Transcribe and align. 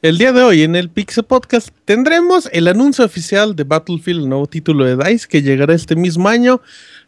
El 0.00 0.16
día 0.16 0.32
de 0.32 0.42
hoy 0.42 0.62
en 0.62 0.76
el 0.76 0.90
Pixel 0.90 1.24
Podcast 1.24 1.70
tendremos 1.84 2.48
el 2.52 2.68
anuncio 2.68 3.04
oficial 3.04 3.56
de 3.56 3.64
Battlefield, 3.64 4.20
el 4.20 4.28
nuevo 4.28 4.46
título 4.46 4.84
de 4.84 4.96
DICE 4.96 5.26
que 5.26 5.42
llegará 5.42 5.74
este 5.74 5.96
mismo 5.96 6.28
año. 6.28 6.60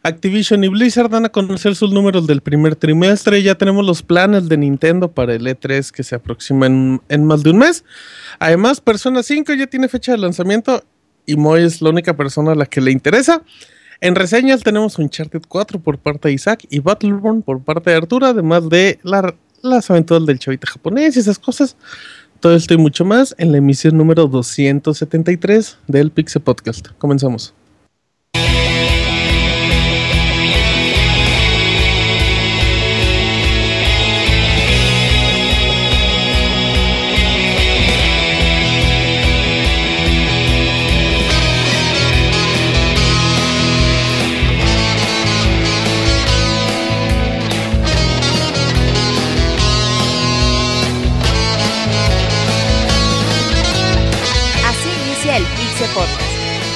Activision 0.03 0.61
y 0.65 0.67
Blizzard 0.67 1.09
dan 1.09 1.23
a 1.23 1.29
conocer 1.29 1.73
sus 1.75 1.93
números 1.93 2.27
del 2.27 2.41
primer 2.41 2.75
trimestre. 2.75 3.41
Ya 3.43 3.55
tenemos 3.55 3.85
los 3.85 4.03
planes 4.03 4.49
de 4.49 4.57
Nintendo 4.57 5.09
para 5.09 5.33
el 5.33 5.47
E3 5.47 5.89
que 5.89 6.03
se 6.03 6.15
aproxima 6.15 6.65
en, 6.65 7.25
más 7.25 7.43
de 7.43 7.51
un 7.51 7.59
mes. 7.59 7.85
Además, 8.39 8.81
Persona 8.81 9.23
5 9.23 9.53
ya 9.53 9.67
tiene 9.67 9.87
fecha 9.87 10.11
de 10.11 10.17
lanzamiento 10.17 10.83
y 11.25 11.37
Moy 11.37 11.63
es 11.63 11.81
la 11.81 11.91
única 11.91 12.17
persona 12.17 12.51
a 12.51 12.55
la 12.55 12.65
que 12.65 12.81
le 12.81 12.91
interesa. 12.91 13.41
En 14.03 14.15
reseñas 14.15 14.63
tenemos 14.63 14.97
Uncharted 14.97 15.43
4 15.47 15.79
por 15.79 15.99
parte 15.99 16.27
de 16.27 16.33
Isaac 16.33 16.65
y 16.71 16.79
Battleborn 16.79 17.43
por 17.43 17.61
parte 17.61 17.91
de 17.91 17.97
Arturo, 17.97 18.25
además 18.25 18.67
de 18.67 18.99
las 19.03 19.91
aventuras 19.91 20.25
del 20.25 20.39
chavita 20.39 20.65
japonés 20.65 21.15
y 21.15 21.19
esas 21.19 21.37
cosas. 21.37 21.75
Todo 22.39 22.55
esto 22.55 22.73
y 22.73 22.77
mucho 22.77 23.05
más 23.05 23.35
en 23.37 23.51
la 23.51 23.59
emisión 23.59 23.95
número 23.95 24.25
273 24.25 25.77
del 25.87 26.09
Pixel 26.09 26.41
Podcast. 26.41 26.87
Comenzamos. 26.97 27.53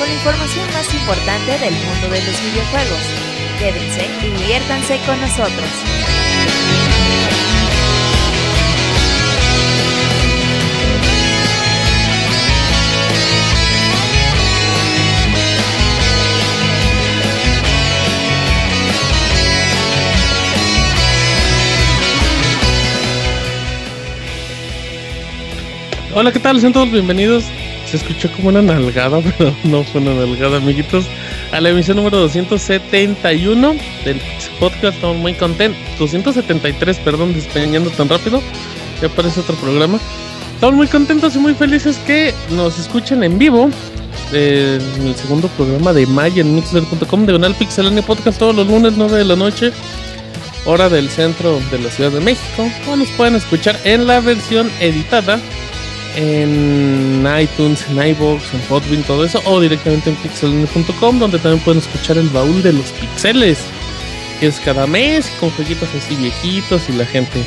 Información 0.09 0.65
más 0.73 0.91
importante 0.91 1.51
del 1.59 1.73
mundo 1.73 2.09
de 2.09 2.23
los 2.23 2.41
videojuegos. 2.41 2.99
Quédense 3.59 4.09
y 4.25 4.31
diviértanse 4.31 4.99
con 5.05 5.21
nosotros. 5.21 5.69
Hola, 26.15 26.31
¿qué 26.31 26.39
tal? 26.39 26.59
Sean 26.59 26.73
todos 26.73 26.89
bienvenidos 26.89 27.45
se 27.97 28.05
escuchó 28.05 28.31
como 28.35 28.49
una 28.49 28.61
nalgada, 28.61 29.21
pero 29.37 29.55
no 29.63 29.83
fue 29.83 30.01
una 30.01 30.13
nalgada, 30.13 30.57
amiguitos. 30.57 31.05
A 31.51 31.61
la 31.61 31.69
emisión 31.69 31.97
número 31.97 32.17
271 32.19 33.75
del 34.03 34.21
podcast, 34.59 34.95
estamos 34.95 35.17
muy 35.17 35.33
contentos. 35.33 35.79
273, 35.99 36.97
perdón, 36.99 37.33
despeñando 37.33 37.89
tan 37.91 38.09
rápido. 38.09 38.41
Ya 39.01 39.07
aparece 39.07 39.39
otro 39.39 39.55
programa. 39.55 39.99
Estamos 40.53 40.75
muy 40.75 40.87
contentos 40.87 41.35
y 41.35 41.39
muy 41.39 41.53
felices 41.53 41.97
que 42.05 42.33
nos 42.51 42.79
escuchen 42.79 43.23
en 43.23 43.37
vivo. 43.37 43.69
en 44.31 45.07
el 45.07 45.15
segundo 45.15 45.47
programa 45.49 45.93
de 45.93 46.05
Maya 46.07 46.41
en 46.41 46.55
mixler.com, 46.55 47.25
Gonal 47.25 47.53
Pixelania 47.55 48.01
Podcast 48.01 48.39
todos 48.39 48.55
los 48.55 48.67
lunes 48.67 48.93
9 48.97 49.17
de 49.17 49.25
la 49.25 49.35
noche, 49.35 49.71
hora 50.65 50.89
del 50.89 51.09
centro 51.09 51.59
de 51.71 51.79
la 51.79 51.89
Ciudad 51.89 52.11
de 52.11 52.21
México. 52.21 52.69
O 52.89 52.95
nos 52.95 53.09
pueden 53.09 53.35
escuchar 53.35 53.79
en 53.83 54.07
la 54.07 54.19
versión 54.19 54.69
editada 54.79 55.39
en 56.15 57.27
iTunes, 57.39 57.85
en 57.89 58.07
iVoox, 58.09 58.53
en 58.53 58.59
Podbean, 58.61 59.03
todo 59.03 59.25
eso, 59.25 59.41
o 59.45 59.59
directamente 59.59 60.09
en 60.09 60.15
pixelania.com, 60.17 61.19
donde 61.19 61.39
también 61.39 61.63
pueden 61.63 61.81
escuchar 61.81 62.17
el 62.17 62.29
baúl 62.29 62.61
de 62.63 62.73
los 62.73 62.87
pixeles, 62.91 63.59
que 64.39 64.47
es 64.47 64.59
cada 64.59 64.87
mes, 64.87 65.29
con 65.39 65.49
jueguitos 65.51 65.89
así 65.95 66.15
viejitos 66.15 66.89
y 66.89 66.93
la 66.93 67.05
gente 67.05 67.43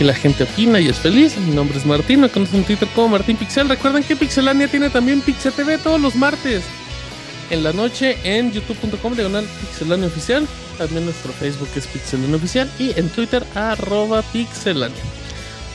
y 0.00 0.04
la 0.04 0.14
gente 0.14 0.44
opina 0.44 0.80
y 0.80 0.88
es 0.88 0.98
feliz. 0.98 1.36
Mi 1.38 1.54
nombre 1.54 1.76
es 1.76 1.84
Martín, 1.84 2.20
me 2.20 2.28
conocen 2.28 2.60
en 2.60 2.64
Twitter 2.64 2.88
como 2.94 3.08
Martín 3.08 3.36
Pixel. 3.36 3.68
Recuerden 3.68 4.04
que 4.04 4.16
Pixelania 4.16 4.68
tiene 4.68 4.90
también 4.90 5.20
Pixel 5.20 5.52
TV 5.52 5.78
todos 5.78 6.00
los 6.00 6.14
martes 6.14 6.62
en 7.50 7.62
la 7.62 7.72
noche 7.72 8.16
en 8.24 8.52
youtube.com 8.52 9.14
diagonal 9.14 9.46
pixelania 9.60 10.06
oficial. 10.06 10.46
También 10.76 11.04
nuestro 11.04 11.32
Facebook 11.32 11.68
es 11.74 11.86
pixelania 11.86 12.36
oficial 12.36 12.70
y 12.78 12.98
en 12.98 13.08
Twitter 13.08 13.44
arroba 13.54 14.22
pixelania. 14.22 14.96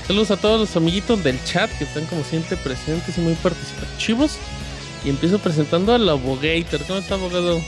Saludos 0.07 0.31
a 0.31 0.37
todos 0.37 0.59
los 0.59 0.75
amiguitos 0.75 1.23
del 1.23 1.41
chat 1.45 1.71
que 1.77 1.85
están 1.85 2.05
como 2.05 2.25
siempre 2.25 2.57
presentes 2.57 3.17
y 3.17 3.21
muy 3.21 3.35
participativos. 3.35 4.37
Y 5.05 5.09
empiezo 5.09 5.39
presentando 5.39 5.93
al 5.93 6.07
abogator. 6.09 6.81
¿Cómo 6.85 6.99
está, 6.99 7.15
abogado? 7.15 7.61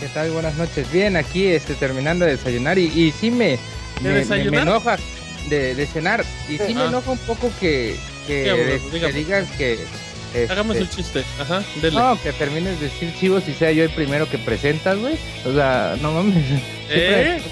¿Qué 0.00 0.08
tal? 0.08 0.30
Buenas 0.32 0.56
noches. 0.56 0.90
Bien, 0.90 1.16
aquí 1.16 1.46
este, 1.46 1.74
terminando 1.74 2.24
de 2.24 2.32
desayunar 2.32 2.78
y, 2.78 2.86
y 2.86 3.12
sí 3.12 3.30
me, 3.30 3.58
me, 4.02 4.22
enoja 4.22 4.96
de, 5.48 5.86
cenar. 5.92 6.24
Y 6.48 6.58
sí 6.58 6.74
me 6.74 6.86
enoja 6.86 7.12
un 7.12 7.18
poco 7.18 7.52
que, 7.60 7.96
que, 8.26 8.80
digas 9.14 9.48
que... 9.56 9.78
Este, 10.34 10.52
Hagamos 10.52 10.76
el 10.76 10.88
chiste, 10.88 11.24
ajá, 11.40 11.64
dele. 11.82 11.98
No, 11.98 12.20
que 12.22 12.32
termines 12.32 12.78
de 12.78 12.86
decir 12.86 13.12
chivos 13.18 13.48
y 13.48 13.52
sea 13.52 13.72
yo 13.72 13.82
el 13.82 13.90
primero 13.90 14.28
que 14.28 14.38
presentas, 14.38 14.96
güey. 14.96 15.16
O 15.44 15.52
sea, 15.52 15.96
no 16.00 16.12
mames. 16.12 16.44
¿Eh? 16.90 17.42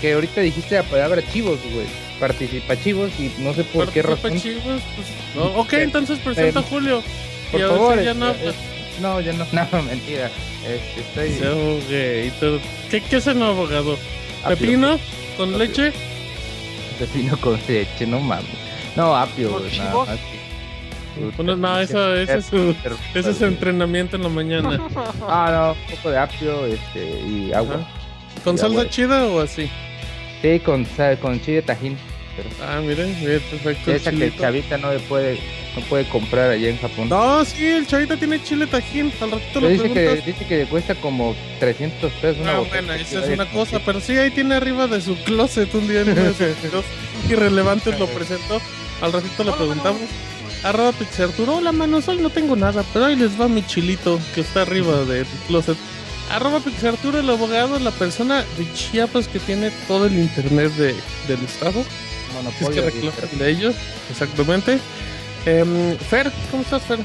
Que 0.00 0.12
ahorita 0.14 0.40
dijiste 0.40 0.76
la 0.76 0.84
palabra 0.84 1.22
chivos, 1.32 1.58
güey 1.72 2.09
participativos 2.20 3.10
y 3.18 3.32
no 3.38 3.54
sé 3.54 3.64
por 3.64 3.88
qué 3.90 4.02
razón. 4.02 4.40
Pues, 4.40 5.04
ok, 5.56 5.72
entonces 5.74 6.18
presenta 6.18 6.60
a 6.60 6.62
Julio. 6.62 7.02
Por 7.50 7.60
favor, 7.60 8.02
ya 8.02 8.14
no, 8.14 8.30
eh, 8.30 8.52
no, 9.00 9.20
ya 9.20 9.32
no, 9.32 9.46
no, 9.52 9.82
mentira. 9.82 10.30
Este, 10.64 12.26
estoy... 12.26 12.60
¿Qué, 12.90 13.00
¿Qué 13.00 13.16
es 13.16 13.26
el 13.26 13.42
abogado? 13.42 13.98
¿Pepino 14.46 14.98
con 15.36 15.58
leche? 15.58 15.92
Pepino 16.98 17.36
con 17.38 17.58
leche, 17.66 18.06
no 18.06 18.20
mames. 18.20 18.44
No, 18.94 19.16
apio, 19.16 19.60
nada 19.78 20.04
más. 20.04 20.18
Bueno, 21.36 21.56
no, 21.56 21.78
eso, 21.80 22.14
ese 22.14 22.38
es, 22.38 22.46
su, 22.46 22.74
ese 23.14 23.30
es 23.30 23.42
entrenamiento 23.42 24.16
en 24.16 24.22
la 24.22 24.28
mañana. 24.28 24.80
Ah, 25.28 25.74
no, 25.76 25.82
un 25.82 25.96
poco 25.96 26.10
de 26.10 26.18
apio 26.18 26.66
este, 26.66 27.20
y 27.20 27.52
agua. 27.52 27.86
¿Con 28.44 28.56
salsa 28.56 28.88
chida 28.88 29.24
o 29.26 29.40
así? 29.40 29.70
Sí, 30.40 30.60
con, 30.60 30.86
con 31.20 31.40
chile 31.40 31.62
tajín. 31.62 31.98
Ah, 32.62 32.80
miren, 32.80 33.14
bien, 33.20 33.40
perfecto. 33.50 33.92
Esa 33.92 34.10
que 34.10 34.26
el 34.26 34.36
chavita 34.36 34.78
no 34.78 34.90
puede, 35.08 35.38
no 35.76 35.82
puede 35.82 36.08
comprar 36.08 36.50
allá 36.50 36.68
en 36.68 36.78
Japón. 36.78 37.08
No, 37.08 37.44
sí, 37.44 37.66
el 37.66 37.86
chavita 37.86 38.16
tiene 38.16 38.42
chile 38.42 38.66
tajín. 38.66 39.12
Al 39.20 39.30
ratito 39.32 39.60
lo 39.60 39.68
dice 39.68 39.90
que 39.90 40.22
Dice 40.24 40.46
que 40.46 40.66
cuesta 40.66 40.94
como 40.94 41.34
300 41.58 42.12
pesos 42.14 42.40
una 42.42 42.56
Ah, 42.56 42.60
bueno, 42.60 42.92
esa 42.92 43.24
es 43.24 43.28
una 43.28 43.50
cosa, 43.50 43.80
pero 43.84 44.00
sí, 44.00 44.16
ahí 44.16 44.30
tiene 44.30 44.54
arriba 44.54 44.86
de 44.86 45.00
su 45.00 45.16
closet 45.24 45.74
un 45.74 45.88
día 45.88 46.02
en 46.02 46.16
irrelevantes 47.28 47.98
lo 47.98 48.06
presentó. 48.06 48.60
Al 49.00 49.12
ratito 49.12 49.44
le 49.44 49.52
preguntamos. 49.52 50.02
Arroba 50.62 50.92
Pixarturo, 50.92 51.56
hola 51.56 51.72
manos, 51.72 52.06
hoy 52.08 52.18
no 52.18 52.28
tengo 52.28 52.54
nada, 52.54 52.84
pero 52.92 53.06
ahí 53.06 53.16
les 53.16 53.40
va 53.40 53.48
mi 53.48 53.64
chilito 53.66 54.20
que 54.34 54.42
está 54.42 54.62
arriba 54.62 55.04
del 55.04 55.26
closet. 55.46 55.76
Arroba 56.30 56.60
Pixarturo, 56.60 57.18
el 57.18 57.30
abogado, 57.30 57.78
la 57.78 57.90
persona 57.90 58.44
de 58.58 58.72
Chiapas 58.74 59.26
que 59.26 59.38
tiene 59.38 59.70
todo 59.88 60.06
el 60.06 60.18
internet 60.18 60.70
de, 60.74 60.94
del 61.28 61.42
estado 61.44 61.82
monopolio 62.32 62.88
es 62.88 62.94
que 62.94 63.36
de 63.36 63.50
ellos, 63.50 63.74
exactamente. 64.10 64.78
Eh, 65.46 65.96
Fer, 66.08 66.30
¿cómo 66.50 66.62
estás, 66.62 66.82
Fer? 66.82 66.98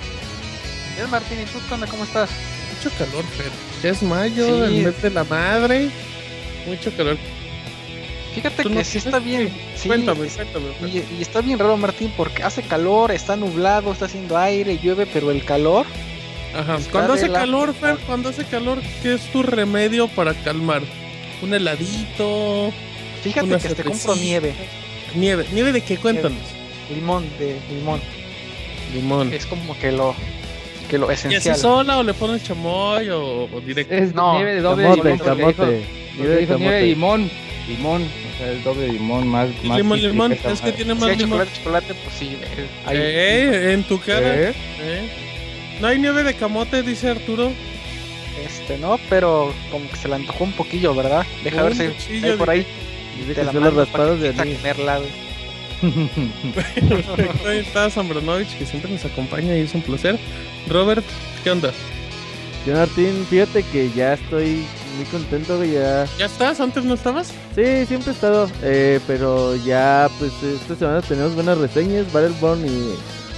Bien, 0.96 1.10
Martín, 1.10 1.40
¿y 1.42 1.46
tú 1.46 1.60
cómo 1.70 2.04
estás? 2.04 2.30
Mucho 2.76 2.96
calor, 2.98 3.24
Fer. 3.26 3.52
Ya 3.84 3.90
es 3.90 4.04
mayo, 4.04 4.66
el 4.66 4.84
mes 4.84 5.02
de 5.02 5.10
la 5.10 5.24
madre. 5.24 5.90
Mucho 6.68 6.96
calor. 6.96 7.18
Fíjate 8.34 8.64
que 8.64 8.84
sí 8.84 8.98
está 8.98 9.20
bien. 9.20 9.50
Sí, 9.76 9.88
cuéntame, 9.88 10.28
cuéntame. 10.28 10.66
Y, 10.82 10.98
y, 11.18 11.22
está 11.22 11.42
bien 11.42 11.58
raro, 11.58 11.78
Martín, 11.78 12.12
porque 12.18 12.44
hace 12.44 12.64
calor, 12.64 13.12
está 13.12 13.38
nublado, 13.38 13.94
está 13.94 14.06
haciendo 14.06 14.38
aire, 14.38 14.78
llueve, 14.78 15.06
pero 15.06 15.32
el 15.32 15.46
calor. 15.46 15.86
Ajá. 16.54 16.78
Cuando 16.92 17.14
hace 17.14 17.32
calor, 17.32 17.74
Fer, 17.74 17.98
cuando 18.06 18.30
hace 18.30 18.44
calor, 18.46 18.82
¿qué 19.02 19.14
es 19.14 19.22
tu 19.32 19.44
remedio 19.44 20.08
para 20.10 20.34
calmar? 20.34 20.82
¿Un 21.42 21.54
heladito? 21.54 22.74
Fíjate 23.24 23.58
que 23.58 23.76
te 23.76 23.84
compro 23.84 24.16
nieve. 24.16 24.54
Nieve, 25.16 25.46
¿nieve 25.54 25.72
de 25.72 25.82
qué? 25.82 25.98
Cuéntanos. 25.98 26.40
Limón, 26.94 27.26
de 27.40 27.58
limón. 27.70 28.00
Limón. 28.94 29.34
Es 29.34 29.46
como 29.46 29.78
que 29.80 29.92
lo 29.92 30.16
que 30.90 30.98
lo 30.98 31.10
esencial. 31.10 31.42
¿Y 31.44 31.50
así 31.50 31.62
sola 31.62 31.98
o 31.98 32.04
le 32.04 32.14
pones 32.14 32.44
chamoy 32.44 33.10
o, 33.10 33.50
o 33.52 33.62
directo? 33.62 33.94
Es 33.94 34.14
no, 34.14 34.36
nieve 34.36 34.56
de 34.56 34.62
doble 34.62 34.84
camote, 34.84 35.10
limón. 35.10 35.54
Camote. 35.54 35.86
Nieve, 36.18 36.38
dijo, 36.38 36.58
nieve 36.58 36.76
de 36.76 36.84
limón. 36.84 37.32
Limón, 37.68 38.04
o 38.04 38.38
sea, 38.38 38.52
el 38.52 38.64
doble 38.64 38.88
limón 38.90 39.28
más. 39.28 39.50
más 39.64 39.78
limón, 39.78 40.00
limón, 40.00 40.32
es 40.34 40.62
que 40.62 40.72
tiene 40.72 40.94
más 40.94 41.10
si 41.10 41.16
limón. 41.16 41.40
chocolate, 41.40 41.58
chocolate, 41.58 41.94
pues 41.96 42.16
sí. 42.16 42.38
Eh, 42.92 43.72
en 43.74 43.84
tu 43.84 44.00
cara. 44.00 44.50
¿Eh? 44.50 44.54
¿Eh? 44.82 45.10
¿No 45.82 45.88
hay 45.88 45.98
nieve 45.98 46.24
de 46.24 46.36
camote, 46.36 46.84
dice 46.84 47.10
Arturo? 47.10 47.52
Este, 48.46 48.78
no, 48.78 49.00
pero 49.10 49.52
como 49.72 49.90
que 49.90 49.96
se 49.96 50.08
le 50.08 50.16
antojó 50.16 50.44
un 50.44 50.52
poquillo, 50.52 50.94
¿verdad? 50.94 51.26
Deja 51.44 51.64
ver 51.64 51.76
si 51.76 52.24
hay 52.24 52.38
por 52.38 52.52
ahí. 52.52 52.68
Y 53.20 53.34
de 53.34 53.44
las 53.44 53.74
raspadas 53.74 54.20
de 54.20 54.30
anís. 54.30 54.60
Ahí 57.46 57.60
está 57.60 57.90
Sambranovich, 57.90 58.58
que 58.58 58.66
siempre 58.66 58.92
nos 58.92 59.06
acompaña 59.06 59.56
y 59.56 59.62
es 59.62 59.74
un 59.74 59.82
placer. 59.82 60.18
Robert, 60.68 61.06
¿qué 61.44 61.52
onda? 61.52 61.72
Yo, 62.66 62.74
Martín, 62.74 63.26
fíjate 63.30 63.64
que 63.64 63.92
ya 63.92 64.14
estoy 64.14 64.66
muy 64.98 65.06
contento, 65.12 65.64
ya... 65.64 66.08
¿Ya 66.18 66.26
estás? 66.26 66.60
¿Antes 66.60 66.84
no 66.84 66.96
estabas? 66.96 67.28
Sí, 67.54 67.86
siempre 67.86 68.12
he 68.12 68.14
estado, 68.14 68.50
eh, 68.64 69.00
pero 69.06 69.56
ya, 69.58 70.10
pues, 70.18 70.32
esta 70.42 70.76
semana 70.76 71.02
tenemos 71.02 71.36
buenas 71.36 71.58
reseñas, 71.58 72.12
Battleborn 72.12 72.66
y 72.66 72.96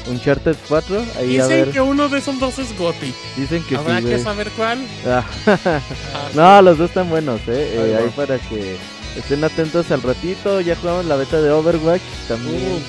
Uncharted 0.10 0.56
4. 0.70 1.04
Ahí 1.18 1.28
Dicen 1.28 1.72
que 1.72 1.82
uno 1.82 2.08
de 2.08 2.20
esos 2.20 2.40
dos 2.40 2.58
es 2.60 2.78
Gotti. 2.78 3.14
Dicen 3.36 3.64
que 3.64 3.76
Habrá 3.76 4.02
que 4.02 4.20
saber 4.20 4.50
cuál. 4.52 4.80
Ah. 5.06 5.26
no, 6.34 6.62
los 6.62 6.78
dos 6.78 6.90
están 6.90 7.10
buenos, 7.10 7.42
eh. 7.48 7.74
eh 7.76 7.98
ahí 8.00 8.10
para 8.16 8.38
que 8.38 8.78
estén 9.16 9.44
atentos 9.44 9.92
al 9.92 10.02
ratito. 10.02 10.62
Ya 10.62 10.76
jugamos 10.76 11.06
la 11.06 11.16
beta 11.16 11.42
de 11.42 11.52
Overwatch 11.52 12.02
también. 12.28 12.84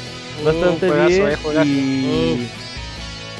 bastante 0.45 0.91
bien. 0.91 1.29
Eh, 1.29 1.65
y 1.65 2.49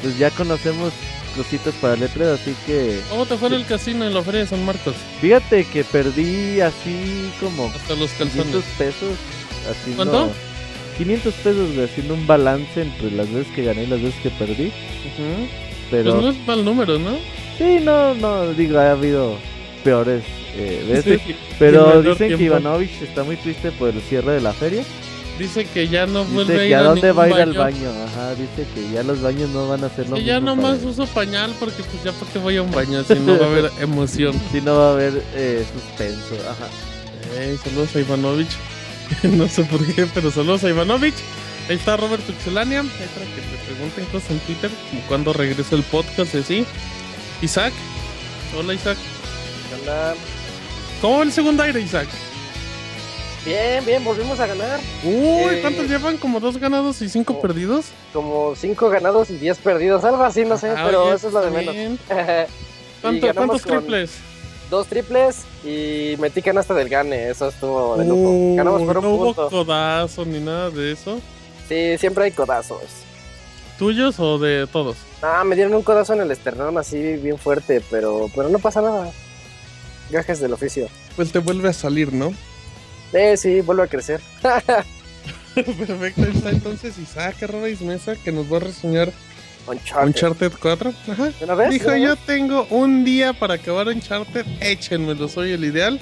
pues 0.01 0.17
ya 0.17 0.29
conocemos 0.31 0.93
cositas 1.35 1.73
para 1.75 1.95
letras, 1.95 2.39
así 2.39 2.55
que... 2.65 3.01
¿Cómo 3.09 3.25
te 3.25 3.37
fue 3.37 3.49
en 3.49 3.55
el 3.55 3.65
casino 3.65 4.05
en 4.05 4.13
la 4.13 4.23
Feria 4.23 4.41
de 4.41 4.47
San 4.47 4.65
Marcos? 4.65 4.95
Fíjate 5.21 5.65
que 5.65 5.83
perdí 5.83 6.59
así 6.61 7.31
como... 7.39 7.67
Hasta 7.67 7.95
los 7.95 8.11
calzones. 8.11 8.45
500 8.45 8.63
pesos. 8.77 9.15
Haciendo... 9.69 10.11
¿Cuánto? 10.11 10.33
500 10.97 11.33
pesos, 11.35 11.77
haciendo 11.77 12.13
un 12.13 12.27
balance 12.27 12.81
entre 12.81 13.11
las 13.11 13.31
veces 13.31 13.53
que 13.53 13.63
gané 13.63 13.83
y 13.83 13.87
las 13.87 14.01
veces 14.01 14.21
que 14.21 14.29
perdí. 14.31 14.71
Pero... 15.89 16.11
Pues 16.11 16.23
no 16.23 16.29
es 16.29 16.47
mal 16.47 16.65
número, 16.65 16.99
¿no? 16.99 17.17
Sí, 17.57 17.79
no, 17.81 18.13
no, 18.15 18.47
digo, 18.53 18.79
ha 18.79 18.91
habido 18.91 19.37
peores 19.83 20.23
eh, 20.55 20.85
veces. 20.87 21.21
pero 21.57 22.01
dicen 22.01 22.37
que 22.37 22.43
Ivanovich 22.43 23.01
está 23.01 23.23
muy 23.23 23.37
triste 23.37 23.71
por 23.71 23.89
el 23.89 24.01
cierre 24.01 24.33
de 24.33 24.41
la 24.41 24.53
feria. 24.53 24.83
Dice 25.37 25.65
que 25.65 25.87
ya 25.87 26.05
no 26.05 26.25
vuelve 26.25 26.59
a 26.59 26.65
ir 26.65 26.75
a, 26.75 26.83
dónde 26.83 27.13
va 27.13 27.23
a 27.23 27.29
ir 27.29 27.35
al 27.35 27.53
baño. 27.53 27.89
Ajá, 28.05 28.35
dice 28.35 28.67
que 28.75 28.91
ya 28.91 29.03
los 29.03 29.21
baños 29.21 29.49
no 29.51 29.69
van 29.69 29.85
a 29.85 29.89
ser 29.89 30.09
lo 30.09 30.17
que 30.17 30.25
ya 30.25 30.41
nomás 30.41 30.83
uso 30.83 31.07
pañal 31.07 31.55
porque 31.57 31.81
pues 31.81 32.03
ya 32.03 32.11
porque 32.11 32.39
voy 32.39 32.57
a 32.57 32.61
un 32.61 32.71
baño, 32.71 33.01
si 33.05 33.15
no 33.15 33.39
va 33.39 33.45
a 33.45 33.49
haber 33.49 33.71
emoción. 33.79 34.39
Si 34.51 34.59
no 34.59 34.75
va 34.75 34.89
a 34.89 34.91
haber 34.91 35.23
eh, 35.35 35.65
suspenso. 35.73 36.35
Ajá. 36.49 36.67
Hey, 37.37 37.57
saludos 37.63 37.95
a 37.95 37.99
Ivanovich. 38.01 38.51
no 39.23 39.47
sé 39.47 39.63
por 39.63 39.85
qué, 39.85 40.07
pero 40.13 40.29
saludos 40.29 40.65
a 40.65 40.69
Ivanovich. 40.69 41.15
Ahí 41.69 41.75
está 41.75 41.95
Robert 41.95 42.23
Pixelania. 42.23 42.81
Ahí 42.81 42.87
para 42.87 43.25
que 43.25 43.41
te 43.41 43.65
pregunten 43.65 44.05
cosas 44.05 44.31
en 44.31 44.39
Twitter, 44.39 44.71
como 44.89 45.01
cuando 45.03 45.31
regresa 45.31 45.75
el 45.75 45.83
podcast 45.83 46.35
así. 46.35 46.65
Isaac. 47.41 47.71
Hola 48.57 48.73
Isaac. 48.73 48.97
Hola. 49.81 50.15
¿Cómo 51.01 51.23
el 51.23 51.31
segundo 51.31 51.63
aire, 51.63 51.79
Isaac? 51.79 52.07
Bien, 53.45 53.85
bien, 53.85 54.03
volvimos 54.03 54.37
a 54.39 54.47
ganar. 54.47 54.79
Uy, 55.03 55.11
eh, 55.13 55.59
¿cuántos 55.61 55.87
llevan? 55.87 56.17
¿Como 56.17 56.41
dos 56.41 56.57
ganados 56.57 57.01
y 57.01 57.07
cinco 57.07 57.39
perdidos? 57.39 57.85
Como 58.11 58.53
cinco 58.55 58.89
ganados 58.89 59.29
y 59.29 59.37
diez 59.37 59.57
perdidos, 59.59 60.03
algo 60.03 60.23
así, 60.23 60.43
no 60.43 60.57
sé, 60.57 60.69
ah, 60.71 60.83
pero 60.85 61.13
eso 61.13 61.27
es 61.29 61.33
lo 61.33 61.41
de 61.41 61.51
menos. 61.51 61.99
¿Cuántos 63.01 63.61
triples? 63.61 64.11
Dos 64.69 64.87
triples 64.87 65.45
y 65.63 66.15
metí 66.19 66.41
canasta 66.41 66.73
del 66.73 66.89
gane, 66.89 67.29
eso 67.29 67.47
estuvo 67.47 67.95
de 67.97 68.05
lujo. 68.05 68.55
Ganamos 68.55 68.81
por 68.83 68.97
un 68.97 69.03
no 69.03 69.17
punto. 69.17 69.47
hubo 69.47 69.65
codazo 69.65 70.25
ni 70.25 70.39
nada 70.39 70.69
de 70.69 70.91
eso? 70.91 71.19
Sí, 71.69 71.97
siempre 71.97 72.25
hay 72.25 72.31
codazos. 72.31 72.81
¿Tuyos 73.79 74.19
o 74.19 74.37
de 74.37 74.67
todos? 74.67 74.97
Ah, 75.21 75.43
me 75.45 75.55
dieron 75.55 75.73
un 75.73 75.81
codazo 75.81 76.13
en 76.13 76.21
el 76.21 76.31
esternón 76.31 76.77
así 76.77 77.13
bien 77.13 77.37
fuerte, 77.37 77.81
pero, 77.89 78.29
pero 78.35 78.49
no 78.49 78.59
pasa 78.59 78.81
nada. 78.81 79.09
Gajes 80.09 80.39
del 80.39 80.53
oficio. 80.53 80.87
Pues 81.15 81.31
te 81.31 81.39
vuelve 81.39 81.69
a 81.69 81.73
salir, 81.73 82.13
¿no? 82.13 82.33
Eh, 83.11 83.37
sí, 83.37 83.61
vuelve 83.61 83.81
a 83.81 83.87
crecer. 83.87 84.21
Perfecto, 85.55 86.25
está 86.25 86.51
entonces 86.51 86.95
Isaac 86.99 87.41
Arrobais 87.41 87.81
Mesa 87.81 88.15
que 88.15 88.31
nos 88.31 88.53
va 88.53 88.57
a 88.57 88.59
reseñar 88.59 89.11
Uncharted, 89.67 90.51
4. 90.59 90.93
Ajá. 91.07 91.31
¿Una 91.41 91.55
vez? 91.55 91.69
Dijo, 91.71 91.95
yo 91.95 92.15
tengo 92.15 92.67
un 92.69 93.03
día 93.03 93.33
para 93.33 93.55
acabar 93.55 93.87
Uncharted, 93.87 94.45
échenmelo, 94.61 95.27
soy 95.27 95.51
el 95.51 95.65
ideal. 95.65 95.99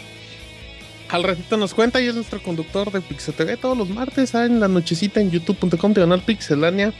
Al 1.10 1.24
ratito 1.24 1.56
nos 1.56 1.74
cuenta 1.74 2.02
y 2.02 2.08
es 2.08 2.16
nuestro 2.16 2.42
conductor 2.44 2.92
de 2.92 3.00
Pixel 3.02 3.34
TV 3.34 3.56
todos 3.56 3.78
los 3.78 3.90
martes 3.90 4.36
ah, 4.36 4.46
en 4.46 4.60
la 4.60 4.68
nochecita 4.68 5.22
en 5.22 5.32
youtube.com 5.32 5.94
diagonal 5.94 6.22
pixelania 6.22 6.94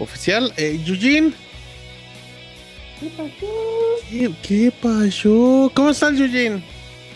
oficial. 0.00 0.52
Eh, 0.56 0.80
Eugene. 0.84 1.32
¿Qué 2.98 3.06
pasó? 3.16 3.89
¿Qué, 4.10 4.72
pasó? 4.82 5.70
¿Cómo 5.72 5.90
estás, 5.90 6.18
Eugene? 6.18 6.62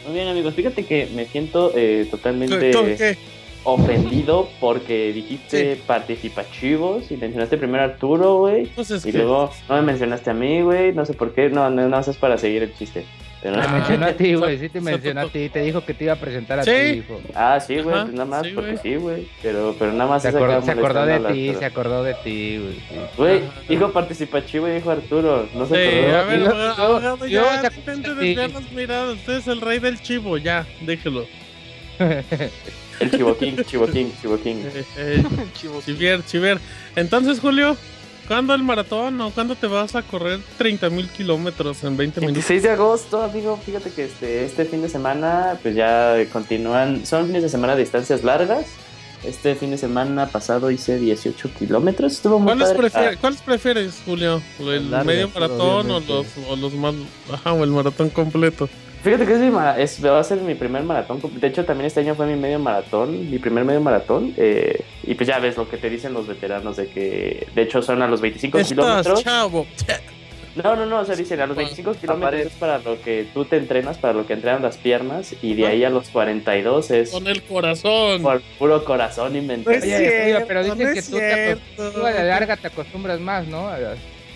Muy 0.05 0.15
bien, 0.15 0.29
amigos. 0.29 0.55
Fíjate 0.55 0.85
que 0.85 1.09
me 1.13 1.27
siento 1.27 1.73
eh, 1.75 2.07
totalmente 2.09 3.19
ofendido 3.65 4.49
porque 4.61 5.13
dijiste 5.13 5.77
participativos 5.87 7.11
y 7.11 7.17
mencionaste 7.17 7.57
primero 7.59 7.83
a 7.83 7.87
Arturo, 7.87 8.39
güey. 8.39 8.67
Pues 8.67 9.05
y 9.05 9.11
luego 9.11 9.51
no 9.69 9.75
me 9.75 9.83
mencionaste 9.83 10.31
a 10.31 10.35
mí, 10.35 10.63
güey. 10.63 10.93
No 10.93 11.05
sé 11.05 11.15
por 11.15 11.35
qué. 11.35 11.49
No, 11.49 11.69
no, 11.69 11.89
no, 11.89 11.99
es 11.99 12.17
para 12.17 12.39
seguir 12.39 12.63
el 12.63 12.75
chiste. 12.77 13.05
Te 13.45 13.51
mencionó 13.51 14.07
a 14.07 14.13
ti, 14.15 14.35
güey, 14.37 14.59
sí 14.59 14.71
te 14.71 14.81
mencionó 14.81 15.21
a 15.21 15.29
ti, 15.29 15.51
te 15.51 15.61
dijo 15.61 15.85
que 15.85 15.93
te 15.93 16.05
iba 16.05 16.15
a 16.15 16.17
presentar 16.17 16.61
a 16.61 16.63
ti, 16.63 16.71
hijo. 16.71 17.21
Ah, 17.35 17.61
sí, 17.61 17.75
güey, 17.75 17.95
pues 18.03 18.15
nada 18.15 18.25
más, 18.25 18.47
porque 18.49 18.79
sí, 18.79 18.95
güey, 18.97 19.29
pero, 19.43 19.77
pero 19.79 19.93
nada 19.93 20.09
más 20.09 20.23
se 20.23 20.29
acordó, 20.29 20.63
se 20.63 20.71
acordó 20.71 21.05
de 21.05 21.21
ti, 21.21 21.55
se 21.59 21.65
acordó 21.67 22.03
de 22.03 22.15
ti, 22.15 22.59
güey. 22.59 23.09
Güey, 23.19 23.43
dijo 23.69 23.93
participativo 23.93 24.67
y 24.67 24.73
dijo 24.73 24.91
Arturo, 24.91 25.47
no 25.55 25.67
se 25.67 25.75
acordó. 25.75 26.17
A 26.17 26.23
ver, 26.25 26.49
abogado, 26.79 27.27
ya, 27.27 27.71
intente 27.77 28.15
desviar 28.15 28.51
las 28.51 28.73
miradas, 28.73 29.17
usted 29.17 29.35
es 29.35 29.47
el 29.47 29.61
rey 29.61 29.79
del 29.79 30.01
chivo, 30.01 30.39
ya, 30.39 30.67
déjelo. 30.81 31.27
El 31.99 33.11
Chivoquín, 33.11 33.57
Chivoquín, 33.65 34.13
Chivoquín. 34.23 34.63
Eh, 34.97 35.23
chivier, 35.85 36.25
Chivier. 36.25 36.59
Entonces, 36.97 37.41
Julio, 37.41 37.77
¿Cuándo 38.27 38.55
el 38.55 38.63
maratón 38.63 39.21
o 39.21 39.31
cuándo 39.31 39.55
te 39.55 39.67
vas 39.67 39.95
a 39.95 40.03
correr 40.03 40.41
30 40.57 40.89
mil 40.91 41.09
kilómetros 41.09 41.85
en 41.85 41.97
20 41.97 42.21
minutos? 42.21 42.37
16 42.37 42.63
de 42.63 42.71
agosto, 42.71 43.23
amigo. 43.23 43.59
Fíjate 43.65 43.91
que 43.91 44.05
este, 44.05 44.45
este 44.47 44.65
fin 44.65 44.81
de 44.81 44.89
semana, 44.89 45.59
pues 45.63 45.75
ya 45.75 46.17
continúan. 46.33 47.05
Son 47.05 47.27
fines 47.27 47.43
de 47.43 47.49
semana 47.51 47.75
de 47.77 47.83
distancias 47.83 48.25
largas. 48.25 48.67
Este 49.25 49.55
fin 49.55 49.71
de 49.71 49.79
semana 49.79 50.27
pasado 50.27 50.71
hice 50.71 50.99
18 50.99 51.51
kilómetros. 51.59 52.13
Estuvo 52.13 52.39
muy 52.39 52.55
¿Cuáles, 52.55 52.75
prefieres, 52.77 53.17
¿Cuáles 53.19 53.41
prefieres, 53.43 54.03
Julio? 54.05 54.43
¿El 54.59 54.89
medio 55.05 55.29
maratón 55.29 55.91
o 55.91 56.01
los, 56.01 56.27
o 56.49 56.57
los 56.57 56.73
más. 56.75 56.95
Ajá, 57.33 57.53
o 57.53 57.63
el 57.65 57.71
maratón 57.71 58.11
completo? 58.11 58.69
Fíjate 59.05 59.27
que 59.27 59.35
es, 59.83 60.03
va 60.03 60.19
a 60.19 60.25
ser 60.25 60.39
mi 60.39 60.55
primer 60.55 60.83
maratón. 60.83 61.21
De 61.39 61.47
hecho, 61.47 61.67
también 61.67 61.89
este 61.89 62.01
año 62.01 62.15
fue 62.15 62.25
mi 62.25 62.37
medio 62.37 62.59
maratón, 62.59 63.31
mi 63.31 63.39
primer 63.39 63.63
medio 63.63 63.83
maratón. 63.83 64.33
Eh, 64.39 64.83
y 65.03 65.15
pues 65.15 65.29
ya 65.29 65.39
ves 65.41 65.59
lo 65.59 65.69
que 65.69 65.77
te 65.77 65.91
dicen 65.91 66.15
los 66.15 66.27
veteranos 66.27 66.77
de 66.77 66.89
que, 66.89 67.47
de 67.55 67.63
hecho, 67.63 67.83
son 67.83 68.01
a 68.01 68.09
los 68.09 68.23
25 68.23 68.63
kilómetros. 68.63 69.23
chavo. 69.23 69.67
No, 70.57 70.75
no, 70.75 70.87
no, 70.87 71.01
o 71.01 71.05
sea, 71.05 71.17
dicen 71.17 71.39
a 71.41 71.47
los 71.47 71.55
25 71.55 71.95
kilómetros 71.95 72.47
es 72.47 72.53
para 72.55 72.79
lo 72.79 72.99
que 73.03 73.27
tú 73.35 73.45
te 73.45 73.59
entrenas, 73.59 73.99
para 73.99 74.15
lo 74.15 74.27
que 74.27 74.33
entrenan 74.33 74.63
las 74.63 74.79
piernas, 74.79 75.35
y 75.43 75.53
de 75.53 75.67
ahí 75.67 75.85
a 75.85 75.91
los 75.91 76.09
42 76.09 76.91
es. 76.93 77.11
Con 77.11 77.27
el 77.27 77.43
corazón. 77.43 78.23
Por 78.23 78.41
puro 78.59 78.85
corazón 78.85 79.37
inventado. 79.37 79.77
No 79.77 80.47
pero 80.47 80.65
dicen 80.65 80.95
que 80.95 81.03
tú, 81.03 81.19
te, 81.19 81.57
tú 81.77 82.07
a 82.07 82.11
la 82.11 82.25
larga 82.25 82.57
te 82.57 82.69
acostumbras 82.69 83.21
más, 83.21 83.47
¿no? 83.49 83.69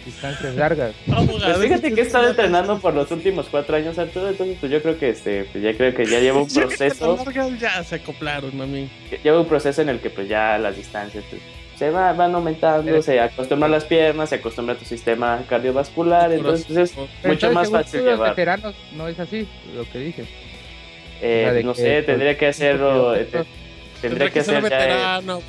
Distancias 0.04 0.54
largas. 0.54 0.92
Pues 1.06 1.58
fíjate 1.58 1.92
que 1.92 2.00
he 2.00 2.04
estado 2.04 2.28
entrenando 2.28 2.78
por 2.78 2.94
los 2.94 3.10
últimos 3.10 3.46
cuatro 3.50 3.76
años, 3.76 3.98
Arturo, 3.98 4.28
entonces 4.28 4.56
pues 4.60 4.72
yo 4.72 4.82
creo 4.82 4.98
que 4.98 5.10
este, 5.10 5.44
pues 5.44 5.62
ya 5.62 5.74
creo 5.74 5.94
que 5.94 6.06
ya 6.06 6.20
llevo 6.20 6.42
un 6.42 6.48
proceso. 6.54 7.18
ya 7.58 7.82
se 7.84 7.96
acoplaron 7.96 8.60
a 8.60 8.66
mí. 8.66 8.88
Llevo 9.22 9.40
un 9.40 9.48
proceso 9.48 9.82
en 9.82 9.88
el 9.88 10.00
que 10.00 10.10
pues 10.10 10.28
ya 10.28 10.58
las 10.58 10.76
distancias 10.76 11.24
pues, 11.28 11.42
se 11.76 11.90
va, 11.90 12.12
van 12.12 12.34
aumentando, 12.34 13.00
se 13.02 13.20
acostumbran 13.20 13.70
las 13.70 13.84
piernas, 13.84 14.30
se 14.30 14.36
acostumbra 14.36 14.74
tu 14.74 14.84
sistema 14.84 15.44
cardiovascular, 15.48 16.32
entonces 16.32 16.92
pues, 16.94 17.08
es 17.22 17.26
mucho 17.26 17.52
más 17.52 17.70
fácil 17.70 18.02
llevar. 18.02 18.30
veteranos 18.30 18.74
no 18.94 19.06
es 19.06 19.18
así, 19.20 19.46
lo 19.76 19.88
que 19.88 19.98
dije. 19.98 20.24
Eh, 21.20 21.62
no 21.64 21.74
sé, 21.74 22.02
tendría 22.02 22.36
que 22.36 22.46
hacerlo. 22.46 23.14
Tendría 24.00 24.30
que, 24.30 24.40
hacer 24.40 24.62
veterano, 24.62 25.42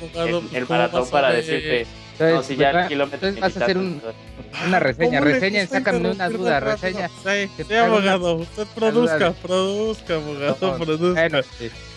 el 0.52 0.66
maratón 0.68 1.08
para 1.08 1.32
decirte 1.32 1.86
no, 2.20 2.42
si 2.42 2.56
ya 2.56 2.86
entonces 2.88 3.40
vas 3.40 3.56
a 3.56 3.64
hacer 3.64 3.78
un, 3.78 4.00
una 4.66 4.78
reseña, 4.80 5.20
reseña, 5.20 5.66
sácame 5.66 6.10
una 6.10 6.28
duda, 6.28 6.60
reseña. 6.60 7.08
Sí, 7.08 7.74
abogado, 7.74 8.34
usted 8.34 8.66
produzca, 8.74 9.32
produzca, 9.32 10.14
abogado, 10.14 10.76
produzca. 10.78 11.28
Bueno, 11.28 11.40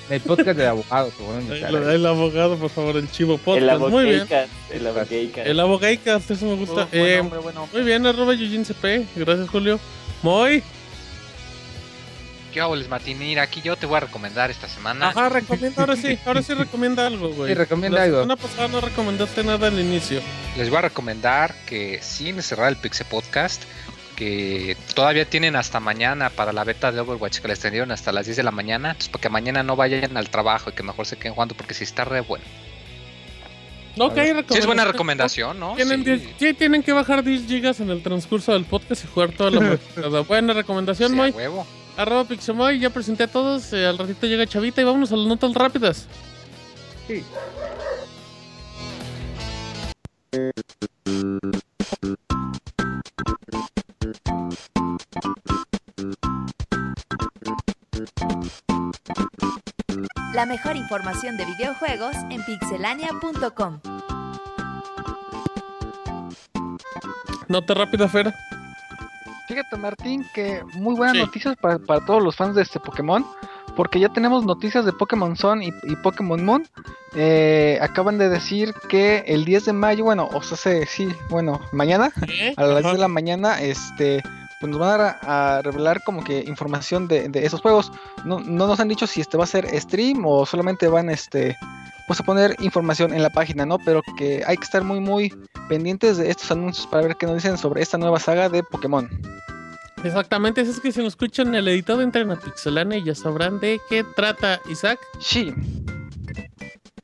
El 0.09 0.21
podcast 0.21 0.57
de 0.57 0.67
abogado, 0.67 1.11
el, 1.49 1.75
el, 1.75 2.05
abogado, 2.05 2.57
por 2.57 2.69
favor, 2.69 2.97
el 2.97 3.09
chivo 3.09 3.37
podcast. 3.37 3.81
El 3.81 3.89
muy 3.89 4.03
bien. 4.05 4.27
El 4.71 4.87
abogado. 4.87 5.07
El 5.45 5.59
abogado, 5.59 6.17
eso 6.29 6.45
me 6.45 6.55
gusta. 6.55 6.87
eh, 6.91 7.21
Muy 7.71 7.83
bien, 7.83 8.05
arroba 8.05 8.33
Yujin 8.33 8.65
CP. 8.65 9.05
Gracias, 9.15 9.49
Julio. 9.49 9.79
Muy. 10.21 10.61
¿Qué 12.53 12.61
Martín? 12.87 13.17
Mira, 13.17 13.41
aquí 13.41 13.63
yo 13.63 13.75
te 13.75 13.87
voy 13.87 13.97
a 13.97 14.01
recomendar 14.01 14.51
esta 14.51 14.69
semana. 14.69 15.09
Ajá, 15.09 15.27
recomienda, 15.29 15.81
ahora 15.81 15.95
sí, 15.95 16.19
ahora 16.23 16.43
sí 16.43 16.53
recomienda 16.53 17.07
algo, 17.07 17.29
güey. 17.29 17.49
Sí, 17.49 17.55
recomienda 17.55 18.03
algo. 18.03 18.17
La 18.17 18.23
semana 18.23 18.41
pasada 18.41 18.67
no 18.67 18.79
recomendaste 18.79 19.43
nada 19.43 19.67
al 19.67 19.79
inicio. 19.79 20.21
Les 20.55 20.69
voy 20.69 20.77
a 20.77 20.81
recomendar 20.81 21.55
que 21.65 21.99
sin 22.03 22.43
cerrar 22.43 22.69
el 22.69 22.75
Pixel 22.75 23.07
Podcast, 23.07 23.63
que 24.15 24.77
todavía 24.93 25.25
tienen 25.25 25.55
hasta 25.55 25.79
mañana 25.79 26.29
para 26.29 26.53
la 26.53 26.63
beta 26.63 26.91
de 26.91 26.99
Overwatch 26.99 27.39
que 27.39 27.47
la 27.47 27.55
extendieron 27.55 27.91
hasta 27.91 28.11
las 28.11 28.27
10 28.27 28.37
de 28.37 28.43
la 28.43 28.51
mañana, 28.51 28.89
entonces 28.91 29.09
para 29.09 29.23
que 29.23 29.29
mañana 29.29 29.63
no 29.63 29.75
vayan 29.75 30.15
al 30.15 30.29
trabajo 30.29 30.69
y 30.69 30.73
que 30.73 30.83
mejor 30.83 31.07
se 31.07 31.17
queden 31.17 31.33
jugando 31.33 31.55
porque 31.55 31.73
si 31.73 31.83
está 31.83 32.05
re 32.05 32.21
bueno. 32.21 32.45
sí, 33.95 34.59
es 34.59 34.65
buena 34.67 34.85
recomendación, 34.85 35.59
¿no? 35.59 35.73
Tienen, 35.73 36.05
sí. 36.37 36.53
tienen 36.53 36.83
que 36.83 36.93
bajar 36.93 37.23
10 37.23 37.47
gigas 37.47 37.79
en 37.79 37.89
el 37.89 38.03
transcurso 38.03 38.53
del 38.53 38.65
podcast 38.65 39.05
y 39.05 39.07
jugar 39.07 39.31
toda 39.31 39.49
la 39.49 40.21
Buena 40.27 40.53
recomendación, 40.53 41.09
sí, 41.09 41.15
Moy. 41.15 41.33
Arroba 41.95 42.25
Pixemoy, 42.25 42.79
ya 42.79 42.89
presenté 42.89 43.23
a 43.23 43.27
todos. 43.27 43.71
Eh, 43.73 43.85
al 43.85 43.97
ratito 43.97 44.25
llega 44.27 44.47
Chavita 44.47 44.81
y 44.81 44.83
vámonos 44.83 45.11
a 45.11 45.15
las 45.15 45.27
notas 45.27 45.53
rápidas. 45.53 46.07
Sí. 47.07 47.23
La 60.33 60.47
mejor 60.47 60.75
información 60.75 61.37
de 61.37 61.45
videojuegos 61.45 62.15
en 62.31 62.43
pixelania.com. 62.43 63.79
Nota 67.47 67.73
rápida, 67.75 68.07
Fer. 68.07 68.33
Fíjate, 69.53 69.77
Martín, 69.77 70.25
que 70.33 70.63
muy 70.73 70.95
buenas 70.95 71.15
noticias 71.15 71.55
para, 71.57 71.77
todos 71.77 72.23
los 72.23 72.35
fans 72.35 72.55
de 72.55 72.63
este 72.63 72.79
Pokémon. 72.79 73.23
Porque 73.75 73.99
ya 73.99 74.09
tenemos 74.09 74.45
noticias 74.45 74.83
de 74.83 74.91
Pokémon 74.93 75.35
Sun 75.35 75.61
y, 75.61 75.71
Pokémon 76.01 76.43
Moon. 76.43 76.67
Eh, 77.15 77.77
acaban 77.79 78.17
de 78.17 78.29
decir 78.29 78.73
que 78.89 79.23
el 79.27 79.45
10 79.45 79.65
de 79.65 79.73
mayo, 79.73 80.05
bueno, 80.05 80.27
o 80.33 80.41
sea, 80.41 80.83
sí, 80.87 81.07
bueno, 81.29 81.61
mañana, 81.71 82.11
a 82.57 82.63
las 82.63 82.81
10 82.81 82.93
de 82.93 82.99
la 82.99 83.07
mañana, 83.07 83.61
este 83.61 84.23
pues 84.59 84.71
nos 84.71 84.79
van 84.79 85.17
a, 85.21 85.61
revelar 85.61 86.03
como 86.03 86.23
que 86.23 86.39
información 86.39 87.07
de, 87.07 87.29
esos 87.35 87.61
juegos. 87.61 87.91
No, 88.25 88.39
no, 88.39 88.65
nos 88.65 88.79
han 88.79 88.87
dicho 88.87 89.05
si 89.05 89.21
este 89.21 89.37
va 89.37 89.43
a 89.43 89.47
ser 89.47 89.67
stream 89.79 90.25
o 90.25 90.47
solamente 90.47 90.87
van 90.87 91.11
este 91.11 91.57
pues 92.13 92.21
a 92.21 92.25
poner 92.25 92.55
información 92.59 93.11
en 93.11 93.23
la 93.23 93.31
página, 93.31 93.65
¿no? 93.65 93.79
Pero 93.79 94.03
que 94.15 94.43
hay 94.45 94.55
que 94.55 94.63
estar 94.63 94.83
muy 94.83 94.99
muy 94.99 95.33
pendientes 95.67 96.17
de 96.17 96.29
estos 96.29 96.51
anuncios 96.51 96.85
para 96.85 97.07
ver 97.07 97.15
qué 97.15 97.25
nos 97.25 97.33
dicen 97.33 97.57
sobre 97.57 97.81
esta 97.81 97.97
nueva 97.97 98.19
saga 98.19 98.49
de 98.49 98.61
Pokémon. 98.61 99.09
Exactamente, 100.03 100.61
es 100.61 100.79
que 100.79 100.91
si 100.91 100.99
nos 100.99 101.13
escuchan 101.13 101.55
el 101.55 101.67
editado 101.67 102.03
entren 102.03 102.29
a 102.29 102.35
Pixelane 102.35 102.99
y 102.99 103.05
ya 103.05 103.15
sabrán 103.15 103.59
de 103.59 103.81
qué 103.89 104.03
trata 104.15 104.59
Isaac. 104.69 104.99
Sí. 105.19 105.55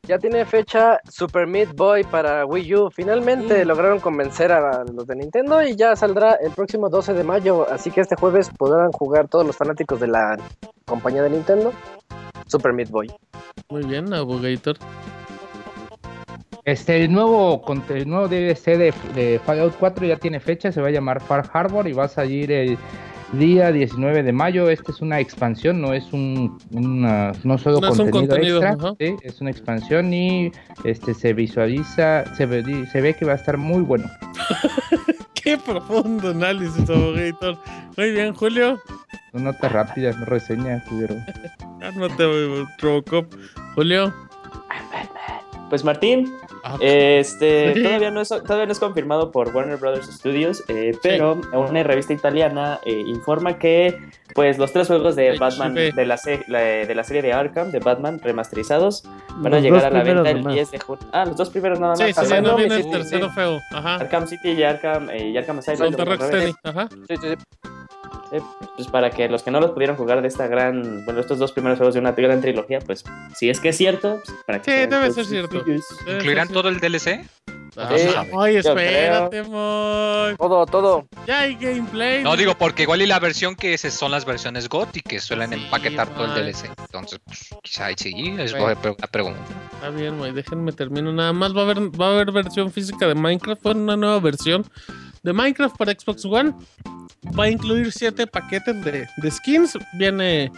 Ya 0.04 0.20
tiene 0.20 0.46
fecha 0.46 1.00
Super 1.10 1.48
Meat 1.48 1.74
Boy 1.76 2.04
para 2.04 2.46
Wii 2.46 2.76
U. 2.76 2.92
Finalmente 2.92 3.66
mm. 3.66 3.68
lograron 3.68 4.00
convencer 4.00 4.52
a 4.52 4.84
los 4.84 5.08
de 5.08 5.16
Nintendo 5.16 5.64
y 5.64 5.76
ya 5.76 5.96
saldrá 5.96 6.34
el 6.36 6.52
próximo 6.52 6.88
12 6.88 7.14
de 7.14 7.24
mayo. 7.24 7.68
Así 7.72 7.90
que 7.90 8.02
este 8.02 8.16
jueves 8.16 8.52
podrán 8.56 8.92
jugar 8.92 9.28
todos 9.28 9.48
los 9.48 9.58
fanáticos 9.58 10.00
de 10.00 10.08
la 10.08 10.38
compañía 10.86 11.24
de 11.24 11.32
Nintendo 11.32 11.74
Super 12.50 12.74
Meat 12.74 12.90
Boy. 12.90 13.12
Muy 13.70 13.86
bien, 13.86 14.14
Abogator. 14.14 14.78
Este 16.66 17.04
el 17.04 17.12
nuevo, 17.12 17.64
el 17.90 18.08
nuevo 18.08 18.28
DLC 18.28 18.78
de, 18.78 18.94
de, 19.16 19.40
Fallout 19.44 19.76
4 19.80 20.06
ya 20.06 20.18
tiene 20.18 20.40
fecha, 20.40 20.72
se 20.72 20.82
va 20.82 20.90
a 20.90 20.92
llamar 20.92 21.22
Far 21.22 21.50
Harbor 21.52 21.88
y 21.88 21.94
va 21.94 22.04
a 22.04 22.08
salir 22.08 22.52
el 22.52 22.78
día 23.34 23.72
19 23.72 24.24
de 24.24 24.32
mayo. 24.32 24.70
Esta 24.70 24.92
es 24.92 25.02
una 25.02 25.20
expansión, 25.20 25.82
no 25.82 25.94
es 25.94 26.12
un 26.14 26.58
no 26.72 27.58
solo 27.58 27.80
contenido, 28.12 28.62
extra, 28.64 28.96
es 29.22 29.42
una 29.42 29.52
expansión 29.52 30.14
y 30.14 30.52
este 30.84 31.14
se 31.14 31.34
visualiza, 31.34 32.26
se 32.36 32.46
ve, 32.46 32.86
se 32.92 33.02
ve 33.02 33.14
que 33.14 33.26
va 33.26 33.34
a 33.34 33.36
estar 33.36 33.58
muy 33.58 33.82
bueno. 33.82 34.06
Qué 35.50 35.58
profundo 35.58 36.30
análisis, 36.30 36.88
abogator. 36.88 37.58
Muy 37.98 38.12
bien, 38.12 38.36
Julio. 38.36 38.80
Una 39.34 39.46
nota 39.46 39.68
rápida, 39.68 40.12
no 40.12 40.26
reseña, 40.26 40.84
pero. 40.88 41.16
te 42.18 42.68
Robocop. 42.78 43.34
Julio. 43.74 44.14
Pues 45.70 45.84
Martín, 45.84 46.34
Ah, 46.64 46.78
este, 46.82 47.74
todavía, 47.82 48.12
no 48.12 48.22
es, 48.22 48.30
todavía 48.30 48.66
no 48.66 48.72
es 48.72 48.80
confirmado 48.80 49.32
por 49.32 49.56
Warner 49.56 49.78
Brothers 49.78 50.08
Studios, 50.08 50.64
eh, 50.68 50.92
pero 51.02 51.40
una 51.54 51.84
revista 51.84 52.14
italiana 52.14 52.80
eh, 52.86 53.04
informa 53.08 53.58
que 53.58 53.98
pues 54.36 54.58
los 54.58 54.72
tres 54.72 54.88
juegos 54.88 55.16
de 55.16 55.38
Batman 55.38 55.74
de 55.74 55.92
la, 56.06 56.18
de 56.18 56.94
la 56.96 57.04
serie 57.04 57.22
de 57.22 57.34
Arkham, 57.34 57.72
de 57.72 57.80
Batman 57.80 58.20
remasterizados, 58.22 59.04
van 59.38 59.54
a 59.54 59.60
llegar 59.60 59.86
a 59.86 59.90
la 59.90 60.04
venta 60.04 60.30
el 60.30 60.44
10 60.44 60.72
de 60.72 60.80
junio. 60.80 61.08
Ah, 61.12 61.26
los 61.26 61.38
dos 61.38 61.50
primeros 61.50 61.80
nada 61.80 61.96
más. 61.96 62.00
Sí, 62.00 62.14
sí, 62.14 62.34
no 62.42 62.56
viene 62.56 62.76
el 62.76 62.90
tercero 62.90 63.30
feo. 63.32 63.60
Ajá. 63.72 63.96
Arkham 63.96 64.28
City 64.28 64.52
y 64.52 64.64
Arkham, 64.64 65.10
eh, 65.10 65.30
y 65.30 65.38
Arkham 65.38 65.60
Asylum. 65.60 65.96
Ajá. 66.64 66.90
Sí, 67.08 67.16
sí, 67.18 67.28
eh, 68.32 68.42
pues 68.76 68.88
para 68.88 69.10
que 69.10 69.28
los 69.28 69.44
que 69.44 69.52
no 69.52 69.60
los 69.60 69.72
pudieron 69.72 69.96
jugar 69.96 70.22
de 70.22 70.28
esta 70.28 70.48
gran, 70.48 71.04
bueno, 71.06 71.20
estos 71.20 71.40
dos 71.40 71.52
primeros 71.52 71.78
juegos 71.78 71.96
de 71.96 72.00
una 72.00 72.12
gran 72.12 72.42
trilogía, 72.42 72.80
pues 72.80 73.04
si 73.36 73.50
es 73.50 73.60
que 73.60 73.70
es 73.70 73.78
cierto, 73.78 74.22
pues, 74.26 74.38
para 74.46 74.62
que 74.62 74.84
sí, 74.84 74.88
debe 74.88 75.12
ser 75.12 75.26
cierto. 75.26 75.64
¿Incluirán 76.08 76.48
todo 76.50 76.70
el 76.70 76.80
DLC? 76.80 77.26
Ah, 77.78 78.26
Ay, 78.38 78.58
espérate, 78.58 79.44
muy. 79.44 80.36
Todo, 80.38 80.66
todo. 80.66 81.08
Ya 81.26 81.42
hay 81.42 81.56
gameplay. 81.56 82.24
No, 82.24 82.36
digo, 82.36 82.56
porque 82.58 82.84
igual 82.84 83.02
y 83.02 83.08
la 83.08 83.20
versión 83.20 83.56
que 83.56 83.74
es, 83.74 83.82
son 83.82 84.12
las 84.12 84.26
versiones 84.26 84.68
GOTY 84.68 85.02
que 85.02 85.20
suelen 85.20 85.54
empaquetar 85.54 86.14
todo 86.14 86.26
el 86.26 86.34
DLC. 86.34 86.72
Entonces, 86.78 87.20
pues, 87.24 87.50
quizá 87.64 87.86
ahí 87.86 87.96
sí, 87.98 88.36
es 88.38 88.54
una 88.54 88.76
pregunta. 88.76 89.40
Está 89.74 89.90
bien, 89.92 90.18
güey, 90.18 90.32
déjenme 90.34 90.72
termino. 90.74 91.14
Nada 91.14 91.32
más 91.32 91.56
va 91.56 91.62
a 91.62 91.64
haber, 91.64 91.80
va 91.80 92.08
a 92.08 92.12
haber 92.16 92.32
versión 92.32 92.72
física 92.72 93.08
de 93.08 93.16
Minecraft, 93.16 93.62
fue 93.62 93.72
una 93.72 93.96
nueva 93.96 94.20
versión 94.20 94.66
de 95.24 95.34
Minecraft 95.34 95.78
para 95.78 95.92
Xbox 95.92 96.26
One. 96.26 96.54
Va 97.38 97.46
a 97.46 97.50
incluir 97.50 97.92
7 97.92 98.28
paquetes 98.28 98.84
de, 98.84 99.32
skins. 99.32 99.78
Viene 99.98 100.52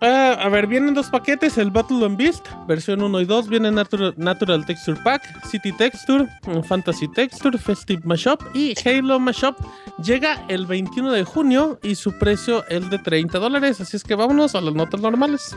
Ah, 0.00 0.36
a 0.42 0.48
ver, 0.50 0.66
vienen 0.66 0.92
dos 0.92 1.08
paquetes, 1.08 1.56
el 1.56 1.70
Battle 1.70 2.04
and 2.04 2.18
Beast, 2.18 2.46
versión 2.68 3.02
1 3.02 3.18
y 3.22 3.24
2, 3.24 3.48
viene 3.48 3.70
Natural, 3.70 4.66
Texture 4.66 5.00
Pack, 5.02 5.46
City 5.46 5.72
Texture, 5.72 6.26
Fantasy 6.68 7.08
Texture, 7.08 7.56
Festive 7.56 8.02
Mashup 8.04 8.42
y 8.54 8.74
Halo 8.84 9.18
Mashup. 9.18 9.56
Llega 10.04 10.44
el 10.48 10.66
21 10.66 11.12
de 11.12 11.24
junio 11.24 11.78
y 11.82 11.94
su 11.94 12.12
precio 12.18 12.62
es 12.68 12.90
de 12.90 12.98
30 12.98 13.38
dólares, 13.38 13.80
así 13.80 13.96
es 13.96 14.04
que 14.04 14.14
vámonos 14.14 14.54
a 14.54 14.60
las 14.60 14.74
notas 14.74 15.00
normales. 15.00 15.56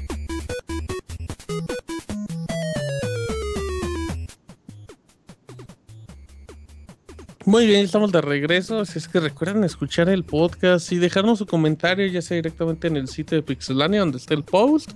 Muy 7.51 7.67
bien, 7.67 7.83
estamos 7.83 8.13
de 8.13 8.21
regreso. 8.21 8.85
Si 8.85 8.97
es 8.97 9.09
que 9.09 9.19
recuerden 9.19 9.65
escuchar 9.65 10.07
el 10.07 10.23
podcast 10.23 10.89
y 10.93 10.99
dejarnos 10.99 11.39
su 11.39 11.45
comentario, 11.45 12.07
ya 12.07 12.21
sea 12.21 12.35
directamente 12.35 12.87
en 12.87 12.95
el 12.95 13.09
sitio 13.09 13.35
de 13.35 13.43
Pixelania, 13.43 13.99
donde 13.99 14.19
está 14.19 14.33
el 14.33 14.45
post, 14.45 14.91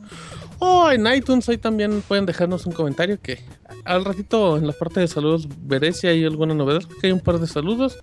o 0.60 0.90
en 0.90 1.06
iTunes. 1.06 1.50
Ahí 1.50 1.58
también 1.58 2.02
pueden 2.08 2.26
dejarnos 2.26 2.66
un 2.66 2.72
comentario 2.72 3.20
que 3.22 3.40
al 3.84 4.06
ratito 4.06 4.56
en 4.56 4.68
la 4.68 4.72
parte 4.72 5.02
de 5.02 5.10
saludos 5.10 5.50
veré 5.64 5.92
si 5.92 6.08
hay 6.08 6.24
alguna 6.24 6.54
novedad, 6.54 6.84
porque 6.88 7.08
hay 7.08 7.12
un 7.12 7.20
par 7.20 7.40
de 7.40 7.48
saludos. 7.48 7.98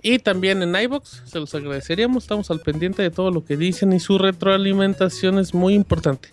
Y 0.00 0.20
también 0.20 0.62
en 0.62 0.76
iBox, 0.76 1.24
se 1.24 1.40
los 1.40 1.52
agradeceríamos. 1.56 2.22
Estamos 2.22 2.52
al 2.52 2.60
pendiente 2.60 3.02
de 3.02 3.10
todo 3.10 3.32
lo 3.32 3.44
que 3.44 3.56
dicen 3.56 3.92
y 3.92 3.98
su 3.98 4.16
retroalimentación 4.16 5.40
es 5.40 5.54
muy 5.54 5.74
importante. 5.74 6.28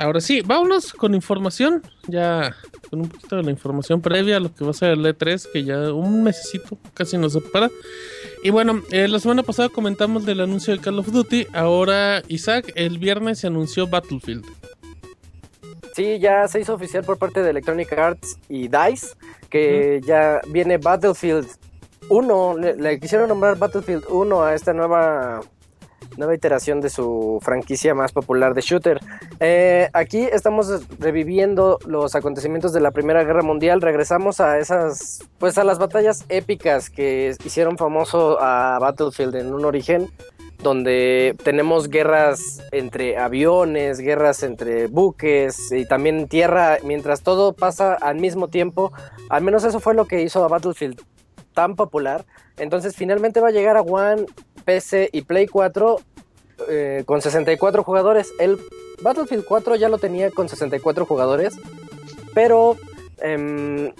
Ahora 0.00 0.22
sí, 0.22 0.40
vámonos 0.40 0.94
con 0.94 1.14
información. 1.14 1.82
Ya 2.08 2.56
con 2.88 3.02
un 3.02 3.08
poquito 3.08 3.36
de 3.36 3.42
la 3.42 3.50
información 3.50 4.00
previa 4.00 4.38
a 4.38 4.40
lo 4.40 4.52
que 4.54 4.64
va 4.64 4.70
a 4.70 4.74
ser 4.74 4.92
el 4.92 5.04
E3, 5.04 5.52
que 5.52 5.62
ya 5.62 5.92
un 5.92 6.22
mesecito 6.22 6.78
casi 6.94 7.18
nos 7.18 7.34
separa. 7.34 7.70
Y 8.42 8.48
bueno, 8.48 8.82
eh, 8.90 9.08
la 9.08 9.20
semana 9.20 9.42
pasada 9.42 9.68
comentamos 9.68 10.24
del 10.24 10.40
anuncio 10.40 10.74
de 10.74 10.80
Call 10.80 10.98
of 10.98 11.12
Duty. 11.12 11.48
Ahora, 11.52 12.22
Isaac, 12.28 12.72
el 12.76 12.98
viernes 12.98 13.40
se 13.40 13.48
anunció 13.48 13.86
Battlefield. 13.86 14.46
Sí, 15.94 16.18
ya 16.18 16.48
se 16.48 16.60
hizo 16.60 16.72
oficial 16.72 17.04
por 17.04 17.18
parte 17.18 17.42
de 17.42 17.50
Electronic 17.50 17.92
Arts 17.92 18.38
y 18.48 18.68
DICE 18.68 19.08
que 19.50 20.00
ya 20.06 20.40
viene 20.48 20.78
Battlefield 20.78 21.46
1, 22.08 22.56
le, 22.56 22.98
quisieron 22.98 23.28
nombrar 23.28 23.58
Battlefield 23.58 24.04
1 24.08 24.42
a 24.42 24.54
esta 24.54 24.72
nueva 24.72 25.42
nueva 26.16 26.34
iteración 26.34 26.80
de 26.80 26.90
su 26.90 27.38
franquicia 27.42 27.94
más 27.94 28.12
popular 28.12 28.54
de 28.54 28.60
shooter. 28.60 29.00
Eh, 29.40 29.88
aquí 29.92 30.20
estamos 30.20 30.68
reviviendo 30.98 31.78
los 31.86 32.14
acontecimientos 32.14 32.72
de 32.72 32.80
la 32.80 32.90
Primera 32.90 33.24
Guerra 33.24 33.42
Mundial. 33.42 33.80
Regresamos 33.80 34.40
a 34.40 34.58
esas, 34.58 35.24
pues 35.38 35.58
a 35.58 35.64
las 35.64 35.78
batallas 35.78 36.24
épicas 36.28 36.90
que 36.90 37.34
hicieron 37.44 37.76
famoso 37.76 38.40
a 38.40 38.78
Battlefield 38.78 39.36
en 39.36 39.54
un 39.54 39.64
origen, 39.64 40.10
donde 40.62 41.36
tenemos 41.42 41.88
guerras 41.88 42.62
entre 42.70 43.16
aviones, 43.16 43.98
guerras 43.98 44.42
entre 44.42 44.88
buques 44.88 45.72
y 45.72 45.86
también 45.86 46.28
tierra, 46.28 46.78
mientras 46.84 47.22
todo 47.22 47.54
pasa 47.54 47.94
al 47.94 48.16
mismo 48.16 48.48
tiempo. 48.48 48.92
Al 49.30 49.42
menos 49.42 49.64
eso 49.64 49.80
fue 49.80 49.94
lo 49.94 50.04
que 50.04 50.22
hizo 50.22 50.44
a 50.44 50.48
Battlefield 50.48 51.00
tan 51.54 51.76
popular. 51.76 52.24
Entonces 52.58 52.94
finalmente 52.94 53.40
va 53.40 53.48
a 53.48 53.52
llegar 53.52 53.76
a 53.76 53.82
One, 53.82 54.26
PC 54.64 55.10
y 55.12 55.22
Play 55.22 55.46
4 55.46 56.00
eh, 56.68 57.02
con 57.06 57.22
64 57.22 57.82
jugadores. 57.82 58.32
El 58.38 58.58
Battlefield 59.02 59.44
4 59.44 59.76
ya 59.76 59.88
lo 59.88 59.98
tenía 59.98 60.30
con 60.30 60.48
64 60.48 61.06
jugadores, 61.06 61.56
pero 62.34 62.76
eh, 63.22 63.92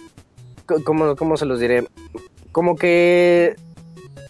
¿cómo, 0.84 1.36
se 1.36 1.46
los 1.46 1.60
diré? 1.60 1.86
Como 2.52 2.76
que 2.76 3.56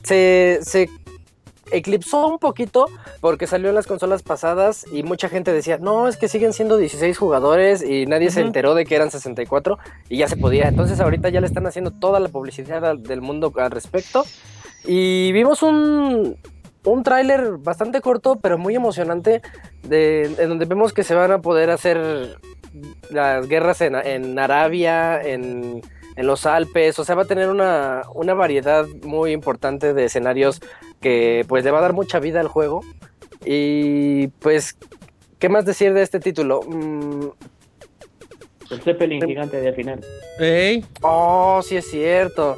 se, 0.04 0.60
se 0.62 0.88
eclipsó 1.72 2.26
un 2.26 2.38
poquito 2.38 2.87
porque 3.20 3.46
salió 3.46 3.68
en 3.68 3.75
las 3.75 3.87
consolas 3.87 4.22
pasadas 4.22 4.84
y 4.92 5.02
mucha 5.02 5.28
gente 5.28 5.52
decía, 5.52 5.78
no, 5.78 6.08
es 6.08 6.16
que 6.16 6.28
siguen 6.28 6.52
siendo 6.52 6.76
16 6.76 7.16
jugadores 7.18 7.82
y 7.82 8.06
nadie 8.06 8.30
se 8.30 8.40
enteró 8.40 8.75
de 8.75 8.87
que 8.87 8.94
eran 8.96 9.10
64 9.10 9.78
y 10.08 10.18
ya 10.18 10.28
se 10.28 10.37
podía. 10.37 10.68
Entonces 10.68 11.00
ahorita 11.00 11.28
ya 11.28 11.40
le 11.40 11.46
están 11.46 11.66
haciendo 11.66 11.90
toda 11.90 12.20
la 12.20 12.28
publicidad 12.28 12.96
del 12.96 13.20
mundo 13.20 13.52
al 13.56 13.70
respecto. 13.70 14.25
Y 14.84 15.32
vimos 15.32 15.62
un, 15.62 16.37
un 16.84 17.02
tráiler 17.02 17.58
bastante 17.58 18.00
corto, 18.00 18.37
pero 18.37 18.58
muy 18.58 18.75
emocionante, 18.75 19.42
de, 19.82 20.25
en 20.38 20.49
donde 20.49 20.64
vemos 20.64 20.92
que 20.92 21.04
se 21.04 21.14
van 21.14 21.32
a 21.32 21.40
poder 21.40 21.70
hacer 21.70 22.37
las 23.10 23.49
guerras 23.49 23.80
en, 23.80 23.94
en 23.96 24.38
Arabia, 24.38 25.20
en 25.22 25.82
en 26.20 26.26
los 26.26 26.44
Alpes, 26.44 26.99
o 26.99 27.04
sea, 27.04 27.14
va 27.14 27.22
a 27.22 27.26
tener 27.26 27.49
una, 27.49 28.02
variedad 28.34 28.87
muy 29.02 29.32
importante 29.32 29.94
de 29.94 30.04
escenarios 30.04 30.60
que 31.00 31.46
pues 31.49 31.64
le 31.64 31.70
va 31.70 31.78
a 31.78 31.80
dar 31.82 31.94
mucha 31.94 32.18
vida 32.18 32.40
al 32.40 32.49
juego. 32.49 32.82
Y 33.42 34.28
pues, 34.40 34.76
¿qué 35.38 35.49
más 35.49 35.64
decir 35.64 35.94
de 35.94 36.02
este 36.02 36.20
título? 36.20 36.60
Mm, 36.60 37.28
el 38.70 38.82
Zeppelin 38.82 39.22
gigante 39.26 39.62
de 39.62 39.72
final. 39.72 40.04
¡Ey! 40.38 40.84
Oh, 41.00 41.62
sí 41.64 41.78
es 41.78 41.90
cierto 41.90 42.56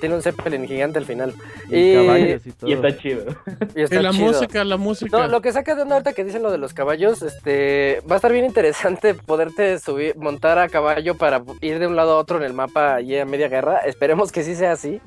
tiene 0.00 0.14
un 0.14 0.22
Zeppelin 0.22 0.66
gigante 0.66 0.98
al 0.98 1.04
final. 1.04 1.34
Y, 1.70 1.92
y 1.92 2.52
todo. 2.58 2.70
Y 2.70 2.72
está 2.72 2.96
chido. 2.96 3.24
Y, 3.74 3.94
la 3.94 4.12
música, 4.12 4.64
la 4.64 4.76
música. 4.76 5.18
No, 5.18 5.28
lo 5.28 5.40
que 5.40 5.52
saca 5.52 5.74
de 5.74 5.82
una 5.82 5.96
ahorita 5.96 6.12
que 6.12 6.24
dicen 6.24 6.42
lo 6.42 6.50
de 6.50 6.58
los 6.58 6.74
caballos, 6.74 7.22
este, 7.22 8.02
va 8.10 8.14
a 8.14 8.16
estar 8.16 8.32
bien 8.32 8.44
interesante 8.44 9.14
poderte 9.14 9.78
subir, 9.78 10.16
montar 10.16 10.58
a 10.58 10.68
caballo 10.68 11.16
para 11.16 11.42
ir 11.60 11.78
de 11.78 11.86
un 11.86 11.96
lado 11.96 12.12
a 12.12 12.16
otro 12.16 12.38
en 12.38 12.44
el 12.44 12.52
mapa 12.52 13.00
y 13.00 13.16
a 13.16 13.24
media 13.24 13.48
guerra. 13.48 13.78
Esperemos 13.78 14.32
que 14.32 14.44
sí 14.44 14.54
sea 14.54 14.72
así, 14.72 15.00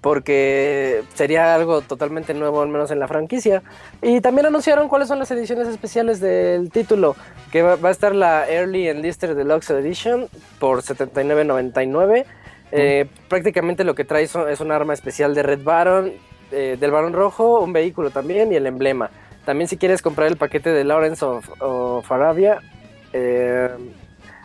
porque 0.00 1.02
sería 1.14 1.54
algo 1.54 1.80
totalmente 1.82 2.34
nuevo, 2.34 2.62
al 2.62 2.68
menos 2.68 2.90
en 2.90 2.98
la 2.98 3.08
franquicia. 3.08 3.62
Y 4.02 4.20
también 4.20 4.46
anunciaron 4.46 4.88
cuáles 4.88 5.08
son 5.08 5.18
las 5.18 5.30
ediciones 5.30 5.68
especiales 5.68 6.20
del 6.20 6.70
título, 6.70 7.16
que 7.52 7.62
va, 7.62 7.76
va 7.76 7.88
a 7.88 7.92
estar 7.92 8.14
la 8.14 8.48
Early 8.48 8.88
Enlister 8.88 9.34
Deluxe 9.34 9.70
Edition 9.70 10.28
por 10.58 10.82
79.99 10.82 12.24
eh, 12.72 13.06
prácticamente 13.28 13.84
lo 13.84 13.94
que 13.94 14.04
trae 14.04 14.24
es 14.24 14.60
un 14.60 14.72
arma 14.72 14.94
especial 14.94 15.34
de 15.34 15.42
Red 15.42 15.62
Baron, 15.62 16.12
eh, 16.52 16.76
del 16.78 16.90
Barón 16.90 17.12
Rojo, 17.12 17.60
un 17.60 17.72
vehículo 17.72 18.10
también 18.10 18.52
y 18.52 18.56
el 18.56 18.66
emblema. 18.66 19.10
También 19.44 19.68
si 19.68 19.76
quieres 19.76 20.02
comprar 20.02 20.28
el 20.28 20.36
paquete 20.36 20.70
de 20.70 20.84
Lawrence 20.84 21.24
of, 21.24 22.12
Arabia. 22.12 22.60
Eh, 23.12 23.68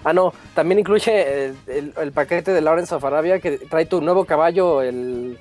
ah, 0.04 0.14
no, 0.14 0.34
también 0.54 0.80
incluye 0.80 1.54
el, 1.68 2.12
paquete 2.12 2.52
de 2.52 2.62
Lawrence 2.62 2.94
of 2.94 3.04
Arabia 3.04 3.40
que 3.40 3.58
trae 3.58 3.86
tu 3.86 4.02
nuevo 4.02 4.26
caballo, 4.26 4.82
el 4.82 5.40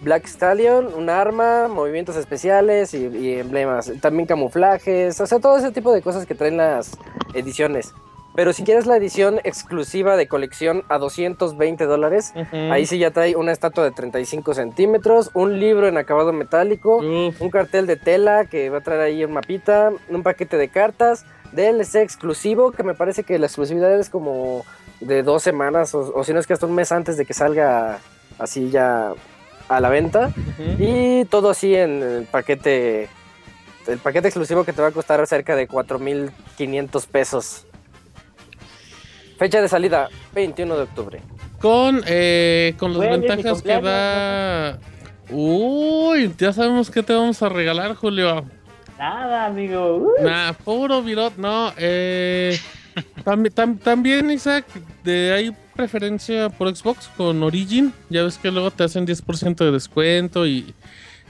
Black 0.00 0.26
Stallion, 0.26 0.92
un 0.94 1.10
arma, 1.10 1.68
movimientos 1.68 2.16
especiales 2.16 2.94
y, 2.94 3.06
y 3.06 3.34
emblemas. 3.38 3.92
También 4.00 4.26
camuflajes, 4.26 5.20
o 5.20 5.26
sea, 5.26 5.38
todo 5.38 5.58
ese 5.58 5.70
tipo 5.70 5.92
de 5.92 6.02
cosas 6.02 6.26
que 6.26 6.34
traen 6.34 6.56
las 6.56 6.98
ediciones. 7.34 7.94
Pero 8.34 8.52
si 8.52 8.64
quieres 8.64 8.86
la 8.86 8.96
edición 8.96 9.40
exclusiva 9.44 10.16
de 10.16 10.26
colección 10.26 10.82
a 10.88 10.98
220 10.98 11.84
dólares, 11.86 12.32
ahí 12.52 12.84
sí 12.84 12.98
ya 12.98 13.12
trae 13.12 13.36
una 13.36 13.52
estatua 13.52 13.84
de 13.84 13.92
35 13.92 14.54
centímetros, 14.54 15.30
un 15.34 15.60
libro 15.60 15.86
en 15.86 15.96
acabado 15.96 16.32
metálico, 16.32 16.98
un 16.98 17.50
cartel 17.50 17.86
de 17.86 17.96
tela 17.96 18.46
que 18.46 18.70
va 18.70 18.78
a 18.78 18.80
traer 18.80 19.00
ahí 19.02 19.24
un 19.24 19.32
mapita, 19.32 19.92
un 20.08 20.22
paquete 20.24 20.56
de 20.56 20.68
cartas, 20.68 21.24
DLC 21.52 21.96
exclusivo, 21.96 22.72
que 22.72 22.82
me 22.82 22.94
parece 22.94 23.22
que 23.22 23.38
la 23.38 23.46
exclusividad 23.46 23.98
es 23.98 24.10
como 24.10 24.64
de 25.00 25.22
dos 25.22 25.42
semanas, 25.42 25.94
o, 25.94 26.24
si 26.24 26.32
no 26.32 26.40
es 26.40 26.46
que 26.46 26.54
hasta 26.54 26.66
un 26.66 26.74
mes 26.74 26.90
antes 26.90 27.16
de 27.16 27.24
que 27.24 27.34
salga 27.34 28.00
así 28.38 28.70
ya 28.70 29.12
a 29.68 29.80
la 29.80 29.88
venta. 29.88 30.32
Y 30.78 31.24
todo 31.26 31.50
así 31.50 31.74
en 31.74 32.02
el 32.02 32.24
paquete, 32.24 33.08
el 33.86 33.98
paquete 33.98 34.26
exclusivo 34.26 34.64
que 34.64 34.72
te 34.72 34.82
va 34.82 34.88
a 34.88 34.92
costar 34.92 35.24
cerca 35.28 35.54
de 35.54 35.68
4.500 35.68 37.06
pesos. 37.06 37.66
Fecha 39.38 39.60
de 39.60 39.68
salida, 39.68 40.08
21 40.34 40.76
de 40.76 40.82
octubre. 40.82 41.20
Con, 41.60 42.02
eh, 42.06 42.74
con 42.78 42.98
las 42.98 43.10
ventajas 43.10 43.62
que 43.62 43.80
da... 43.80 44.78
Uy, 45.30 46.32
ya 46.38 46.52
sabemos 46.52 46.90
qué 46.90 47.02
te 47.02 47.14
vamos 47.14 47.42
a 47.42 47.48
regalar, 47.48 47.94
Julio. 47.94 48.44
Nada, 48.98 49.46
amigo. 49.46 50.12
Nada, 50.20 50.52
puro 50.52 51.02
virot, 51.02 51.36
no. 51.36 51.72
Eh, 51.76 52.58
también, 53.24 53.78
también, 53.78 54.30
Isaac, 54.30 54.66
de, 55.02 55.32
hay 55.32 55.56
preferencia 55.74 56.50
por 56.50 56.74
Xbox 56.74 57.08
con 57.16 57.42
Origin. 57.42 57.92
Ya 58.10 58.22
ves 58.22 58.38
que 58.38 58.50
luego 58.50 58.70
te 58.70 58.84
hacen 58.84 59.06
10% 59.06 59.56
de 59.56 59.72
descuento 59.72 60.46
y, 60.46 60.74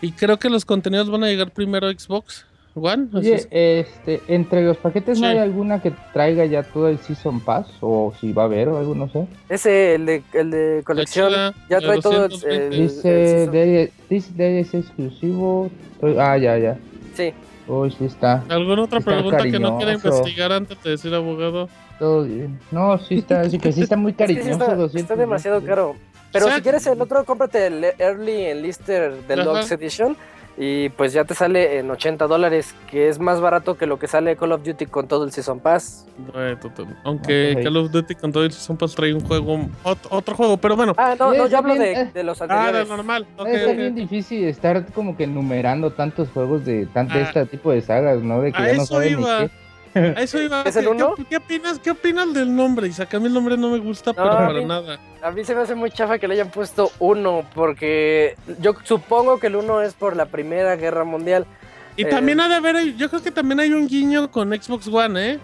y 0.02 0.12
creo 0.12 0.38
que 0.38 0.50
los 0.50 0.64
contenidos 0.64 1.10
van 1.10 1.24
a 1.24 1.28
llegar 1.28 1.50
primero 1.52 1.86
a 1.86 1.92
Xbox. 1.92 2.44
One. 2.74 3.08
este, 3.22 4.20
entre 4.26 4.64
los 4.64 4.76
paquetes 4.78 5.20
no 5.20 5.28
hay 5.28 5.38
alguna 5.38 5.80
que 5.80 5.92
traiga 6.12 6.44
ya 6.44 6.64
todo 6.64 6.88
el 6.88 6.98
Season 6.98 7.40
Pass 7.40 7.68
o 7.80 8.12
si 8.20 8.32
va 8.32 8.42
a 8.42 8.44
haber 8.46 8.68
o 8.68 8.78
algo, 8.78 8.94
no 8.96 9.08
sé. 9.08 9.26
Ese, 9.48 9.94
el 9.94 10.06
de, 10.06 10.22
el 10.32 10.50
de 10.50 10.82
colección, 10.84 11.32
ya 11.70 11.78
trae 11.78 12.00
todo 12.00 12.26
el, 12.26 12.70
Dice, 12.70 14.60
es 14.60 14.74
exclusivo. 14.74 15.70
Ah, 16.18 16.37
ya, 16.37 16.58
ya. 16.58 16.76
Sí. 17.14 17.32
Uy, 17.68 17.90
sí 17.92 18.06
está. 18.06 18.44
¿Alguna 18.48 18.82
otra 18.82 19.00
pregunta 19.00 19.42
que 19.44 19.58
no 19.58 19.76
quiera 19.76 19.92
investigar 19.92 20.52
antes 20.52 20.82
de 20.82 20.90
decir 20.90 21.14
abogado? 21.14 21.68
Todo 21.98 22.24
bien. 22.24 22.58
No, 22.72 22.98
sí 22.98 23.18
está, 23.18 23.48
sí 23.48 23.58
que 23.58 23.72
sí 23.72 23.82
está 23.82 23.96
muy 23.96 24.12
cariñoso. 24.14 24.87
está, 24.92 25.16
demasiado 25.16 25.62
caro. 25.62 25.94
Pero 26.32 26.50
si 26.50 26.60
quieres 26.60 26.84
el 26.88 27.00
otro, 27.00 27.24
cómprate 27.24 27.68
el 27.68 27.84
Early 27.98 28.46
Enlister 28.46 29.14
Deluxe 29.28 29.70
Edition 29.72 30.16
y 30.56 30.88
pues 30.90 31.12
ya 31.12 31.24
te 31.24 31.34
sale 31.34 31.78
en 31.78 31.90
80 31.90 32.26
dólares, 32.26 32.74
que 32.88 33.08
es 33.08 33.18
más 33.18 33.40
barato 33.40 33.76
que 33.76 33.86
lo 33.86 33.98
que 33.98 34.06
sale 34.06 34.36
Call 34.36 34.52
of 34.52 34.62
Duty 34.62 34.86
con 34.86 35.08
todo 35.08 35.24
el 35.24 35.32
Season 35.32 35.58
Pass. 35.58 36.06
Aunque 37.02 37.58
Call 37.62 37.76
of 37.76 37.90
Duty 37.90 38.14
con 38.14 38.32
todo 38.32 38.44
el 38.44 38.52
Season 38.52 38.76
Pass 38.76 38.94
trae 38.94 39.12
un 39.12 39.20
juego, 39.20 39.68
otro, 39.82 40.34
juego, 40.34 40.56
pero 40.56 40.76
bueno. 40.76 40.94
Ah, 40.96 41.16
no, 41.18 41.34
no 41.34 41.48
yo 41.48 41.58
hablo 41.58 41.74
de, 41.74 42.10
de, 42.12 42.22
los 42.22 42.40
anteriores. 42.40 42.74
Ah, 42.74 42.84
de 42.84 42.88
normal. 42.88 43.26
es 43.46 43.76
bien 43.76 43.94
difícil 43.96 44.44
estar 44.44 44.86
como 44.92 45.16
que 45.16 45.24
enumerando 45.24 45.90
tantos 45.90 46.28
juegos 46.28 46.64
de, 46.64 46.86
tanto 46.86 47.14
ah. 47.16 47.22
este 47.22 47.46
tipo 47.46 47.72
de 47.72 47.80
sagas, 47.80 48.22
¿no? 48.22 48.40
De 48.40 48.52
que 48.52 48.62
ya 48.62 48.74
no 48.74 48.86
saben 48.86 49.18
ni 49.18 49.24
qué. 49.24 49.50
Eso 49.94 50.40
iba. 50.40 50.62
¿Es 50.62 50.76
el 50.76 50.88
uno? 50.88 51.14
¿Qué, 51.28 51.37
opinas, 51.37 51.78
¿Qué 51.78 51.90
opinas 51.90 52.33
del 52.35 52.54
nombre? 52.54 52.88
Isaac, 52.88 53.14
a 53.14 53.20
mí 53.20 53.26
el 53.26 53.33
nombre 53.33 53.57
no 53.57 53.70
me 53.70 53.78
gusta, 53.78 54.12
pero 54.12 54.28
para 54.28 54.61
nada. 54.62 54.98
A 55.22 55.30
mí 55.30 55.44
se 55.44 55.54
me 55.54 55.62
hace 55.62 55.74
muy 55.74 55.90
chafa 55.90 56.18
que 56.18 56.28
le 56.28 56.35
hayan 56.35 56.50
puesto 56.50 56.90
uno, 56.98 57.44
porque 57.54 58.37
yo 58.61 58.74
supongo 58.85 59.38
que 59.38 59.46
el 59.46 59.57
uno 59.57 59.80
es 59.80 59.94
por 59.94 60.16
la 60.16 60.26
Primera 60.26 60.76
Guerra 60.76 61.04
Mundial. 61.04 61.46
Y 61.96 62.04
también 62.07 62.40
ha 62.40 62.48
de 62.48 62.57
haber, 62.57 62.96
yo 62.96 63.09
creo 63.09 63.22
que 63.22 63.30
también 63.30 63.61
hay 63.61 63.72
un 63.72 63.87
guiño 63.87 64.30
con 64.30 64.50
Xbox 64.50 64.88
One, 64.88 65.33
¿eh? 65.33 65.38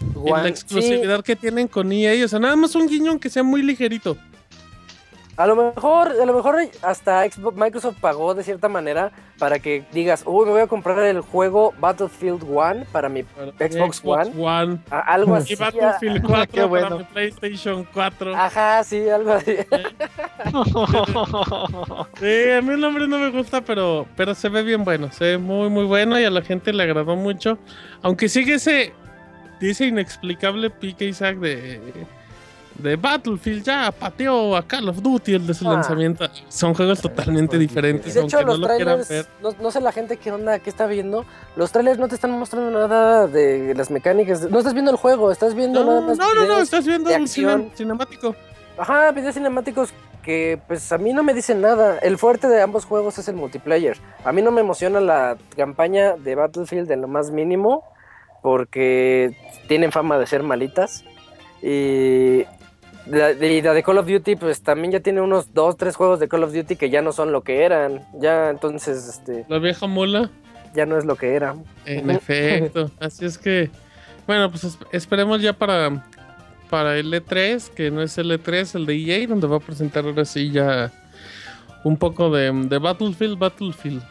en 0.00 0.32
la 0.32 0.48
exclusividad 0.48 1.24
que 1.24 1.36
tienen 1.36 1.66
con 1.66 1.90
EA, 1.90 2.24
o 2.24 2.28
sea, 2.28 2.38
nada 2.38 2.56
más 2.56 2.74
un 2.74 2.86
guiño 2.86 3.18
que 3.18 3.30
sea 3.30 3.42
muy 3.42 3.62
ligerito. 3.62 4.16
A 5.38 5.46
lo 5.46 5.54
mejor, 5.54 6.08
a 6.20 6.26
lo 6.26 6.34
mejor 6.34 6.56
hasta 6.82 7.22
Xbox, 7.30 7.56
Microsoft 7.56 8.00
pagó 8.00 8.34
de 8.34 8.42
cierta 8.42 8.68
manera 8.68 9.12
para 9.38 9.60
que 9.60 9.84
digas, 9.92 10.24
uy, 10.26 10.46
me 10.46 10.50
voy 10.50 10.62
a 10.62 10.66
comprar 10.66 10.98
el 10.98 11.20
juego 11.20 11.72
Battlefield 11.78 12.42
1 12.42 12.86
para 12.90 13.08
mi 13.08 13.22
Xbox, 13.22 14.02
One. 14.04 14.80
algo 14.90 15.36
así. 15.36 15.52
Y 15.52 15.56
Battlefield 15.56 16.26
4 16.26 16.70
para 16.72 16.90
mi 16.90 17.04
PlayStation 17.04 17.86
4. 17.94 18.34
Ajá, 18.34 18.82
sí, 18.82 19.08
algo 19.08 19.30
así. 19.34 19.54
sí, 22.18 22.50
a 22.50 22.60
mí 22.60 22.72
el 22.72 22.80
nombre 22.80 23.06
no 23.06 23.20
me 23.20 23.30
gusta, 23.30 23.60
pero, 23.60 24.08
pero 24.16 24.34
se 24.34 24.48
ve 24.48 24.64
bien 24.64 24.82
bueno. 24.82 25.12
Se 25.12 25.24
ve 25.24 25.38
muy, 25.38 25.70
muy 25.70 25.84
bueno 25.84 26.18
y 26.18 26.24
a 26.24 26.30
la 26.30 26.42
gente 26.42 26.72
le 26.72 26.82
agradó 26.82 27.14
mucho. 27.14 27.58
Aunque 28.02 28.28
sigue 28.28 28.54
ese, 28.54 28.92
dice 29.60 29.86
inexplicable 29.86 30.68
pique 30.70 31.04
Isaac 31.04 31.36
de 31.36 31.80
de 32.78 32.96
Battlefield 32.96 33.64
ya 33.64 33.92
pateó 33.92 34.56
a 34.56 34.62
Call 34.62 34.88
of 34.88 35.02
Duty 35.02 35.34
el 35.34 35.46
de 35.46 35.54
su 35.54 35.68
ah. 35.68 35.74
lanzamiento. 35.74 36.26
Son 36.48 36.74
juegos 36.74 37.00
totalmente 37.00 37.58
diferentes. 37.58 38.14
De 38.14 38.22
hecho, 38.22 38.42
los 38.42 38.60
no 38.60 38.66
trailers, 38.66 39.28
no, 39.40 39.70
sé 39.70 39.80
la 39.80 39.92
gente 39.92 40.16
qué 40.16 40.32
onda, 40.32 40.58
qué 40.60 40.70
está 40.70 40.86
viendo. 40.86 41.24
Los 41.56 41.72
trailers 41.72 41.98
no 41.98 42.08
te 42.08 42.14
están 42.14 42.30
mostrando 42.32 42.70
nada 42.70 43.26
de 43.26 43.74
las 43.74 43.90
mecánicas. 43.90 44.48
No 44.48 44.58
estás 44.58 44.74
viendo 44.74 44.90
el 44.90 44.96
juego, 44.96 45.32
estás 45.32 45.54
viendo 45.54 45.84
no, 45.84 45.86
nada 45.86 46.00
más. 46.02 46.18
No, 46.18 46.34
no, 46.34 46.46
no, 46.46 46.58
estás 46.58 46.86
viendo 46.86 47.14
un 47.14 47.28
cinemático. 47.28 48.34
Ajá, 48.78 49.10
videos 49.10 49.34
cinemáticos 49.34 49.92
que 50.22 50.60
pues 50.68 50.92
a 50.92 50.98
mí 50.98 51.12
no 51.12 51.22
me 51.22 51.34
dicen 51.34 51.60
nada. 51.60 51.98
El 51.98 52.16
fuerte 52.16 52.48
de 52.48 52.62
ambos 52.62 52.84
juegos 52.84 53.18
es 53.18 53.28
el 53.28 53.34
multiplayer. 53.34 53.96
A 54.24 54.32
mí 54.32 54.40
no 54.40 54.52
me 54.52 54.60
emociona 54.60 55.00
la 55.00 55.36
campaña 55.56 56.16
de 56.16 56.34
Battlefield 56.36 56.90
en 56.90 57.00
lo 57.00 57.08
más 57.08 57.32
mínimo 57.32 57.82
porque 58.42 59.34
tienen 59.66 59.90
fama 59.90 60.18
de 60.18 60.26
ser 60.26 60.44
malitas. 60.44 61.04
Y 61.60 62.44
La 63.10 63.34
de, 63.34 63.62
de 63.62 63.82
Call 63.82 63.98
of 63.98 64.06
Duty, 64.06 64.36
pues 64.36 64.62
también 64.62 64.92
ya 64.92 65.00
tiene 65.00 65.20
unos 65.20 65.54
dos, 65.54 65.76
tres 65.76 65.96
juegos 65.96 66.20
de 66.20 66.28
Call 66.28 66.44
of 66.44 66.52
Duty 66.52 66.76
que 66.76 66.90
ya 66.90 67.02
no 67.02 67.12
son 67.12 67.32
lo 67.32 67.42
que 67.42 67.64
eran. 67.64 68.06
Ya 68.14 68.50
entonces, 68.50 69.08
este. 69.08 69.46
La 69.48 69.58
vieja 69.58 69.86
mola. 69.86 70.30
Ya 70.74 70.84
no 70.84 70.98
es 70.98 71.04
lo 71.04 71.16
que 71.16 71.34
era. 71.34 71.56
En 71.86 72.10
efecto. 72.10 72.90
Así 73.00 73.24
es 73.24 73.38
que. 73.38 73.70
Bueno, 74.26 74.50
pues 74.50 74.78
esperemos 74.92 75.40
ya 75.40 75.54
para, 75.54 76.04
para 76.68 76.98
el 76.98 77.12
E3, 77.12 77.70
que 77.70 77.90
no 77.90 78.02
es 78.02 78.18
el 78.18 78.30
E3, 78.30 78.74
el 78.74 78.84
de 78.84 78.94
EA, 78.94 79.26
donde 79.26 79.46
va 79.46 79.56
a 79.56 79.60
presentar 79.60 80.04
ahora 80.04 80.26
sí 80.26 80.50
ya 80.50 80.92
un 81.84 81.96
poco 81.96 82.30
de, 82.30 82.52
de 82.52 82.78
Battlefield, 82.78 83.38
Battlefield 83.38 84.02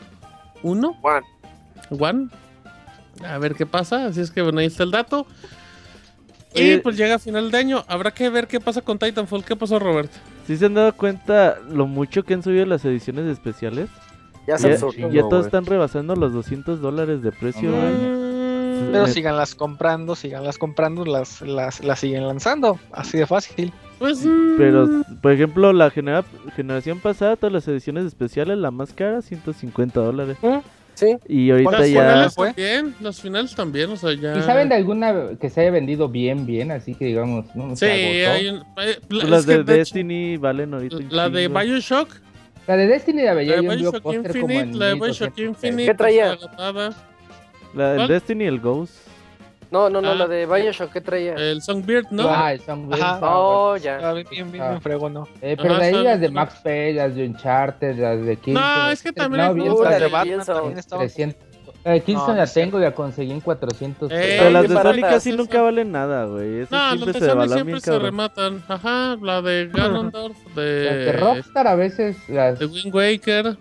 1. 0.63 0.99
One. 1.03 1.25
One. 1.99 2.29
A 3.23 3.37
ver 3.37 3.53
qué 3.53 3.67
pasa. 3.67 4.07
Así 4.07 4.21
es 4.21 4.31
que 4.31 4.41
bueno, 4.41 4.59
ahí 4.59 4.65
está 4.65 4.83
el 4.83 4.91
dato. 4.91 5.27
Y 6.57 6.77
pues 6.77 6.97
llega 6.97 7.15
a 7.15 7.19
final 7.19 7.51
de 7.51 7.57
año. 7.57 7.83
Habrá 7.87 8.11
que 8.11 8.29
ver 8.29 8.47
qué 8.47 8.59
pasa 8.59 8.81
con 8.81 8.97
Titanfall. 8.97 9.43
¿Qué 9.43 9.55
pasó, 9.55 9.79
Robert? 9.79 10.11
¿Sí 10.45 10.57
se 10.57 10.65
han 10.65 10.73
dado 10.73 10.93
cuenta 10.93 11.57
lo 11.69 11.87
mucho 11.87 12.23
que 12.23 12.33
han 12.33 12.43
subido 12.43 12.65
las 12.65 12.83
ediciones 12.85 13.25
especiales? 13.25 13.89
Ya, 14.47 14.55
ya, 14.55 14.77
ya 15.09 15.21
todos 15.27 15.45
están 15.45 15.65
rebasando 15.65 16.15
los 16.15 16.31
200 16.31 16.79
dólares 16.79 17.21
de 17.21 17.33
precio. 17.33 17.69
Mm. 17.69 18.91
Pero 18.91 19.07
síganlas 19.07 19.55
comprando, 19.55 20.15
síganlas 20.15 20.57
comprando, 20.57 21.03
las, 21.03 21.41
las, 21.41 21.83
las 21.83 21.99
siguen 21.99 22.25
lanzando. 22.27 22.79
Así 22.91 23.17
de 23.17 23.25
fácil. 23.25 23.73
Pues, 23.99 24.25
Pero, 24.57 24.87
mm. 24.87 25.03
por 25.21 25.31
ejemplo, 25.31 25.73
la 25.73 25.89
generación 25.89 26.99
pasada, 26.99 27.35
todas 27.35 27.51
las 27.51 27.67
ediciones 27.67 28.05
especiales, 28.05 28.57
la 28.57 28.71
más 28.71 28.93
cara, 28.93 29.21
150 29.21 29.99
dólares. 29.99 30.37
¿Mm? 30.41 30.57
Sí. 30.97 31.15
Y 31.27 31.51
ahorita 31.51 31.71
los 31.71 31.89
ya. 31.91 32.01
Finales 32.01 32.35
también, 32.35 32.95
los 32.99 33.21
finales 33.21 33.55
también, 33.55 33.91
o 33.91 33.97
sea, 33.97 34.13
ya. 34.15 34.35
¿Y 34.35 34.41
saben 34.41 34.67
de 34.67 34.75
alguna 34.75 35.37
que 35.39 35.47
se 35.51 35.61
haya 35.61 35.69
vendido 35.69 36.09
bien, 36.09 36.47
bien? 36.47 36.71
Así 36.71 36.95
que 36.95 37.05
digamos, 37.05 37.55
¿no? 37.55 37.75
Sí, 37.75 37.85
hay 37.85 38.47
un... 38.47 38.63
Eh, 38.81 38.97
las 39.09 39.45
de, 39.45 39.63
Destiny 39.63 40.37
valen 40.37 40.73
ahorita. 40.73 40.97
La 41.11 41.29
de 41.29 41.49
Bioshock. 41.49 42.09
La 42.65 42.77
de 42.77 42.87
Destiny 42.87 43.21
la 43.21 43.35
veía 43.35 43.61
la 43.61 43.61
de 43.61 43.75
Bioshock 43.75 44.11
Infinite, 44.11 44.73
la 44.75 44.85
de 44.87 44.93
Bioshock 44.95 45.37
Infinite. 45.37 45.85
¿Qué 45.85 45.93
traía? 45.93 46.35
La 47.75 47.93
de 47.93 48.07
Destiny, 48.07 48.45
el 48.45 48.59
Ghost. 48.59 49.06
No, 49.69 49.89
no, 49.89 50.01
no, 50.01 50.15
la 50.15 50.27
de 50.27 50.45
Bioshock, 50.45 50.93
¿qué 50.93 51.01
traía? 51.01 51.33
El 51.33 51.61
Songbird, 51.61 52.07
¿no? 52.11 52.29
Ah, 52.29 52.53
el 52.53 52.61
Songbird. 52.61 53.01
Ajá. 53.01 53.19
Oh, 53.21 53.75
ya. 53.75 53.99
Ah, 54.01 54.13
bien, 54.13 54.51
bien, 54.51 54.63
ah. 54.63 54.79
frego, 54.79 55.09
¿no? 55.09 55.27
Eh, 55.41 55.57
pero 55.61 55.77
de 55.77 55.85
ahí 55.85 56.03
las 56.03 56.21
de 56.21 56.29
Max 56.29 56.55
Payne, 56.63 56.93
las 56.93 57.15
de 57.15 57.25
Uncharted, 57.25 57.97
las 57.97 58.25
de 58.25 58.37
Kingston. 58.37 58.53
No, 58.53 58.89
es 58.89 59.03
que 59.03 59.11
también 59.11 59.45
no, 59.45 59.53
bien, 59.53 59.75
las 59.83 59.99
de 59.99 60.07
Batman 60.07 60.45
también 60.45 60.79
300. 60.89 61.47
Eh, 61.83 62.01
Kingston 62.01 62.35
no, 62.35 62.35
la 62.35 62.47
tengo 62.47 62.79
y 62.79 62.81
la 62.81 62.91
conseguí 62.91 63.31
en 63.31 63.41
400. 63.41 64.11
Eh, 64.11 64.35
pero 64.39 64.49
las 64.51 64.67
de 64.67 64.75
Sony 64.75 65.01
casi 65.01 65.31
nunca 65.31 65.61
valen 65.61 65.91
nada, 65.91 66.25
güey. 66.25 66.67
No, 66.69 66.95
las 66.95 67.13
de 67.13 67.19
Sony 67.19 67.47
siempre 67.49 67.79
se 67.81 67.99
rematan. 67.99 68.63
Ajá, 68.67 69.17
la 69.21 69.41
de 69.41 69.69
Ganondorf, 69.71 70.37
de... 70.55 70.85
Las 70.85 70.95
de 70.95 71.11
Rockstar 71.13 71.67
a 71.67 71.75
veces. 71.75 72.17
Las... 72.29 72.59
De 72.59 72.65
Wind 72.65 72.93
Waker. 72.93 73.57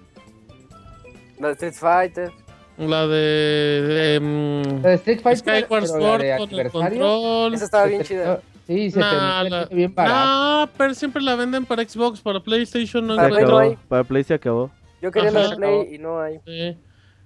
La 1.39 1.49
de 1.49 1.53
Street 1.53 1.75
Fighter. 1.75 2.46
La 2.79 3.07
de, 3.07 4.19
um, 4.21 4.83
la 4.83 4.91
de 4.91 4.95
Street 4.97 5.21
Fighter, 5.23 5.63
Skyward 5.65 5.87
Sword 5.87 6.25
con 6.39 6.61
el 6.61 6.71
control. 6.71 7.55
Esa 7.55 7.65
estaba 7.65 7.87
bien 7.87 8.03
chida. 8.03 8.41
Sí, 8.67 8.91
se 8.91 8.99
nah, 8.99 9.45
te 9.45 9.51
la... 9.51 9.65
bien 9.67 9.95
barato. 9.95 10.17
No, 10.17 10.71
pero 10.77 10.95
siempre 10.95 11.23
la 11.23 11.37
venden 11.37 11.65
para 11.65 11.89
Xbox, 11.89 12.21
para 12.21 12.41
PlayStation 12.41 13.07
no 13.07 13.17
para 13.17 13.29
Play 13.29 13.45
no 13.45 13.59
hay. 13.59 13.79
Para 13.89 14.05
Play 14.05 14.25
se 14.25 14.35
acabó. 14.35 14.71
Yo 15.01 15.11
quería 15.11 15.31
Ajá. 15.31 15.39
la 15.39 15.51
de 15.51 15.57
Play 15.57 15.95
y 15.95 15.99
no 15.99 16.21
hay. 16.21 16.41
Sí. 16.45 16.77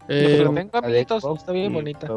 Eh, 0.09 0.45
tengo 0.55 0.79
amiguitos, 0.79 1.25
está 1.39 1.53
bien 1.53 1.73
bonita. 1.73 2.09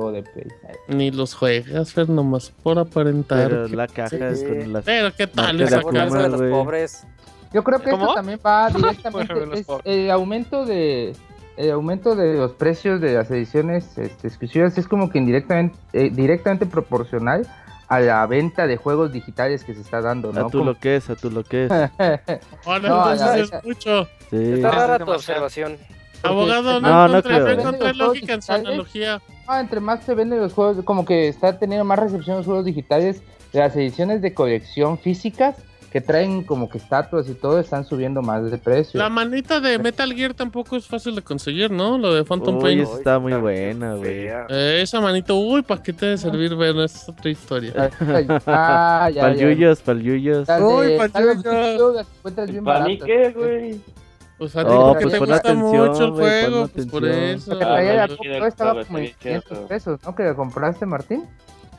Ni 0.88 1.12
los 1.12 1.34
juegas, 1.34 1.94
Fer, 1.94 2.10
nomás 2.10 2.52
por 2.64 2.80
aparentar. 2.80 3.50
Pero 3.50 3.68
la 3.68 3.88
caja 3.88 4.10
sí. 4.10 4.18
es 4.20 4.44
con 4.44 4.74
las. 4.74 4.84
Pero 4.84 5.14
qué 5.16 5.28
tal 5.28 5.62
esa 5.62 5.82
caja 5.82 6.24
de 6.24 6.30
los 6.30 6.42
pobres. 6.42 7.06
Yo 7.54 7.64
creo 7.64 7.80
que 7.80 7.92
¿Cómo? 7.92 8.04
esto 8.04 8.16
también 8.16 8.40
va 8.46 8.70
directamente. 8.76 9.60
es 9.60 9.68
el 9.86 10.12
aumento 10.12 10.66
de 10.66 11.16
el 11.58 11.72
aumento 11.72 12.16
de 12.16 12.36
los 12.36 12.54
precios 12.54 13.00
de 13.02 13.14
las 13.14 13.30
ediciones 13.32 13.98
este, 13.98 14.28
exclusivas 14.28 14.78
es 14.78 14.88
como 14.88 15.10
que 15.10 15.20
indirectamente 15.20 15.78
eh, 15.94 16.10
directamente 16.12 16.66
proporcional 16.66 17.48
a 17.88 18.00
la 18.00 18.26
venta 18.26 18.66
de 18.66 18.78
juegos 18.78 19.12
digitales 19.12 19.64
que 19.64 19.74
se 19.74 19.82
está 19.82 20.02
dando, 20.02 20.32
¿no? 20.32 20.48
A 20.48 20.50
tú 20.50 20.64
lo 20.64 20.80
que 20.80 20.96
es, 20.96 21.10
a 21.10 21.16
tú 21.16 21.30
lo 21.30 21.44
que 21.44 21.66
es. 21.66 21.72
Bueno, 22.66 22.90
no, 22.90 23.12
entonces 23.12 23.52
es 23.52 23.64
mucho. 23.64 24.08
Sí. 24.30 24.54
Está 24.54 24.72
rara 24.72 25.06
tu 25.06 25.12
observación. 25.12 25.78
Abogado, 26.24 26.80
no, 26.80 26.90
no, 26.90 27.08
no 27.10 27.18
encontré, 27.18 27.54
encontré 27.54 27.94
lógica 27.94 28.34
en 28.34 28.42
su 28.42 28.54
analogía. 28.54 29.22
Ah, 29.46 29.60
entre 29.60 29.82
más 29.82 30.04
se 30.06 30.16
venden 30.16 30.40
los 30.40 30.54
juegos, 30.54 30.84
como 30.86 31.04
que 31.04 31.28
está 31.28 31.60
teniendo 31.60 31.84
más 31.84 32.00
recepción 32.00 32.38
los 32.38 32.46
juegos 32.46 32.64
digitales, 32.64 33.22
las 33.52 33.76
ediciones 33.76 34.22
de 34.22 34.34
colección 34.34 34.98
físicas 34.98 35.58
que 35.94 36.02
traen 36.02 36.44
como 36.44 36.72
que 36.72 36.80
estatuas 36.80 37.30
y 37.30 37.36
todo 37.36 37.60
están 37.60 37.86
subiendo 37.86 38.24
más 38.24 38.50
de 38.50 38.58
precio. 38.58 39.00
La 39.00 39.10
manita 39.10 39.60
de 39.60 39.78
Metal 39.78 40.12
Gear 40.12 40.34
tampoco 40.34 40.76
es 40.76 40.88
fácil 40.88 41.14
de 41.14 41.22
conseguir, 41.22 41.70
¿no? 41.70 42.00
Lo 42.00 42.16
de 42.16 42.24
Phantom 42.24 42.60
Pain. 42.60 42.80
está 42.80 43.20
muy 43.20 43.34
buena, 43.34 43.94
güey. 43.94 44.26
Eh, 44.50 44.80
esa 44.82 45.00
manita, 45.00 45.36
uy, 45.36 45.62
¿para 45.62 45.84
qué 45.84 45.94
te 45.94 46.08
debe 46.08 46.18
servir 46.18 46.56
ver? 46.56 46.76
Es 46.78 47.08
otra 47.08 47.30
historia. 47.30 47.92
ah, 48.48 49.08
ya, 49.14 49.22
Palyuyos, 49.22 49.82
palyuyos. 49.82 50.50
Uy, 50.50 50.98
palyuyos. 50.98 52.08
¿Para 52.64 52.86
mí 52.86 52.98
qué, 52.98 53.30
güey? 53.30 53.80
Pues 54.40 54.56
a 54.56 54.64
ti 54.64 54.74
oh, 54.74 54.88
porque 54.94 55.04
pues 55.04 55.14
te 55.14 55.20
gusta 55.20 55.36
atención, 55.36 55.90
mucho 55.90 56.06
el 56.06 56.12
juego, 56.12 56.68
pues 56.70 56.86
por 56.88 57.06
eso. 57.06 57.52
Porque 57.52 57.66
traía 57.66 58.08
la 58.08 58.48
estaba 58.48 58.84
como 58.84 58.98
en 58.98 59.14
500 59.20 59.58
pesos, 59.70 60.00
¿no? 60.04 60.16
Que 60.16 60.34
compraste, 60.34 60.88
Martín. 60.88 61.26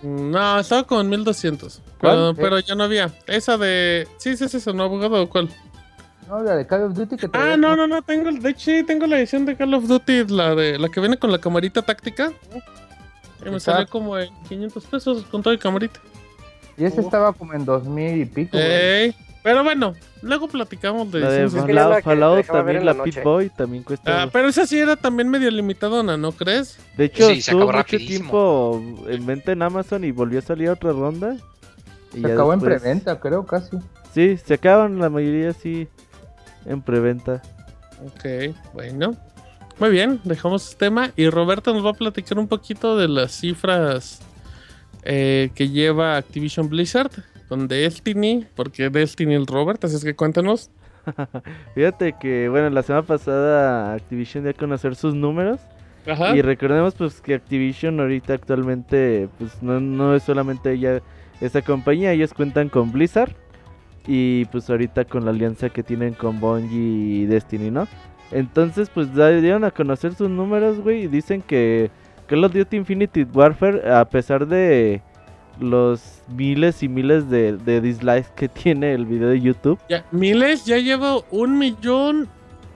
No, 0.04 0.60
estaba 0.60 0.84
con 0.84 1.08
1200. 1.08 1.80
Pero, 2.00 2.34
pero, 2.34 2.58
ya 2.58 2.74
no 2.74 2.84
había. 2.84 3.10
Esa 3.26 3.56
de. 3.56 4.06
Sí, 4.18 4.36
sí, 4.36 4.44
es 4.44 4.54
eso, 4.54 4.72
¿no, 4.74 4.84
abogado? 4.84 5.28
¿Cuál? 5.28 5.48
No, 6.28 6.42
la 6.42 6.56
de 6.56 6.66
Call 6.66 6.82
of 6.82 6.94
Duty 6.94 7.16
que 7.16 7.30
Ah, 7.32 7.56
no, 7.56 7.74
no, 7.74 7.86
no, 7.86 8.02
tengo. 8.02 8.30
De 8.30 8.50
hecho, 8.50 8.70
sí, 8.70 8.84
tengo 8.84 9.06
la 9.06 9.18
edición 9.18 9.46
de 9.46 9.56
Call 9.56 9.72
of 9.72 9.86
Duty, 9.86 10.26
la 10.28 10.54
de 10.54 10.78
la 10.78 10.88
que 10.90 11.00
viene 11.00 11.16
con 11.16 11.32
la 11.32 11.38
camarita 11.38 11.80
táctica. 11.80 12.32
Y 13.44 13.50
me 13.50 13.60
salió 13.60 13.88
como 13.88 14.18
en 14.18 14.30
500 14.48 14.84
pesos 14.84 15.24
con 15.30 15.42
toda 15.42 15.56
la 15.56 15.60
camarita. 15.60 16.00
Y 16.76 16.84
ese 16.84 17.00
estaba 17.00 17.32
como 17.32 17.54
en 17.54 17.64
2000 17.64 18.20
y 18.20 18.24
pico. 18.26 18.56
Ey. 18.58 19.14
Pero 19.44 19.62
bueno, 19.62 19.92
luego 20.22 20.48
platicamos 20.48 21.12
de, 21.12 21.20
la 21.20 21.30
de 21.30 21.50
Fallout, 21.50 22.02
Fallout 22.02 22.46
también, 22.46 22.82
la, 22.82 23.02
Pit 23.04 23.22
Boy 23.22 23.50
también 23.50 23.82
cuesta. 23.82 24.22
Ah, 24.22 24.30
pero 24.32 24.48
esa 24.48 24.66
sí 24.66 24.78
era 24.78 24.96
también 24.96 25.28
medio 25.28 25.50
limitadona, 25.50 26.16
¿no 26.16 26.32
crees? 26.32 26.78
De 26.96 27.04
hecho, 27.04 27.28
sí, 27.28 27.40
estuvo 27.40 27.70
mucho 27.70 27.98
tiempo 27.98 28.82
en 29.06 29.26
venta 29.26 29.52
en 29.52 29.60
Amazon 29.60 30.02
y 30.02 30.12
volvió 30.12 30.38
a 30.38 30.42
salir 30.42 30.70
otra 30.70 30.92
ronda. 30.92 31.36
Y 32.14 32.22
se 32.22 32.32
acabó 32.32 32.54
en 32.54 32.60
preventa, 32.60 33.20
creo, 33.20 33.44
casi. 33.44 33.76
Sí, 34.14 34.38
se 34.38 34.54
acaban 34.54 34.98
la 34.98 35.10
mayoría 35.10 35.52
sí 35.52 35.88
en 36.64 36.80
preventa. 36.80 37.42
Ok, 38.02 38.54
bueno. 38.72 39.14
Muy 39.78 39.90
bien, 39.90 40.22
dejamos 40.24 40.70
este 40.70 40.86
tema. 40.86 41.10
Y 41.16 41.28
Roberto 41.28 41.74
nos 41.74 41.84
va 41.84 41.90
a 41.90 41.94
platicar 41.94 42.38
un 42.38 42.48
poquito 42.48 42.96
de 42.96 43.08
las 43.08 43.32
cifras 43.32 44.22
eh, 45.02 45.50
que 45.54 45.68
lleva 45.68 46.16
Activision 46.16 46.70
Blizzard 46.70 47.10
con 47.48 47.68
Destiny, 47.68 48.46
porque 48.54 48.90
Destiny 48.90 49.34
el 49.34 49.46
Robert, 49.46 49.84
así 49.84 49.96
es 49.96 50.04
que 50.04 50.14
cuéntanos. 50.14 50.70
Fíjate 51.74 52.14
que, 52.18 52.48
bueno, 52.48 52.70
la 52.70 52.82
semana 52.82 53.06
pasada 53.06 53.94
Activision 53.94 54.44
dio 54.44 54.50
a 54.50 54.54
conocer 54.54 54.94
sus 54.96 55.14
números. 55.14 55.60
Y 56.34 56.42
recordemos 56.42 56.94
pues 56.94 57.22
que 57.22 57.34
Activision 57.34 57.98
ahorita 57.98 58.34
actualmente 58.34 59.28
pues 59.38 59.62
no, 59.62 59.80
no 59.80 60.14
es 60.14 60.22
solamente 60.22 60.72
ella 60.72 61.00
esta 61.40 61.62
compañía, 61.62 62.12
ellos 62.12 62.34
cuentan 62.34 62.68
con 62.68 62.92
Blizzard 62.92 63.34
y 64.06 64.44
pues 64.46 64.68
ahorita 64.68 65.06
con 65.06 65.24
la 65.24 65.30
alianza 65.30 65.70
que 65.70 65.82
tienen 65.82 66.12
con 66.12 66.40
Bungie 66.40 67.22
y 67.22 67.26
Destiny, 67.26 67.70
¿no? 67.70 67.88
Entonces 68.32 68.90
pues 68.90 69.14
dieron 69.14 69.64
a 69.64 69.70
conocer 69.70 70.14
sus 70.14 70.28
números, 70.28 70.78
güey, 70.80 71.04
y 71.04 71.06
dicen 71.06 71.40
que 71.40 71.90
Call 72.26 72.44
of 72.44 72.52
Duty 72.52 72.76
Infinity 72.76 73.24
Warfare 73.24 73.90
a 73.90 74.04
pesar 74.04 74.46
de 74.46 75.00
los 75.60 76.22
miles 76.28 76.82
y 76.82 76.88
miles 76.88 77.30
de, 77.30 77.80
dislikes 77.80 78.30
que 78.34 78.48
tiene 78.62 78.94
el 78.94 79.06
video 79.06 79.28
de 79.28 79.40
YouTube. 79.40 79.78
Ya, 79.88 80.04
miles, 80.10 80.64
ya 80.64 80.78
llevo 80.78 81.24
un 81.30 81.58
millón 81.58 82.28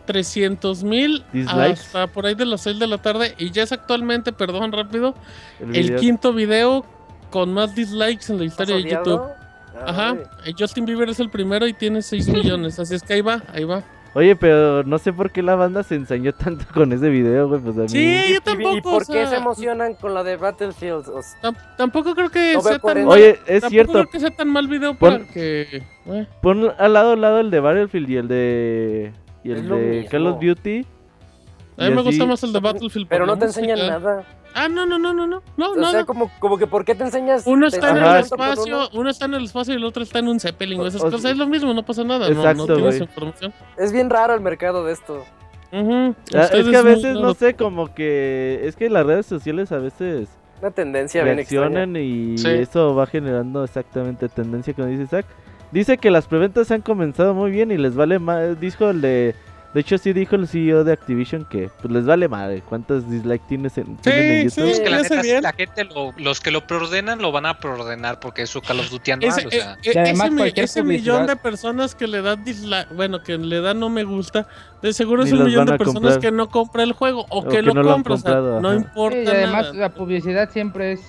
trescientos 0.07 0.83
mil 0.83 1.23
hasta 1.47 2.07
por 2.07 2.25
ahí 2.25 2.35
de 2.35 2.47
las 2.47 2.63
6 2.63 2.79
de 2.79 2.87
la 2.87 2.97
tarde 2.97 3.35
y 3.37 3.51
ya 3.51 3.63
es 3.63 3.73
actualmente, 3.73 4.33
perdón 4.33 4.73
rápido, 4.73 5.15
el, 5.61 5.97
quinto 5.97 6.33
video 6.33 6.87
con 7.29 7.53
más 7.53 7.75
dislikes 7.75 8.33
en 8.33 8.39
la 8.39 8.45
historia 8.47 8.77
de 8.77 8.85
YouTube. 8.85 9.21
Ajá, 9.87 10.17
Justin 10.59 10.87
Bieber 10.87 11.11
es 11.11 11.21
el 11.21 11.29
primero 11.29 11.67
y 11.67 11.75
tiene 11.75 12.01
6 12.01 12.27
millones, 12.29 12.79
así 12.79 12.95
es 12.95 13.03
que 13.03 13.13
ahí 13.13 13.21
va, 13.21 13.43
ahí 13.53 13.65
va. 13.65 13.83
Oye, 14.15 14.37
pero 14.37 14.83
no 14.85 14.99
sé 14.99 15.13
por 15.13 15.31
qué 15.31 15.43
la 15.43 15.55
banda 15.55 15.83
se 15.83 15.95
ensañó 15.95 16.33
tanto 16.33 16.65
con 16.75 16.93
ese 16.93 17.09
video, 17.09 17.49
güey. 17.49 17.61
Pues 17.61 17.77
a 17.77 17.83
mí... 17.83 17.89
Sí, 17.89 18.35
yo 18.35 18.41
tampoco. 18.41 18.77
¿Y, 18.77 18.81
por 18.81 19.07
qué 19.07 19.27
se 19.27 19.37
emocionan 19.37 19.95
con 19.95 20.15
la 20.15 20.23
de 20.25 20.37
Battlefield? 20.37 21.05
tampoco 21.77 22.15
creo 22.15 22.31
que 22.31 22.61
sea 22.61 22.79
tan 22.79 23.05
mal. 23.05 23.09
Oye, 23.09 23.39
es 23.47 23.65
cierto. 23.65 23.93
creo 23.93 24.07
que 24.07 24.21
sea 24.21 24.31
tan 24.31 24.49
mal 24.49 24.67
video 24.69 24.95
pon, 24.95 25.19
para 25.19 25.33
que. 25.33 25.83
Eh. 26.07 26.27
Pon 26.41 26.73
al 26.79 26.93
lado 26.93 27.13
al 27.13 27.21
lado 27.21 27.41
el 27.41 27.51
de 27.51 27.61
Battlefield 27.61 28.11
y 28.11 28.17
el 28.17 28.29
de. 28.29 29.13
Y 29.45 29.53
el 29.53 29.69
de 29.69 30.09
Call 30.11 30.27
of 30.27 30.41
Duty. 30.41 30.85
A 31.79 31.89
mí 31.89 31.95
me 31.95 32.03
gusta 32.03 32.27
más 32.27 32.43
el 32.43 32.53
de 32.53 32.61
Battlefield. 32.61 33.09
Pero 33.09 33.27
no 33.27 33.39
te 33.39 33.47
enseñan 33.47 33.79
nada. 33.79 34.25
Ah, 34.55 34.69
no, 34.69 34.87
no, 34.87 34.99
no, 34.99 35.13
no, 35.13 35.27
no. 35.27 35.43
no 35.57 35.71
o 35.71 35.91
sea, 35.91 36.05
como, 36.05 36.31
como 36.41 36.59
que 36.59 36.67
¿por 36.67 36.85
qué 36.85 36.95
te 36.95 37.05
enseñas? 37.05 37.47
Uno 37.47 37.67
está 37.67 37.91
en 37.91 37.99
el 37.99 38.17
espacio, 38.17 38.89
uno? 38.93 39.11
está 39.11 39.27
en 39.27 39.35
el 39.35 39.45
espacio 39.45 39.75
y 39.75 39.77
el 39.77 39.85
otro 39.85 40.03
está 40.03 40.19
en 40.19 40.29
un 40.29 40.41
Zeppelin. 40.41 40.81
Esas 40.83 41.03
cosas 41.03 41.25
es 41.27 41.37
lo 41.37 41.47
mismo, 41.47 41.73
no 41.75 41.85
pasa 41.85 42.03
nada. 42.03 42.27
Exacto, 42.27 42.67
no, 42.67 42.67
no 42.67 42.75
tienes 42.75 43.01
información. 43.01 43.53
Es 43.77 43.93
bien 43.93 44.11
raro 44.11 44.35
el 44.35 44.41
mercado 44.41 44.85
de 44.85 44.93
esto. 44.93 45.25
Ah, 45.73 46.15
es 46.53 46.67
que 46.67 46.77
a 46.77 46.83
veces, 46.83 47.15
no 47.15 47.35
sé, 47.35 47.55
como 47.55 47.95
que. 47.95 48.61
Es 48.65 48.75
que 48.75 48.89
las 48.89 49.07
redes 49.07 49.27
sociales 49.27 49.71
a 49.73 49.79
veces. 49.79 50.29
Una 50.61 50.73
tendencia 50.73 51.23
reaccionan 51.23 51.95
y 51.95 52.35
eso 52.35 52.95
va 52.95 53.07
generando 53.07 53.63
exactamente 53.63 54.29
tendencia, 54.29 54.75
como 54.75 54.89
dice 54.89 55.07
Zach. 55.07 55.27
Dice 55.71 55.99
que 55.99 56.11
las 56.11 56.27
preventas 56.27 56.71
han 56.71 56.81
comenzado 56.81 57.35
muy 57.35 57.51
bien 57.51 57.71
y 57.71 57.77
les 57.77 57.95
vale 57.95 58.19
más. 58.19 58.59
Dijo 58.59 58.91
el 58.91 59.01
de 59.01 59.35
de 59.75 59.81
hecho, 59.81 59.99
sí 59.99 60.15
dijo 60.15 60.35
el 60.35 60.49
CEO 60.49 60.83
de 60.83 60.93
Activision 60.93 61.45
que 61.45 61.71
pues 61.81 61.93
les 61.93 62.07
vale 62.07 62.27
madre 62.27 62.63
cuántos 62.67 63.09
dislikes 63.11 63.45
tienes 63.49 63.77
en, 63.77 63.99
sí, 64.03 64.11
en 64.11 64.49
YouTube. 64.49 64.65
Sí, 64.65 64.71
es 64.71 64.81
que 64.81 64.89
la, 64.89 65.03
neta, 65.03 65.41
la 65.43 65.53
gente, 65.53 65.85
lo, 65.85 66.15
los 66.17 66.41
que 66.41 66.51
lo 66.51 66.67
preordenan, 66.67 67.21
lo 67.21 67.33
van 67.33 67.45
a 67.45 67.59
preordenar 67.59 68.19
porque 68.19 68.43
es 68.43 68.51
su 68.51 68.63
Call 68.63 68.81
of 68.81 68.89
Duty 68.89 69.11
anual. 69.11 69.39
Ese, 69.39 69.47
o 69.47 69.51
sea. 69.51 69.77
Eh, 69.85 69.99
además, 69.99 70.31
ese, 70.47 70.63
ese 70.63 70.83
millón 70.83 71.27
de 71.27 71.37
personas 71.37 71.95
que 71.95 72.07
le 72.07 72.23
dan 72.23 72.43
dislike, 72.45 72.89
bueno, 72.95 73.23
que 73.23 73.37
le 73.37 73.61
dan 73.61 73.79
no 73.79 73.91
me 73.91 74.05
gusta, 74.05 74.49
de 74.81 74.95
seguro 74.95 75.23
es 75.23 75.33
un 75.33 75.45
millón 75.45 75.67
de 75.67 75.77
personas 75.77 76.17
que 76.17 76.31
no 76.31 76.49
compra 76.49 76.83
el 76.83 76.93
juego 76.93 77.27
o, 77.29 77.47
que, 77.47 77.61
lo 77.61 77.75
compra, 77.75 78.15
o 78.15 78.19
sea, 78.19 78.41
no 78.41 78.73
importa. 78.73 79.23
y 79.23 79.27
además, 79.27 79.75
la 79.75 79.91
publicidad 79.91 80.51
siempre 80.51 80.93
es 80.93 81.01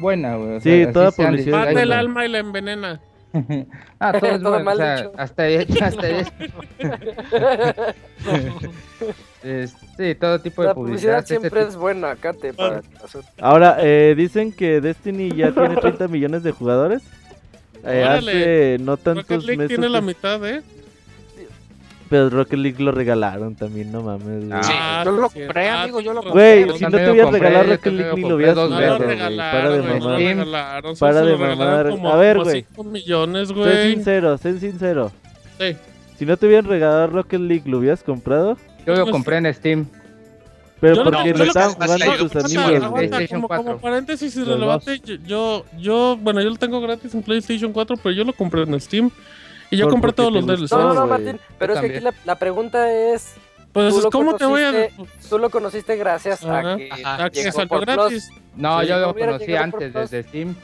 buena, 0.00 0.34
güey. 0.34 0.56
O 0.56 0.60
sea, 0.60 0.86
sí, 0.86 0.92
toda 0.92 1.12
publicidad. 1.12 1.66
Mata 1.66 1.82
el 1.82 1.92
alma 1.92 2.26
y 2.26 2.30
la 2.30 2.38
envenena. 2.38 3.00
ah, 4.00 4.12
todo 4.18 4.30
es 4.30 4.42
bueno, 4.42 4.70
o 4.70 4.76
sea, 4.76 5.10
hasta, 5.16 5.44
hasta 5.82 6.08
sí, 9.96 10.14
todo 10.14 10.40
tipo 10.40 10.62
de 10.62 10.68
la 10.68 10.74
publicidad. 10.74 11.18
Este 11.18 11.38
siempre 11.38 11.62
es 11.62 11.76
buena, 11.76 12.16
Kate. 12.16 12.54
Para 12.54 12.82
Ahora, 13.40 13.76
eh, 13.80 14.14
dicen 14.16 14.52
que 14.52 14.80
Destiny 14.80 15.34
ya 15.34 15.52
tiene 15.52 15.76
30 15.76 16.08
millones 16.08 16.42
de 16.42 16.52
jugadores. 16.52 17.02
Eh, 17.84 18.04
hace 18.04 18.78
no 18.80 18.96
tantos 18.96 19.46
meses. 19.46 19.68
tiene 19.68 19.88
la 19.88 20.00
mitad, 20.00 20.44
¿eh? 20.48 20.62
Pero 22.08 22.30
Rocket 22.30 22.58
League 22.58 22.82
lo 22.82 22.90
regalaron 22.90 23.54
también, 23.54 23.92
no 23.92 24.02
mames. 24.02 24.44
Ah, 24.50 25.02
yo 25.04 25.12
lo 25.12 25.28
compré, 25.28 25.68
amigo, 25.68 26.00
yo 26.00 26.14
lo 26.14 26.22
compré. 26.22 26.64
Güey, 26.64 26.78
si 26.78 26.84
no 26.84 26.90
te 26.90 27.10
hubieras 27.10 27.32
regalado 27.32 27.64
Rocket 27.64 27.92
League 27.92 28.12
ni 28.14 28.28
lo 28.28 28.36
hubieras 28.36 28.54
comprado, 28.56 28.98
güey. 28.98 29.36
Para 29.36 29.70
de 29.70 29.82
mamar. 29.82 30.82
Para 30.98 31.22
de 31.22 31.36
mamar. 31.36 31.86
A 31.86 32.16
ver, 32.16 32.38
güey. 32.38 32.66
millones, 32.84 33.52
güey. 33.52 33.72
Sé 33.72 33.92
sincero, 33.92 34.38
sé 34.38 34.58
sincero. 34.58 35.12
Sí. 35.58 35.76
Si 36.18 36.26
no 36.26 36.36
te 36.36 36.46
hubieran 36.46 36.64
regalado 36.64 37.06
Rocket 37.08 37.40
League, 37.40 37.64
¿lo 37.66 37.78
hubieras 37.78 38.02
comprado? 38.02 38.56
Yo 38.86 38.96
lo 38.96 39.10
compré 39.10 39.36
en 39.36 39.52
Steam. 39.52 39.86
Pero 40.80 41.04
porque 41.04 41.34
lo 41.34 41.44
estaban 41.44 41.74
jugando 41.74 42.28
tus 42.28 42.44
amigos, 42.44 42.90
güey. 42.90 43.28
Como, 43.28 43.48
como 43.48 43.78
paréntesis 43.78 44.36
irrelevante, 44.36 45.00
yo, 45.26 45.64
yo, 45.76 46.16
bueno, 46.20 46.40
yo 46.40 46.50
lo 46.50 46.56
tengo 46.56 46.80
gratis 46.80 47.14
en 47.14 47.22
PlayStation 47.22 47.72
4, 47.72 47.96
pero 48.02 48.14
yo 48.14 48.24
lo 48.24 48.32
compré 48.32 48.62
en 48.62 48.80
Steam. 48.80 49.10
Y 49.70 49.76
yo 49.76 49.88
compré 49.88 50.12
todos 50.12 50.32
los 50.32 50.46
DLC. 50.46 50.70
No, 50.72 50.94
no, 50.94 51.06
Martín, 51.06 51.40
pero 51.58 51.74
es 51.74 51.80
que 51.80 51.86
aquí 51.86 52.00
la, 52.00 52.14
la 52.24 52.36
pregunta 52.36 52.90
es... 52.92 53.34
Pues, 53.72 53.94
¿cómo 54.10 54.36
te 54.36 54.46
voy 54.46 54.62
a...? 54.62 54.88
Tú 55.28 55.38
lo 55.38 55.50
conociste 55.50 55.96
gracias 55.96 56.44
a 56.44 56.76
que, 56.76 56.90
a 57.04 57.30
que 57.30 57.52
salió 57.52 57.80
gratis. 57.80 58.30
No, 58.56 58.82
yo 58.82 58.98
lo 58.98 59.14
conocí 59.14 59.54
antes 59.54 59.92
desde 59.92 60.22
Steam. 60.22 60.56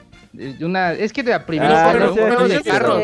Una, 0.61 0.93
es 0.93 1.13
que 1.13 1.23
de 1.23 1.31
la 1.31 1.47
primera 1.47 1.91
ah, 1.91 1.95
no, 1.95 2.49
de 2.49 2.63
carro. 2.63 2.99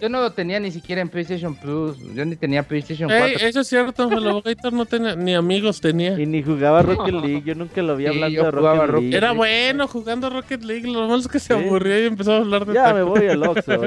yo, 0.00 0.08
no 0.08 0.20
lo 0.20 0.32
tenía 0.32 0.60
ni 0.60 0.70
siquiera 0.70 1.02
en 1.02 1.08
PlayStation 1.08 1.56
Plus. 1.56 1.98
Yo 2.14 2.24
ni 2.24 2.36
tenía 2.36 2.62
PlayStation 2.62 3.08
4. 3.08 3.46
eso 3.46 3.60
es 3.60 3.66
cierto, 3.66 4.08
el 4.10 4.42
Gator 4.42 4.72
no 4.72 4.86
tenía 4.86 5.16
ni 5.16 5.34
amigos 5.34 5.80
tenía. 5.80 6.18
Y 6.18 6.26
ni 6.26 6.42
jugaba 6.42 6.82
Rocket 6.82 7.14
League. 7.14 7.42
Yo 7.44 7.54
nunca 7.56 7.82
lo 7.82 7.96
vi 7.96 8.06
hablando 8.06 8.44
de 8.44 8.50
Rocket 8.50 8.92
League. 8.92 9.16
Era 9.16 9.32
bueno 9.32 9.88
jugando 9.88 10.30
Rocket 10.30 10.62
League. 10.62 10.86
Lo 10.86 11.08
malo 11.08 11.16
es 11.16 11.28
que 11.28 11.40
se 11.40 11.54
aburría 11.54 12.00
y 12.00 12.06
empezó 12.06 12.32
a 12.32 12.36
hablar 12.38 12.64
de 12.64 12.74
Ya 12.74 12.94
me 12.94 13.02
voy 13.02 13.26
al 13.26 13.42
Oxxo. 13.42 13.82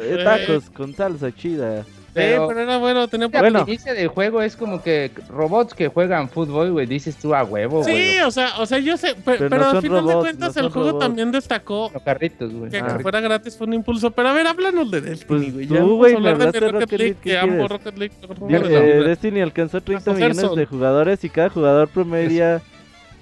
Eh, 0.00 0.22
tacos 0.24 0.70
con 0.70 0.94
salsa 0.94 1.34
chida. 1.34 1.84
Pero, 2.14 2.48
pero 2.48 2.60
era 2.60 2.78
bueno, 2.78 3.06
tenía 3.08 3.28
bueno. 3.28 3.60
El 3.62 3.68
inicio 3.68 3.94
del 3.94 4.08
juego 4.08 4.42
es 4.42 4.56
como 4.56 4.82
que 4.82 5.10
robots 5.28 5.74
que 5.74 5.88
juegan 5.88 6.28
fútbol, 6.28 6.72
güey, 6.72 6.86
dices 6.86 7.16
tú 7.16 7.34
a 7.34 7.44
huevo, 7.44 7.82
güey. 7.82 8.12
Sí, 8.14 8.20
o 8.20 8.30
sea, 8.30 8.58
o 8.58 8.66
sea, 8.66 8.78
yo 8.78 8.96
sé, 8.96 9.14
pero, 9.24 9.48
pero 9.48 9.66
al 9.66 9.82
final 9.82 10.06
de 10.06 10.14
cuentas 10.14 10.56
el 10.56 10.70
juego 10.70 10.98
también 10.98 11.30
destacó 11.30 11.90
Los 11.92 12.02
carritos, 12.02 12.52
güey. 12.52 12.70
Que, 12.70 12.78
ah. 12.78 12.98
fuera 13.00 13.20
gratis 13.20 13.56
fue 13.56 13.66
un 13.66 13.74
impulso. 13.74 14.10
Pero 14.10 14.28
a 14.28 14.32
ver, 14.32 14.46
háblanos 14.46 14.90
de 14.90 15.00
Destiny, 15.00 15.50
pues 15.50 15.52
güey. 15.52 15.66
Tú, 15.66 15.96
güey, 15.96 16.14
hablar 16.14 16.38
de 16.38 16.60
Rocket, 16.60 16.72
Rocket 16.72 16.98
League, 16.98 17.16
que 17.22 17.38
amo 17.38 17.68
Rocket 17.68 17.98
League. 17.98 18.14
Eh, 18.48 19.02
Destiny 19.04 19.40
alcanzó 19.40 19.80
30 19.80 20.12
millones 20.12 20.56
de 20.56 20.66
jugadores 20.66 21.24
y 21.24 21.28
cada 21.28 21.50
jugador 21.50 21.88
promedia 21.88 22.62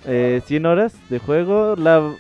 eh, 0.07 0.41
100 0.47 0.67
horas 0.67 0.95
de 1.09 1.19
juego. 1.19 1.77
La 1.77 2.15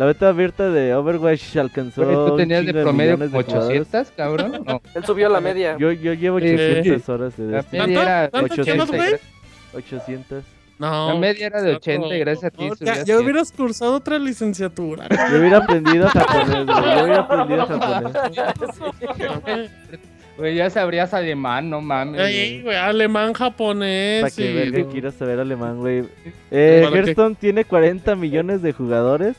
la 0.00 0.06
beta 0.06 0.30
abierta 0.30 0.70
de 0.70 0.94
Overwatch 0.94 1.58
alcanzó. 1.58 2.02
¿Tú 2.02 2.34
tenías 2.34 2.64
de 2.64 2.72
promedio 2.72 3.18
como 3.18 3.36
800, 3.36 4.10
cabrón? 4.16 4.64
No. 4.66 4.80
Él 4.94 5.04
subió 5.04 5.26
a 5.26 5.28
la 5.28 5.42
media. 5.42 5.76
Yo, 5.78 5.92
yo 5.92 6.14
llevo 6.14 6.38
800 6.38 7.06
horas 7.10 7.36
de 7.36 7.44
La 7.48 7.62
media 7.70 8.02
era 8.02 8.30
800. 8.32 8.88
800. 9.74 10.42
No, 10.78 11.12
la 11.12 11.18
media 11.18 11.48
era 11.48 11.60
de 11.60 11.74
80 11.74 12.16
y 12.16 12.18
gracias 12.18 12.44
a 12.44 12.50
ti. 12.50 12.70
ya, 12.80 13.04
ya, 13.04 13.18
hubieras 13.18 13.52
cursado 13.52 13.96
otra 13.96 14.18
licenciatura. 14.18 15.06
Yo 15.30 15.38
hubiera 15.38 15.58
aprendido 15.58 16.08
japonés, 16.08 16.66
Yo 16.66 17.04
hubiera 17.04 17.20
aprendido 17.20 17.66
japonés. 17.66 19.70
Güey, 20.38 20.54
ya 20.54 20.70
sabrías 20.70 21.12
alemán, 21.12 21.68
no 21.68 21.82
mames. 21.82 22.32
Sí, 22.32 22.62
güey, 22.62 22.74
alemán, 22.74 23.34
japonés. 23.34 24.22
Para 24.22 24.34
que 24.34 24.54
verga 24.54 24.90
quieras 24.90 25.12
saber 25.12 25.38
alemán, 25.38 25.76
güey. 25.76 26.04
Eh, 26.50 26.88
Hearthstone 26.90 27.34
tiene 27.34 27.66
40 27.66 28.16
millones 28.16 28.62
de 28.62 28.72
jugadores. 28.72 29.36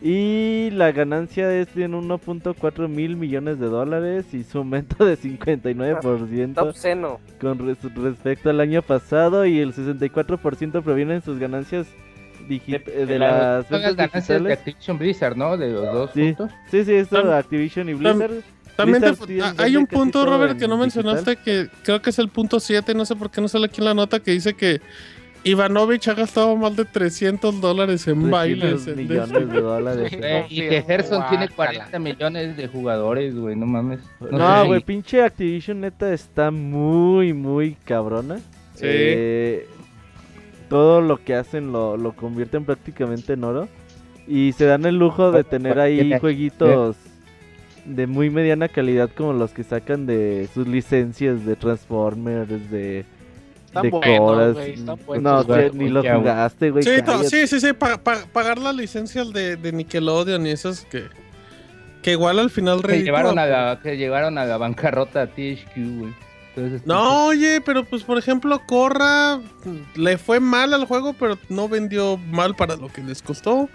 Y 0.00 0.70
la 0.70 0.92
ganancia 0.92 1.52
es 1.52 1.74
de 1.74 1.88
1.4 1.88 2.88
mil 2.88 3.16
millones 3.16 3.58
de 3.58 3.66
dólares 3.66 4.26
y 4.32 4.44
su 4.44 4.58
aumento 4.58 5.04
de 5.04 5.18
59% 5.18 7.18
con 7.40 7.76
respecto 8.04 8.50
al 8.50 8.60
año 8.60 8.82
pasado 8.82 9.44
y 9.44 9.58
el 9.58 9.74
64% 9.74 10.82
provienen 10.82 11.20
sus 11.22 11.40
ganancias 11.40 11.88
de, 12.48 13.06
de, 13.06 13.18
las 13.18 13.68
ganancias 13.68 14.42
de 14.42 14.52
Activision 14.52 14.98
Blizzard, 14.98 15.36
¿no? 15.36 15.56
De 15.56 15.72
los 15.72 15.92
dos 15.92 16.10
sí. 16.14 16.32
puntos. 16.32 16.52
Sí, 16.70 16.84
sí, 16.84 16.94
esto 16.94 17.20
de 17.22 17.36
Activision 17.36 17.88
y 17.88 17.94
Blizzard. 17.94 18.42
También 18.76 19.02
hay 19.56 19.76
un 19.76 19.88
punto, 19.88 20.24
Robert, 20.24 20.56
que 20.56 20.68
no 20.68 20.78
mencionaste, 20.78 21.34
que 21.34 21.68
creo 21.82 22.00
que 22.00 22.10
es 22.10 22.18
el 22.20 22.28
punto 22.28 22.60
7, 22.60 22.94
no 22.94 23.04
sé 23.04 23.16
por 23.16 23.28
qué 23.28 23.40
no 23.40 23.48
sale 23.48 23.66
aquí 23.66 23.80
en 23.80 23.86
la 23.86 23.94
nota, 23.94 24.20
que 24.20 24.30
dice 24.30 24.54
que 24.54 24.80
Ivanovich 25.44 26.08
ha 26.08 26.14
gastado 26.14 26.56
más 26.56 26.76
de 26.76 26.84
300 26.84 27.60
dólares 27.60 28.06
en 28.08 28.30
bailes. 28.30 28.86
millones 28.86 29.50
de 29.50 29.60
dólares. 29.60 30.12
y 30.50 30.60
que 30.60 30.82
Gerson 30.82 31.24
tiene 31.28 31.48
40 31.48 31.98
millones 31.98 32.56
de 32.56 32.68
jugadores, 32.68 33.34
güey, 33.34 33.56
no 33.56 33.66
mames. 33.66 34.00
No, 34.20 34.66
güey, 34.66 34.80
pinche 34.80 35.22
Activision 35.22 35.80
neta 35.80 36.12
está 36.12 36.50
muy, 36.50 37.32
muy 37.32 37.76
cabrona. 37.84 38.38
Sí. 38.74 38.84
Eh, 38.84 39.68
todo 40.68 41.00
lo 41.00 41.22
que 41.24 41.34
hacen 41.34 41.72
lo, 41.72 41.96
lo 41.96 42.12
convierten 42.12 42.64
prácticamente 42.64 43.32
en 43.32 43.44
oro. 43.44 43.68
Y 44.26 44.52
se 44.52 44.66
dan 44.66 44.84
el 44.84 44.98
lujo 44.98 45.32
de 45.32 45.42
tener 45.42 45.80
ahí 45.80 46.12
jueguitos 46.20 46.96
de 47.86 48.06
muy 48.06 48.28
mediana 48.28 48.68
calidad 48.68 49.08
como 49.16 49.32
los 49.32 49.52
que 49.52 49.64
sacan 49.64 50.04
de 50.04 50.48
sus 50.52 50.68
licencias 50.68 51.46
de 51.46 51.56
Transformers, 51.56 52.70
de 52.70 53.06
están 53.68 53.90
buenos, 53.90 54.54
güey. 54.54 55.20
No, 55.20 55.44
ni 55.72 55.88
lo 55.88 56.02
jugaste, 56.02 56.70
güey. 56.70 56.82
Sí, 56.82 57.46
sí, 57.46 57.60
sí, 57.60 57.72
pagar 57.72 58.58
las 58.58 58.74
licencias 58.74 59.32
de, 59.32 59.56
de, 59.56 59.72
Nickelodeon 59.72 60.46
y 60.46 60.50
esas 60.50 60.84
que. 60.86 61.04
Que 62.02 62.12
igual 62.12 62.38
al 62.38 62.50
final 62.50 62.80
que 62.80 63.02
llevaron 63.02 63.38
a 63.40 63.46
la 63.46 63.80
Que 63.82 63.96
llevaron 63.96 64.38
a 64.38 64.44
la 64.44 64.56
bancarrota 64.56 65.22
a 65.22 65.26
THQ, 65.26 65.74
güey. 65.74 66.12
no, 66.84 67.26
oye, 67.26 67.60
pero 67.60 67.84
pues 67.84 68.04
por 68.04 68.18
ejemplo, 68.18 68.62
Corra 68.66 69.40
le 69.96 70.16
fue 70.16 70.40
mal 70.40 70.72
al 70.72 70.86
juego, 70.86 71.12
pero 71.12 71.36
no 71.48 71.68
vendió 71.68 72.16
mal 72.16 72.54
para 72.54 72.76
lo 72.76 72.88
que 72.88 73.02
les 73.02 73.20
costó. 73.20 73.68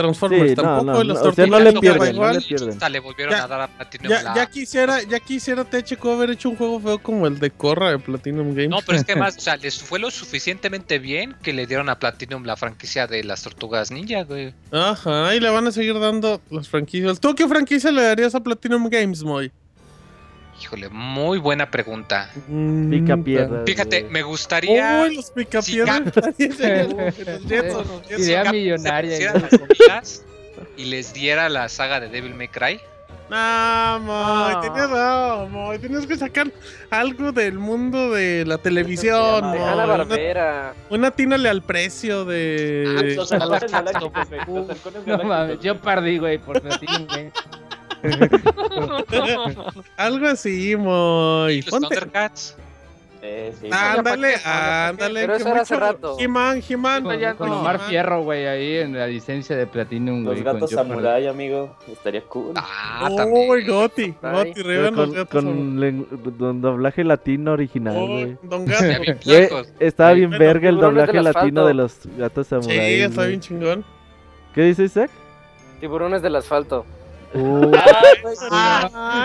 Transformers 0.00 0.54
tampoco, 0.54 0.84
no, 0.84 1.04
no, 1.04 1.20
o 1.20 1.32
sea, 1.32 1.46
no 1.46 1.60
le 1.60 1.72
pierden, 1.74 2.16
no 2.16 2.32
le 2.32 2.40
pierden. 2.40 2.92
le 2.92 3.00
volvieron 3.00 3.34
ya, 3.34 3.44
a 3.44 3.48
dar 3.48 3.60
a 3.60 3.68
Platinum 3.68 4.08
ya, 4.08 4.34
ya, 4.34 4.46
quisiera, 4.46 5.02
ya 5.02 5.20
quisiera 5.20 5.64
THQ 5.64 6.06
haber 6.06 6.30
hecho 6.30 6.48
un 6.48 6.56
juego 6.56 6.80
feo 6.80 6.98
como 6.98 7.26
el 7.26 7.38
de 7.38 7.50
Corra 7.50 7.90
de 7.90 7.98
Platinum 7.98 8.54
Games. 8.54 8.70
No, 8.70 8.78
pero 8.86 8.96
es 8.96 9.04
que 9.04 9.14
más, 9.16 9.36
o 9.36 9.40
sea, 9.40 9.56
les 9.56 9.82
fue 9.82 9.98
lo 9.98 10.10
suficientemente 10.10 10.98
bien 10.98 11.36
que 11.42 11.52
le 11.52 11.66
dieron 11.66 11.90
a 11.90 11.98
Platinum 11.98 12.44
la 12.44 12.56
franquicia 12.56 13.06
de 13.06 13.22
las 13.24 13.42
Tortugas 13.42 13.90
Ninja, 13.90 14.24
güey. 14.24 14.54
Ajá, 14.72 15.34
y 15.34 15.40
le 15.40 15.50
van 15.50 15.66
a 15.66 15.72
seguir 15.72 15.98
dando 16.00 16.40
las 16.50 16.68
franquicias. 16.68 17.20
¿Tú 17.20 17.34
qué 17.34 17.46
franquicia 17.46 17.92
le 17.92 18.02
darías 18.02 18.34
a 18.34 18.40
Platinum 18.40 18.88
Games, 18.88 19.22
Moy? 19.22 19.52
Híjole, 20.60 20.88
muy 20.90 21.38
buena 21.38 21.70
pregunta. 21.70 22.30
Mm, 22.46 22.90
picapiedra. 22.90 23.62
Fíjate, 23.64 24.04
me 24.04 24.22
gustaría. 24.22 25.02
Uy, 25.02 25.16
los 25.16 25.30
picapiedras. 25.30 26.02
Idea 28.18 28.52
millonaria. 28.52 29.32
y 30.76 30.84
les 30.84 31.14
diera 31.14 31.48
la 31.48 31.68
saga 31.68 31.98
de 32.00 32.08
Devil 32.08 32.34
May 32.34 32.48
Cry. 32.48 32.80
No, 33.30 34.00
Moy, 34.00 35.76
no. 35.76 35.80
tenías 35.80 36.04
que 36.04 36.16
sacar 36.16 36.50
algo 36.90 37.30
del 37.30 37.58
mundo 37.58 38.10
de 38.10 38.44
la 38.44 38.58
televisión. 38.58 39.44
Ana 39.44 39.86
Barbera. 39.86 40.74
Una, 40.90 41.08
atínale 41.08 41.48
al 41.48 41.62
precio 41.62 42.24
de. 42.24 43.16
no 45.06 45.18
mames, 45.22 45.60
yo 45.60 45.80
perdí, 45.80 46.18
güey, 46.18 46.38
por 46.38 46.60
platín, 46.60 47.06
güey. 47.06 47.30
algo 49.96 50.26
así, 50.26 50.76
Moy. 50.76 51.62
Los 51.62 51.70
Thundercats. 51.70 52.56
Eh, 53.22 53.52
ándale, 53.70 54.34
ándale. 54.44 55.20
Pero 55.20 55.34
eso 55.34 55.48
era 55.48 55.60
hace 55.60 55.76
rato. 55.76 56.16
He-Man, 56.18 56.62
He-Man. 56.66 57.04
Con, 57.04 57.36
con 57.36 57.50
Omar 57.50 57.78
Fierro, 57.80 58.22
güey, 58.22 58.46
ahí 58.46 58.76
en 58.78 58.96
la 58.96 59.06
licencia 59.06 59.56
de 59.56 59.66
Platinum, 59.66 60.24
güey. 60.24 60.36
Los 60.36 60.44
gatos 60.44 60.70
samurai, 60.70 61.26
amigo. 61.26 61.76
Estaría 61.86 62.22
cool. 62.22 62.54
Ah, 62.56 63.08
oh, 63.10 63.16
también. 63.16 63.66
Goti. 63.66 64.14
Goti, 64.22 64.62
Reven 64.62 64.96
los 64.96 65.12
gatos 65.12 65.44
Con, 65.44 66.06
con 66.38 66.60
doblaje 66.62 67.04
latino 67.04 67.52
original, 67.52 67.96
oh, 67.98 68.06
güey. 68.06 68.38
don 68.42 68.64
Gato. 68.66 69.62
estaba 69.78 70.12
bien 70.12 70.30
verga 70.30 70.70
el 70.70 70.78
doblaje 70.78 71.20
latino 71.20 71.66
de 71.66 71.74
los 71.74 72.00
gatos 72.16 72.46
samurai. 72.46 72.96
Sí, 72.96 73.02
está 73.02 73.26
bien 73.26 73.40
chingón. 73.40 73.84
¿Qué 74.54 74.62
dice 74.62 74.84
Isaac? 74.84 75.10
Tiburones 75.78 76.22
del 76.22 76.36
asfalto. 76.36 76.86
Uh. 77.32 77.70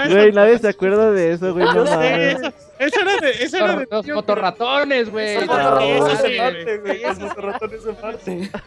Güey, 0.10 0.32
nadie 0.32 0.60
se 0.60 0.70
acuerda 0.70 1.12
de 1.12 1.34
eso, 1.34 1.54
güey. 1.54 1.66
No 1.66 1.86
mames. 1.86 2.38
Eso 2.78 3.00
era 3.02 3.18
de. 3.18 3.32
Eso 3.32 3.58
era 3.58 3.76
de 3.78 3.88
los 3.90 4.08
motorratones, 4.08 5.10
güey. 5.10 5.36
Los 5.36 5.48
motorratones, 5.48 6.82
güey. 6.82 7.02
Los 7.02 7.20
motorratones 7.20 7.86
en 7.86 7.96
parte. 7.96 8.52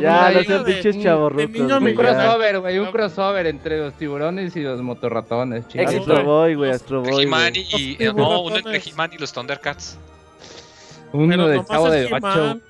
Ya, 0.00 0.30
no 0.30 0.42
sean 0.42 0.64
pinches 0.64 1.02
chavorrucos. 1.02 1.60
Un 1.60 1.94
crossover, 1.94 2.60
güey. 2.60 2.78
Un 2.78 2.90
crossover 2.90 3.46
entre 3.46 3.78
los 3.78 3.94
tiburones 3.94 4.54
y 4.56 4.60
los 4.60 4.80
motorratones. 4.82 5.64
Astro 5.74 6.24
Boy, 6.24 6.54
güey. 6.54 6.70
Astro 6.70 7.02
Boy. 7.02 7.24
He-Man 7.24 7.52
y. 7.54 7.96
No, 8.14 8.42
uno 8.42 8.56
entre 8.56 8.78
He-Man 8.78 9.10
y 9.14 9.18
los 9.18 9.32
Thundercats. 9.32 9.98
Uno 11.12 11.48
del 11.48 11.64
chavo 11.64 11.90
de 11.90 12.06
Bacho. 12.08 12.60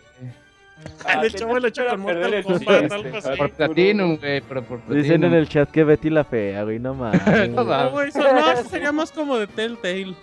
El 1.22 1.32
chavo 1.34 1.58
lo 1.58 1.68
echó 1.68 1.86
con 1.86 2.00
Mortal 2.00 2.42
Kombat, 2.44 3.36
Por 3.36 3.50
Platinum, 3.50 4.16
güey, 4.18 4.40
pero 4.40 4.62
por 4.62 4.80
Platinum. 4.80 5.02
Dicen 5.02 5.24
en 5.24 5.34
el 5.34 5.48
chat 5.48 5.70
que 5.70 5.84
Betty 5.84 6.10
la 6.10 6.24
fea, 6.24 6.64
güey, 6.64 6.78
no 6.78 6.94
mames. 6.94 7.22
no, 7.50 7.90
güey, 7.90 8.10
no, 8.14 8.64
sería 8.64 8.92
más 8.92 9.12
como 9.12 9.38
de 9.38 9.46
Telltale. 9.46 10.14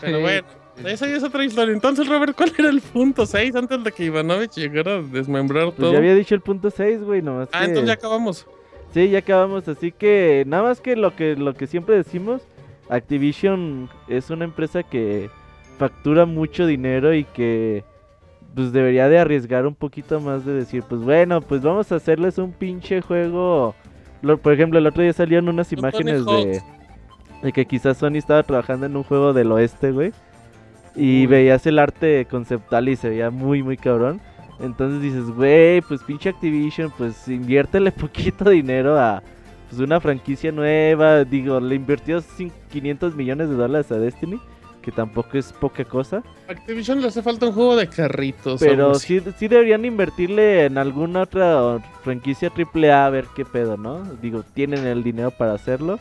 Pero 0.00 0.20
bueno, 0.20 0.46
esa 0.84 1.06
ya 1.06 1.16
es 1.16 1.22
otra 1.22 1.44
historia. 1.44 1.72
Entonces, 1.72 2.08
Robert, 2.08 2.36
¿cuál 2.36 2.52
era 2.58 2.70
el 2.70 2.80
punto 2.80 3.26
6 3.26 3.54
antes 3.54 3.84
de 3.84 3.92
que 3.92 4.04
Ivanovich 4.04 4.54
llegara 4.54 4.96
a 4.96 5.02
desmembrar 5.02 5.66
pues 5.66 5.76
todo? 5.76 5.92
Ya 5.92 5.98
había 5.98 6.14
dicho 6.14 6.34
el 6.34 6.40
punto 6.40 6.70
6, 6.70 7.02
güey, 7.02 7.22
nomás. 7.22 7.48
Ah, 7.52 7.64
entonces 7.64 7.86
ya 7.86 7.94
acabamos. 7.94 8.46
Sí, 8.92 9.08
ya 9.08 9.20
acabamos, 9.20 9.66
así 9.68 9.90
que 9.90 10.44
nada 10.46 10.64
más 10.64 10.80
que 10.80 10.96
lo 10.96 11.16
que 11.16 11.34
lo 11.34 11.54
que 11.54 11.66
siempre 11.66 11.96
decimos, 11.96 12.42
Activision 12.90 13.88
es 14.06 14.28
una 14.28 14.44
empresa 14.44 14.82
que 14.82 15.30
factura 15.78 16.26
mucho 16.26 16.66
dinero 16.66 17.14
y 17.14 17.24
que 17.24 17.84
pues 18.54 18.72
debería 18.72 19.08
de 19.08 19.18
arriesgar 19.18 19.66
un 19.66 19.74
poquito 19.74 20.20
más 20.20 20.44
de 20.44 20.52
decir, 20.52 20.82
pues 20.88 21.00
bueno, 21.00 21.40
pues 21.40 21.62
vamos 21.62 21.90
a 21.92 21.96
hacerles 21.96 22.38
un 22.38 22.52
pinche 22.52 23.00
juego. 23.00 23.74
por 24.42 24.52
ejemplo, 24.52 24.78
el 24.78 24.86
otro 24.86 25.02
día 25.02 25.12
salieron 25.12 25.48
unas 25.48 25.72
imágenes 25.72 26.24
de, 26.24 26.62
de 27.42 27.52
que 27.52 27.66
quizás 27.66 27.98
Sony 27.98 28.16
estaba 28.16 28.42
trabajando 28.42 28.86
en 28.86 28.96
un 28.96 29.02
juego 29.02 29.32
del 29.32 29.52
oeste, 29.52 29.92
güey. 29.92 30.12
Y 30.94 31.26
veías 31.26 31.66
el 31.66 31.78
arte 31.78 32.26
conceptual 32.30 32.88
y 32.88 32.96
se 32.96 33.08
veía 33.08 33.30
muy, 33.30 33.62
muy 33.62 33.76
cabrón. 33.76 34.20
Entonces 34.60 35.00
dices, 35.00 35.30
güey, 35.30 35.80
pues 35.80 36.02
pinche 36.02 36.28
Activision, 36.28 36.92
pues 36.96 37.26
inviértele 37.28 37.90
poquito 37.92 38.50
dinero 38.50 38.98
a 38.98 39.22
pues, 39.70 39.80
una 39.80 40.00
franquicia 40.00 40.52
nueva. 40.52 41.24
Digo, 41.24 41.58
le 41.60 41.74
invirtió 41.74 42.22
500 42.70 43.16
millones 43.16 43.48
de 43.48 43.54
dólares 43.54 43.90
a 43.90 43.96
Destiny 43.96 44.38
que 44.82 44.92
tampoco 44.92 45.38
es 45.38 45.52
poca 45.52 45.84
cosa. 45.84 46.22
Activision 46.48 47.00
le 47.00 47.08
hace 47.08 47.22
falta 47.22 47.46
un 47.46 47.52
juego 47.52 47.76
de 47.76 47.88
carritos. 47.88 48.60
Pero 48.60 48.94
sí, 48.96 49.22
sí 49.38 49.48
deberían 49.48 49.84
invertirle 49.84 50.66
en 50.66 50.76
alguna 50.76 51.22
otra 51.22 51.78
franquicia 52.02 52.50
AAA 52.54 53.06
a 53.06 53.10
ver 53.10 53.26
qué 53.34 53.44
pedo, 53.44 53.76
¿no? 53.76 54.02
Digo, 54.20 54.44
tienen 54.54 54.86
el 54.86 55.02
dinero 55.02 55.30
para 55.30 55.54
hacerlo 55.54 55.98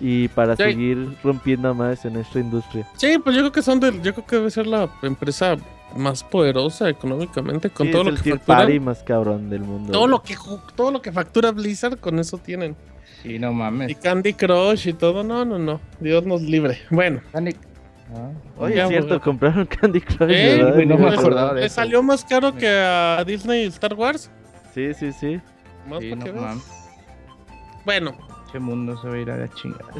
y 0.00 0.28
para 0.28 0.56
seguir 0.56 1.16
rompiendo 1.22 1.74
más 1.74 2.04
en 2.04 2.16
esta 2.16 2.40
industria. 2.40 2.88
Sí, 2.96 3.18
pues 3.22 3.36
yo 3.36 3.42
creo 3.42 3.52
que 3.52 3.62
son 3.62 3.78
de, 3.78 3.92
yo 4.02 4.12
creo 4.14 4.26
que 4.26 4.36
debe 4.36 4.50
ser 4.50 4.66
la 4.66 4.88
empresa 5.02 5.56
más 5.96 6.24
poderosa 6.24 6.88
económicamente 6.88 7.70
con 7.70 7.90
todo 7.90 8.04
lo 8.04 8.14
que 8.14 8.38
factura. 8.38 8.80
más 8.80 9.02
cabrón 9.02 9.48
del 9.50 9.60
mundo. 9.60 9.92
Todo 9.92 10.06
lo 10.06 10.22
que 10.22 10.36
todo 10.74 10.90
lo 10.90 11.00
que 11.00 11.12
factura 11.12 11.52
Blizzard 11.52 11.98
con 11.98 12.18
eso 12.18 12.38
tienen. 12.38 12.76
Sí, 13.22 13.38
no 13.38 13.52
mames. 13.52 13.90
Y 13.90 13.94
Candy 13.94 14.34
Crush 14.34 14.88
y 14.88 14.92
todo, 14.92 15.22
no, 15.22 15.44
no, 15.44 15.58
no. 15.58 15.80
Dios 16.00 16.24
nos 16.24 16.42
libre. 16.42 16.78
Bueno. 16.90 17.20
Candy 17.32 17.54
Ah, 18.12 18.30
Oye, 18.58 18.82
es 18.82 18.88
cierto, 18.88 19.20
compraron 19.20 19.66
Candy 19.66 20.00
Crush. 20.00 20.30
¿Eh? 20.30 20.84
no 20.86 20.98
me 20.98 21.08
acordaba 21.08 21.54
de 21.54 21.62
¿Le 21.62 21.68
salió 21.68 22.02
más 22.02 22.24
caro 22.24 22.54
que 22.54 22.68
a 22.68 23.22
Disney 23.26 23.64
y 23.64 23.66
Star 23.68 23.94
Wars? 23.94 24.30
Sí, 24.74 24.92
sí, 24.94 25.12
sí. 25.12 25.40
Más 25.88 26.00
sí, 26.00 26.14
no, 26.14 26.60
Bueno. 27.84 28.33
¿Qué 28.54 28.60
mundo 28.60 28.96
se 28.96 29.08
va 29.08 29.14
a 29.14 29.18
ir 29.18 29.30
a 29.32 29.36
la 29.36 29.48
chingada? 29.48 29.92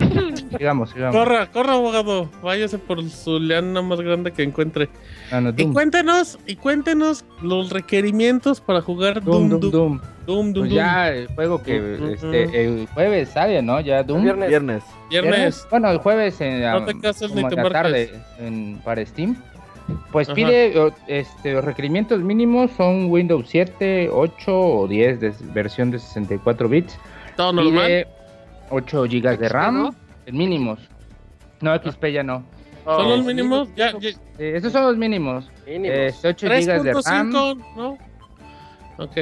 sigamos, 0.50 0.90
sigamos. 0.90 1.14
Corra, 1.14 1.46
corra, 1.52 1.74
abogado. 1.74 2.28
Váyase 2.42 2.76
por 2.76 3.08
su 3.08 3.38
leana 3.38 3.82
más 3.82 4.00
grande 4.00 4.32
que 4.32 4.42
encuentre. 4.42 4.88
Ah, 5.30 5.40
y 5.56 5.66
cuéntenos, 5.66 6.40
y 6.48 6.56
cuéntenos 6.56 7.24
los 7.40 7.70
requerimientos 7.70 8.60
para 8.60 8.80
jugar 8.80 9.22
Doom 9.22 9.48
Doom. 9.48 9.60
Doom, 9.60 9.70
Doom. 9.70 10.00
Doom, 10.26 10.52
pues 10.54 10.72
ya 10.72 11.08
el 11.10 11.28
juego 11.28 11.62
que 11.62 12.14
este, 12.14 12.64
el 12.64 12.88
jueves 12.88 13.28
sale, 13.28 13.62
¿no? 13.62 13.78
Ya 13.78 14.02
Doom. 14.02 14.24
Viernes. 14.24 14.82
Viernes. 15.08 15.68
Bueno, 15.70 15.88
el 15.92 15.98
jueves 15.98 16.40
en, 16.40 16.62
no 16.62 16.80
la 16.80 17.70
tarde 17.70 18.10
en, 18.40 18.80
para 18.84 19.06
Steam. 19.06 19.36
Pues 20.10 20.28
pide 20.30 20.74
este, 21.06 21.52
los 21.52 21.64
requerimientos 21.64 22.20
mínimos 22.22 22.72
son 22.76 23.08
Windows 23.08 23.46
7, 23.48 24.10
8 24.12 24.36
o 24.48 24.88
10 24.88 25.20
de 25.20 25.32
versión 25.54 25.92
de 25.92 26.00
64 26.00 26.68
bits. 26.68 26.98
Todo 27.40 27.54
normal. 27.54 28.06
8 28.68 29.04
GB 29.04 29.38
de 29.38 29.48
RAM, 29.48 29.96
mínimos. 30.30 30.78
No, 31.62 31.74
XP 31.74 32.12
ya 32.12 32.22
no. 32.22 32.44
¿Son 32.84 33.08
los 33.08 33.24
mínimos? 33.24 33.74
Ya, 33.74 33.94
esos 34.38 34.70
son 34.70 34.82
los 34.82 34.96
mínimos. 34.98 35.50
mínimos. 35.66 36.22
8 36.22 36.46
GB 36.46 36.82
de 36.82 36.92
RAM. 37.02 37.30
¿no? 37.30 37.96
Ok. 38.98 39.16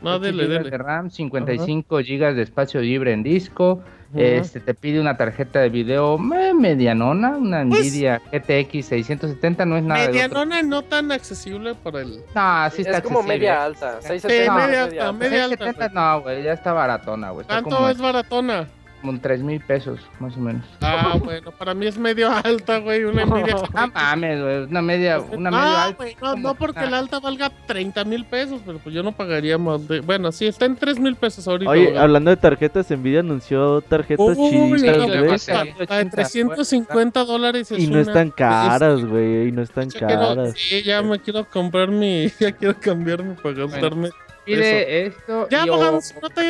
No, 0.00 0.18
dele, 0.18 0.46
dele. 0.46 0.70
de 0.70 0.78
RAM, 0.78 1.10
55 1.10 1.98
GB 1.98 2.34
de 2.34 2.42
espacio 2.42 2.80
libre 2.80 3.12
en 3.12 3.22
disco. 3.22 3.82
Este 4.14 4.60
te 4.60 4.72
pide 4.72 5.00
una 5.00 5.18
tarjeta 5.18 5.60
de 5.60 5.68
video 5.68 6.16
medianona, 6.16 7.36
una 7.36 7.66
pues, 7.68 7.92
Nvidia 7.92 8.22
GTX 8.32 8.86
670, 8.86 9.66
no 9.66 9.76
es 9.76 9.82
nada. 9.82 10.06
Medianona 10.06 10.62
no 10.62 10.82
tan 10.82 11.12
accesible 11.12 11.74
para 11.74 12.00
el. 12.00 12.22
No, 12.34 12.70
sí 12.70 12.82
está 12.82 12.98
Es 12.98 13.02
como 13.02 13.22
media 13.22 13.64
alta, 13.64 14.00
670. 14.00 14.66
media, 14.66 14.84
alta, 14.84 15.12
media 15.12 15.44
alta. 15.44 15.88
no, 15.90 16.22
güey, 16.22 16.42
ya 16.42 16.52
está 16.54 16.72
baratona, 16.72 17.30
güey. 17.30 17.46
¿Cuánto 17.46 17.88
es 17.90 17.98
baratona? 17.98 18.66
Como 19.00 19.20
3 19.20 19.42
mil 19.42 19.60
pesos, 19.60 20.00
más 20.18 20.36
o 20.36 20.40
menos. 20.40 20.64
Ah, 20.80 21.16
bueno, 21.24 21.52
para 21.52 21.72
mí 21.72 21.86
es 21.86 21.96
medio 21.96 22.30
alta, 22.30 22.78
güey. 22.78 23.04
Una 23.04 23.24
Nvidia. 23.26 23.54
No 23.54 23.86
mames, 23.94 24.42
güey. 24.42 24.62
Una 24.64 24.82
media, 24.82 25.20
una 25.20 25.50
media 25.50 25.84
alta. 25.84 26.04
no, 26.20 26.36
no 26.36 26.54
porque 26.54 26.86
la 26.86 26.98
alta 26.98 27.20
valga 27.20 27.50
30 27.66 28.04
mil 28.04 28.24
pesos, 28.24 28.60
pero 28.66 28.78
pues 28.78 28.94
yo 28.94 29.02
no 29.02 29.12
pagaría 29.12 29.56
más 29.56 29.86
de. 29.86 30.00
Bueno, 30.00 30.32
sí, 30.32 30.46
está 30.46 30.66
en 30.66 30.76
3 30.76 30.98
mil 30.98 31.14
pesos 31.14 31.46
ahorita. 31.46 31.70
Oye, 31.70 31.96
hablando 31.96 32.30
de 32.30 32.36
tarjetas, 32.36 32.90
Nvidia 32.90 33.20
anunció 33.20 33.80
tarjetas 33.82 34.36
Uy, 34.36 34.80
chidas, 34.80 35.48
La 35.88 35.96
de 35.98 36.04
350 36.06 37.24
dólares. 37.24 37.70
y 37.70 37.86
no 37.86 38.00
están 38.00 38.30
caras, 38.30 39.04
güey. 39.04 39.48
Y 39.48 39.52
no 39.52 39.62
están 39.62 39.90
caras. 39.90 40.54
sí, 40.56 40.82
ya 40.82 41.02
me 41.02 41.18
quiero 41.20 41.44
comprar 41.48 41.88
mi. 41.88 42.28
Ya 42.38 42.52
quiero 42.52 42.78
cambiarme 42.78 43.34
para 43.34 43.66
gastarme 43.66 44.10
pide 44.54 45.06
esto. 45.06 45.48
Ya, 45.50 45.66
pagamos, 45.66 46.14
no 46.20 46.30
te 46.30 46.40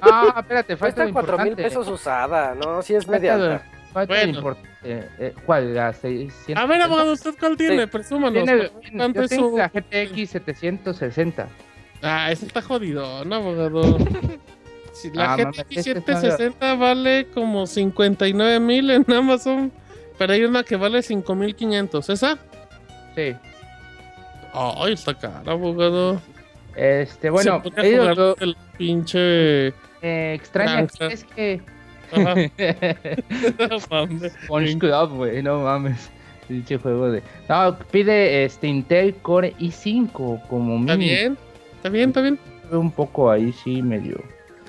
ah, 0.00 0.34
espérate, 0.38 0.76
falta 0.76 1.12
4 1.12 1.38
mil 1.38 1.56
pesos 1.56 1.88
usada, 1.88 2.54
¿no? 2.54 2.82
Si 2.82 2.94
es 2.94 3.06
media. 3.08 3.62
Falta 3.92 4.14
bueno. 4.14 4.36
importante. 4.36 4.68
Eh, 4.84 5.34
¿Cuál? 5.46 5.74
La 5.74 5.92
600. 5.92 6.62
A 6.62 6.66
ver, 6.66 6.82
abogado, 6.82 7.12
¿usted 7.12 7.34
cuál 7.38 7.56
tiene? 7.56 7.82
Sí. 7.82 7.88
Presúmanos. 7.88 8.44
Tiene, 8.44 8.70
yo 9.14 9.28
tengo 9.28 9.58
la 9.58 9.68
GTX 9.68 10.30
760. 10.30 11.48
Ah, 12.02 12.30
esa 12.30 12.46
está 12.46 12.62
jodido, 12.62 13.24
¿no, 13.24 13.34
abogado? 13.34 13.98
Si 14.92 15.12
la 15.12 15.34
ah, 15.34 15.36
GTX 15.36 15.84
760 15.84 16.74
vale 16.74 17.28
como 17.32 17.68
59 17.68 18.58
mil 18.58 18.90
en 18.90 19.04
Amazon, 19.12 19.70
pero 20.18 20.32
hay 20.32 20.42
una 20.42 20.64
que 20.64 20.74
vale 20.74 21.02
5500. 21.02 22.08
¿Esa? 22.08 22.36
Sí. 23.14 23.36
Ay, 24.52 24.92
está 24.92 25.14
cara, 25.14 25.42
abogado. 25.46 26.20
Este, 26.78 27.28
bueno, 27.28 27.60
ellos 27.76 28.36
el 28.38 28.56
pinche 28.76 29.68
eh, 30.00 30.34
extraña 30.34 30.86
es 31.10 31.24
que 31.24 31.60
Punch 34.46 34.78
Club, 34.78 35.16
güey, 35.16 35.42
no 35.42 35.64
mames. 35.64 36.08
Pinche 36.46 36.78
juego 36.78 37.10
de. 37.10 37.20
No, 37.48 37.76
pide 37.90 38.44
este 38.44 38.68
Intel 38.68 39.16
Core 39.16 39.56
i5 39.58 40.46
como 40.46 40.78
mínimo. 40.78 40.92
Está 40.92 40.94
bien, 40.94 41.36
está 41.74 41.88
bien, 41.88 42.10
está 42.10 42.20
bien. 42.20 42.38
Un 42.70 42.92
poco 42.92 43.28
ahí 43.28 43.52
sí 43.52 43.82
medio. 43.82 44.22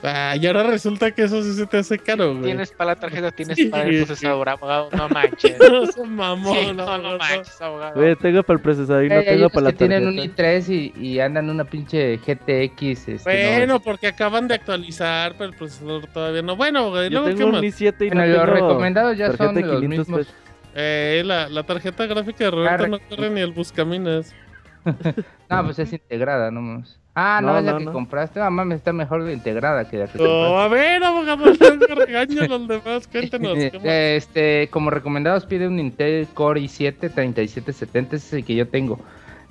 Ah, 0.03 0.35
y 0.39 0.47
ahora 0.47 0.63
resulta 0.63 1.11
que 1.11 1.23
eso 1.23 1.43
sí 1.43 1.53
se 1.53 1.65
te 1.65 1.77
hace 1.77 1.99
caro, 1.99 2.31
güey. 2.31 2.43
Tienes 2.43 2.71
para 2.71 2.91
la 2.91 2.95
tarjeta, 2.95 3.31
tienes 3.35 3.59
para 3.69 3.83
el 3.83 4.05
procesador, 4.05 4.49
abogado. 4.49 4.89
No 4.95 5.09
manches. 5.09 5.57
no 5.97 6.05
mamón, 6.05 6.77
no, 6.77 6.97
no, 6.97 7.17
manches, 7.17 7.61
abogado. 7.61 7.95
Güey, 7.95 8.15
tengo 8.15 8.43
para 8.43 8.57
el 8.57 8.63
procesador 8.63 9.05
y 9.05 9.09
no 9.09 9.21
tengo 9.21 9.49
para 9.49 9.65
la 9.65 9.71
tarjeta. 9.71 9.99
tienen 9.99 10.07
un 10.07 10.15
i3 10.15 10.93
y, 10.95 11.07
y, 11.07 11.19
andan 11.19 11.49
una 11.49 11.65
pinche 11.65 12.17
GTX. 12.17 13.07
Este, 13.07 13.57
bueno, 13.57 13.79
porque 13.79 14.07
acaban 14.07 14.47
de 14.47 14.55
actualizar, 14.55 15.33
pero 15.33 15.45
el 15.45 15.55
procesador 15.55 16.07
todavía 16.07 16.41
no. 16.41 16.55
Bueno, 16.55 16.89
güey, 16.89 17.09
Yo 17.09 17.23
tengo 17.23 17.47
un 17.47 17.55
i7 17.55 18.07
y 18.07 18.09
no 18.11 18.25
los 18.25 18.49
recomendados 18.49 19.17
ya 19.17 19.35
son 19.35 19.55
de 19.55 19.61
los 19.61 19.83
mismos. 19.83 20.27
Eh, 20.75 21.23
la, 21.25 21.49
la 21.49 21.63
tarjeta 21.63 22.05
gráfica 22.05 22.45
de 22.45 22.51
Roberto 22.51 22.87
no 22.87 22.99
corre 22.99 23.29
ni 23.29 23.41
el 23.41 23.51
Buscaminas. 23.51 24.35
no, 25.49 25.65
pues 25.65 25.79
es 25.79 25.91
integrada 25.91 26.51
nomás. 26.51 26.99
Ah, 27.21 27.41
no, 27.41 27.61
no, 27.61 27.77
que 27.77 27.85
compraste. 27.85 28.39
Ah, 28.39 28.49
mames, 28.49 28.77
está 28.77 28.93
mejor 28.93 29.29
integrada 29.29 29.89
que 29.89 29.97
la 29.97 30.07
que 30.07 30.23
oh, 30.23 30.57
A 30.57 30.69
ver, 30.69 31.03
abogado, 31.03 31.43
regaño 31.95 32.47
los 32.47 32.65
demás. 32.65 33.07
Cuéntanos. 33.07 33.57
este, 33.83 34.69
como 34.71 34.89
recomendados, 34.89 35.45
pide 35.45 35.67
un 35.67 35.79
Intel 35.79 36.27
Core 36.33 36.61
i7 36.61 37.13
3770. 37.13 38.15
Ese 38.15 38.25
es 38.25 38.33
el 38.33 38.45
que 38.45 38.55
yo 38.55 38.69
tengo. 38.69 38.99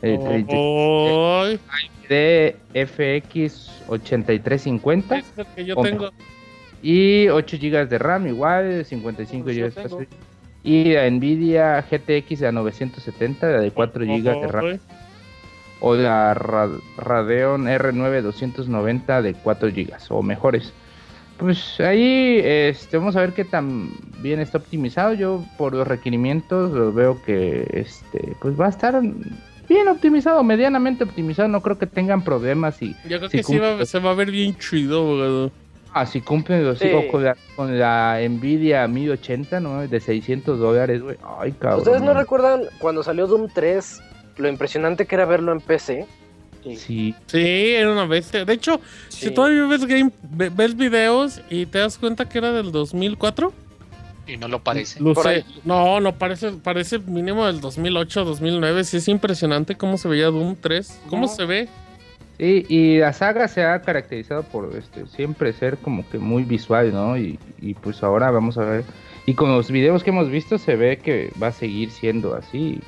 El, 0.00 0.46
oh, 0.48 1.44
de 2.08 2.56
FX 2.72 3.82
8350. 3.88 5.18
Es 5.18 5.26
el 5.36 5.46
que 5.54 5.64
yo 5.66 5.76
tengo. 5.76 6.08
Y 6.82 7.28
8 7.28 7.56
GB 7.60 7.88
de 7.88 7.98
RAM, 7.98 8.28
igual, 8.28 8.84
55 8.86 9.44
GB 9.44 9.52
de 9.52 9.66
espacio. 9.66 10.06
Y 10.64 10.92
la 10.94 11.10
Nvidia 11.10 11.82
GTX 11.82 12.44
a 12.44 12.52
970 12.52 13.46
de 13.46 13.70
4 13.72 14.04
GB 14.06 14.22
de 14.22 14.46
RAM 14.46 14.78
o 15.80 15.94
la 15.94 16.34
Radeon 16.34 17.66
R9 17.66 18.22
290 18.22 19.22
de 19.22 19.34
4 19.34 19.68
GB 19.68 19.92
o 20.10 20.22
mejores. 20.22 20.72
Pues 21.36 21.78
ahí 21.78 22.40
este, 22.42 22.98
vamos 22.98 23.14
a 23.14 23.20
ver 23.20 23.32
qué 23.32 23.44
tan 23.44 23.90
bien 24.20 24.40
está 24.40 24.58
optimizado. 24.58 25.14
Yo 25.14 25.44
por 25.56 25.72
los 25.72 25.86
requerimientos 25.86 26.94
veo 26.94 27.22
que 27.22 27.64
este, 27.72 28.34
pues 28.40 28.58
va 28.58 28.66
a 28.66 28.70
estar 28.70 29.00
bien 29.68 29.88
optimizado, 29.88 30.42
medianamente 30.42 31.04
optimizado. 31.04 31.48
No 31.48 31.60
creo 31.60 31.78
que 31.78 31.86
tengan 31.86 32.24
problemas. 32.24 32.82
Y, 32.82 32.96
Yo 33.08 33.18
creo 33.18 33.30
que 33.30 33.42
sí 33.44 33.60
se 33.84 33.98
va 34.00 34.10
a 34.10 34.14
ver 34.14 34.30
bien 34.32 34.56
chido, 34.58 35.50
Ah, 35.94 36.04
si 36.04 36.20
cumple 36.20 36.62
los 36.62 36.80
con, 37.10 37.24
la, 37.24 37.36
con 37.56 37.78
la 37.78 38.20
Nvidia 38.28 38.86
1080, 38.86 39.58
¿no? 39.60 39.88
De 39.88 40.00
600 40.00 40.58
dólares, 40.58 41.02
güey. 41.02 41.16
Ay, 41.40 41.52
cabrón. 41.52 41.78
¿Ustedes 41.78 42.02
no 42.02 42.12
recuerdan 42.12 42.64
cuando 42.78 43.02
salió 43.02 43.26
Doom 43.26 43.48
3 43.52 44.00
lo 44.38 44.48
impresionante 44.48 45.06
que 45.06 45.14
era 45.14 45.26
verlo 45.26 45.52
en 45.52 45.60
PC. 45.60 46.06
Sí. 46.76 47.14
Sí, 47.26 47.74
era 47.74 47.90
una 47.90 48.06
bestia. 48.06 48.44
De 48.44 48.52
hecho, 48.52 48.80
si 49.08 49.30
todavía 49.30 49.66
ves 49.66 49.86
game, 49.86 50.10
ves 50.22 50.76
videos 50.76 51.40
y 51.48 51.66
te 51.66 51.78
das 51.78 51.98
cuenta 51.98 52.28
que 52.28 52.38
era 52.38 52.52
del 52.52 52.72
2004. 52.72 53.52
Y 54.26 54.36
no 54.36 54.48
lo 54.48 54.62
parece. 54.62 55.00
No, 55.64 56.00
no 56.00 56.14
parece, 56.16 56.52
parece 56.52 56.98
mínimo 56.98 57.46
del 57.46 57.60
2008, 57.60 58.24
2009. 58.24 58.84
Sí 58.84 58.98
es 58.98 59.08
impresionante 59.08 59.76
cómo 59.76 59.96
se 59.96 60.08
veía 60.08 60.26
Doom 60.26 60.56
3. 60.60 61.00
¿Cómo 61.08 61.28
se 61.28 61.46
ve? 61.46 61.68
Sí, 62.38 62.66
y 62.68 62.98
la 62.98 63.12
saga 63.12 63.48
se 63.48 63.64
ha 63.64 63.80
caracterizado 63.80 64.42
por 64.44 64.76
este 64.76 65.06
siempre 65.06 65.52
ser 65.52 65.78
como 65.78 66.08
que 66.08 66.18
muy 66.18 66.44
visual, 66.44 66.92
¿no? 66.92 67.16
Y, 67.16 67.38
y 67.60 67.74
pues 67.74 68.02
ahora 68.02 68.30
vamos 68.30 68.58
a 68.58 68.64
ver. 68.64 68.84
Y 69.26 69.34
con 69.34 69.50
los 69.50 69.70
videos 69.70 70.04
que 70.04 70.10
hemos 70.10 70.30
visto 70.30 70.58
se 70.58 70.76
ve 70.76 70.98
que 70.98 71.32
va 71.42 71.48
a 71.48 71.52
seguir 71.52 71.90
siendo 71.90 72.34
así. 72.34 72.80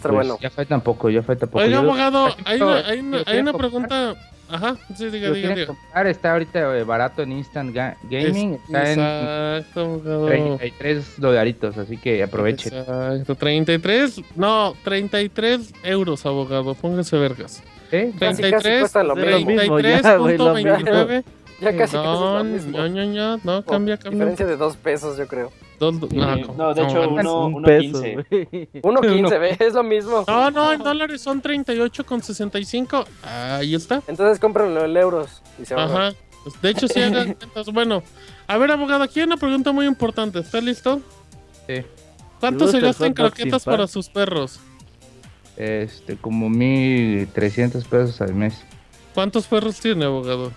Pues, 0.00 0.14
bueno. 0.14 0.38
Ya 0.40 0.50
falta 0.50 0.78
poco, 0.78 1.10
ya 1.10 1.22
falta 1.22 1.46
poco. 1.46 1.64
Oiga, 1.64 1.78
abogado, 1.78 2.28
hay 2.44 2.60
una, 2.60 2.76
hay 2.78 2.98
una, 3.00 3.22
hay 3.26 3.38
una 3.38 3.52
pregunta. 3.52 4.14
Ajá, 4.48 4.76
sí, 4.94 5.08
diga, 5.08 5.30
diga, 5.30 5.54
diga. 5.54 5.74
está 6.10 6.32
ahorita 6.32 6.76
eh, 6.76 6.84
barato 6.84 7.22
en 7.22 7.32
Instant 7.32 7.74
Gaming. 7.74 8.58
está 8.66 9.58
Exacto, 9.62 10.30
en 10.30 10.58
33 10.58 11.18
dolaritos, 11.18 11.78
así 11.78 11.96
que 11.96 12.22
aprovechen. 12.22 12.74
Exacto, 12.74 13.34
33, 13.34 14.20
no, 14.36 14.74
33 14.84 15.72
euros, 15.84 16.26
abogado, 16.26 16.74
póngase 16.74 17.16
vergas. 17.16 17.62
¿Eh? 17.90 18.12
33, 18.18 18.94
33.29. 18.94 21.24
Ya 21.62 21.76
casi, 21.76 21.96
no, 21.96 22.42
no, 22.42 22.88
no, 22.88 23.40
no, 23.44 23.64
cambia, 23.64 23.96
cambia. 23.96 24.18
Diferencia 24.18 24.46
de 24.46 24.56
dos 24.56 24.76
pesos, 24.76 25.16
yo 25.16 25.28
creo. 25.28 25.52
No, 25.90 26.74
de 26.74 26.82
hecho, 26.82 27.08
uno, 27.08 27.46
uno 27.46 27.66
peso, 27.66 28.02
1.15, 28.02 29.40
¿ves? 29.40 29.60
Es 29.60 29.74
lo 29.74 29.82
mismo. 29.82 30.24
No, 30.28 30.50
no, 30.50 30.72
en 30.72 30.82
dólares 30.82 31.20
son 31.20 31.42
38,65. 31.42 33.04
Ahí 33.24 33.74
está. 33.74 34.02
Entonces 34.06 34.38
cómprenlo 34.38 34.84
en 34.84 34.96
euros 34.96 35.42
y 35.60 35.64
se 35.64 35.74
Ajá. 35.74 36.12
Pues, 36.44 36.60
de 36.60 36.70
hecho, 36.70 36.88
sí 36.88 37.00
hagan 37.00 37.36
Bueno, 37.72 38.02
a 38.46 38.58
ver, 38.58 38.70
abogado, 38.70 39.04
aquí 39.04 39.20
hay 39.20 39.26
una 39.26 39.36
pregunta 39.36 39.72
muy 39.72 39.86
importante. 39.86 40.38
¿Está 40.40 40.60
listo? 40.60 41.00
Sí. 41.66 41.82
¿Cuánto 42.40 42.68
se 42.68 42.80
gasta 42.80 43.06
en 43.06 43.14
croquetas 43.14 43.64
para 43.64 43.86
sus 43.86 44.08
perros? 44.08 44.60
Este, 45.56 46.16
como 46.16 46.48
1.300 46.48 47.86
pesos 47.86 48.20
al 48.20 48.34
mes. 48.34 48.64
¿Cuántos 49.14 49.46
perros 49.46 49.78
tiene, 49.78 50.04
abogado? 50.06 50.52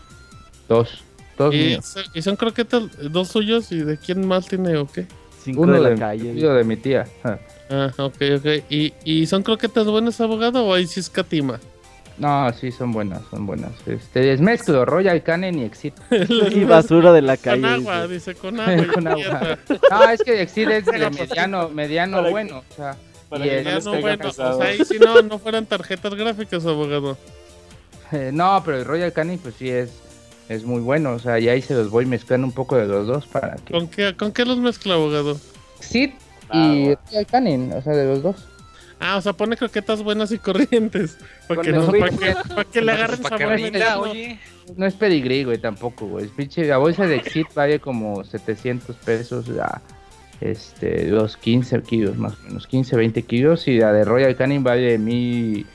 Dos. 0.67 1.04
Dos 1.37 1.53
¿Y, 1.53 1.77
¿Y, 2.13 2.21
son 2.21 2.35
croquetas 2.35 2.83
dos 3.11 3.29
suyos 3.29 3.71
y 3.71 3.79
de 3.79 3.97
quién 3.97 4.27
más 4.27 4.47
tiene 4.47 4.77
o 4.77 4.87
qué? 4.87 5.05
Cinco 5.43 5.65
de 5.67 5.79
la 5.79 5.95
calle. 5.95 6.31
Uno 6.31 6.53
de 6.55 6.63
mi 6.63 6.75
tía. 6.75 7.05
Ah, 7.23 7.91
ok, 7.97 8.15
ok. 8.37 8.45
¿Y, 8.69 8.93
¿Y 9.03 9.27
son 9.27 9.43
croquetas 9.43 9.85
buenas, 9.85 10.19
abogado, 10.19 10.65
o 10.65 10.73
ahí 10.73 10.87
sí 10.87 10.99
es 10.99 11.09
catima? 11.09 11.59
No, 12.17 12.51
sí, 12.53 12.71
son 12.71 12.93
buenas, 12.93 13.21
son 13.29 13.45
buenas. 13.45 13.71
Este, 13.85 14.31
es 14.31 14.39
mezclo, 14.39 14.85
Royal 14.85 15.21
Canen 15.21 15.59
y 15.59 15.63
Exit. 15.65 15.93
y 16.51 16.63
basura 16.63 17.11
de 17.11 17.21
la 17.21 17.35
calle. 17.37 17.61
Con 17.61 17.71
agua, 17.71 18.07
dice, 18.07 18.35
con 18.35 18.59
agua. 18.59 18.93
con 18.93 19.07
agua. 19.07 19.59
No, 19.91 20.09
es 20.09 20.23
que 20.23 20.41
Exit 20.41 20.69
es 20.69 20.85
de 20.85 21.09
mediano, 21.09 21.69
mediano 21.69 22.29
bueno. 22.29 22.63
O 22.69 22.73
sea, 22.73 22.95
y 23.35 23.39
mediano 23.39 23.99
bueno. 23.99 24.29
O 24.29 24.31
sea, 24.31 24.53
ahí 24.61 24.83
si 24.85 24.97
no, 24.97 25.21
no 25.21 25.39
fueran 25.39 25.65
tarjetas 25.65 26.13
gráficas, 26.15 26.65
abogado. 26.65 27.17
Eh, 28.11 28.29
no, 28.31 28.61
pero 28.63 28.77
el 28.77 28.85
Royal 28.85 29.11
Canin, 29.11 29.39
pues 29.39 29.55
sí 29.55 29.67
es 29.67 29.89
es 30.49 30.63
muy 30.63 30.81
bueno. 30.81 31.13
O 31.13 31.19
sea, 31.19 31.39
y 31.39 31.49
ahí 31.49 31.61
se 31.61 31.73
los 31.73 31.89
voy 31.89 32.05
mezclando 32.05 32.47
un 32.47 32.53
poco 32.53 32.75
de 32.77 32.87
los 32.87 33.07
dos 33.07 33.25
para 33.27 33.55
que. 33.55 33.73
¿Con 33.73 33.87
qué, 33.87 34.15
con 34.15 34.31
qué 34.31 34.45
los 34.45 34.57
mezcla, 34.57 34.95
abogado? 34.95 35.39
Sí, 35.79 36.13
y 36.51 36.89
ah, 36.91 36.99
el 37.11 37.25
Canin, 37.25 37.73
o 37.73 37.81
sea, 37.81 37.93
de 37.93 38.05
los 38.05 38.23
dos. 38.23 38.47
Ah, 38.99 39.17
o 39.17 39.21
sea, 39.21 39.33
pone 39.33 39.57
croquetas 39.57 40.01
buenas 40.03 40.31
y 40.31 40.37
corrientes. 40.37 41.17
Para 41.47 41.61
que, 41.61 41.71
no, 41.71 41.91
para 41.91 42.09
que, 42.09 42.35
para 42.47 42.63
que 42.63 42.81
le 42.81 42.91
agarren 42.91 43.23
sabor. 43.23 44.09
No 44.77 44.85
es 44.85 44.93
pedigrí, 44.93 45.43
güey, 45.43 45.57
tampoco, 45.57 46.07
güey. 46.07 46.27
Pinche, 46.27 46.65
la 46.65 46.77
bolsa 46.77 47.05
de 47.05 47.17
Exit 47.17 47.53
vale 47.53 47.79
como 47.79 48.23
700 48.23 48.95
pesos. 48.97 49.47
Ya, 49.47 49.81
este, 50.41 51.07
los 51.07 51.37
15 51.37 51.81
kilos, 51.83 52.17
más 52.17 52.33
o 52.33 52.43
menos. 52.43 52.67
15, 52.67 52.95
20 52.95 53.21
kilos. 53.23 53.67
Y 53.67 53.79
la 53.79 53.91
de 53.91 54.05
Royal 54.05 54.35
Canin 54.35 54.63
vale 54.63 54.97
mi 54.97 55.65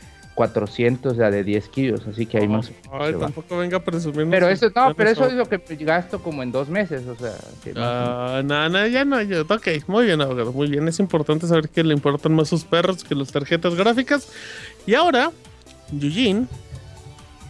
400 0.40 1.18
ya 1.18 1.30
de 1.30 1.44
10 1.44 1.68
kilos, 1.68 2.06
así 2.06 2.24
que 2.24 2.38
hay 2.38 2.48
más. 2.48 2.72
Ay, 2.90 3.12
tampoco 3.20 3.58
venga 3.58 3.78
presumiendo. 3.78 4.30
Pero 4.30 4.48
eso, 4.48 4.70
no, 4.74 4.94
pero 4.94 5.10
eso 5.10 5.26
es 5.26 5.34
lo 5.34 5.46
que 5.46 5.58
gasto 5.80 6.22
como 6.22 6.42
en 6.42 6.50
dos 6.50 6.70
meses, 6.70 7.02
o 7.06 7.14
sea. 7.14 7.34
Ah, 7.76 8.40
no, 8.42 8.70
no, 8.70 8.86
ya 8.86 9.04
no, 9.04 9.20
yo, 9.20 9.42
ok, 9.42 9.68
muy 9.86 10.06
bien, 10.06 10.22
abogado, 10.22 10.50
muy 10.50 10.68
bien. 10.68 10.88
Es 10.88 10.98
importante 10.98 11.46
saber 11.46 11.68
que 11.68 11.84
le 11.84 11.92
importan 11.92 12.32
más 12.32 12.48
sus 12.48 12.64
perros 12.64 13.04
que 13.04 13.14
las 13.14 13.30
tarjetas 13.30 13.74
gráficas. 13.74 14.32
Y 14.86 14.94
ahora, 14.94 15.30
Eugene, 15.92 16.46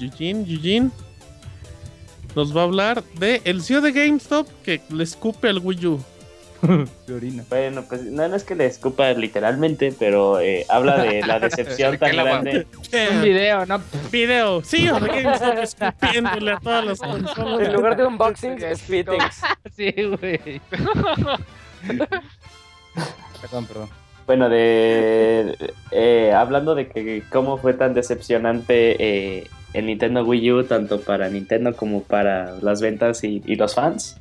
Eugene, 0.00 0.44
Eugene, 0.52 0.90
nos 2.34 2.56
va 2.56 2.62
a 2.62 2.64
hablar 2.64 3.04
de 3.20 3.40
el 3.44 3.62
CEO 3.62 3.82
de 3.82 3.92
GameStop 3.92 4.48
que 4.64 4.80
le 4.88 5.04
escupe 5.04 5.48
al 5.48 5.58
Wii 5.58 5.86
U. 5.86 6.00
Bueno, 7.48 7.84
pues 7.88 8.02
no, 8.04 8.24
es 8.24 8.44
que 8.44 8.54
le 8.54 8.66
escupa 8.66 9.10
literalmente, 9.12 9.94
pero 9.98 10.40
eh, 10.40 10.66
habla 10.68 11.02
de 11.02 11.22
la 11.22 11.38
decepción 11.40 11.98
tan 11.98 12.12
grande. 12.16 12.66
Un 13.12 13.22
video, 13.22 13.66
¿no? 13.66 13.80
Video, 14.10 14.62
sí, 14.62 14.88
o 14.88 14.98
sea, 14.98 15.62
escupiéndole 15.62 16.52
a 16.52 16.58
todas 16.58 16.84
las 16.84 16.98
consolas. 16.98 17.68
En 17.68 17.72
lugar 17.72 17.96
de 17.96 18.06
unboxing, 18.06 18.62
es 18.62 18.82
fittings. 18.82 19.42
sí, 19.76 19.92
güey. 20.20 20.60
perdón, 23.40 23.66
perdón. 23.66 23.88
Bueno, 24.26 24.48
de 24.48 25.56
eh, 25.90 26.32
hablando 26.32 26.74
de 26.74 26.88
que 26.88 27.22
cómo 27.30 27.58
fue 27.58 27.74
tan 27.74 27.94
decepcionante 27.94 28.96
eh, 29.00 29.46
el 29.72 29.86
Nintendo 29.86 30.22
Wii 30.24 30.52
U, 30.52 30.64
tanto 30.64 31.00
para 31.00 31.28
Nintendo 31.28 31.74
como 31.74 32.02
para 32.02 32.52
las 32.60 32.80
ventas 32.80 33.24
y 33.24 33.56
los 33.56 33.74
fans. 33.74 34.19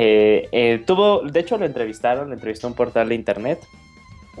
Eh, 0.00 0.48
eh, 0.52 0.80
tuvo, 0.86 1.22
de 1.22 1.40
hecho 1.40 1.58
lo 1.58 1.64
entrevistaron, 1.64 2.28
lo 2.28 2.34
entrevistó 2.34 2.68
un 2.68 2.74
portal 2.74 3.08
de 3.08 3.16
internet 3.16 3.58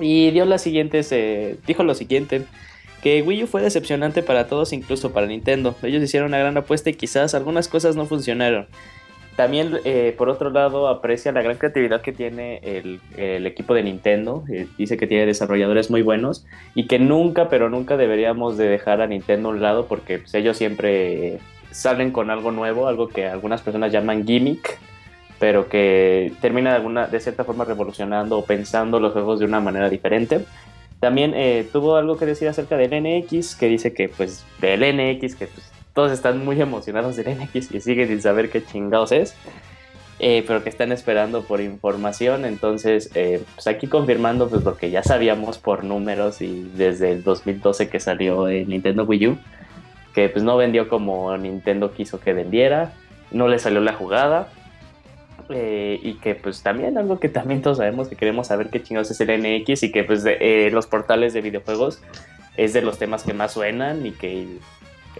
y 0.00 0.30
dio 0.30 0.44
las 0.44 0.62
siguientes, 0.62 1.10
eh, 1.10 1.56
dijo 1.66 1.82
lo 1.82 1.96
siguiente, 1.96 2.44
que 3.02 3.22
Wii 3.22 3.42
U 3.42 3.46
fue 3.48 3.60
decepcionante 3.60 4.22
para 4.22 4.46
todos, 4.46 4.72
incluso 4.72 5.10
para 5.12 5.26
Nintendo. 5.26 5.74
Ellos 5.82 6.00
hicieron 6.00 6.28
una 6.28 6.38
gran 6.38 6.56
apuesta 6.56 6.90
y 6.90 6.94
quizás 6.94 7.34
algunas 7.34 7.66
cosas 7.66 7.96
no 7.96 8.06
funcionaron. 8.06 8.68
También, 9.34 9.78
por 10.16 10.28
otro 10.28 10.50
lado, 10.50 10.88
aprecia 10.88 11.30
la 11.30 11.42
gran 11.42 11.56
creatividad 11.58 12.02
que 12.02 12.10
tiene 12.10 12.60
el, 13.16 13.46
equipo 13.46 13.72
de 13.72 13.84
Nintendo. 13.84 14.44
dice 14.76 14.96
que 14.96 15.06
tiene 15.06 15.26
desarrolladores 15.26 15.90
muy 15.90 16.02
buenos 16.02 16.44
y 16.74 16.88
que 16.88 16.98
nunca, 16.98 17.48
pero 17.48 17.70
nunca 17.70 17.96
deberíamos 17.96 18.56
de 18.56 18.66
dejar 18.66 19.00
a 19.00 19.06
Nintendo 19.06 19.48
a 19.48 19.52
un 19.52 19.62
lado 19.62 19.86
porque 19.86 20.18
pues, 20.18 20.34
ellos 20.34 20.56
siempre 20.56 21.38
salen 21.70 22.10
con 22.10 22.30
algo 22.30 22.50
nuevo, 22.50 22.88
algo 22.88 23.08
que 23.08 23.26
algunas 23.26 23.62
personas 23.62 23.92
llaman 23.92 24.26
gimmick, 24.26 24.76
pero 25.38 25.68
que 25.68 26.32
termina 26.40 26.70
de, 26.70 26.76
alguna, 26.76 27.06
de 27.06 27.20
cierta 27.20 27.44
forma 27.44 27.64
revolucionando 27.64 28.38
o 28.38 28.44
pensando 28.44 29.00
los 29.00 29.12
juegos 29.12 29.38
de 29.38 29.46
una 29.46 29.60
manera 29.60 29.88
diferente. 29.88 30.44
También 31.00 31.32
eh, 31.34 31.68
tuvo 31.72 31.96
algo 31.96 32.16
que 32.16 32.26
decir 32.26 32.48
acerca 32.48 32.76
del 32.76 32.90
NX, 32.90 33.54
que 33.54 33.68
dice 33.68 33.92
que 33.92 34.08
pues 34.08 34.44
del 34.60 34.80
NX, 34.80 35.36
que 35.36 35.46
pues, 35.46 35.70
todos 35.94 36.10
están 36.10 36.44
muy 36.44 36.60
emocionados 36.60 37.16
del 37.16 37.38
NX 37.38 37.72
y 37.72 37.80
siguen 37.80 38.08
sin 38.08 38.20
saber 38.20 38.50
qué 38.50 38.64
chingados 38.64 39.12
es, 39.12 39.36
eh, 40.18 40.42
pero 40.44 40.64
que 40.64 40.70
están 40.70 40.90
esperando 40.90 41.42
por 41.42 41.60
información. 41.60 42.44
Entonces, 42.44 43.10
eh, 43.14 43.44
pues 43.54 43.68
aquí 43.68 43.86
confirmando 43.86 44.48
pues 44.48 44.64
lo 44.64 44.76
que 44.76 44.90
ya 44.90 45.04
sabíamos 45.04 45.58
por 45.58 45.84
números 45.84 46.40
y 46.42 46.68
desde 46.74 47.12
el 47.12 47.22
2012 47.22 47.88
que 47.88 48.00
salió 48.00 48.48
el 48.48 48.68
Nintendo 48.68 49.04
Wii 49.04 49.28
U, 49.28 49.38
que 50.14 50.28
pues 50.28 50.42
no 50.42 50.56
vendió 50.56 50.88
como 50.88 51.36
Nintendo 51.36 51.92
quiso 51.92 52.18
que 52.18 52.32
vendiera, 52.32 52.92
no 53.30 53.46
le 53.46 53.60
salió 53.60 53.80
la 53.80 53.92
jugada 53.92 54.48
eh, 55.50 55.98
y 56.02 56.14
que 56.14 56.34
pues 56.34 56.62
también 56.62 56.98
algo 56.98 57.18
que 57.18 57.28
también 57.28 57.62
todos 57.62 57.78
sabemos 57.78 58.08
que 58.08 58.16
queremos 58.16 58.48
saber 58.48 58.68
qué 58.68 58.82
chingados 58.82 59.10
es 59.10 59.20
el 59.20 59.28
NX 59.28 59.82
y 59.84 59.92
que 59.92 60.04
pues 60.04 60.24
eh, 60.26 60.68
los 60.72 60.86
portales 60.86 61.32
de 61.32 61.40
videojuegos 61.40 62.02
es 62.56 62.72
de 62.72 62.82
los 62.82 62.98
temas 62.98 63.22
que 63.22 63.32
más 63.32 63.52
suenan 63.52 64.04
y 64.04 64.10
que 64.12 64.58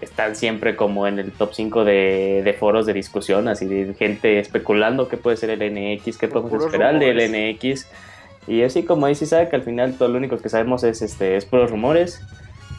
están 0.01 0.35
siempre 0.35 0.75
como 0.75 1.07
en 1.07 1.19
el 1.19 1.31
top 1.31 1.53
5 1.53 1.83
de, 1.83 2.55
foros 2.59 2.85
de 2.85 2.93
discusión, 2.93 3.47
así 3.47 3.65
de 3.65 3.93
gente 3.95 4.39
especulando 4.39 5.07
qué 5.07 5.17
puede 5.17 5.37
ser 5.37 5.49
el 5.49 5.59
NX, 5.59 6.17
qué 6.17 6.27
podemos 6.27 6.63
esperar 6.63 6.99
del 6.99 7.17
NX. 7.31 7.87
Y 8.47 8.63
así 8.63 8.83
como 8.83 9.05
ahí 9.05 9.15
sí 9.15 9.25
sabe 9.25 9.49
que 9.49 9.55
al 9.55 9.63
final 9.63 9.95
todo 9.97 10.09
lo 10.09 10.17
único 10.17 10.37
que 10.37 10.49
sabemos 10.49 10.83
es 10.83 11.01
este 11.01 11.35
es 11.37 11.45
puros 11.45 11.71
rumores. 11.71 12.21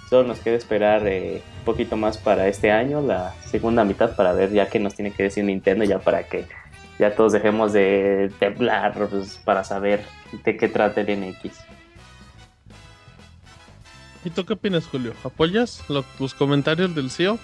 Solo 0.08 0.26
nos 0.26 0.40
queda 0.40 0.56
esperar 0.56 1.06
eh, 1.06 1.42
un 1.60 1.64
poquito 1.64 1.96
más 1.96 2.18
para 2.18 2.48
este 2.48 2.72
año, 2.72 3.00
la 3.00 3.34
segunda 3.44 3.84
mitad, 3.84 4.16
para 4.16 4.32
ver 4.32 4.50
ya 4.50 4.68
qué 4.68 4.80
nos 4.80 4.96
tiene 4.96 5.12
que 5.12 5.22
decir 5.22 5.44
Nintendo, 5.44 5.84
ya 5.84 6.00
para 6.00 6.24
que 6.24 6.46
ya 7.00 7.14
todos 7.16 7.32
dejemos 7.32 7.72
de 7.72 8.30
temblar 8.38 8.92
pues, 9.08 9.40
para 9.42 9.64
saber 9.64 10.04
de 10.44 10.56
qué 10.56 10.68
trata 10.68 11.00
el 11.00 11.18
NX. 11.18 11.58
¿Y 14.22 14.30
tú 14.30 14.44
qué 14.44 14.52
opinas, 14.52 14.86
Julio? 14.86 15.14
¿Apoyas 15.24 15.82
los 15.88 16.34
comentarios 16.34 16.94
del 16.94 17.10
CEO? 17.10 17.38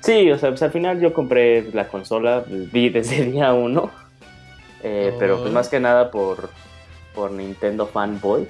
Sí, 0.00 0.30
o 0.30 0.38
sea, 0.38 0.50
pues 0.50 0.62
al 0.62 0.72
final 0.72 1.00
yo 1.00 1.14
compré 1.14 1.72
la 1.72 1.88
consola, 1.88 2.44
vi 2.46 2.90
desde 2.90 3.24
día 3.32 3.54
uno, 3.54 3.90
eh, 4.82 5.14
pero 5.18 5.40
pues 5.40 5.52
más 5.52 5.70
que 5.70 5.80
nada 5.80 6.10
por, 6.10 6.50
por 7.14 7.30
Nintendo 7.30 7.86
Fanboy. 7.86 8.46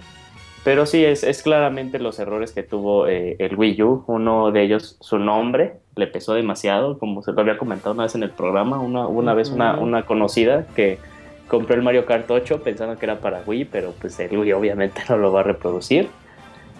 Pero 0.67 0.85
sí, 0.85 1.05
es, 1.05 1.23
es 1.23 1.45
claramente 1.45 2.01
los 2.01 2.19
errores 2.19 2.51
que 2.51 2.65
tuvo 2.65 3.07
eh, 3.07 3.37
el 3.39 3.55
Wii 3.55 3.83
U. 3.85 4.03
Uno 4.09 4.51
de 4.51 4.65
ellos, 4.65 4.97
su 5.01 5.17
nombre, 5.17 5.75
le 5.95 6.09
pesó 6.09 6.35
demasiado, 6.35 6.99
como 6.99 7.23
se 7.23 7.31
lo 7.31 7.41
había 7.41 7.57
comentado 7.57 7.95
una 7.95 8.03
vez 8.03 8.17
en 8.17 8.25
el 8.25 8.31
programa. 8.31 8.81
Una, 8.81 9.07
una 9.07 9.33
vez 9.33 9.51
una, 9.51 9.79
una 9.79 10.03
conocida 10.07 10.67
que 10.75 10.99
compró 11.47 11.77
el 11.77 11.83
Mario 11.83 12.05
Kart 12.05 12.29
8 12.29 12.65
pensando 12.65 12.99
que 12.99 13.07
era 13.07 13.21
para 13.21 13.45
Wii, 13.47 13.67
pero 13.67 13.95
pues 14.01 14.19
el 14.19 14.37
Wii 14.37 14.55
obviamente 14.55 15.03
no 15.09 15.17
lo 15.19 15.31
va 15.31 15.39
a 15.39 15.45
reproducir. 15.45 16.09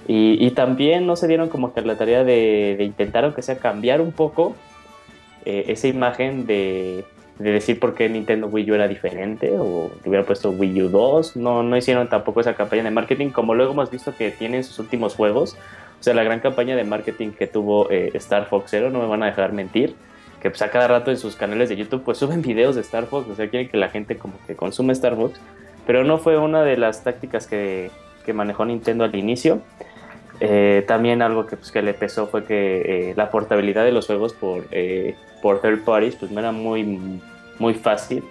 Y, 0.09 0.45
y 0.45 0.51
también 0.51 1.07
no 1.07 1.15
se 1.15 1.29
dieron 1.29 1.49
como 1.49 1.73
que 1.73 1.81
la 1.83 1.97
tarea 1.97 2.25
de, 2.25 2.75
de 2.77 2.83
intentar, 2.83 3.23
aunque 3.23 3.43
sea, 3.43 3.59
cambiar 3.59 4.01
un 4.01 4.11
poco 4.11 4.57
eh, 5.45 5.67
esa 5.69 5.87
imagen 5.87 6.45
de, 6.45 7.05
de 7.39 7.51
decir 7.51 7.79
por 7.79 7.95
qué 7.95 8.09
Nintendo 8.09 8.47
Wii 8.47 8.71
U 8.71 8.75
era 8.75 8.89
diferente 8.89 9.59
o 9.59 9.91
hubiera 10.05 10.25
puesto 10.25 10.51
Wii 10.51 10.83
U 10.83 10.89
2. 10.89 11.37
No, 11.37 11.63
no 11.63 11.77
hicieron 11.77 12.09
tampoco 12.09 12.41
esa 12.41 12.55
campaña 12.55 12.85
de 12.85 12.91
marketing 12.91 13.31
como 13.31 13.55
luego 13.55 13.73
hemos 13.73 13.91
visto 13.91 14.15
que 14.17 14.31
tienen 14.31 14.65
sus 14.65 14.79
últimos 14.79 15.15
juegos. 15.15 15.57
O 16.01 16.03
sea, 16.03 16.15
la 16.15 16.25
gran 16.25 16.41
campaña 16.41 16.77
de 16.77 16.85
marketing 16.85 17.31
que 17.31 17.47
tuvo 17.47 17.91
eh, 17.91 18.11
Star 18.15 18.47
Fox 18.47 18.71
Zero, 18.71 18.91
no 18.91 19.01
me 19.01 19.07
van 19.07 19.23
a 19.23 19.27
dejar 19.27 19.53
mentir, 19.53 19.95
que 20.41 20.51
pues 20.51 20.63
a 20.63 20.71
cada 20.71 20.89
rato 20.89 21.11
en 21.11 21.17
sus 21.19 21.37
canales 21.37 21.69
de 21.69 21.77
YouTube 21.77 22.03
pues 22.05 22.19
suben 22.19 22.43
videos 22.43 22.75
de 22.75 22.83
Star 22.83 23.07
Fox, 23.07 23.29
o 23.29 23.35
sea, 23.35 23.49
quieren 23.49 23.69
que 23.69 23.77
la 23.77 23.89
gente 23.89 24.17
como 24.17 24.35
que 24.47 24.55
consume 24.55 24.93
Star 24.93 25.17
Fox, 25.17 25.41
pero 25.87 26.05
no 26.05 26.19
fue 26.19 26.39
una 26.39 26.63
de 26.63 26.77
las 26.77 27.03
tácticas 27.03 27.47
que, 27.47 27.91
que 28.25 28.33
manejó 28.33 28.65
Nintendo 28.65 29.05
al 29.05 29.15
inicio. 29.15 29.61
Eh, 30.41 30.85
también 30.87 31.23
algo 31.23 31.47
que, 31.47 31.57
pues, 31.57 31.71
que 31.71 31.83
le 31.83 31.95
pesó 31.95 32.27
fue 32.27 32.45
que 32.45 33.11
eh, 33.11 33.15
la 33.17 33.31
portabilidad 33.31 33.85
de 33.85 33.93
los 33.93 34.07
juegos 34.07 34.35
por, 34.35 34.67
eh, 34.71 35.15
por 35.41 35.63
third 35.63 35.83
parties 35.85 36.17
pues 36.17 36.31
no 36.31 36.41
era 36.41 36.53
muy, 36.53 37.21
muy 37.59 37.75
fácil. 37.75 38.23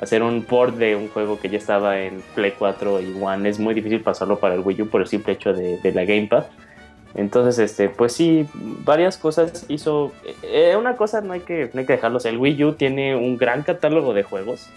Hacer 0.00 0.22
un 0.22 0.44
port 0.44 0.76
de 0.76 0.94
un 0.94 1.08
juego 1.08 1.40
que 1.40 1.48
ya 1.48 1.58
estaba 1.58 1.98
en 2.00 2.22
Play 2.36 2.54
4 2.56 3.00
y 3.00 3.20
One 3.20 3.48
es 3.48 3.58
muy 3.58 3.74
difícil 3.74 4.00
pasarlo 4.00 4.38
para 4.38 4.54
el 4.54 4.60
Wii 4.60 4.82
U 4.82 4.88
por 4.88 5.00
el 5.00 5.08
simple 5.08 5.32
hecho 5.32 5.52
de, 5.52 5.78
de 5.78 5.92
la 5.92 6.04
Gamepad. 6.04 6.44
Entonces, 7.14 7.58
este, 7.58 7.88
pues 7.88 8.12
sí, 8.12 8.46
varias 8.54 9.16
cosas 9.16 9.64
hizo. 9.68 10.12
una 10.78 10.94
cosa 10.94 11.20
no 11.20 11.32
hay, 11.32 11.40
que, 11.40 11.70
no 11.72 11.80
hay 11.80 11.86
que 11.86 11.94
dejarlos. 11.94 12.26
El 12.26 12.36
Wii 12.36 12.64
U 12.64 12.72
tiene 12.74 13.16
un 13.16 13.36
gran 13.36 13.64
catálogo 13.64 14.14
de 14.14 14.22
juegos. 14.22 14.68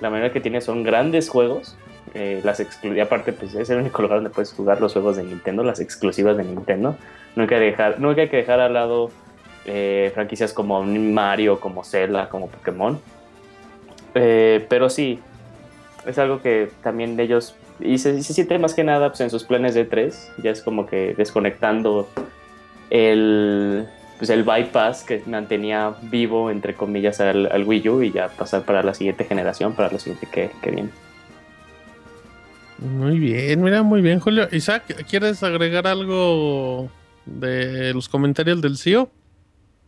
La 0.00 0.10
manera 0.10 0.30
que 0.30 0.40
tiene 0.40 0.60
son 0.60 0.82
grandes 0.82 1.30
juegos 1.30 1.78
eh, 2.12 2.40
las 2.44 2.60
y 2.82 3.00
aparte 3.00 3.32
pues 3.32 3.54
es 3.54 3.70
el 3.70 3.78
único 3.78 4.02
lugar 4.02 4.18
donde 4.18 4.30
puedes 4.30 4.52
jugar 4.52 4.80
los 4.80 4.92
juegos 4.92 5.16
de 5.16 5.24
Nintendo, 5.24 5.64
las 5.64 5.80
exclusivas 5.80 6.36
de 6.36 6.44
Nintendo. 6.44 6.96
Que 7.34 7.56
dejar, 7.56 7.98
no 7.98 8.10
hay 8.10 8.28
que 8.28 8.36
dejar 8.36 8.60
al 8.60 8.74
lado 8.74 9.10
eh, 9.64 10.10
franquicias 10.14 10.52
como 10.52 10.82
Mario, 10.84 11.58
como 11.58 11.82
Zelda, 11.82 12.28
como 12.28 12.48
Pokémon. 12.48 13.00
Eh, 14.14 14.64
pero 14.68 14.88
sí, 14.88 15.18
es 16.06 16.18
algo 16.18 16.40
que 16.40 16.70
también 16.82 17.18
ellos, 17.18 17.56
y 17.80 17.98
se, 17.98 18.22
siente 18.22 18.58
más 18.58 18.74
que 18.74 18.84
nada 18.84 19.08
pues, 19.08 19.20
en 19.20 19.30
sus 19.30 19.42
planes 19.42 19.74
de 19.74 19.84
3, 19.84 20.34
ya 20.42 20.50
es 20.50 20.62
como 20.62 20.86
que 20.86 21.14
desconectando 21.14 22.08
el, 22.90 23.88
pues, 24.18 24.30
el 24.30 24.44
bypass 24.44 25.02
que 25.02 25.22
mantenía 25.26 25.94
vivo, 26.02 26.52
entre 26.52 26.74
comillas, 26.74 27.20
al, 27.20 27.64
Wii 27.66 27.88
U 27.88 28.02
y 28.02 28.12
ya 28.12 28.28
pasar 28.28 28.62
para 28.62 28.84
la 28.84 28.94
siguiente 28.94 29.24
generación, 29.24 29.74
para 29.74 29.90
la 29.90 29.98
siguiente 29.98 30.28
que 30.30 30.70
viene. 30.70 30.90
Muy 32.78 33.18
bien, 33.18 33.62
mira, 33.62 33.82
muy 33.82 34.02
bien, 34.02 34.20
Julio. 34.20 34.48
Isaac, 34.50 35.04
¿quieres 35.08 35.42
agregar 35.42 35.86
algo 35.86 36.88
de 37.24 37.94
los 37.94 38.08
comentarios 38.08 38.60
del 38.60 38.76
CEO? 38.76 39.08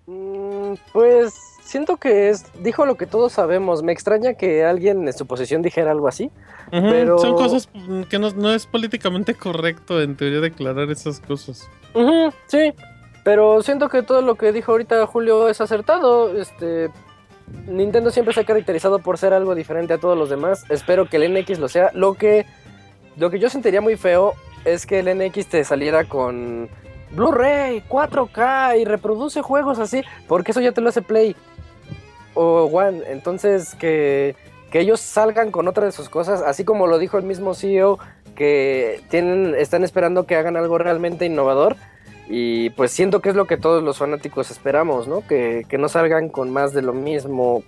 Mm, 0.06 0.74
pues 0.92 1.34
siento 1.62 1.96
que 1.96 2.30
es, 2.30 2.44
dijo 2.62 2.86
lo 2.86 2.96
que 2.96 3.06
todos 3.06 3.32
sabemos. 3.32 3.82
Me 3.82 3.92
extraña 3.92 4.34
que 4.34 4.64
alguien 4.64 5.06
en 5.06 5.12
su 5.12 5.26
posición 5.26 5.62
dijera 5.62 5.90
algo 5.90 6.08
así. 6.08 6.30
pero... 6.70 7.18
Son 7.18 7.34
cosas 7.34 7.68
que 8.08 8.18
no, 8.18 8.52
es 8.52 8.66
políticamente 8.66 9.34
correcto 9.34 10.00
en 10.00 10.16
teoría 10.16 10.40
declarar 10.40 10.90
esas 10.90 11.20
cosas. 11.20 11.68
sí, 12.46 12.72
pero 13.24 13.62
siento 13.62 13.88
que 13.88 14.02
todo 14.02 14.22
lo 14.22 14.36
que 14.36 14.52
dijo 14.52 14.72
ahorita 14.72 15.04
Julio 15.06 15.48
es 15.48 15.60
acertado. 15.60 16.36
Este, 16.38 16.90
Nintendo 17.66 18.10
siempre 18.10 18.32
se 18.32 18.40
ha 18.40 18.44
caracterizado 18.44 19.00
por 19.00 19.18
ser 19.18 19.32
algo 19.32 19.56
diferente 19.56 19.92
a 19.92 19.98
todos 19.98 20.16
los 20.16 20.30
demás. 20.30 20.64
Espero 20.70 21.08
que 21.08 21.16
el 21.16 21.34
NX 21.34 21.58
lo 21.58 21.68
sea. 21.68 21.90
Lo 21.92 22.14
que 22.14 22.46
lo 23.16 23.30
que 23.30 23.38
yo 23.38 23.48
sentiría 23.48 23.80
muy 23.80 23.96
feo 23.96 24.34
es 24.64 24.86
que 24.86 24.98
el 24.98 25.18
NX 25.18 25.46
te 25.46 25.64
saliera 25.64 26.04
con 26.04 26.68
Blu-ray, 27.12 27.82
4K 27.88 28.80
y 28.80 28.84
reproduce 28.84 29.42
juegos 29.42 29.78
así, 29.78 30.02
porque 30.28 30.50
eso 30.50 30.60
ya 30.60 30.72
te 30.72 30.80
lo 30.80 30.88
hace 30.88 31.02
Play 31.02 31.36
o 32.34 32.64
One. 32.64 33.02
Entonces, 33.06 33.74
que, 33.74 34.34
que 34.70 34.80
ellos 34.80 35.00
salgan 35.00 35.50
con 35.50 35.68
otra 35.68 35.86
de 35.86 35.92
sus 35.92 36.08
cosas, 36.08 36.42
así 36.42 36.64
como 36.64 36.86
lo 36.86 36.98
dijo 36.98 37.16
el 37.16 37.24
mismo 37.24 37.54
CEO, 37.54 37.98
que 38.34 39.00
tienen, 39.08 39.54
están 39.56 39.84
esperando 39.84 40.26
que 40.26 40.36
hagan 40.36 40.56
algo 40.56 40.78
realmente 40.78 41.24
innovador. 41.24 41.76
Y 42.28 42.70
pues 42.70 42.90
siento 42.90 43.20
que 43.20 43.28
es 43.28 43.36
lo 43.36 43.46
que 43.46 43.56
todos 43.56 43.84
los 43.84 43.98
fanáticos 43.98 44.50
esperamos, 44.50 45.06
¿no? 45.06 45.24
Que, 45.26 45.64
que 45.68 45.78
no 45.78 45.88
salgan 45.88 46.28
con 46.28 46.50
más 46.50 46.72
de 46.72 46.82
lo 46.82 46.92
mismo. 46.92 47.62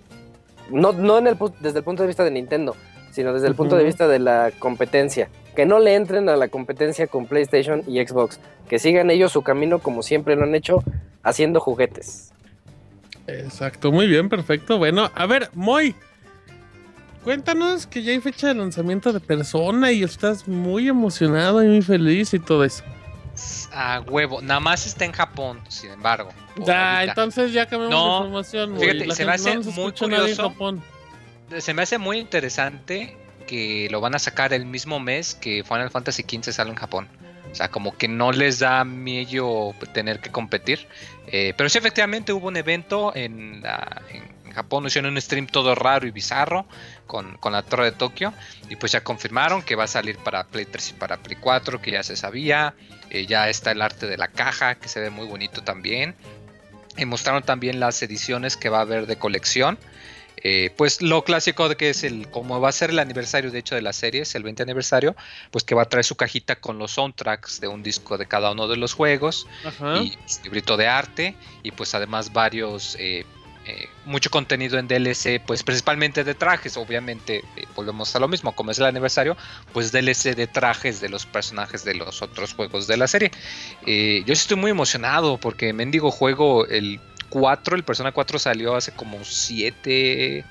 No, 0.68 0.92
no 0.92 1.16
en 1.16 1.28
el, 1.28 1.38
desde 1.60 1.78
el 1.78 1.84
punto 1.84 2.02
de 2.02 2.08
vista 2.08 2.24
de 2.24 2.32
Nintendo, 2.32 2.74
sino 3.18 3.32
desde 3.32 3.48
el 3.48 3.56
punto 3.56 3.74
de 3.74 3.82
vista 3.82 4.06
de 4.06 4.20
la 4.20 4.52
competencia. 4.60 5.28
Que 5.56 5.66
no 5.66 5.80
le 5.80 5.96
entren 5.96 6.28
a 6.28 6.36
la 6.36 6.46
competencia 6.46 7.08
con 7.08 7.26
PlayStation 7.26 7.82
y 7.88 7.98
Xbox. 7.98 8.38
Que 8.68 8.78
sigan 8.78 9.10
ellos 9.10 9.32
su 9.32 9.42
camino 9.42 9.80
como 9.80 10.04
siempre 10.04 10.36
lo 10.36 10.44
han 10.44 10.54
hecho, 10.54 10.84
haciendo 11.24 11.58
juguetes. 11.58 12.32
Exacto, 13.26 13.90
muy 13.90 14.06
bien, 14.06 14.28
perfecto. 14.28 14.78
Bueno, 14.78 15.10
a 15.16 15.26
ver, 15.26 15.50
Moy, 15.54 15.96
cuéntanos 17.24 17.88
que 17.88 18.04
ya 18.04 18.12
hay 18.12 18.20
fecha 18.20 18.46
de 18.46 18.54
lanzamiento 18.54 19.12
de 19.12 19.18
persona 19.18 19.90
y 19.90 20.04
estás 20.04 20.46
muy 20.46 20.88
emocionado 20.88 21.60
y 21.64 21.66
muy 21.66 21.82
feliz 21.82 22.32
y 22.34 22.38
todo 22.38 22.62
eso. 22.62 22.84
A 23.72 24.00
huevo, 24.08 24.42
nada 24.42 24.60
más 24.60 24.86
está 24.86 25.04
en 25.04 25.12
Japón, 25.12 25.58
sin 25.66 25.90
embargo. 25.90 26.30
Ya, 26.64 27.02
entonces 27.02 27.52
ya 27.52 27.66
cambiamos 27.66 27.90
de 27.90 28.26
información. 28.26 28.78
Fíjate, 28.78 29.10
se 29.10 29.24
me 29.24 29.32
hace 29.32 29.58
muy 29.58 29.90
curioso 29.90 30.54
se 31.58 31.74
me 31.74 31.82
hace 31.82 31.98
muy 31.98 32.18
interesante 32.18 33.16
que 33.46 33.88
lo 33.90 34.00
van 34.00 34.14
a 34.14 34.18
sacar 34.18 34.52
el 34.52 34.66
mismo 34.66 35.00
mes 35.00 35.34
que 35.34 35.64
Final 35.64 35.90
Fantasy 35.90 36.22
XV 36.22 36.52
sale 36.52 36.70
en 36.70 36.76
Japón. 36.76 37.08
O 37.50 37.54
sea, 37.54 37.68
como 37.70 37.96
que 37.96 38.08
no 38.08 38.30
les 38.30 38.58
da 38.58 38.84
miedo 38.84 39.74
tener 39.92 40.20
que 40.20 40.30
competir. 40.30 40.86
Eh, 41.26 41.54
pero 41.56 41.68
sí, 41.68 41.78
efectivamente 41.78 42.32
hubo 42.32 42.48
un 42.48 42.56
evento 42.56 43.12
en, 43.14 43.62
Japón, 44.54 44.86
hicieron 44.86 45.12
un 45.12 45.20
stream 45.20 45.46
todo 45.46 45.74
raro 45.74 46.06
y 46.06 46.10
bizarro 46.10 46.66
con, 47.06 47.38
la 47.50 47.62
Torre 47.62 47.86
de 47.86 47.92
Tokio. 47.92 48.34
Y 48.68 48.76
pues 48.76 48.92
ya 48.92 49.02
confirmaron 49.02 49.62
que 49.62 49.76
va 49.76 49.84
a 49.84 49.88
salir 49.88 50.18
para 50.18 50.44
Play 50.44 50.66
3 50.66 50.90
y 50.90 50.92
para 50.94 51.16
Play 51.16 51.38
4, 51.40 51.80
que 51.80 51.92
ya 51.92 52.02
se 52.02 52.16
sabía. 52.16 52.74
Eh, 53.10 53.26
ya 53.26 53.48
está 53.48 53.70
el 53.70 53.80
arte 53.80 54.06
de 54.06 54.18
la 54.18 54.28
caja, 54.28 54.74
que 54.74 54.88
se 54.88 55.00
ve 55.00 55.10
muy 55.10 55.26
bonito 55.26 55.62
también. 55.62 56.14
Y 56.98 57.06
mostraron 57.06 57.44
también 57.44 57.80
las 57.80 58.02
ediciones 58.02 58.56
que 58.56 58.68
va 58.68 58.78
a 58.78 58.82
haber 58.82 59.06
de 59.06 59.16
colección. 59.16 59.78
Eh, 60.42 60.70
pues 60.76 61.02
lo 61.02 61.24
clásico 61.24 61.68
de 61.68 61.76
que 61.76 61.90
es 61.90 62.04
el, 62.04 62.28
como 62.30 62.60
va 62.60 62.68
a 62.68 62.72
ser 62.72 62.90
el 62.90 62.98
aniversario 62.98 63.50
de 63.50 63.58
hecho 63.58 63.74
de 63.74 63.82
la 63.82 63.92
serie, 63.92 64.22
es 64.22 64.34
el 64.34 64.42
20 64.42 64.62
aniversario, 64.62 65.16
pues 65.50 65.64
que 65.64 65.74
va 65.74 65.82
a 65.82 65.86
traer 65.86 66.04
su 66.04 66.16
cajita 66.16 66.56
con 66.56 66.78
los 66.78 66.92
soundtracks 66.92 67.60
de 67.60 67.68
un 67.68 67.82
disco 67.82 68.18
de 68.18 68.26
cada 68.26 68.52
uno 68.52 68.68
de 68.68 68.76
los 68.76 68.92
juegos 68.92 69.46
y 69.80 69.80
un 69.80 70.12
librito 70.44 70.76
de 70.76 70.86
arte 70.86 71.36
y 71.62 71.72
pues 71.72 71.94
además 71.94 72.32
varios 72.32 72.96
eh, 73.00 73.24
eh, 73.66 73.88
mucho 74.06 74.30
contenido 74.30 74.78
en 74.78 74.88
DLC, 74.88 75.42
pues 75.44 75.62
principalmente 75.62 76.24
de 76.24 76.34
trajes, 76.34 76.76
obviamente 76.76 77.42
volvemos 77.74 78.14
a 78.16 78.18
lo 78.18 78.28
mismo, 78.28 78.52
como 78.52 78.70
es 78.70 78.78
el 78.78 78.86
aniversario, 78.86 79.36
pues 79.72 79.92
DLC 79.92 80.34
de 80.34 80.46
trajes 80.46 81.00
de 81.00 81.08
los 81.08 81.26
personajes 81.26 81.84
de 81.84 81.94
los 81.94 82.22
otros 82.22 82.54
juegos 82.54 82.86
de 82.86 82.96
la 82.96 83.08
serie. 83.08 83.30
Yo 83.84 84.32
estoy 84.32 84.56
muy 84.56 84.70
emocionado 84.70 85.36
porque 85.36 85.72
Mendigo 85.74 86.10
juego 86.10 86.66
el 86.66 86.98
4, 87.30 87.76
el 87.76 87.84
Persona 87.84 88.12
4 88.12 88.38
salió 88.38 88.74
hace 88.74 88.92
como 88.92 89.22
7, 89.22 90.44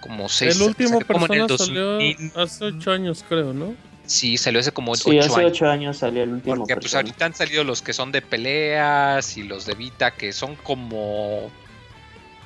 como 0.00 0.28
6 0.28 0.56
El 0.56 0.62
último 0.62 0.98
Persona 1.00 1.46
salió 1.58 1.98
hace 2.36 2.64
8 2.64 2.90
años 2.90 3.24
creo, 3.28 3.52
¿no? 3.52 3.74
Sí, 4.06 4.36
salió 4.36 4.60
hace 4.60 4.72
como 4.72 4.92
8 4.92 5.10
sí, 5.10 5.18
hace 5.18 5.44
8 5.44 5.66
años 5.66 5.96
salió 5.96 6.22
el 6.22 6.34
último. 6.34 6.56
Porque 6.56 6.76
pues 6.76 6.94
ahorita 6.94 7.24
han 7.24 7.34
salido 7.34 7.64
los 7.64 7.80
que 7.80 7.92
son 7.92 8.12
de 8.12 8.20
peleas 8.20 9.36
y 9.36 9.42
los 9.42 9.64
de 9.66 9.74
Vita 9.74 10.10
que 10.10 10.32
son 10.32 10.56
como 10.56 11.50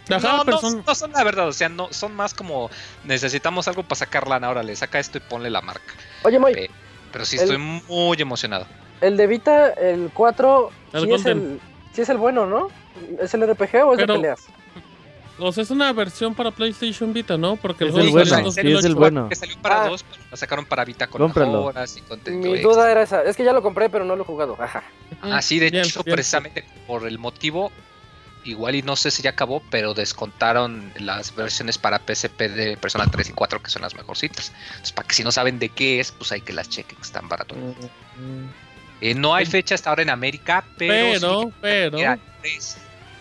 no, 0.08 0.44
no, 0.44 0.94
son 0.94 1.12
la 1.12 1.24
verdad, 1.24 1.48
o 1.48 1.52
sea, 1.52 1.68
no, 1.68 1.92
son 1.92 2.14
más 2.14 2.32
como 2.32 2.70
necesitamos 3.04 3.68
algo 3.68 3.82
para 3.82 3.96
sacar 3.96 4.26
lana, 4.26 4.48
órale, 4.48 4.74
saca 4.74 4.98
esto 4.98 5.18
y 5.18 5.20
ponle 5.20 5.50
la 5.50 5.60
marca. 5.60 5.94
Oye, 6.22 6.38
Moy. 6.38 6.70
pero 7.12 7.24
sí 7.24 7.36
estoy 7.36 7.58
muy 7.58 8.20
emocionado. 8.20 8.66
El 9.00 9.16
de 9.16 9.26
Vita, 9.26 9.70
el 9.70 10.10
4, 10.14 10.70
sí, 10.92 11.12
es 11.12 11.26
el, 11.26 11.60
sí, 11.98 12.02
es 12.02 12.08
el, 12.10 12.16
bueno, 12.16 12.46
¿no? 12.46 12.68
¿Es 13.20 13.34
el 13.34 13.42
RPG 13.42 13.84
o 13.84 13.92
es 13.92 13.98
de 13.98 14.06
peleas? 14.06 14.46
O 15.40 15.52
sea, 15.52 15.62
es 15.62 15.70
una 15.70 15.92
versión 15.92 16.34
para 16.34 16.50
PlayStation 16.52 17.12
Vita, 17.12 17.36
¿no? 17.36 17.56
Porque 17.56 17.88
es 17.88 17.94
el, 17.94 18.10
bueno, 18.10 18.50
sí, 18.52 18.60
es 18.72 18.84
el 18.84 18.94
bueno. 18.94 19.28
Que 19.28 19.34
salió 19.34 19.56
para 19.58 19.84
ah. 19.84 19.88
dos, 19.88 20.04
pero 20.04 20.22
lo 20.30 20.36
sacaron 20.36 20.64
para 20.64 20.84
Vita 20.84 21.06
con 21.08 21.22
mejoras 21.26 21.96
y 21.96 22.00
contenido. 22.02 22.52
Mi 22.52 22.60
duda 22.60 22.90
era 22.90 23.02
esa. 23.02 23.22
Es 23.22 23.36
que 23.36 23.44
ya 23.44 23.52
lo 23.52 23.62
compré, 23.62 23.88
pero 23.88 24.04
no 24.04 24.14
lo 24.14 24.22
he 24.22 24.26
jugado. 24.26 24.56
Ajá. 24.60 24.82
Ah, 25.22 25.42
sí, 25.42 25.58
de 25.58 25.68
hecho, 25.68 26.04
precisamente 26.04 26.64
por 26.86 27.06
el 27.06 27.18
motivo 27.18 27.72
igual 28.44 28.76
y 28.76 28.82
no 28.82 28.96
sé 28.96 29.10
si 29.10 29.22
ya 29.22 29.30
acabó, 29.30 29.62
pero 29.70 29.94
descontaron 29.94 30.92
las 30.98 31.34
versiones 31.34 31.78
para 31.78 31.98
PSP 31.98 32.48
de 32.48 32.76
Persona 32.76 33.06
3 33.06 33.30
y 33.30 33.32
4 33.32 33.62
que 33.62 33.70
son 33.70 33.82
las 33.82 33.94
mejorcitas. 33.94 34.52
Entonces, 34.70 34.92
para 34.92 35.08
que 35.08 35.14
si 35.14 35.24
no 35.24 35.32
saben 35.32 35.58
de 35.58 35.68
qué 35.68 36.00
es, 36.00 36.12
pues 36.12 36.32
hay 36.32 36.40
que 36.40 36.52
las 36.52 36.68
chequen, 36.68 36.98
están 37.00 37.28
baratos. 37.28 37.58
Eh, 39.00 39.14
no 39.14 39.34
hay 39.34 39.46
fecha 39.46 39.74
hasta 39.74 39.90
ahora 39.90 40.02
en 40.02 40.10
América, 40.10 40.64
pero, 40.76 41.52
pero, 41.60 41.98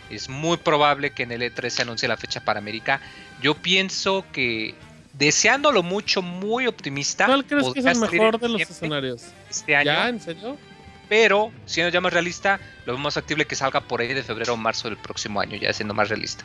es 0.09 0.29
muy 0.29 0.57
probable 0.57 1.11
que 1.11 1.23
en 1.23 1.31
el 1.31 1.41
E3 1.41 1.69
se 1.69 1.81
anuncie 1.81 2.07
la 2.07 2.17
fecha 2.17 2.39
para 2.39 2.59
América. 2.59 3.01
Yo 3.41 3.53
pienso 3.55 4.25
que 4.31 4.73
deseándolo 5.13 5.83
mucho, 5.83 6.21
muy 6.21 6.65
optimista. 6.65 7.25
¿Cuál 7.25 7.45
crees 7.45 7.73
que 7.73 7.79
es 7.79 7.85
el 7.85 7.99
mejor 7.99 8.39
de 8.39 8.49
los 8.49 8.61
escenarios? 8.61 9.25
Este 9.49 9.75
año. 9.75 9.85
¿Ya? 9.85 10.09
¿En 10.09 10.19
serio? 10.19 10.57
pero 11.09 11.51
siendo 11.65 11.91
ya 11.91 12.01
más 12.01 12.13
realista, 12.13 12.59
lo 12.85 12.97
más 12.97 13.13
factible 13.13 13.45
que 13.45 13.55
salga 13.55 13.81
por 13.81 14.01
ahí 14.01 14.13
de 14.13 14.23
febrero 14.23 14.53
o 14.53 14.57
marzo 14.57 14.89
del 14.89 14.97
próximo 14.97 15.39
año, 15.39 15.57
ya 15.57 15.71
siendo 15.73 15.93
más 15.93 16.09
realista. 16.09 16.43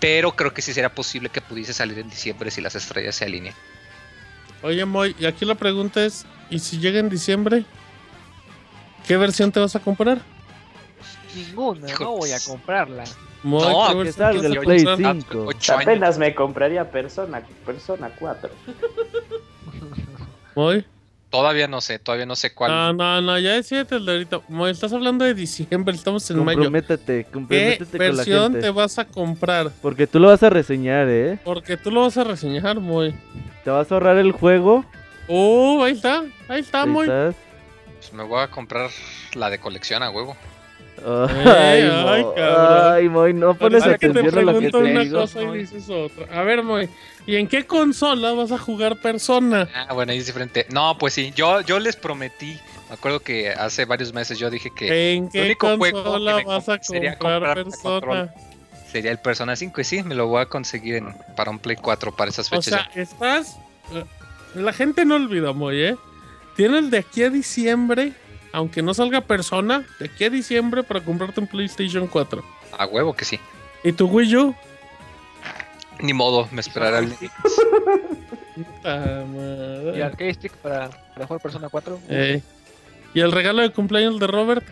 Pero 0.00 0.34
creo 0.34 0.52
que 0.52 0.62
sí 0.62 0.72
será 0.72 0.92
posible 0.94 1.28
que 1.28 1.40
pudiese 1.40 1.72
salir 1.72 1.98
en 1.98 2.08
diciembre 2.08 2.50
si 2.50 2.60
las 2.60 2.74
estrellas 2.74 3.14
se 3.14 3.24
alinean. 3.24 3.54
Oye, 4.62 4.84
Moy, 4.84 5.14
y 5.18 5.26
aquí 5.26 5.44
la 5.44 5.54
pregunta 5.54 6.04
es: 6.04 6.26
¿y 6.50 6.58
si 6.58 6.78
llega 6.78 6.98
en 6.98 7.08
diciembre? 7.08 7.64
¿Qué 9.06 9.16
versión 9.16 9.52
te 9.52 9.60
vas 9.60 9.74
a 9.76 9.80
comprar? 9.80 10.20
Ninguna, 11.34 11.88
no 11.98 12.16
voy 12.16 12.32
a 12.32 12.40
comprarla. 12.40 13.04
Moy, 13.42 13.62
no, 13.62 14.02
que 14.04 14.12
salga 14.12 14.46
el 14.46 14.58
Play 14.58 14.84
5. 14.96 15.50
Apenas 15.74 16.18
me 16.18 16.34
compraría 16.34 16.88
Persona, 16.90 17.42
Persona 17.66 18.10
4. 18.18 18.50
Moy. 20.54 20.84
Todavía 21.32 21.66
no 21.66 21.80
sé, 21.80 21.98
todavía 21.98 22.26
no 22.26 22.36
sé 22.36 22.52
cuál. 22.52 22.70
No, 22.70 22.92
no, 22.92 23.22
no, 23.22 23.38
ya 23.38 23.54
decídete 23.54 23.94
ahorita. 23.94 24.42
Estás 24.68 24.92
hablando 24.92 25.24
de 25.24 25.32
diciembre, 25.32 25.94
estamos 25.94 26.30
en 26.30 26.44
mayo. 26.44 26.58
Comprométete, 26.58 27.24
comprométete 27.24 27.90
¿Qué 27.90 27.96
versión 27.96 28.60
te 28.60 28.68
vas 28.68 28.98
a 28.98 29.06
comprar? 29.06 29.72
Porque 29.80 30.06
tú 30.06 30.20
lo 30.20 30.28
vas 30.28 30.42
a 30.42 30.50
reseñar, 30.50 31.08
¿eh? 31.08 31.38
Porque 31.42 31.78
tú 31.78 31.90
lo 31.90 32.02
vas 32.02 32.18
a 32.18 32.24
reseñar, 32.24 32.78
muy. 32.80 33.14
¿Te 33.64 33.70
vas 33.70 33.90
a 33.90 33.94
ahorrar 33.94 34.18
el 34.18 34.32
juego? 34.32 34.84
Uh, 35.26 35.82
ahí 35.82 35.94
está, 35.94 36.22
ahí 36.48 36.60
está, 36.60 36.84
muy. 36.84 37.08
Pues 38.02 38.12
me 38.14 38.24
voy 38.24 38.40
a 38.40 38.48
comprar 38.48 38.90
la 39.34 39.48
de 39.48 39.60
colección 39.60 40.02
a 40.02 40.10
huevo. 40.10 40.36
Ay, 41.06 41.88
ay, 41.88 42.26
cabrón. 42.34 42.94
Ay, 42.94 43.08
Moy, 43.08 43.32
no 43.32 43.54
pones 43.54 43.84
atención 43.84 44.38
a 44.38 44.42
lo 44.42 44.58
que 44.58 44.70
te 44.72 44.76
una 44.76 45.00
digo. 45.02 45.20
Cosa 45.20 45.42
y 45.42 45.58
dices 45.58 45.88
otra. 45.88 46.26
A 46.36 46.42
ver, 46.42 46.64
Moy, 46.64 46.90
¿y 47.26 47.36
en 47.36 47.46
qué 47.46 47.64
consola 47.64 48.32
vas 48.32 48.50
a 48.50 48.58
jugar 48.58 49.00
Persona? 49.00 49.68
Ah, 49.72 49.94
bueno, 49.94 50.10
ahí 50.10 50.18
es 50.18 50.26
diferente. 50.26 50.66
No, 50.70 50.98
pues 50.98 51.14
sí, 51.14 51.32
yo, 51.36 51.60
yo 51.60 51.78
les 51.78 51.94
prometí. 51.94 52.58
Me 52.88 52.94
acuerdo 52.94 53.20
que 53.20 53.50
hace 53.50 53.84
varios 53.84 54.12
meses 54.12 54.36
yo 54.36 54.50
dije 54.50 54.72
que 54.74 55.14
¿En 55.14 55.30
qué 55.30 55.54
consola 55.56 56.42
vas 56.44 56.68
a 56.68 56.78
comprar, 56.78 57.54
Persona? 57.54 58.34
Sería 58.90 59.12
el 59.12 59.18
Persona 59.18 59.54
5 59.54 59.80
y 59.80 59.84
sí, 59.84 60.02
me 60.02 60.16
lo 60.16 60.26
voy 60.26 60.42
a 60.42 60.46
conseguir 60.46 61.04
para 61.36 61.52
un 61.52 61.60
Play 61.60 61.76
4 61.76 62.16
para 62.16 62.32
esas 62.32 62.50
fechas. 62.50 62.66
O 62.66 62.70
sea, 62.70 62.90
estás... 62.96 63.58
La 64.56 64.72
gente 64.72 65.04
no 65.04 65.14
olvida, 65.14 65.52
Moy, 65.52 65.84
¿eh? 65.84 65.96
Tienes 66.56 66.90
de 66.90 66.98
aquí 66.98 67.22
a 67.22 67.30
diciembre 67.30 68.12
aunque 68.52 68.82
no 68.82 68.94
salga 68.94 69.22
persona, 69.22 69.84
de 69.98 70.06
aquí 70.06 70.24
a 70.24 70.30
diciembre 70.30 70.82
para 70.82 71.00
comprarte 71.00 71.40
un 71.40 71.46
PlayStation 71.46 72.06
4. 72.06 72.44
A 72.78 72.86
huevo 72.86 73.14
que 73.14 73.24
sí. 73.24 73.40
¿Y 73.82 73.92
tu 73.92 74.06
Wii 74.06 74.36
U? 74.36 74.54
Ni 76.00 76.12
modo, 76.12 76.48
me 76.52 76.60
esperará 76.60 76.98
el. 77.00 77.14
¿Y 79.96 80.00
arcade 80.00 80.34
stick 80.34 80.52
para, 80.56 80.90
para 81.14 81.26
jugar 81.26 81.42
Persona 81.42 81.68
4? 81.68 81.98
Eh. 82.08 82.42
¿Y 83.14 83.20
el 83.20 83.32
regalo 83.32 83.62
de 83.62 83.70
cumpleaños 83.70 84.18
de 84.18 84.26
Robert? 84.26 84.64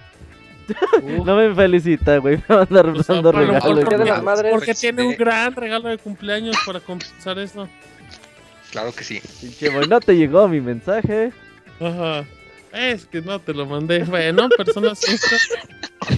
no 1.24 1.36
me 1.36 1.54
felicita, 1.54 2.18
güey. 2.18 2.36
Me 2.36 2.44
van 2.48 2.58
a 2.58 2.62
andar 2.62 3.04
dando 3.06 3.32
regalos. 3.32 3.84
Porque, 3.84 4.50
porque 4.50 4.74
tiene 4.74 5.02
un 5.02 5.16
gran 5.16 5.54
regalo 5.56 5.88
de 5.88 5.98
cumpleaños 5.98 6.56
para 6.64 6.80
compensar 6.80 7.38
eso. 7.38 7.68
Claro 8.70 8.92
que 8.94 9.02
sí. 9.02 9.20
Pinche, 9.40 9.70
no 9.88 10.00
te 10.00 10.16
llegó 10.16 10.46
mi 10.46 10.60
mensaje. 10.60 11.32
Ajá. 11.80 12.24
Es 12.72 13.04
que 13.04 13.20
no 13.20 13.38
te 13.40 13.52
lo 13.52 13.66
mandé. 13.66 14.04
Bueno, 14.04 14.48
Persona 14.48 14.94
5. 14.94 15.26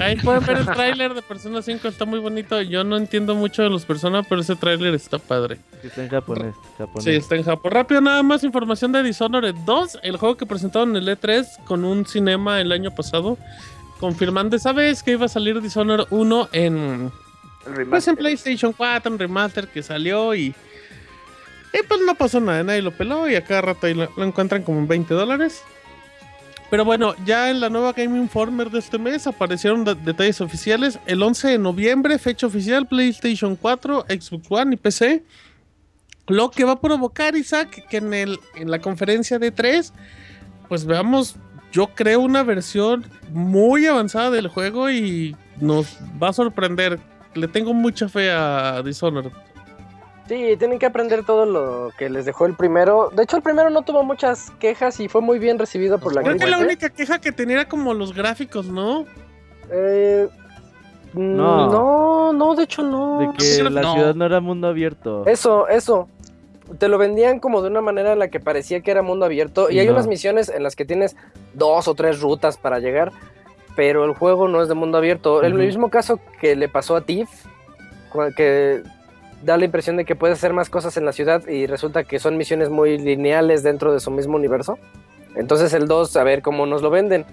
Ahí 0.01 0.17
pueden 0.17 0.45
ver 0.45 0.59
el 0.59 0.67
tráiler 0.67 1.15
de 1.15 1.23
Persona 1.23 1.63
5, 1.63 1.89
está 1.89 2.05
muy 2.05 2.19
bonito. 2.19 2.61
Yo 2.63 2.85
no 2.85 2.97
entiendo 2.97 3.35
mucho 3.35 3.63
de 3.63 3.71
los 3.71 3.85
Persona, 3.85 4.23
pero 4.23 4.41
ese 4.41 4.55
tráiler 4.57 4.95
está 4.95 5.19
padre. 5.19 5.59
Está 5.83 6.05
en 6.05 6.11
japonés, 6.11 6.55
Sí, 7.01 7.11
está 7.11 7.37
en 7.37 7.45
japonés. 7.45 7.75
Rápido, 7.75 8.01
nada 8.01 8.23
más 8.23 8.45
información 8.45 8.93
de 8.93 9.03
Dishonored 9.03 9.55
2, 9.67 9.99
el 10.03 10.17
juego 10.17 10.37
que 10.37 10.47
presentaron 10.47 10.97
en 10.97 11.03
el 11.03 11.19
E3 11.19 11.65
con 11.65 11.85
un 11.85 12.07
cinema 12.07 12.61
el 12.61 12.71
año 12.71 12.95
pasado. 12.95 13.39
Confirmando, 13.99 14.59
¿sabes 14.59 15.03
que 15.03 15.13
iba 15.13 15.27
a 15.27 15.29
salir 15.29 15.61
Dishonored 15.61 16.07
1 16.11 16.49
en, 16.53 17.13
pues 17.89 18.09
en 18.09 18.17
PlayStation 18.17 18.73
4, 18.73 19.13
un 19.13 19.19
remaster 19.19 19.69
que 19.69 19.83
salió 19.83 20.35
y... 20.35 20.55
Y 21.73 21.83
pues 21.87 22.01
no 22.07 22.15
pasó 22.15 22.41
nada, 22.41 22.63
nadie 22.63 22.83
lo 22.83 22.91
peló 22.91 23.29
y 23.29 23.35
a 23.35 23.45
cada 23.45 23.63
rato 23.63 23.87
ahí 23.87 23.95
lo, 23.95 24.09
encuentran 24.23 24.63
como 24.63 24.79
en 24.79 24.89
20 24.89 25.15
dólares. 25.15 25.63
Pero 26.71 26.85
bueno, 26.85 27.15
ya 27.27 27.51
en 27.51 27.61
la 27.61 27.69
nueva 27.69 27.93
Game 27.93 28.19
Informer 28.19 28.71
de 28.71 28.79
este 28.79 28.99
mes 28.99 29.27
aparecieron 29.27 29.85
detalles 29.85 30.41
oficiales. 30.41 30.99
El 31.07 31.23
11 31.23 31.49
de 31.49 31.59
noviembre, 31.59 32.19
fecha 32.19 32.47
oficial, 32.47 32.87
PlayStation 32.87 33.57
4, 33.57 34.07
Xbox 34.09 34.47
One 34.49 34.75
y 34.75 34.79
PC. 34.79 35.23
Lo 36.29 36.51
que 36.51 36.65
va 36.65 36.73
a 36.73 36.81
provocar, 36.81 37.37
Isaac, 37.37 37.87
que 37.89 37.97
en, 37.99 38.15
el, 38.15 38.39
en 38.55 38.71
la 38.71 38.81
conferencia 38.81 39.39
de 39.39 39.51
3, 39.51 39.93
pues 40.69 40.87
veamos, 40.87 41.37
yo 41.73 41.89
creo 41.89 42.21
una 42.21 42.43
versión 42.43 43.05
muy 43.31 43.87
avanzada 43.87 44.31
del 44.31 44.49
juego 44.49 44.91
y 44.91 45.37
nos 45.61 45.99
va 46.23 46.29
a 46.29 46.33
sorprender. 46.33 47.01
Le 47.35 47.49
tengo 47.49 47.75
mucha 47.75 48.09
fe 48.09 48.31
a 48.31 48.83
Dishonored. 48.83 49.33
Sí, 50.29 50.57
tienen 50.57 50.79
que 50.79 50.87
aprender 50.87 51.25
todo 51.25 51.47
lo 51.47 51.91
que 51.99 52.09
les 52.09 52.25
dejó 52.25 52.47
el 52.47 52.55
primero. 52.55 53.11
De 53.15 53.25
hecho, 53.25 53.37
el 53.37 53.43
primero 53.43 53.71
no 53.71 53.83
tuvo 53.83 54.05
muchas 54.05 54.51
quejas 54.61 55.01
y 55.01 55.09
fue 55.09 55.21
muy 55.21 55.39
bien 55.39 55.59
recibido 55.59 55.99
por 55.99 56.15
la 56.15 56.23
Creo 56.23 56.37
que 56.37 56.47
la 56.47 56.59
única 56.59 56.91
queja 56.91 57.19
que 57.19 57.33
tenía 57.33 57.57
era 57.57 57.69
como 57.69 57.93
los 57.93 58.15
gráficos, 58.15 58.67
¿no? 58.67 59.05
Eh, 59.71 60.29
no. 61.15 61.71
no, 61.71 62.33
no, 62.33 62.55
de 62.55 62.63
hecho 62.63 62.83
no. 62.83 63.19
De 63.19 63.29
que 63.37 63.63
la 63.65 63.93
ciudad 63.93 64.15
no 64.15 64.25
era 64.25 64.41
mundo 64.41 64.69
abierto. 64.69 65.27
Eso, 65.27 65.69
eso. 65.69 66.09
Te 66.79 66.89
lo 66.89 66.97
vendían 66.97 67.39
como 67.39 67.61
de 67.61 67.69
una 67.69 67.83
manera 67.83 68.13
en 68.13 68.19
la 68.19 68.29
que 68.29 68.41
parecía 68.41 68.81
que 68.81 68.93
era 68.93 69.03
mundo 69.03 69.27
abierto. 69.27 69.71
Y 69.71 69.81
hay 69.81 69.89
unas 69.89 70.07
misiones 70.07 70.49
en 70.49 70.63
las 70.63 70.77
que 70.77 70.85
tienes 70.85 71.17
dos 71.53 71.89
o 71.89 71.95
tres 71.95 72.21
rutas 72.21 72.57
para 72.57 72.79
llegar, 72.79 73.13
pero 73.77 74.05
el 74.05 74.15
juego 74.15 74.49
no 74.49 74.63
es 74.63 74.69
de 74.69 74.75
mundo 74.75 74.99
abierto. 74.99 75.43
El 75.43 75.55
mismo 75.55 75.91
caso 75.91 76.21
que 76.41 76.57
le 76.57 76.69
pasó 76.69 76.97
a 76.97 77.03
Tiff, 77.03 77.29
que 78.37 78.83
da 79.43 79.57
la 79.57 79.65
impresión 79.65 79.97
de 79.97 80.05
que 80.05 80.17
puede 80.17 80.35
hacer 80.35 80.53
más 80.53 80.71
cosas 80.71 80.97
en 80.97 81.05
la 81.05 81.13
ciudad 81.13 81.47
y 81.47 81.67
resulta 81.67 82.05
que 82.05 82.19
son 82.19 82.37
misiones 82.37 82.71
muy 82.71 82.99
lineales 82.99 83.63
dentro 83.63 83.93
de 83.93 84.01
su 84.01 84.11
mismo 84.11 84.37
universo. 84.37 84.79
Entonces 85.35 85.73
el 85.73 85.89
2, 85.89 86.17
a 86.17 86.25
ver 86.25 86.43
cómo 86.43 86.67
nos 86.67 86.83
lo 86.83 86.91
venden. 86.91 87.27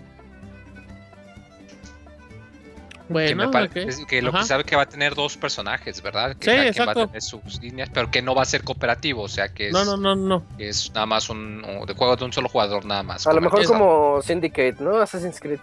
Bueno, 3.09 3.49
que, 4.07 4.21
lo 4.21 4.31
que 4.31 4.43
sabe 4.43 4.63
que 4.63 4.75
va 4.75 4.83
a 4.83 4.85
tener 4.85 5.15
dos 5.15 5.35
personajes, 5.35 5.99
¿verdad? 6.03 6.35
Que, 6.35 6.71
sí, 6.71 6.77
que 6.77 6.85
va 6.85 6.91
a 6.91 7.07
tener 7.07 7.21
sus 7.23 7.59
líneas, 7.59 7.89
pero 7.91 8.11
que 8.11 8.21
no 8.21 8.35
va 8.35 8.43
a 8.43 8.45
ser 8.45 8.63
cooperativo, 8.63 9.23
o 9.23 9.27
sea 9.27 9.49
que 9.49 9.69
es, 9.69 9.73
no, 9.73 9.83
no, 9.83 9.97
no, 9.97 10.15
no. 10.15 10.43
es 10.59 10.91
nada 10.93 11.07
más 11.07 11.27
un 11.27 11.63
de 11.87 11.93
juego 11.95 12.15
de 12.15 12.25
un 12.25 12.31
solo 12.31 12.49
jugador 12.49 12.85
nada 12.85 13.01
más. 13.01 13.25
A 13.25 13.33
lo 13.33 13.41
mejor 13.41 13.65
como 13.65 14.21
Syndicate, 14.21 14.75
¿no? 14.79 14.97
Assassin's 14.97 15.39
Creed. 15.39 15.59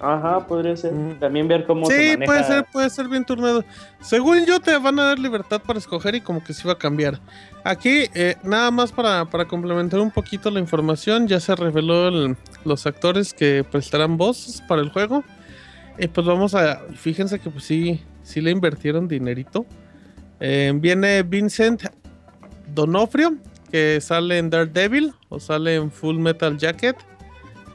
Ajá, 0.00 0.46
podría 0.46 0.76
ser. 0.76 0.92
Mm. 0.92 1.18
También 1.18 1.48
ver 1.48 1.66
cómo 1.66 1.86
sí, 1.86 1.92
se 1.92 2.12
maneja. 2.12 2.26
puede 2.26 2.44
ser, 2.44 2.64
puede 2.72 2.90
ser 2.90 3.08
bien 3.08 3.24
turnado. 3.24 3.64
Según 4.00 4.44
yo, 4.46 4.60
te 4.60 4.76
van 4.78 4.98
a 4.98 5.04
dar 5.04 5.18
libertad 5.18 5.60
para 5.60 5.78
escoger 5.78 6.14
y 6.14 6.20
como 6.20 6.42
que 6.42 6.54
sí 6.54 6.66
va 6.66 6.74
a 6.74 6.78
cambiar. 6.78 7.20
Aquí, 7.64 8.04
eh, 8.14 8.36
nada 8.42 8.70
más 8.70 8.92
para, 8.92 9.24
para, 9.24 9.46
complementar 9.46 10.00
un 10.00 10.10
poquito 10.10 10.50
la 10.50 10.60
información, 10.60 11.26
ya 11.26 11.40
se 11.40 11.54
reveló 11.56 12.34
los 12.64 12.86
actores 12.86 13.34
que 13.34 13.64
prestarán 13.68 14.16
voz 14.16 14.62
para 14.68 14.82
el 14.82 14.90
juego. 14.90 15.24
Y 15.98 16.06
pues 16.06 16.26
vamos 16.26 16.54
a, 16.54 16.80
fíjense 16.94 17.40
que 17.40 17.50
pues 17.50 17.64
sí, 17.64 18.00
sí 18.22 18.40
le 18.40 18.52
invirtieron 18.52 19.08
dinerito. 19.08 19.66
Eh, 20.38 20.72
viene 20.76 21.24
Vincent 21.24 21.82
Donofrio, 22.72 23.36
que 23.72 24.00
sale 24.00 24.38
en 24.38 24.50
Daredevil 24.50 25.12
o 25.28 25.40
sale 25.40 25.74
en 25.74 25.90
Full 25.90 26.18
Metal 26.18 26.56
Jacket. 26.56 26.96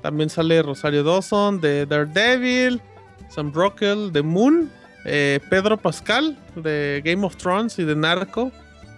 También 0.04 0.30
sale 0.30 0.62
Rosario 0.62 1.04
Dawson 1.04 1.62
de 1.62 1.86
Daredevil, 1.86 2.82
Sam 3.30 3.52
Rockwell 3.54 4.12
de 4.12 4.22
Moon, 4.22 4.70
eh, 5.06 5.40
Pedro 5.50 5.78
Pascal 5.78 6.38
de 6.56 7.02
Game 7.04 7.26
of 7.26 7.38
Thrones 7.38 7.80
y 7.80 7.86
de 7.86 7.96
Narco, 7.96 8.52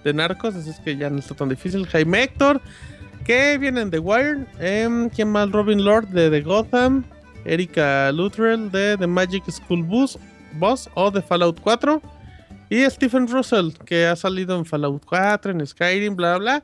de 0.04 0.14
Narcos, 0.14 0.56
así 0.56 0.72
es 0.72 0.80
que 0.80 0.98
ya 0.98 1.10
no 1.12 1.20
está 1.20 1.36
tan 1.36 1.50
difícil. 1.50 1.86
Jaime 1.86 2.24
Héctor, 2.24 2.60
que 3.24 3.58
vienen 3.60 3.92
de 3.92 4.00
Wire. 4.00 4.46
Eh, 4.60 5.10
¿Quién 5.16 5.32
más? 5.32 5.52
Robin 5.52 5.86
Lord 5.86 6.08
de 6.08 6.30
The 6.30 6.42
Gotham. 6.42 7.06
Erika 7.46 8.12
Luttrell 8.12 8.72
de 8.72 8.98
The 8.98 9.06
Magic 9.06 9.44
School 9.52 9.84
Bus, 9.84 10.18
Boss 10.54 10.90
o 10.96 11.12
de 11.12 11.22
Fallout 11.22 11.60
4. 11.60 12.02
Y 12.70 12.84
Stephen 12.90 13.28
Russell, 13.28 13.74
que 13.86 14.08
ha 14.08 14.16
salido 14.16 14.58
en 14.58 14.66
Fallout 14.66 15.06
4, 15.06 15.52
en 15.52 15.66
Skyrim, 15.66 16.16
bla, 16.16 16.40
bla. 16.40 16.64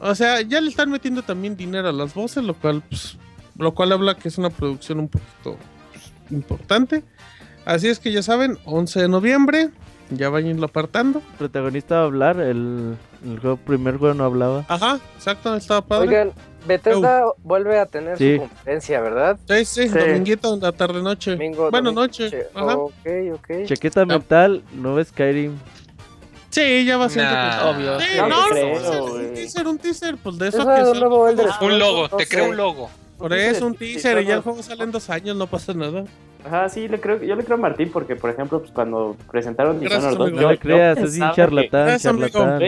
O 0.00 0.14
sea, 0.14 0.40
ya 0.40 0.60
le 0.60 0.70
están 0.70 0.90
metiendo 0.90 1.22
también 1.22 1.56
dinero 1.56 1.88
a 1.88 1.92
las 1.92 2.14
voces, 2.14 2.44
lo 2.44 2.54
cual 2.54 2.82
pues, 2.88 3.16
lo 3.56 3.74
cual 3.74 3.92
habla 3.92 4.16
que 4.16 4.28
es 4.28 4.38
una 4.38 4.50
producción 4.50 5.00
un 5.00 5.08
poquito 5.08 5.56
importante. 6.30 7.04
Así 7.64 7.88
es 7.88 7.98
que 7.98 8.10
ya 8.12 8.22
saben, 8.22 8.58
11 8.64 9.02
de 9.02 9.08
noviembre, 9.08 9.70
ya 10.10 10.28
vayan 10.28 10.62
apartando. 10.62 11.20
El 11.20 11.38
protagonista 11.38 11.96
va 11.96 12.00
a 12.02 12.04
hablar, 12.04 12.40
el, 12.40 12.96
el 13.24 13.58
primer 13.58 13.98
juego 13.98 14.14
no 14.14 14.24
hablaba. 14.24 14.64
Ajá, 14.68 14.98
exacto, 15.16 15.54
estaba 15.54 15.82
padre. 15.82 16.08
Oigan, 16.08 16.32
Bethesda 16.66 17.24
vuelve 17.42 17.78
a 17.78 17.86
tener 17.86 18.18
su 18.18 18.38
conferencia, 18.38 19.00
¿verdad? 19.00 19.38
Sí, 19.48 19.64
sí, 19.64 19.88
dominguito, 19.88 20.56
la 20.56 20.72
tarde 20.72 21.02
noche. 21.02 21.38
bueno, 21.70 21.92
noche. 21.92 22.48
Ajá. 22.54 22.76
Ok, 22.76 23.06
ok. 23.34 23.66
Chaqueta 23.66 24.04
mental, 24.04 24.62
nuevo 24.72 25.02
Skyrim. 25.02 25.56
Sí, 26.50 26.84
ya 26.84 26.98
va 26.98 27.08
siendo 27.08 27.32
nah. 27.32 27.70
obvio. 27.70 27.98
Sí, 27.98 28.06
no, 28.18 28.28
no, 28.28 28.46
no, 28.50 29.04
un 29.14 29.32
teaser, 29.32 29.66
un 29.66 29.78
teaser, 29.78 30.16
pues 30.18 30.36
de 30.36 30.48
eso 30.48 30.58
que 30.58 30.82
Un 31.64 31.78
logo, 31.78 32.08
te 32.10 32.26
creo 32.26 32.50
un 32.50 32.56
logo. 32.56 32.90
Por 33.22 33.32
eso 33.34 33.66
un 33.68 33.76
teaser 33.76 34.20
y 34.20 34.26
ya 34.26 34.34
el 34.34 34.40
juego 34.40 34.64
sale 34.64 34.82
en 34.82 34.90
dos 34.90 35.08
años, 35.08 35.36
no 35.36 35.46
pasa 35.46 35.72
nada. 35.72 36.04
Ajá, 36.44 36.68
sí, 36.68 36.88
le 36.88 37.00
creo, 37.00 37.22
yo 37.22 37.36
le 37.36 37.44
creo 37.44 37.56
a 37.56 37.60
Martín 37.60 37.90
porque, 37.92 38.16
por 38.16 38.28
ejemplo, 38.28 38.58
pues 38.58 38.72
cuando 38.72 39.16
presentaron 39.30 39.78
Dishonored 39.78 40.16
2... 40.16 40.32
No 40.32 40.50
le 40.50 40.58
creas, 40.58 40.98
es 40.98 41.20
un 41.20 41.32
charlatán, 41.32 42.00
charlatán. 42.00 42.60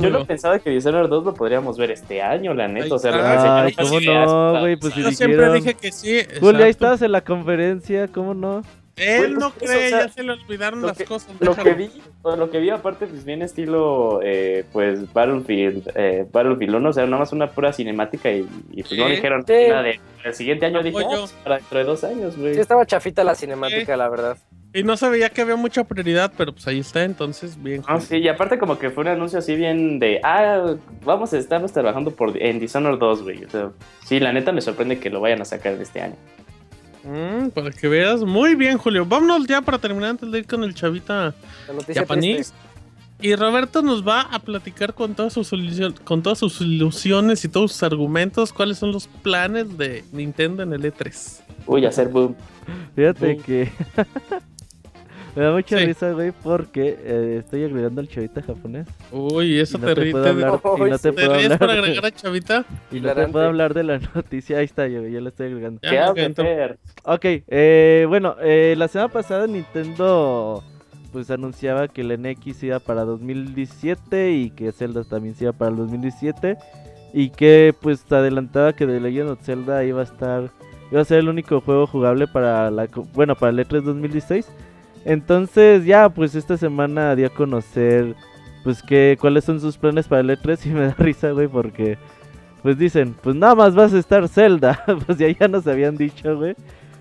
yo 0.00 0.08
no 0.08 0.24
pensaba 0.24 0.58
que 0.58 0.70
Dishonored 0.70 1.10
2 1.10 1.24
lo 1.26 1.34
podríamos 1.34 1.76
ver 1.76 1.90
este 1.90 2.22
año, 2.22 2.54
la 2.54 2.66
neta, 2.66 2.94
o 2.94 2.98
sea, 2.98 3.10
lo 3.10 3.74
¿cómo 3.76 4.00
no, 4.00 4.60
güey? 4.60 4.76
Pues 4.76 4.94
si 4.94 5.02
Yo 5.02 5.10
siempre 5.12 5.52
dije 5.52 5.74
que 5.74 5.92
sí. 5.92 6.20
Julia, 6.40 6.64
ahí 6.64 6.70
estabas 6.70 7.02
en 7.02 7.12
la 7.12 7.20
conferencia, 7.20 8.08
¿cómo 8.08 8.32
no? 8.32 8.62
Él 8.96 9.34
no 9.34 9.50
pues, 9.50 9.70
cree, 9.70 9.90
ya 9.90 10.08
se 10.08 10.22
le 10.22 10.32
olvidaron 10.32 10.82
las 10.82 11.02
cosas. 11.02 11.34
Lo 11.40 11.56
que 11.56 11.74
vi, 11.74 11.90
lo 12.22 12.50
que 12.50 12.58
vi 12.58 12.70
aparte, 12.70 13.06
pues 13.06 13.24
bien 13.24 13.42
estilo, 13.42 14.20
eh, 14.22 14.64
pues 14.72 15.12
Battlefield, 15.12 15.92
eh, 15.94 16.26
Battlefield 16.30 16.74
1, 16.74 16.88
o 16.88 16.92
sea, 16.92 17.06
nada 17.06 17.18
más 17.18 17.32
una 17.32 17.50
pura 17.50 17.72
cinemática 17.72 18.30
y, 18.30 18.42
pues 18.72 18.92
no 18.92 19.08
dijeron 19.08 19.44
nada 19.48 19.82
de. 19.82 20.00
El 20.22 20.34
siguiente 20.34 20.66
año 20.66 20.82
dije, 20.82 20.98
ah, 21.02 21.08
pues, 21.08 21.32
para 21.42 21.56
dentro 21.56 21.78
de 21.78 21.84
dos 21.84 22.04
años, 22.04 22.36
güey. 22.36 22.54
Sí, 22.54 22.60
estaba 22.60 22.84
chafita 22.84 23.24
la 23.24 23.34
cinemática, 23.34 23.96
la 23.96 24.08
verdad. 24.08 24.36
Y 24.72 24.84
no 24.84 24.96
se 24.96 25.08
veía 25.08 25.30
que 25.30 25.40
había 25.40 25.56
mucha 25.56 25.82
prioridad, 25.82 26.32
pero 26.36 26.52
pues 26.52 26.66
ahí 26.68 26.78
está, 26.78 27.02
entonces 27.02 27.60
bien. 27.60 27.82
Ah, 27.88 28.00
sí, 28.00 28.18
y 28.18 28.28
aparte 28.28 28.56
como 28.56 28.78
que 28.78 28.90
fue 28.90 29.02
un 29.02 29.08
anuncio 29.08 29.40
así 29.40 29.56
bien 29.56 29.98
de, 29.98 30.20
ah, 30.22 30.76
vamos 31.04 31.32
a 31.32 31.38
estar 31.38 31.64
trabajando 31.70 32.12
por, 32.12 32.40
en 32.40 32.60
Dishonored 32.60 32.98
2, 32.98 33.22
güey. 33.22 33.44
O 33.44 33.50
sea, 33.50 33.70
sí, 34.04 34.20
la 34.20 34.32
neta 34.32 34.52
me 34.52 34.60
sorprende 34.60 35.00
que 35.00 35.10
lo 35.10 35.20
vayan 35.20 35.40
a 35.40 35.44
sacar 35.44 35.76
de 35.76 35.82
este 35.82 36.00
año. 36.00 36.14
Mm, 37.04 37.48
para 37.48 37.70
que 37.70 37.88
veas. 37.88 38.22
Muy 38.22 38.54
bien, 38.54 38.78
Julio. 38.78 39.06
Vámonos 39.06 39.46
ya 39.46 39.60
para 39.60 39.78
terminar 39.78 40.10
antes 40.10 40.30
de 40.30 40.38
ir 40.38 40.46
con 40.46 40.62
el 40.64 40.74
chavita 40.74 41.34
japonés. 41.94 42.52
Y 43.22 43.34
Roberto 43.34 43.82
nos 43.82 44.06
va 44.06 44.22
a 44.22 44.38
platicar 44.38 44.94
con 44.94 45.14
todas, 45.14 45.34
sus 45.34 45.52
con 46.04 46.22
todas 46.22 46.38
sus 46.38 46.60
ilusiones 46.62 47.44
y 47.44 47.48
todos 47.48 47.72
sus 47.72 47.82
argumentos 47.82 48.50
cuáles 48.50 48.78
son 48.78 48.92
los 48.92 49.08
planes 49.08 49.76
de 49.76 50.04
Nintendo 50.12 50.62
en 50.62 50.72
el 50.72 50.82
E3. 50.82 51.40
Uy, 51.66 51.84
hacer 51.84 52.08
boom. 52.08 52.34
Fíjate 52.96 53.36
que 53.36 53.70
Me 55.36 55.42
da 55.42 55.52
mucha 55.52 55.76
risa, 55.76 56.12
güey, 56.12 56.32
porque 56.32 56.98
eh, 57.02 57.36
estoy 57.38 57.64
agregando 57.64 58.00
al 58.00 58.08
chavita 58.08 58.42
japonés. 58.42 58.88
Uy, 59.12 59.60
eso 59.60 59.78
te, 59.78 59.94
ríes. 59.94 60.10
y 60.10 60.12
no 60.14 60.22
te, 60.98 61.12
puedo 61.12 61.34
hablar. 61.34 61.58
para 61.58 61.72
agregar 61.74 62.06
a 62.06 62.10
chavita? 62.10 62.64
Y 62.90 63.00
no 63.00 63.14
te 63.14 63.28
puedo 63.28 63.46
hablar 63.46 63.74
de 63.74 63.84
la 63.84 63.98
noticia. 64.14 64.58
Ahí 64.58 64.64
está, 64.64 64.88
yo 64.88 65.06
ya 65.06 65.20
la 65.20 65.28
estoy 65.28 65.46
agregando. 65.48 65.80
¿Qué 65.80 65.98
hacer? 65.98 66.78
Ok, 67.04 67.24
eh, 67.24 68.06
bueno, 68.08 68.36
eh, 68.40 68.74
la 68.76 68.88
semana 68.88 69.12
pasada 69.12 69.46
Nintendo 69.46 70.64
pues 71.12 71.30
anunciaba 71.30 71.88
que 71.88 72.02
el 72.02 72.20
NX 72.20 72.62
iba 72.62 72.78
para 72.78 73.04
2017 73.04 74.32
y 74.32 74.50
que 74.50 74.72
Zelda 74.72 75.04
también 75.04 75.34
se 75.34 75.44
iba 75.44 75.52
para 75.52 75.70
el 75.72 75.76
2017 75.76 76.56
y 77.12 77.30
que 77.30 77.74
pues 77.80 78.04
adelantaba 78.12 78.72
que 78.72 78.86
The 78.86 79.00
Legend 79.00 79.30
of 79.30 79.42
Zelda 79.42 79.84
iba 79.84 80.00
a 80.00 80.04
estar 80.04 80.50
iba 80.90 81.00
a 81.00 81.04
ser 81.04 81.18
el 81.18 81.28
único 81.28 81.60
juego 81.60 81.86
jugable 81.86 82.26
para 82.26 82.70
la 82.70 82.88
bueno 83.12 83.34
para 83.34 83.50
el 83.50 83.58
E3 83.58 83.82
2016 83.82 84.46
entonces 85.04 85.84
ya, 85.84 86.08
pues 86.08 86.34
esta 86.34 86.56
semana 86.56 87.14
dio 87.16 87.26
a 87.26 87.30
conocer, 87.30 88.14
pues 88.64 88.82
que 88.82 89.16
cuáles 89.20 89.44
son 89.44 89.60
sus 89.60 89.76
planes 89.76 90.08
para 90.08 90.20
el 90.20 90.30
E3 90.30 90.58
y 90.66 90.68
me 90.70 90.86
da 90.86 90.94
risa, 90.98 91.30
güey, 91.30 91.48
porque 91.48 91.98
pues 92.62 92.78
dicen, 92.78 93.14
pues 93.22 93.34
nada 93.36 93.54
más 93.54 93.74
vas 93.74 93.92
a 93.94 93.98
estar 93.98 94.28
Zelda, 94.28 94.84
pues 95.06 95.18
ya, 95.18 95.28
ya 95.28 95.48
nos 95.48 95.66
habían 95.66 95.96
dicho, 95.96 96.36
güey. 96.36 96.54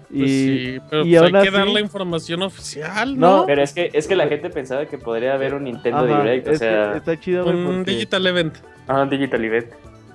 Pues 0.10 0.28
y, 0.28 0.28
sí, 0.28 0.80
pero 0.90 1.04
pues 1.04 1.22
hay 1.22 1.44
que 1.44 1.52
dar 1.52 1.68
la 1.68 1.82
información 1.82 2.42
oficial, 2.42 3.16
¿no? 3.16 3.44
Pero 3.46 3.62
es 3.62 3.74
que, 3.74 3.92
es 3.94 4.08
que 4.08 4.16
la 4.16 4.28
gente 4.28 4.50
pensaba 4.50 4.88
que 4.88 4.98
podría 4.98 5.36
haber 5.36 5.54
un 5.54 5.66
Nintendo 5.66 6.04
Direct, 6.08 6.48
o 6.48 6.56
sea... 6.56 6.96
Está 6.96 7.20
chido, 7.20 7.44
güey, 7.44 7.56
Un 7.56 7.84
Digital 7.84 8.26
Event. 8.26 8.56
Ah, 8.88 9.04
un 9.04 9.10
Digital 9.10 9.46
Event. 9.46 9.68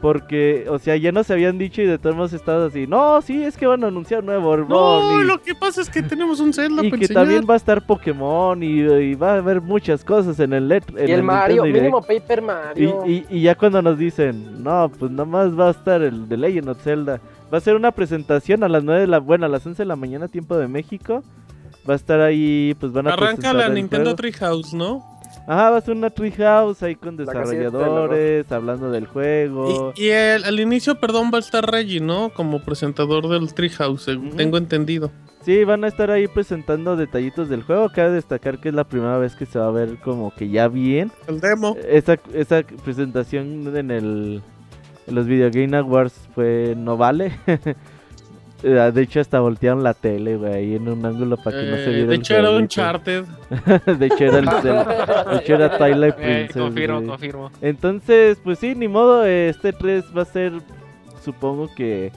Porque, 0.05 0.67
o 0.69 0.79
sea, 0.79 0.97
ya 0.97 1.13
nos 1.13 1.31
habían 1.31 1.57
dicho 1.57 1.81
y 1.81 1.87
de 1.87 1.97
todos 1.97 2.15
hemos 2.15 2.35
estado 2.35 2.67
así. 2.67 2.87
No, 2.87 3.23
sí, 3.23 3.43
es 3.43 3.57
que 3.57 3.67
van 3.67 3.85
a 3.85 3.87
anunciar 3.87 4.23
nuevo 4.23 4.55
No, 4.55 5.23
lo 5.23 5.41
que 5.41 5.55
pasa 5.55 5.81
es 5.81 5.89
que 5.89 6.03
tenemos 6.03 6.41
un 6.41 6.53
Zelda 6.53 6.85
Y 6.85 6.91
que 6.91 7.09
también 7.09 7.47
va 7.49 7.55
a 7.55 7.57
estar 7.57 7.87
Pokémon 7.87 8.63
y, 8.63 9.15
va 9.15 9.33
a 9.33 9.37
haber 9.39 9.63
muchas 9.63 10.05
cosas 10.05 10.39
en 10.41 10.53
el 10.53 10.69
LED. 10.69 10.83
y 11.09 11.11
el, 11.11 11.23
Mario, 11.23 11.65
mínimo 11.65 12.03
Paper 12.03 12.43
Mario. 12.43 13.03
Y, 13.07 13.25
y, 13.31 13.41
ya 13.41 13.55
cuando 13.55 13.81
nos 13.81 13.97
dicen, 13.97 14.63
no, 14.63 14.91
pues 14.91 15.11
nomás 15.11 15.59
va 15.59 15.69
a 15.69 15.71
estar 15.71 16.03
el 16.03 16.29
de 16.29 16.37
Legend 16.37 16.69
of 16.69 16.83
Zelda. 16.83 17.19
Va 17.51 17.57
a 17.57 17.61
ser 17.63 17.75
una 17.75 17.91
presentación 17.91 18.63
a 18.63 18.69
las 18.69 18.85
9 18.85 19.01
de 19.01 19.07
la, 19.07 19.21
bueno, 19.21 19.47
a 19.47 19.49
las 19.49 19.65
11 19.65 19.85
de 19.85 19.87
la 19.87 19.97
mañana, 19.97 20.29
tiempo 20.29 20.55
de 20.59 20.69
México. 20.69 21.25
Va 21.89 21.95
a 21.95 21.97
estar 21.97 22.21
ahí, 22.21 22.77
pues 22.79 22.93
van 22.93 23.07
a 23.07 23.15
Arranca 23.15 23.55
la 23.55 23.71
Nintendo 23.71 24.15
Treehouse, 24.15 24.75
¿no? 24.75 25.14
Ajá, 25.47 25.71
va 25.71 25.77
a 25.77 25.81
ser 25.81 25.95
una 25.95 26.11
treehouse 26.11 26.83
ahí 26.83 26.95
con 26.95 27.17
desarrolladores, 27.17 28.51
hablando 28.51 28.91
del 28.91 29.07
juego. 29.07 29.93
Y, 29.97 30.11
al 30.11 30.59
inicio, 30.59 30.99
perdón, 30.99 31.31
va 31.33 31.39
a 31.39 31.41
estar 31.41 31.71
Reggie, 31.71 32.01
¿no? 32.01 32.31
Como 32.31 32.63
presentador 32.63 33.29
del 33.29 33.53
treehouse, 33.53 34.11
tengo 34.37 34.57
entendido. 34.57 35.11
Sí, 35.45 35.63
van 35.65 35.85
a 35.85 35.89
estar 35.89 36.11
ahí 36.11 36.27
presentando 36.27 36.97
detallitos 36.97 37.51
del 37.51 37.63
juego. 37.63 37.91
Cabe 37.91 38.13
destacar 38.13 38.59
que 38.61 38.71
es 38.71 38.75
la 38.75 38.85
primera 38.85 39.19
vez 39.19 39.37
que 39.37 39.45
se 39.45 39.59
va 39.59 39.67
a 39.67 39.71
ver 39.71 39.99
como 39.99 40.35
que 40.35 40.49
ya 40.49 40.69
bien. 40.69 41.13
El 41.27 41.41
demo. 41.41 41.77
Esa, 41.87 42.19
esa 42.33 42.63
presentación 42.83 43.77
en 43.77 43.91
el 43.91 44.43
en 45.07 45.15
los 45.15 45.27
Video 45.27 45.51
Game 45.53 45.77
Awards 45.77 46.15
fue 46.35 46.75
no 46.77 46.97
vale. 46.97 47.39
Eh, 48.67 48.93
de 48.95 49.03
hecho, 49.03 49.21
hasta 49.21 49.41
voltearon 49.41 49.83
la 49.83 49.93
tele, 49.93 50.37
güey, 50.37 50.55
ahí 50.55 50.75
en 50.75 50.89
un 50.89 51.05
ángulo 51.05 51.37
para 51.37 51.61
que 51.61 51.67
no 51.67 51.77
se 51.77 51.91
eh, 51.91 51.95
viera. 51.95 52.09
De 52.09 52.15
hecho, 52.17 52.35
era 52.35 52.51
un 52.51 52.67
charted. 52.67 53.25
de 53.99 54.07
hecho, 54.07 54.25
era 54.25 54.39
el 54.39 54.47
De 55.31 55.37
hecho, 55.37 55.55
era 55.55 55.77
Twilight 55.77 56.15
eh, 56.19 56.47
Princess. 56.47 56.63
confirmo, 56.63 57.07
confirmo. 57.07 57.51
Entonces, 57.61 58.39
pues 58.43 58.59
sí, 58.59 58.75
ni 58.75 58.89
modo. 58.89 59.27
Este 59.27 59.75
3 59.75 60.05
va 60.17 60.23
a 60.23 60.25
ser, 60.25 60.53
supongo 61.23 61.69
que, 61.77 62.11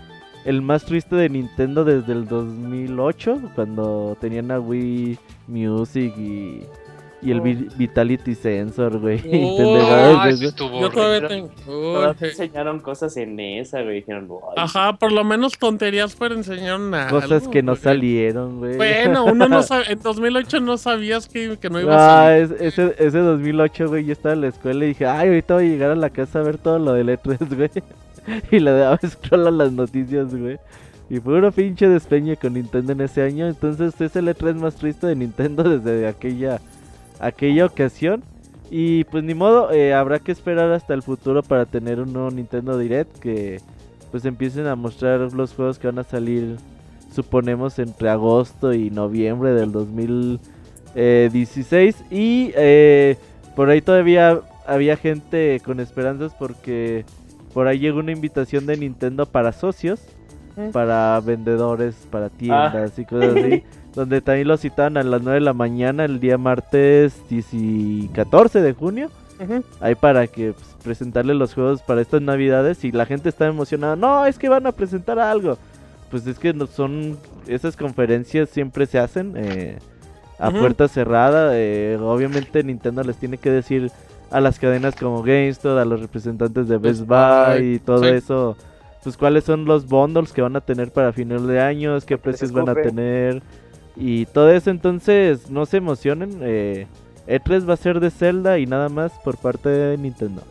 el 0.45 0.61
más 0.61 0.85
triste 0.85 1.17
de 1.17 1.27
Nintendo 1.27 1.83
desde 1.83 2.13
el 2.13 2.25
2008, 2.25 3.51
cuando 3.53 4.15
tenían 4.21 4.49
a 4.49 4.61
Wii 4.61 5.19
Music 5.47 6.13
y 6.17 6.61
y 7.21 7.31
el 7.31 7.41
Vitality 7.41 8.35
Sensor, 8.35 8.99
güey. 8.99 9.21
Oh, 9.59 10.29
yo 10.29 10.53
todavía 10.53 11.27
tengo. 11.27 11.51
enseñaron 12.21 12.79
cosas 12.79 13.17
en 13.17 13.39
esa, 13.39 13.81
güey. 13.81 13.97
Dijeron, 13.97 14.27
Ajá, 14.55 14.93
por 14.93 15.11
lo 15.11 15.23
menos 15.23 15.57
tonterías, 15.57 16.15
pero 16.15 16.35
enseñaron 16.35 16.91
nada. 16.91 17.09
Cosas 17.09 17.47
que 17.47 17.63
no 17.63 17.75
salieron, 17.75 18.59
güey. 18.59 18.77
Bueno, 18.77 19.25
uno 19.25 19.47
no 19.47 19.63
sabe. 19.63 19.91
En 19.91 20.01
2008 20.01 20.59
no 20.59 20.77
sabías 20.77 21.27
que, 21.27 21.57
que 21.57 21.69
no 21.69 21.79
iba 21.79 21.95
a 21.95 22.27
salir. 22.27 22.57
Ah, 22.59 22.65
ese, 22.65 22.95
ese 22.99 23.19
2008, 23.19 23.87
güey, 23.87 24.05
yo 24.05 24.13
estaba 24.13 24.33
en 24.33 24.41
la 24.41 24.47
escuela 24.47 24.85
y 24.85 24.89
dije, 24.89 25.05
ay, 25.05 25.29
ahorita 25.29 25.55
voy 25.55 25.65
a 25.65 25.69
llegar 25.69 25.91
a 25.91 25.95
la 25.95 26.09
casa 26.09 26.39
a 26.39 26.43
ver 26.43 26.57
todo 26.57 26.79
lo 26.79 26.93
de 26.93 27.03
E3, 27.03 27.55
güey. 27.55 27.69
y 28.51 28.59
le 28.59 28.71
daba 28.71 28.99
scroll 29.07 29.47
a 29.47 29.51
las 29.51 29.71
noticias, 29.71 30.35
güey. 30.35 30.57
Y 31.09 31.19
fue 31.19 31.35
una 31.35 31.51
pinche 31.51 31.87
despeñe 31.87 32.35
con 32.35 32.53
Nintendo 32.53 32.91
en 32.91 33.01
ese 33.01 33.23
año. 33.23 33.47
Entonces 33.47 33.99
es 33.99 34.15
el 34.15 34.27
E3 34.27 34.55
más 34.55 34.75
triste 34.75 35.07
de 35.07 35.15
Nintendo 35.15 35.63
desde 35.63 36.05
aquella 36.07 36.59
aquella 37.19 37.65
ocasión. 37.65 38.23
Y 38.69 39.05
pues 39.05 39.23
ni 39.23 39.33
modo, 39.33 39.71
eh, 39.71 39.93
habrá 39.93 40.19
que 40.19 40.33
esperar 40.33 40.69
hasta 40.71 40.93
el 40.93 41.01
futuro 41.01 41.41
para 41.41 41.65
tener 41.65 42.01
un 42.01 42.11
nuevo 42.11 42.29
Nintendo 42.31 42.77
Direct 42.77 43.17
que 43.19 43.61
pues 44.11 44.25
empiecen 44.25 44.67
a 44.67 44.75
mostrar 44.75 45.31
los 45.33 45.53
juegos 45.53 45.79
que 45.79 45.87
van 45.87 45.99
a 45.99 46.03
salir, 46.03 46.57
suponemos, 47.13 47.79
entre 47.79 48.09
agosto 48.09 48.73
y 48.73 48.89
noviembre 48.89 49.53
del 49.53 49.71
2016. 49.71 52.03
Y 52.11 52.51
eh, 52.55 53.15
por 53.55 53.69
ahí 53.69 53.79
todavía 53.81 54.41
había 54.65 54.97
gente 54.97 55.61
con 55.63 55.79
esperanzas 55.79 56.33
porque 56.37 57.05
por 57.53 57.67
ahí 57.67 57.79
llegó 57.79 57.99
una 57.99 58.11
invitación 58.11 58.65
de 58.65 58.75
Nintendo 58.77 59.25
para 59.25 59.53
socios, 59.53 60.01
mm. 60.57 60.71
para 60.71 61.21
vendedores, 61.21 61.95
para 62.11 62.27
tiendas 62.29 62.91
ah. 62.97 63.01
y 63.01 63.05
cosas 63.05 63.35
así. 63.35 63.63
donde 63.97 64.21
también 64.21 64.47
lo 64.47 64.57
citaban 64.57 64.95
a 64.95 65.01
las 65.01 65.23
9 65.23 65.39
de 65.39 65.45
la 65.45 65.53
mañana 65.53 66.05
el 66.05 66.19
día 66.19 66.37
martes 66.37 67.19
14 68.13 68.61
de 68.61 68.73
junio. 68.73 69.09
Ahí 69.81 69.95
para 69.95 70.27
que 70.27 70.53
pues, 70.53 70.67
presentarle 70.83 71.33
los 71.33 71.55
juegos 71.55 71.81
para 71.81 72.01
estas 72.01 72.21
navidades 72.21 72.83
y 72.83 72.91
la 72.91 73.07
gente 73.07 73.29
está 73.29 73.47
emocionada. 73.47 73.95
No, 73.95 74.27
es 74.27 74.37
que 74.37 74.49
van 74.49 74.67
a 74.67 74.71
presentar 74.71 75.17
algo. 75.17 75.57
Pues 76.11 76.27
es 76.27 76.37
que 76.37 76.53
no 76.53 76.67
son 76.67 77.17
esas 77.47 77.75
conferencias 77.75 78.49
siempre 78.49 78.85
se 78.85 78.99
hacen 78.99 79.33
eh, 79.35 79.79
a 80.37 80.51
puerta 80.51 80.87
cerrada. 80.87 81.49
Eh, 81.53 81.97
obviamente 81.99 82.63
Nintendo 82.63 83.01
les 83.01 83.17
tiene 83.17 83.39
que 83.39 83.49
decir 83.49 83.91
a 84.29 84.39
las 84.39 84.59
cadenas 84.59 84.95
como 84.95 85.23
GameStop, 85.23 85.75
a 85.75 85.85
los 85.85 86.01
representantes 86.01 86.67
de 86.67 86.77
Best 86.77 87.07
Buy 87.07 87.75
y 87.75 87.79
todo 87.79 88.05
eso, 88.05 88.55
pues 89.03 89.17
cuáles 89.17 89.43
son 89.45 89.65
los 89.65 89.87
bundles 89.87 90.33
que 90.33 90.43
van 90.43 90.55
a 90.55 90.61
tener 90.61 90.91
para 90.91 91.13
final 91.13 91.47
de 91.47 91.61
años, 91.61 92.05
qué 92.05 92.19
precios 92.19 92.51
van 92.51 92.69
a 92.69 92.75
tener 92.75 93.41
y 93.99 94.25
todo 94.27 94.51
eso. 94.51 94.69
Entonces, 94.69 95.49
no 95.49 95.65
se 95.65 95.77
emocionen. 95.77 96.39
Eh, 96.41 96.87
E3 97.27 97.67
va 97.69 97.73
a 97.73 97.77
ser 97.77 97.99
de 97.99 98.09
Zelda 98.09 98.57
y 98.59 98.65
nada 98.65 98.89
más 98.89 99.11
por 99.23 99.37
parte 99.37 99.69
de 99.69 99.97
Nintendo. 99.97 100.41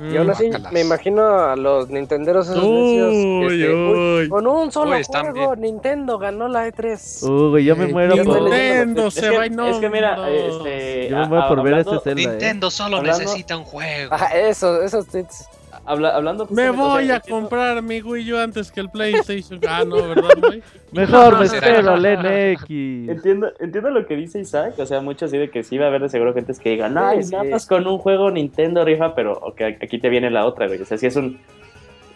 Y 0.00 0.16
aún 0.16 0.28
así, 0.28 0.50
me 0.72 0.80
imagino 0.80 1.24
a 1.24 1.54
los 1.54 1.88
Nintenderos 1.88 2.48
esos 2.48 2.64
este, 2.64 4.28
con 4.28 4.44
un 4.44 4.72
solo 4.72 4.96
juego, 5.04 5.54
Nintendo 5.54 6.18
ganó 6.18 6.48
la 6.48 6.66
E3. 6.66 7.52
Uy, 7.52 7.64
yo 7.64 7.76
me 7.76 7.86
muero 7.86 8.16
por 8.24 8.42
Nintendo 8.42 9.08
se 9.12 9.30
va 9.30 9.46
Es 9.46 9.76
que 9.76 9.88
mira, 9.88 10.28
este, 10.28 11.10
yo 11.10 11.18
me 11.18 11.26
muero 11.28 11.48
por 11.48 11.62
ver 11.62 11.78
ese 11.78 12.00
Zelda. 12.00 12.22
¿eh? 12.22 12.26
Nintendo 12.26 12.70
solo 12.72 13.02
necesita 13.02 13.56
un 13.56 13.64
juego. 13.64 14.12
Ajá, 14.12 14.36
eso, 14.36 14.82
esos 14.82 15.06
tweets 15.06 15.48
hablando 15.86 16.46
me 16.50 16.70
voy 16.70 17.10
a 17.10 17.20
comprar 17.20 17.82
mi 17.82 18.00
Wii 18.00 18.32
U 18.32 18.38
antes 18.38 18.70
que 18.70 18.80
el 18.80 18.90
PlayStation. 18.90 19.60
ah, 19.68 19.84
no, 19.86 19.96
¿verdad, 20.08 20.30
güey? 20.40 20.62
Mejor 20.92 21.38
me 21.38 21.46
espero 21.46 21.92
al 21.92 22.02
NX. 22.02 22.70
Entiendo, 23.08 23.52
entiendo 23.60 23.90
lo 23.90 24.06
que 24.06 24.16
dice 24.16 24.40
Isaac. 24.40 24.74
O 24.78 24.86
sea, 24.86 25.00
mucho 25.00 25.26
así 25.26 25.36
de 25.38 25.50
que 25.50 25.62
sí 25.62 25.78
va 25.78 25.86
a 25.86 25.88
haber 25.88 26.02
de 26.02 26.08
seguro 26.08 26.32
gente 26.32 26.52
que 26.54 26.70
digan, 26.70 26.96
ay, 26.96 27.20
nada 27.30 27.44
más 27.44 27.66
con 27.66 27.86
un 27.86 27.98
juego 27.98 28.30
Nintendo 28.30 28.84
rifa, 28.84 29.14
pero 29.14 29.32
okay, 29.42 29.76
aquí 29.80 29.98
te 29.98 30.08
viene 30.08 30.30
la 30.30 30.46
otra, 30.46 30.66
güey. 30.66 30.80
O 30.80 30.84
sea, 30.84 30.96
si 30.96 31.06
es 31.06 31.16
un, 31.16 31.38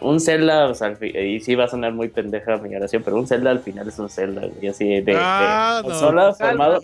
un 0.01 0.19
Zelda, 0.19 0.67
o 0.67 0.73
sea, 0.73 0.97
y 1.01 1.39
sí 1.41 1.55
va 1.55 1.65
a 1.65 1.67
sonar 1.67 1.93
muy 1.93 2.09
pendeja 2.09 2.57
mi 2.57 2.75
oración, 2.75 3.03
pero 3.03 3.17
un 3.17 3.27
Zelda 3.27 3.51
al 3.51 3.59
final 3.59 3.87
es 3.87 3.99
un 3.99 4.09
Zelda, 4.09 4.43
y 4.61 4.67
así 4.67 4.87
de, 4.87 5.01
de, 5.01 5.15
ah, 5.17 5.81
no. 5.85 6.33
formado. 6.33 6.81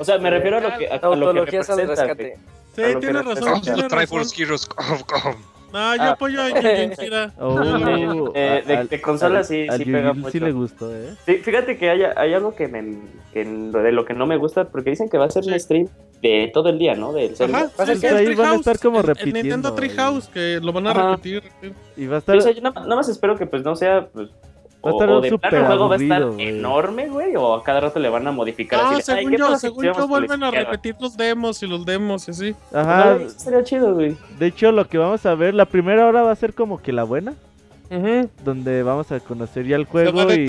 o 0.00 0.04
sea, 0.04 0.18
me 0.18 0.30
refiero 0.30 0.58
a 0.58 0.60
lo 0.60 0.76
que, 0.76 0.88
a, 0.88 1.16
lo 1.16 1.32
que 1.32 1.40
representa. 1.40 2.14
Sí, 2.74 2.82
tiene 3.00 3.22
razón. 3.22 3.60
Triforce 3.88 4.42
Heroes 4.42 4.68
no, 5.72 5.96
yo 5.96 6.02
ah. 6.02 6.10
apoyo 6.10 6.40
a 6.40 6.48
Yujin 6.48 6.92
oh, 7.38 8.32
eh, 8.34 8.62
de, 8.66 8.84
de, 8.84 9.00
consola 9.00 9.44
sí, 9.44 9.66
sí 9.76 9.84
pega 9.84 10.12
mucho. 10.12 10.30
Sí 10.30 10.40
le 10.40 10.52
gustó, 10.52 10.94
¿eh? 10.94 11.14
fíjate 11.24 11.76
que 11.76 11.90
hay, 11.90 12.02
hay 12.02 12.34
algo 12.34 12.54
que, 12.54 12.68
me, 12.68 12.98
que 13.32 13.44
de 13.44 13.92
lo 13.92 14.04
que 14.04 14.14
no 14.14 14.26
me 14.26 14.36
gusta, 14.36 14.64
porque 14.64 14.90
dicen 14.90 15.08
que 15.08 15.18
va 15.18 15.26
a 15.26 15.30
ser 15.30 15.44
un 15.44 15.58
stream 15.58 15.88
de 16.22 16.50
todo 16.52 16.70
el 16.70 16.78
día, 16.78 16.94
¿no? 16.94 17.12
Del 17.12 17.34
Ajá, 17.38 17.68
sí, 17.86 18.00
que 18.00 18.08
ahí 18.08 18.34
van 18.34 18.54
a 18.54 18.54
estar 18.56 18.78
como 18.78 19.02
repitiendo. 19.02 19.38
El 19.38 19.44
Nintendo 19.44 19.74
Treehouse, 19.74 20.28
que 20.28 20.58
lo 20.60 20.72
van 20.72 20.86
a 20.88 20.92
repetir. 20.94 21.42
Y 21.96 22.06
va 22.06 22.16
a 22.16 22.18
estar... 22.18 22.36
yo 22.38 22.60
nada, 22.60 22.96
más 22.96 23.08
espero 23.08 23.36
que 23.36 23.46
pues 23.46 23.62
no 23.62 23.76
sea 23.76 24.08
pues, 24.12 24.30
Va 24.84 24.90
a 24.90 24.92
estar 24.92 25.10
o, 25.10 25.20
de 25.20 25.38
plano 25.38 25.56
el 25.56 25.66
juego 25.66 25.88
va 25.88 25.96
a 25.96 25.98
estar 25.98 26.22
enorme, 26.38 27.08
güey, 27.08 27.34
o 27.34 27.54
a 27.54 27.64
cada 27.64 27.80
rato 27.80 27.98
le 27.98 28.08
van 28.08 28.26
a 28.28 28.32
modificar. 28.32 28.92
No, 28.92 29.00
según 29.00 29.36
yo, 29.36 29.58
según 29.58 29.84
yo 29.86 30.06
vuelven 30.06 30.42
a 30.44 30.50
repetir 30.52 30.94
los 31.00 31.16
demos 31.16 31.62
y 31.62 31.66
los 31.66 31.84
demos 31.84 32.28
y 32.28 32.30
así. 32.30 32.56
Ajá. 32.72 33.16
eso 33.16 33.38
sería 33.38 33.64
chido, 33.64 33.94
güey. 33.94 34.16
De 34.38 34.46
hecho, 34.46 34.70
lo 34.70 34.86
que 34.86 34.98
vamos 34.98 35.26
a 35.26 35.34
ver, 35.34 35.54
la 35.54 35.64
primera 35.64 36.06
hora 36.06 36.22
va 36.22 36.30
a 36.30 36.36
ser 36.36 36.54
como 36.54 36.80
que 36.80 36.92
la 36.92 37.02
buena. 37.04 37.34
Donde 38.44 38.82
vamos 38.82 39.10
a 39.12 39.20
conocer 39.20 39.66
ya 39.66 39.76
el 39.76 39.86
juego 39.86 40.30
y 40.32 40.48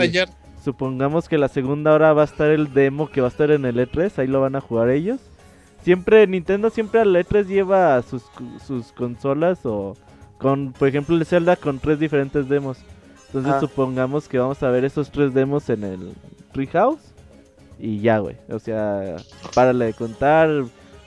supongamos 0.64 1.30
que 1.30 1.38
la 1.38 1.48
segunda 1.48 1.94
hora 1.94 2.14
va 2.14 2.24
a 2.24 2.26
estar 2.26 2.52
el 2.52 2.74
demo 2.74 3.10
que 3.10 3.22
va 3.22 3.28
a 3.28 3.32
estar 3.32 3.50
en 3.50 3.66
el 3.66 3.78
E3, 3.78 4.12
ahí 4.18 4.28
lo 4.28 4.42
van 4.42 4.56
a 4.56 4.62
jugar 4.62 4.90
ellos. 4.90 5.20
Siempre, 5.82 6.28
Nintendo 6.28 6.70
siempre 6.70 7.00
al 7.00 7.16
E3 7.16 7.48
lleva 7.48 8.02
sus, 8.02 8.24
sus 8.68 8.92
consolas 8.92 9.66
o 9.66 9.96
con, 10.38 10.74
por 10.74 10.88
ejemplo, 10.88 11.16
el 11.16 11.26
Zelda 11.26 11.56
con 11.56 11.80
tres 11.80 12.00
diferentes 12.00 12.50
demos. 12.50 12.78
Entonces 13.30 13.54
ah. 13.54 13.60
supongamos 13.60 14.28
que 14.28 14.40
vamos 14.40 14.62
a 14.64 14.70
ver 14.70 14.86
esos 14.86 15.12
tres 15.12 15.34
demos 15.34 15.70
en 15.70 15.84
el 15.84 16.14
Treehouse. 16.52 17.14
Y 17.78 18.00
ya, 18.00 18.18
güey. 18.18 18.36
O 18.50 18.58
sea, 18.60 19.18
párale 19.54 19.86
de 19.86 19.94
contar. 19.94 20.50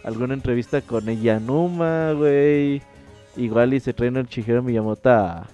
Alguna 0.04 0.34
entrevista 0.34 0.80
con 0.80 1.04
Numa, 1.46 2.12
güey. 2.12 2.80
Igual 3.36 3.74
y 3.74 3.80
se 3.80 3.92
traen 3.92 4.16
el 4.16 4.28
Chihiro 4.28 4.62
Miyamoto 4.62 5.10
a, 5.10 5.48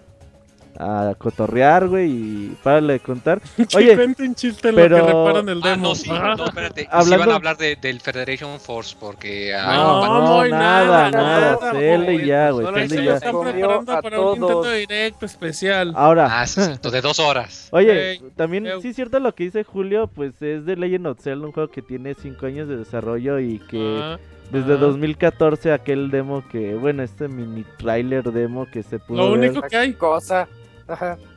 a 0.78 1.14
cotorrear, 1.18 1.88
güey, 1.88 2.10
y 2.10 2.56
párale 2.62 2.94
de 2.94 3.00
contar. 3.00 3.42
Oye, 3.76 3.96
un 3.96 4.34
chiste 4.34 4.68
en 4.68 4.76
pero... 4.76 4.98
lo 4.98 5.06
que 5.06 5.12
reparan 5.12 5.48
el 5.48 5.60
ah, 5.62 5.68
demo. 5.68 5.86
Ah, 5.86 5.88
no, 5.88 5.94
sí, 5.94 6.08
no, 6.08 6.44
espérate. 6.44 6.88
Hablando... 6.90 7.14
Sí 7.14 7.18
van 7.18 7.30
a 7.30 7.34
hablar 7.34 7.56
de, 7.56 7.76
del 7.76 8.00
Federation 8.00 8.60
Force, 8.60 8.96
porque... 8.98 9.54
Ah, 9.54 9.74
no, 9.74 10.06
no, 10.06 10.20
no, 10.20 10.40
hay 10.40 10.50
nada, 10.52 11.10
nada, 11.10 11.72
nada. 11.72 12.12
ya, 12.24 12.50
güey, 12.50 12.88
Cele 12.88 13.04
ya. 13.04 13.14
están 13.16 13.40
preparando 13.40 14.00
para 14.00 14.20
un 14.20 14.36
intento 14.36 14.70
directo 14.70 15.26
especial. 15.26 15.92
Ahora. 15.96 16.28
Ah, 16.30 16.46
de 16.90 17.00
dos 17.00 17.18
horas. 17.18 17.68
Oye, 17.72 18.20
también, 18.36 18.68
sí 18.80 18.88
es 18.88 18.96
cierto 18.96 19.18
lo 19.18 19.34
que 19.34 19.44
dice 19.44 19.64
Julio, 19.64 20.06
pues 20.06 20.40
es 20.40 20.64
de 20.64 20.76
Legend 20.76 21.08
of 21.08 21.20
Zelda, 21.20 21.46
un 21.46 21.52
juego 21.52 21.70
que 21.70 21.82
tiene 21.82 22.14
cinco 22.14 22.46
años 22.46 22.68
de 22.68 22.76
desarrollo 22.76 23.40
y 23.40 23.58
que... 23.58 24.16
Desde 24.52 24.78
2014 24.78 25.72
aquel 25.72 26.10
demo 26.10 26.42
que, 26.48 26.74
bueno, 26.74 27.02
este 27.02 27.28
mini 27.28 27.66
trailer 27.76 28.32
demo 28.32 28.64
que 28.64 28.82
se 28.82 28.98
pudo 28.98 29.18
Lo 29.18 29.32
único 29.34 29.60
que 29.60 29.76
hay. 29.76 29.92
Cosa 29.92 30.48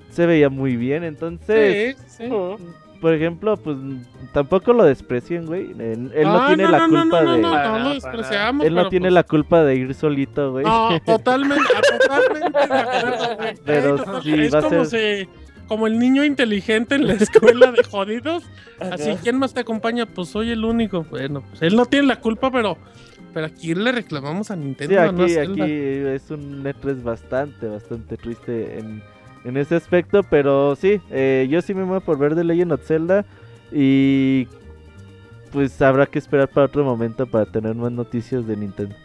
se 0.10 0.26
veía 0.26 0.50
muy 0.50 0.76
bien, 0.76 1.04
entonces... 1.04 1.98
Por 3.02 3.16
ejemplo, 3.16 3.58
pues 3.58 3.78
tampoco 4.32 4.74
lo 4.74 4.84
desprecien, 4.84 5.48
güey. 5.48 5.72
Él, 5.80 6.12
no 6.24 6.46
tiene 6.46 6.70
la 6.70 6.88
culpa 6.88 7.24
de... 7.24 7.42
No, 7.42 7.80
lo 7.80 7.94
despreciamos. 7.96 8.64
Él 8.64 8.76
no 8.76 8.90
tiene 8.90 9.06
pues 9.06 9.14
la 9.14 9.24
culpa 9.24 9.64
de 9.64 9.76
ir 9.76 9.96
solito, 9.96 10.52
güey. 10.52 10.64
No, 10.64 11.00
totalmente, 11.06 11.64
totalmente 12.00 13.60
Pero 13.66 14.22
sí, 14.22 14.34
es 14.34 14.54
va 14.54 14.62
como 14.62 14.82
a 14.82 14.86
ser... 14.86 15.28
como 15.68 15.88
el 15.88 15.98
niño 15.98 16.24
inteligente 16.24 16.94
en 16.94 17.08
la 17.08 17.14
escuela 17.14 17.72
de 17.72 17.84
jodidos. 17.84 18.44
Así, 18.80 19.18
¿quién 19.24 19.40
más 19.40 19.56
te 19.56 19.62
acompaña? 19.62 20.06
Pues 20.06 20.30
soy 20.30 20.52
el 20.52 20.64
único. 20.64 21.04
Bueno, 21.10 21.42
pues 21.50 21.64
él 21.64 21.76
no 21.76 21.88
tiene 21.88 22.06
la 22.06 22.18
culpa, 22.18 22.52
pero 22.52 22.78
pero 23.34 23.46
aquí 23.46 23.74
le 23.74 23.92
reclamamos 23.92 24.52
a 24.52 24.56
Nintendo. 24.56 25.28
Sí, 25.28 25.38
aquí, 25.38 25.52
aquí 25.52 25.62
es 25.62 26.30
un 26.30 26.64
E3 26.64 27.02
bastante, 27.02 27.68
bastante 27.68 28.18
triste 28.18 28.78
en, 28.78 29.02
en 29.46 29.58
ese 29.58 29.76
aspecto. 29.76 30.24
Pero 30.24 30.76
sí, 30.76 31.02
eh, 31.10 31.48
yo 31.50 31.62
sí 31.62 31.74
me 31.74 31.86
muevo 31.86 32.02
por 32.02 32.18
ver 32.18 32.36
The 32.36 32.44
Legend 32.44 32.74
of 32.74 32.86
Zelda. 32.86 33.26
Y 33.72 34.48
pues 35.52 35.82
habrá 35.82 36.06
que 36.06 36.20
esperar 36.20 36.48
para 36.48 36.66
otro 36.68 36.84
momento 36.84 37.26
para 37.26 37.46
tener 37.46 37.76
más 37.76 37.92
noticias 37.92 38.46
de 38.48 38.58
Nintendo. 38.58 38.96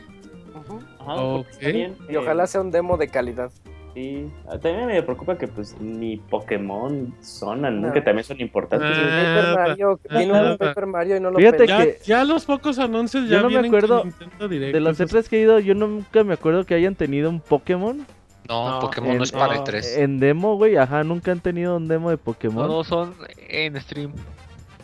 Y 2.09 2.17
ojalá 2.17 2.47
sea 2.47 2.61
un 2.61 2.71
demo 2.71 2.97
de 2.97 3.09
calidad. 3.09 3.51
Sí, 3.95 4.31
también 4.61 4.89
me 4.89 5.03
preocupa 5.03 5.39
que 5.39 5.49
pues 5.49 5.75
ni 5.81 6.19
Pokémon 6.19 7.15
sonan, 7.23 7.81
¿no? 7.81 7.95
que 7.95 8.03
también 8.03 8.25
son 8.25 8.39
importantes. 8.43 8.91
Ah, 8.93 9.55
Mario, 9.57 9.99
un 10.11 10.59
Paper 10.59 10.85
Mario 10.85 11.17
y 11.17 11.21
no 11.21 11.31
lo 11.31 11.39
Fíjate 11.39 11.65
que 11.65 11.99
ya, 12.05 12.23
los 12.23 12.45
pocos 12.45 12.79
anuncios 12.79 13.27
ya 13.27 13.37
yo 13.37 13.43
no 13.45 13.49
me 13.49 13.67
acuerdo 13.67 14.05
de 14.39 14.81
los 14.81 15.01
E3 15.01 15.27
que 15.29 15.39
he 15.39 15.41
ido, 15.41 15.61
yo 15.61 15.75
nunca 15.75 16.25
me 16.25 16.35
acuerdo 16.35 16.67
que 16.67 16.75
hayan 16.75 16.95
tenido 16.95 17.31
un 17.31 17.41
Pokémon. 17.41 18.07
No, 18.49 18.79
Pokémon 18.81 19.17
no 19.17 19.25
es 19.25 19.33
para 19.33 19.57
E3. 19.65 19.99
En 19.99 20.19
demo, 20.19 20.57
güey, 20.57 20.77
ajá, 20.77 21.05
nunca 21.05 21.33
han 21.33 21.41
tenido 21.41 21.77
un 21.77 21.89
demo 21.89 22.11
de 22.11 22.17
Pokémon. 22.17 22.67
Todos 22.67 22.87
son 22.87 23.15
en 23.49 23.81
stream. 23.81 24.13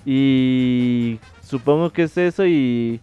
Y 0.04 1.18
supongo 1.42 1.90
que 1.90 2.04
es 2.04 2.16
eso 2.18 2.44
y 2.46 3.00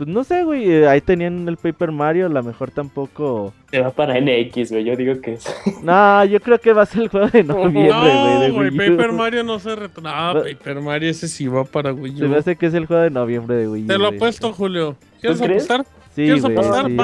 pues 0.00 0.08
no 0.08 0.24
sé, 0.24 0.44
güey. 0.44 0.64
Eh, 0.64 0.88
ahí 0.88 1.02
tenían 1.02 1.46
el 1.46 1.58
Paper 1.58 1.92
Mario, 1.92 2.24
a 2.24 2.28
lo 2.30 2.42
mejor 2.42 2.70
tampoco. 2.70 3.52
Se 3.70 3.80
va 3.80 3.90
para 3.90 4.18
NX, 4.18 4.72
güey. 4.72 4.82
Yo 4.84 4.96
digo 4.96 5.20
que 5.20 5.34
es. 5.34 5.44
No, 5.82 6.24
yo 6.24 6.40
creo 6.40 6.58
que 6.58 6.72
va 6.72 6.82
a 6.82 6.86
ser 6.86 7.02
el 7.02 7.08
juego 7.08 7.28
de 7.28 7.44
noviembre, 7.44 7.90
güey. 7.92 8.48
No, 8.48 8.54
güey, 8.54 8.70
Paper 8.70 9.12
Mario 9.12 9.44
no 9.44 9.58
se 9.58 9.76
retrasa. 9.76 10.32
No, 10.32 10.42
Paper 10.42 10.80
Mario 10.80 11.10
ese 11.10 11.28
sí 11.28 11.48
va 11.48 11.64
para 11.64 11.92
Wii 11.92 12.14
U. 12.14 12.18
Se 12.18 12.28
me 12.28 12.36
hace 12.38 12.56
que 12.56 12.64
es 12.64 12.72
el 12.72 12.86
juego 12.86 13.02
de 13.02 13.10
noviembre 13.10 13.56
de 13.56 13.68
Wii 13.68 13.84
U. 13.84 13.86
Te 13.88 13.98
lo 13.98 14.06
apuesto, 14.08 14.54
Julio. 14.54 14.96
¿Quieres 15.20 15.42
apostar? 15.42 15.84
Sí, 16.16 16.24
¿Quieres 16.24 16.46
apostar? 16.46 16.86
Sí. 16.86 16.96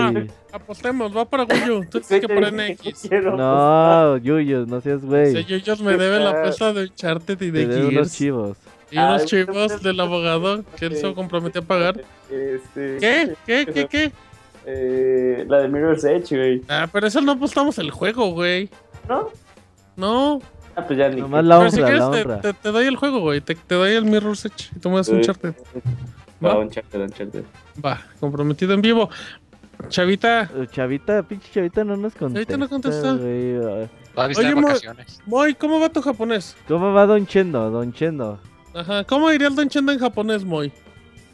Apostemos, 0.57 1.17
va 1.17 1.25
para 1.25 1.45
Wii 1.45 1.71
U. 1.71 1.87
Tú 1.91 2.01
tienes 2.01 2.27
que 2.27 2.35
para 2.35 2.51
NX. 2.51 3.11
No, 3.37 4.17
Yuyos, 4.19 4.69
no 4.69 4.81
seas 4.81 5.05
güey. 5.05 5.45
Yuyos 5.45 5.81
me 5.81 5.97
debe 5.97 6.19
la 6.21 6.31
apuesta 6.31 6.73
de 6.73 6.83
Uncharted 6.85 7.41
y 7.41 7.51
de 7.51 7.67
Gears. 7.67 7.85
unos 7.87 8.13
chivos. 8.13 8.59
Y 8.91 8.99
unos 8.99 9.25
chivos 9.25 9.83
del 9.83 9.99
abogado 10.01 10.65
que 10.77 10.87
él 10.87 10.97
se 10.97 11.13
comprometió 11.15 11.61
a 11.61 11.65
pagar. 11.65 12.05
Este, 12.31 12.99
¿Qué? 13.01 13.35
¿Qué? 13.47 13.67
¿Qué? 13.67 13.87
¿Qué? 13.87 14.13
Eh, 14.67 15.45
la 15.49 15.61
de 15.61 15.69
Mirror's 15.69 16.05
Edge, 16.05 16.37
güey. 16.37 16.63
Ah, 16.69 16.89
pero 16.93 17.07
eso 17.07 17.21
no 17.21 17.33
apostamos 17.33 17.79
el 17.79 17.91
juego, 17.91 18.33
güey. 18.33 18.69
¿No? 19.09 19.31
No. 19.97 20.41
Ah, 20.75 20.85
pues 20.87 20.99
ya 20.99 21.09
ni. 21.09 21.21
Nomás 21.21 21.45
la 21.45 21.59
honra, 21.59 21.71
si 21.71 21.77
quieres, 21.77 21.99
la 22.01 22.09
honra. 22.09 22.41
Te, 22.41 22.53
te, 22.53 22.73
doy 22.73 22.87
el 22.87 22.97
juego, 22.97 23.21
güey. 23.21 23.41
Te, 23.41 23.55
te, 23.55 23.75
doy 23.77 23.93
el 23.93 24.05
Mirror's 24.05 24.45
Edge 24.45 24.71
y 24.75 24.81
tú 24.81 24.91
me 24.91 24.97
das 24.97 25.09
un 25.09 25.21
charter. 25.21 25.55
Va, 26.45 26.59
un 26.59 26.69
charter, 26.69 27.01
un 27.01 27.11
charter. 27.11 27.45
Va, 27.85 28.05
comprometido 28.21 28.75
en 28.75 28.83
vivo. 28.83 29.09
Chavita. 29.89 30.51
Chavita, 30.70 31.22
pinche 31.22 31.51
Chavita 31.53 31.85
no 31.85 31.97
nos 31.97 32.14
contesta. 32.14 32.53
Chavita 32.53 32.57
no 32.57 32.68
contesta. 32.68 33.12
Güey. 33.14 33.57
Oye, 34.37 34.55
vacaciones. 34.55 35.20
Moy, 35.27 35.55
¿cómo 35.55 35.79
va 35.81 35.89
tu 35.89 36.01
japonés? 36.01 36.57
¿Cómo 36.66 36.93
va 36.93 37.07
Don 37.07 37.27
Chendo? 37.27 37.70
Don 37.70 37.93
Chendo. 37.93 38.39
Ajá, 38.74 39.05
¿cómo 39.05 39.31
diría 39.31 39.49
el 39.49 39.55
Don 39.55 39.68
Chendo 39.68 39.93
en 39.93 39.99
japonés, 39.99 40.45
Moy? 40.45 40.72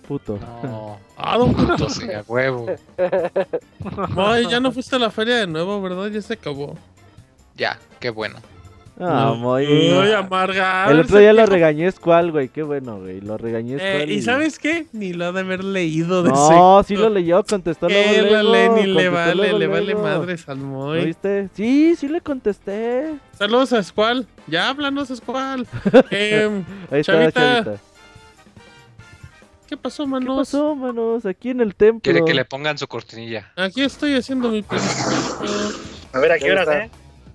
Puto. 0.07 0.39
No. 0.63 0.99
Ah, 1.25 1.39
Don 1.39 1.55
Puto, 1.55 1.89
sí, 1.89 2.11
a 2.11 2.25
huevo. 2.27 2.67
Moy, 4.09 4.49
ya 4.49 4.59
no 4.59 4.73
fuiste 4.73 4.97
a 4.97 4.99
la 4.99 5.11
feria 5.11 5.37
de 5.37 5.47
nuevo, 5.47 5.81
¿verdad? 5.81 6.09
Ya 6.09 6.21
se 6.21 6.33
acabó. 6.35 6.77
Ya, 7.55 7.79
qué 8.01 8.11
bueno. 8.11 8.41
Ah, 9.05 9.35
muy. 9.37 9.67
Muy 9.67 10.13
amarga. 10.13 10.91
El 10.91 11.01
otro 11.01 11.19
día 11.19 11.33
lo 11.33 11.47
regañé 11.47 11.91
Squall, 11.91 12.31
güey. 12.31 12.49
Qué 12.49 12.63
bueno, 12.63 12.99
güey. 13.01 13.21
Lo 13.21 13.37
regañé 13.37 13.77
eh, 13.81 14.07
¿Y 14.09 14.23
sabes 14.23 14.59
qué? 14.59 14.87
Ni 14.93 15.13
lo 15.13 15.27
ha 15.27 15.33
de 15.33 15.41
haber 15.41 15.65
leído 15.65 16.23
de 16.23 16.31
No, 16.31 16.83
sí 16.83 16.97
lo 16.97 17.09
leyó, 17.09 17.43
contestó 17.45 17.89
luego, 17.89 18.43
luego. 18.43 18.77
Ni 18.77 18.87
le 18.87 19.09
vale, 19.09 19.53
le 19.53 19.67
vale 19.67 19.95
madres 19.95 20.49
al 20.49 20.59
Moy. 20.59 21.01
¿Lo 21.01 21.07
viste? 21.07 21.49
Sí, 21.55 21.97
sí 21.97 22.09
le 22.09 22.21
contesté. 22.21 23.15
Saludos 23.37 23.73
a 23.73 23.83
Squall. 23.83 24.27
Ya 24.47 24.69
háblanos, 24.69 25.09
Squall. 25.09 25.67
eh, 26.11 26.63
Ahí 26.91 27.01
está, 27.01 27.13
chavita. 27.13 27.65
chavita. 27.65 27.93
¿Qué 29.73 29.77
pasó, 29.79 30.07
manos? 30.07 30.37
¿Qué 30.37 30.53
pasó, 30.53 30.75
manos? 30.75 31.25
Aquí 31.25 31.49
en 31.49 31.63
el 31.63 31.75
templo. 31.75 32.03
Quiere 32.03 32.23
que 32.25 32.35
le 32.35 32.45
pongan 32.45 32.77
su 32.77 32.87
cortinilla. 32.87 33.51
Aquí 33.57 33.81
estoy 33.83 34.15
haciendo 34.15 34.51
mi 34.51 34.63
A 36.13 36.19
ver, 36.19 36.33
¿a 36.33 36.39
qué 36.39 36.53
horas, 36.53 36.69
eh? 36.69 36.91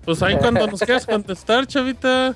Pues 0.08 0.22
ahí 0.22 0.38
cuando 0.38 0.66
nos 0.66 0.80
quieras 0.80 1.04
contestar, 1.06 1.66
chavita. 1.66 2.34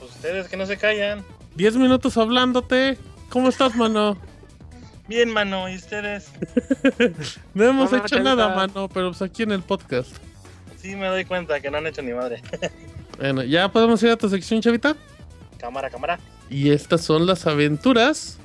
Pues 0.00 0.10
ustedes 0.10 0.48
que 0.48 0.56
no 0.56 0.66
se 0.66 0.76
callan. 0.76 1.24
Diez 1.54 1.76
minutos 1.76 2.16
hablándote. 2.16 2.98
¿Cómo 3.28 3.50
estás, 3.50 3.76
mano? 3.76 4.18
Bien, 5.06 5.30
mano, 5.30 5.68
¿y 5.68 5.76
ustedes? 5.76 6.32
no 7.54 7.64
hemos 7.64 7.92
hecho 7.92 8.18
nada, 8.18 8.48
mano, 8.56 8.88
pero 8.88 9.10
pues 9.10 9.22
aquí 9.22 9.44
en 9.44 9.52
el 9.52 9.62
podcast. 9.62 10.10
Sí, 10.76 10.96
me 10.96 11.06
doy 11.06 11.24
cuenta 11.24 11.60
que 11.60 11.70
no 11.70 11.78
han 11.78 11.86
hecho 11.86 12.02
ni 12.02 12.14
madre. 12.14 12.42
bueno, 13.16 13.44
¿ya 13.44 13.70
podemos 13.70 14.02
ir 14.02 14.10
a 14.10 14.16
tu 14.16 14.28
sección, 14.28 14.60
chavita? 14.60 14.96
Cámara, 15.58 15.88
cámara. 15.88 16.18
Y 16.50 16.72
estas 16.72 17.02
son 17.02 17.26
las 17.26 17.46
aventuras 17.46 18.38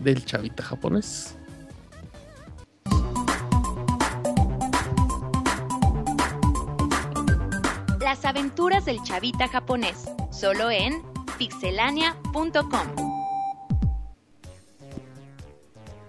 del 0.00 0.24
chavita 0.24 0.62
japonés. 0.62 1.36
Las 8.04 8.22
aventuras 8.26 8.84
del 8.84 9.02
chavita 9.02 9.48
japonés, 9.48 10.04
solo 10.30 10.70
en 10.70 11.02
pixelania.com. 11.38 12.86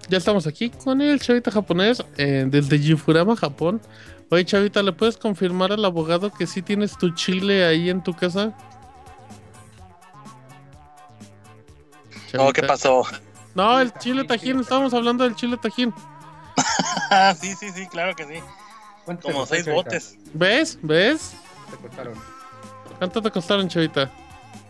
Ya 0.10 0.18
estamos 0.18 0.46
aquí 0.46 0.72
con 0.72 1.00
el 1.00 1.22
chavita 1.22 1.52
japonés 1.52 2.04
eh, 2.18 2.44
desde 2.48 2.82
Yifurama, 2.82 3.38
Japón. 3.38 3.82
Oye, 4.30 4.44
chavita, 4.44 4.84
¿le 4.84 4.92
puedes 4.92 5.16
confirmar 5.16 5.72
al 5.72 5.86
abogado 5.86 6.34
que 6.34 6.48
sí 6.48 6.62
tienes 6.62 6.98
tu 6.98 7.12
chile 7.12 7.66
ahí 7.66 7.90
en 7.90 8.04
tu 8.04 8.14
casa? 8.14 8.54
Oh, 12.38 12.52
¿qué 12.52 12.64
pasó? 12.64 13.04
No, 13.54 13.80
el 13.80 13.94
chile 13.94 14.26
tajín, 14.26 14.60
estábamos 14.60 14.94
hablando 14.94 15.24
del 15.24 15.36
chile 15.36 15.56
tajín. 15.56 15.94
sí, 17.40 17.56
sí, 17.56 17.72
sí, 17.72 17.88
claro 17.88 18.14
que 18.18 18.26
sí. 18.26 18.44
Como 19.22 19.46
seis 19.46 19.66
botes. 19.66 20.18
¿Ves? 20.34 20.78
¿Ves? 20.82 21.36
Te 21.66 21.78
costaron? 21.78 22.14
¿Cuánto 22.98 23.22
te 23.22 23.32
costaron, 23.32 23.68
chavita? 23.68 24.12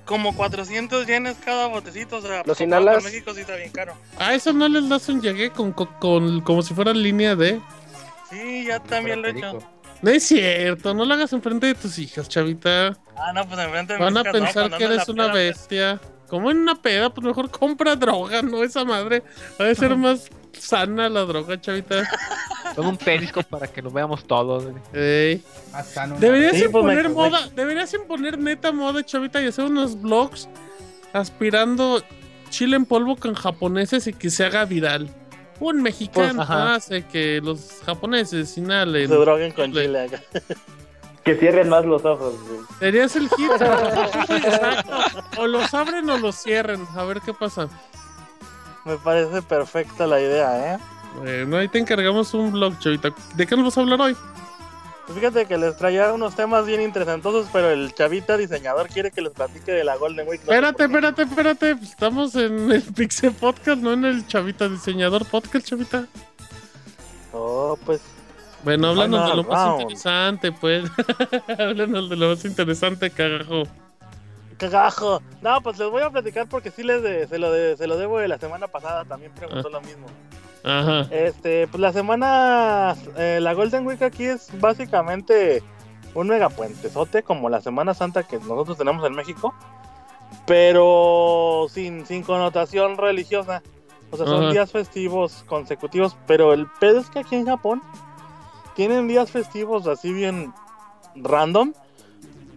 Como 0.05 0.35
400 0.35 1.07
yenes 1.07 1.37
cada 1.43 1.67
botecito, 1.67 2.17
o 2.17 2.21
sea, 2.21 2.43
¿Los 2.45 2.61
inhalas? 2.61 3.03
México 3.03 3.33
sí 3.33 3.41
está 3.41 3.55
bien 3.55 3.71
caro. 3.71 3.93
Ah, 4.19 4.35
eso 4.35 4.53
no 4.53 4.67
les 4.67 4.87
das 4.87 5.09
un 5.09 5.21
llegué 5.21 5.49
con, 5.49 5.71
con, 5.71 6.41
como 6.41 6.61
si 6.61 6.73
fuera 6.73 6.93
línea 6.93 7.35
de... 7.35 7.59
Sí, 8.29 8.65
ya 8.65 8.79
también 8.79 9.21
lo 9.21 9.27
he 9.27 9.31
hecho. 9.31 9.59
No 10.01 10.11
es 10.11 10.23
cierto, 10.23 10.93
no 10.93 11.05
lo 11.05 11.13
hagas 11.13 11.33
enfrente 11.33 11.67
de 11.67 11.75
tus 11.75 11.97
hijas, 11.97 12.29
chavita. 12.29 12.95
Ah, 13.15 13.33
no, 13.33 13.47
pues 13.47 13.59
enfrente 13.59 13.93
de 13.93 13.99
Van 13.99 14.17
a 14.17 14.23
pensar 14.23 14.77
que 14.77 14.83
eres 14.83 15.07
una 15.09 15.31
bestia. 15.31 15.99
Como 16.27 16.51
en 16.51 16.57
una 16.57 16.75
peda, 16.75 17.11
pues 17.11 17.25
mejor 17.25 17.49
compra 17.49 17.95
droga, 17.95 18.41
¿no? 18.41 18.63
Esa 18.63 18.83
madre. 18.83 19.23
Va 19.59 19.69
a 19.69 19.75
ser 19.75 19.95
más 19.95 20.29
sana 20.59 21.09
la 21.09 21.21
droga, 21.21 21.59
chavita. 21.59 22.09
Toma 22.75 22.89
un 22.89 22.97
perisco 22.97 23.43
para 23.43 23.67
que 23.67 23.81
lo 23.81 23.91
veamos 23.91 24.25
todos. 24.25 24.65
Ey. 24.93 25.43
Más 25.71 25.87
sano. 25.87 26.17
Deberías 26.19 26.55
sí, 26.57 26.63
imponer 26.65 27.03
pues 27.03 27.15
moda, 27.15 27.49
deberías 27.55 27.93
imponer 27.93 28.37
neta 28.37 28.71
moda, 28.71 29.03
chavita, 29.03 29.41
y 29.41 29.47
hacer 29.47 29.65
unos 29.65 30.01
vlogs 30.01 30.49
aspirando 31.13 32.01
chile 32.49 32.75
en 32.75 32.85
polvo 32.85 33.15
con 33.15 33.33
japoneses 33.33 34.07
y 34.07 34.13
que 34.13 34.29
se 34.29 34.45
haga 34.45 34.65
viral. 34.65 35.09
Un 35.59 35.81
mexicano 35.81 36.45
pues, 36.45 36.49
hace 36.49 37.05
que 37.05 37.39
los 37.41 37.81
japoneses 37.85 38.57
inhalen. 38.57 39.07
Se 39.07 39.15
droguen 39.15 39.51
con 39.51 39.71
chile 39.71 40.01
acá. 40.01 40.21
Que 41.25 41.33
cierren 41.33 41.69
más 41.69 41.83
los 41.85 42.05
ojos, 42.05 42.35
Serías 42.77 43.15
el 43.15 43.27
hit. 43.29 43.49
Exacto. 44.29 44.91
O 45.39 45.47
los 45.47 45.73
abren 45.73 46.07
o 46.07 46.19
los 46.19 46.35
cierren. 46.35 46.85
A 46.95 47.03
ver 47.03 47.19
qué 47.21 47.33
pasa. 47.33 47.67
Me 48.85 48.97
parece 48.97 49.41
perfecta 49.41 50.05
la 50.05 50.21
idea, 50.21 50.75
¿eh? 50.75 50.79
Bueno, 51.17 51.57
ahí 51.57 51.67
te 51.67 51.79
encargamos 51.79 52.33
un 52.33 52.51
blog, 52.51 52.77
chavita. 52.79 53.09
¿De 53.35 53.47
qué 53.47 53.55
nos 53.55 53.65
vas 53.65 53.77
a 53.77 53.81
hablar 53.81 53.99
hoy? 53.99 54.15
Pues 55.05 55.19
fíjate 55.19 55.45
que 55.45 55.57
les 55.57 55.77
traía 55.77 56.13
unos 56.13 56.35
temas 56.35 56.65
bien 56.65 56.81
interesantosos, 56.81 57.47
pero 57.51 57.69
el 57.69 57.93
chavita 57.93 58.37
diseñador 58.37 58.87
quiere 58.87 59.11
que 59.11 59.21
les 59.21 59.31
platique 59.31 59.71
de 59.71 59.83
la 59.83 59.95
Golden 59.97 60.27
Week. 60.27 60.41
espérate, 60.41 60.83
espérate, 60.83 61.21
espérate. 61.23 61.71
Estamos 61.71 62.35
en 62.35 62.71
el 62.71 62.81
Pixel 62.95 63.33
Podcast, 63.33 63.81
no 63.81 63.93
en 63.93 64.05
el 64.05 64.27
chavita 64.27 64.67
diseñador 64.67 65.25
podcast, 65.25 65.65
chavita. 65.67 66.07
Oh, 67.33 67.77
pues. 67.85 68.01
Bueno, 68.63 68.89
háblanos 68.89 69.29
de 69.29 69.35
lo 69.35 69.43
más 69.43 69.81
interesante, 69.81 70.51
pues. 70.51 70.89
háblanos 71.59 72.09
de 72.09 72.15
lo 72.15 72.29
más 72.29 72.45
interesante, 72.45 73.11
carajo. 73.11 73.63
Cagajo. 74.57 75.21
No, 75.41 75.61
pues 75.61 75.77
les 75.77 75.89
voy 75.89 76.01
a 76.01 76.09
platicar 76.09 76.47
porque 76.47 76.71
sí 76.71 76.83
les 76.83 77.01
se, 77.29 77.37
lo 77.37 77.51
se 77.75 77.87
lo 77.87 77.97
debo 77.97 78.19
de 78.19 78.27
la 78.27 78.37
semana 78.37 78.67
pasada, 78.67 79.05
también 79.05 79.31
preguntó 79.33 79.69
lo 79.69 79.81
mismo. 79.81 80.07
Ajá. 80.63 81.01
Este, 81.11 81.67
pues 81.67 81.79
la 81.79 81.93
semana, 81.93 82.95
eh, 83.17 83.39
la 83.41 83.53
Golden 83.53 83.85
Week 83.85 84.01
aquí 84.01 84.25
es 84.25 84.49
básicamente 84.59 85.61
un 86.15 86.27
megapuentezote 86.27 87.21
como 87.23 87.49
la 87.49 87.61
Semana 87.61 87.93
Santa 87.93 88.23
que 88.23 88.39
nosotros 88.39 88.77
tenemos 88.77 89.05
en 89.05 89.13
México, 89.13 89.53
pero 90.47 91.67
sin, 91.69 92.05
sin 92.05 92.23
connotación 92.23 92.97
religiosa. 92.97 93.61
O 94.11 94.17
sea, 94.17 94.25
son 94.25 94.51
días 94.51 94.71
festivos 94.71 95.43
consecutivos, 95.47 96.15
pero 96.25 96.53
el 96.53 96.67
pedo 96.79 96.99
es 96.99 97.09
que 97.09 97.19
aquí 97.19 97.35
en 97.35 97.47
Japón 97.47 97.81
tienen 98.75 99.07
días 99.07 99.29
festivos 99.29 99.87
así 99.87 100.13
bien 100.13 100.53
random, 101.15 101.73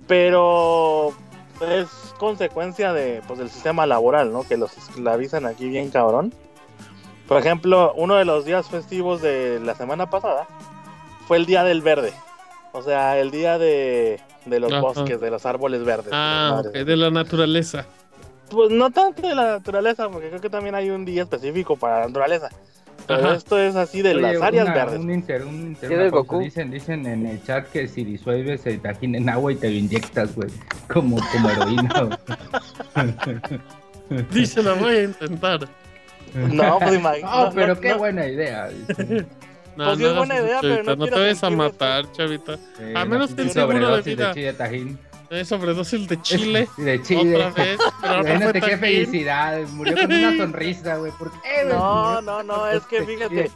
pero 0.06 1.14
es 1.60 1.88
consecuencia 2.18 2.92
de 2.92 3.22
pues 3.26 3.38
del 3.38 3.50
sistema 3.50 3.86
laboral, 3.86 4.32
¿no? 4.32 4.42
Que 4.42 4.56
los 4.56 4.76
esclavizan 4.76 5.46
aquí 5.46 5.68
bien 5.68 5.90
cabrón. 5.90 6.32
Por 7.26 7.38
ejemplo, 7.38 7.92
uno 7.96 8.16
de 8.16 8.24
los 8.24 8.44
días 8.44 8.68
festivos 8.68 9.20
de 9.20 9.60
la 9.60 9.74
semana 9.74 10.08
pasada 10.08 10.46
fue 11.26 11.36
el 11.36 11.46
día 11.46 11.62
del 11.62 11.82
verde. 11.82 12.12
O 12.72 12.82
sea, 12.82 13.18
el 13.18 13.30
día 13.30 13.58
de, 13.58 14.20
los 14.46 14.80
bosques, 14.80 15.20
de 15.20 15.30
los 15.30 15.44
árboles 15.44 15.84
verdes. 15.84 16.10
Ah, 16.12 16.62
de 16.72 16.96
la 16.96 17.10
naturaleza. 17.10 17.86
Pues 18.50 18.70
no 18.70 18.90
tanto 18.90 19.28
de 19.28 19.34
la 19.34 19.52
naturaleza, 19.52 20.08
porque 20.08 20.28
creo 20.28 20.40
que 20.40 20.48
también 20.48 20.74
hay 20.74 20.88
un 20.90 21.04
día 21.04 21.22
específico 21.22 21.76
para 21.76 22.00
la 22.00 22.06
naturaleza. 22.06 22.48
Pero 23.08 23.32
esto 23.32 23.58
es 23.58 23.74
así 23.74 24.02
de 24.02 24.14
las 24.14 24.40
áreas 24.42 24.72
verdes. 24.72 25.00
Un 25.00 25.10
inter, 25.10 25.42
un 25.42 25.76
Dicen, 26.40 26.70
dicen 26.70 27.06
en 27.06 27.26
el 27.26 27.42
chat 27.42 27.66
que 27.70 27.88
si 27.88 28.04
disuelves 28.04 28.66
el 28.66 28.80
tajín 28.80 29.14
en 29.14 29.28
agua 29.28 29.52
y 29.52 29.56
te 29.56 29.70
lo 29.70 29.76
inyectas, 29.76 30.34
güey, 30.34 30.50
como, 30.88 31.16
como 31.32 31.50
heroína. 31.50 32.18
Dice, 34.30 34.62
la 34.62 34.74
voy 34.74 34.96
a 34.96 35.02
intentar. 35.04 35.68
No, 36.34 36.78
pues 36.78 36.94
imagínate. 36.94 37.36
No, 37.36 37.50
pero 37.54 37.80
qué 37.80 37.94
buena 37.94 38.26
idea. 38.26 38.70
No, 39.78 39.84
pues 39.84 39.98
no, 40.00 40.08
es 40.08 40.16
buena 40.16 40.40
idea, 40.40 40.58
pero 40.60 40.82
no, 40.82 40.96
no 40.96 41.04
te 41.06 41.14
vayas 41.14 41.44
a 41.44 41.50
matar, 41.50 42.10
chavita. 42.10 42.58
a 42.96 43.04
menos 43.04 43.32
que 43.32 43.48
seguro 43.48 43.94
de 43.96 44.02
vida. 44.02 44.34
De 44.34 44.52
tajín. 44.52 44.98
Eh, 45.30 45.44
sobredosis 45.44 46.08
de 46.08 46.20
chile. 46.22 46.68
de 46.76 47.02
chile. 47.02 47.36
Otra 47.36 47.50
vez. 47.64 47.78
Imagínate 48.02 48.60
qué 48.60 48.76
felicidad. 48.78 49.60
Murió 49.68 49.94
con 49.96 50.12
una 50.12 50.36
sonrisa, 50.38 50.96
güey. 50.96 51.12
No, 51.68 52.22
no, 52.22 52.42
no, 52.42 52.68
es 52.68 52.84
que 52.86 53.04
fíjate. 53.04 53.50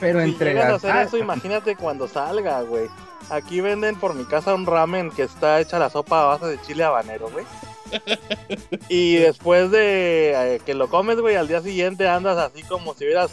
Pero 0.00 0.20
si 0.20 0.30
entre 0.30 0.60
a 0.60 0.74
hacer 0.74 0.96
eso, 0.96 1.16
imagínate 1.16 1.76
cuando 1.76 2.08
salga, 2.08 2.62
güey. 2.62 2.88
Aquí 3.32 3.62
venden 3.62 3.96
por 3.96 4.14
mi 4.14 4.24
casa 4.26 4.54
un 4.54 4.66
ramen 4.66 5.10
que 5.10 5.22
está 5.22 5.58
hecha 5.58 5.78
la 5.78 5.88
sopa 5.88 6.20
a 6.20 6.26
base 6.26 6.46
de 6.46 6.60
chile 6.60 6.84
habanero, 6.84 7.30
güey. 7.30 7.46
y 8.90 9.16
después 9.16 9.70
de 9.70 10.56
eh, 10.56 10.60
que 10.66 10.74
lo 10.74 10.88
comes, 10.88 11.18
güey, 11.18 11.36
al 11.36 11.48
día 11.48 11.62
siguiente 11.62 12.06
andas 12.08 12.36
así 12.36 12.62
como 12.62 12.92
si 12.92 13.04
hubieras 13.04 13.30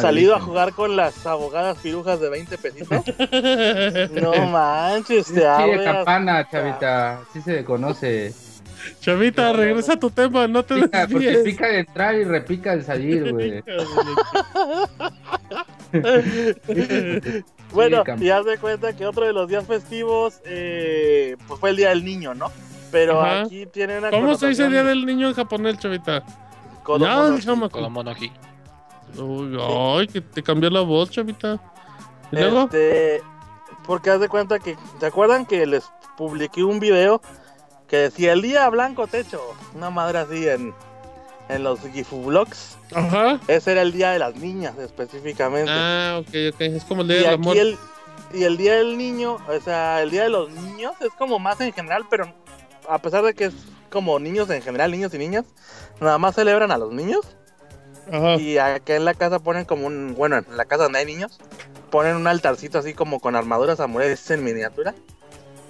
salido 0.00 0.34
a 0.34 0.40
jugar 0.40 0.74
con 0.74 0.94
las 0.96 1.26
abogadas 1.26 1.78
pirujas 1.78 2.20
de 2.20 2.28
20 2.28 2.58
pesitos. 2.58 3.04
no 4.22 4.46
manches, 4.46 5.26
te 5.26 5.40
Sí, 5.40 5.70
de 5.70 5.84
campana, 5.84 6.46
chavita. 6.50 7.20
Así 7.22 7.40
se 7.40 7.64
conoce. 7.64 8.34
Chavita, 9.00 9.52
regresa 9.52 9.94
a 9.94 9.98
tu 9.98 10.10
tema, 10.10 10.46
no 10.48 10.62
te 10.64 10.82
pica, 10.82 11.08
Porque 11.10 11.38
pica 11.44 11.68
de 11.68 11.78
entrar 11.80 12.14
y 12.14 12.24
repica 12.24 12.76
de 12.76 12.82
salir, 12.82 13.32
güey. 13.32 13.62
bueno, 17.72 18.04
y 18.18 18.30
haz 18.30 18.44
de 18.44 18.58
cuenta 18.58 18.94
que 18.94 19.06
otro 19.06 19.24
de 19.24 19.32
los 19.32 19.48
días 19.48 19.66
festivos 19.66 20.40
eh, 20.44 21.36
pues 21.46 21.60
fue 21.60 21.70
el 21.70 21.76
Día 21.76 21.90
del 21.90 22.04
Niño, 22.04 22.34
¿no? 22.34 22.50
Pero 22.90 23.22
aquí 23.22 23.66
tiene 23.66 23.98
una. 23.98 24.10
¿Cómo 24.10 24.36
se 24.36 24.48
dice 24.48 24.68
Día 24.68 24.84
del 24.84 25.04
Niño 25.04 25.28
en 25.28 25.34
japonés, 25.34 25.78
chavita? 25.78 26.24
Kodomonohi. 26.84 28.32
Uy, 29.16 29.58
ay, 29.60 30.06
que 30.06 30.20
te 30.20 30.42
cambió 30.42 30.70
la 30.70 30.80
voz, 30.80 31.10
chavita. 31.10 31.60
¿Y 32.30 32.36
luego? 32.36 32.64
Este, 32.64 33.22
porque 33.86 34.10
haz 34.10 34.20
de 34.20 34.28
cuenta 34.28 34.58
que. 34.58 34.76
¿Se 35.00 35.06
acuerdan 35.06 35.46
que 35.46 35.66
les 35.66 35.84
publiqué 36.16 36.62
un 36.62 36.78
video 36.78 37.20
que 37.94 38.00
decía 38.00 38.32
el 38.32 38.42
día 38.42 38.68
blanco 38.70 39.06
techo? 39.06 39.40
Una 39.72 39.88
madre 39.88 40.18
así 40.18 40.48
en, 40.48 40.74
en 41.48 41.62
los 41.62 41.78
Gifu 41.78 42.24
Vlogs. 42.24 42.76
Ajá. 42.92 43.38
Ese 43.46 43.70
era 43.70 43.82
el 43.82 43.92
día 43.92 44.10
de 44.10 44.18
las 44.18 44.34
niñas 44.34 44.76
específicamente. 44.78 45.70
Ah, 45.72 46.16
ok, 46.20 46.54
ok. 46.54 46.60
Es 46.62 46.84
como 46.84 47.02
el 47.02 47.08
día 47.08 47.16
del 47.18 47.34
amor. 47.34 47.56
y 48.32 48.42
el 48.42 48.56
día 48.56 48.74
del 48.74 48.98
niño, 48.98 49.36
o 49.46 49.60
sea, 49.60 50.02
el 50.02 50.10
día 50.10 50.24
de 50.24 50.28
los 50.28 50.50
niños 50.50 50.94
es 51.00 51.10
como 51.16 51.38
más 51.38 51.60
en 51.60 51.72
general, 51.72 52.04
pero 52.10 52.34
a 52.88 52.98
pesar 52.98 53.22
de 53.22 53.32
que 53.32 53.44
es 53.44 53.54
como 53.90 54.18
niños 54.18 54.50
en 54.50 54.60
general, 54.60 54.90
niños 54.90 55.14
y 55.14 55.18
niñas, 55.18 55.44
nada 56.00 56.18
más 56.18 56.34
celebran 56.34 56.72
a 56.72 56.78
los 56.78 56.92
niños. 56.92 57.20
Y 58.40 58.58
acá 58.58 58.96
en 58.96 59.04
la 59.04 59.14
casa 59.14 59.38
ponen 59.38 59.66
como 59.66 59.86
un, 59.86 60.16
bueno, 60.16 60.36
en 60.36 60.56
la 60.56 60.64
casa 60.64 60.82
donde 60.82 60.98
hay 60.98 61.06
niños, 61.06 61.38
ponen 61.92 62.16
un 62.16 62.26
altarcito 62.26 62.80
así 62.80 62.92
como 62.92 63.20
con 63.20 63.36
armaduras 63.36 63.78
samuráis 63.78 64.28
en 64.32 64.42
miniatura 64.42 64.94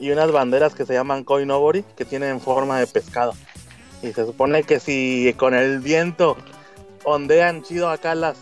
y 0.01 0.11
unas 0.11 0.33
banderas 0.33 0.75
que 0.75 0.87
se 0.87 0.95
llaman 0.95 1.25
koinobori 1.25 1.83
que 1.97 2.05
tienen 2.05 2.41
forma 2.41 2.79
de 2.79 2.87
pescado. 2.87 3.35
Y 4.03 4.13
se 4.13 4.27
supone 4.27 4.65
que 4.65 4.81
si 4.81 5.35
con 5.39 5.55
el 5.55 5.81
viento 5.81 6.37
ondean 7.05 7.63
chido 7.63 7.89
acá 7.89 8.15
las, 8.15 8.37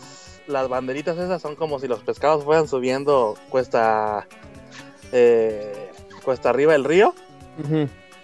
las 0.47 0.67
banderitas 0.67 1.17
esas, 1.17 1.41
son 1.41 1.55
como 1.55 1.79
si 1.79 1.87
los 1.87 2.01
pescados 2.01 2.43
fueran 2.43 2.67
subiendo 2.67 3.35
cuesta, 3.49 4.27
eh, 5.11 5.91
cuesta 6.23 6.49
arriba 6.49 6.75
el 6.75 6.83
río 6.83 7.13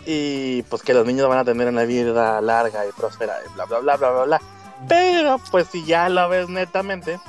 y 0.06 0.64
pues 0.64 0.82
que 0.82 0.94
los 0.94 1.06
niños 1.06 1.28
van 1.28 1.38
a 1.38 1.46
tener 1.46 1.68
una 1.68 1.84
vida 1.84 2.42
larga 2.42 2.86
y 2.88 2.92
próspera 2.92 3.38
y 3.46 3.54
bla 3.54 3.66
bla 3.66 3.80
bla 3.80 3.98
bla 3.98 4.12
bla 4.12 4.24
bla. 4.24 4.42
Pero 4.88 5.40
pues 5.52 5.68
si 5.68 5.86
ya 5.86 6.10
la 6.10 6.28
ves 6.28 6.50
netamente, 6.50 7.20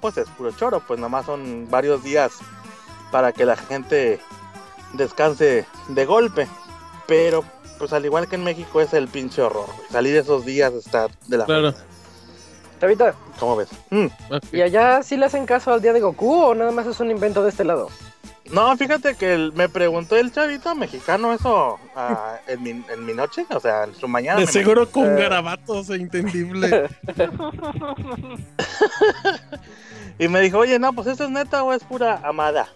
pues 0.00 0.16
es 0.18 0.28
puro 0.28 0.52
choro, 0.52 0.80
pues 0.86 1.00
nomás 1.00 1.26
son 1.26 1.68
varios 1.70 2.02
días 2.02 2.32
para 3.10 3.32
que 3.32 3.44
la 3.44 3.56
gente 3.56 4.20
descanse 4.94 5.66
de 5.88 6.06
golpe. 6.06 6.48
Pero 7.06 7.44
pues 7.78 7.92
al 7.92 8.04
igual 8.04 8.28
que 8.28 8.36
en 8.36 8.44
México 8.44 8.80
es 8.80 8.92
el 8.92 9.08
pinche 9.08 9.40
horror, 9.40 9.66
salir 9.90 10.14
esos 10.14 10.44
días 10.44 10.72
está 10.74 11.08
de 11.28 11.38
la 11.38 11.46
claro. 11.46 11.74
Chavita. 12.78 13.14
¿Cómo 13.38 13.56
ves? 13.56 13.68
Mm. 13.90 14.06
¿Y 14.52 14.62
allá 14.62 15.02
sí 15.02 15.16
le 15.16 15.26
hacen 15.26 15.46
caso 15.46 15.72
al 15.72 15.82
día 15.82 15.92
de 15.92 16.00
Goku 16.00 16.32
o 16.32 16.54
nada 16.54 16.72
más 16.72 16.86
es 16.86 16.98
un 17.00 17.10
invento 17.10 17.42
de 17.42 17.50
este 17.50 17.64
lado? 17.64 17.88
No, 18.52 18.76
fíjate 18.76 19.14
que 19.14 19.50
me 19.54 19.68
preguntó 19.68 20.16
el 20.16 20.32
chavito 20.32 20.74
mexicano 20.74 21.32
eso 21.32 21.78
en, 22.48 22.62
mi, 22.62 23.14
noche, 23.14 23.46
o 23.50 23.60
sea, 23.60 23.84
en 23.84 23.94
su 23.94 24.08
mañana. 24.08 24.40
De 24.40 24.46
seguro 24.46 24.90
con 24.90 25.16
garabatos 25.16 25.90
e 25.90 25.96
entendible. 25.96 26.88
y 30.18 30.28
me 30.28 30.40
dijo, 30.40 30.58
oye, 30.58 30.78
no, 30.78 30.92
pues 30.92 31.06
eso 31.06 31.24
es 31.24 31.30
neta 31.30 31.62
o 31.62 31.72
es 31.72 31.84
pura 31.84 32.20
amada. 32.24 32.68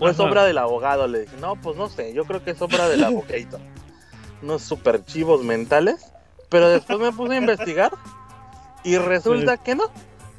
O 0.00 0.08
es 0.08 0.18
obra 0.18 0.44
del 0.44 0.58
abogado. 0.58 1.06
Le 1.06 1.20
dije, 1.20 1.36
no, 1.40 1.56
pues 1.56 1.76
no 1.76 1.88
sé, 1.88 2.12
yo 2.12 2.24
creo 2.24 2.42
que 2.42 2.52
es 2.52 2.62
obra 2.62 2.88
del 2.88 3.04
abogado. 3.04 3.60
Unos 4.42 4.62
super 4.62 5.04
chivos 5.04 5.44
mentales. 5.44 6.12
Pero 6.48 6.68
después 6.68 6.98
me 6.98 7.12
puse 7.12 7.34
a 7.34 7.36
investigar 7.36 7.92
y 8.82 8.98
resulta 8.98 9.56
que 9.58 9.76
no, 9.76 9.84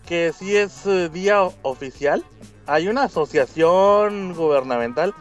que 0.06 0.34
sí 0.38 0.58
es 0.58 0.86
eh, 0.86 1.08
día 1.08 1.42
oficial 1.62 2.26
hay 2.72 2.88
una 2.88 3.04
asociación 3.04 4.34
gubernamental 4.34 5.14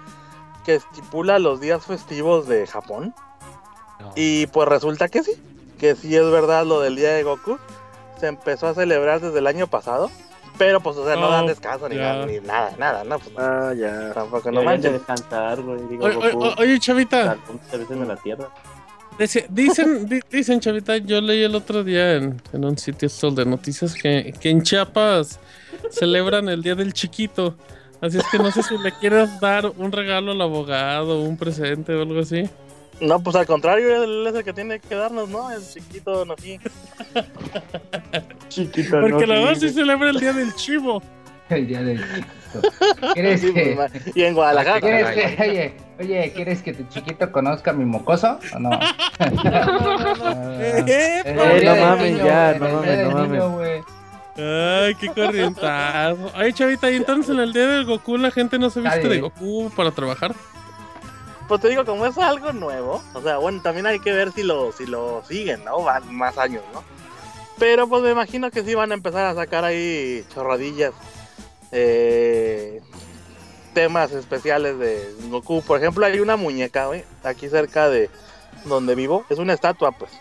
que 0.64 0.76
estipula 0.76 1.38
los 1.38 1.61
días 1.61 1.84
festivos 1.84 2.47
de 2.47 2.66
Japón. 2.66 3.14
Y 4.14 4.47
pues 4.49 4.68
resulta 4.68 5.09
que 5.09 5.22
sí, 5.22 5.32
que 5.78 5.95
sí 5.95 6.16
es 6.16 6.30
verdad 6.30 6.64
lo 6.64 6.80
del 6.80 6.97
día 6.97 7.12
de 7.12 7.22
Goku. 7.22 7.59
Se 8.18 8.28
empezó 8.28 8.68
a 8.68 8.74
celebrar 8.74 9.20
desde 9.20 9.38
el 9.38 9.47
año 9.47 9.66
pasado. 9.66 10.11
Pero 10.61 10.78
pues, 10.78 10.94
o 10.98 11.06
sea, 11.06 11.16
no 11.16 11.30
dan 11.30 11.46
descanso 11.46 11.88
ni, 11.88 11.96
nada, 11.96 12.26
ni 12.26 12.38
nada, 12.40 12.74
nada, 12.78 13.02
no, 13.02 13.18
pues, 13.18 13.34
Ah, 13.38 13.72
ya. 13.74 14.12
Tampoco, 14.12 14.50
no 14.50 14.62
manches. 14.62 14.92
descansar, 14.92 15.62
güey. 15.62 15.80
Digo, 15.88 16.04
oye, 16.04 16.54
oye, 16.58 16.78
chavita. 16.78 17.38
en 17.72 18.06
la 18.06 18.16
tierra. 18.16 18.50
Dicen, 19.48 20.22
dicen, 20.30 20.61
Chavita, 20.61 20.98
yo 20.98 21.22
leí 21.22 21.42
el 21.42 21.54
otro 21.54 21.82
día 21.82 22.16
en, 22.16 22.42
un 22.52 22.76
sitio 22.76 23.08
de 23.30 23.46
noticias 23.46 23.94
que, 23.94 24.34
que, 24.38 24.50
en 24.50 24.62
Chiapas 24.62 25.40
celebran 25.90 26.50
el 26.50 26.62
Día 26.62 26.74
del 26.74 26.92
Chiquito. 26.92 27.56
Así 28.02 28.18
es 28.18 28.24
que 28.30 28.38
no 28.38 28.50
sé 28.50 28.62
si 28.62 28.76
le 28.76 28.92
quieres 28.92 29.40
dar 29.40 29.72
un 29.78 29.92
regalo 29.92 30.32
al 30.32 30.42
abogado, 30.42 31.22
un 31.22 31.38
presente 31.38 31.94
o 31.94 32.02
algo 32.02 32.20
así. 32.20 32.50
No, 33.01 33.22
pues 33.22 33.36
al 33.36 33.46
contrario, 33.46 34.03
él 34.03 34.26
es 34.26 34.34
el 34.34 34.44
que 34.44 34.53
tiene 34.53 34.78
que 34.80 34.94
darnos, 34.94 35.28
¿no? 35.28 35.51
El 35.51 35.62
chiquito 35.66 36.24
no 36.24 36.34
aquí. 36.34 36.59
chiquito 38.48 39.01
Porque 39.01 39.26
la 39.26 39.34
verdad 39.36 39.55
sí 39.55 39.70
celebra 39.70 40.11
el 40.11 40.20
Día 40.20 40.32
del 40.32 40.55
Chivo. 40.55 41.03
El 41.48 41.66
Día 41.66 41.82
del 41.82 41.98
Chiquito. 41.98 42.28
¿Quieres 43.14 43.40
que... 43.40 44.12
Y 44.14 44.22
en 44.22 44.34
Guadalajara. 44.34 44.80
¿Quieres 44.80 45.36
que... 45.36 45.42
Oye, 45.42 45.74
Oye, 46.01 46.32
¿quieres 46.34 46.62
que 46.62 46.72
tu 46.72 46.82
chiquito 46.84 47.30
conozca 47.30 47.74
mi 47.74 47.84
mocoso 47.84 48.38
o 48.55 48.59
no? 48.59 48.70
no, 48.70 48.78
mames, 51.76 52.24
ya, 52.24 52.57
no 52.59 52.68
mames, 52.70 53.09
no 53.09 53.51
mames. 53.51 53.84
Ay, 54.38 54.94
qué 54.94 55.09
corrientazo. 55.09 56.32
Ay, 56.34 56.55
chavita, 56.55 56.90
y 56.90 56.96
entonces 56.96 57.34
en 57.34 57.40
el 57.40 57.53
día 57.53 57.66
del 57.66 57.84
Goku 57.84 58.16
la 58.16 58.30
gente 58.30 58.59
no 58.59 58.70
se 58.70 58.80
viste 58.80 59.09
de 59.09 59.20
Goku 59.20 59.70
para 59.76 59.90
trabajar. 59.90 60.34
Pues 61.51 61.62
te 61.62 61.68
digo, 61.68 61.84
como 61.84 62.07
es 62.07 62.16
algo 62.16 62.53
nuevo, 62.53 63.03
o 63.12 63.20
sea, 63.22 63.38
bueno, 63.38 63.61
también 63.61 63.84
hay 63.84 63.99
que 63.99 64.12
ver 64.12 64.30
si 64.30 64.45
lo, 64.45 64.70
si 64.70 64.87
lo 64.87 65.25
siguen, 65.26 65.64
¿no? 65.64 65.83
Van 65.83 66.14
más 66.14 66.38
años, 66.38 66.62
¿no? 66.72 66.84
Pero 67.58 67.88
pues 67.88 68.04
me 68.04 68.12
imagino 68.12 68.53
que 68.53 68.62
sí 68.62 68.76
van 68.76 68.92
a 68.92 68.95
empezar 68.95 69.26
a 69.26 69.34
sacar 69.34 69.64
ahí 69.64 70.25
chorradillas. 70.33 70.92
Eh, 71.72 72.80
temas 73.75 74.12
especiales 74.12 74.79
de 74.79 75.12
Goku. 75.29 75.61
Por 75.62 75.80
ejemplo, 75.80 76.07
hay 76.07 76.20
una 76.20 76.37
muñeca, 76.37 76.87
güey, 76.87 77.03
aquí 77.25 77.49
cerca 77.49 77.88
de 77.88 78.11
donde 78.66 78.95
vivo. 78.95 79.25
Es 79.29 79.38
una 79.41 79.53
estatua, 79.53 79.91
pues. 79.91 80.12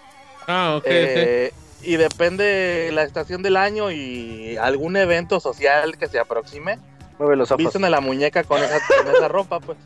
Ah, 0.47 0.77
ok. 0.79 0.83
Eh, 0.87 1.53
y 1.83 1.97
depende 1.97 2.89
la 2.91 3.03
estación 3.03 3.43
del 3.43 3.55
año 3.55 3.91
y 3.91 4.57
algún 4.57 4.97
evento 4.97 5.39
social 5.39 5.95
que 5.99 6.07
se 6.07 6.17
aproxime. 6.17 6.79
Mueve 7.19 7.35
los 7.35 7.51
ojos. 7.51 7.65
Visten 7.65 7.83
a 7.85 7.89
la 7.89 7.99
muñeca 7.99 8.43
con 8.43 8.63
esa, 8.63 8.79
con 9.03 9.13
esa 9.13 9.27
ropa, 9.27 9.59
pues. 9.59 9.77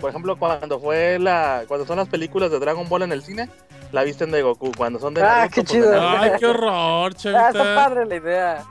Por 0.00 0.08
ejemplo, 0.08 0.36
cuando 0.36 0.78
fue 0.78 1.18
la, 1.18 1.64
cuando 1.66 1.84
son 1.84 1.96
las 1.96 2.08
películas 2.08 2.50
de 2.50 2.60
Dragon 2.60 2.88
Ball 2.88 3.02
en 3.02 3.12
el 3.12 3.22
cine, 3.22 3.50
la 3.92 4.04
visten 4.04 4.30
de 4.30 4.42
Goku. 4.42 4.72
Cuando 4.76 4.98
son 4.98 5.12
de 5.14 5.22
ah, 5.22 5.48
qué 5.52 5.62
pues, 5.62 5.72
chido. 5.72 5.92
Ay, 6.00 6.32
qué 6.38 6.46
horror, 6.46 7.14
chavita. 7.14 7.42
Ah, 7.46 7.50
está 7.50 7.74
padre 7.74 8.06
la 8.06 8.14
idea. 8.14 8.64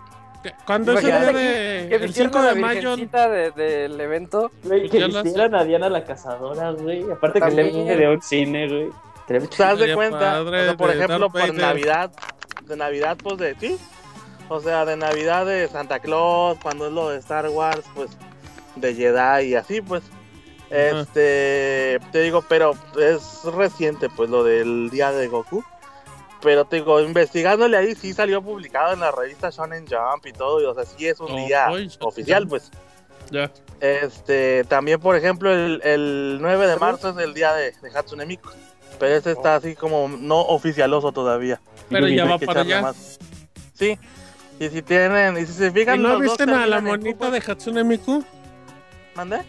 ¿Cuándo 0.65 0.93
es 0.93 1.03
el 1.03 1.05
día 1.05 1.33
de, 1.33 1.95
el 1.95 2.13
5 2.13 2.41
de 2.41 2.55
mayo? 2.55 2.95
De, 2.95 3.51
del 3.51 3.99
evento. 3.99 4.51
Güey, 4.63 4.89
que 4.89 4.99
hicieran 4.99 5.55
a 5.55 5.63
Diana 5.63 5.89
la 5.89 6.03
cazadora, 6.03 6.71
güey. 6.71 7.03
Aparte 7.11 7.41
que 7.41 7.51
le 7.51 7.95
de 7.97 8.09
un 8.09 8.21
cine, 8.21 8.67
güey. 8.67 8.89
¿Te 9.27 9.39
das 9.39 9.79
de 9.79 9.93
cuenta? 9.93 10.43
por 10.77 10.91
ejemplo, 10.91 11.29
por 11.29 11.53
Navidad, 11.53 12.11
de 12.63 12.77
Navidad, 12.77 13.17
pues 13.21 13.37
de 13.37 13.55
sí. 13.59 13.77
O 14.49 14.59
sea, 14.59 14.85
de 14.85 14.95
Navidad 14.95 15.45
de 15.45 15.67
Santa 15.67 15.99
Claus, 15.99 16.57
cuando 16.61 16.87
es 16.87 16.93
lo 16.93 17.09
de 17.09 17.17
Star 17.17 17.49
Wars, 17.49 17.83
pues 17.95 18.11
de 18.75 18.93
Jedi 18.93 19.49
y 19.49 19.55
así, 19.55 19.81
pues. 19.81 20.03
Este, 20.69 21.99
te 22.11 22.21
digo, 22.21 22.43
pero 22.47 22.73
es 22.99 23.43
reciente, 23.45 24.09
pues 24.09 24.29
lo 24.29 24.43
del 24.43 24.89
día 24.89 25.11
de 25.11 25.27
Goku 25.27 25.63
Pero 26.41 26.65
te 26.65 26.77
digo, 26.77 26.99
investigándole 27.01 27.77
ahí, 27.77 27.93
sí 27.93 28.13
salió 28.13 28.41
publicado 28.41 28.93
en 28.93 28.99
la 28.99 29.11
revista 29.11 29.51
Shonen 29.51 29.85
Jump 29.87 30.25
y 30.25 30.33
todo. 30.33 30.61
Y, 30.61 30.65
o 30.65 30.73
sea, 30.73 30.83
sí 30.85 31.07
es 31.07 31.19
un 31.19 31.35
día 31.47 31.67
oficial, 31.99 32.47
pues. 32.47 32.71
Ya. 33.31 33.51
Este, 33.79 34.63
también, 34.65 34.99
por 34.99 35.15
ejemplo, 35.15 35.51
el, 35.51 35.81
el 35.83 36.37
9 36.41 36.67
de 36.67 36.75
marzo 36.77 37.09
es 37.09 37.17
el 37.17 37.33
día 37.33 37.53
de, 37.53 37.71
de 37.71 37.97
Hatsune 37.97 38.25
Miku. 38.25 38.49
Pero 38.99 39.15
ese 39.15 39.31
está 39.31 39.55
así 39.55 39.75
como 39.75 40.07
no 40.07 40.39
oficialoso 40.41 41.11
todavía. 41.11 41.59
Pero 41.89 42.07
ya 42.07 42.25
va 42.25 42.37
para 42.37 42.61
allá. 42.61 42.93
Sí. 43.73 43.97
Y 44.59 44.69
si 44.69 44.81
tienen, 44.81 45.37
y 45.37 45.45
si 45.45 45.53
se 45.53 45.71
fijan. 45.71 45.99
¿Y 45.99 46.03
no 46.03 46.19
visten 46.19 46.49
a 46.49 46.65
la 46.65 46.81
monita 46.81 47.29
de 47.29 47.39
Hatsune 47.39 47.83
Miku? 47.83 48.23
¿Mande? 49.15 49.41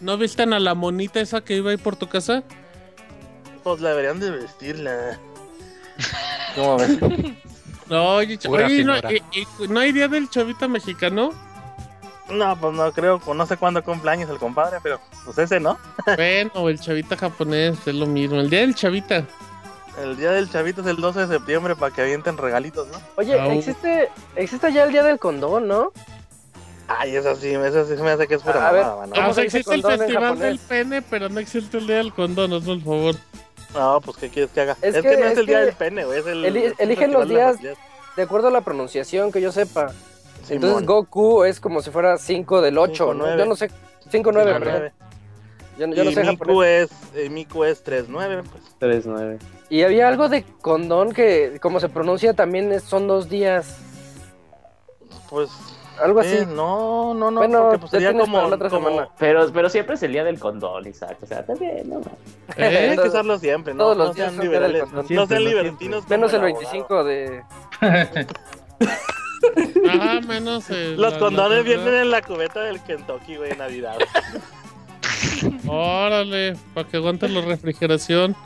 ¿No 0.00 0.16
visten 0.16 0.52
a 0.52 0.60
la 0.60 0.74
monita 0.74 1.20
esa 1.20 1.42
que 1.42 1.56
iba 1.56 1.70
ahí 1.70 1.76
por 1.76 1.96
tu 1.96 2.08
casa? 2.08 2.42
Pues 3.62 3.80
la 3.80 3.90
deberían 3.90 4.20
de 4.20 4.30
vestirla. 4.30 5.18
¿Cómo 6.54 6.78
ves? 6.78 6.98
No, 7.88 8.16
oye, 8.16 8.38
oye 8.48 8.84
no, 8.84 8.94
¿no 9.68 9.80
hay 9.80 9.92
día 9.92 10.08
del 10.08 10.28
chavita 10.28 10.66
mexicano? 10.66 11.30
No, 12.28 12.58
pues 12.58 12.74
no 12.74 12.90
creo, 12.92 13.20
pues 13.20 13.36
no 13.36 13.46
sé 13.46 13.56
cuándo 13.56 13.82
cumpleaños 13.84 14.28
el 14.28 14.38
compadre, 14.38 14.78
pero 14.82 15.00
pues 15.24 15.38
ese, 15.38 15.60
¿no? 15.60 15.78
bueno, 16.16 16.68
el 16.68 16.80
chavita 16.80 17.16
japonés 17.16 17.78
es 17.86 17.94
lo 17.94 18.06
mismo, 18.06 18.40
el 18.40 18.50
día 18.50 18.60
del 18.60 18.74
chavita. 18.74 19.24
El 20.02 20.16
día 20.16 20.32
del 20.32 20.50
chavito 20.50 20.82
es 20.82 20.86
el 20.86 20.96
12 20.96 21.20
de 21.20 21.26
septiembre 21.26 21.74
para 21.74 21.94
que 21.94 22.02
avienten 22.02 22.36
regalitos, 22.36 22.86
¿no? 22.88 22.98
Oye, 23.16 23.56
existe 23.56 24.10
existe 24.34 24.72
ya 24.72 24.84
el 24.84 24.92
día 24.92 25.02
del 25.02 25.18
condón, 25.18 25.66
¿no? 25.66 25.92
Ay, 26.88 27.16
eso 27.16 27.34
sí, 27.34 27.48
eso 27.52 27.84
sí 27.84 27.94
me 28.02 28.10
hace 28.10 28.28
que 28.28 28.34
es 28.34 28.42
pura 28.42 28.68
a 28.68 28.72
ver, 28.72 28.86
¿no? 28.86 29.08
Pues 29.08 29.38
existe 29.38 29.74
el 29.74 29.82
festival 29.82 30.38
del 30.38 30.58
pene, 30.58 31.02
pero 31.02 31.28
no 31.28 31.40
existe 31.40 31.78
el 31.78 31.86
día 31.86 31.96
del 31.96 32.12
condón, 32.12 32.50
no 32.50 32.60
por 32.60 32.80
favor. 32.80 33.14
No, 33.74 34.00
pues 34.00 34.16
¿qué 34.18 34.28
quieres 34.28 34.50
que 34.52 34.60
haga? 34.60 34.76
Es, 34.80 34.94
que, 35.02 35.16
no 35.16 35.26
es, 35.26 35.38
el 35.38 35.46
día 35.46 35.60
del 35.60 35.74
pene, 35.74 36.04
güey, 36.04 36.20
es 36.20 36.26
el... 36.26 36.44
eligen 36.78 37.12
los 37.12 37.28
días 37.28 37.56
de 37.60 38.22
acuerdo 38.22 38.48
a 38.48 38.50
la 38.50 38.60
pronunciación 38.60 39.32
que 39.32 39.40
yo 39.40 39.52
sepa. 39.52 39.92
Entonces 40.48 40.86
Goku 40.86 41.44
es 41.44 41.58
como 41.58 41.82
si 41.82 41.90
fuera 41.90 42.18
5 42.18 42.60
del 42.60 42.78
8, 42.78 43.14
¿no? 43.14 43.36
Yo 43.36 43.46
no 43.46 43.56
sé, 43.56 43.70
5 44.10 44.30
9, 44.32 44.56
9. 44.60 44.92
Yo, 45.78 45.86
yo 45.88 46.04
no 46.04 46.10
sé 46.10 46.24
Miku 46.24 46.62
es, 46.62 46.88
eh, 47.14 47.28
Miku 47.28 47.64
es 47.64 47.82
3 47.82 48.06
9, 48.08 48.42
pues. 48.50 48.62
3 48.78 49.06
9. 49.06 49.38
Y 49.68 49.82
había 49.82 50.08
algo 50.08 50.28
de 50.28 50.44
condón 50.60 51.12
que, 51.12 51.58
como 51.60 51.80
se 51.80 51.88
pronuncia, 51.88 52.34
también 52.34 52.80
son 52.80 53.08
dos 53.08 53.28
días. 53.28 53.78
Pues 55.28 55.50
algo 56.00 56.20
así. 56.20 56.36
Eh, 56.36 56.46
no, 56.46 57.14
no, 57.14 57.30
no, 57.30 57.38
bueno, 57.40 57.62
porque 57.62 57.78
pues 57.78 57.90
sería 57.90 58.12
como, 58.12 58.38
la 58.48 58.54
otra 58.54 58.70
semana. 58.70 59.08
Pero, 59.18 59.50
pero 59.52 59.68
siempre 59.68 59.94
es 59.96 60.02
el 60.02 60.12
día 60.12 60.24
del 60.24 60.38
condón, 60.38 60.86
Isaac. 60.86 61.18
O 61.22 61.26
sea, 61.26 61.44
también, 61.44 61.88
no. 61.88 62.00
Eh, 62.56 62.90
hay 62.90 62.96
que 62.96 63.08
usarlo 63.08 63.38
siempre, 63.38 63.74
¿no? 63.74 63.84
Todos 63.84 63.96
los 63.96 64.14
días 64.14 64.32
sean 64.32 64.44
liberales. 64.44 64.84
No 64.92 65.26
sean 65.26 65.44
libertinos. 65.44 66.08
Menos 66.08 66.32
el 66.32 66.42
25 66.42 67.04
de. 67.04 67.42
Ajá, 69.88 70.20
menos. 70.26 70.70
El, 70.70 70.96
los 71.00 71.14
condones 71.14 71.64
vienen 71.64 71.94
en 71.94 72.10
la 72.10 72.22
cubeta 72.22 72.60
del 72.60 72.80
Kentucky, 72.82 73.36
güey, 73.36 73.52
en 73.52 73.58
Navidad. 73.58 73.98
Órale, 75.68 76.56
para 76.72 76.88
que 76.88 76.96
aguante 76.96 77.28
la 77.28 77.40
refrigeración. 77.40 78.36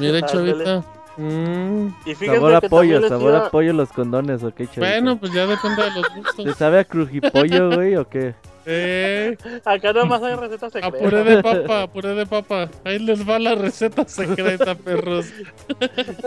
Mira, 0.00 0.22
chavita. 0.22 0.84
Mm. 1.16 1.88
Y 2.06 2.14
sabor 2.14 2.54
a 2.54 2.60
pollo, 2.62 3.06
sabor 3.08 3.34
a 3.34 3.50
pollo 3.50 3.72
los 3.72 3.90
condones, 3.90 4.42
¿o 4.42 4.54
qué, 4.54 4.66
chavita? 4.66 4.80
Bueno, 4.80 5.18
pues 5.18 5.32
ya 5.32 5.46
depende 5.46 5.82
de 5.82 5.90
los 5.90 6.14
gustos. 6.14 6.44
¿Te 6.44 6.54
sabe 6.54 6.78
a 6.78 6.84
crujipollo, 6.84 7.70
güey, 7.74 7.96
o 7.96 8.08
qué? 8.08 8.34
Eh. 8.66 9.36
Acá 9.64 9.92
nomás 9.92 10.22
hay 10.22 10.34
recetas 10.34 10.72
secretas. 10.72 11.00
A 11.00 11.04
puré 11.04 11.24
de 11.24 11.42
papa, 11.42 11.86
puré 11.88 12.14
de 12.14 12.26
papa. 12.26 12.70
Ahí 12.84 12.98
les 12.98 13.28
va 13.28 13.38
la 13.38 13.54
receta 13.54 14.06
secreta, 14.06 14.74
perros. 14.84 15.26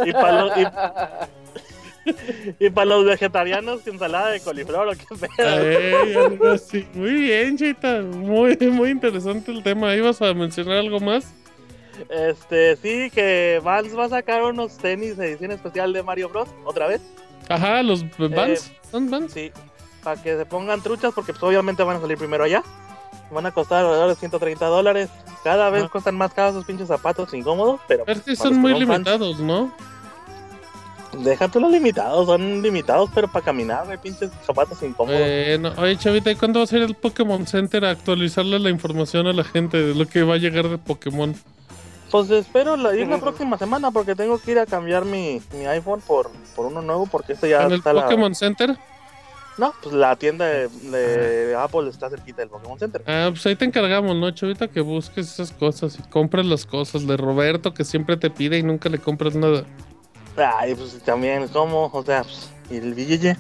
Y 0.05 0.11
para 0.11 0.43
los, 0.43 0.51
y, 2.59 2.69
para 2.69 2.85
los 2.85 3.05
vegetarianos, 3.05 3.87
ensalada 3.87 4.29
de 4.29 4.41
coliflor 4.41 4.89
o 4.89 4.91
qué 4.91 5.05
pedo. 5.37 6.57
Muy 6.95 7.13
bien, 7.13 7.57
Chita. 7.57 8.01
Muy, 8.01 8.57
muy 8.57 8.89
interesante 8.89 9.51
el 9.51 9.63
tema. 9.63 9.95
¿Ibas 9.95 10.21
a 10.21 10.33
mencionar 10.33 10.77
algo 10.77 10.99
más? 10.99 11.33
Este, 12.09 12.75
sí, 12.77 13.09
que 13.11 13.61
Vans 13.63 13.97
va 13.97 14.05
a 14.05 14.09
sacar 14.09 14.43
unos 14.43 14.77
tenis 14.77 15.17
de 15.17 15.31
edición 15.31 15.51
especial 15.51 15.93
de 15.93 16.03
Mario 16.03 16.29
Bros. 16.29 16.49
otra 16.65 16.87
vez. 16.87 17.01
Ajá, 17.49 17.83
los 17.83 18.05
Vans. 18.17 18.67
Eh, 18.67 18.77
¿Son 18.91 19.09
Vans? 19.09 19.31
Sí, 19.31 19.51
para 20.03 20.21
que 20.21 20.37
se 20.37 20.45
pongan 20.45 20.81
truchas 20.81 21.13
porque 21.13 21.33
pues, 21.33 21.43
obviamente 21.43 21.83
van 21.83 21.97
a 21.97 22.01
salir 22.01 22.17
primero 22.17 22.43
allá. 22.43 22.63
Van 23.31 23.45
a 23.45 23.51
costar 23.51 23.83
alrededor 23.83 24.09
de 24.09 24.15
130 24.15 24.65
dólares. 24.65 25.09
Cada 25.43 25.69
vez 25.69 25.89
cuestan 25.89 26.15
más 26.15 26.33
caros 26.33 26.53
esos 26.53 26.65
pinches 26.65 26.87
zapatos 26.87 27.33
incómodos, 27.33 27.81
pero... 27.87 28.05
Pero 28.05 28.23
que 28.23 28.35
son 28.35 28.57
muy 28.57 28.73
limitados, 28.79 29.39
¿no? 29.39 29.73
Deja 31.17 31.47
tú 31.47 31.59
los 31.59 31.71
limitados, 31.71 32.25
son 32.25 32.61
limitados, 32.61 33.09
pero 33.13 33.27
para 33.27 33.45
caminar, 33.45 33.89
hay 33.89 33.97
pinches 33.97 34.31
zapatos 34.45 34.81
incómodos. 34.81 35.21
Eh, 35.21 35.61
oye, 35.77 35.97
Chavita, 35.97 36.31
¿y 36.31 36.35
cuándo 36.35 36.59
va 36.59 36.63
a 36.63 36.67
ser 36.67 36.81
el 36.81 36.95
Pokémon 36.95 37.45
Center 37.45 37.85
a 37.85 37.91
actualizarle 37.91 38.57
la 38.57 38.69
información 38.69 39.27
a 39.27 39.33
la 39.33 39.43
gente 39.43 39.77
de 39.77 39.93
lo 39.93 40.07
que 40.07 40.23
va 40.23 40.35
a 40.35 40.37
llegar 40.37 40.69
de 40.69 40.77
Pokémon? 40.77 41.35
Pues 42.13 42.29
espero 42.29 42.77
la, 42.77 42.95
ir 42.95 43.07
la 43.07 43.17
próxima 43.17 43.57
semana 43.57 43.89
porque 43.89 44.13
tengo 44.13 44.37
que 44.37 44.51
ir 44.51 44.59
a 44.59 44.67
cambiar 44.67 45.03
mi, 45.03 45.41
mi 45.51 45.65
iPhone 45.65 45.99
por, 45.99 46.29
por 46.55 46.67
uno 46.67 46.79
nuevo 46.83 47.07
porque 47.07 47.33
este 47.33 47.49
ya 47.49 47.63
¿En 47.63 47.71
el 47.71 47.81
Pokémon 47.81 48.35
Center? 48.35 48.77
No, 49.57 49.73
pues 49.81 49.95
la 49.95 50.15
tienda 50.15 50.45
de, 50.45 51.55
Apple 51.57 51.89
está 51.89 52.11
cerquita 52.11 52.43
del 52.43 52.49
Pokémon 52.49 52.77
Center. 52.77 53.03
Ah, 53.07 53.29
pues 53.31 53.43
ahí 53.47 53.55
te 53.55 53.65
encargamos, 53.65 54.15
¿no, 54.15 54.29
Chavita? 54.29 54.67
Que 54.67 54.81
busques 54.81 55.27
esas 55.27 55.51
cosas 55.53 55.97
y 55.97 56.03
compres 56.03 56.45
las 56.45 56.67
cosas 56.67 57.07
de 57.07 57.17
Roberto 57.17 57.73
que 57.73 57.83
siempre 57.83 58.15
te 58.15 58.29
pide 58.29 58.59
y 58.59 58.63
nunca 58.63 58.89
le 58.89 58.99
compras 58.99 59.33
nada. 59.33 59.63
Ay, 60.37 60.75
pues 60.75 60.95
también, 61.03 61.47
¿cómo? 61.47 61.89
O 61.91 62.05
sea, 62.05 62.21
pues, 62.21 62.51
¿y 62.69 62.75
el 62.75 62.93
billete? 62.93 63.37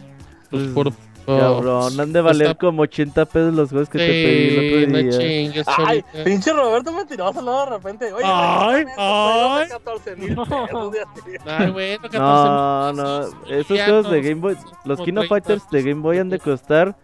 Pues 0.49 0.63
por... 0.69 0.91
Cabrón, 1.25 1.99
han 1.99 2.13
de 2.13 2.21
valer 2.21 2.57
como 2.57 2.81
80 2.83 3.25
pesos 3.25 3.53
los 3.53 3.69
juegos 3.69 3.89
que 3.89 3.97
te 3.97 4.07
pedí 4.07 4.47
el 4.49 4.87
otro 4.87 4.99
día. 5.01 5.11
No 5.11 5.19
chingues, 5.19 5.65
ay, 5.77 6.03
pinche 6.23 6.51
Roberto 6.51 6.91
me 6.91 7.05
tiró 7.05 7.27
a 7.27 7.33
saludar 7.33 7.69
de 7.69 7.75
repente. 7.77 8.13
Oye, 8.13 8.25
ay, 8.25 8.85
ay. 8.97 9.67
14 9.69 10.15
mil 10.15 10.35
pesos. 10.35 10.97
Ay, 11.45 11.71
bueno, 11.71 12.01
14 12.01 12.19
No, 12.19 12.93
no, 12.93 13.21
esos 13.49 13.79
juegos 13.79 14.11
de 14.11 14.21
Game 14.21 14.41
Boy, 14.41 14.57
los 14.85 14.99
Kino 15.01 15.23
Fighters 15.23 15.69
de 15.69 15.81
Game 15.81 16.01
Boy 16.01 16.17
han 16.17 16.29
de 16.29 16.39
costar 16.39 16.95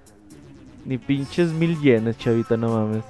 ni 0.86 0.98
pinches 0.98 1.52
mil 1.52 1.80
yenes, 1.80 2.18
chavita, 2.18 2.58
no 2.58 2.70
mames. 2.70 3.04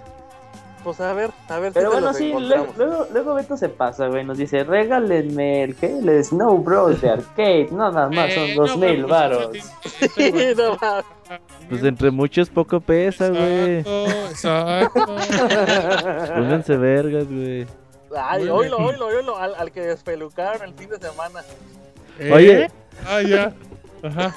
Pues 0.90 1.02
a 1.02 1.14
ver, 1.14 1.30
a 1.48 1.60
ver. 1.60 1.72
Pero 1.72 1.92
bueno, 1.92 2.12
sí, 2.16 2.34
luego, 2.34 3.06
luego, 3.14 3.36
Beto 3.36 3.56
se 3.56 3.70
pasa, 3.70 4.08
güey. 4.08 4.26
Nos 4.26 4.40
dice, 4.40 4.64
regálenme 4.64 5.62
el, 5.62 5.76
¿qué? 5.76 6.00
El 6.00 6.26
Snow 6.26 6.58
Bros. 6.64 7.00
de 7.00 7.12
arcade. 7.12 7.68
No, 7.70 7.92
nada 7.92 8.10
más, 8.10 8.34
son 8.34 8.56
dos 8.56 8.76
mil 8.76 9.06
varos. 9.06 9.52
Pues 11.70 11.84
entre 11.84 12.10
muchos 12.10 12.50
poco 12.50 12.80
pesa, 12.80 13.30
güey. 13.30 13.82
Exacto, 14.32 15.06
Pónganse 16.36 16.76
vergas, 16.76 17.28
güey. 17.28 17.68
Ay, 18.18 18.50
oílo, 18.50 18.78
oílo, 18.78 19.06
oílo, 19.06 19.38
al, 19.38 19.54
al 19.54 19.72
que 19.72 19.82
despelucaron 19.82 20.64
el 20.64 20.74
fin 20.74 20.90
de 20.90 20.98
semana. 20.98 21.44
Oye. 22.34 22.68
Ah, 23.06 23.22
ya. 23.22 23.54
Ajá. 24.02 24.34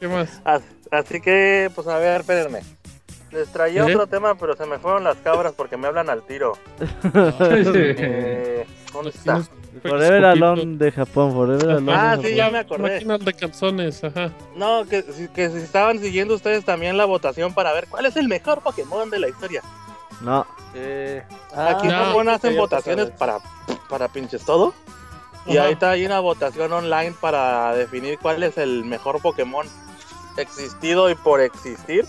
¿Qué 0.00 0.08
más? 0.08 0.42
Así 0.90 1.20
que, 1.20 1.70
pues 1.76 1.86
a 1.86 1.96
ver, 1.98 2.22
espérenme. 2.22 2.62
Les 3.30 3.48
traía 3.48 3.86
otro 3.86 4.06
tema, 4.06 4.34
pero 4.34 4.56
se 4.56 4.66
me 4.66 4.78
fueron 4.78 5.04
las 5.04 5.16
cabras 5.18 5.52
porque 5.56 5.76
me 5.76 5.86
hablan 5.86 6.10
al 6.10 6.22
tiro. 6.22 6.54
eh, 7.14 8.66
¿Dónde 8.92 9.10
está? 9.10 9.42
Forever 9.82 10.24
Alone 10.24 10.76
de 10.76 10.90
Japón, 10.90 11.32
Forever 11.32 11.70
Alone. 11.70 11.92
Ah, 11.94 12.18
sí, 12.20 12.34
ya 12.34 12.50
me 12.50 12.58
acordé. 12.58 12.94
Máquinas 12.94 13.24
de 13.24 13.32
calzones, 13.34 14.02
ajá. 14.02 14.32
No, 14.56 14.84
que, 14.84 15.04
que 15.32 15.48
si 15.48 15.58
estaban 15.58 16.00
siguiendo 16.00 16.34
ustedes 16.34 16.64
también 16.64 16.96
la 16.96 17.04
votación 17.04 17.54
para 17.54 17.72
ver 17.72 17.86
cuál 17.88 18.06
es 18.06 18.16
el 18.16 18.26
mejor 18.26 18.62
Pokémon 18.62 19.08
de 19.10 19.20
la 19.20 19.28
historia. 19.28 19.62
No. 20.20 20.44
Eh, 20.74 21.22
aquí 21.54 21.86
en 21.86 21.92
Japón 21.92 22.28
hacen 22.28 22.56
votaciones 22.56 23.10
para, 23.10 23.38
para 23.88 24.08
pinches 24.08 24.44
todo. 24.44 24.74
Y 25.46 25.56
ahorita 25.56 25.90
hay 25.90 26.04
una 26.04 26.20
votación 26.20 26.72
online 26.72 27.14
para 27.20 27.74
definir 27.74 28.18
cuál 28.18 28.42
es 28.42 28.58
el 28.58 28.84
mejor 28.84 29.22
Pokémon 29.22 29.66
existido 30.36 31.10
y 31.10 31.14
por 31.14 31.40
existir. 31.40 32.06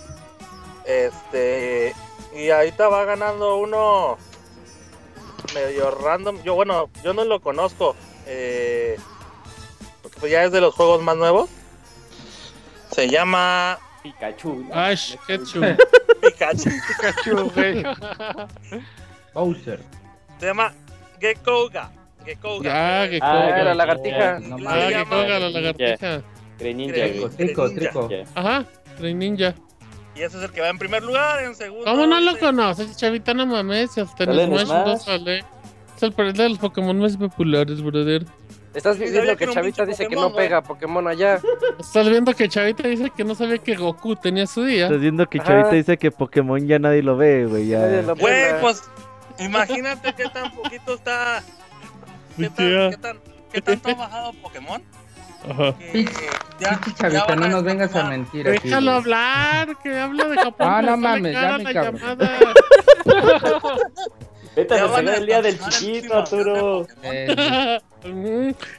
Este, 0.91 1.95
y 2.35 2.49
ahorita 2.49 2.89
va 2.89 3.05
ganando 3.05 3.57
uno 3.57 4.17
medio 5.53 5.91
random. 5.91 6.41
Yo, 6.43 6.55
bueno, 6.55 6.89
yo 7.03 7.13
no 7.13 7.23
lo 7.23 7.39
conozco. 7.39 7.95
Eh, 8.27 8.97
porque 10.01 10.19
pues 10.19 10.31
ya 10.31 10.43
es 10.43 10.51
de 10.51 10.61
los 10.61 10.73
juegos 10.75 11.01
más 11.01 11.15
nuevos. 11.15 11.49
Se 12.91 13.07
llama 13.09 13.79
Pikachu. 14.03 14.67
Ash 14.73 15.15
Ketchum. 15.27 15.61
Pikachu. 16.21 16.69
Pikachu, 16.87 17.51
Bowser. 19.33 19.79
Se 20.39 20.45
llama 20.45 20.73
Gekouga. 21.19 21.91
Gekouga. 22.25 23.01
Ah, 23.03 23.07
Gekouga. 23.07 23.55
Ah, 23.55 23.63
la 23.63 23.73
lagartija. 23.75 24.39
Ah, 24.67 24.89
Gekouga, 24.89 25.39
la 25.39 25.49
lagartija. 25.49 26.21
Greninja. 26.59 27.29
Trico, 27.37 27.71
trico. 27.71 28.09
Ajá, 28.35 28.65
Greninja. 28.99 29.55
Y 30.15 30.21
ese 30.21 30.37
es 30.37 30.43
el 30.43 30.51
que 30.51 30.61
va 30.61 30.69
en 30.69 30.77
primer 30.77 31.03
lugar, 31.03 31.43
en 31.43 31.55
segundo. 31.55 31.85
¿Cómo 31.85 32.05
no 32.05 32.19
lo 32.19 32.37
conoces, 32.37 32.95
chavita? 32.97 33.33
No 33.33 33.45
mames, 33.45 33.97
hasta 33.97 34.23
en 34.25 34.47
Smash 34.47 34.67
no 34.67 34.97
sale. 34.97 35.45
Es 35.95 36.03
el 36.03 36.33
de 36.33 36.49
los 36.49 36.57
Pokémon 36.57 36.97
más 36.99 37.15
populares, 37.15 37.81
brother. 37.81 38.25
Estás 38.73 38.97
viendo 38.97 39.35
que, 39.35 39.47
Chavita 39.47 39.85
dice 39.85 40.07
que 40.07 40.15
no 40.15 40.33
pega 40.33 40.61
Pokémon 40.61 41.05
allá. 41.07 41.41
Estás 41.77 42.09
viendo 42.09 42.33
que 42.33 42.47
Chavita 42.47 42.87
dice 42.87 43.11
que 43.15 43.23
no 43.25 43.35
sabía 43.35 43.57
que 43.57 43.75
Goku 43.75 44.15
tenía 44.15 44.47
su 44.47 44.63
día. 44.63 44.85
Estás 44.85 45.01
viendo 45.01 45.27
que 45.27 45.39
Chavita 45.39 45.71
dice 45.71 45.97
que 45.97 46.09
Pokémon 46.09 46.65
ya 46.65 46.79
nadie 46.79 47.03
lo 47.03 47.17
ve, 47.17 47.45
güey. 47.45 47.67
Ya. 47.67 48.01
Güey, 48.13 48.61
pues 48.61 48.83
imagínate 49.39 50.13
qué 50.13 50.29
tan 50.29 50.51
poquito 50.55 50.93
está. 50.93 51.43
¿Qué 52.37 52.49
tan, 52.55 52.91
qué 52.91 52.97
tan, 52.97 53.19
qué 53.51 53.61
tanto 53.61 53.89
ha 53.89 53.95
bajado 53.95 54.33
Pokémon? 54.41 54.81
Ajá. 55.49 55.75
ya, 56.59 56.79
chavita, 56.95 57.35
no 57.35 57.47
nos 57.47 57.63
vengas 57.63 57.95
a 57.95 58.03
mentir. 58.03 58.45
Déjalo 58.45 58.91
hablar, 58.91 59.75
que 59.81 59.99
habla 59.99 60.25
de 60.25 60.35
Japón. 60.37 60.67
Ah, 60.69 60.81
no 60.81 60.97
mames, 60.97 61.33
ya 61.33 61.57
me 61.57 61.73
cago. 61.73 61.97
Vete 64.55 64.73
a 64.73 64.99
el 64.99 65.25
día 65.25 65.41
del 65.41 65.59
chiquito, 65.59 66.17
Arturo. 66.17 66.87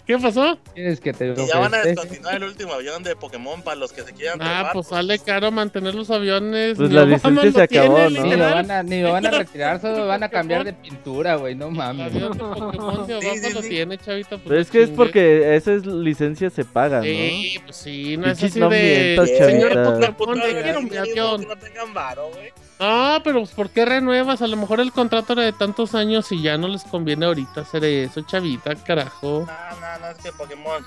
¿Qué 0.07 0.19
pasó? 0.19 0.59
Tienes 0.75 1.01
que 1.01 1.13
te 1.13 1.29
y 1.29 1.47
ya 1.47 1.59
van 1.59 1.75
a 1.75 1.79
descontinuar 1.79 2.37
el 2.37 2.45
último 2.45 2.73
avión 2.73 3.03
de 3.03 3.15
Pokémon 3.15 3.63
para 3.63 3.77
los 3.77 3.93
que 3.93 4.03
se 4.03 4.13
quieran 4.13 4.39
Ah, 4.43 4.71
pues 4.73 4.89
sale 4.89 5.19
caro 5.19 5.51
mantener 5.51 5.95
los 5.95 6.11
aviones. 6.11 6.77
Pues 6.77 6.91
la 6.91 7.05
licencia 7.05 7.53
se 7.53 7.63
acabó, 7.63 7.99
¿no? 8.11 8.25
Ni 8.25 8.37
lo, 8.37 8.51
van 8.51 8.71
a, 8.71 8.83
ni 8.83 9.03
lo 9.03 9.13
van 9.13 9.27
a 9.27 9.31
retirar, 9.31 9.81
solo 9.81 10.07
van 10.07 10.23
a 10.23 10.29
cambiar 10.29 10.65
de 10.65 10.73
pintura, 10.73 11.37
güey, 11.37 11.55
no 11.55 11.71
mames. 11.71 12.15
El 12.15 12.29
Pokémon 12.31 13.07
de 13.07 13.15
abajo 13.15 13.51
lo 13.55 13.61
tiene, 13.61 13.99
chavita. 13.99 14.31
Pues 14.31 14.43
Pero 14.49 14.61
es 14.61 14.71
que 14.71 14.83
es 14.83 14.91
porque 14.91 15.55
esa 15.55 15.73
es 15.75 15.87
licencia 15.87 16.51
se 16.51 16.65
paga, 16.65 16.99
¿no? 16.99 17.05
Sí, 17.05 17.61
pues 17.65 17.77
sí, 17.77 18.17
no 18.17 18.27
es 18.27 18.43
así 18.43 18.59
de... 18.59 19.21
Señor 19.39 20.15
Pokémon, 20.17 20.41
te 20.41 20.63
quiero 20.63 20.83
mi 20.83 20.97
avión. 20.97 21.47
No 21.47 21.57
tengan 21.57 21.95
varo, 21.95 22.31
güey. 22.31 22.53
Ah, 22.85 23.21
pero 23.23 23.39
pues, 23.39 23.53
¿por 23.53 23.71
qué 23.71 23.85
renuevas? 23.85 24.43
A 24.43 24.49
lo 24.49 24.57
mejor 24.57 24.81
el 24.81 24.91
contrato 24.91 25.35
era 25.35 25.43
de 25.43 25.53
tantos 25.53 25.95
años 25.95 26.33
y 26.33 26.43
ya 26.43 26.59
no 26.59 26.67
les 26.67 26.83
conviene 26.83 27.27
ahorita 27.27 27.61
hacer 27.61 27.85
eso, 27.85 28.23
chavita, 28.23 28.75
carajo. 28.75 29.12
No, 29.21 29.47
no, 29.47 29.99
no, 30.01 30.09
es 30.09 30.19
que 30.19 30.33
Pokémon. 30.33 30.85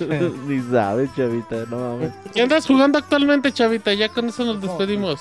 Ni 0.48 0.60
sabes, 0.70 1.10
chavita, 1.16 1.64
no 1.70 1.78
mames. 1.78 2.12
¿Qué 2.32 2.42
andas 2.42 2.66
jugando 2.66 2.98
actualmente, 2.98 3.52
chavita? 3.52 3.92
Ya 3.94 4.08
con 4.08 4.28
eso 4.28 4.44
nos 4.44 4.60
despedimos. 4.60 5.20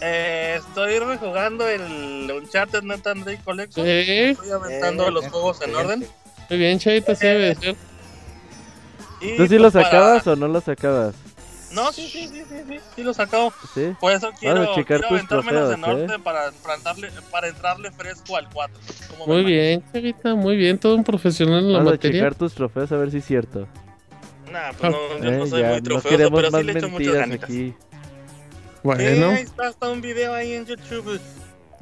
Eh, 0.00 0.56
estoy 0.58 0.98
rejugando 0.98 1.66
el 1.68 2.30
Uncharted 2.30 2.82
Nathan 2.82 3.24
Drake 3.24 3.42
Collection. 3.44 3.84
¿Sí? 3.86 3.90
Estoy 3.90 4.50
aventando 4.50 5.10
los 5.10 5.26
juegos 5.28 5.60
en 5.62 5.74
orden. 5.74 6.06
Muy 6.48 6.58
bien, 6.58 6.78
chavita, 6.78 7.14
sí 7.14 7.26
debe 7.26 7.54
ser. 7.54 7.76
¿Tú 9.36 9.46
sí 9.46 9.58
los 9.58 9.74
acabas 9.74 10.26
o 10.26 10.36
no 10.36 10.48
los 10.48 10.68
acabas? 10.68 11.14
No, 11.76 11.92
sí, 11.92 12.08
sí, 12.08 12.26
sí, 12.26 12.42
sí, 12.48 12.80
sí, 12.96 13.22
acabo. 13.22 13.52
¿Sí? 13.74 13.94
Por 14.00 14.10
eso 14.10 14.30
quiero, 14.40 14.72
quiero 14.86 15.08
aventármelos 15.08 15.74
en 15.74 15.84
orden 15.84 16.10
¿eh? 16.10 16.18
para, 16.24 16.50
para, 16.50 16.76
entrarle, 16.76 17.10
para 17.30 17.48
entrarle 17.48 17.92
fresco 17.92 18.34
al 18.34 18.48
4. 18.48 18.80
Muy 19.26 19.44
bien, 19.44 19.84
Chavita, 19.92 20.34
muy 20.34 20.56
bien, 20.56 20.78
todo 20.78 20.94
un 20.94 21.04
profesional 21.04 21.58
en 21.58 21.72
la 21.72 21.78
Vamos 21.80 21.92
materia. 21.92 22.22
a 22.22 22.24
checar 22.24 22.34
tus 22.34 22.54
trofeos 22.54 22.90
a 22.92 22.96
ver 22.96 23.10
si 23.10 23.18
es 23.18 23.26
cierto. 23.26 23.68
Nah, 24.50 24.72
pues 24.72 24.90
no, 24.90 25.18
yo 25.18 25.30
no 25.32 25.44
eh, 25.44 25.48
soy 25.48 25.64
muy 25.64 25.82
trofeoso, 25.82 26.30
pero 26.34 26.50
sí 26.50 26.64
le 26.64 26.72
echo 26.72 26.88
muchas. 26.88 27.30
Aquí. 27.30 27.74
Bueno. 28.82 29.28
ahí 29.28 29.42
está, 29.42 29.68
está 29.68 29.90
un 29.90 30.00
video 30.00 30.32
ahí 30.32 30.54
en 30.54 30.64
YouTube. 30.64 31.20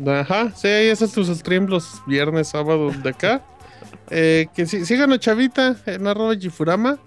Ajá, 0.08 0.52
sí, 0.56 0.66
ahí 0.66 0.90
hacen 0.90 1.12
tus 1.12 1.28
streams 1.28 1.70
los 1.70 2.02
viernes, 2.04 2.48
sábados 2.48 3.00
de 3.00 3.10
acá. 3.10 3.44
eh, 4.10 4.48
que 4.56 4.66
sí, 4.66 4.84
síganos, 4.84 5.20
Chavita, 5.20 5.76
en 5.86 6.04
arroba 6.08 6.34
Gifurama. 6.34 6.98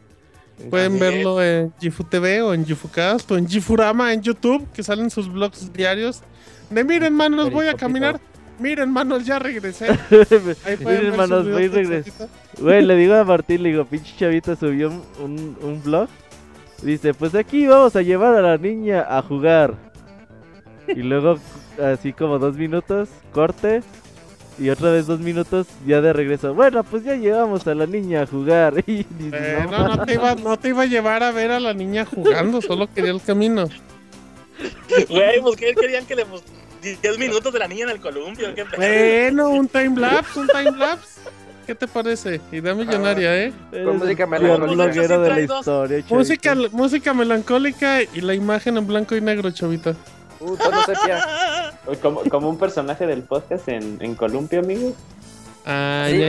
Pueden 0.70 1.00
verlo 1.00 1.42
en 1.42 1.72
Gifu 1.80 2.04
TV 2.04 2.42
o 2.42 2.54
en 2.54 2.66
Gifukast 2.66 3.30
o 3.32 3.38
en 3.38 3.48
Gifurama 3.48 4.12
en 4.12 4.22
YouTube, 4.22 4.68
que 4.74 4.84
salen 4.84 5.10
sus 5.10 5.32
vlogs 5.32 5.72
diarios. 5.72 6.22
De 6.70 6.84
miren, 6.84 7.14
manos, 7.14 7.52
voy 7.52 7.68
a 7.68 7.76
caminar. 7.76 8.20
Miren, 8.60 8.92
manos, 8.92 9.24
ya 9.26 9.38
regresé. 9.38 9.88
miren, 10.80 11.16
manos, 11.16 11.50
voy 11.50 11.66
a 11.66 11.70
regresar. 11.70 12.28
Güey, 12.60 12.84
le 12.84 12.96
digo 12.96 13.14
a 13.14 13.24
Martín, 13.24 13.62
le 13.64 13.70
digo, 13.70 13.86
pinche 13.86 14.16
chavita 14.18 14.56
subió 14.56 14.90
un, 15.24 15.56
un, 15.62 15.84
vlog. 15.84 16.10
Dice, 16.82 17.14
pues 17.14 17.36
aquí 17.36 17.68
vamos 17.68 17.96
a 17.96 18.02
llevar 18.02 18.36
a 18.36 18.42
la 18.42 18.58
niña 18.58 19.06
a 19.08 19.22
jugar. 19.22 19.76
Y 20.88 21.04
luego, 21.04 21.38
así 21.82 22.14
como 22.14 22.40
dos 22.40 22.58
minutos, 22.58 23.10
corte. 23.32 23.84
Y 24.60 24.70
otra 24.70 24.92
vez 24.92 25.06
dos 25.06 25.20
minutos 25.20 25.68
ya 25.86 26.02
de 26.02 26.14
regreso. 26.14 26.54
Bueno, 26.54 26.84
pues 26.84 27.04
ya 27.04 27.16
llevamos 27.16 27.68
a 27.68 27.76
la 27.76 27.86
niña 27.86 28.24
a 28.24 28.28
jugar. 28.28 28.84
Y, 28.88 29.06
eh, 29.32 29.68
no, 29.70 29.96
no, 29.96 30.06
te 30.06 30.14
iba, 30.14 30.36
no 30.36 30.58
te 30.58 30.70
iba 30.70 30.84
a 30.84 30.86
llevar 30.86 31.24
a 31.24 31.32
ver 31.32 31.52
a 31.52 31.60
la 31.60 31.74
niña 31.74 32.06
jugando, 32.06 32.62
solo 32.62 32.88
quería 32.92 33.12
el 33.12 33.22
camino. 33.22 33.68
Güey, 35.10 35.42
pues 35.42 35.56
que 35.56 35.76
querían 35.76 36.06
que 36.06 36.16
le 36.16 36.26
10 36.82 37.18
minutos 37.18 37.52
de 37.54 37.60
la 37.60 37.68
niña 37.68 37.84
en 37.84 37.90
el 37.92 38.00
columpio. 38.00 38.48
bueno, 38.76 39.50
un 39.50 39.68
time 39.68 40.00
lapse, 40.00 40.40
un 40.40 40.48
time 40.48 40.78
lapse. 40.78 41.22
¿Qué 41.66 41.76
te 41.76 41.86
parece? 41.86 42.40
Idea 42.52 42.74
millonaria, 42.74 43.44
¿eh? 43.44 43.54
Con 43.84 43.98
música 43.98 44.26
melancólica. 44.26 45.18
de 45.18 45.30
la 45.30 45.42
historia, 45.42 46.04
música, 46.10 46.56
música 46.72 47.14
melancólica 47.14 48.04
y 48.04 48.22
la 48.22 48.34
imagen 48.34 48.78
en 48.78 48.88
blanco 48.88 49.16
y 49.18 49.22
negro, 49.22 49.52
chavita. 49.52 49.94
Uh, 50.40 50.56
todo 50.56 50.84
sepia. 50.86 51.74
Como, 52.02 52.22
como 52.24 52.50
un 52.50 52.58
personaje 52.58 53.08
del 53.08 53.24
podcast 53.24 53.70
en, 53.70 53.98
en 54.02 54.14
Columpio, 54.16 54.60
amigo. 54.60 54.94
Ay, 55.64 56.24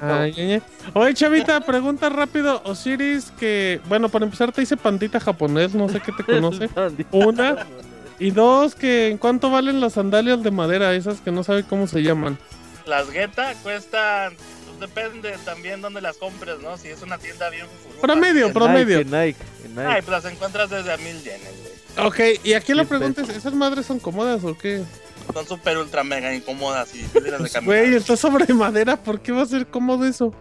ay, 0.00 0.62
Oye, 0.94 1.14
Chavita, 1.14 1.60
pregunta 1.60 2.08
rápido. 2.08 2.60
Osiris, 2.64 3.32
que, 3.38 3.80
bueno, 3.88 4.08
para 4.08 4.24
empezar 4.24 4.50
te 4.50 4.60
dice 4.60 4.76
pandita 4.76 5.20
japonés, 5.20 5.74
no 5.74 5.88
sé 5.88 6.00
qué 6.00 6.12
te 6.12 6.24
conoce. 6.26 6.68
Una. 7.12 7.66
Y 8.18 8.32
dos, 8.32 8.74
que 8.74 9.08
en 9.08 9.18
cuánto 9.18 9.50
valen 9.50 9.80
las 9.80 9.94
sandalias 9.94 10.42
de 10.42 10.50
madera, 10.50 10.92
esas 10.94 11.20
que 11.20 11.30
no 11.30 11.42
sabe 11.44 11.64
cómo 11.64 11.86
se 11.86 12.02
llaman. 12.02 12.36
Las 12.84 13.10
Guetta 13.10 13.54
cuestan, 13.62 14.34
pues, 14.36 14.80
depende 14.80 15.36
también 15.44 15.80
dónde 15.80 16.00
las 16.00 16.16
compres, 16.16 16.58
¿no? 16.60 16.76
Si 16.76 16.88
es 16.88 17.00
una 17.02 17.18
tienda 17.18 17.48
bien 17.48 17.66
Promedio, 18.00 18.52
promedio. 18.52 18.98
Nike, 18.98 19.16
Nike, 19.16 19.44
Nike. 19.68 19.86
Ay, 19.86 20.02
pues 20.02 20.22
las 20.22 20.32
encuentras 20.32 20.68
desde 20.68 20.92
a 20.92 20.96
mil 20.96 21.22
yenes. 21.22 21.69
Ok, 22.04 22.20
y 22.44 22.52
aquí 22.54 22.74
la 22.74 22.84
pregunta 22.84 23.22
es, 23.22 23.28
¿esas 23.28 23.54
madres 23.54 23.86
son 23.86 23.98
cómodas 23.98 24.44
o 24.44 24.56
qué? 24.56 24.82
Son 25.32 25.46
súper 25.46 25.78
ultra 25.78 26.02
mega 26.02 26.34
incómodas 26.34 26.94
y 26.94 27.02
pues, 27.04 27.58
Güey, 27.64 27.94
está 27.94 28.16
sobre 28.16 28.52
madera, 28.54 28.96
¿por 28.96 29.20
qué 29.20 29.32
va 29.32 29.42
a 29.42 29.46
ser 29.46 29.66
cómodo 29.66 30.04
eso? 30.06 30.34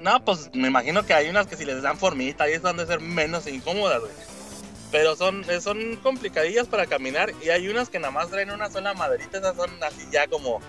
No, 0.00 0.24
pues 0.24 0.50
me 0.54 0.68
imagino 0.68 1.04
que 1.04 1.12
hay 1.12 1.28
unas 1.28 1.46
que 1.46 1.56
si 1.56 1.64
les 1.64 1.82
dan 1.82 1.98
formita 1.98 2.48
y 2.48 2.54
eso 2.54 2.68
han 2.68 2.78
de 2.78 2.86
ser 2.86 3.00
menos 3.00 3.46
incómodas, 3.46 4.00
güey. 4.00 4.12
Pero 4.90 5.14
son, 5.14 5.44
eh, 5.48 5.60
son 5.60 5.96
complicadillas 5.96 6.66
para 6.66 6.86
caminar 6.86 7.32
y 7.44 7.50
hay 7.50 7.68
unas 7.68 7.90
que 7.90 7.98
nada 7.98 8.10
más 8.10 8.28
traen 8.28 8.50
una 8.50 8.70
sola 8.70 8.94
maderita, 8.94 9.38
esas 9.38 9.56
son 9.56 9.70
así 9.82 10.08
ya 10.10 10.26
como 10.26 10.60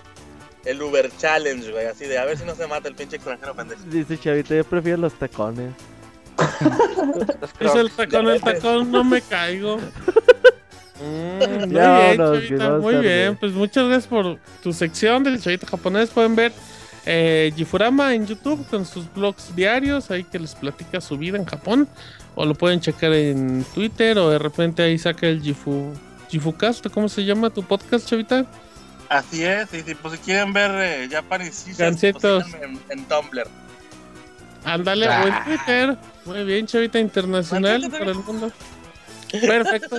el 0.64 0.80
Uber 0.80 1.10
Challenge, 1.16 1.72
güey, 1.72 1.86
así 1.86 2.06
de 2.06 2.18
a 2.18 2.24
ver 2.24 2.38
si 2.38 2.44
no 2.44 2.54
se 2.54 2.66
mata 2.66 2.88
el 2.88 2.94
pinche 2.94 3.16
extranjero 3.16 3.54
pendejo. 3.54 3.82
Dice 3.86 4.18
Chavito, 4.18 4.54
yo 4.54 4.64
prefiero 4.64 4.98
los 4.98 5.14
tacones. 5.14 5.72
Es 7.60 7.74
el 7.74 7.90
tacón, 7.90 8.28
el 8.28 8.40
tacón, 8.40 8.90
no 8.90 9.04
me 9.04 9.20
caigo. 9.20 9.78
Mm, 11.00 11.58
muy 11.58 11.68
bien, 11.68 12.16
Chavita, 12.16 12.78
muy 12.78 12.96
bien. 12.96 13.36
Pues 13.36 13.52
muchas 13.52 13.86
gracias 13.86 14.06
por 14.06 14.38
tu 14.62 14.72
sección 14.72 15.24
del 15.24 15.40
Chavito 15.40 15.66
japonés. 15.66 16.10
Pueden 16.10 16.36
ver 16.36 16.52
eh, 17.04 17.52
Jifurama 17.56 18.14
en 18.14 18.26
YouTube 18.26 18.64
con 18.68 18.86
sus 18.86 19.12
blogs 19.12 19.54
diarios, 19.56 20.10
ahí 20.10 20.24
que 20.24 20.38
les 20.38 20.54
platica 20.54 21.00
su 21.00 21.18
vida 21.18 21.36
en 21.36 21.44
Japón. 21.44 21.88
O 22.34 22.46
lo 22.46 22.54
pueden 22.54 22.80
checar 22.80 23.12
en 23.12 23.64
Twitter 23.74 24.16
o 24.18 24.30
de 24.30 24.38
repente 24.38 24.82
ahí 24.82 24.96
saca 24.96 25.26
el 25.26 25.42
Jifu, 25.42 25.92
Jifukast, 26.30 26.88
¿cómo 26.88 27.08
se 27.08 27.24
llama 27.24 27.50
tu 27.50 27.62
podcast, 27.62 28.08
Chavita? 28.08 28.46
Así 29.10 29.44
es, 29.44 29.68
y 29.74 29.94
pues 29.94 30.14
si 30.14 30.20
quieren 30.20 30.54
ver 30.54 30.70
eh, 30.74 31.08
Japan 31.10 31.42
pues, 31.42 31.78
en, 31.78 32.80
en 32.88 33.04
Tumblr. 33.04 33.46
Ándale, 34.64 35.06
ah. 35.06 35.22
buen 35.22 35.44
Twitter. 35.44 35.96
Muy 36.24 36.44
bien, 36.44 36.66
Chavita 36.66 36.98
Internacional 36.98 37.90
para 37.90 38.10
el 38.10 38.14
mundo. 38.14 38.50
Perfecto. 39.30 39.98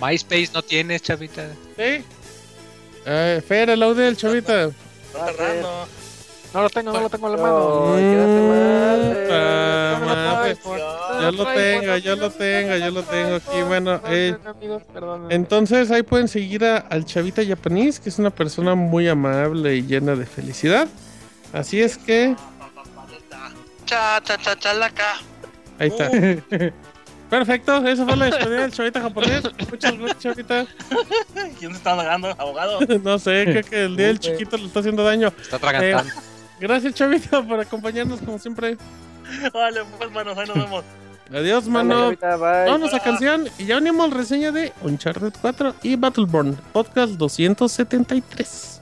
MySpace 0.00 0.50
no 0.54 0.62
tienes, 0.62 1.02
Chavita. 1.02 1.48
Sí. 1.76 2.04
Eh, 3.06 3.42
Fer, 3.46 3.70
el 3.70 3.82
audio 3.82 4.04
del 4.04 4.16
Chavita. 4.16 4.70
No 6.54 6.62
lo 6.62 6.68
tengo, 6.68 6.92
no 6.92 7.00
lo 7.00 7.08
tengo 7.08 7.26
en 7.28 7.36
la 7.36 7.42
mano. 7.42 7.98
yo 11.20 11.32
lo 11.32 11.46
tengo, 11.46 11.96
yo 11.96 12.16
lo 12.16 12.30
tengo, 12.30 12.76
yo 12.76 12.90
lo 12.90 13.02
tengo 13.02 13.36
aquí. 13.36 13.62
Bueno, 13.66 14.00
eh, 14.08 14.36
entonces 15.30 15.90
ahí 15.90 16.02
pueden 16.02 16.28
seguir 16.28 16.64
al 16.64 17.04
Chavita 17.06 17.42
Japanese, 17.44 18.02
que 18.02 18.10
es 18.10 18.18
una 18.18 18.30
persona 18.30 18.74
muy 18.74 19.08
amable 19.08 19.76
y 19.76 19.82
llena 19.82 20.14
de 20.14 20.26
felicidad. 20.26 20.88
Así 21.52 21.80
es 21.80 21.96
que. 21.96 22.36
Cha, 23.92 24.22
cha, 24.22 24.38
cha, 24.38 24.56
chalaca. 24.56 25.20
Ahí 25.78 25.88
está. 25.88 26.08
Uh. 26.08 26.72
Perfecto, 27.28 27.86
eso 27.86 28.06
fue 28.06 28.16
la 28.16 28.24
despedida 28.24 28.62
del 28.62 28.72
chavita 28.72 29.02
japonés. 29.02 29.42
Muchas 29.70 29.98
gracias, 29.98 30.18
chavita. 30.18 30.66
¿Quién 31.58 31.72
se 31.72 31.76
está 31.76 31.94
dando, 31.94 32.28
abogado? 32.38 32.78
no 33.04 33.18
sé, 33.18 33.44
creo 33.44 33.62
que 33.62 33.84
el 33.84 33.96
día 33.96 34.06
del 34.06 34.18
chiquito 34.18 34.56
le 34.56 34.64
está 34.64 34.80
haciendo 34.80 35.04
daño. 35.04 35.30
Está 35.38 35.58
tragando. 35.58 36.08
Eh, 36.08 36.14
gracias, 36.58 36.94
chavita, 36.94 37.42
por 37.42 37.60
acompañarnos 37.60 38.20
como 38.20 38.38
siempre. 38.38 38.78
Vale, 39.52 39.82
pues, 39.98 40.10
manos, 40.10 40.38
ahí 40.38 40.46
nos 40.46 40.56
vemos. 40.56 40.84
Adiós, 41.30 41.68
mano. 41.68 42.16
Vámonos 42.18 42.94
a 42.94 43.00
canción 43.00 43.46
y 43.58 43.66
ya 43.66 43.76
unimos 43.76 44.10
reseña 44.10 44.52
de 44.52 44.72
Uncharted 44.80 45.34
4 45.38 45.74
y 45.82 45.96
Battleborn, 45.96 46.56
podcast 46.72 47.12
273. 47.12 48.81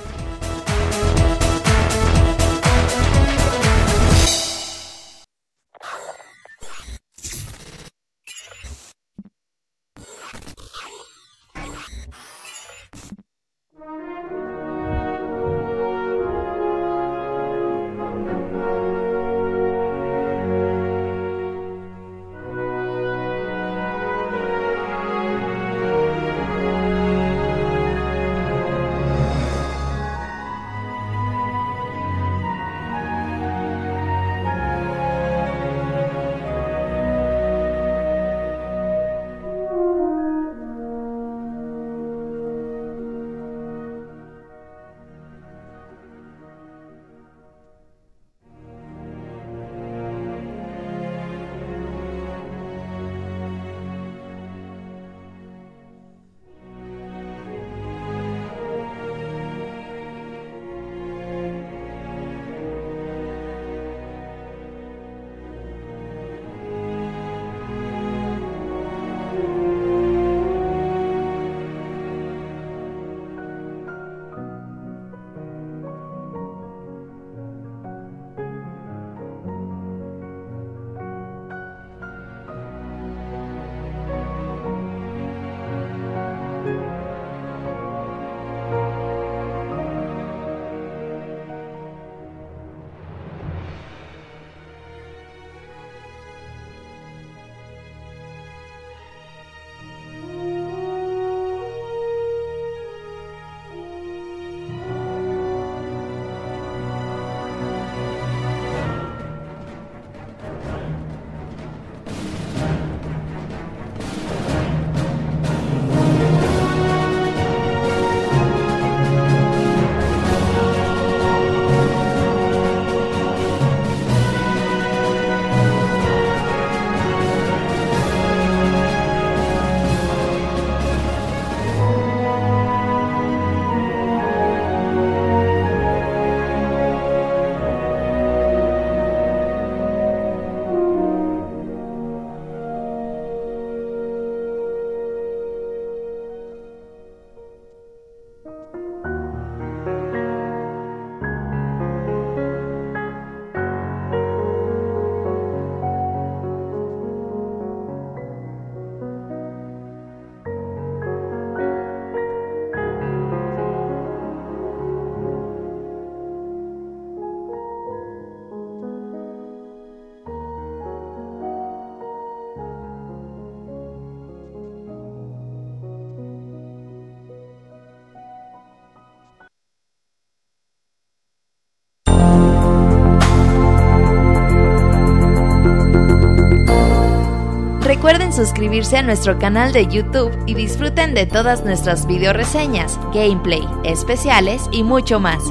Suscribirse 188.31 188.95
a 188.95 189.03
nuestro 189.03 189.37
canal 189.37 189.73
de 189.73 189.87
YouTube 189.87 190.31
y 190.45 190.53
disfruten 190.53 191.13
de 191.13 191.25
todas 191.25 191.65
nuestras 191.65 192.07
video 192.07 192.31
reseñas, 192.31 192.97
gameplay, 193.13 193.61
especiales 193.83 194.63
y 194.71 194.83
mucho 194.83 195.19
más. 195.19 195.43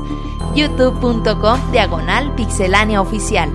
youtube.com 0.54 1.72
diagonal 1.72 2.34
pixelánea 2.36 3.02
oficial. 3.02 3.50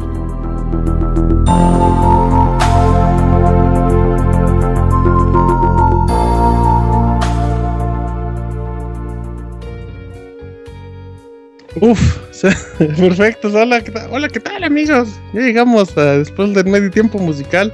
Uf, 11.81 12.17
perfecto. 12.77 13.47
Hola, 13.47 13.81
¿qué 13.83 13.91
tal? 13.91 14.09
Hola, 14.11 14.29
¿qué 14.29 14.39
tal 14.39 14.63
amigos? 14.63 15.09
Ya 15.33 15.41
llegamos 15.41 15.97
a, 15.97 16.19
después 16.19 16.53
del 16.53 16.65
medio 16.65 16.91
tiempo 16.91 17.17
musical 17.17 17.73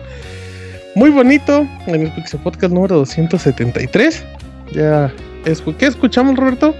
muy 0.96 1.10
bonito 1.10 1.68
en 1.88 2.02
el 2.02 2.12
Pixel 2.12 2.40
Podcast 2.42 2.74
número 2.74 2.98
273. 2.98 4.24
Ya, 4.74 5.12
¿qué 5.44 5.86
escuchamos, 5.86 6.36
Roberto? 6.36 6.76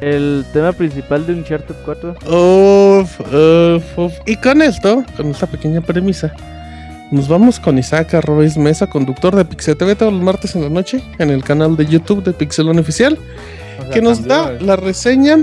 El 0.00 0.44
tema 0.52 0.72
principal 0.72 1.26
de 1.26 1.34
Uncharted 1.34 1.74
4. 1.84 2.10
Uf, 2.26 3.20
uf, 3.20 3.98
uf. 3.98 4.12
Y 4.26 4.36
con 4.36 4.60
esto, 4.62 5.04
con 5.16 5.30
esta 5.30 5.46
pequeña 5.46 5.80
premisa, 5.80 6.32
nos 7.10 7.28
vamos 7.28 7.58
con 7.58 7.78
Isaac 7.78 8.14
Arroz 8.14 8.56
Mesa, 8.56 8.88
conductor 8.88 9.34
de 9.34 9.44
Pixel 9.44 9.76
TV 9.76 9.94
todos 9.94 10.12
los 10.12 10.22
martes 10.22 10.54
en 10.54 10.62
la 10.62 10.68
noche 10.68 11.02
en 11.18 11.30
el 11.30 11.42
canal 11.42 11.76
de 11.76 11.86
YouTube 11.86 12.22
de 12.24 12.32
Pixelon 12.32 12.78
Oficial, 12.78 13.18
que 13.92 14.02
nos 14.02 14.24
da 14.24 14.52
la 14.60 14.76
reseña 14.76 15.38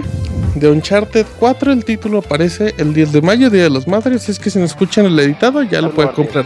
de 0.55 0.69
Uncharted 0.69 1.25
4. 1.39 1.71
El 1.71 1.85
título 1.85 2.19
aparece 2.19 2.75
el 2.77 2.93
10 2.93 3.13
de 3.13 3.21
mayo, 3.21 3.49
Día 3.49 3.63
de 3.63 3.69
los 3.69 3.87
Madres. 3.87 4.29
Es 4.29 4.39
que 4.39 4.49
si 4.49 4.59
nos 4.59 4.71
escuchan 4.71 5.05
el 5.05 5.19
editado, 5.19 5.63
ya 5.63 5.81
lo 5.81 5.91
pueden 5.91 6.11
comprar. 6.11 6.45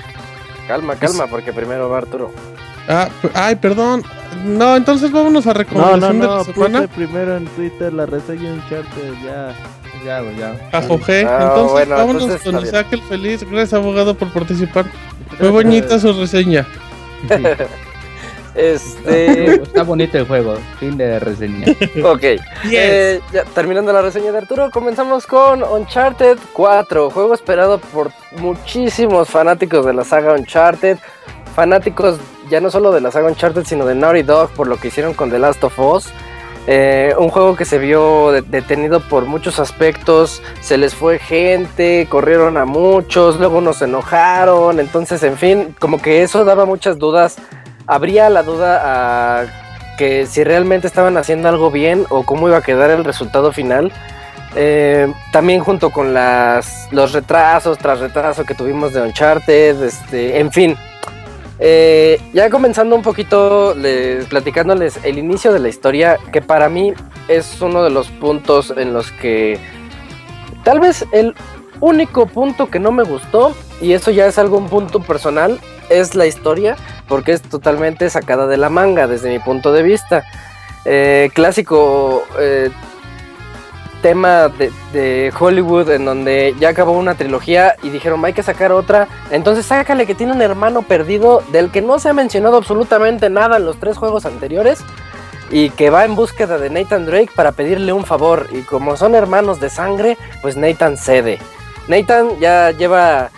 Calma, 0.68 0.96
calma, 0.96 1.28
porque 1.28 1.54
primero 1.54 1.90
va 1.90 2.00
Arturo. 2.00 2.32
Ah, 2.88 3.10
ay, 3.34 3.56
perdón. 3.56 4.04
No, 4.46 4.76
entonces 4.76 5.12
vámonos 5.12 5.48
a 5.48 5.54
recomendación 5.54 6.20
no, 6.20 6.26
no, 6.26 6.36
no, 6.36 6.44
de 6.44 6.48
la 6.48 6.54
semana. 6.54 6.88
primero 6.88 7.38
en 7.38 7.46
Twitter 7.48 7.92
la 7.94 8.06
reseña 8.06 8.50
en 8.50 8.62
Charter, 8.70 9.14
ya. 9.24 9.56
Ya, 10.06 10.22
ya. 10.32 10.82
Jorge. 10.88 11.26
Ah, 11.26 11.50
entonces 11.50 11.90
vámonos 11.90 12.42
con 12.42 12.64
Isaac 12.64 12.88
el 12.92 13.02
Feliz. 13.04 13.44
Gracias, 13.44 13.74
abogado, 13.74 14.16
por 14.16 14.32
participar. 14.32 14.86
Fue 15.38 15.50
bonita 15.50 16.00
su 16.00 16.14
reseña. 16.14 16.66
Este. 18.58 19.54
Está 19.62 19.84
bonito 19.84 20.18
el 20.18 20.28
juego. 20.28 20.56
Fin 20.80 20.98
de 20.98 21.20
reseña. 21.20 21.68
ok. 22.04 22.24
Eh, 22.72 23.22
ya, 23.32 23.44
terminando 23.46 23.94
la 23.94 24.02
reseña 24.02 24.32
de 24.32 24.40
Arturo, 24.40 24.72
comenzamos 24.72 25.28
con 25.28 25.64
Uncharted 25.64 26.38
4. 26.54 27.10
Juego 27.12 27.34
esperado 27.34 27.78
por 27.80 28.12
muchísimos 28.38 29.30
fanáticos 29.30 29.86
de 29.86 29.94
la 29.94 30.04
saga 30.04 30.34
Uncharted. 30.34 30.98
Fanáticos 31.56 32.20
ya 32.50 32.60
no 32.60 32.72
solo 32.72 32.92
de 32.92 33.02
la 33.02 33.12
saga 33.12 33.30
Uncharted, 33.30 33.66
sino 33.66 33.86
de 33.86 33.96
Naughty 33.96 34.24
Dog 34.24 34.50
por 34.52 34.68
lo 34.68 34.78
que 34.78 34.90
hicieron 34.90 35.14
con 35.14 35.30
The 35.30 35.40
Last 35.40 35.64
of 35.64 35.80
Us. 35.80 36.12
Eh, 36.70 37.14
un 37.18 37.30
juego 37.30 37.56
que 37.56 37.64
se 37.64 37.78
vio 37.78 38.34
detenido 38.34 39.00
por 39.00 39.26
muchos 39.26 39.58
aspectos, 39.58 40.42
se 40.60 40.78
les 40.78 40.94
fue 40.94 41.18
gente, 41.18 42.08
corrieron 42.10 42.58
a 42.58 42.66
muchos, 42.66 43.40
luego 43.40 43.62
nos 43.62 43.82
enojaron, 43.82 44.82
entonces 44.82 45.24
en 45.24 45.38
fin, 45.38 45.76
como 45.80 46.02
que 46.02 46.24
eso 46.24 46.44
daba 46.44 46.66
muchas 46.66 47.00
dudas. 47.00 47.38
Habría 47.88 48.30
la 48.30 48.44
duda 48.44 48.82
a 48.84 49.46
que 49.98 50.28
si 50.28 50.44
realmente 50.44 50.88
estaban 50.88 51.18
haciendo 51.18 51.50
algo 51.50 51.72
bien 51.72 52.06
o 52.10 52.24
cómo 52.24 52.48
iba 52.48 52.58
a 52.58 52.62
quedar 52.62 52.92
el 52.92 53.04
resultado 53.04 53.52
final. 53.52 53.92
Eh, 54.56 55.12
también 55.32 55.60
junto 55.62 55.90
con 55.90 56.14
las, 56.14 56.88
los 56.92 57.12
retrasos 57.12 57.78
tras 57.78 58.00
retraso 58.00 58.44
que 58.44 58.56
tuvimos 58.56 58.94
de 58.94 59.02
Uncharted, 59.02 59.84
este, 59.84 60.40
en 60.40 60.52
fin, 60.52 60.76
eh, 61.60 62.20
ya 62.34 62.50
comenzando 62.50 62.96
un 62.96 63.02
poquito, 63.02 63.76
platicándoles 64.30 65.00
el 65.04 65.18
inicio 65.18 65.52
de 65.54 65.60
la 65.60 65.68
historia, 65.68 66.18
que 66.32 66.42
para 66.42 66.70
mí 66.70 66.94
es 67.28 67.62
uno 67.62 67.84
de 67.84 67.90
los 67.90 68.08
puntos 68.08 68.74
en 68.76 68.94
los 68.94 69.12
que 69.12 69.60
tal 70.64 70.80
vez 70.80 71.06
el 71.12 71.36
único 71.80 72.26
punto 72.26 72.70
que 72.70 72.80
no 72.80 72.92
me 72.92 73.04
gustó, 73.04 73.56
y 73.82 73.94
eso 73.94 74.12
ya 74.12 74.26
es 74.28 74.40
algo 74.40 74.58
un 74.58 74.70
punto 74.70 75.02
personal, 75.02 75.60
es 75.90 76.16
la 76.16 76.26
historia, 76.26 76.76
porque 77.08 77.34
es 77.34 77.42
totalmente 77.42 78.10
sacada 78.10 78.48
de 78.48 78.58
la 78.58 78.70
manga 78.70 79.08
desde 79.08 79.30
mi 79.30 79.40
punto 79.40 79.72
de 79.72 79.84
vista. 79.84 80.24
Eh, 80.86 81.30
clásico 81.34 82.24
eh, 82.40 82.72
tema 84.02 84.50
de, 84.94 85.34
Hollywood 85.38 85.90
en 85.90 86.06
donde 86.06 86.56
ya 86.60 86.70
acabó 86.70 86.94
una 86.94 87.16
trilogía 87.16 87.76
y 87.84 87.90
dijeron 87.90 88.24
hay 88.24 88.34
que 88.34 88.44
sacar 88.44 88.72
otra. 88.72 89.08
Entonces 89.32 89.66
sácale 89.66 90.06
que 90.06 90.16
tiene 90.16 90.34
un 90.34 90.42
hermano 90.42 90.84
perdido 90.84 91.44
del 91.52 91.72
que 91.72 91.82
no 91.82 92.00
se 92.00 92.10
ha 92.10 92.14
mencionado 92.14 92.58
absolutamente 92.58 93.30
nada 93.30 93.58
en 93.58 93.66
los 93.66 93.80
tres 93.80 93.98
juegos 93.98 94.26
anteriores 94.26 94.80
y 95.50 95.70
que 95.72 95.90
va 95.90 96.06
en 96.06 96.16
búsqueda 96.16 96.58
de 96.58 96.70
Nathan 96.70 97.06
Drake 97.06 97.32
para 97.36 97.52
pedirle 97.52 97.94
un 97.94 98.06
favor. 98.06 98.48
Y 98.52 98.62
como 98.62 98.98
son 98.98 99.16
hermanos 99.16 99.60
de 99.60 99.70
sangre, 99.70 100.18
pues 100.42 100.58
Nathan 100.58 100.98
cede. 100.98 101.40
Nathan 101.88 102.40
ya 102.40 102.72
lleva 102.72 103.30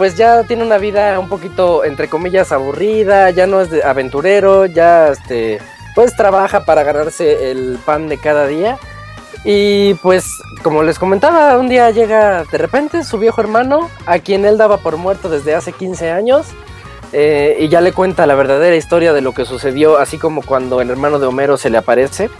pues 0.00 0.16
ya 0.16 0.44
tiene 0.44 0.64
una 0.64 0.78
vida 0.78 1.20
un 1.20 1.28
poquito, 1.28 1.84
entre 1.84 2.08
comillas, 2.08 2.52
aburrida, 2.52 3.28
ya 3.28 3.46
no 3.46 3.60
es 3.60 3.68
de 3.68 3.82
aventurero, 3.82 4.64
ya 4.64 5.08
este, 5.08 5.58
pues 5.94 6.16
trabaja 6.16 6.64
para 6.64 6.84
ganarse 6.84 7.50
el 7.50 7.78
pan 7.84 8.08
de 8.08 8.16
cada 8.16 8.46
día. 8.46 8.78
Y 9.44 9.92
pues, 9.96 10.24
como 10.62 10.82
les 10.84 10.98
comentaba, 10.98 11.58
un 11.58 11.68
día 11.68 11.90
llega 11.90 12.44
de 12.44 12.56
repente 12.56 13.04
su 13.04 13.18
viejo 13.18 13.42
hermano, 13.42 13.90
a 14.06 14.20
quien 14.20 14.46
él 14.46 14.56
daba 14.56 14.78
por 14.78 14.96
muerto 14.96 15.28
desde 15.28 15.54
hace 15.54 15.72
15 15.72 16.10
años, 16.10 16.46
eh, 17.12 17.58
y 17.60 17.68
ya 17.68 17.82
le 17.82 17.92
cuenta 17.92 18.24
la 18.24 18.36
verdadera 18.36 18.76
historia 18.76 19.12
de 19.12 19.20
lo 19.20 19.34
que 19.34 19.44
sucedió, 19.44 19.98
así 19.98 20.16
como 20.16 20.40
cuando 20.40 20.80
el 20.80 20.88
hermano 20.88 21.18
de 21.18 21.26
Homero 21.26 21.58
se 21.58 21.68
le 21.68 21.76
aparece. 21.76 22.30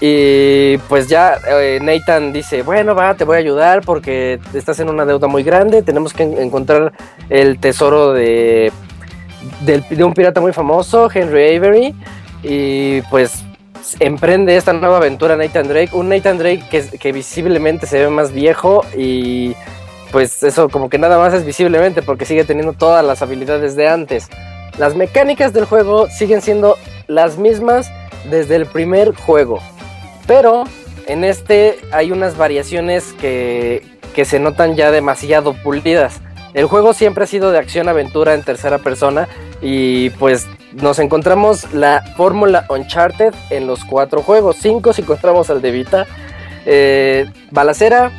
Y 0.00 0.78
pues 0.88 1.08
ya 1.08 1.38
eh, 1.46 1.78
Nathan 1.82 2.32
dice, 2.32 2.62
bueno, 2.62 2.94
va, 2.94 3.14
te 3.14 3.24
voy 3.24 3.36
a 3.36 3.40
ayudar 3.40 3.82
porque 3.82 4.40
estás 4.54 4.80
en 4.80 4.88
una 4.88 5.04
deuda 5.04 5.28
muy 5.28 5.42
grande, 5.42 5.82
tenemos 5.82 6.14
que 6.14 6.22
encontrar 6.22 6.92
el 7.28 7.58
tesoro 7.58 8.12
de, 8.12 8.72
de 9.60 10.04
un 10.04 10.14
pirata 10.14 10.40
muy 10.40 10.52
famoso, 10.52 11.10
Henry 11.12 11.56
Avery. 11.56 11.94
Y 12.42 13.02
pues 13.02 13.44
emprende 13.98 14.56
esta 14.56 14.72
nueva 14.72 14.98
aventura 14.98 15.36
Nathan 15.36 15.68
Drake. 15.68 15.90
Un 15.92 16.08
Nathan 16.08 16.38
Drake 16.38 16.64
que, 16.98 17.12
visiblemente 17.12 17.86
se 17.86 17.98
ve 17.98 18.08
más 18.08 18.32
viejo 18.32 18.84
y 18.96 19.54
pues 20.12 20.42
eso 20.42 20.68
como 20.68 20.88
que 20.88 20.98
nada 20.98 21.18
más 21.18 21.32
es 21.34 21.44
visiblemente 21.44 22.02
porque 22.02 22.24
sigue 22.24 22.44
teniendo 22.44 22.72
todas 22.72 23.04
las 23.04 23.22
habilidades 23.22 23.76
de 23.76 23.88
antes. 23.88 24.28
Las 24.78 24.94
mecánicas 24.94 25.52
del 25.52 25.64
juego 25.64 26.08
siguen 26.08 26.42
siendo 26.42 26.76
las 27.06 27.36
mismas 27.36 27.90
desde 28.30 28.56
el 28.56 28.66
primer 28.66 29.14
juego. 29.14 29.60
Pero 30.26 30.64
en 31.06 31.24
este 31.24 31.78
hay 31.92 32.12
unas 32.12 32.36
variaciones 32.36 33.12
que, 33.20 33.84
que 34.14 34.24
se 34.24 34.38
notan 34.38 34.76
ya 34.76 34.90
demasiado 34.90 35.54
pulidas. 35.54 36.20
El 36.54 36.66
juego 36.66 36.92
siempre 36.92 37.24
ha 37.24 37.26
sido 37.26 37.52
de 37.52 37.58
acción-aventura 37.58 38.34
en 38.34 38.42
tercera 38.42 38.78
persona 38.78 39.28
y 39.62 40.10
pues 40.10 40.46
nos 40.72 40.98
encontramos 40.98 41.72
la 41.72 42.02
fórmula 42.16 42.66
Uncharted 42.68 43.34
en 43.50 43.66
los 43.66 43.84
cuatro 43.84 44.22
juegos. 44.22 44.56
Cinco 44.60 44.92
si 44.92 45.02
encontramos 45.02 45.50
al 45.50 45.62
de 45.62 45.70
Vita. 45.70 46.06
Eh, 46.66 47.26
balacera, 47.50 48.10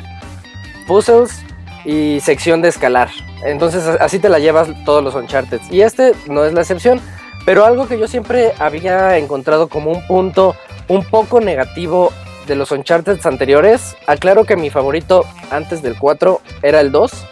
puzzles 0.86 1.42
y 1.84 2.20
sección 2.20 2.62
de 2.62 2.68
escalar. 2.68 3.10
Entonces 3.44 3.84
así 4.00 4.18
te 4.18 4.28
la 4.28 4.38
llevas 4.38 4.68
todos 4.84 5.02
los 5.02 5.14
Uncharted. 5.14 5.60
Y 5.70 5.82
este 5.82 6.12
no 6.26 6.44
es 6.44 6.52
la 6.52 6.60
excepción. 6.60 7.00
Pero 7.44 7.64
algo 7.64 7.88
que 7.88 7.98
yo 7.98 8.06
siempre 8.06 8.52
había 8.58 9.18
encontrado 9.18 9.68
como 9.68 9.90
un 9.90 10.06
punto 10.06 10.54
un 10.88 11.04
poco 11.04 11.40
negativo 11.40 12.12
de 12.46 12.56
los 12.56 12.70
Uncharted 12.70 13.24
anteriores. 13.24 13.96
Aclaro 14.06 14.44
que 14.44 14.56
mi 14.56 14.70
favorito 14.70 15.24
antes 15.50 15.82
del 15.82 15.98
4 15.98 16.40
era 16.62 16.80
el 16.80 16.92
2 16.92 17.26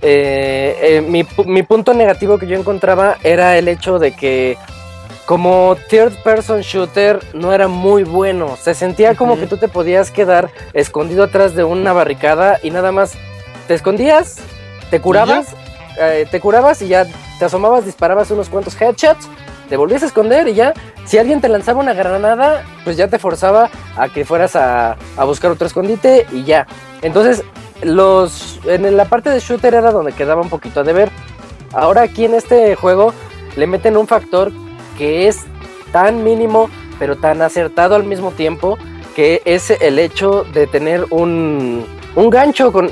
eh, 0.00 0.76
eh, 0.80 1.00
mi, 1.00 1.26
mi, 1.44 1.62
punto 1.64 1.92
negativo 1.92 2.38
que 2.38 2.46
yo 2.46 2.56
encontraba 2.56 3.16
era 3.24 3.58
el 3.58 3.66
hecho 3.66 3.98
de 3.98 4.12
que 4.12 4.56
como 5.26 5.76
third 5.90 6.14
person 6.22 6.60
shooter 6.60 7.20
no 7.34 7.52
era 7.52 7.68
muy 7.68 8.04
bueno. 8.04 8.56
Se 8.56 8.74
sentía 8.74 9.14
como 9.14 9.38
que 9.38 9.46
tú 9.46 9.56
te 9.56 9.68
podías 9.68 10.10
quedar 10.10 10.50
escondido 10.72 11.24
atrás 11.24 11.54
de 11.54 11.64
una 11.64 11.92
barricada 11.92 12.58
y 12.62 12.70
nada 12.70 12.92
más 12.92 13.14
te 13.66 13.74
escondías, 13.74 14.36
te 14.90 15.00
curabas, 15.00 15.48
eh, 16.00 16.26
te 16.30 16.40
curabas 16.40 16.80
y 16.80 16.88
ya 16.88 17.06
te 17.38 17.44
asomabas, 17.44 17.84
disparabas 17.84 18.30
unos 18.30 18.48
cuantos 18.48 18.80
headshots, 18.80 19.28
te 19.68 19.76
volvías 19.76 20.02
a 20.02 20.06
esconder 20.06 20.48
y 20.48 20.54
ya, 20.54 20.72
si 21.04 21.18
alguien 21.18 21.40
te 21.40 21.48
lanzaba 21.48 21.80
una 21.80 21.94
granada, 21.94 22.64
pues 22.84 22.96
ya 22.96 23.08
te 23.08 23.18
forzaba 23.18 23.70
a 23.96 24.08
que 24.08 24.24
fueras 24.24 24.56
a, 24.56 24.96
a 25.16 25.24
buscar 25.24 25.50
otro 25.50 25.66
escondite 25.66 26.26
y 26.32 26.44
ya. 26.44 26.66
Entonces 27.02 27.44
los 27.82 28.60
en 28.64 28.96
la 28.96 29.04
parte 29.04 29.30
de 29.30 29.40
shooter 29.40 29.74
era 29.74 29.92
donde 29.92 30.12
quedaba 30.12 30.42
un 30.42 30.48
poquito 30.48 30.84
de 30.84 30.92
ver. 30.92 31.10
Ahora 31.72 32.02
aquí 32.02 32.24
en 32.24 32.34
este 32.34 32.74
juego 32.76 33.12
le 33.56 33.66
meten 33.66 33.96
un 33.96 34.06
factor 34.06 34.52
que 34.96 35.28
es 35.28 35.44
tan 35.92 36.24
mínimo 36.24 36.68
pero 36.98 37.16
tan 37.16 37.42
acertado 37.42 37.94
al 37.94 38.04
mismo 38.04 38.32
tiempo 38.32 38.78
que 39.14 39.42
es 39.44 39.70
el 39.70 39.98
hecho 39.98 40.44
de 40.52 40.66
tener 40.66 41.06
un, 41.10 41.84
un 42.14 42.30
gancho 42.30 42.72
con, 42.72 42.90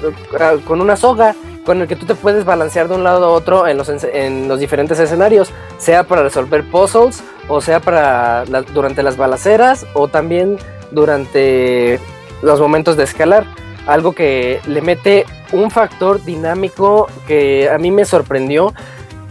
con, 0.67 0.81
una 0.81 0.97
soga 0.97 1.35
con 1.67 1.83
el 1.83 1.89
que 1.89 1.97
tú 1.97 2.07
te 2.07 2.15
puedes 2.15 2.45
balancear 2.47 2.89
de 2.89 2.95
un 2.95 3.05
lado 3.05 3.27
a 3.27 3.29
otro 3.29 3.67
en 3.67 3.77
los, 3.77 3.89
en 3.89 4.49
los 4.49 4.59
diferentes 4.59 4.99
escenarios, 4.99 5.51
sea 5.79 6.05
para 6.05 6.23
resolver 6.23 6.65
puzzles 6.71 7.23
o 7.49 7.61
sea 7.61 7.81
para 7.81 8.45
durante 8.73 9.03
las 9.03 9.17
balaceras 9.17 9.85
o 9.93 10.09
también 10.09 10.57
durante 10.93 12.01
los 12.43 12.61
momentos 12.61 12.97
de 12.97 13.05
escalar 13.05 13.45
algo 13.87 14.13
que 14.13 14.61
le 14.67 14.83
mete 14.83 15.27
un 15.53 15.71
factor 15.71 16.23
dinámico 16.25 17.09
que 17.27 17.71
a 17.71 17.79
mí 17.79 17.91
me 17.91 18.05
sorprendió. 18.05 18.75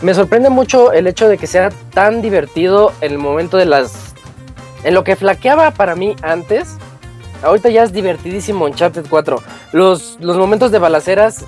Me 0.02 0.14
sorprende 0.14 0.50
mucho 0.50 0.92
el 0.92 1.08
hecho 1.08 1.28
de 1.28 1.38
que 1.38 1.48
sea 1.48 1.70
tan 1.94 2.22
divertido 2.22 2.94
en 3.02 3.14
el 3.14 3.18
momento 3.18 3.58
de 3.58 3.66
las... 3.66 4.14
En 4.84 4.94
lo 4.94 5.04
que 5.04 5.16
flaqueaba 5.16 5.72
para 5.72 5.96
mí 5.96 6.16
antes, 6.22 6.78
ahorita 7.44 7.70
ya 7.70 7.84
es 7.84 7.92
divertidísimo 7.92 8.66
Uncharted 8.66 9.06
4. 9.10 9.42
Los, 9.72 10.18
los 10.22 10.38
momentos 10.38 10.72
de 10.72 10.80
balaceras, 10.80 11.46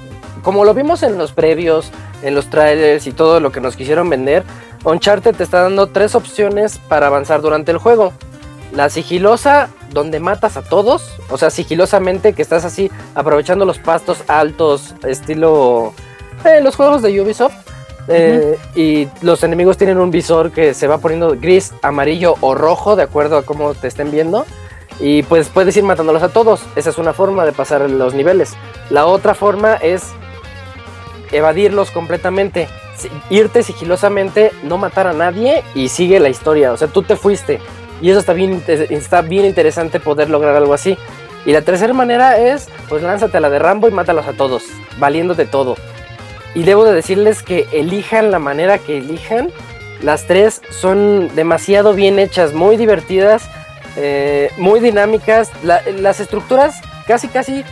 como 0.48 0.64
lo 0.64 0.74
vimos 0.74 1.04
en 1.04 1.18
los 1.18 1.34
previos, 1.34 1.92
en 2.24 2.34
los 2.34 2.50
trailers 2.50 3.06
y 3.06 3.12
todo 3.12 3.42
lo 3.42 3.52
que 3.52 3.60
nos 3.60 3.76
quisieron 3.76 4.10
vender, 4.10 4.46
Uncharted 4.86 5.36
te 5.36 5.44
está 5.44 5.64
dando 5.64 5.88
tres 5.88 6.16
opciones 6.16 6.78
para 6.88 7.08
avanzar 7.08 7.42
durante 7.42 7.74
el 7.74 7.80
juego. 7.80 8.14
La 8.72 8.90
sigilosa, 8.90 9.68
donde 9.92 10.22
matas 10.22 10.56
a 10.56 10.62
todos, 10.62 11.18
o 11.30 11.38
sea, 11.38 11.50
sigilosamente, 11.50 12.32
que 12.32 12.42
estás 12.42 12.64
así 12.64 12.90
aprovechando 13.14 13.66
los 13.66 13.78
pastos 13.78 14.24
altos, 14.30 14.96
estilo 15.06 15.94
eh, 16.46 16.62
los 16.64 16.78
juegos 16.78 17.02
de 17.02 17.20
Ubisoft. 17.20 17.68
Eh, 18.08 18.58
y 18.74 19.10
los 19.22 19.44
enemigos 19.44 19.76
tienen 19.76 19.98
un 19.98 20.12
visor 20.12 20.54
que 20.54 20.74
se 20.74 20.88
va 20.88 21.00
poniendo 21.00 21.36
gris, 21.38 21.74
amarillo 21.82 22.36
o 22.40 22.56
rojo, 22.56 22.96
de 22.96 23.04
acuerdo 23.04 23.36
a 23.36 23.44
cómo 23.44 23.74
te 23.74 23.90
estén 23.90 24.12
viendo. 24.12 24.46
Y 25.02 25.24
pues 25.24 25.50
puedes 25.50 25.76
ir 25.76 25.84
matándolos 25.84 26.24
a 26.24 26.30
todos. 26.30 26.62
Esa 26.78 26.92
es 26.92 26.98
una 26.98 27.12
forma 27.12 27.44
de 27.44 27.52
pasar 27.52 27.82
los 27.90 28.14
niveles. 28.14 28.54
La 28.90 29.08
otra 29.08 29.36
forma 29.36 29.74
es 29.76 30.14
evadirlos 31.32 31.92
completamente. 31.92 32.68
Irte 33.30 33.64
sigilosamente, 33.64 34.52
no 34.64 34.78
matar 34.78 35.08
a 35.08 35.14
nadie 35.14 35.64
y 35.76 35.90
sigue 35.90 36.20
la 36.20 36.30
historia. 36.30 36.72
O 36.72 36.78
sea, 36.78 36.88
tú 36.88 37.04
te 37.04 37.16
fuiste. 37.16 37.60
Y 38.02 38.10
eso 38.10 38.20
está 38.20 38.34
bien, 38.34 38.64
está 38.68 39.22
bien 39.22 39.46
interesante 39.46 40.00
poder 40.00 40.30
lograr 40.30 40.56
algo 40.56 40.74
así. 40.74 40.98
Y 41.46 41.54
la 41.54 41.62
tercera 41.62 41.94
manera 41.94 42.38
es, 42.38 42.68
pues 42.90 43.04
lánzate 43.04 43.38
a 43.38 43.40
la 43.40 43.50
de 43.50 43.60
Rambo 43.60 43.88
y 43.88 43.92
mátalos 43.92 44.28
a 44.28 44.34
todos, 44.34 44.64
valiéndote 45.00 45.46
todo. 45.46 45.76
Y 46.54 46.64
debo 46.64 46.84
de 46.86 46.94
decirles 46.94 47.44
que 47.44 47.68
elijan 47.72 48.32
la 48.32 48.40
manera 48.40 48.80
que 48.80 48.98
elijan. 48.98 49.50
Las 50.02 50.28
tres 50.28 50.62
son 50.70 51.34
demasiado 51.36 51.94
bien 51.94 52.20
hechas, 52.20 52.54
muy 52.54 52.78
divertidas, 52.78 53.50
eh, 53.96 54.52
muy 54.58 54.80
dinámicas. 54.80 55.52
las 55.64 56.20
estructuras, 56.20 56.82
casi 57.08 57.28
casi 57.28 57.64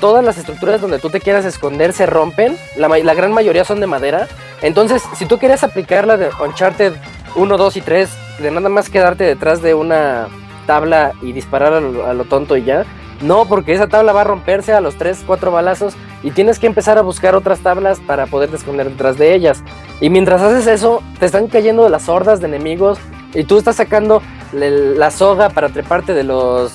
todas 0.00 0.24
las 0.24 0.38
estructuras 0.38 0.80
donde 0.80 0.98
tú 0.98 1.10
te 1.10 1.20
quieras 1.20 1.44
esconder 1.44 1.92
se 1.92 2.06
rompen. 2.06 2.56
La, 2.76 3.14
gran 3.14 3.32
mayoría 3.32 3.64
son 3.64 3.80
de 3.80 3.86
madera. 3.86 4.26
Entonces, 4.62 5.02
si 5.14 5.26
tú 5.26 5.38
quieres 5.38 5.62
aplicar 5.62 6.06
la 6.06 6.16
de 6.16 6.30
Uncharted 6.42 6.94
1, 7.36 7.56
2 7.56 7.76
y 7.76 7.80
3, 7.80 8.10
de 8.40 8.50
nada 8.50 8.68
más 8.68 8.90
quedarte 8.90 9.24
detrás 9.24 9.62
de 9.62 9.74
una 9.74 10.28
tabla 10.66 11.12
y 11.22 11.32
disparar 11.32 11.74
a 11.74 11.80
lo, 11.80 12.24
tonto 12.24 12.56
y 12.56 12.64
ya. 12.64 12.84
No, 13.22 13.44
porque 13.44 13.74
esa 13.74 13.86
tabla 13.86 14.12
va 14.12 14.22
a 14.22 14.24
romperse 14.24 14.72
a 14.72 14.80
los 14.80 14.96
3, 14.96 15.24
4 15.26 15.50
balazos 15.50 15.94
y 16.22 16.30
tienes 16.30 16.58
que 16.58 16.66
empezar 16.66 16.96
a 16.96 17.02
buscar 17.02 17.34
otras 17.34 17.60
tablas 17.60 18.00
para 18.00 18.26
poderte 18.26 18.56
esconder 18.56 18.88
detrás 18.88 19.18
de 19.18 19.34
ellas. 19.34 19.62
Y 20.00 20.08
mientras 20.08 20.40
haces 20.40 20.66
eso, 20.66 21.02
te 21.18 21.26
están 21.26 21.46
cayendo 21.48 21.88
las 21.90 22.08
hordas 22.08 22.40
de 22.40 22.46
enemigos 22.46 22.98
y 23.34 23.44
tú 23.44 23.58
estás 23.58 23.76
sacando 23.76 24.22
la 24.52 25.10
soga 25.10 25.50
para 25.50 25.68
treparte 25.68 26.14
de 26.14 26.24
los 26.24 26.72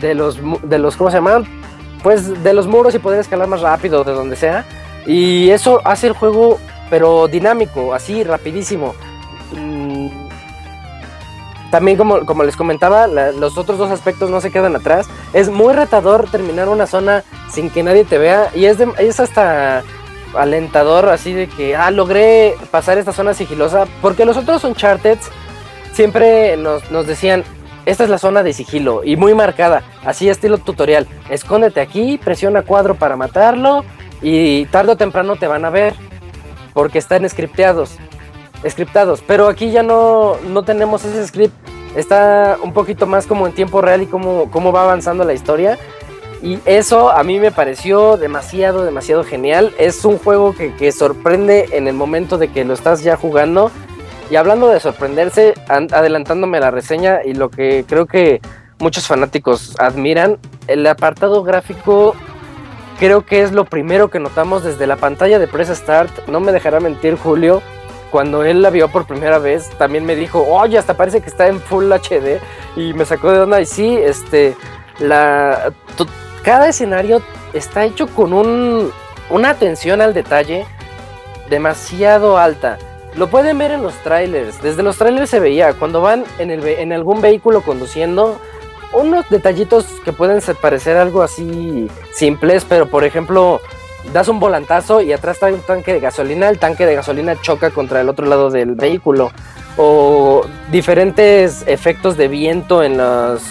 de 0.00 0.14
los 0.14 0.38
de 0.62 0.78
los 0.78 0.96
¿cómo 0.96 1.10
se 1.10 1.18
llaman? 1.18 1.46
Pues 2.02 2.42
de 2.42 2.52
los 2.52 2.66
muros 2.66 2.94
y 2.94 2.98
poder 2.98 3.20
escalar 3.20 3.48
más 3.48 3.60
rápido 3.60 4.04
de 4.04 4.12
donde 4.12 4.36
sea. 4.36 4.64
Y 5.06 5.50
eso 5.50 5.80
hace 5.84 6.08
el 6.08 6.12
juego 6.12 6.58
pero 6.90 7.28
dinámico, 7.28 7.94
así 7.94 8.24
rapidísimo. 8.24 8.94
Mm, 9.52 10.08
también 11.70 11.96
como, 11.96 12.24
como 12.24 12.44
les 12.44 12.56
comentaba, 12.56 13.06
los 13.06 13.58
otros 13.58 13.78
dos 13.78 13.90
aspectos 13.90 14.30
no 14.30 14.40
se 14.40 14.50
quedan 14.50 14.76
atrás. 14.76 15.08
Es 15.32 15.50
muy 15.50 15.74
retador 15.74 16.28
terminar 16.30 16.68
una 16.68 16.86
zona 16.86 17.24
sin 17.50 17.70
que 17.70 17.82
nadie 17.82 18.04
te 18.04 18.18
vea 18.18 18.50
y 18.54 18.66
es, 18.66 18.78
es 18.98 19.20
hasta 19.20 19.82
alentador 20.36 21.08
así 21.08 21.32
de 21.32 21.48
que, 21.48 21.76
ah, 21.76 21.90
logré 21.90 22.54
pasar 22.70 22.98
esta 22.98 23.12
zona 23.12 23.34
sigilosa, 23.34 23.86
porque 24.02 24.24
los 24.24 24.36
otros 24.36 24.64
Uncharted 24.64 25.18
siempre 25.92 26.56
nos, 26.56 26.90
nos 26.90 27.06
decían, 27.06 27.42
esta 27.86 28.04
es 28.04 28.10
la 28.10 28.18
zona 28.18 28.42
de 28.42 28.52
sigilo 28.52 29.02
y 29.02 29.16
muy 29.16 29.34
marcada, 29.34 29.82
así 30.04 30.28
estilo 30.28 30.58
tutorial, 30.58 31.06
escóndete 31.30 31.80
aquí, 31.80 32.20
presiona 32.22 32.62
cuadro 32.62 32.96
para 32.96 33.16
matarlo 33.16 33.84
y 34.20 34.66
tarde 34.66 34.92
o 34.92 34.96
temprano 34.96 35.36
te 35.36 35.46
van 35.46 35.64
a 35.64 35.70
ver, 35.70 35.94
porque 36.74 36.98
están 36.98 37.26
scripteados, 37.28 37.96
scriptados, 38.68 39.22
pero 39.26 39.48
aquí 39.48 39.70
ya 39.70 39.82
no, 39.82 40.36
no 40.48 40.62
tenemos 40.64 41.04
ese 41.04 41.26
script, 41.26 41.54
está 41.96 42.58
un 42.62 42.74
poquito 42.74 43.06
más 43.06 43.26
como 43.26 43.46
en 43.46 43.54
tiempo 43.54 43.80
real 43.80 44.02
y 44.02 44.06
cómo, 44.06 44.50
cómo 44.50 44.72
va 44.72 44.82
avanzando 44.82 45.24
la 45.24 45.32
historia 45.32 45.78
y 46.42 46.58
eso 46.66 47.10
a 47.10 47.24
mí 47.24 47.40
me 47.40 47.50
pareció 47.50 48.16
demasiado, 48.16 48.84
demasiado 48.84 49.24
genial. 49.24 49.74
Es 49.78 50.04
un 50.04 50.18
juego 50.18 50.54
que, 50.54 50.92
sorprende 50.92 51.68
en 51.72 51.88
el 51.88 51.94
momento 51.94 52.38
de 52.38 52.48
que 52.48 52.64
lo 52.64 52.74
estás 52.74 53.02
ya 53.02 53.16
jugando. 53.16 53.70
Y 54.30 54.36
hablando 54.36 54.68
de 54.68 54.80
sorprenderse, 54.80 55.54
adelantándome 55.68 56.60
la 56.60 56.70
reseña 56.70 57.20
y 57.24 57.34
lo 57.34 57.50
que 57.50 57.84
creo 57.86 58.06
que 58.06 58.40
muchos 58.78 59.06
fanáticos 59.06 59.76
admiran, 59.78 60.38
el 60.66 60.86
apartado 60.86 61.42
gráfico 61.42 62.14
creo 62.98 63.24
que 63.24 63.42
es 63.42 63.52
lo 63.52 63.64
primero 63.64 64.10
que 64.10 64.18
notamos 64.18 64.64
desde 64.64 64.86
la 64.86 64.96
pantalla 64.96 65.38
de 65.38 65.46
Press 65.46 65.68
Start. 65.68 66.28
No 66.28 66.40
me 66.40 66.52
dejará 66.52 66.80
mentir 66.80 67.16
Julio, 67.16 67.62
cuando 68.10 68.44
él 68.44 68.62
la 68.62 68.70
vio 68.70 68.88
por 68.88 69.06
primera 69.06 69.38
vez, 69.38 69.70
también 69.78 70.04
me 70.04 70.16
dijo, 70.16 70.42
oye, 70.48 70.78
hasta 70.78 70.94
parece 70.94 71.20
que 71.20 71.28
está 71.28 71.48
en 71.48 71.60
Full 71.60 71.92
HD. 71.92 72.40
Y 72.76 72.94
me 72.94 73.04
sacó 73.04 73.30
de 73.30 73.40
onda. 73.40 73.60
Y 73.60 73.66
sí, 73.66 73.96
este, 73.96 74.56
la, 74.98 75.72
cada 76.42 76.68
escenario 76.68 77.22
está 77.52 77.84
hecho 77.84 78.06
con 78.06 78.32
un, 78.32 78.90
una 79.30 79.50
atención 79.50 80.00
al 80.00 80.14
detalle 80.14 80.66
demasiado 81.50 82.38
alta. 82.38 82.78
Lo 83.16 83.28
pueden 83.28 83.56
ver 83.56 83.70
en 83.70 83.82
los 83.82 83.94
trailers. 84.02 84.60
Desde 84.62 84.82
los 84.82 84.98
trailers 84.98 85.30
se 85.30 85.40
veía 85.40 85.72
cuando 85.72 86.00
van 86.00 86.24
en, 86.38 86.50
el, 86.50 86.66
en 86.66 86.92
algún 86.92 87.20
vehículo 87.20 87.62
conduciendo 87.62 88.38
unos 88.92 89.28
detallitos 89.30 89.86
que 90.04 90.12
pueden 90.12 90.40
parecer 90.60 90.96
algo 90.96 91.22
así 91.22 91.88
simples, 92.12 92.64
pero 92.68 92.86
por 92.86 93.04
ejemplo, 93.04 93.60
das 94.12 94.28
un 94.28 94.38
volantazo 94.38 95.00
y 95.00 95.12
atrás 95.12 95.36
está 95.36 95.46
un 95.46 95.60
tanque 95.60 95.92
de 95.92 96.00
gasolina, 96.00 96.48
el 96.48 96.58
tanque 96.58 96.86
de 96.86 96.94
gasolina 96.94 97.40
choca 97.40 97.70
contra 97.70 98.00
el 98.00 98.08
otro 98.08 98.26
lado 98.26 98.50
del 98.50 98.74
vehículo. 98.74 99.32
O 99.78 100.46
diferentes 100.70 101.64
efectos 101.66 102.16
de 102.16 102.28
viento 102.28 102.82
en 102.82 102.96
los 102.96 103.42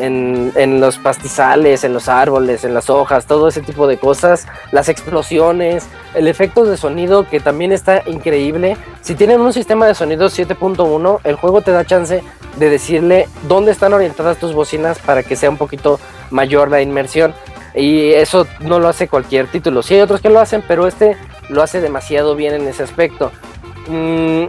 en, 0.00 0.80
los 0.80 0.98
pastizales, 0.98 1.84
en 1.84 1.92
los 1.92 2.08
árboles, 2.08 2.64
en 2.64 2.74
las 2.74 2.90
hojas, 2.90 3.26
todo 3.26 3.48
ese 3.48 3.62
tipo 3.62 3.86
de 3.86 3.98
cosas, 3.98 4.46
las 4.72 4.88
explosiones, 4.88 5.86
el 6.14 6.28
efecto 6.28 6.64
de 6.64 6.76
sonido 6.76 7.28
que 7.28 7.40
también 7.40 7.72
está 7.72 8.02
increíble. 8.06 8.76
Si 9.02 9.14
tienen 9.14 9.40
un 9.40 9.52
sistema 9.52 9.86
de 9.86 9.94
sonido 9.94 10.28
7.1, 10.28 11.20
el 11.24 11.34
juego 11.36 11.60
te 11.60 11.72
da 11.72 11.84
chance 11.84 12.22
de 12.56 12.70
decirle 12.70 13.28
dónde 13.48 13.72
están 13.72 13.92
orientadas 13.92 14.38
tus 14.38 14.54
bocinas 14.54 14.98
para 14.98 15.22
que 15.22 15.36
sea 15.36 15.50
un 15.50 15.56
poquito 15.56 16.00
mayor 16.30 16.70
la 16.70 16.82
inmersión. 16.82 17.34
Y 17.74 18.10
eso 18.10 18.46
no 18.60 18.80
lo 18.80 18.88
hace 18.88 19.06
cualquier 19.06 19.46
título. 19.46 19.82
Sí 19.82 19.94
hay 19.94 20.00
otros 20.00 20.20
que 20.20 20.28
lo 20.28 20.40
hacen, 20.40 20.62
pero 20.66 20.86
este 20.86 21.16
lo 21.48 21.62
hace 21.62 21.80
demasiado 21.80 22.34
bien 22.34 22.54
en 22.54 22.66
ese 22.66 22.82
aspecto. 22.82 23.30
Mm, 23.88 24.46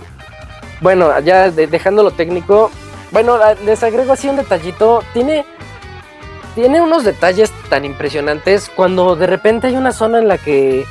bueno, 0.81 1.19
ya 1.19 1.51
dejando 1.51 2.01
lo 2.01 2.11
técnico, 2.11 2.71
bueno, 3.11 3.37
les 3.65 3.83
agrego 3.83 4.13
así 4.13 4.29
un 4.29 4.37
detallito. 4.37 5.03
Tiene, 5.13 5.45
tiene 6.55 6.81
unos 6.81 7.03
detalles 7.03 7.51
tan 7.69 7.85
impresionantes 7.85 8.69
cuando 8.69 9.15
de 9.15 9.27
repente 9.27 9.67
hay 9.67 9.75
una 9.75 9.91
zona 9.91 10.19
en 10.19 10.27
la 10.27 10.37
que 10.37 10.85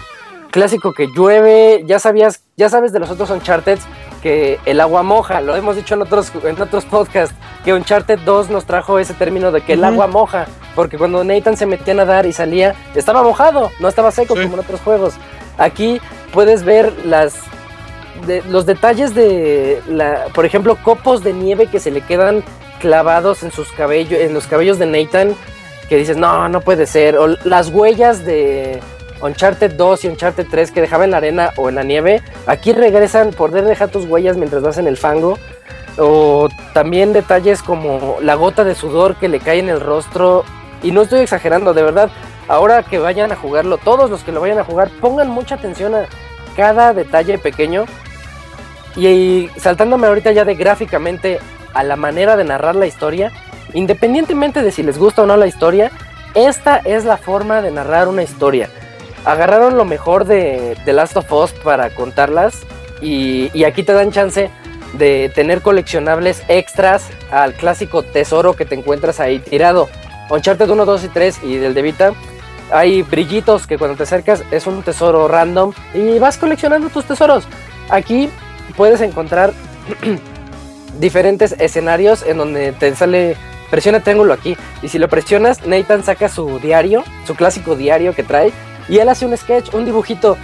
clásico 0.50 0.92
que 0.92 1.08
llueve, 1.08 1.82
ya 1.86 1.98
sabías, 1.98 2.42
ya 2.56 2.68
sabes 2.68 2.92
de 2.92 2.98
los 2.98 3.10
otros 3.10 3.30
Uncharted 3.30 3.78
que 4.20 4.60
el 4.66 4.80
agua 4.80 5.02
moja, 5.02 5.40
lo 5.40 5.56
hemos 5.56 5.76
dicho 5.76 5.94
en 5.94 6.02
otros 6.02 6.30
en 6.44 6.60
otros 6.60 6.84
podcasts, 6.84 7.34
que 7.64 7.72
Uncharted 7.72 8.18
2 8.18 8.50
nos 8.50 8.66
trajo 8.66 8.98
ese 8.98 9.14
término 9.14 9.50
de 9.50 9.62
que 9.62 9.74
el 9.74 9.84
agua 9.84 10.06
moja, 10.06 10.46
porque 10.74 10.98
cuando 10.98 11.24
Nathan 11.24 11.56
se 11.56 11.64
metía 11.64 11.94
a 11.94 11.96
nadar 11.96 12.26
y 12.26 12.32
salía, 12.32 12.74
estaba 12.94 13.22
mojado, 13.22 13.70
no 13.80 13.88
estaba 13.88 14.10
seco 14.10 14.34
como 14.34 14.54
en 14.54 14.60
otros 14.60 14.80
juegos. 14.80 15.14
Aquí 15.56 16.00
puedes 16.32 16.64
ver 16.64 16.92
las 17.04 17.34
los 18.48 18.66
detalles 18.66 19.14
de, 19.14 19.82
la, 19.88 20.26
por 20.34 20.44
ejemplo, 20.44 20.76
copos 20.82 21.22
de 21.22 21.32
nieve 21.32 21.66
que 21.66 21.80
se 21.80 21.90
le 21.90 22.00
quedan 22.00 22.42
clavados 22.80 23.42
en 23.42 23.52
sus 23.52 23.70
cabellos, 23.72 24.18
en 24.20 24.34
los 24.34 24.46
cabellos 24.46 24.78
de 24.78 24.86
Nathan, 24.86 25.34
que 25.88 25.96
dices, 25.96 26.16
no, 26.16 26.48
no 26.48 26.60
puede 26.60 26.86
ser. 26.86 27.16
O 27.16 27.28
las 27.44 27.68
huellas 27.68 28.24
de 28.24 28.80
Uncharted 29.20 29.72
2 29.72 30.04
y 30.04 30.08
Uncharted 30.08 30.46
3 30.50 30.70
que 30.70 30.80
dejaban 30.80 31.04
en 31.04 31.10
la 31.12 31.16
arena 31.18 31.50
o 31.56 31.68
en 31.68 31.74
la 31.76 31.82
nieve, 31.82 32.22
aquí 32.46 32.72
regresan, 32.72 33.30
poder 33.30 33.64
dejar 33.64 33.90
tus 33.90 34.06
huellas 34.06 34.36
mientras 34.36 34.62
vas 34.62 34.78
en 34.78 34.86
el 34.86 34.96
fango. 34.96 35.38
O 35.98 36.48
también 36.72 37.12
detalles 37.12 37.62
como 37.62 38.18
la 38.22 38.34
gota 38.34 38.64
de 38.64 38.74
sudor 38.74 39.16
que 39.16 39.28
le 39.28 39.40
cae 39.40 39.58
en 39.58 39.68
el 39.68 39.80
rostro. 39.80 40.44
Y 40.82 40.92
no 40.92 41.02
estoy 41.02 41.20
exagerando, 41.20 41.74
de 41.74 41.82
verdad. 41.82 42.10
Ahora 42.48 42.82
que 42.82 42.98
vayan 42.98 43.30
a 43.30 43.36
jugarlo, 43.36 43.76
todos 43.78 44.10
los 44.10 44.24
que 44.24 44.32
lo 44.32 44.40
vayan 44.40 44.58
a 44.58 44.64
jugar, 44.64 44.90
pongan 45.00 45.28
mucha 45.28 45.56
atención 45.56 45.94
a 45.94 46.06
cada 46.56 46.94
detalle 46.94 47.38
pequeño 47.38 47.84
y, 48.96 49.48
saltándome 49.56 50.06
ahorita 50.06 50.32
ya 50.32 50.44
de 50.44 50.54
gráficamente 50.54 51.38
a 51.74 51.82
la 51.82 51.96
manera 51.96 52.36
de 52.36 52.44
narrar 52.44 52.74
la 52.74 52.86
historia, 52.86 53.30
independientemente 53.74 54.62
de 54.62 54.72
si 54.72 54.82
les 54.82 54.98
gusta 54.98 55.22
o 55.22 55.26
no 55.26 55.36
la 55.36 55.46
historia, 55.46 55.90
esta 56.34 56.76
es 56.78 57.04
la 57.04 57.16
forma 57.16 57.62
de 57.62 57.70
narrar 57.70 58.08
una 58.08 58.22
historia. 58.22 58.68
Agarraron 59.24 59.76
lo 59.76 59.84
mejor 59.84 60.24
de 60.24 60.76
The 60.84 60.92
Last 60.92 61.16
of 61.16 61.32
Us 61.32 61.52
para 61.52 61.90
contarlas 61.90 62.60
y, 63.00 63.50
y 63.52 63.64
aquí 63.64 63.82
te 63.82 63.92
dan 63.92 64.12
chance 64.12 64.50
de 64.94 65.30
tener 65.34 65.60
coleccionables 65.60 66.42
extras 66.48 67.06
al 67.30 67.54
clásico 67.54 68.02
tesoro 68.02 68.54
que 68.54 68.64
te 68.64 68.74
encuentras 68.74 69.20
ahí 69.20 69.38
tirado. 69.38 69.88
Uncharted 70.30 70.68
1, 70.68 70.84
2 70.84 71.04
y 71.04 71.08
3 71.08 71.40
y 71.44 71.56
del 71.56 71.74
de 71.74 71.82
Vita 71.82 72.12
hay 72.72 73.02
brillitos 73.02 73.66
que 73.66 73.78
cuando 73.78 73.96
te 73.96 74.04
acercas 74.04 74.44
es 74.50 74.66
un 74.66 74.82
tesoro 74.82 75.28
random 75.28 75.72
y 75.94 76.18
vas 76.18 76.38
coleccionando 76.38 76.88
tus 76.88 77.04
tesoros. 77.04 77.44
Aquí 77.88 78.30
puedes 78.70 79.00
encontrar 79.00 79.52
diferentes 81.00 81.54
escenarios 81.58 82.24
en 82.26 82.38
donde 82.38 82.72
te 82.72 82.94
sale 82.94 83.36
presiona 83.70 84.00
triángulo 84.00 84.32
aquí 84.32 84.56
y 84.82 84.88
si 84.88 84.98
lo 84.98 85.08
presionas 85.08 85.66
Nathan 85.66 86.02
saca 86.02 86.28
su 86.28 86.58
diario, 86.58 87.04
su 87.26 87.34
clásico 87.36 87.76
diario 87.76 88.14
que 88.14 88.24
trae 88.24 88.52
y 88.88 88.98
él 88.98 89.08
hace 89.08 89.26
un 89.26 89.36
sketch, 89.36 89.72
un 89.74 89.84
dibujito 89.84 90.36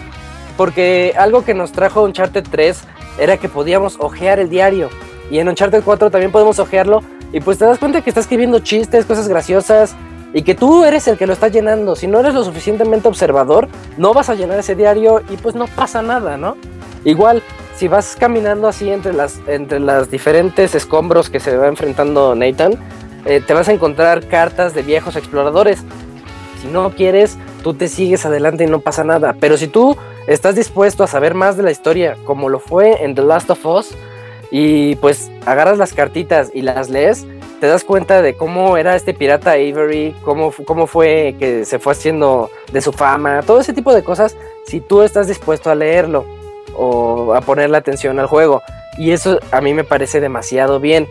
porque 0.56 1.14
algo 1.18 1.44
que 1.44 1.54
nos 1.54 1.72
trajo 1.72 2.04
Uncharted 2.04 2.44
3 2.48 2.80
era 3.18 3.36
que 3.36 3.48
podíamos 3.48 3.96
ojear 3.98 4.38
el 4.38 4.48
diario 4.48 4.90
y 5.30 5.38
en 5.38 5.48
Uncharted 5.48 5.82
4 5.82 6.10
también 6.10 6.30
podemos 6.30 6.58
ojearlo 6.58 7.02
y 7.32 7.40
pues 7.40 7.58
te 7.58 7.64
das 7.64 7.78
cuenta 7.78 8.00
que 8.00 8.10
está 8.10 8.20
escribiendo 8.20 8.60
chistes, 8.60 9.04
cosas 9.04 9.28
graciosas 9.28 9.96
y 10.32 10.42
que 10.42 10.54
tú 10.54 10.84
eres 10.84 11.08
el 11.08 11.16
que 11.16 11.26
lo 11.26 11.32
está 11.32 11.48
llenando. 11.48 11.96
Si 11.96 12.06
no 12.06 12.20
eres 12.20 12.34
lo 12.34 12.44
suficientemente 12.44 13.08
observador, 13.08 13.68
no 13.96 14.12
vas 14.12 14.28
a 14.28 14.34
llenar 14.34 14.58
ese 14.58 14.74
diario 14.74 15.22
y 15.30 15.36
pues 15.36 15.54
no 15.54 15.66
pasa 15.66 16.02
nada, 16.02 16.36
¿no? 16.36 16.56
Igual, 17.04 17.42
si 17.76 17.88
vas 17.88 18.16
caminando 18.18 18.68
así 18.68 18.90
entre 18.90 19.12
las, 19.12 19.38
entre 19.46 19.80
las 19.80 20.10
diferentes 20.10 20.74
escombros 20.74 21.28
que 21.28 21.40
se 21.40 21.56
va 21.56 21.68
enfrentando 21.68 22.34
Nathan, 22.34 22.74
eh, 23.26 23.42
te 23.46 23.52
vas 23.52 23.68
a 23.68 23.72
encontrar 23.72 24.26
cartas 24.28 24.74
de 24.74 24.82
viejos 24.82 25.14
exploradores. 25.16 25.84
Si 26.62 26.68
no 26.68 26.90
quieres, 26.90 27.36
tú 27.62 27.74
te 27.74 27.88
sigues 27.88 28.24
adelante 28.24 28.64
y 28.64 28.66
no 28.66 28.80
pasa 28.80 29.04
nada. 29.04 29.36
Pero 29.38 29.58
si 29.58 29.68
tú 29.68 29.96
estás 30.26 30.54
dispuesto 30.54 31.04
a 31.04 31.06
saber 31.06 31.34
más 31.34 31.56
de 31.56 31.64
la 31.64 31.70
historia, 31.70 32.16
como 32.24 32.48
lo 32.48 32.60
fue 32.60 33.04
en 33.04 33.14
The 33.14 33.22
Last 33.22 33.50
of 33.50 33.66
Us, 33.66 33.90
y 34.50 34.96
pues 34.96 35.30
agarras 35.44 35.76
las 35.76 35.92
cartitas 35.92 36.50
y 36.54 36.62
las 36.62 36.88
lees, 36.88 37.26
te 37.60 37.66
das 37.66 37.84
cuenta 37.84 38.22
de 38.22 38.36
cómo 38.36 38.76
era 38.76 38.96
este 38.96 39.12
pirata 39.12 39.52
Avery, 39.52 40.14
cómo, 40.24 40.52
cómo 40.64 40.86
fue 40.86 41.34
que 41.38 41.64
se 41.64 41.78
fue 41.78 41.92
haciendo 41.92 42.50
de 42.72 42.80
su 42.80 42.92
fama, 42.92 43.42
todo 43.42 43.60
ese 43.60 43.72
tipo 43.72 43.92
de 43.92 44.04
cosas, 44.04 44.36
si 44.66 44.80
tú 44.80 45.02
estás 45.02 45.26
dispuesto 45.26 45.70
a 45.70 45.74
leerlo 45.74 46.35
o 46.76 47.34
a 47.34 47.40
ponerle 47.40 47.76
atención 47.76 48.18
al 48.18 48.26
juego. 48.26 48.62
Y 48.98 49.10
eso 49.10 49.38
a 49.50 49.60
mí 49.60 49.74
me 49.74 49.84
parece 49.84 50.20
demasiado 50.20 50.80
bien. 50.80 51.08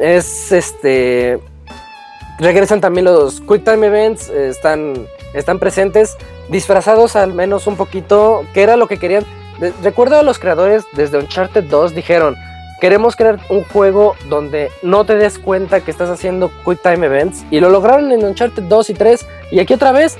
es 0.00 0.52
este 0.52 1.40
regresan 2.38 2.80
también 2.80 3.04
los 3.04 3.40
Quick 3.40 3.64
Time 3.64 3.86
Events, 3.86 4.28
están, 4.28 5.06
están 5.34 5.58
presentes, 5.58 6.16
disfrazados 6.48 7.16
al 7.16 7.32
menos 7.32 7.66
un 7.66 7.76
poquito, 7.76 8.44
que 8.52 8.62
era 8.62 8.76
lo 8.76 8.86
que 8.88 8.98
querían. 8.98 9.24
recuerdo 9.82 10.18
a 10.18 10.22
los 10.22 10.38
creadores 10.38 10.84
desde 10.92 11.18
Uncharted 11.18 11.64
2 11.64 11.94
dijeron, 11.94 12.36
queremos 12.80 13.16
crear 13.16 13.38
un 13.48 13.64
juego 13.64 14.14
donde 14.28 14.70
no 14.82 15.04
te 15.04 15.14
des 15.14 15.38
cuenta 15.38 15.80
que 15.80 15.90
estás 15.90 16.10
haciendo 16.10 16.50
Quick 16.64 16.82
Time 16.82 17.06
Events, 17.06 17.44
y 17.50 17.60
lo 17.60 17.70
lograron 17.70 18.10
en 18.12 18.24
Uncharted 18.24 18.64
2 18.64 18.90
y 18.90 18.94
3, 18.94 19.26
y 19.52 19.60
aquí 19.60 19.74
otra 19.74 19.92
vez, 19.92 20.18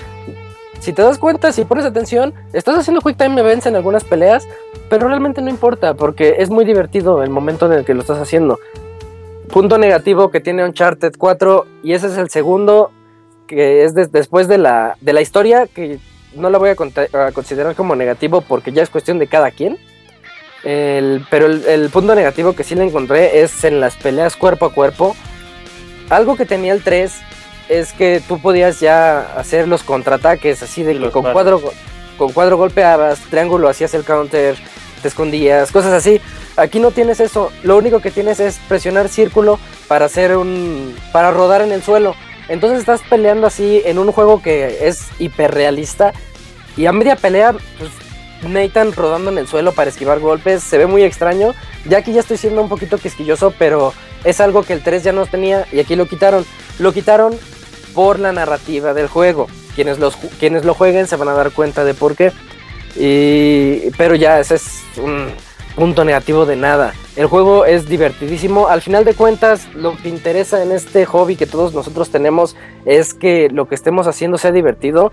si 0.80 0.92
te 0.92 1.02
das 1.02 1.18
cuenta, 1.18 1.52
si 1.52 1.64
pones 1.64 1.84
atención, 1.84 2.34
estás 2.52 2.78
haciendo 2.78 3.00
Quick 3.00 3.16
Time 3.16 3.40
Events 3.40 3.66
en 3.66 3.76
algunas 3.76 4.04
peleas, 4.04 4.46
pero 4.88 5.08
realmente 5.08 5.42
no 5.42 5.50
importa, 5.50 5.94
porque 5.94 6.36
es 6.38 6.50
muy 6.50 6.64
divertido 6.64 7.22
el 7.22 7.30
momento 7.30 7.66
en 7.66 7.72
el 7.72 7.84
que 7.84 7.94
lo 7.94 8.00
estás 8.00 8.18
haciendo 8.18 8.58
punto 9.54 9.78
negativo 9.78 10.30
que 10.30 10.40
tiene 10.40 10.64
Uncharted 10.64 11.14
4 11.16 11.66
y 11.82 11.92
ese 11.92 12.08
es 12.08 12.16
el 12.16 12.30
segundo 12.30 12.90
que 13.46 13.84
es 13.84 13.94
después 13.94 14.48
de 14.48 14.58
la, 14.58 14.96
de 15.00 15.12
la 15.12 15.20
historia 15.20 15.66
que 15.66 15.98
no 16.34 16.50
la 16.50 16.58
voy 16.58 16.70
a, 16.70 16.76
considerar 17.32 17.76
como 17.76 17.94
negativo 17.94 18.40
porque 18.40 18.72
ya 18.72 18.82
es 18.82 18.90
cuestión 18.90 19.18
de 19.18 19.28
cada 19.28 19.50
quien. 19.50 19.78
pero 20.62 21.46
el, 21.46 21.88
punto 21.92 22.14
negativo 22.14 22.54
que 22.54 22.64
sí 22.64 22.74
le 22.74 22.84
encontré 22.84 23.42
es 23.42 23.64
en 23.64 23.80
las 23.80 23.96
peleas 23.96 24.34
cuerpo 24.34 24.66
a 24.66 24.72
cuerpo. 24.72 25.14
Algo 26.10 26.36
que 26.36 26.46
tenía 26.46 26.72
el 26.72 26.82
3 26.82 27.12
es 27.68 27.92
que 27.92 28.20
tú 28.26 28.40
podías 28.40 28.80
ya 28.80 29.20
hacer 29.38 29.68
los 29.68 29.84
contraataques 29.84 30.62
así 30.62 30.82
de 30.82 30.98
que 30.98 31.10
con 31.10 31.30
cuadro, 31.32 31.62
con 32.16 32.32
cuadro 32.32 32.56
golpeabas, 32.56 33.20
triángulo 33.30 33.68
hacías 33.68 33.94
el 33.94 34.04
counter, 34.04 34.56
te 35.02 35.08
escondías, 35.08 35.70
cosas 35.70 35.92
así. 35.92 36.20
Aquí 36.56 36.78
no 36.78 36.90
tienes 36.90 37.20
eso, 37.20 37.50
lo 37.62 37.76
único 37.76 38.00
que 38.00 38.10
tienes 38.10 38.40
es 38.40 38.58
presionar 38.68 39.08
círculo 39.08 39.58
para 39.88 40.06
hacer 40.06 40.36
un 40.36 40.94
para 41.12 41.30
rodar 41.30 41.62
en 41.62 41.72
el 41.72 41.82
suelo. 41.82 42.14
Entonces 42.48 42.80
estás 42.80 43.00
peleando 43.08 43.46
así 43.46 43.82
en 43.84 43.98
un 43.98 44.12
juego 44.12 44.42
que 44.42 44.86
es 44.86 45.08
hiperrealista 45.18 46.12
y 46.76 46.86
a 46.86 46.92
media 46.92 47.16
pelea 47.16 47.52
pues, 47.52 47.90
Nathan 48.42 48.92
rodando 48.92 49.30
en 49.30 49.38
el 49.38 49.46
suelo 49.48 49.72
para 49.72 49.90
esquivar 49.90 50.20
golpes, 50.20 50.62
se 50.62 50.78
ve 50.78 50.86
muy 50.86 51.02
extraño. 51.02 51.54
Ya 51.88 51.98
aquí 51.98 52.12
ya 52.12 52.20
estoy 52.20 52.36
siendo 52.36 52.62
un 52.62 52.68
poquito 52.68 52.98
quisquilloso, 52.98 53.54
pero 53.58 53.92
es 54.24 54.40
algo 54.40 54.62
que 54.62 54.72
el 54.72 54.82
3 54.82 55.04
ya 55.04 55.12
no 55.12 55.26
tenía 55.26 55.66
y 55.72 55.80
aquí 55.80 55.96
lo 55.96 56.06
quitaron. 56.06 56.44
Lo 56.78 56.92
quitaron 56.92 57.36
por 57.94 58.18
la 58.18 58.32
narrativa 58.32 58.94
del 58.94 59.08
juego. 59.08 59.48
Quienes, 59.74 59.98
los, 59.98 60.16
quienes 60.16 60.64
lo 60.64 60.74
jueguen 60.74 61.06
se 61.06 61.16
van 61.16 61.28
a 61.28 61.34
dar 61.34 61.50
cuenta 61.50 61.84
de 61.84 61.94
por 61.94 62.16
qué. 62.16 62.32
Y, 62.96 63.90
pero 63.98 64.14
ya, 64.14 64.38
ese 64.38 64.54
es 64.56 64.82
un, 65.02 65.28
punto 65.74 66.04
negativo 66.04 66.46
de 66.46 66.56
nada. 66.56 66.94
El 67.16 67.26
juego 67.26 67.64
es 67.64 67.88
divertidísimo. 67.88 68.68
Al 68.68 68.82
final 68.82 69.04
de 69.04 69.14
cuentas, 69.14 69.68
lo 69.74 69.96
que 69.96 70.08
interesa 70.08 70.62
en 70.62 70.72
este 70.72 71.04
hobby 71.04 71.36
que 71.36 71.46
todos 71.46 71.74
nosotros 71.74 72.10
tenemos 72.10 72.56
es 72.84 73.14
que 73.14 73.48
lo 73.50 73.66
que 73.68 73.74
estemos 73.74 74.06
haciendo 74.06 74.38
sea 74.38 74.52
divertido. 74.52 75.12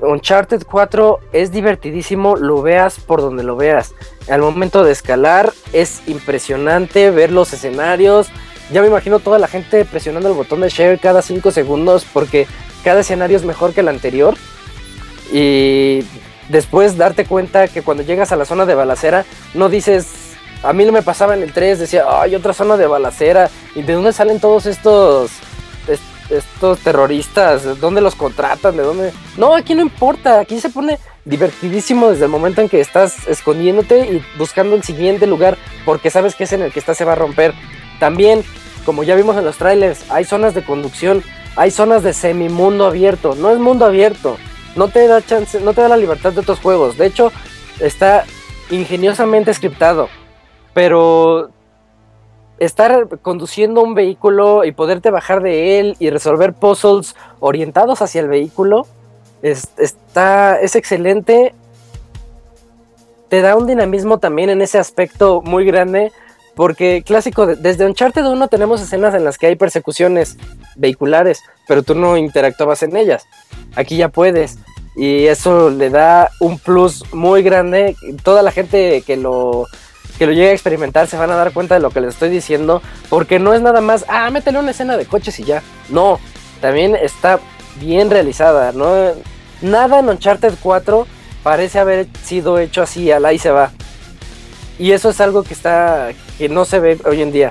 Uncharted 0.00 0.62
4 0.64 1.18
es 1.32 1.50
divertidísimo, 1.50 2.36
lo 2.36 2.62
veas 2.62 3.00
por 3.00 3.20
donde 3.20 3.42
lo 3.42 3.56
veas. 3.56 3.94
Al 4.28 4.40
momento 4.42 4.84
de 4.84 4.92
escalar 4.92 5.52
es 5.72 6.02
impresionante 6.06 7.10
ver 7.10 7.32
los 7.32 7.52
escenarios. 7.52 8.28
Ya 8.70 8.80
me 8.82 8.88
imagino 8.88 9.18
toda 9.18 9.38
la 9.38 9.48
gente 9.48 9.84
presionando 9.84 10.28
el 10.28 10.36
botón 10.36 10.60
de 10.60 10.68
share 10.68 11.00
cada 11.00 11.22
5 11.22 11.50
segundos 11.50 12.06
porque 12.12 12.46
cada 12.88 13.00
escenario 13.00 13.36
es 13.36 13.44
mejor 13.44 13.74
que 13.74 13.82
el 13.82 13.88
anterior. 13.88 14.34
Y 15.30 16.02
después 16.48 16.96
darte 16.96 17.26
cuenta 17.26 17.68
que 17.68 17.82
cuando 17.82 18.02
llegas 18.02 18.32
a 18.32 18.36
la 18.36 18.46
zona 18.46 18.64
de 18.64 18.74
balacera, 18.74 19.26
no 19.52 19.68
dices, 19.68 20.06
a 20.62 20.72
mí 20.72 20.86
no 20.86 20.92
me 20.92 21.02
pasaba 21.02 21.34
en 21.34 21.42
el 21.42 21.52
3, 21.52 21.80
decía, 21.80 22.04
hay 22.08 22.34
otra 22.34 22.54
zona 22.54 22.78
de 22.78 22.86
balacera, 22.86 23.50
¿y 23.74 23.82
de 23.82 23.92
dónde 23.92 24.14
salen 24.14 24.40
todos 24.40 24.64
estos, 24.64 25.32
estos 26.30 26.78
terroristas? 26.78 27.64
¿De 27.64 27.74
dónde 27.74 28.00
los 28.00 28.14
contratan? 28.14 28.74
¿De 28.78 28.84
dónde? 28.84 29.12
No, 29.36 29.54
aquí 29.54 29.74
no 29.74 29.82
importa, 29.82 30.40
aquí 30.40 30.58
se 30.58 30.70
pone 30.70 30.98
divertidísimo 31.26 32.08
desde 32.08 32.24
el 32.24 32.30
momento 32.30 32.62
en 32.62 32.70
que 32.70 32.80
estás 32.80 33.28
escondiéndote 33.28 33.98
y 33.98 34.24
buscando 34.38 34.76
el 34.76 34.82
siguiente 34.82 35.26
lugar, 35.26 35.58
porque 35.84 36.08
sabes 36.08 36.34
que 36.34 36.44
es 36.44 36.54
en 36.54 36.62
el 36.62 36.72
que 36.72 36.78
estás 36.78 36.96
se 36.96 37.04
va 37.04 37.12
a 37.12 37.16
romper. 37.16 37.52
También, 38.00 38.42
como 38.86 39.02
ya 39.02 39.14
vimos 39.14 39.36
en 39.36 39.44
los 39.44 39.58
trailers, 39.58 40.10
hay 40.10 40.24
zonas 40.24 40.54
de 40.54 40.64
conducción, 40.64 41.22
hay 41.58 41.70
zonas 41.70 42.02
de 42.02 42.14
semimundo 42.14 42.86
abierto, 42.86 43.34
no 43.34 43.50
es 43.50 43.58
mundo 43.58 43.84
abierto 43.84 44.38
no 44.78 44.88
te 44.88 45.06
da 45.06 45.20
chance, 45.20 45.60
no 45.60 45.74
te 45.74 45.82
da 45.82 45.88
la 45.88 45.96
libertad 45.96 46.32
de 46.32 46.40
otros 46.40 46.60
juegos. 46.60 46.96
De 46.96 47.06
hecho, 47.06 47.32
está 47.80 48.24
ingeniosamente 48.70 49.52
scriptado. 49.52 50.08
Pero 50.72 51.50
estar 52.58 53.08
conduciendo 53.20 53.82
un 53.82 53.94
vehículo 53.94 54.64
y 54.64 54.72
poderte 54.72 55.10
bajar 55.10 55.42
de 55.42 55.80
él 55.80 55.96
y 55.98 56.10
resolver 56.10 56.54
puzzles 56.54 57.14
orientados 57.40 58.02
hacia 58.02 58.20
el 58.20 58.28
vehículo 58.28 58.86
es, 59.42 59.68
está, 59.76 60.60
es 60.60 60.76
excelente. 60.76 61.54
Te 63.28 63.42
da 63.42 63.56
un 63.56 63.66
dinamismo 63.66 64.18
también 64.18 64.48
en 64.48 64.62
ese 64.62 64.78
aspecto 64.78 65.42
muy 65.42 65.64
grande. 65.64 66.12
Porque 66.58 67.04
clásico, 67.06 67.46
desde 67.46 67.86
Uncharted 67.86 68.26
1 68.26 68.48
tenemos 68.48 68.80
escenas 68.80 69.14
en 69.14 69.22
las 69.22 69.38
que 69.38 69.46
hay 69.46 69.54
persecuciones 69.54 70.36
vehiculares, 70.74 71.44
pero 71.68 71.84
tú 71.84 71.94
no 71.94 72.16
interactuabas 72.16 72.82
en 72.82 72.96
ellas. 72.96 73.28
Aquí 73.76 73.96
ya 73.96 74.08
puedes. 74.08 74.58
Y 74.96 75.26
eso 75.26 75.70
le 75.70 75.88
da 75.88 76.32
un 76.40 76.58
plus 76.58 77.04
muy 77.14 77.44
grande. 77.44 77.94
Toda 78.24 78.42
la 78.42 78.50
gente 78.50 79.04
que 79.06 79.16
lo, 79.16 79.68
que 80.18 80.26
lo 80.26 80.32
llegue 80.32 80.48
a 80.48 80.52
experimentar 80.52 81.06
se 81.06 81.16
van 81.16 81.30
a 81.30 81.36
dar 81.36 81.52
cuenta 81.52 81.76
de 81.76 81.80
lo 81.80 81.90
que 81.90 82.00
les 82.00 82.14
estoy 82.14 82.28
diciendo. 82.28 82.82
Porque 83.08 83.38
no 83.38 83.54
es 83.54 83.62
nada 83.62 83.80
más, 83.80 84.04
ah, 84.08 84.28
métele 84.32 84.58
una 84.58 84.72
escena 84.72 84.96
de 84.96 85.06
coches 85.06 85.38
y 85.38 85.44
ya. 85.44 85.62
No, 85.90 86.18
también 86.60 86.96
está 86.96 87.38
bien 87.78 88.10
realizada. 88.10 88.72
Nada 89.62 90.00
en 90.00 90.08
Uncharted 90.08 90.54
4 90.60 91.06
parece 91.44 91.78
haber 91.78 92.08
sido 92.24 92.58
hecho 92.58 92.82
así, 92.82 93.12
al 93.12 93.26
ahí 93.26 93.38
se 93.38 93.52
va. 93.52 93.70
Y 94.76 94.90
eso 94.90 95.10
es 95.10 95.20
algo 95.20 95.44
que 95.44 95.54
está 95.54 96.10
que 96.38 96.48
no 96.48 96.64
se 96.64 96.80
ve 96.80 96.98
hoy 97.04 97.20
en 97.20 97.32
día. 97.32 97.50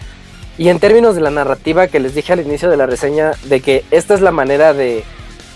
Y 0.58 0.70
en 0.70 0.80
términos 0.80 1.14
de 1.14 1.22
la 1.22 1.30
narrativa 1.30 1.88
que 1.88 2.00
les 2.00 2.16
dije 2.16 2.34
al 2.34 2.40
inicio 2.40 2.70
de 2.70 2.78
la 2.78 2.88
reseña 2.88 3.34
de 3.44 3.62
que 3.62 3.86
esta 3.92 4.16
es 4.16 4.22
la 4.22 4.32
manera 4.32 4.74
de 4.74 5.04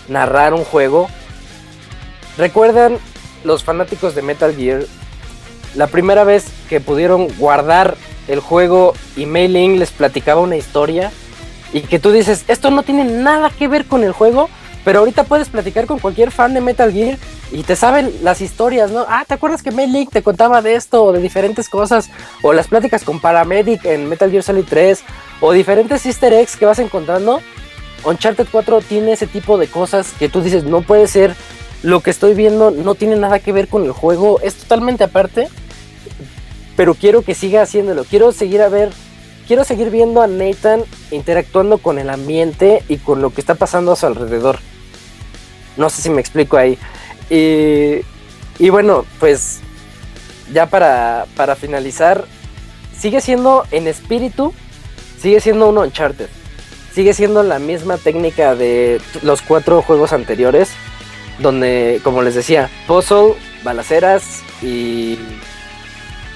narrar 0.08 0.54
un 0.54 0.64
juego. 0.64 1.08
¿Recuerdan 2.38 2.98
los 3.42 3.64
fanáticos 3.64 4.14
de 4.14 4.22
Metal 4.22 4.54
Gear 4.54 4.82
la 5.74 5.86
primera 5.86 6.24
vez 6.24 6.46
que 6.68 6.80
pudieron 6.80 7.28
guardar 7.38 7.96
el 8.28 8.40
juego 8.40 8.94
y 9.16 9.26
Mailing 9.26 9.78
les 9.78 9.90
platicaba 9.90 10.40
una 10.40 10.56
historia 10.56 11.10
y 11.72 11.80
que 11.80 11.98
tú 11.98 12.12
dices, 12.12 12.44
esto 12.48 12.70
no 12.70 12.82
tiene 12.82 13.04
nada 13.04 13.50
que 13.50 13.68
ver 13.68 13.86
con 13.86 14.04
el 14.04 14.12
juego, 14.12 14.50
pero 14.84 15.00
ahorita 15.00 15.24
puedes 15.24 15.48
platicar 15.48 15.86
con 15.86 15.98
cualquier 15.98 16.30
fan 16.30 16.54
de 16.54 16.60
Metal 16.60 16.92
Gear 16.92 17.18
y 17.52 17.62
te 17.62 17.76
saben 17.76 18.12
las 18.22 18.40
historias, 18.40 18.90
¿no? 18.90 19.04
Ah, 19.08 19.24
¿te 19.26 19.34
acuerdas 19.34 19.62
que 19.62 19.70
Mailing 19.70 20.08
te 20.08 20.22
contaba 20.22 20.62
de 20.62 20.74
esto 20.74 21.04
o 21.04 21.12
de 21.12 21.20
diferentes 21.20 21.68
cosas? 21.68 22.10
O 22.42 22.52
las 22.52 22.68
pláticas 22.68 23.04
con 23.04 23.20
Paramedic 23.20 23.84
en 23.84 24.08
Metal 24.08 24.30
Gear 24.30 24.42
Solid 24.42 24.64
3 24.68 25.02
o 25.40 25.52
diferentes 25.52 26.04
easter 26.06 26.32
eggs 26.32 26.56
que 26.56 26.66
vas 26.66 26.78
encontrando. 26.78 27.40
Uncharted 28.04 28.46
4 28.50 28.80
tiene 28.80 29.12
ese 29.12 29.26
tipo 29.26 29.58
de 29.58 29.68
cosas 29.68 30.12
que 30.18 30.28
tú 30.28 30.42
dices, 30.42 30.64
no 30.64 30.82
puede 30.82 31.06
ser, 31.06 31.36
lo 31.82 32.00
que 32.00 32.10
estoy 32.10 32.34
viendo 32.34 32.70
no 32.70 32.94
tiene 32.94 33.16
nada 33.16 33.38
que 33.38 33.52
ver 33.52 33.68
con 33.68 33.84
el 33.84 33.92
juego, 33.92 34.40
es 34.40 34.54
totalmente 34.54 35.04
aparte, 35.04 35.48
pero 36.76 36.94
quiero 36.94 37.22
que 37.22 37.34
siga 37.34 37.62
haciéndolo, 37.62 38.04
quiero 38.04 38.32
seguir 38.32 38.62
a 38.62 38.68
ver, 38.68 38.90
quiero 39.46 39.62
seguir 39.62 39.90
viendo 39.90 40.22
a 40.22 40.26
Nathan 40.26 40.82
interactuando 41.10 41.78
con 41.78 41.98
el 41.98 42.10
ambiente 42.10 42.82
y 42.88 42.96
con 42.96 43.20
lo 43.22 43.30
que 43.30 43.40
está 43.40 43.54
pasando 43.54 43.92
a 43.92 43.96
su 43.96 44.06
alrededor. 44.06 44.58
No 45.76 45.90
sé 45.90 46.02
si 46.02 46.10
me 46.10 46.20
explico 46.20 46.56
ahí. 46.56 46.78
Y, 47.30 48.04
y 48.58 48.70
bueno, 48.70 49.04
pues 49.18 49.60
ya 50.52 50.66
para, 50.66 51.26
para 51.36 51.56
finalizar, 51.56 52.26
sigue 52.96 53.20
siendo 53.20 53.64
en 53.70 53.86
espíritu, 53.86 54.52
sigue 55.18 55.40
siendo 55.40 55.68
un 55.68 55.78
Uncharted 55.78 56.28
sigue 56.92 57.14
siendo 57.14 57.42
la 57.42 57.58
misma 57.58 57.96
técnica 57.96 58.54
de 58.54 59.00
los 59.22 59.42
cuatro 59.42 59.82
juegos 59.82 60.12
anteriores, 60.12 60.70
donde, 61.38 62.00
como 62.04 62.22
les 62.22 62.34
decía, 62.34 62.70
puzzle, 62.86 63.34
balaceras 63.64 64.42
y, 64.60 65.18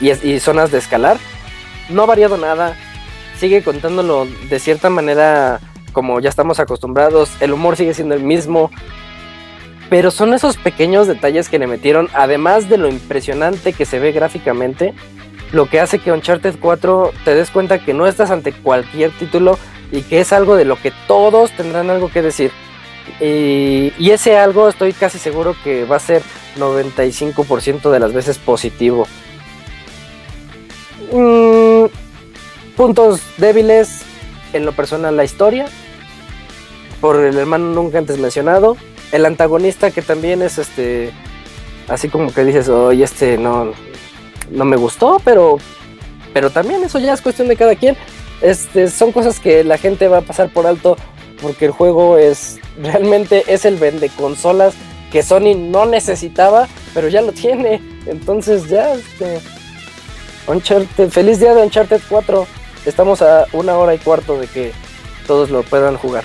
y, 0.01 0.41
zonas 0.41 0.71
de 0.71 0.79
escalar. 0.79 1.19
No 1.91 2.03
ha 2.03 2.07
variado 2.07 2.37
nada, 2.37 2.77
sigue 3.39 3.63
contándolo 3.63 4.27
de 4.49 4.59
cierta 4.59 4.91
manera 4.91 5.61
como 5.93 6.21
ya 6.21 6.29
estamos 6.29 6.61
acostumbrados, 6.61 7.31
el 7.41 7.53
humor 7.53 7.77
sigue 7.77 7.95
siendo 7.95 8.15
el 8.15 8.23
mismo, 8.23 8.71
pero 9.89 10.11
son 10.11 10.35
esos 10.35 10.57
pequeños 10.57 11.07
detalles 11.07 11.49
que 11.49 11.59
le 11.59 11.67
metieron, 11.67 12.09
además 12.13 12.69
de 12.69 12.79
lo 12.79 12.89
impresionante 12.89 13.73
que 13.73 13.85
se 13.85 13.99
ve 13.99 14.13
gráficamente, 14.13 14.95
lo 15.53 15.67
que 15.67 15.81
hace 15.81 15.99
que 15.99 16.13
Uncharted 16.13 16.57
4 16.61 17.13
te 17.25 17.35
des 17.35 17.51
cuenta 17.51 17.79
que 17.79 17.95
no 17.95 18.07
estás 18.07 18.31
ante 18.31 18.53
cualquier 18.53 19.11
título, 19.13 19.59
y 19.91 20.03
que 20.03 20.21
es 20.21 20.33
algo 20.33 20.57
de 20.57 20.65
lo 20.65 20.77
que 20.77 20.93
todos 21.07 21.53
tendrán 21.53 21.91
algo 21.91 22.11
que 22.11 22.23
decir. 22.23 22.51
Y, 23.21 23.93
ese 24.11 24.37
algo 24.37 24.69
estoy 24.69 24.93
casi 24.93 25.19
seguro 25.19 25.55
que 25.63 25.85
va 25.85 25.97
a 25.97 26.01
ser 26.01 26.23
95% 26.59 27.91
de 27.91 28.01
las 28.01 28.13
veces 28.13 28.39
positivo. 28.39 29.07
Mm, 31.13 31.87
puntos 32.77 33.21
débiles. 33.39 34.03
en 34.53 34.65
lo 34.65 34.73
personal 34.73 35.17
la 35.17 35.25
historia, 35.25 35.67
por 37.01 37.23
el 37.23 37.37
hermano 37.37 37.75
nunca 37.75 37.99
antes 37.99 38.19
mencionado, 38.19 38.77
el 39.13 39.27
antagonista 39.27 39.91
que 39.91 40.03
también 40.03 40.43
es 40.43 40.59
este, 40.59 41.13
así 41.89 42.09
como 42.09 42.33
que 42.33 42.45
dices, 42.45 42.69
oye, 42.69 43.05
este 43.05 43.39
no, 43.39 43.73
no 44.51 44.65
me 44.65 44.77
gustó, 44.77 45.21
pero, 45.25 45.59
pero 46.33 46.51
también 46.51 46.83
eso 46.85 46.99
ya 46.99 47.13
es 47.13 47.21
cuestión 47.21 47.49
de 47.49 47.57
cada 47.57 47.75
quien. 47.75 47.97
Este, 48.41 48.91
son 48.91 49.13
cosas 49.13 49.41
que 49.41 49.65
la 49.65 49.79
gente 49.79 50.09
va 50.09 50.19
a 50.19 50.23
pasar 50.23 50.51
por 50.53 50.67
alto 50.67 50.97
porque 51.41 51.67
el 51.67 51.71
juego 51.71 52.19
es 52.19 52.59
realmente 52.83 53.45
es 53.47 53.65
el 53.65 53.77
vende 53.77 54.11
consolas 54.11 54.75
que 55.11 55.23
Sony 55.23 55.55
no 55.57 55.87
necesitaba, 55.87 56.69
pero 56.93 57.09
ya 57.09 57.23
lo 57.23 57.33
tiene. 57.33 57.81
Entonces 58.07 58.69
ya 58.69 58.93
este 58.93 59.41
Uncharted, 60.47 61.11
feliz 61.11 61.41
día 61.41 61.55
de 61.55 61.63
Uncharted 61.63 62.01
4. 62.09 62.47
Estamos 62.85 63.23
a 63.23 63.47
una 63.53 63.77
hora 63.77 63.95
y 63.95 63.99
cuarto 63.99 64.39
de 64.39 64.47
que 64.47 64.73
todos 65.27 65.51
lo 65.51 65.63
puedan 65.63 65.97
jugar. 65.97 66.25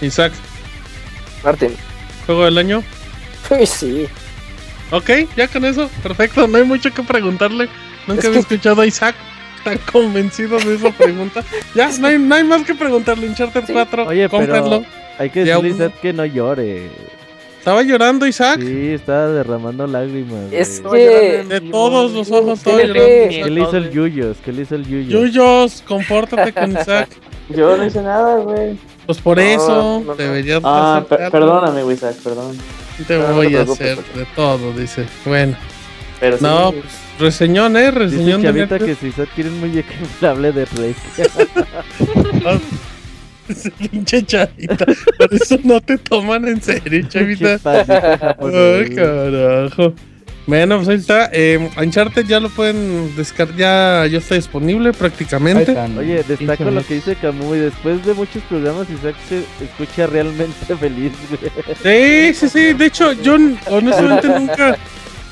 Isaac. 0.00 0.32
Martín. 1.42 1.87
¿Juego 2.28 2.44
del 2.44 2.58
año? 2.58 2.84
Uy, 3.48 3.64
sí. 3.64 4.06
Ok, 4.90 5.10
ya 5.34 5.48
con 5.48 5.64
eso, 5.64 5.88
perfecto. 6.02 6.46
No 6.46 6.58
hay 6.58 6.64
mucho 6.64 6.92
que 6.92 7.02
preguntarle. 7.02 7.70
Nunca 8.06 8.28
había 8.28 8.40
escuchado 8.40 8.82
a 8.82 8.86
Isaac 8.86 9.16
tan 9.64 9.78
convencido 9.90 10.58
de 10.58 10.74
esa 10.74 10.90
pregunta. 10.90 11.42
Ya, 11.74 11.88
no 11.98 12.06
hay, 12.06 12.18
no 12.18 12.34
hay 12.34 12.44
más 12.44 12.64
que 12.64 12.74
preguntarle. 12.74 13.28
Uncharted 13.28 13.64
4, 13.72 14.08
Oye, 14.08 14.28
cómprenlo. 14.28 14.84
hay 15.18 15.30
que 15.30 15.42
decirle 15.42 15.70
a 15.70 15.72
Isaac 15.72 16.00
que 16.02 16.12
no 16.12 16.26
llore. 16.26 16.90
¿Estaba 17.58 17.82
llorando 17.82 18.26
Isaac? 18.26 18.60
Sí, 18.60 18.92
estaba 18.92 19.28
derramando 19.28 19.86
lágrimas. 19.86 20.52
Es 20.52 20.80
que... 20.80 21.44
De 21.48 21.60
todos 21.60 22.12
los 22.12 22.30
ojos 22.30 22.58
estaba 22.58 22.78
llorando. 22.78 23.00
¿Qué 23.00 23.50
le 23.50 23.60
hizo 23.60 23.76
el 23.76 23.90
Yuyos? 23.90 24.36
¿Qué 24.44 24.52
le 24.52 24.62
hizo 24.62 24.74
el 24.74 24.86
Yuyos? 24.86 25.12
Yuyos, 25.12 25.84
compórtate 25.86 26.52
con 26.52 26.72
Isaac. 26.72 27.08
Yo 27.48 27.76
no 27.76 27.84
hice 27.84 28.02
nada, 28.02 28.36
güey. 28.38 28.78
Pues 29.06 29.18
por 29.18 29.38
eso 29.38 30.04
deberías... 30.16 30.60
Ah, 30.64 31.04
perdóname, 31.08 31.92
Isaac, 31.92 32.16
perdón. 32.22 32.56
Te 33.06 33.16
voy 33.16 33.54
a 33.54 33.62
hacer 33.62 33.98
de 34.14 34.26
todo, 34.34 34.72
dice. 34.72 35.06
Bueno. 35.24 35.56
Pero 36.20 36.36
no, 36.40 36.72
pues, 36.72 36.84
reseñón, 37.18 37.76
¿eh? 37.76 37.90
Reseñón 37.90 38.42
dice 38.42 38.66
de 38.66 38.78
que 38.78 38.94
si 38.96 39.06
Isaac 39.08 39.28
quiere 39.34 39.50
un 39.50 39.60
muñeco 39.60 39.92
inflable 40.00 40.52
de 40.52 40.64
Rey. 40.64 40.94
pinche 43.90 44.24
chavita. 44.24 44.86
Por 45.18 45.34
eso 45.34 45.58
no 45.64 45.80
te 45.80 45.98
toman 45.98 46.46
en 46.48 46.62
serio, 46.62 47.06
chavita. 47.08 47.58
Ay, 47.64 48.94
carajo. 48.94 49.94
Bueno, 50.48 50.76
pues 50.78 50.88
ahí 50.88 50.96
está. 50.96 51.28
Eh, 51.30 51.68
Uncharted 51.76 52.24
ya 52.26 52.40
lo 52.40 52.48
pueden 52.48 53.14
descargar. 53.16 53.54
Ya, 53.54 54.06
ya 54.10 54.16
está 54.16 54.34
disponible 54.34 54.94
prácticamente. 54.94 55.76
Oye, 55.98 56.24
destaco 56.26 56.70
lo 56.70 56.82
que 56.86 56.94
dice 56.94 57.16
Camuy. 57.16 57.58
Después 57.58 58.02
de 58.06 58.14
muchos 58.14 58.42
programas, 58.44 58.88
Isaac 58.88 59.14
se 59.28 59.40
escucha 59.62 60.06
realmente 60.06 60.74
feliz. 60.80 61.12
Sí, 61.82 62.32
sí, 62.32 62.48
sí. 62.48 62.72
De 62.72 62.86
hecho, 62.86 63.12
yo 63.12 63.36
honestamente 63.68 64.28
nunca, 64.28 64.78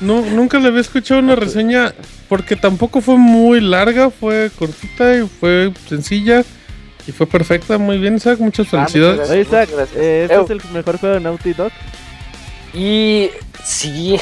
no, 0.01 0.21
nunca 0.21 0.59
le 0.59 0.67
había 0.67 0.81
escuchado 0.81 1.19
una 1.19 1.35
reseña 1.35 1.95
porque 2.29 2.55
tampoco 2.55 3.01
fue 3.01 3.17
muy 3.17 3.59
larga. 3.59 4.11
Fue 4.11 4.51
cortita 4.55 5.17
y 5.17 5.27
fue 5.27 5.71
sencilla. 5.89 6.43
Y 7.07 7.13
fue 7.13 7.25
perfecta, 7.25 7.77
muy 7.77 7.97
bien, 7.97 8.15
Isaac. 8.15 8.39
Muchas 8.39 8.67
ah, 8.67 8.85
felicidades. 8.85 9.29
Oye, 9.29 9.41
Isaac, 9.41 9.69
eh, 9.95 10.27
¿este 10.29 10.41
es 10.41 10.49
el 10.49 10.61
mejor 10.73 10.99
juego 10.99 11.15
de 11.15 11.21
Naughty 11.21 11.53
Dog? 11.53 11.71
Y 12.73 13.29
sí. 13.63 14.19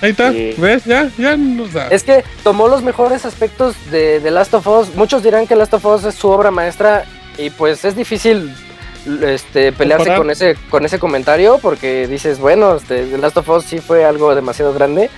Ahí 0.00 0.12
está, 0.12 0.30
¿ves? 0.30 0.84
Ya, 0.84 1.10
ya 1.18 1.36
nos 1.36 1.72
da. 1.72 1.88
Es 1.88 2.04
que 2.04 2.24
tomó 2.44 2.68
los 2.68 2.82
mejores 2.82 3.26
aspectos 3.26 3.74
de, 3.90 4.20
The 4.20 4.30
Last 4.30 4.54
of 4.54 4.66
Us. 4.66 4.94
Muchos 4.94 5.24
dirán 5.24 5.46
que 5.46 5.56
Last 5.56 5.74
of 5.74 5.84
Us 5.84 6.04
es 6.04 6.14
su 6.14 6.28
obra 6.28 6.52
maestra. 6.52 7.04
Y 7.36 7.50
pues 7.50 7.84
es 7.84 7.96
difícil 7.96 8.54
este, 9.22 9.72
pelearse 9.72 10.14
con 10.14 10.30
ese, 10.30 10.56
con 10.70 10.84
ese 10.84 11.00
comentario. 11.00 11.58
Porque 11.58 12.06
dices, 12.06 12.38
bueno, 12.38 12.76
este, 12.76 13.06
The 13.06 13.18
Last 13.18 13.38
of 13.38 13.48
Us 13.48 13.64
sí 13.64 13.78
fue 13.78 14.04
algo 14.04 14.34
demasiado 14.36 14.72
grande. 14.72 15.10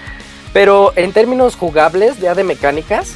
Pero 0.55 0.93
en 0.97 1.13
términos 1.13 1.57
jugables, 1.57 2.19
ya 2.19 2.35
de 2.35 2.43
mecánicas, 2.43 3.15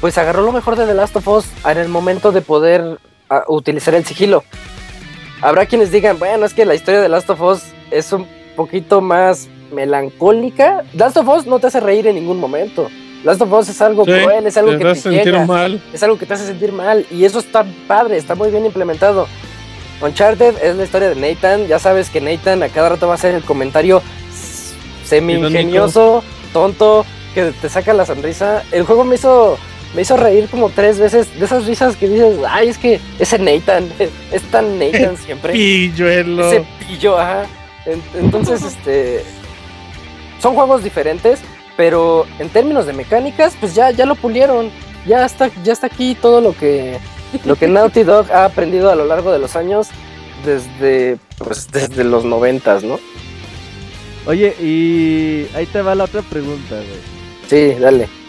pues 0.00 0.18
agarró 0.18 0.42
lo 0.42 0.52
mejor 0.52 0.76
de 0.76 0.86
The 0.86 0.94
Last 0.94 1.16
of 1.16 1.26
Us 1.26 1.46
en 1.64 1.78
el 1.78 1.88
momento 1.88 2.32
de 2.32 2.42
poder 2.42 2.98
utilizar 3.48 3.94
el 3.94 4.04
sigilo. 4.04 4.44
Habrá 5.42 5.66
quienes 5.66 5.90
digan, 5.90 6.18
bueno, 6.18 6.44
es 6.44 6.54
que 6.54 6.64
la 6.64 6.74
historia 6.74 7.00
de 7.00 7.08
Last 7.08 7.30
of 7.30 7.40
Us 7.40 7.62
es 7.90 8.12
un 8.12 8.26
poquito 8.56 9.00
más 9.00 9.48
melancólica. 9.72 10.84
Last 10.94 11.16
of 11.16 11.28
Us 11.28 11.46
no 11.46 11.58
te 11.58 11.68
hace 11.68 11.80
reír 11.80 12.06
en 12.06 12.16
ningún 12.16 12.38
momento. 12.38 12.88
Last 13.24 13.40
of 13.42 13.52
Us 13.52 13.68
es 13.68 13.80
algo 13.80 14.04
cruel, 14.04 14.46
es 14.46 14.56
algo 14.56 14.76
que 14.76 14.84
te 14.84 14.94
sentir 14.94 15.38
mal. 15.40 15.82
es 15.92 16.02
algo 16.02 16.18
que 16.18 16.26
te 16.26 16.34
hace 16.34 16.46
sentir 16.46 16.72
mal 16.72 17.06
y 17.10 17.24
eso 17.24 17.38
está 17.38 17.64
padre, 17.86 18.16
está 18.16 18.34
muy 18.34 18.50
bien 18.50 18.66
implementado. 18.66 19.26
Uncharted 20.00 20.56
es 20.62 20.76
la 20.76 20.84
historia 20.84 21.10
de 21.10 21.16
Nathan, 21.16 21.66
ya 21.66 21.78
sabes 21.78 22.08
que 22.08 22.20
Nathan 22.22 22.62
a 22.62 22.68
cada 22.70 22.90
rato 22.90 23.06
va 23.06 23.12
a 23.12 23.16
hacer 23.16 23.34
el 23.34 23.42
comentario 23.42 24.02
semi 25.04 25.34
ingenioso, 25.34 26.24
tonto, 26.54 27.04
que 27.34 27.52
te 27.60 27.68
saca 27.68 27.92
la 27.92 28.06
sonrisa. 28.06 28.62
El 28.72 28.84
juego 28.84 29.04
me 29.04 29.16
hizo 29.16 29.58
me 29.94 30.02
hizo 30.02 30.16
reír 30.16 30.48
como 30.48 30.70
tres 30.70 30.98
veces 30.98 31.38
de 31.38 31.44
esas 31.44 31.66
risas 31.66 31.96
que 31.96 32.08
dices, 32.08 32.38
ay, 32.48 32.68
es 32.68 32.78
que 32.78 33.00
ese 33.18 33.38
Nathan, 33.38 33.88
es 34.32 34.42
tan 34.50 34.78
Nathan 34.78 35.16
siempre. 35.24 35.52
Pilluelo. 35.52 36.50
Ese 36.50 36.64
pillo, 36.86 37.18
ajá. 37.18 37.46
Entonces, 38.14 38.62
este. 38.62 39.24
Son 40.40 40.54
juegos 40.54 40.82
diferentes, 40.82 41.40
pero 41.76 42.26
en 42.38 42.48
términos 42.48 42.86
de 42.86 42.92
mecánicas, 42.92 43.56
pues 43.58 43.74
ya, 43.74 43.90
ya 43.90 44.06
lo 44.06 44.14
pulieron. 44.14 44.70
Ya 45.06 45.24
está, 45.24 45.50
ya 45.64 45.72
está 45.72 45.86
aquí 45.86 46.14
todo 46.14 46.40
lo 46.40 46.54
que, 46.54 46.98
lo 47.44 47.56
que 47.56 47.68
Naughty 47.68 48.02
Dog 48.02 48.30
ha 48.30 48.44
aprendido 48.44 48.90
a 48.90 48.94
lo 48.94 49.06
largo 49.06 49.32
de 49.32 49.38
los 49.38 49.56
años, 49.56 49.88
desde, 50.44 51.18
pues, 51.38 51.70
desde 51.70 52.04
los 52.04 52.24
noventas, 52.24 52.82
¿no? 52.82 52.98
Oye, 54.26 54.54
y 54.60 55.48
ahí 55.54 55.66
te 55.66 55.80
va 55.80 55.94
la 55.94 56.04
otra 56.04 56.22
pregunta, 56.22 56.76
güey. 56.76 57.20
Sí, 57.48 57.80
dale. 57.80 58.19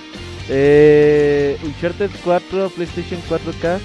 Eh, 0.53 1.57
Uncharted 1.64 2.11
4, 2.26 2.69
PlayStation 2.69 3.22
4K. 3.30 3.80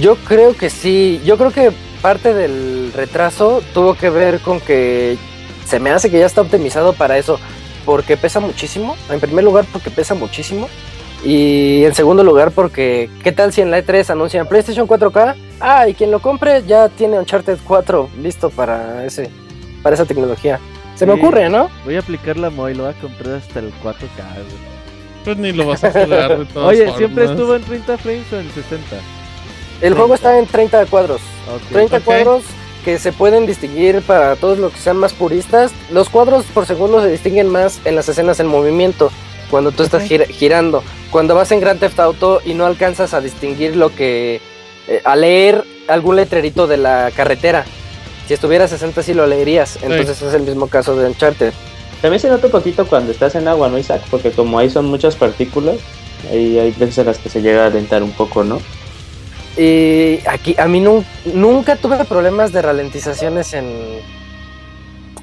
Yo 0.00 0.14
creo 0.16 0.56
que 0.56 0.70
sí. 0.70 1.20
Yo 1.24 1.36
creo 1.36 1.50
que 1.50 1.72
parte 2.00 2.32
del 2.32 2.92
retraso 2.94 3.62
tuvo 3.74 3.94
que 3.94 4.10
ver 4.10 4.38
con 4.38 4.60
que 4.60 5.18
se 5.64 5.80
me 5.80 5.90
hace 5.90 6.08
que 6.08 6.20
ya 6.20 6.26
está 6.26 6.40
optimizado 6.40 6.92
para 6.92 7.18
eso. 7.18 7.40
Porque 7.84 8.16
pesa 8.16 8.38
muchísimo. 8.38 8.96
En 9.10 9.18
primer 9.18 9.44
lugar, 9.44 9.64
porque 9.72 9.90
pesa 9.90 10.14
muchísimo. 10.14 10.68
Y 11.24 11.82
en 11.84 11.94
segundo 11.94 12.22
lugar, 12.22 12.52
porque 12.52 13.10
¿qué 13.24 13.32
tal 13.32 13.52
si 13.52 13.60
en 13.60 13.72
la 13.72 13.80
E3 13.80 14.10
anuncian 14.10 14.46
PlayStation 14.46 14.86
4K? 14.86 15.34
Ah, 15.58 15.88
y 15.88 15.94
quien 15.94 16.12
lo 16.12 16.20
compre 16.20 16.62
ya 16.64 16.88
tiene 16.88 17.18
Uncharted 17.18 17.58
4 17.66 18.10
listo 18.22 18.50
para 18.50 19.04
ese 19.04 19.30
para 19.82 19.94
esa 19.94 20.04
tecnología. 20.04 20.60
Se 20.94 21.06
me 21.06 21.12
ocurre, 21.12 21.48
¿no? 21.48 21.68
Voy 21.84 21.96
a 21.96 22.00
aplicar 22.00 22.36
la 22.36 22.50
Moy, 22.50 22.74
lo 22.74 22.84
voy 22.84 22.92
a 22.92 23.00
comprar 23.00 23.36
hasta 23.36 23.60
el 23.60 23.72
4K. 23.82 24.75
Pues 25.26 25.38
ni 25.38 25.50
lo 25.50 25.66
vas 25.66 25.82
a 25.82 25.90
jugar 25.90 26.38
de 26.38 26.44
todas 26.44 26.68
Oye, 26.68 26.92
¿siempre 26.96 27.24
estuvo 27.24 27.56
en 27.56 27.62
30 27.62 27.98
frames 27.98 28.32
o 28.32 28.36
en 28.36 28.48
60? 28.48 28.96
El 29.80 29.94
juego 29.94 30.14
está 30.14 30.38
en 30.38 30.46
30 30.46 30.86
cuadros. 30.86 31.20
30 31.72 31.98
cuadros 31.98 32.44
que 32.84 33.00
se 33.00 33.10
pueden 33.10 33.44
distinguir 33.44 34.02
para 34.02 34.36
todos 34.36 34.56
los 34.58 34.72
que 34.72 34.78
sean 34.78 34.98
más 34.98 35.12
puristas. 35.12 35.72
Los 35.90 36.10
cuadros 36.10 36.44
por 36.54 36.64
segundo 36.64 37.02
se 37.02 37.10
distinguen 37.10 37.48
más 37.48 37.80
en 37.84 37.96
las 37.96 38.08
escenas 38.08 38.38
en 38.38 38.46
movimiento, 38.46 39.10
cuando 39.50 39.72
tú 39.72 39.82
estás 39.82 40.04
girando. 40.04 40.84
Cuando 41.10 41.34
vas 41.34 41.50
en 41.50 41.58
Grand 41.58 41.80
Theft 41.80 41.98
Auto 41.98 42.40
y 42.44 42.54
no 42.54 42.64
alcanzas 42.64 43.12
a 43.12 43.20
distinguir 43.20 43.74
lo 43.74 43.92
que... 43.92 44.40
Eh, 44.86 45.02
a 45.04 45.16
leer 45.16 45.64
algún 45.88 46.14
letrerito 46.14 46.68
de 46.68 46.76
la 46.76 47.10
carretera. 47.16 47.64
Si 48.28 48.34
estuviera 48.34 48.66
a 48.66 48.68
60 48.68 49.02
sí 49.02 49.12
lo 49.12 49.26
leerías. 49.26 49.76
Entonces 49.82 50.22
es 50.22 50.34
el 50.34 50.42
mismo 50.42 50.68
caso 50.68 50.94
de 50.94 51.08
Uncharted. 51.08 51.52
También 52.02 52.20
se 52.20 52.28
nota 52.28 52.46
un 52.46 52.52
poquito 52.52 52.86
cuando 52.86 53.12
estás 53.12 53.34
en 53.34 53.48
agua, 53.48 53.68
¿no, 53.68 53.78
Isaac? 53.78 54.02
Porque 54.10 54.30
como 54.30 54.58
ahí 54.58 54.70
son 54.70 54.86
muchas 54.86 55.16
partículas, 55.16 55.76
ahí 56.30 56.58
hay 56.58 56.70
veces 56.72 56.98
en 56.98 57.06
las 57.06 57.18
que 57.18 57.28
se 57.28 57.42
llega 57.42 57.64
a 57.64 57.66
alentar 57.66 58.02
un 58.02 58.12
poco, 58.12 58.44
¿no? 58.44 58.60
Y 59.56 60.20
aquí, 60.28 60.54
a 60.58 60.66
mí 60.66 60.84
nunca 61.32 61.76
tuve 61.76 62.04
problemas 62.04 62.52
de 62.52 62.60
ralentizaciones 62.60 63.54
en, 63.54 64.00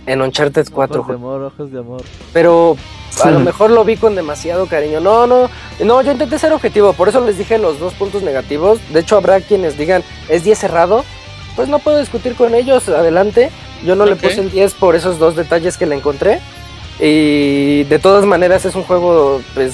en 0.08 0.22
Uncharted 0.22 0.68
4. 0.72 1.02
Ojos 1.02 1.08
de 1.08 1.14
amor, 1.14 1.42
ojos 1.44 1.72
de 1.72 1.80
amor. 1.80 2.02
Pero 2.34 2.76
a 3.24 3.30
lo 3.30 3.40
mejor 3.40 3.70
lo 3.70 3.84
vi 3.84 3.96
con 3.96 4.16
demasiado 4.16 4.66
cariño. 4.66 5.00
No, 5.00 5.28
no, 5.28 5.50
no, 5.80 6.02
yo 6.02 6.12
intenté 6.12 6.40
ser 6.40 6.52
objetivo, 6.52 6.94
por 6.94 7.10
eso 7.10 7.24
les 7.24 7.38
dije 7.38 7.60
los 7.60 7.80
dos 7.80 7.94
puntos 7.94 8.24
negativos. 8.24 8.80
De 8.92 9.02
hecho, 9.02 9.18
habrá 9.18 9.40
quienes 9.40 9.78
digan, 9.78 10.04
es 10.30 10.44
10 10.44 10.58
cerrado. 10.58 11.06
Pues 11.56 11.70
no 11.70 11.78
puedo 11.78 12.00
discutir 12.00 12.36
con 12.36 12.56
ellos, 12.56 12.90
adelante. 12.90 13.52
Yo 13.86 13.96
no 13.96 14.06
le 14.06 14.16
puse 14.16 14.42
el 14.42 14.50
10 14.50 14.74
por 14.76 14.96
esos 14.96 15.20
dos 15.20 15.36
detalles 15.36 15.78
que 15.78 15.86
le 15.86 15.96
encontré. 15.96 16.42
Y 17.00 17.84
de 17.86 18.00
todas 18.00 18.26
maneras 18.26 18.66
es 18.66 18.76
un 18.76 18.84
juego 18.84 19.42
pues 19.54 19.74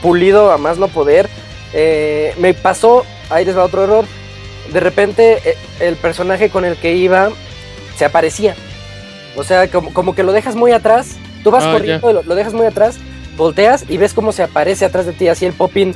pulido 0.00 0.50
a 0.50 0.58
más 0.58 0.78
no 0.78 0.88
poder. 0.88 1.28
Eh, 1.72 2.34
me 2.38 2.54
pasó, 2.54 3.04
ahí 3.30 3.44
les 3.44 3.56
va 3.56 3.64
otro 3.64 3.84
error. 3.84 4.04
De 4.72 4.80
repente 4.80 5.40
eh, 5.44 5.56
el 5.80 5.96
personaje 5.96 6.50
con 6.50 6.64
el 6.64 6.76
que 6.76 6.94
iba 6.94 7.30
se 7.96 8.04
aparecía. 8.04 8.54
O 9.36 9.44
sea, 9.44 9.68
como, 9.68 10.14
que 10.14 10.22
lo 10.22 10.32
dejas 10.32 10.56
muy 10.56 10.72
atrás. 10.72 11.16
Tú 11.42 11.50
vas 11.50 11.64
ah, 11.64 11.72
corriendo, 11.72 12.12
lo, 12.12 12.22
lo, 12.22 12.34
dejas 12.34 12.52
muy 12.52 12.66
atrás, 12.66 12.98
volteas 13.36 13.84
y 13.88 13.96
ves 13.96 14.14
cómo 14.14 14.30
se 14.30 14.44
aparece 14.44 14.84
atrás 14.84 15.06
de 15.06 15.12
ti, 15.12 15.28
así 15.28 15.46
el 15.46 15.52
popping. 15.52 15.94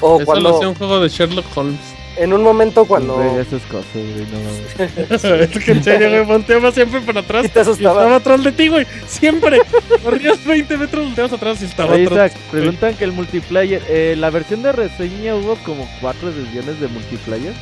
O 0.00 0.20
cuando. 0.24 0.50
Lo 0.50 0.70
un 0.70 0.74
juego 0.74 1.00
de 1.00 1.08
Sherlock 1.08 1.44
Holmes. 1.54 1.80
En 2.20 2.34
un 2.34 2.42
momento 2.42 2.84
cuando. 2.84 3.20
esas 3.22 3.62
cosas, 3.62 3.86
güey, 3.94 4.26
no 4.30 5.34
Es 5.40 5.64
que 5.64 5.72
en 5.72 5.82
serio, 5.82 6.10
güey, 6.10 6.24
volteaba 6.24 6.70
siempre 6.70 7.00
para 7.00 7.20
atrás. 7.20 7.46
Y 7.46 7.48
te 7.48 7.60
asustaba. 7.60 8.02
estaba 8.02 8.16
atrás 8.16 8.44
de 8.44 8.52
ti, 8.52 8.68
güey. 8.68 8.86
Siempre. 9.06 9.58
Corrías 10.02 10.44
20 10.44 10.76
metros, 10.76 11.06
volteabas 11.06 11.32
atrás 11.32 11.62
y 11.62 11.64
estaba 11.64 11.94
Oye, 11.94 12.06
atrás. 12.06 12.32
Isaac, 12.32 12.42
preguntan 12.50 12.94
que 12.94 13.04
el 13.04 13.12
multiplayer. 13.12 13.82
Eh, 13.88 14.16
la 14.18 14.28
versión 14.28 14.62
de 14.62 14.72
reseña 14.72 15.34
hubo 15.34 15.56
como 15.64 15.88
cuatro 16.02 16.28
ediciones 16.28 16.78
de 16.78 16.88
multiplayer. 16.88 17.54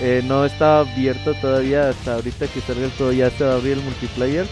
eh, 0.00 0.22
no 0.24 0.46
está 0.46 0.80
abierto 0.80 1.34
todavía. 1.34 1.90
Hasta 1.90 2.14
ahorita 2.14 2.46
que 2.46 2.62
salga 2.62 2.86
el 2.86 2.92
juego 2.92 3.12
ya 3.12 3.28
se 3.30 3.44
va 3.44 3.52
a 3.52 3.56
abrir 3.56 3.74
el 3.74 3.82
multiplayer. 3.82 4.46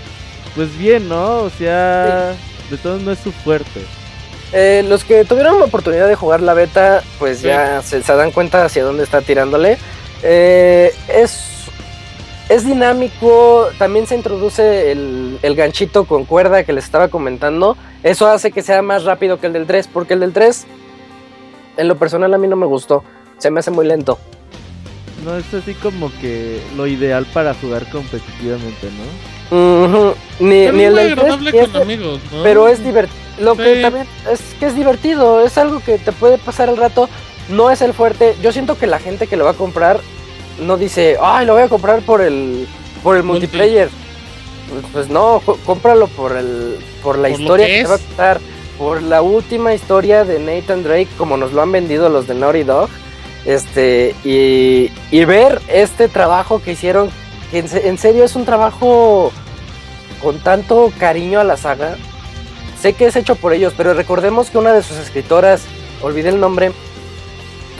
Pues 0.54 0.76
bien, 0.76 1.08
¿no? 1.08 1.38
O 1.38 1.50
sea, 1.50 2.34
de 2.70 2.76
todos 2.76 3.00
no 3.00 3.10
es 3.10 3.18
su 3.20 3.32
fuerte. 3.32 3.80
Eh, 4.56 4.84
los 4.88 5.02
que 5.02 5.24
tuvieron 5.24 5.58
la 5.58 5.64
oportunidad 5.64 6.06
de 6.06 6.14
jugar 6.14 6.40
la 6.40 6.54
beta, 6.54 7.02
pues 7.18 7.42
ya 7.42 7.82
se, 7.82 8.00
dan 8.00 8.30
cuenta 8.30 8.64
hacia 8.64 8.84
dónde 8.84 9.02
está 9.02 9.20
tirándole. 9.20 9.78
Eh, 10.22 10.94
es, 11.08 11.64
es 12.48 12.64
dinámico, 12.64 13.66
también 13.78 14.06
se 14.06 14.14
introduce 14.14 14.92
el, 14.92 15.54
ganchito 15.56 16.04
con 16.04 16.24
cuerda 16.24 16.62
que 16.62 16.72
les 16.72 16.84
estaba 16.84 17.08
comentando. 17.08 17.76
Eso 18.04 18.28
hace 18.28 18.52
que 18.52 18.62
sea 18.62 18.80
más 18.80 19.02
rápido 19.02 19.40
que 19.40 19.48
el 19.48 19.54
del 19.54 19.66
3, 19.66 19.88
porque 19.88 20.14
el 20.14 20.20
del 20.20 20.32
3, 20.32 20.66
en 21.76 21.88
lo 21.88 21.96
personal, 21.96 22.32
a 22.32 22.38
mí 22.38 22.46
no 22.46 22.54
me 22.54 22.66
gustó. 22.66 23.02
Se 23.38 23.50
me 23.50 23.58
hace 23.58 23.72
muy 23.72 23.86
lento. 23.86 24.20
No 25.24 25.36
es 25.36 25.52
así 25.52 25.74
como 25.74 26.12
que 26.20 26.62
lo 26.76 26.86
ideal 26.86 27.26
para 27.34 27.54
jugar 27.54 27.90
competitivamente, 27.90 28.88
¿no? 29.50 30.14
ni, 30.38 30.62
el 30.62 30.94
del 30.94 31.16
3, 31.16 31.74
amigos, 31.74 32.20
Pero 32.44 32.68
es 32.68 32.84
divertido 32.84 33.23
lo 33.38 33.56
que 33.56 33.82
también 33.82 34.06
es 34.30 34.40
que 34.58 34.66
es 34.66 34.76
divertido, 34.76 35.44
es 35.44 35.58
algo 35.58 35.80
que 35.80 35.98
te 35.98 36.12
puede 36.12 36.38
pasar 36.38 36.68
el 36.68 36.76
rato, 36.76 37.08
no 37.48 37.70
es 37.70 37.82
el 37.82 37.92
fuerte. 37.92 38.36
Yo 38.42 38.52
siento 38.52 38.78
que 38.78 38.86
la 38.86 38.98
gente 38.98 39.26
que 39.26 39.36
lo 39.36 39.44
va 39.44 39.52
a 39.52 39.54
comprar 39.54 40.00
no 40.60 40.76
dice, 40.76 41.16
ay, 41.20 41.46
lo 41.46 41.54
voy 41.54 41.62
a 41.62 41.68
comprar 41.68 42.02
por 42.02 42.20
el 42.20 42.66
por 43.02 43.16
el 43.16 43.22
multiplayer. 43.22 43.88
Pues, 44.70 44.84
pues, 44.92 45.08
no, 45.08 45.42
cómpralo 45.66 46.08
por 46.08 46.36
el 46.36 46.78
por 47.02 47.18
la 47.18 47.28
historia 47.28 47.66
que, 47.66 47.82
te 47.82 47.88
va 47.88 47.94
a 47.96 47.98
contar, 47.98 48.40
por 48.78 49.02
la 49.02 49.20
última 49.20 49.74
historia 49.74 50.24
de 50.24 50.38
Nathan 50.38 50.82
Drake 50.82 51.08
como 51.18 51.36
nos 51.36 51.52
lo 51.52 51.62
han 51.62 51.72
vendido 51.72 52.08
los 52.08 52.26
de 52.26 52.34
Naughty 52.34 52.62
Dog. 52.62 52.88
Este, 53.44 54.14
y, 54.24 54.90
y 55.10 55.24
ver 55.26 55.60
este 55.68 56.08
trabajo 56.08 56.62
que 56.62 56.72
hicieron, 56.72 57.10
que 57.50 57.58
en 57.58 57.98
serio 57.98 58.24
es 58.24 58.36
un 58.36 58.46
trabajo 58.46 59.32
con 60.22 60.38
tanto 60.38 60.90
cariño 60.98 61.40
a 61.40 61.44
la 61.44 61.58
saga, 61.58 61.98
Sé 62.84 62.92
que 62.92 63.06
es 63.06 63.16
hecho 63.16 63.34
por 63.34 63.54
ellos, 63.54 63.72
pero 63.74 63.94
recordemos 63.94 64.50
que 64.50 64.58
una 64.58 64.74
de 64.74 64.82
sus 64.82 64.98
escritoras, 64.98 65.62
olvidé 66.02 66.28
el 66.28 66.38
nombre, 66.38 66.70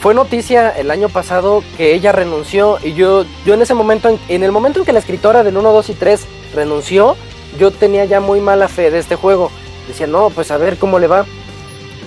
fue 0.01 0.15
noticia 0.15 0.71
el 0.71 0.91
año 0.91 1.11
pasado 1.11 1.63
que 1.77 1.93
ella 1.93 2.11
renunció 2.11 2.79
y 2.83 2.95
yo, 2.95 3.27
yo 3.45 3.53
en 3.53 3.61
ese 3.61 3.75
momento, 3.75 4.19
en, 4.29 4.43
el 4.43 4.51
momento 4.51 4.79
en 4.79 4.87
que 4.87 4.95
la 4.95 5.01
escritora 5.01 5.45
del 5.45 5.59
1, 5.59 5.73
2 5.75 5.91
y 5.91 5.93
3 5.93 6.27
renunció, 6.55 7.17
yo 7.59 7.71
tenía 7.71 8.07
ya 8.07 8.21
muy 8.21 8.41
mala 8.41 8.67
fe 8.67 8.91
de 8.91 8.99
este 8.99 9.15
juego. 9.15 9.51
Decía, 9.89 10.07
no, 10.07 10.31
pues 10.31 10.51
a 10.51 10.57
ver 10.57 10.79
cómo 10.79 10.99
le 10.99 11.07
va. 11.07 11.27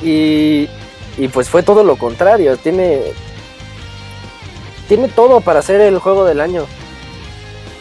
Y, 0.03 0.67
y 1.19 1.27
pues 1.31 1.49
fue 1.49 1.61
todo 1.61 1.83
lo 1.83 1.97
contrario. 1.97 2.57
Tiene, 2.57 3.01
tiene 4.87 5.07
todo 5.07 5.41
para 5.41 5.61
ser 5.61 5.81
el 5.81 5.99
juego 5.99 6.25
del 6.25 6.41
año. 6.41 6.65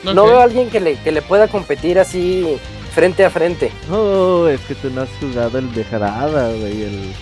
No 0.05 0.27
veo 0.27 0.41
a 0.41 0.43
alguien 0.43 0.69
que 0.69 0.81
le, 0.81 0.97
que 0.97 1.11
le 1.11 1.23
pueda 1.23 1.49
competir 1.49 1.99
así 1.99 2.61
frente 2.97 3.27
a 3.27 3.31
frente. 3.31 3.71
Oh, 3.91 4.49
es 4.49 4.59
que 4.63 4.75
tú 4.75 4.89
no 4.89 5.03
has 5.03 5.11
jugado 5.21 5.59
el 5.59 5.71
de 5.75 5.85
Jarada, 5.85 6.49
güey. 6.49 6.83
El... 6.85 7.13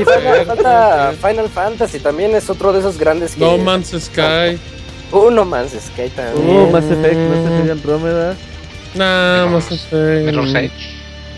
y 0.00 0.04
falta, 0.46 1.12
Final 1.20 1.50
Fantasy 1.50 1.98
también 1.98 2.34
es 2.34 2.48
otro 2.48 2.72
de 2.72 2.78
esos 2.78 2.96
grandes 2.96 3.34
que... 3.34 3.40
No 3.40 3.58
Man's 3.58 3.88
Sky. 3.88 4.58
Uh, 5.12 5.30
no 5.30 5.44
Man's 5.44 5.72
Sky 5.72 6.08
también. 6.16 6.48
Uh, 6.48 6.70
Mass 6.70 6.84
Effect, 6.84 7.16
Mass 7.16 7.52
Effect 7.52 7.70
Andromeda. 7.72 8.34
Nah, 8.94 9.46
Mass 9.48 9.70
Effect. 9.70 10.72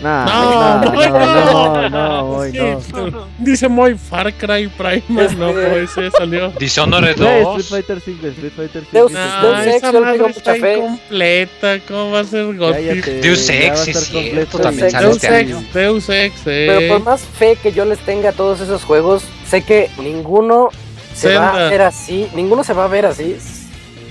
No, 0.01 0.25
no, 0.25 1.89
no, 1.89 1.89
no, 1.89 3.09
no, 3.09 3.27
Dice 3.37 3.67
muy 3.67 3.95
Far 3.95 4.33
Cry 4.33 4.67
Primal, 4.67 5.37
no, 5.37 5.59
ese 5.59 6.11
salió. 6.11 6.51
Dishonored 6.51 7.15
2. 7.17 7.59
Street 7.61 7.83
Fighter 7.83 8.01
5, 8.01 8.27
Street 8.27 8.53
Fighter 8.55 8.83
5. 8.91 8.91
Deus, 8.91 9.11
Deus 9.11 9.67
Ex, 9.67 9.81
yo 9.81 10.01
tengo 10.03 10.27
mucha 10.27 10.55
fe. 10.55 10.75
completa, 10.77 11.79
¿cómo 11.87 12.11
va 12.11 12.19
a 12.21 12.23
ser 12.23 12.55
Gothic? 12.55 13.05
Deus 13.05 13.49
Ex, 13.49 13.79
sí, 13.79 13.93
cierto, 13.93 14.59
también 14.59 14.91
sale 14.91 15.05
Deus 15.05 15.23
este 15.23 15.39
Ex, 15.39 15.73
Deus 15.73 16.09
Ex, 16.09 16.35
eh. 16.45 16.65
Pero 16.67 16.93
por 16.93 17.03
más 17.03 17.21
fe 17.21 17.57
que 17.61 17.71
yo 17.71 17.85
les 17.85 17.99
tenga 17.99 18.29
a 18.29 18.33
todos 18.33 18.61
esos 18.61 18.83
juegos, 18.83 19.23
sé 19.47 19.61
que 19.61 19.89
ninguno 20.01 20.69
se 21.13 21.35
va 21.35 21.67
a 21.67 21.69
ver 21.69 21.81
así, 21.81 22.27
ninguno 22.33 22.63
se 22.63 22.73
va 22.73 22.85
a 22.85 22.87
ver 22.87 23.05
así. 23.05 23.37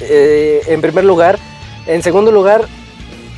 Eh, 0.00 0.62
en 0.68 0.80
primer 0.80 1.04
lugar, 1.04 1.38
en 1.86 2.02
segundo 2.02 2.30
lugar, 2.30 2.66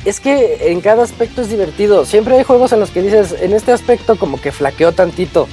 es 0.05 0.19
que 0.19 0.71
en 0.71 0.81
cada 0.81 1.03
aspecto 1.03 1.41
es 1.41 1.49
divertido. 1.49 2.05
Siempre 2.05 2.37
hay 2.37 2.43
juegos 2.43 2.71
en 2.73 2.79
los 2.79 2.89
que 2.89 3.01
dices, 3.01 3.35
en 3.39 3.53
este 3.53 3.71
aspecto 3.71 4.15
como 4.17 4.41
que 4.41 4.51
flaqueó 4.51 4.91
tantito. 4.91 5.47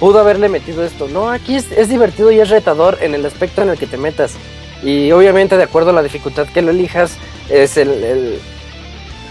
Pudo 0.00 0.18
haberle 0.18 0.48
metido 0.48 0.84
esto. 0.84 1.08
No, 1.08 1.30
aquí 1.30 1.56
es, 1.56 1.88
divertido 1.88 2.32
y 2.32 2.40
es 2.40 2.50
retador 2.50 2.98
en 3.00 3.14
el 3.14 3.24
aspecto 3.24 3.62
en 3.62 3.70
el 3.70 3.78
que 3.78 3.86
te 3.86 3.96
metas. 3.96 4.34
Y 4.82 5.10
obviamente 5.12 5.56
de 5.56 5.62
acuerdo 5.62 5.90
a 5.90 5.94
la 5.94 6.02
dificultad 6.02 6.48
que 6.48 6.62
lo 6.62 6.70
elijas, 6.70 7.16
es 7.48 7.76
el, 7.76 8.40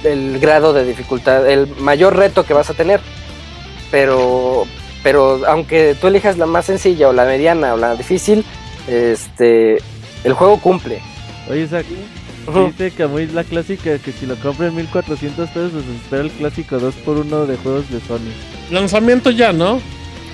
el, 0.04 0.40
grado 0.40 0.74
de 0.74 0.86
dificultad, 0.86 1.50
el 1.50 1.68
mayor 1.78 2.16
reto 2.16 2.46
que 2.46 2.54
vas 2.54 2.70
a 2.70 2.74
tener. 2.74 3.02
Pero, 3.92 4.66
pero 5.04 5.42
aunque 5.48 5.96
tú 6.00 6.08
elijas 6.08 6.38
la 6.38 6.46
más 6.46 6.66
sencilla 6.66 7.10
o 7.10 7.14
la 7.14 7.26
mediana 7.26 7.74
o 7.74 7.78
la 7.78 7.96
difícil, 7.96 8.44
este, 8.88 9.78
el 10.24 10.34
juego 10.34 10.60
cumple. 10.60 11.02
Oye, 11.50 11.68
Zach, 11.68 11.86
Dice 12.54 12.92
que 12.92 13.08
muy 13.08 13.28
la 13.28 13.44
clásica 13.44 13.98
que 13.98 14.12
si 14.12 14.26
lo 14.26 14.36
compra 14.36 14.68
en 14.68 14.76
1400 14.76 15.50
pesos, 15.50 15.72
pues 15.72 15.86
espera 16.02 16.24
el 16.24 16.32
clásico 16.32 16.78
2x1 16.78 17.46
de 17.46 17.58
juegos 17.58 17.90
de 17.90 18.00
Sony. 18.02 18.32
Lanzamiento 18.72 19.32
ya, 19.32 19.52
¿no? 19.52 19.82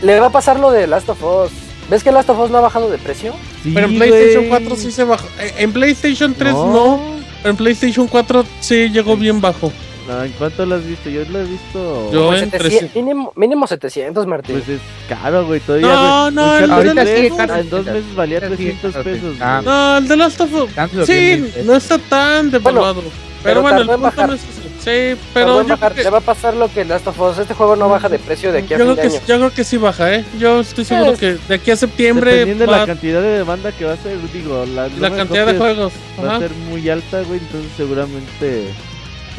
Le 0.01 0.19
va 0.19 0.27
a 0.27 0.31
pasar 0.31 0.59
lo 0.59 0.71
de 0.71 0.87
Last 0.87 1.09
of 1.09 1.23
Us. 1.23 1.51
¿Ves 1.89 2.03
que 2.03 2.11
Last 2.11 2.29
of 2.29 2.39
Us 2.39 2.51
no 2.51 2.57
ha 2.57 2.61
bajado 2.61 2.89
de 2.89 2.97
precio? 2.97 3.33
pero 3.73 3.87
en 3.87 3.95
PlayStation 3.95 4.45
4 4.49 4.75
sí 4.75 4.91
se 4.91 5.03
bajó. 5.03 5.27
Eh, 5.39 5.53
en 5.59 5.71
PlayStation 5.71 6.33
3 6.33 6.53
no. 6.53 6.73
no. 6.73 7.01
Pero 7.41 7.51
en 7.51 7.57
PlayStation 7.57 8.07
4 8.07 8.45
sí 8.59 8.89
llegó 8.89 9.15
bien 9.15 9.39
bajo. 9.41 9.71
¿En 10.09 10.31
cuánto 10.33 10.65
lo 10.65 10.75
has 10.75 10.85
visto? 10.85 11.09
Yo 11.09 11.23
lo 11.25 11.39
he 11.39 11.43
visto. 11.45 12.11
Yo 12.11 12.33
en 12.33 12.51
700, 12.51 12.95
mínimo, 12.95 13.33
mínimo 13.35 13.67
700, 13.67 14.25
Martín. 14.27 14.55
Pues 14.57 14.69
es 14.69 14.81
caro, 15.07 15.45
güey. 15.45 15.59
Todavía. 15.59 15.87
No, 15.87 16.31
no, 16.31 16.57
el 16.57 16.71
ahorita 16.71 17.05
sí, 17.05 17.29
En 17.37 17.69
dos 17.69 17.85
meses 17.85 18.15
valía 18.15 18.39
300 18.39 18.95
pesos. 19.03 19.37
No, 19.37 19.97
el 19.97 20.07
de 20.07 20.17
Last 20.17 20.41
of 20.41 20.53
Us. 20.53 20.69
Sí, 21.05 21.51
no 21.65 21.75
está 21.75 21.97
tan 21.97 22.51
devaluado. 22.51 23.03
pero, 23.43 23.61
bueno, 23.61 23.81
el 23.81 23.87
punto 23.87 24.27
no 24.27 24.33
es 24.33 24.41
Sí, 24.83 25.15
pero. 25.31 25.65
Yo 25.65 25.77
Te 25.77 26.09
va 26.09 26.17
a 26.17 26.21
pasar 26.21 26.55
lo 26.55 26.67
que 26.71 26.83
Last 26.83 27.05
of 27.07 27.19
Us. 27.19 27.37
Este 27.37 27.53
juego 27.53 27.75
no 27.75 27.87
baja 27.87 28.09
de 28.09 28.17
precio 28.17 28.51
de 28.51 28.59
aquí 28.59 28.73
a 28.73 28.79
yo 28.79 28.85
fin 28.85 28.95
de 28.95 29.01
año. 29.03 29.21
Yo 29.27 29.37
creo 29.37 29.53
que 29.53 29.63
sí 29.63 29.77
baja, 29.77 30.13
¿eh? 30.15 30.25
Yo 30.39 30.61
estoy 30.61 30.85
seguro 30.85 31.15
que 31.15 31.37
de 31.47 31.55
aquí 31.55 31.69
a 31.69 31.75
septiembre. 31.75 32.31
Dependiendo 32.31 32.65
de 32.65 32.79
la 32.79 32.85
cantidad 32.87 33.21
de 33.21 33.37
demanda 33.37 33.71
que 33.71 33.85
va 33.85 33.93
a 33.93 33.97
ser, 33.97 34.17
digo, 34.31 34.65
la, 34.65 34.87
la 34.87 35.15
cantidad 35.15 35.45
de 35.45 35.57
juegos. 35.57 35.93
Va 36.23 36.37
a 36.37 36.39
ser 36.39 36.51
muy 36.51 36.89
alta, 36.89 37.21
güey. 37.21 37.39
Entonces, 37.39 37.71
seguramente 37.77 38.73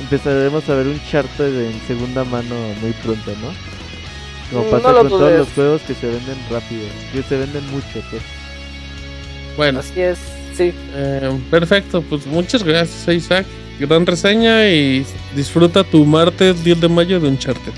empezaremos 0.02 0.68
a 0.68 0.74
ver 0.74 0.86
un 0.86 1.00
charter 1.10 1.48
en 1.48 1.80
segunda 1.86 2.24
mano 2.24 2.54
muy 2.80 2.92
pronto, 3.02 3.30
¿no? 3.40 3.52
Como 4.52 4.66
mm, 4.66 4.70
pasa 4.70 4.94
con 4.94 5.08
todos 5.08 5.32
los 5.32 5.48
juegos 5.50 5.82
que 5.82 5.94
se 5.94 6.06
venden 6.06 6.36
rápido, 6.50 6.82
que 7.12 7.22
se 7.22 7.36
venden 7.38 7.70
mucho, 7.70 8.02
pues. 8.10 8.22
Bueno. 9.56 9.80
Así 9.80 10.00
es, 10.00 10.18
sí. 10.54 10.72
Eh, 10.94 11.38
perfecto, 11.50 12.02
pues 12.02 12.26
muchas 12.26 12.62
gracias 12.62 13.14
Isaac. 13.14 13.46
Gran 13.80 14.06
reseña 14.06 14.68
y 14.68 15.04
disfruta 15.34 15.82
tu 15.82 16.04
martes 16.04 16.62
10 16.62 16.82
de 16.82 16.88
mayo 16.88 17.18
de 17.18 17.28
Uncharted. 17.28 17.72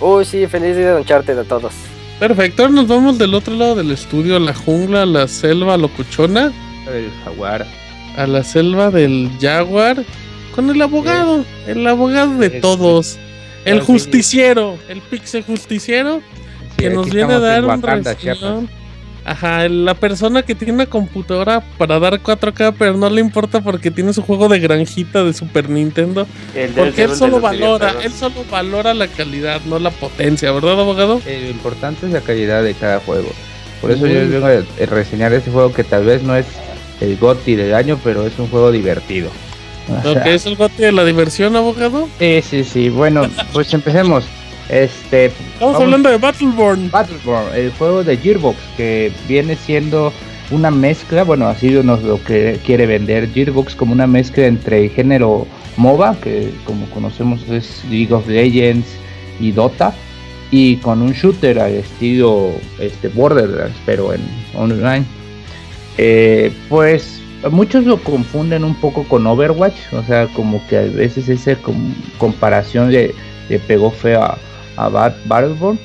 Uy, 0.00 0.24
sí, 0.24 0.46
feliz 0.46 0.76
día 0.76 0.94
de 0.94 1.00
Uncharted 1.00 1.38
a 1.38 1.44
todos. 1.44 1.72
Perfecto, 2.18 2.62
ahora 2.62 2.74
nos 2.74 2.88
vamos 2.88 3.18
del 3.18 3.34
otro 3.34 3.54
lado 3.54 3.74
del 3.74 3.90
estudio, 3.90 4.36
a 4.36 4.40
la 4.40 4.54
jungla, 4.54 5.02
a 5.02 5.06
la 5.06 5.28
selva 5.28 5.76
locochona. 5.76 6.50
El 6.92 7.10
jaguar. 7.24 7.66
A 8.16 8.26
la 8.26 8.42
selva 8.42 8.90
del 8.90 9.30
jaguar 9.40 10.02
con 10.56 10.70
el 10.70 10.80
abogado, 10.80 11.44
el 11.66 11.86
abogado 11.86 12.38
de 12.38 12.48
todos, 12.48 13.18
el 13.66 13.80
justiciero, 13.80 14.78
el 14.88 15.02
pixel 15.02 15.44
justiciero, 15.44 16.22
que 16.78 16.88
nos 16.88 17.10
viene 17.10 17.34
a 17.34 17.38
dar 17.38 17.64
un 17.64 17.82
reseñón. 17.82 18.68
Ajá, 19.26 19.68
la 19.68 19.94
persona 19.94 20.44
que 20.44 20.54
tiene 20.54 20.72
una 20.72 20.86
computadora 20.86 21.60
para 21.78 21.98
dar 21.98 22.22
4K, 22.22 22.76
pero 22.78 22.96
no 22.96 23.10
le 23.10 23.20
importa 23.20 23.60
porque 23.60 23.90
tiene 23.90 24.12
su 24.12 24.22
juego 24.22 24.48
de 24.48 24.60
granjita 24.60 25.24
de 25.24 25.34
Super 25.34 25.68
Nintendo. 25.68 26.28
porque 26.76 27.02
él 27.02 27.14
solo 27.14 27.40
valora, 27.40 27.96
él 28.04 28.12
solo 28.12 28.44
valora 28.48 28.94
la 28.94 29.08
calidad, 29.08 29.60
no 29.66 29.80
la 29.80 29.90
potencia, 29.90 30.52
¿verdad, 30.52 30.80
abogado? 30.80 31.20
Eh, 31.26 31.40
lo 31.42 31.50
importante 31.50 32.06
es 32.06 32.12
la 32.12 32.20
calidad 32.20 32.62
de 32.62 32.74
cada 32.74 33.00
juego. 33.00 33.28
Por 33.82 33.90
eso 33.90 34.06
yo 34.06 34.28
vengo 34.28 34.46
a 34.46 34.86
reseñar 34.86 35.32
este 35.32 35.50
juego 35.50 35.72
que 35.72 35.84
tal 35.84 36.04
vez 36.04 36.22
no 36.22 36.36
es 36.36 36.46
el 37.00 37.16
GOTI 37.16 37.56
del 37.56 37.74
año, 37.74 37.98
pero 38.02 38.24
es 38.26 38.38
un 38.38 38.48
juego 38.48 38.70
divertido. 38.70 39.28
¿Lo 40.04 40.22
que 40.22 40.34
es 40.34 40.46
el 40.46 40.56
gote 40.56 40.86
de 40.86 40.92
la 40.92 41.04
diversión, 41.04 41.56
abogado? 41.56 42.08
Sí, 42.18 42.42
sí, 42.42 42.64
sí. 42.64 42.88
Bueno, 42.88 43.22
pues 43.52 43.72
empecemos. 43.74 44.24
Este, 44.68 45.26
Estamos 45.26 45.80
hablando 45.80 46.08
de 46.08 46.18
Battleborn. 46.18 46.90
Battleborn, 46.90 47.54
el 47.54 47.70
juego 47.72 48.02
de 48.02 48.16
Gearbox, 48.16 48.58
que 48.76 49.12
viene 49.28 49.54
siendo 49.54 50.12
una 50.50 50.70
mezcla, 50.70 51.24
bueno, 51.24 51.46
así 51.46 51.70
nos 51.70 52.02
lo 52.02 52.22
que 52.22 52.58
quiere 52.64 52.86
vender 52.86 53.30
Gearbox 53.32 53.74
como 53.76 53.92
una 53.92 54.06
mezcla 54.06 54.46
entre 54.46 54.88
género 54.88 55.46
MOBA, 55.76 56.16
que 56.20 56.52
como 56.64 56.86
conocemos 56.90 57.48
es 57.48 57.84
League 57.90 58.12
of 58.12 58.26
Legends 58.26 58.88
y 59.40 59.52
Dota, 59.52 59.94
y 60.50 60.76
con 60.76 61.02
un 61.02 61.12
shooter 61.12 61.58
al 61.58 61.74
estilo 61.74 62.50
este, 62.78 63.08
Borderlands, 63.08 63.76
pero 63.84 64.12
en 64.12 64.20
online. 64.54 65.04
Eh, 65.98 66.52
pues 66.68 67.15
muchos 67.50 67.84
lo 67.84 68.02
confunden 68.02 68.64
un 68.64 68.74
poco 68.80 69.04
con 69.04 69.26
Overwatch, 69.26 69.92
o 69.92 70.02
sea, 70.02 70.26
como 70.28 70.60
que 70.68 70.78
a 70.78 70.82
veces 70.82 71.28
esa 71.28 71.56
comparación 72.18 72.92
le, 72.92 73.14
pegó 73.66 73.90
feo 73.90 74.22
a, 74.22 74.38
a 74.76 74.88
Battleborn, 74.88 75.78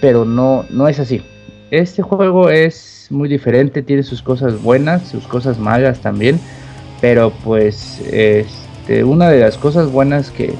pero 0.00 0.24
no, 0.24 0.64
no 0.70 0.88
es 0.88 1.00
así. 1.00 1.22
Este 1.70 2.02
juego 2.02 2.50
es 2.50 3.08
muy 3.10 3.28
diferente, 3.28 3.82
tiene 3.82 4.02
sus 4.02 4.22
cosas 4.22 4.62
buenas, 4.62 5.08
sus 5.08 5.26
cosas 5.26 5.58
malas 5.58 6.00
también, 6.00 6.40
pero 7.00 7.32
pues 7.44 8.00
este, 8.10 9.04
una 9.04 9.28
de 9.28 9.40
las 9.40 9.58
cosas 9.58 9.90
buenas 9.90 10.30
que, 10.30 10.54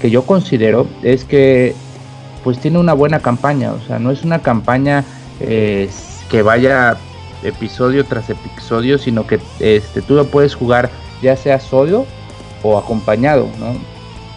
que 0.00 0.10
yo 0.10 0.22
considero 0.22 0.86
es 1.02 1.24
que 1.24 1.74
pues 2.42 2.58
tiene 2.58 2.78
una 2.78 2.94
buena 2.94 3.20
campaña, 3.20 3.72
o 3.72 3.80
sea, 3.86 3.98
no 3.98 4.10
es 4.10 4.22
una 4.22 4.40
campaña 4.40 5.04
eh, 5.40 5.88
que 6.30 6.42
vaya 6.42 6.96
episodio 7.42 8.04
tras 8.04 8.30
episodio, 8.30 8.98
sino 8.98 9.26
que 9.26 9.40
este, 9.60 10.02
tú 10.02 10.14
lo 10.14 10.26
puedes 10.26 10.54
jugar 10.54 10.90
ya 11.22 11.36
sea 11.36 11.60
solo 11.60 12.06
o 12.62 12.78
acompañado, 12.78 13.48
¿no? 13.58 13.74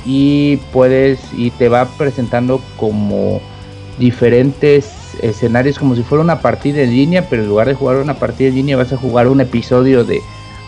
Y 0.06 0.58
puedes, 0.72 1.20
y 1.36 1.52
te 1.52 1.70
va 1.70 1.86
presentando 1.86 2.62
como 2.78 3.42
diferentes 3.98 4.92
escenarios, 5.22 5.80
como 5.80 5.96
si 5.96 6.04
fuera 6.04 6.24
una 6.24 6.42
partida 6.42 6.82
en 6.82 6.92
línea, 6.92 7.30
pero 7.30 7.44
en 7.44 7.50
lugar 7.50 7.68
de 7.68 7.74
jugar 7.74 7.98
una 7.98 8.16
partida 8.16 8.50
en 8.50 8.56
línea 8.56 8.78
vas 8.78 8.92
a 8.92 8.98
jugar 8.98 9.28
un 9.28 9.40
episodio 9.40 10.04
de, 10.04 10.22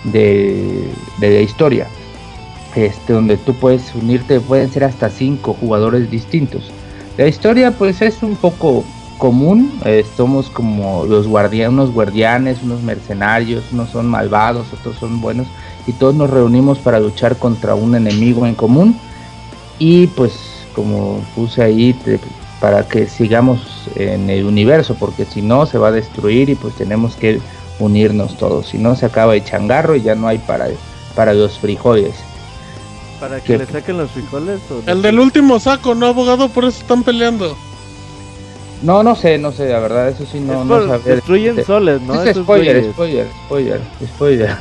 de, 0.05 0.89
de 1.19 1.29
la 1.29 1.41
historia. 1.41 1.87
Este, 2.75 3.13
donde 3.13 3.37
tú 3.37 3.53
puedes 3.53 3.95
unirte, 3.95 4.39
pueden 4.41 4.69
ser 4.69 4.83
hasta 4.83 5.09
cinco 5.09 5.53
jugadores 5.53 6.11
distintos. 6.11 6.71
La 7.17 7.27
historia 7.27 7.71
pues 7.71 8.01
es 8.01 8.21
un 8.21 8.35
poco 8.35 8.83
común, 9.17 9.79
eh, 9.85 10.05
somos 10.15 10.49
como 10.49 11.05
los 11.05 11.27
guardianes, 11.27 11.73
unos 11.73 11.91
guardianes, 11.93 12.63
unos 12.63 12.81
mercenarios, 12.81 13.63
unos 13.71 13.89
son 13.89 14.07
malvados, 14.07 14.67
otros 14.73 14.97
son 14.97 15.21
buenos 15.21 15.47
y 15.87 15.93
todos 15.93 16.15
nos 16.15 16.29
reunimos 16.29 16.79
para 16.79 16.99
luchar 16.99 17.37
contra 17.37 17.75
un 17.75 17.95
enemigo 17.95 18.45
en 18.45 18.55
común 18.55 18.99
y 19.79 20.07
pues 20.07 20.33
como 20.73 21.21
puse 21.35 21.63
ahí 21.63 21.95
para 22.59 22.87
que 22.87 23.07
sigamos 23.07 23.89
en 23.95 24.29
el 24.29 24.45
universo 24.45 24.95
porque 24.99 25.25
si 25.25 25.41
no 25.41 25.65
se 25.65 25.77
va 25.77 25.89
a 25.89 25.91
destruir 25.91 26.49
y 26.49 26.55
pues 26.55 26.75
tenemos 26.75 27.15
que 27.15 27.39
unirnos 27.79 28.37
todos, 28.37 28.67
si 28.67 28.77
no 28.77 28.95
se 28.95 29.05
acaba 29.05 29.35
el 29.35 29.43
changarro 29.43 29.95
y 29.95 30.01
ya 30.01 30.15
no 30.15 30.27
hay 30.27 30.37
para, 30.39 30.67
para 31.15 31.33
los 31.33 31.59
frijoles. 31.59 32.13
¿Para 33.19 33.39
que 33.39 33.57
le 33.57 33.65
saquen 33.65 33.97
los 33.97 34.11
frijoles? 34.11 34.59
El 34.87 35.01
del 35.01 35.19
último 35.19 35.59
saco, 35.59 35.95
¿no, 35.95 36.07
abogado? 36.07 36.49
Por 36.49 36.65
eso 36.65 36.79
están 36.79 37.03
peleando. 37.03 37.55
No, 38.85 39.01
no 39.01 39.15
sé, 39.15 39.39
no 39.39 39.51
sé, 39.51 39.69
la 39.69 39.79
verdad, 39.79 40.09
eso 40.09 40.25
sí 40.31 40.39
no, 40.39 40.63
no 40.63 40.87
sabía. 40.87 41.15
Destruyen 41.15 41.65
soles, 41.65 41.99
¿no? 42.01 42.21
Es 42.21 42.37
spoiler, 42.37 42.83
spoiler, 42.91 43.25
spoiler, 43.45 43.81
spoiler. 44.05 44.55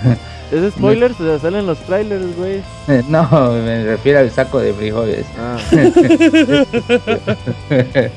¿Es 0.50 0.72
spoiler? 0.78 1.14
Se 1.14 1.38
salen 1.38 1.66
los 1.66 1.76
trailers, 1.80 2.34
güey. 2.38 2.62
No, 3.08 3.28
me 3.52 3.84
refiero 3.84 4.20
al 4.20 4.30
saco 4.30 4.60
de 4.60 4.72
frijoles. 4.72 5.26
Ah. 5.38 5.58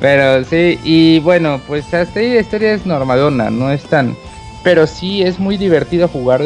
Pero 0.00 0.42
sí, 0.44 0.78
y 0.84 1.20
bueno, 1.20 1.60
pues 1.66 1.92
hasta 1.92 2.20
ahí 2.20 2.32
la 2.32 2.40
historia 2.40 2.72
es 2.72 2.86
normalona, 2.86 3.50
no 3.50 3.70
es 3.70 3.82
tan... 3.82 4.16
Pero 4.64 4.86
sí 4.86 5.22
es 5.22 5.38
muy 5.38 5.58
divertido 5.58 6.08
jugar 6.08 6.42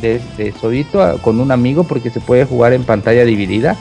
desde 0.00 0.52
solito 0.58 1.20
con 1.22 1.38
un 1.38 1.52
amigo 1.52 1.84
porque 1.84 2.10
se 2.10 2.18
puede 2.18 2.46
jugar 2.46 2.72
en 2.72 2.82
pantalla 2.82 3.24
dividida 3.24 3.76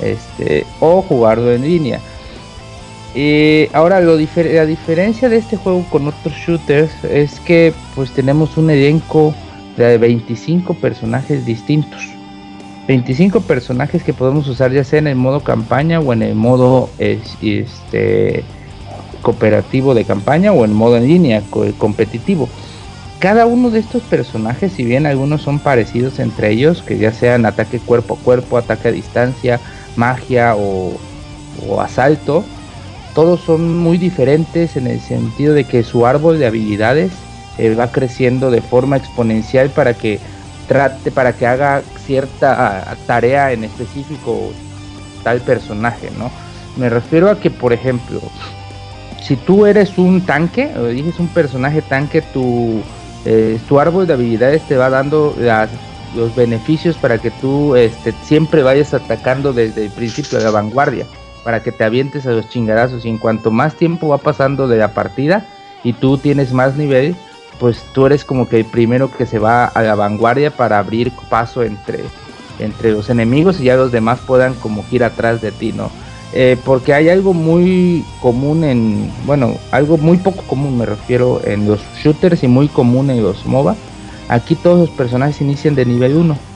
este 0.00 0.66
o 0.80 1.02
jugarlo 1.02 1.52
en 1.52 1.60
línea 1.60 2.00
y 3.14 3.68
ahora 3.72 4.00
lo 4.00 4.16
la 4.16 4.66
diferencia 4.66 5.28
de 5.28 5.36
este 5.36 5.56
juego 5.56 5.84
con 5.90 6.06
otros 6.06 6.34
shooters 6.34 6.92
es 7.04 7.40
que 7.40 7.72
pues 7.94 8.12
tenemos 8.12 8.56
un 8.56 8.70
elenco 8.70 9.34
de 9.76 9.98
25 9.98 10.74
personajes 10.74 11.44
distintos. 11.44 12.08
25 12.86 13.42
personajes 13.42 14.02
que 14.02 14.12
podemos 14.12 14.48
usar 14.48 14.72
ya 14.72 14.84
sea 14.84 14.98
en 14.98 15.06
el 15.06 15.16
modo 15.16 15.40
campaña 15.40 16.00
o 16.00 16.12
en 16.12 16.22
el 16.22 16.34
modo 16.34 16.90
este 16.98 18.44
cooperativo 19.22 19.94
de 19.94 20.04
campaña 20.04 20.52
o 20.52 20.64
en 20.64 20.72
modo 20.72 20.96
en 20.96 21.06
línea 21.06 21.42
competitivo. 21.78 22.48
Cada 23.20 23.44
uno 23.44 23.70
de 23.70 23.80
estos 23.80 24.02
personajes, 24.04 24.72
si 24.72 24.82
bien 24.82 25.04
algunos 25.04 25.42
son 25.42 25.58
parecidos 25.58 26.18
entre 26.18 26.50
ellos, 26.52 26.82
que 26.82 26.96
ya 26.96 27.12
sean 27.12 27.44
ataque 27.44 27.78
cuerpo 27.78 28.14
a 28.14 28.24
cuerpo, 28.24 28.56
ataque 28.56 28.88
a 28.88 28.92
distancia, 28.92 29.60
magia 29.94 30.54
o, 30.56 30.98
asalto, 31.80 32.44
todos 33.14 33.40
son 33.40 33.78
muy 33.78 33.98
diferentes 33.98 34.76
en 34.76 34.86
el 34.86 35.00
sentido 35.00 35.54
de 35.54 35.64
que 35.64 35.82
su 35.82 36.06
árbol 36.06 36.38
de 36.38 36.46
habilidades 36.46 37.12
eh, 37.58 37.74
va 37.74 37.90
creciendo 37.90 38.50
de 38.50 38.60
forma 38.60 38.96
exponencial 38.96 39.70
para 39.70 39.94
que 39.94 40.18
trate, 40.68 41.10
para 41.10 41.32
que 41.32 41.46
haga 41.46 41.82
cierta 42.06 42.96
tarea 43.06 43.52
en 43.52 43.64
específico 43.64 44.52
tal 45.24 45.40
personaje, 45.40 46.10
¿no? 46.18 46.30
Me 46.76 46.88
refiero 46.88 47.30
a 47.30 47.40
que, 47.40 47.50
por 47.50 47.72
ejemplo, 47.72 48.20
si 49.20 49.36
tú 49.36 49.66
eres 49.66 49.98
un 49.98 50.22
tanque, 50.22 50.70
o 50.76 50.86
dices 50.86 51.18
un 51.18 51.28
personaje 51.28 51.82
tanque, 51.82 52.22
tu 52.22 52.82
eh, 53.26 53.58
tu 53.68 53.78
árbol 53.78 54.06
de 54.06 54.14
habilidades 54.14 54.62
te 54.66 54.76
va 54.76 54.88
dando 54.88 55.36
los 56.16 56.34
beneficios 56.34 56.96
para 56.96 57.18
que 57.18 57.30
tú 57.30 57.76
este, 57.76 58.14
siempre 58.24 58.62
vayas 58.62 58.94
atacando 58.94 59.52
desde 59.52 59.84
el 59.84 59.90
principio 59.90 60.38
de 60.38 60.44
la 60.44 60.50
vanguardia, 60.50 61.04
para 61.44 61.62
que 61.62 61.72
te 61.72 61.84
avientes 61.84 62.26
a 62.26 62.30
los 62.30 62.48
chingarazos 62.48 63.04
y 63.04 63.08
en 63.08 63.18
cuanto 63.18 63.50
más 63.50 63.74
tiempo 63.74 64.08
va 64.08 64.18
pasando 64.18 64.68
de 64.68 64.78
la 64.78 64.94
partida 64.94 65.46
y 65.82 65.92
tú 65.92 66.18
tienes 66.18 66.52
más 66.52 66.76
nivel, 66.76 67.16
pues 67.58 67.84
tú 67.92 68.06
eres 68.06 68.24
como 68.24 68.48
que 68.48 68.58
el 68.58 68.64
primero 68.64 69.10
que 69.10 69.26
se 69.26 69.38
va 69.38 69.66
a 69.66 69.82
la 69.82 69.94
vanguardia 69.94 70.50
para 70.50 70.78
abrir 70.78 71.12
paso 71.28 71.62
entre, 71.62 72.04
entre 72.58 72.92
los 72.92 73.10
enemigos 73.10 73.60
y 73.60 73.64
ya 73.64 73.76
los 73.76 73.92
demás 73.92 74.20
puedan 74.26 74.54
como 74.54 74.84
ir 74.90 75.04
atrás 75.04 75.40
de 75.40 75.52
ti, 75.52 75.72
¿no? 75.72 75.90
Eh, 76.32 76.56
porque 76.64 76.94
hay 76.94 77.08
algo 77.08 77.34
muy 77.34 78.04
común 78.20 78.62
en, 78.62 79.10
bueno, 79.26 79.56
algo 79.72 79.98
muy 79.98 80.16
poco 80.18 80.42
común 80.42 80.78
me 80.78 80.86
refiero 80.86 81.40
en 81.44 81.66
los 81.66 81.80
shooters 82.00 82.44
y 82.44 82.48
muy 82.48 82.68
común 82.68 83.10
en 83.10 83.22
los 83.22 83.44
MOBA. 83.46 83.74
Aquí 84.28 84.54
todos 84.54 84.78
los 84.78 84.90
personajes 84.90 85.40
inician 85.40 85.74
de 85.74 85.84
nivel 85.84 86.16
1. 86.16 86.49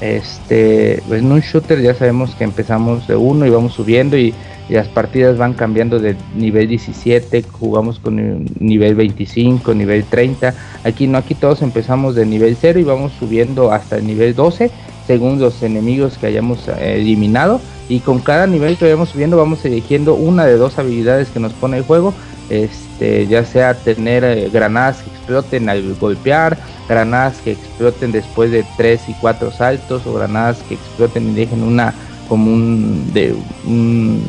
Este, 0.00 1.02
pues 1.06 1.20
en 1.20 1.30
un 1.30 1.40
shooter 1.40 1.80
ya 1.82 1.94
sabemos 1.94 2.34
que 2.34 2.44
empezamos 2.44 3.06
de 3.06 3.16
1 3.16 3.46
y 3.46 3.50
vamos 3.50 3.74
subiendo 3.74 4.16
y, 4.16 4.34
las 4.68 4.86
partidas 4.86 5.36
van 5.36 5.54
cambiando 5.54 5.98
de 5.98 6.14
nivel 6.36 6.68
17, 6.68 7.42
jugamos 7.50 7.98
con 7.98 8.44
nivel 8.60 8.94
25, 8.94 9.74
nivel 9.74 10.04
30. 10.04 10.54
Aquí 10.84 11.08
no, 11.08 11.18
aquí 11.18 11.34
todos 11.34 11.62
empezamos 11.62 12.14
de 12.14 12.24
nivel 12.24 12.56
0 12.56 12.78
y 12.78 12.84
vamos 12.84 13.10
subiendo 13.18 13.72
hasta 13.72 13.96
el 13.96 14.06
nivel 14.06 14.32
12 14.36 14.70
según 15.08 15.40
los 15.40 15.60
enemigos 15.64 16.18
que 16.18 16.28
hayamos 16.28 16.68
eh, 16.68 17.00
eliminado 17.00 17.60
y 17.88 17.98
con 17.98 18.20
cada 18.20 18.46
nivel 18.46 18.76
que 18.76 18.84
vayamos 18.84 19.08
subiendo 19.08 19.36
vamos 19.36 19.64
eligiendo 19.64 20.14
una 20.14 20.46
de 20.46 20.56
dos 20.56 20.78
habilidades 20.78 21.30
que 21.30 21.40
nos 21.40 21.52
pone 21.52 21.78
el 21.78 21.82
juego 21.82 22.14
este 22.50 23.26
ya 23.26 23.44
sea 23.44 23.74
tener 23.74 24.24
eh, 24.24 24.50
granadas 24.52 25.02
que 25.02 25.10
exploten 25.10 25.68
al 25.68 25.94
golpear 25.94 26.58
granadas 26.88 27.38
que 27.40 27.52
exploten 27.52 28.12
después 28.12 28.50
de 28.50 28.64
tres 28.76 29.08
y 29.08 29.14
cuatro 29.14 29.52
saltos 29.52 30.06
o 30.06 30.14
granadas 30.14 30.58
que 30.68 30.74
exploten 30.74 31.30
y 31.30 31.34
dejen 31.34 31.62
una 31.62 31.94
como 32.28 32.52
un 32.52 33.12
de 33.12 33.34
un 33.64 34.22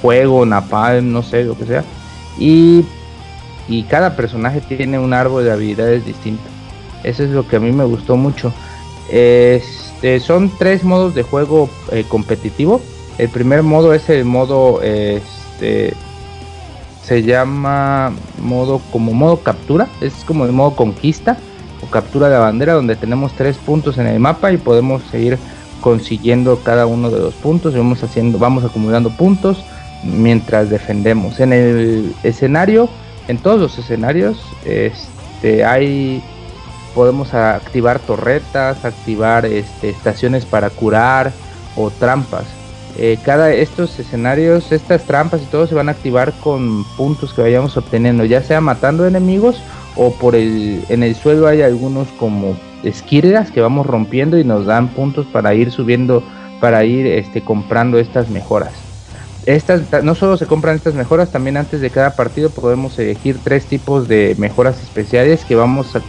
fuego 0.00 0.44
napalm 0.44 1.12
no 1.12 1.22
sé 1.22 1.44
lo 1.44 1.56
que 1.56 1.66
sea. 1.66 1.84
Y 2.38 2.84
y 3.68 3.84
cada 3.84 4.16
personaje 4.16 4.60
tiene 4.60 4.98
un 4.98 5.14
árbol 5.14 5.44
de 5.44 5.52
habilidades 5.52 6.04
distinto 6.04 6.52
eso 7.04 7.24
es 7.24 7.30
lo 7.30 7.46
que 7.46 7.56
a 7.56 7.60
mí 7.60 7.72
me 7.72 7.84
gustó 7.84 8.16
mucho. 8.16 8.52
Este, 9.10 10.20
son 10.20 10.50
tres 10.58 10.84
modos 10.84 11.14
de 11.14 11.22
juego 11.22 11.68
eh, 11.90 12.04
competitivo. 12.08 12.80
El 13.18 13.28
primer 13.28 13.62
modo 13.62 13.92
es 13.92 14.08
el 14.08 14.24
modo, 14.24 14.80
este, 14.82 15.94
se 17.04 17.22
llama 17.22 18.12
modo 18.38 18.80
como 18.90 19.12
modo 19.12 19.38
captura. 19.38 19.88
Es 20.00 20.12
como 20.24 20.44
el 20.44 20.52
modo 20.52 20.76
conquista 20.76 21.36
o 21.82 21.86
captura 21.90 22.28
de 22.28 22.38
bandera, 22.38 22.74
donde 22.74 22.96
tenemos 22.96 23.32
tres 23.32 23.56
puntos 23.56 23.98
en 23.98 24.06
el 24.06 24.20
mapa 24.20 24.52
y 24.52 24.56
podemos 24.56 25.02
seguir 25.10 25.38
consiguiendo 25.80 26.60
cada 26.62 26.86
uno 26.86 27.10
de 27.10 27.18
los 27.18 27.34
puntos. 27.34 27.74
Y 27.74 27.78
vamos 27.78 28.02
haciendo, 28.02 28.38
vamos 28.38 28.64
acumulando 28.64 29.10
puntos 29.10 29.64
mientras 30.04 30.70
defendemos. 30.70 31.40
En 31.40 31.52
el 31.52 32.14
escenario, 32.22 32.88
en 33.28 33.38
todos 33.38 33.60
los 33.60 33.78
escenarios, 33.78 34.38
este, 34.64 35.64
hay 35.64 36.22
podemos 36.94 37.32
activar 37.32 37.98
torretas, 38.00 38.84
activar 38.84 39.46
este, 39.46 39.88
estaciones 39.90 40.44
para 40.44 40.70
curar 40.70 41.32
o 41.74 41.90
trampas. 41.90 42.44
Eh, 42.98 43.18
cada 43.24 43.52
estos 43.52 43.98
escenarios, 43.98 44.70
estas 44.70 45.04
trampas 45.04 45.42
y 45.42 45.46
todo 45.46 45.66
se 45.66 45.74
van 45.74 45.88
a 45.88 45.92
activar 45.92 46.32
con 46.40 46.84
puntos 46.96 47.32
que 47.32 47.40
vayamos 47.40 47.76
obteniendo, 47.76 48.24
ya 48.24 48.42
sea 48.42 48.60
matando 48.60 49.06
enemigos 49.06 49.62
o 49.96 50.12
por 50.12 50.34
el 50.34 50.84
en 50.88 51.02
el 51.02 51.14
suelo 51.14 51.46
hay 51.46 51.62
algunos 51.62 52.08
como 52.18 52.56
esquirlas 52.82 53.50
que 53.50 53.60
vamos 53.60 53.86
rompiendo 53.86 54.38
y 54.38 54.44
nos 54.44 54.66
dan 54.66 54.88
puntos 54.88 55.26
para 55.26 55.54
ir 55.54 55.70
subiendo, 55.70 56.22
para 56.60 56.84
ir 56.84 57.06
este 57.06 57.42
comprando 57.42 57.98
estas 57.98 58.28
mejoras. 58.28 58.72
Estas 59.46 60.04
no 60.04 60.14
solo 60.14 60.36
se 60.36 60.46
compran 60.46 60.76
estas 60.76 60.94
mejoras, 60.94 61.32
también 61.32 61.56
antes 61.56 61.80
de 61.80 61.90
cada 61.90 62.14
partido 62.14 62.50
podemos 62.50 62.98
elegir 62.98 63.38
tres 63.42 63.64
tipos 63.64 64.06
de 64.06 64.36
mejoras 64.38 64.80
especiales 64.82 65.44
que 65.44 65.56
vamos 65.56 65.96
a 65.96 66.02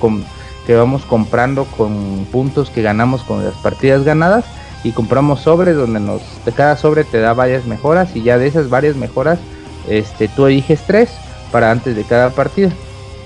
que 0.67 0.75
vamos 0.75 1.03
comprando 1.05 1.65
con 1.65 2.25
puntos 2.31 2.69
que 2.69 2.81
ganamos 2.81 3.23
con 3.23 3.43
las 3.43 3.55
partidas 3.55 4.03
ganadas 4.03 4.45
y 4.83 4.91
compramos 4.91 5.41
sobres 5.41 5.75
donde 5.75 5.99
nos 5.99 6.21
de 6.45 6.51
cada 6.51 6.77
sobre 6.77 7.03
te 7.03 7.19
da 7.19 7.33
varias 7.33 7.65
mejoras 7.65 8.15
y 8.15 8.23
ya 8.23 8.37
de 8.37 8.47
esas 8.47 8.69
varias 8.69 8.95
mejoras 8.95 9.39
este 9.87 10.27
tú 10.27 10.45
eliges 10.45 10.81
tres 10.85 11.09
para 11.51 11.71
antes 11.71 11.95
de 11.95 12.03
cada 12.03 12.29
partido 12.31 12.71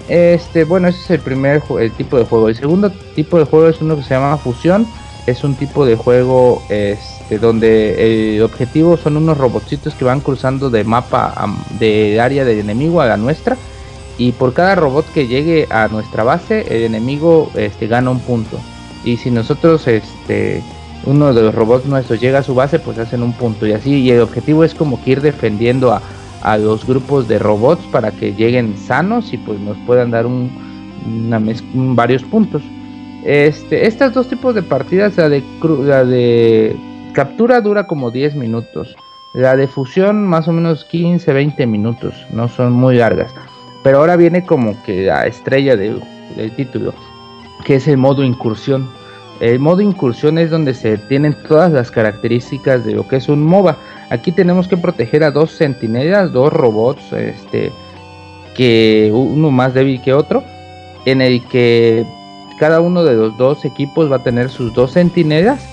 este 0.08 0.64
bueno 0.64 0.88
ese 0.88 1.00
es 1.00 1.10
el 1.12 1.20
primer 1.20 1.62
el 1.80 1.92
tipo 1.92 2.18
de 2.18 2.26
juego. 2.26 2.50
El 2.50 2.56
segundo 2.56 2.90
tipo 2.90 3.38
de 3.38 3.46
juego 3.46 3.68
es 3.68 3.82
uno 3.82 3.98
que 3.98 4.04
se 4.04 4.14
llama 4.14 4.38
fusión. 4.38 4.88
Es 5.26 5.44
un 5.44 5.56
tipo 5.56 5.86
de 5.86 5.98
juego 5.98 6.64
este 6.70 7.38
donde 7.40 8.36
el 8.36 8.42
objetivo 8.42 8.96
son 8.96 9.18
unos 9.18 9.38
robotcitos 9.38 9.94
que 9.94 10.06
van 10.06 10.22
cruzando 10.22 10.70
de 10.70 10.86
mapa 10.86 11.34
de 11.80 12.22
área 12.22 12.46
del 12.46 12.60
enemigo 12.60 13.02
a 13.02 13.08
la 13.08 13.18
nuestra. 13.18 13.58
Y 14.18 14.32
por 14.32 14.54
cada 14.54 14.76
robot 14.76 15.06
que 15.14 15.28
llegue 15.28 15.68
a 15.70 15.90
nuestra 15.90 16.24
base 16.24 16.66
el 16.70 16.84
enemigo 16.84 17.52
este 17.56 17.88
gana 17.88 18.10
un 18.10 18.22
punto. 18.22 18.58
Y 19.04 19.18
si 19.18 19.30
nosotros 19.30 19.88
este 19.88 20.64
uno 21.08 21.34
de 21.34 21.42
los 21.42 21.56
robots 21.56 21.86
nuestros 21.86 22.20
llega 22.20 22.40
a 22.40 22.44
su 22.44 22.54
base, 22.54 22.80
pues 22.80 23.00
hacen 23.00 23.24
un 23.24 23.32
punto 23.34 23.66
y 23.66 23.72
así. 23.72 24.02
Y 24.02 24.12
el 24.12 24.22
objetivo 24.22 24.64
es 24.64 24.76
como 24.76 25.02
que 25.02 25.12
ir 25.12 25.22
defendiendo 25.22 25.94
a, 25.94 26.02
los 26.60 26.86
grupos 26.86 27.28
de 27.28 27.40
robots 27.40 27.84
para 27.88 28.12
que 28.12 28.34
lleguen 28.34 28.78
sanos 28.78 29.34
y 29.34 29.38
pues 29.38 29.60
nos 29.60 29.76
puedan 29.80 30.12
dar 30.12 30.26
un, 30.26 30.50
una 31.06 31.42
varios 31.74 32.24
puntos. 32.24 32.62
Este, 33.26 33.86
estas 33.86 34.14
dos 34.14 34.30
tipos 34.30 34.56
de 34.56 34.64
partidas, 34.64 35.18
la 35.18 35.28
de, 35.28 35.44
la 35.84 36.06
de 36.06 36.74
captura 37.12 37.60
dura 37.60 37.86
como 37.88 38.12
10 38.12 38.36
minutos. 38.36 38.96
La 39.34 39.58
de 39.58 39.68
fusión 39.68 40.26
más 40.26 40.48
o 40.48 40.54
menos 40.54 40.86
15, 40.86 41.34
20 41.34 41.66
minutos. 41.68 42.14
No 42.32 42.48
son 42.48 42.72
muy 42.72 42.96
largas. 42.96 43.34
Pero 43.84 43.98
ahora 43.98 44.16
viene 44.16 44.46
como 44.46 44.82
que 44.84 45.06
la 45.06 45.26
estrella 45.26 45.76
del 45.76 46.02
título. 46.56 46.94
Que 47.66 47.76
es 47.76 47.88
el 47.90 47.98
modo 47.98 48.24
incursión 48.24 48.88
el 49.40 49.60
modo 49.60 49.82
incursión 49.82 50.38
es 50.38 50.50
donde 50.50 50.74
se 50.74 50.98
tienen 50.98 51.36
todas 51.48 51.72
las 51.72 51.92
características 51.92 52.86
de 52.86 52.94
lo 52.94 53.08
que 53.08 53.18
es 53.18 53.30
un 53.30 53.44
MOBA. 53.44 53.78
Aquí 54.10 54.32
tenemos 54.32 54.68
que 54.68 54.78
proteger 54.78 55.24
a 55.24 55.32
dos 55.32 55.52
centinelas, 55.56 56.32
dos 56.32 56.52
robots, 56.52 57.14
este, 57.14 57.72
que 58.56 59.12
uno 59.14 59.52
más 59.52 59.74
débil 59.74 60.02
que 60.02 60.14
otro, 60.14 60.44
en 61.06 61.22
el 61.22 61.44
que 61.46 62.06
cada 62.60 62.82
uno 62.82 63.04
de 63.04 63.14
los 63.14 63.38
dos 63.38 63.66
equipos 63.66 64.12
va 64.12 64.18
a 64.18 64.24
tener 64.24 64.50
sus 64.50 64.74
dos 64.74 64.94
centinelas 64.94 65.64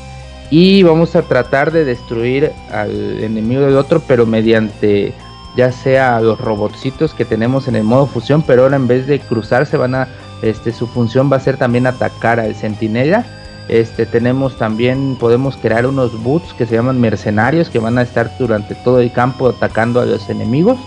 y 0.51 0.83
vamos 0.83 1.17
a 1.17 1.23
tratar 1.23 1.73
de 1.73 1.85
destruir 1.85 2.53
al 2.71 3.23
enemigo 3.23 3.63
del 3.63 3.77
otro, 3.77 4.03
pero 4.07 4.27
mediante 4.27 5.15
ya 5.57 5.73
sea 5.73 6.21
los 6.21 6.41
robotcitos 6.41 7.15
que 7.15 7.25
tenemos 7.25 7.69
en 7.69 7.77
el 7.77 7.85
modo 7.85 8.07
fusión, 8.07 8.43
pero 8.43 8.65
ahora 8.65 8.77
en 8.77 8.89
vez 8.89 9.07
de 9.07 9.21
cruzarse 9.21 9.77
van 9.77 9.95
a, 9.95 10.09
este, 10.43 10.73
su 10.73 10.87
función 10.87 11.33
va 11.33 11.37
a 11.37 11.41
ser 11.41 11.57
también 11.57 11.87
atacar 11.87 12.41
al 12.41 12.55
centinela 12.55 13.25
este, 13.69 14.05
tenemos 14.05 14.59
también, 14.59 15.17
podemos 15.19 15.57
crear 15.57 15.87
unos 15.87 16.23
boots 16.23 16.53
que 16.53 16.67
se 16.67 16.75
llaman 16.75 17.01
mercenarios 17.01 17.71
que 17.71 17.79
van 17.79 17.99
a 17.99 18.03
estar 18.03 18.31
durante 18.39 18.75
todo 18.75 19.01
el 19.01 19.11
campo 19.11 19.49
atacando 19.49 20.01
a 20.01 20.05
los 20.05 20.29
enemigos 20.29 20.79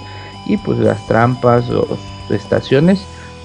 y 0.46 0.58
pues 0.58 0.78
las 0.80 1.06
trampas, 1.08 1.70
o 1.70 1.98
estaciones 2.30 3.00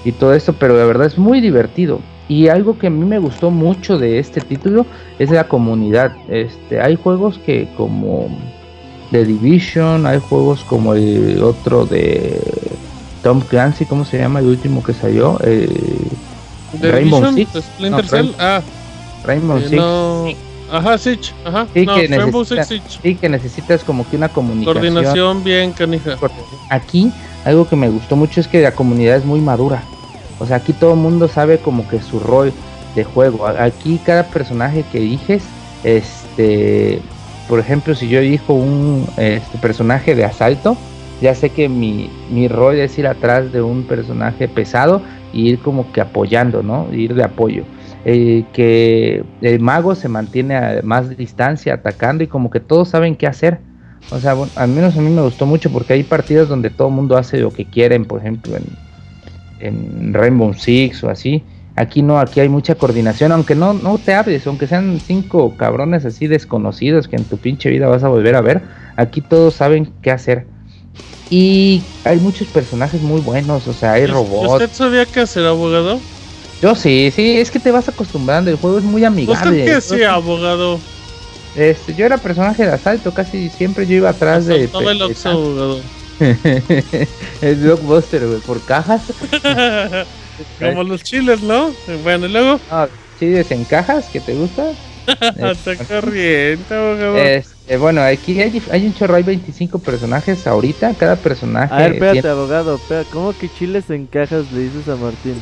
y 0.05 0.11
todo 0.11 0.33
esto, 0.33 0.53
pero 0.53 0.77
la 0.77 0.85
verdad 0.85 1.07
es 1.07 1.17
muy 1.17 1.41
divertido. 1.41 1.99
Y 2.27 2.47
algo 2.47 2.77
que 2.77 2.87
a 2.87 2.89
mí 2.89 3.05
me 3.05 3.19
gustó 3.19 3.51
mucho 3.51 3.97
de 3.97 4.19
este 4.19 4.39
título 4.41 4.85
es 5.19 5.29
la 5.29 5.47
comunidad. 5.47 6.13
Este, 6.29 6.79
hay 6.79 6.95
juegos 6.95 7.37
que 7.37 7.67
como 7.75 8.29
The 9.11 9.25
Division, 9.25 10.05
hay 10.05 10.19
juegos 10.19 10.63
como 10.63 10.93
el 10.93 11.41
otro 11.43 11.85
de 11.85 12.39
Tom 13.23 13.41
Clancy, 13.41 13.85
¿cómo 13.85 14.05
se 14.05 14.19
llama 14.19 14.39
el 14.39 14.47
último 14.47 14.83
que 14.83 14.93
salió? 14.93 15.39
Rainbow 16.81 17.33
Six. 17.33 17.49
ah. 18.39 18.61
Rainbow 19.23 19.57
eh, 19.57 19.67
Six. 19.69 20.37
Ajá, 20.71 20.97
Six. 20.97 21.33
Ajá. 21.45 21.67
Sí, 21.73 21.85
que 21.85 22.07
Rainbow 22.07 22.45
Six, 22.45 22.81
Sí, 23.01 23.15
que 23.15 23.29
necesitas 23.29 23.83
como 23.83 24.09
que 24.09 24.17
una 24.17 24.29
comunicación. 24.29 24.73
Coordinación 24.73 25.43
bien, 25.43 25.71
canija. 25.71 26.17
Aquí, 26.69 27.11
algo 27.45 27.67
que 27.67 27.75
me 27.75 27.89
gustó 27.89 28.15
mucho 28.15 28.39
es 28.39 28.47
que 28.47 28.61
la 28.61 28.71
comunidad 28.71 29.17
es 29.17 29.25
muy 29.25 29.39
madura. 29.39 29.83
O 30.39 30.45
sea, 30.45 30.57
aquí 30.57 30.73
todo 30.73 30.93
el 30.93 30.99
mundo 30.99 31.27
sabe 31.27 31.59
como 31.59 31.87
que 31.87 32.01
su 32.01 32.19
rol 32.19 32.51
de 32.95 33.03
juego. 33.03 33.47
Aquí 33.47 33.99
cada 34.03 34.23
personaje 34.23 34.83
que 34.91 34.97
eliges, 34.97 35.43
este, 35.83 37.01
por 37.47 37.59
ejemplo, 37.59 37.95
si 37.95 38.07
yo 38.07 38.19
elijo 38.19 38.53
un 38.53 39.07
este, 39.17 39.57
personaje 39.59 40.15
de 40.15 40.25
asalto, 40.25 40.77
ya 41.21 41.35
sé 41.35 41.49
que 41.49 41.69
mi, 41.69 42.09
mi 42.29 42.47
rol 42.47 42.79
es 42.79 42.97
ir 42.97 43.07
atrás 43.07 43.51
de 43.51 43.61
un 43.61 43.83
personaje 43.83 44.47
pesado 44.47 45.01
y 45.31 45.49
ir 45.49 45.59
como 45.59 45.91
que 45.91 46.01
apoyando, 46.01 46.63
¿no? 46.63 46.87
Ir 46.91 47.15
de 47.15 47.23
apoyo. 47.23 47.63
Eh, 48.05 48.43
que 48.51 49.23
el 49.41 49.59
mago 49.61 49.95
se 49.95 50.09
mantiene 50.09 50.57
a 50.57 50.81
más 50.83 51.15
distancia 51.15 51.75
atacando 51.75 52.23
y 52.23 52.27
como 52.27 52.49
que 52.49 52.59
todos 52.59 52.89
saben 52.89 53.15
qué 53.15 53.27
hacer. 53.27 53.59
O 54.09 54.19
sea, 54.19 54.35
al 54.55 54.67
menos 54.69 54.97
a 54.97 55.01
mí 55.01 55.09
me 55.09 55.21
gustó 55.21 55.45
mucho 55.45 55.71
porque 55.71 55.93
hay 55.93 56.03
partidas 56.03 56.49
donde 56.49 56.69
todo 56.69 56.89
el 56.89 56.93
mundo 56.93 57.17
hace 57.17 57.39
lo 57.39 57.53
que 57.53 57.65
quieren, 57.65 58.05
por 58.05 58.19
ejemplo 58.19 58.57
en, 58.57 58.65
en 59.59 60.13
Rainbow 60.13 60.53
Six 60.53 61.03
o 61.03 61.09
así. 61.09 61.43
Aquí 61.75 62.03
no, 62.03 62.19
aquí 62.19 62.39
hay 62.39 62.49
mucha 62.49 62.75
coordinación, 62.75 63.31
aunque 63.31 63.55
no, 63.55 63.73
no 63.73 63.97
te 63.97 64.13
hables, 64.13 64.45
aunque 64.45 64.67
sean 64.67 64.99
cinco 64.99 65.57
cabrones 65.57 66.05
así 66.05 66.27
desconocidos 66.27 67.07
que 67.07 67.15
en 67.15 67.23
tu 67.23 67.37
pinche 67.37 67.69
vida 67.69 67.87
vas 67.87 68.03
a 68.03 68.09
volver 68.09 68.35
a 68.35 68.41
ver, 68.41 68.61
aquí 68.95 69.21
todos 69.21 69.55
saben 69.55 69.91
qué 70.03 70.11
hacer. 70.11 70.45
Y 71.31 71.81
hay 72.03 72.19
muchos 72.19 72.47
personajes 72.47 73.01
muy 73.01 73.21
buenos, 73.21 73.67
o 73.67 73.73
sea, 73.73 73.93
hay 73.93 74.05
robots. 74.05 74.53
¿Usted 74.53 74.71
sabía 74.73 75.05
qué 75.07 75.21
hacer, 75.21 75.45
abogado? 75.47 75.99
Yo 76.63 76.75
sí, 76.75 77.11
sí, 77.13 77.39
es 77.39 77.51
que 77.51 77.59
te 77.59 77.73
vas 77.73 77.89
acostumbrando, 77.89 78.49
el 78.49 78.55
juego 78.55 78.77
es 78.77 78.85
muy 78.85 79.03
amigable. 79.03 79.49
¿Usted 79.49 79.65
qué 79.65 79.73
hacía, 79.73 80.13
abogado? 80.13 80.79
Este, 81.57 81.93
yo 81.93 82.05
era 82.05 82.17
personaje 82.17 82.65
de 82.65 82.71
asalto, 82.71 83.13
casi 83.13 83.49
siempre 83.49 83.85
yo 83.85 83.95
iba 83.95 84.09
atrás 84.09 84.45
de... 84.45 84.69
Todo 84.69 84.89
el 84.89 85.01
Oxxo, 85.01 85.27
abogado. 85.27 85.81
el 87.41 87.55
blockbuster, 87.57 88.25
güey, 88.25 88.39
por 88.39 88.63
cajas. 88.63 89.01
Como 90.61 90.83
los 90.83 91.03
chiles, 91.03 91.41
¿no? 91.41 91.73
Bueno, 92.01 92.27
y 92.27 92.29
luego... 92.29 92.61
Ah, 92.71 92.87
chiles 93.19 93.51
en 93.51 93.65
cajas, 93.65 94.05
¿que 94.05 94.21
te 94.21 94.33
gusta? 94.33 94.63
Está 95.51 95.75
corriente, 95.85 96.73
abogado. 96.73 97.17
Este, 97.17 97.77
bueno, 97.77 98.01
aquí 98.01 98.39
hay, 98.41 98.61
hay, 98.71 98.85
un 98.85 98.93
chorro, 98.93 99.15
hay 99.15 99.23
25 99.23 99.79
personajes 99.79 100.45
ahorita, 100.47 100.93
cada 100.95 101.15
personaje... 101.15 101.73
A 101.73 101.77
ver, 101.77 101.93
espérate, 101.93 102.27
abogado, 102.27 102.75
espérate, 102.75 103.09
¿cómo 103.11 103.37
que 103.37 103.49
chiles 103.49 103.89
en 103.89 104.05
cajas 104.07 104.51
le 104.51 104.61
dices 104.61 104.87
a 104.87 104.95
Martín? 104.95 105.41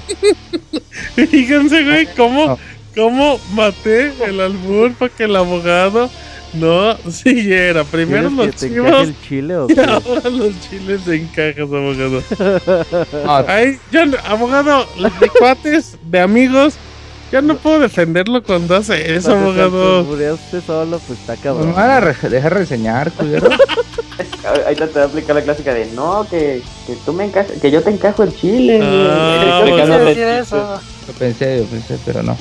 Fíjense, 1.15 1.83
güey, 1.83 2.07
cómo, 2.17 2.57
cómo 2.95 3.39
maté 3.53 4.11
el 4.25 4.39
albur 4.39 4.93
para 4.93 5.13
que 5.13 5.23
el 5.25 5.35
abogado 5.35 6.09
no 6.53 6.97
siguiera. 7.09 7.83
Primero 7.83 8.29
los 8.29 8.55
chivos. 8.55 9.07
El 9.07 9.21
chile, 9.21 9.55
¿o 9.55 9.67
y 9.69 9.79
ahora 9.79 10.29
los 10.29 10.53
chiles 10.61 11.07
en 11.07 11.27
cajas, 11.27 11.59
abogado. 11.59 12.23
Ay, 13.47 13.79
yo, 13.91 14.01
abogado, 14.25 14.85
de 15.19 15.29
cuates, 15.29 15.97
de 16.03 16.19
amigos. 16.19 16.75
Ya 17.31 17.41
no 17.41 17.55
puedo 17.55 17.79
defenderlo 17.79 18.43
cuando 18.43 18.75
hace 18.75 19.15
eso, 19.15 19.31
abogado. 19.31 20.01
usted 20.01 20.61
solo, 20.65 20.99
pues 20.99 21.17
está 21.19 21.37
cabrón. 21.37 21.69
Me 21.69 21.73
van 21.73 22.03
a 22.03 22.29
dejar 22.29 22.53
reseñar, 22.53 23.09
cuidado. 23.13 23.49
Ahí 24.67 24.75
te 24.75 24.85
va 24.85 25.03
a 25.03 25.05
aplicar 25.05 25.35
la 25.35 25.41
clásica 25.41 25.73
de 25.73 25.85
no, 25.93 26.27
que, 26.29 26.61
que 26.85 26.95
tú 27.05 27.13
me 27.13 27.25
encajas, 27.25 27.53
que 27.61 27.71
yo 27.71 27.81
te 27.81 27.91
encajo 27.91 28.23
el 28.23 28.35
chile. 28.35 28.81
Ah, 28.83 29.63
eso. 30.41 30.79
Lo 31.07 31.13
pensé, 31.13 31.59
lo 31.59 31.65
pensé, 31.65 31.97
pero 32.05 32.21
no. 32.21 32.37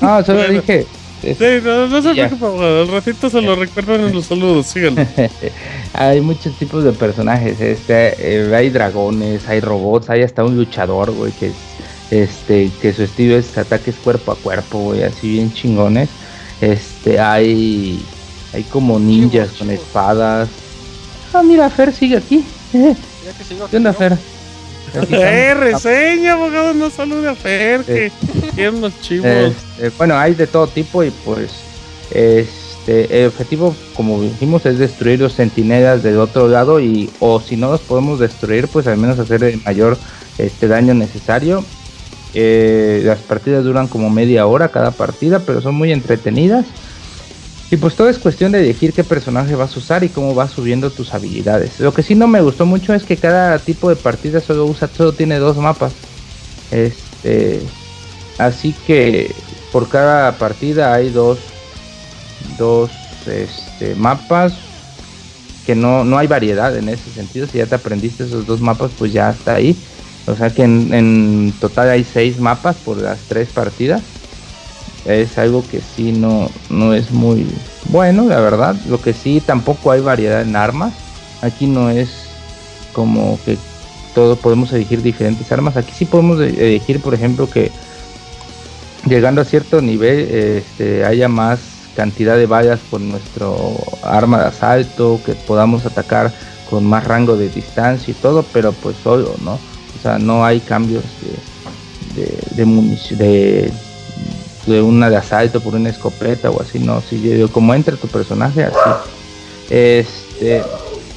No, 0.00 0.24
solo 0.24 0.48
dije. 0.48 0.86
Sí, 1.20 1.36
no, 1.62 1.88
no 1.88 2.00
se 2.00 2.14
preocupe, 2.14 2.44
abogado. 2.44 2.82
Al 2.82 2.88
ratito 2.88 3.28
se 3.28 3.42
lo 3.42 3.56
recuerdan 3.56 4.00
en 4.02 4.14
los 4.14 4.26
saludos, 4.26 4.66
síganlo. 4.66 5.04
hay 5.92 6.20
muchos 6.20 6.56
tipos 6.56 6.84
de 6.84 6.92
personajes. 6.92 7.60
Este, 7.60 8.14
eh, 8.18 8.54
hay 8.54 8.70
dragones, 8.70 9.46
hay 9.48 9.60
robots, 9.60 10.08
hay 10.08 10.22
hasta 10.22 10.44
un 10.44 10.56
luchador, 10.56 11.10
güey, 11.10 11.32
que 11.32 11.48
es 11.48 11.67
este 12.10 12.70
que 12.80 12.92
su 12.92 13.02
estilo 13.02 13.36
es 13.36 13.56
ataques 13.58 13.96
cuerpo 13.96 14.32
a 14.32 14.36
cuerpo, 14.36 14.78
güey, 14.78 15.02
así 15.02 15.32
bien 15.32 15.52
chingones. 15.52 16.08
Este, 16.60 17.20
hay 17.20 18.04
hay 18.52 18.62
como 18.64 18.98
ninjas 18.98 19.50
con 19.52 19.70
espadas. 19.70 20.48
Ah, 21.32 21.42
mira, 21.42 21.68
Fer 21.70 21.92
sigue 21.92 22.16
aquí. 22.16 22.44
¿Qué 22.72 23.76
onda, 23.76 23.92
Fer? 23.92 24.16
Eh, 25.10 25.52
reseña, 25.52 26.32
abogado, 26.32 26.72
no 26.72 26.88
saluda 26.88 27.32
a 27.32 27.34
Fer, 27.34 27.84
que 27.84 28.10
tiene 28.54 28.70
unos 28.70 28.98
chivos. 29.02 29.26
Este, 29.26 29.90
bueno, 29.98 30.16
hay 30.16 30.34
de 30.34 30.46
todo 30.46 30.66
tipo 30.66 31.04
y 31.04 31.10
pues, 31.10 31.50
este, 32.10 32.68
este, 32.88 33.20
el 33.20 33.26
objetivo, 33.26 33.76
como 33.94 34.22
dijimos, 34.22 34.64
es 34.64 34.78
destruir 34.78 35.20
los 35.20 35.34
centinelas 35.34 36.02
del 36.02 36.16
otro 36.18 36.48
lado 36.48 36.80
y 36.80 37.10
o 37.20 37.38
si 37.38 37.54
no 37.54 37.70
los 37.70 37.82
podemos 37.82 38.18
destruir, 38.18 38.66
pues 38.66 38.86
al 38.86 38.96
menos 38.96 39.18
hacer 39.18 39.44
el 39.44 39.60
mayor 39.62 39.98
este, 40.38 40.68
daño 40.68 40.94
necesario. 40.94 41.62
Eh, 42.34 43.02
las 43.04 43.20
partidas 43.20 43.64
duran 43.64 43.88
como 43.88 44.10
media 44.10 44.46
hora 44.46 44.68
cada 44.68 44.92
partida, 44.92 45.40
pero 45.40 45.60
son 45.60 45.74
muy 45.74 45.92
entretenidas. 45.92 46.66
Y 47.70 47.76
pues 47.76 47.94
todo 47.96 48.08
es 48.08 48.18
cuestión 48.18 48.52
de 48.52 48.60
elegir 48.60 48.94
qué 48.94 49.04
personaje 49.04 49.54
vas 49.54 49.76
a 49.76 49.78
usar 49.78 50.02
y 50.02 50.08
cómo 50.08 50.34
vas 50.34 50.52
subiendo 50.52 50.90
tus 50.90 51.12
habilidades. 51.12 51.78
Lo 51.80 51.92
que 51.92 52.02
sí 52.02 52.14
no 52.14 52.26
me 52.26 52.40
gustó 52.40 52.64
mucho 52.64 52.94
es 52.94 53.04
que 53.04 53.16
cada 53.16 53.58
tipo 53.58 53.90
de 53.90 53.96
partida 53.96 54.40
solo 54.40 54.64
usa, 54.64 54.88
solo 54.96 55.12
tiene 55.12 55.38
dos 55.38 55.58
mapas. 55.58 55.92
Este, 56.70 57.60
así 58.38 58.74
que 58.86 59.34
por 59.70 59.88
cada 59.90 60.38
partida 60.38 60.94
hay 60.94 61.10
dos, 61.10 61.38
dos 62.56 62.90
este, 63.26 63.94
mapas 63.94 64.54
que 65.66 65.74
no, 65.74 66.02
no 66.04 66.16
hay 66.16 66.26
variedad 66.26 66.74
en 66.74 66.88
ese 66.88 67.10
sentido. 67.12 67.46
Si 67.46 67.58
ya 67.58 67.66
te 67.66 67.74
aprendiste 67.74 68.24
esos 68.24 68.46
dos 68.46 68.60
mapas, 68.60 68.90
pues 68.98 69.12
ya 69.12 69.28
está 69.28 69.56
ahí. 69.56 69.76
O 70.28 70.36
sea 70.36 70.50
que 70.50 70.62
en, 70.62 71.52
total 71.60 71.90
hay 71.90 72.04
seis 72.04 72.38
mapas 72.38 72.76
por 72.76 72.98
las 72.98 73.18
tres 73.28 73.48
partidas 73.48 74.02
es 75.04 75.38
algo 75.38 75.64
que 75.66 75.80
sí 75.80 76.12
no, 76.12 76.50
no 76.68 76.92
es 76.92 77.10
muy 77.10 77.46
bueno, 77.88 78.24
la 78.24 78.40
verdad. 78.40 78.76
Lo 78.88 79.00
que 79.00 79.14
sí 79.14 79.42
tampoco 79.44 79.90
hay 79.90 80.00
variedad 80.00 80.42
en 80.42 80.54
armas. 80.54 80.92
Aquí 81.40 81.66
no 81.66 81.88
es 81.88 82.10
como 82.92 83.38
que 83.44 83.56
todos 84.14 84.38
podemos 84.38 84.72
elegir 84.72 85.02
diferentes 85.02 85.50
armas. 85.50 85.76
Aquí 85.76 85.92
sí 85.96 86.04
podemos 86.04 86.40
e-, 86.40 86.48
elegir, 86.48 87.00
por 87.00 87.14
ejemplo, 87.14 87.48
que 87.48 87.70
llegando 89.06 89.40
a 89.40 89.44
cierto 89.44 89.80
nivel 89.80 90.28
este, 90.28 91.04
haya 91.04 91.28
más 91.28 91.60
cantidad 91.96 92.36
de 92.36 92.46
balas 92.46 92.80
con 92.90 93.08
nuestro 93.08 93.76
arma 94.02 94.40
de 94.40 94.46
asalto, 94.46 95.20
que 95.24 95.32
podamos 95.32 95.86
atacar 95.86 96.32
con 96.68 96.84
más 96.84 97.04
rango 97.04 97.36
de 97.36 97.48
distancia 97.48 98.12
y 98.12 98.14
todo, 98.14 98.44
pero 98.52 98.72
pues 98.72 98.96
solo, 99.02 99.34
¿no? 99.42 99.58
O 99.98 100.02
sea, 100.02 100.18
no 100.18 100.44
hay 100.44 100.60
cambios 100.60 101.04
de, 102.14 102.22
de, 102.22 102.38
de 102.56 102.64
munición, 102.64 103.18
de 103.18 103.72
de 104.68 104.82
una 104.82 105.08
de 105.10 105.16
asalto 105.16 105.60
por 105.60 105.74
una 105.74 105.88
escopeta 105.88 106.50
o 106.50 106.60
así, 106.60 106.78
no, 106.78 107.00
si 107.00 107.20
yo 107.20 107.50
como 107.50 107.74
entra 107.74 107.96
tu 107.96 108.06
personaje 108.08 108.64
así. 108.64 108.90
Este, 109.70 110.62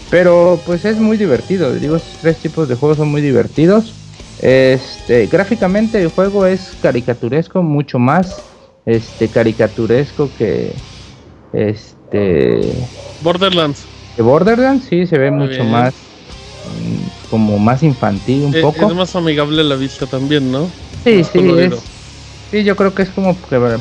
pero 0.09 0.59
pues 0.65 0.85
es 0.85 0.97
muy 0.97 1.17
divertido, 1.17 1.73
digo, 1.73 1.97
estos 1.97 2.17
tres 2.21 2.37
tipos 2.39 2.67
de 2.67 2.75
juegos 2.75 2.97
son 2.97 3.09
muy 3.09 3.21
divertidos. 3.21 3.93
Este, 4.39 5.27
gráficamente 5.27 6.01
el 6.01 6.09
juego 6.09 6.45
es 6.45 6.75
caricaturesco, 6.81 7.61
mucho 7.61 7.99
más 7.99 8.43
este 8.85 9.29
caricaturesco 9.29 10.29
que 10.37 10.73
este 11.53 12.87
Borderlands. 13.21 13.85
Que 14.15 14.21
Borderlands 14.21 14.85
sí 14.85 15.05
se 15.05 15.17
ve 15.17 15.29
mucho 15.29 15.63
más 15.63 15.93
como 17.29 17.59
más 17.59 17.83
infantil 17.83 18.43
un 18.45 18.61
poco. 18.61 18.87
Es 18.87 18.95
más 18.95 19.15
amigable 19.15 19.63
la 19.63 19.75
vista 19.75 20.05
también, 20.05 20.51
¿no? 20.51 20.69
Sí, 21.03 21.23
sí, 21.23 21.39
es, 21.57 21.83
Sí, 22.51 22.65
yo 22.65 22.75
creo 22.75 22.93
que 22.93 23.03
es 23.03 23.09
como 23.09 23.33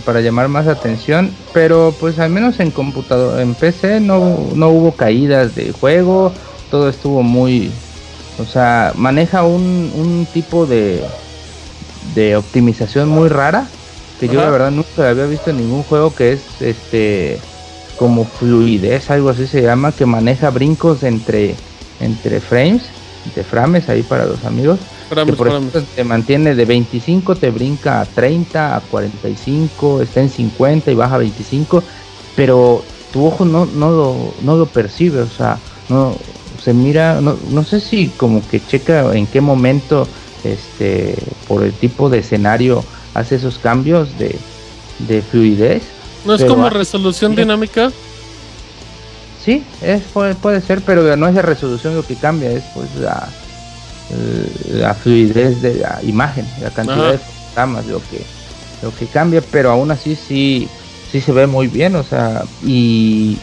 para, 0.05 0.20
llamar 0.20 0.48
más 0.48 0.69
atención, 0.69 1.32
pero 1.52 1.93
pues 1.98 2.20
al 2.20 2.31
menos 2.31 2.61
en 2.61 2.70
computador, 2.70 3.40
en 3.40 3.57
PC 3.57 3.98
no, 3.98 4.39
no 4.55 4.69
hubo 4.69 4.93
caídas 4.93 5.57
de 5.57 5.73
juego, 5.73 6.32
todo 6.70 6.89
estuvo 6.89 7.24
muy, 7.24 7.73
o 8.39 8.47
sea, 8.47 8.93
maneja 8.94 9.43
un, 9.43 9.90
un 9.93 10.24
tipo 10.32 10.66
de, 10.66 11.02
de 12.15 12.36
optimización 12.36 13.09
muy 13.09 13.28
rara, 13.28 13.66
que 14.20 14.28
yo 14.28 14.35
la 14.35 14.51
verdad 14.51 14.70
nunca 14.70 15.09
había 15.09 15.27
visto 15.27 15.51
en 15.51 15.57
ningún 15.57 15.82
juego 15.82 16.15
que 16.15 16.35
es 16.35 16.44
este 16.61 17.40
como 17.97 18.24
fluidez, 18.24 19.11
algo 19.11 19.31
así 19.31 19.48
se 19.48 19.62
llama, 19.62 19.90
que 19.93 20.07
maneja 20.07 20.48
brincos 20.51 21.02
entre, 21.02 21.57
entre 22.01 22.40
frames, 22.40 22.82
entre 23.27 23.44
frames 23.44 23.89
ahí 23.89 24.02
para 24.02 24.27
los 24.27 24.44
amigos 24.44 24.78
por 25.36 25.60
te 25.97 26.05
mantiene 26.05 26.55
de 26.55 26.64
25, 26.64 27.35
te 27.35 27.51
brinca 27.51 28.01
a 28.01 28.06
30, 28.06 28.77
a 28.77 28.81
45, 28.81 30.02
está 30.02 30.20
en 30.20 30.31
50 30.31 30.90
y 30.90 30.94
baja 30.94 31.16
a 31.16 31.18
25, 31.18 31.82
pero 32.36 32.85
tu 33.12 33.27
ojo 33.27 33.44
no, 33.44 33.66
no, 33.66 33.90
lo, 33.90 34.35
no 34.43 34.56
lo 34.56 34.66
percibe, 34.66 35.22
o 35.22 35.28
sea, 35.28 35.59
no 35.89 36.16
se 36.62 36.72
mira, 36.72 37.20
no, 37.20 37.36
no 37.51 37.64
sé 37.64 37.81
si 37.81 38.09
como 38.09 38.47
que 38.48 38.64
checa 38.64 39.12
en 39.16 39.27
qué 39.27 39.40
momento, 39.40 40.06
este, 40.44 41.16
por 41.48 41.64
el 41.64 41.72
tipo 41.72 42.09
de 42.09 42.18
escenario 42.18 42.85
hace 43.14 43.35
esos 43.36 43.59
cambios 43.59 44.16
de, 44.16 44.36
de 45.01 45.22
fluidez. 45.22 45.82
¿No 46.24 46.35
es 46.35 46.44
como 46.44 46.70
resolución 46.70 47.35
dinámica? 47.35 47.90
Sí, 49.44 49.64
es, 49.80 50.02
puede, 50.12 50.34
puede 50.34 50.60
ser, 50.60 50.82
pero 50.82 51.16
no 51.16 51.28
es 51.28 51.34
la 51.34 51.42
resolución 51.42 51.94
lo 51.94 52.06
que 52.06 52.16
cambia, 52.16 52.50
es 52.50 52.62
pues 52.74 52.94
la 52.96 53.28
eh, 54.12 54.72
la 54.72 54.94
fluidez 54.94 55.62
de 55.62 55.74
la 55.74 56.00
imagen, 56.02 56.44
la 56.60 56.70
cantidad 56.70 57.12
de 57.12 57.18
fotogramas, 57.18 57.86
lo 57.86 58.00
que, 58.00 58.20
lo 58.82 58.92
que 58.94 59.06
cambia, 59.06 59.40
pero 59.52 59.70
aún 59.70 59.90
así 59.92 60.16
sí, 60.16 60.68
sí 61.12 61.20
se 61.20 61.32
ve 61.32 61.46
muy 61.46 61.68
bien, 61.68 61.94
o 61.94 62.02
sea, 62.02 62.42
y, 62.64 63.38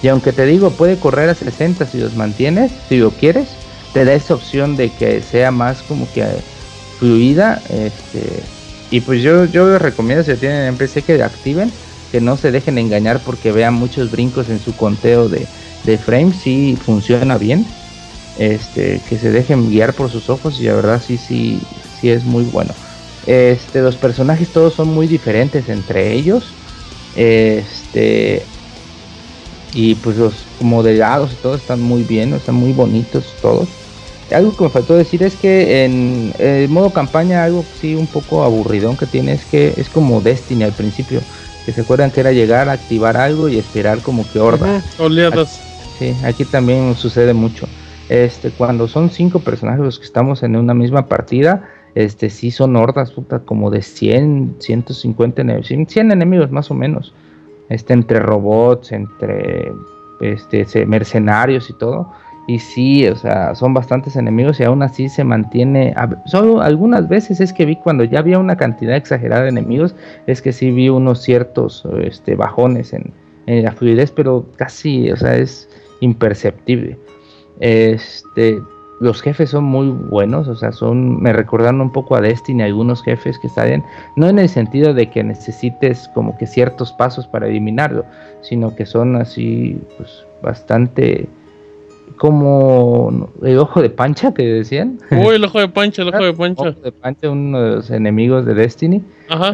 y 0.00 0.08
aunque 0.08 0.32
te 0.32 0.46
digo, 0.46 0.70
puede 0.70 0.96
correr 0.96 1.28
a 1.28 1.34
60 1.34 1.86
si 1.86 1.98
los 1.98 2.14
mantienes, 2.14 2.70
si 2.88 2.98
lo 2.98 3.10
quieres, 3.10 3.48
te 3.92 4.04
da 4.04 4.12
esa 4.12 4.34
opción 4.34 4.76
de 4.76 4.90
que 4.90 5.22
sea 5.22 5.50
más 5.50 5.82
como 5.82 6.06
que 6.12 6.24
fluida, 7.00 7.60
este, 7.68 8.44
y 8.92 9.00
pues 9.00 9.22
yo, 9.22 9.44
yo 9.46 9.68
les 9.70 9.82
recomiendo 9.82 10.22
si 10.22 10.34
tienen 10.34 10.66
en 10.68 10.76
PC 10.76 11.02
que 11.02 11.20
activen, 11.20 11.72
que 12.14 12.20
no 12.20 12.36
se 12.36 12.52
dejen 12.52 12.78
engañar 12.78 13.18
porque 13.18 13.50
vean 13.50 13.74
muchos 13.74 14.12
brincos 14.12 14.48
en 14.48 14.60
su 14.60 14.76
conteo 14.76 15.28
de, 15.28 15.48
de 15.82 15.98
frames, 15.98 16.36
si 16.36 16.76
funciona 16.76 17.38
bien 17.38 17.66
este, 18.38 19.00
que 19.08 19.18
se 19.18 19.32
dejen 19.32 19.68
guiar 19.68 19.94
por 19.94 20.12
sus 20.12 20.30
ojos 20.30 20.60
y 20.60 20.62
la 20.66 20.74
verdad 20.74 21.02
sí, 21.04 21.18
sí, 21.18 21.60
sí 22.00 22.10
es 22.10 22.22
muy 22.22 22.44
bueno. 22.44 22.72
Este, 23.26 23.80
los 23.80 23.96
personajes 23.96 24.48
todos 24.50 24.74
son 24.74 24.94
muy 24.94 25.08
diferentes 25.08 25.68
entre 25.68 26.12
ellos. 26.12 26.44
Este, 27.16 28.44
y 29.72 29.96
pues 29.96 30.16
los 30.16 30.34
modelados 30.60 31.32
y 31.32 31.42
todos 31.42 31.62
están 31.62 31.80
muy 31.80 32.04
bien, 32.04 32.32
están 32.32 32.54
muy 32.54 32.72
bonitos 32.72 33.24
todos. 33.42 33.66
Algo 34.30 34.56
que 34.56 34.62
me 34.62 34.70
faltó 34.70 34.94
decir 34.94 35.24
es 35.24 35.34
que 35.34 35.84
en 35.84 36.32
el 36.38 36.68
modo 36.68 36.90
campaña 36.90 37.42
algo 37.42 37.64
sí 37.80 37.96
un 37.96 38.06
poco 38.06 38.44
aburridón 38.44 38.96
que 38.96 39.06
tiene 39.06 39.32
es 39.32 39.44
que 39.46 39.74
es 39.76 39.88
como 39.88 40.20
Destiny 40.20 40.62
al 40.62 40.72
principio, 40.72 41.20
que 41.64 41.72
se 41.72 41.80
acuerdan 41.80 42.10
que 42.10 42.20
era 42.20 42.32
llegar 42.32 42.68
a 42.68 42.72
activar 42.72 43.16
algo 43.16 43.48
y 43.48 43.58
esperar 43.58 44.00
como 44.00 44.24
que 44.30 44.38
horda. 44.38 44.82
Oleadas. 44.98 45.60
Sí, 45.98 46.14
aquí 46.24 46.44
también 46.44 46.94
sucede 46.96 47.32
mucho. 47.32 47.66
Este, 48.08 48.50
cuando 48.50 48.86
son 48.88 49.10
cinco 49.10 49.40
personajes 49.40 49.80
los 49.80 49.98
que 49.98 50.04
estamos 50.04 50.42
en 50.42 50.56
una 50.56 50.74
misma 50.74 51.06
partida, 51.06 51.68
este, 51.94 52.28
sí 52.28 52.50
son 52.50 52.76
hordas, 52.76 53.12
puta, 53.12 53.40
como 53.40 53.70
de 53.70 53.82
100, 53.82 54.56
150 54.58 55.42
enemigos, 55.42 55.68
100 55.68 56.12
enemigos 56.12 56.50
más 56.50 56.70
o 56.70 56.74
menos, 56.74 57.14
este, 57.68 57.94
entre 57.94 58.18
robots, 58.20 58.92
entre 58.92 59.72
este, 60.20 60.86
mercenarios 60.86 61.70
y 61.70 61.72
todo. 61.72 62.12
Y 62.46 62.58
sí, 62.58 63.06
o 63.08 63.16
sea, 63.16 63.54
son 63.54 63.72
bastantes 63.72 64.16
enemigos 64.16 64.60
y 64.60 64.64
aún 64.64 64.82
así 64.82 65.08
se 65.08 65.24
mantiene. 65.24 65.94
Solo 66.26 66.60
algunas 66.60 67.08
veces 67.08 67.40
es 67.40 67.52
que 67.52 67.64
vi 67.64 67.76
cuando 67.76 68.04
ya 68.04 68.18
había 68.18 68.38
una 68.38 68.56
cantidad 68.56 68.96
exagerada 68.96 69.44
de 69.44 69.48
enemigos, 69.48 69.94
es 70.26 70.42
que 70.42 70.52
sí 70.52 70.70
vi 70.70 70.90
unos 70.90 71.22
ciertos 71.22 71.84
este, 72.02 72.34
bajones 72.34 72.92
en, 72.92 73.12
en 73.46 73.64
la 73.64 73.72
fluidez, 73.72 74.10
pero 74.10 74.46
casi, 74.56 75.10
o 75.10 75.16
sea, 75.16 75.36
es 75.36 75.68
imperceptible. 76.00 76.98
Este, 77.60 78.60
los 79.00 79.22
jefes 79.22 79.50
son 79.50 79.64
muy 79.64 79.88
buenos, 79.88 80.48
o 80.48 80.54
sea, 80.54 80.72
son, 80.72 81.20
me 81.22 81.32
recordaron 81.32 81.80
un 81.80 81.92
poco 81.92 82.16
a 82.16 82.20
Destiny 82.20 82.62
algunos 82.62 83.02
jefes 83.02 83.38
que 83.38 83.48
salen, 83.48 83.82
no 84.16 84.28
en 84.28 84.38
el 84.38 84.48
sentido 84.48 84.94
de 84.94 85.10
que 85.10 85.22
necesites 85.22 86.08
como 86.14 86.36
que 86.38 86.46
ciertos 86.46 86.92
pasos 86.92 87.26
para 87.26 87.46
eliminarlo, 87.46 88.04
sino 88.42 88.74
que 88.74 88.86
son 88.86 89.16
así, 89.16 89.80
pues, 89.96 90.26
bastante 90.42 91.28
como 92.24 93.28
el 93.42 93.58
ojo 93.58 93.82
de 93.82 93.90
pancha 93.90 94.32
que 94.32 94.44
decían. 94.44 94.98
Uy, 95.10 95.34
el 95.34 95.44
ojo 95.44 95.60
de 95.60 95.68
pancha, 95.68 96.00
el 96.00 96.08
ojo 96.08 96.24
de 96.24 96.32
pancha. 96.32 96.62
El 96.62 96.68
ojo 96.70 96.80
de 96.80 96.92
pancha, 96.92 97.30
uno 97.30 97.60
de 97.60 97.70
los 97.76 97.90
enemigos 97.90 98.46
de 98.46 98.54
Destiny. 98.54 99.02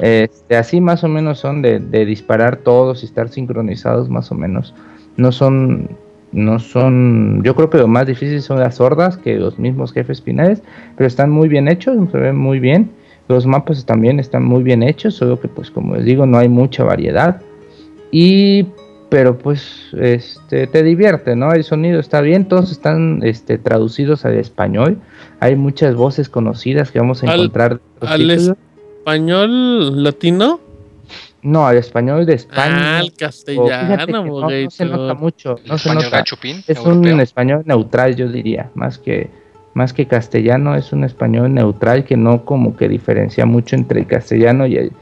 Este, 0.02 0.56
así 0.56 0.80
más 0.80 1.02
o 1.02 1.09
menos 1.09 1.40
son 1.40 1.62
de, 1.62 1.80
de 1.80 2.05
disparar 2.05 2.59
todos 2.59 3.02
y 3.02 3.06
estar 3.06 3.28
sincronizados 3.28 4.09
más 4.09 4.30
o 4.30 4.36
menos. 4.36 4.72
No 5.16 5.32
son 5.32 5.88
no 6.30 6.60
son, 6.60 7.42
yo 7.42 7.56
creo 7.56 7.70
que 7.70 7.78
lo 7.78 7.88
más 7.88 8.06
difícil 8.06 8.40
son 8.40 8.60
las 8.60 8.80
hordas 8.80 9.16
que 9.16 9.34
los 9.34 9.59
mismos 9.59 9.92
jefes 9.92 10.22
finales, 10.22 10.62
pero 10.97 11.09
están 11.09 11.28
muy 11.28 11.48
bien 11.48 11.66
hechos, 11.66 11.97
se 12.12 12.18
ven 12.18 12.36
muy 12.36 12.60
bien. 12.60 12.92
Los 13.26 13.47
mapas 13.47 13.84
también 13.84 14.20
están 14.20 14.44
muy 14.44 14.62
bien 14.62 14.84
hechos, 14.84 15.16
solo 15.16 15.40
que 15.40 15.48
pues 15.48 15.72
como 15.72 15.97
les 15.97 16.05
digo 16.05 16.24
no 16.24 16.38
hay 16.38 16.48
mucha 16.48 16.84
variedad. 16.84 17.42
Y 18.12 18.66
pero 19.11 19.37
pues 19.37 19.89
este 20.01 20.66
te 20.69 20.82
divierte, 20.82 21.37
¿no? 21.37 21.53
El 21.53 21.65
sonido 21.65 22.01
está 22.01 22.20
bien, 22.20 22.47
todos 22.47 22.70
están 22.70 23.20
este, 23.23 23.59
traducidos 23.59 24.24
al 24.24 24.37
español. 24.37 24.99
Hay 25.41 25.57
muchas 25.57 25.95
voces 25.95 26.28
conocidas 26.28 26.91
que 26.91 27.01
vamos 27.01 27.23
a 27.23 27.35
encontrar. 27.35 27.81
¿Al 28.01 28.31
español 28.31 30.03
latino? 30.03 30.61
No, 31.43 31.69
el 31.70 31.78
español 31.78 32.24
de 32.27 32.35
España. 32.35 32.99
Ah, 32.99 33.01
el 33.01 33.12
castellano, 33.15 34.24
no, 34.24 34.70
se 34.70 34.85
nota 34.85 35.15
mucho. 35.15 35.57
No 35.66 35.77
se 35.77 35.95
nota. 35.95 36.23
es 36.66 36.78
un 36.81 37.20
español 37.20 37.62
neutral, 37.65 38.15
yo 38.15 38.28
diría, 38.28 38.70
más 38.74 38.99
que 38.99 39.31
más 39.73 39.93
que 39.93 40.07
castellano, 40.07 40.74
es 40.74 40.93
un 40.93 41.05
español 41.05 41.55
neutral 41.55 42.05
que 42.05 42.16
no 42.16 42.45
como 42.45 42.77
que 42.77 42.89
diferencia 42.89 43.47
mucho 43.47 43.77
entre 43.77 44.01
el 44.01 44.07
castellano 44.07 44.66
y 44.66 44.77
el, 44.77 44.93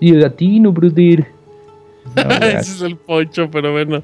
y 0.00 0.10
el 0.10 0.20
latino, 0.20 0.72
brother. 0.72 1.26
Ese 2.42 2.58
es 2.58 2.82
el 2.82 2.96
poncho, 2.96 3.50
pero 3.50 3.72
bueno. 3.72 4.02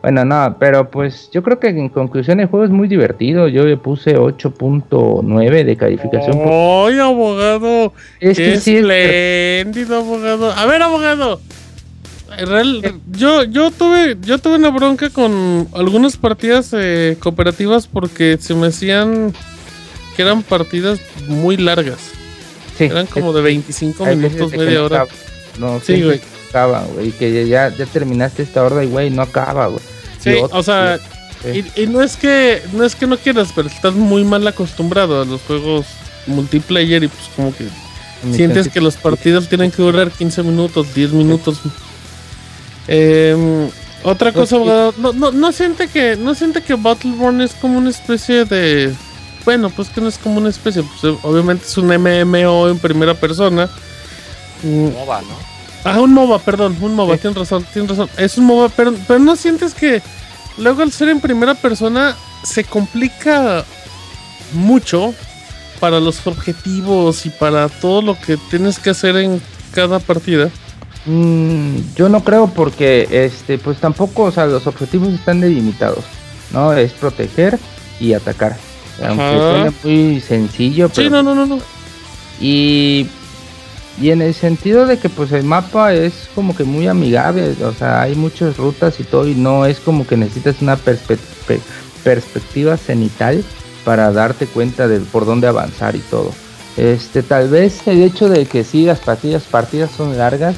Bueno, 0.00 0.24
no, 0.24 0.56
pero 0.58 0.90
pues 0.90 1.28
yo 1.30 1.42
creo 1.42 1.60
que 1.60 1.68
en 1.68 1.90
conclusión 1.90 2.40
el 2.40 2.46
juego 2.46 2.64
es 2.64 2.70
muy 2.70 2.88
divertido. 2.88 3.48
Yo 3.48 3.64
le 3.64 3.76
puse 3.76 4.16
8.9 4.16 5.64
de 5.64 5.76
calificación. 5.76 6.38
¡Ay, 6.38 6.98
abogado! 6.98 7.92
Es 8.18 8.38
¡Qué 8.38 8.54
espléndido, 8.54 9.98
abogado! 9.98 10.52
A 10.52 10.64
ver, 10.64 10.80
abogado. 10.80 11.40
yo, 13.12 13.44
yo 13.44 13.70
tuve, 13.70 14.16
yo 14.22 14.38
tuve 14.38 14.56
una 14.56 14.70
bronca 14.70 15.10
con 15.10 15.68
algunas 15.74 16.16
partidas 16.16 16.70
eh, 16.72 17.18
cooperativas 17.20 17.86
porque 17.88 18.38
se 18.40 18.54
me 18.54 18.68
hacían 18.68 19.34
que 20.16 20.22
eran 20.22 20.42
partidas 20.42 20.98
muy 21.28 21.58
largas. 21.58 22.12
eran 22.78 23.04
como 23.04 23.34
de 23.34 23.42
25 23.42 24.06
minutos, 24.06 24.52
media 24.52 24.82
hora. 24.82 25.06
No, 25.58 25.78
sí, 25.80 26.02
güey 26.02 26.20
acaba, 26.50 26.84
güey. 26.92 27.12
Que 27.12 27.48
ya, 27.48 27.74
ya 27.74 27.86
terminaste 27.86 28.42
esta 28.42 28.62
horda 28.62 28.84
y, 28.84 28.88
güey, 28.88 29.10
no 29.10 29.22
acaba, 29.22 29.68
güey. 29.68 29.82
Sí, 30.18 30.34
o 30.50 30.62
sea, 30.62 30.98
y, 31.76 31.86
no 31.86 32.02
es 32.02 32.16
que 32.16 32.62
no 32.72 32.84
es 32.84 32.94
que 32.94 33.06
no 33.06 33.16
quieras, 33.16 33.48
pero 33.54 33.68
estás 33.68 33.94
muy 33.94 34.24
mal 34.24 34.46
acostumbrado 34.46 35.22
a 35.22 35.24
los 35.24 35.40
juegos 35.42 35.86
multiplayer 36.26 37.02
y 37.04 37.08
pues 37.08 37.22
como 37.34 37.54
que 37.56 37.66
sientes 38.36 38.68
que 38.68 38.80
los 38.80 38.96
partidos 38.96 39.48
tienen 39.48 39.70
que 39.70 39.80
durar 39.80 40.10
15 40.10 40.42
minutos, 40.42 40.94
10 40.94 41.12
minutos. 41.12 41.60
Em, 42.86 43.70
otra 44.02 44.32
cosa, 44.32 44.58
no, 44.58 45.12
no, 45.14 45.32
no 45.32 45.52
siente 45.52 45.88
que 45.88 46.16
no 46.16 46.34
siente 46.34 46.62
que 46.62 46.74
Battleborn 46.74 47.40
es 47.40 47.54
como 47.54 47.78
una 47.78 47.88
especie 47.88 48.44
de 48.44 48.92
bueno, 49.46 49.70
pues 49.70 49.88
que 49.88 50.02
no 50.02 50.08
es 50.08 50.18
como 50.18 50.38
una 50.38 50.50
especie, 50.50 50.82
pues 50.82 51.16
obviamente 51.22 51.64
es 51.64 51.78
un 51.78 51.86
MMO 51.86 52.68
en 52.68 52.78
primera 52.78 53.14
persona. 53.14 53.70
MOBA, 54.62 55.22
¿no? 55.22 55.49
Ah, 55.84 56.00
un 56.00 56.12
MOBA, 56.12 56.38
perdón, 56.40 56.76
un 56.80 56.94
MOBA, 56.94 57.16
tienes 57.16 57.38
razón, 57.38 57.66
tienes 57.72 57.90
razón. 57.90 58.08
Es 58.16 58.36
un 58.38 58.46
MOBA, 58.46 58.68
pero, 58.70 58.94
pero 59.06 59.18
no 59.18 59.36
sientes 59.36 59.74
que 59.74 60.02
luego 60.58 60.82
al 60.82 60.92
ser 60.92 61.08
en 61.08 61.20
primera 61.20 61.54
persona 61.54 62.16
se 62.42 62.64
complica 62.64 63.64
mucho 64.52 65.14
para 65.78 66.00
los 66.00 66.26
objetivos 66.26 67.24
y 67.26 67.30
para 67.30 67.68
todo 67.68 68.02
lo 68.02 68.20
que 68.20 68.36
tienes 68.36 68.78
que 68.78 68.90
hacer 68.90 69.16
en 69.16 69.40
cada 69.72 69.98
partida. 69.98 70.50
Mm, 71.06 71.76
yo 71.96 72.08
no 72.10 72.22
creo 72.22 72.48
porque 72.48 73.08
este 73.10 73.56
pues 73.56 73.78
tampoco, 73.78 74.24
o 74.24 74.32
sea, 74.32 74.46
los 74.46 74.66
objetivos 74.66 75.08
están 75.08 75.40
delimitados, 75.40 76.04
¿no? 76.52 76.72
Es 76.74 76.92
proteger 76.92 77.58
y 77.98 78.12
atacar. 78.12 78.56
Aunque 79.02 79.38
suene 79.38 79.72
muy 79.82 80.20
sencillo, 80.20 80.90
pero 80.90 81.02
Sí, 81.02 81.10
no, 81.10 81.22
no, 81.22 81.34
no, 81.34 81.46
no. 81.46 81.58
Y 82.38 83.06
y 84.00 84.10
en 84.10 84.22
el 84.22 84.34
sentido 84.34 84.86
de 84.86 84.98
que 84.98 85.08
pues 85.08 85.30
el 85.32 85.44
mapa 85.44 85.92
es 85.92 86.28
como 86.34 86.56
que 86.56 86.64
muy 86.64 86.88
amigable, 86.88 87.54
o 87.62 87.74
sea, 87.74 88.02
hay 88.02 88.14
muchas 88.14 88.56
rutas 88.56 88.98
y 88.98 89.04
todo 89.04 89.28
y 89.28 89.34
no 89.34 89.66
es 89.66 89.78
como 89.78 90.06
que 90.06 90.16
necesitas 90.16 90.62
una 90.62 90.76
perspectiva 90.76 92.76
cenital 92.78 93.44
para 93.84 94.10
darte 94.12 94.46
cuenta 94.46 94.88
de 94.88 95.00
por 95.00 95.26
dónde 95.26 95.48
avanzar 95.48 95.96
y 95.96 96.00
todo. 96.00 96.32
Este, 96.76 97.22
tal 97.22 97.50
vez 97.50 97.86
el 97.86 98.02
hecho 98.02 98.28
de 98.28 98.46
que 98.46 98.64
sí 98.64 98.86
las 98.86 99.00
partidas, 99.00 99.42
partidas 99.42 99.90
son 99.90 100.16
largas, 100.16 100.54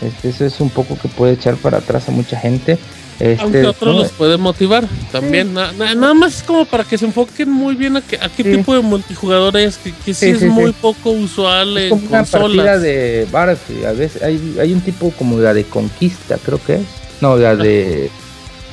este, 0.00 0.30
eso 0.30 0.44
es 0.44 0.60
un 0.60 0.70
poco 0.70 0.96
que 0.98 1.08
puede 1.08 1.34
echar 1.34 1.56
para 1.56 1.78
atrás 1.78 2.08
a 2.08 2.12
mucha 2.12 2.38
gente. 2.38 2.78
Este, 3.18 3.42
Aunque 3.42 3.66
otros 3.66 3.96
los 3.96 4.12
puede 4.12 4.36
motivar 4.36 4.86
también. 5.10 5.54
nada 5.54 6.14
más 6.14 6.36
es 6.36 6.42
como 6.42 6.66
para 6.66 6.84
que 6.84 6.98
se 6.98 7.06
enfoquen 7.06 7.50
muy 7.50 7.74
bien 7.74 7.96
a, 7.96 8.02
qué 8.02 8.44
tipo 8.44 8.74
de 8.74 8.80
multijugador 8.80 9.56
es, 9.56 9.78
que, 9.78 10.12
sí, 10.12 10.26
es 10.26 10.42
muy 10.42 10.72
poco 10.72 11.10
usual 11.10 11.78
en 11.78 11.90
como 11.90 12.08
consolas. 12.08 12.34
Una 12.34 12.62
partida 12.64 12.78
de 12.78 13.26
Battlefield, 13.32 13.86
a 13.86 13.92
veces 13.92 14.22
hay, 14.22 14.56
hay 14.60 14.72
un 14.72 14.82
tipo 14.82 15.10
como 15.12 15.38
la 15.38 15.54
de 15.54 15.64
conquista, 15.64 16.36
creo 16.44 16.60
que 16.62 16.74
es. 16.74 16.82
No, 17.22 17.36
la 17.36 17.56
de... 17.56 18.10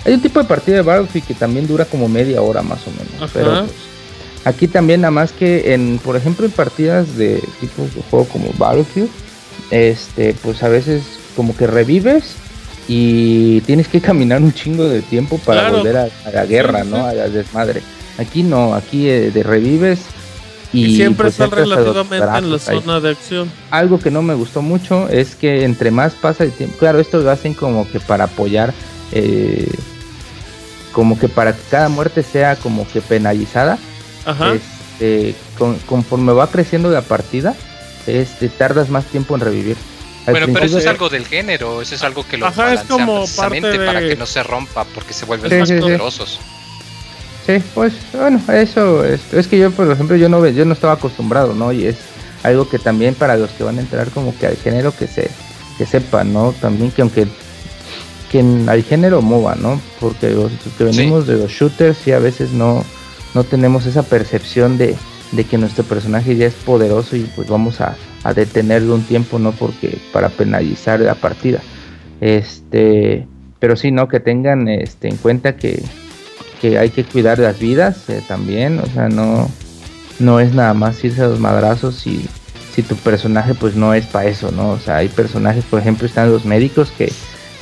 Hay 0.06 0.14
un 0.14 0.22
tipo 0.22 0.40
de 0.40 0.46
partida 0.46 0.76
de 0.78 0.82
Battlefield 0.82 1.26
que 1.26 1.34
también 1.34 1.66
dura 1.66 1.86
como 1.86 2.10
media 2.10 2.42
hora 2.42 2.62
más 2.62 2.82
o 2.86 2.92
menos. 2.92 3.32
Pero 3.32 3.60
pues, 3.60 3.72
aquí 4.44 4.68
también 4.68 5.00
nada 5.02 5.12
más 5.12 5.32
que 5.32 5.74
en, 5.74 6.00
por 6.04 6.18
ejemplo, 6.18 6.46
en 6.46 6.52
partidas 6.52 7.16
de 7.16 7.42
tipo 7.62 7.84
de 7.84 8.02
juego 8.10 8.28
como 8.28 8.52
Battlefield, 8.58 9.10
este, 9.72 10.36
pues 10.44 10.62
a 10.64 10.68
veces 10.68 11.04
como 11.38 11.56
que 11.56 11.66
revives 11.66 12.36
y 12.88 13.62
tienes 13.62 13.88
que 13.88 14.02
caminar 14.02 14.42
un 14.42 14.54
chingo 14.54 14.84
de 14.86 15.02
tiempo 15.02 15.38
para 15.40 15.72
volver 15.72 15.98
a, 15.98 16.10
la 16.32 16.46
guerra, 16.46 16.84
¿no? 16.84 17.06
A 17.06 17.14
la 17.14 17.30
desmadre. 17.30 17.82
Aquí 18.18 18.44
no, 18.44 18.74
aquí 18.76 19.08
eh, 19.08 19.32
de 19.32 19.44
revives 19.44 20.00
y, 20.74 20.96
siempre 20.96 21.26
pues, 21.26 21.34
están 21.40 21.52
relativamente 21.52 22.16
en 22.16 22.52
la 22.52 22.60
zona 22.60 23.00
de 23.00 23.12
acción. 23.12 23.52
Algo 23.70 24.00
que 24.00 24.12
no 24.12 24.22
me 24.22 24.34
gustó 24.34 24.62
mucho 24.62 25.08
es 25.08 25.36
que 25.36 25.64
entre 25.64 25.92
más 25.92 26.14
pasa 26.14 26.44
el 26.44 26.52
tiempo, 26.52 26.78
claro, 26.78 27.00
esto 27.00 27.20
lo 27.20 27.30
hacen 27.30 27.54
como 27.54 27.90
que 27.90 28.00
para 28.00 28.26
apoyar, 28.26 28.74
eh, 29.12 29.72
como 30.92 31.18
que 31.20 31.30
para 31.30 31.54
que 31.54 31.62
cada 31.70 31.90
muerte 31.90 32.24
sea 32.24 32.56
como 32.56 32.88
que 32.88 33.02
penalizada. 33.02 33.78
Ajá. 34.26 34.54
Este, 34.54 35.36
conforme 35.86 36.34
va 36.34 36.48
creciendo 36.48 36.90
la 36.90 37.02
partida, 37.02 37.56
este, 38.08 38.50
tardas 38.50 38.90
más 38.90 39.06
tiempo 39.06 39.36
en 39.36 39.42
revivir. 39.42 39.78
Bueno, 40.26 40.48
pero 40.54 40.66
eso 40.66 40.80
es 40.80 40.88
algo 40.88 41.10
del 41.10 41.26
género, 41.26 41.82
eso 41.82 41.96
es 41.96 42.04
algo 42.04 42.26
que 42.26 42.38
lo 42.38 42.48
Ajá, 42.48 42.74
es 42.74 42.82
como 42.82 43.22
precisamente 43.22 43.78
para 43.86 44.00
que 44.00 44.16
no 44.16 44.26
se 44.26 44.42
rompa, 44.44 44.86
porque 44.86 45.14
se 45.14 45.26
vuelven 45.26 45.60
más 45.60 45.72
poderosos. 45.72 46.40
Sí. 47.46 47.62
pues 47.74 47.94
bueno, 48.14 48.42
eso 48.54 49.04
es, 49.04 49.34
es, 49.34 49.48
que 49.48 49.58
yo, 49.58 49.72
por 49.72 49.92
ejemplo, 49.92 50.16
yo 50.16 50.30
no 50.30 50.48
yo 50.48 50.64
no 50.64 50.74
estaba 50.74 50.94
acostumbrado, 50.94 51.54
¿no? 51.54 51.74
Y 51.74 51.88
es 51.88 51.98
algo 52.44 52.70
que 52.70 52.80
también 52.80 53.16
para 53.16 53.36
los 53.36 53.50
que 53.52 53.64
van 53.64 53.78
a 53.80 53.82
entrar 53.82 54.10
como 54.12 54.38
que 54.38 54.48
al 54.48 54.56
género 54.56 54.96
que 54.96 55.08
se 55.08 55.30
que 55.78 55.86
sepan, 55.86 56.32
¿no? 56.32 56.54
También 56.62 56.92
que 56.92 57.02
aunque 57.02 57.28
que 58.32 58.40
al 58.68 58.84
género 58.84 59.22
MOBA, 59.22 59.56
¿no? 59.56 59.82
Porque 60.00 60.30
los 60.30 60.52
que 60.78 60.86
venimos 60.86 61.28
de 61.28 61.38
los 61.38 61.52
shooters 61.52 62.08
y 62.08 62.14
a 62.14 62.20
veces 62.20 62.52
no 62.52 62.86
no 63.34 63.44
tenemos 63.44 63.86
esa 63.88 64.04
percepción 64.04 64.78
de, 64.78 64.96
de 65.32 65.44
que 65.44 65.58
nuestro 65.58 65.84
personaje 65.84 66.36
ya 66.36 66.46
es 66.46 66.54
poderoso 66.54 67.16
y 67.16 67.24
pues 67.36 67.50
vamos 67.50 67.82
a 67.82 67.96
a 68.24 68.34
detenerlo 68.34 68.96
un 68.96 69.04
tiempo, 69.04 69.40
no 69.40 69.52
porque 69.52 69.98
para 70.12 70.30
penalizar 70.30 71.00
la 71.00 71.16
partida. 71.16 71.60
Este, 72.22 73.28
pero 73.60 73.76
sí, 73.76 73.92
no 73.92 74.08
que 74.08 74.20
tengan 74.20 74.68
este 74.68 75.10
en 75.10 75.18
cuenta 75.18 75.56
que, 75.56 75.84
que 76.62 76.78
hay 76.78 76.90
que 76.90 77.04
cuidar 77.04 77.40
las 77.40 77.60
vidas 77.60 78.10
eh, 78.10 78.22
también, 78.28 78.80
o 78.80 78.86
sea, 78.88 79.10
no 79.10 79.50
no 80.20 80.40
es 80.40 80.54
nada 80.54 80.74
más 80.74 81.04
irse 81.04 81.22
a 81.22 81.28
los 81.28 81.40
madrazos 81.40 81.96
si 81.96 82.26
si 82.74 82.82
tu 82.82 82.96
personaje 82.96 83.54
pues 83.54 83.76
no 83.76 83.94
es 83.94 84.06
para 84.06 84.30
eso, 84.30 84.52
¿no? 84.52 84.72
O 84.72 84.80
sea, 84.80 84.98
hay 84.98 85.10
personajes, 85.10 85.64
por 85.66 85.80
ejemplo, 85.80 86.08
están 86.08 86.32
los 86.32 86.44
médicos 86.44 86.92
que 86.92 87.12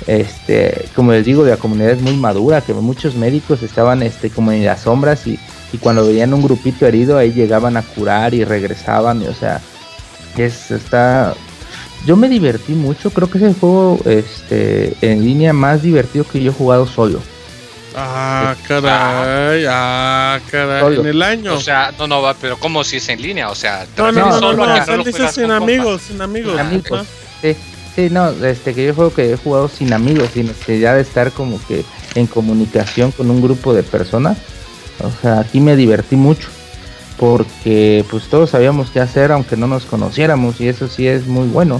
este, 0.07 0.85
como 0.95 1.11
les 1.11 1.25
digo, 1.25 1.45
la 1.45 1.57
comunidad 1.57 1.91
es 1.91 2.01
muy 2.01 2.15
madura, 2.15 2.61
que 2.61 2.73
muchos 2.73 3.15
médicos 3.15 3.61
estaban 3.61 4.01
este 4.01 4.29
como 4.29 4.51
en 4.51 4.65
las 4.65 4.81
sombras 4.81 5.27
y, 5.27 5.37
y 5.73 5.77
cuando 5.77 6.07
veían 6.07 6.33
un 6.33 6.41
grupito 6.41 6.87
herido 6.87 7.17
ahí 7.17 7.33
llegaban 7.33 7.77
a 7.77 7.83
curar 7.83 8.33
y 8.33 8.43
regresaban, 8.43 9.21
y, 9.21 9.27
o 9.27 9.33
sea, 9.33 9.61
es, 10.37 10.71
está. 10.71 11.33
Yo 12.05 12.15
me 12.15 12.27
divertí 12.27 12.73
mucho, 12.73 13.11
creo 13.11 13.29
que 13.29 13.37
es 13.37 13.43
el 13.43 13.53
juego 13.53 13.99
este, 14.05 14.95
en 15.01 15.23
línea 15.23 15.53
más 15.53 15.83
divertido 15.83 16.25
que 16.25 16.41
yo 16.41 16.51
he 16.51 16.53
jugado 16.53 16.87
solo. 16.87 17.21
Ah, 17.95 18.55
caray, 18.67 19.65
ah, 19.69 20.39
caray, 20.49 20.99
en 20.99 21.05
el 21.05 21.21
año. 21.21 21.53
O 21.53 21.59
sea, 21.59 21.93
no, 21.99 22.07
no, 22.07 22.21
va, 22.21 22.33
pero 22.33 22.57
¿cómo 22.57 22.83
si 22.83 22.97
es 22.97 23.09
en 23.09 23.21
línea? 23.21 23.49
O 23.49 23.55
sea, 23.55 23.85
no, 23.97 24.11
no, 24.11 24.39
no, 24.39 24.53
no, 24.53 24.65
no, 24.65 25.03
dice 25.03 25.27
sin 25.27 25.51
amigos, 25.51 26.01
sin 26.03 26.21
amigos. 26.21 26.59
amigos. 26.59 27.05
Sí, 27.41 27.55
sí, 27.95 28.07
no, 28.09 28.29
este, 28.29 28.73
que 28.73 28.85
yo 28.85 28.95
juego 28.95 29.13
que 29.13 29.33
he 29.33 29.37
jugado 29.37 29.67
sin 29.67 29.93
amigos, 29.93 30.29
sin 30.33 30.47
necesidad 30.47 30.95
de 30.95 31.01
estar 31.01 31.31
como 31.31 31.59
que 31.67 31.83
en 32.15 32.27
comunicación 32.27 33.11
con 33.11 33.29
un 33.29 33.41
grupo 33.41 33.73
de 33.73 33.83
personas. 33.83 34.37
O 35.03 35.11
sea, 35.21 35.41
aquí 35.41 35.59
me 35.59 35.75
divertí 35.75 36.15
mucho 36.15 36.47
porque 37.21 38.03
pues 38.09 38.29
todos 38.29 38.49
sabíamos 38.49 38.89
qué 38.89 38.99
hacer 38.99 39.31
aunque 39.31 39.55
no 39.55 39.67
nos 39.67 39.85
conociéramos 39.85 40.59
y 40.59 40.67
eso 40.67 40.87
sí 40.87 41.07
es 41.07 41.27
muy 41.27 41.47
bueno. 41.47 41.79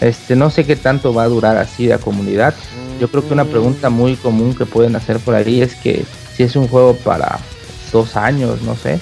Este, 0.00 0.36
no 0.36 0.48
sé 0.48 0.64
qué 0.64 0.76
tanto 0.76 1.12
va 1.12 1.24
a 1.24 1.28
durar 1.28 1.56
así 1.56 1.88
la 1.88 1.98
comunidad. 1.98 2.54
Yo 3.00 3.08
creo 3.08 3.26
que 3.26 3.34
una 3.34 3.46
pregunta 3.46 3.90
muy 3.90 4.14
común 4.14 4.54
que 4.54 4.64
pueden 4.64 4.94
hacer 4.94 5.18
por 5.18 5.34
ahí 5.34 5.60
es 5.60 5.74
que 5.74 6.04
si 6.36 6.44
es 6.44 6.54
un 6.54 6.68
juego 6.68 6.94
para 6.94 7.40
dos 7.90 8.14
años, 8.14 8.62
no 8.62 8.76
sé. 8.76 9.00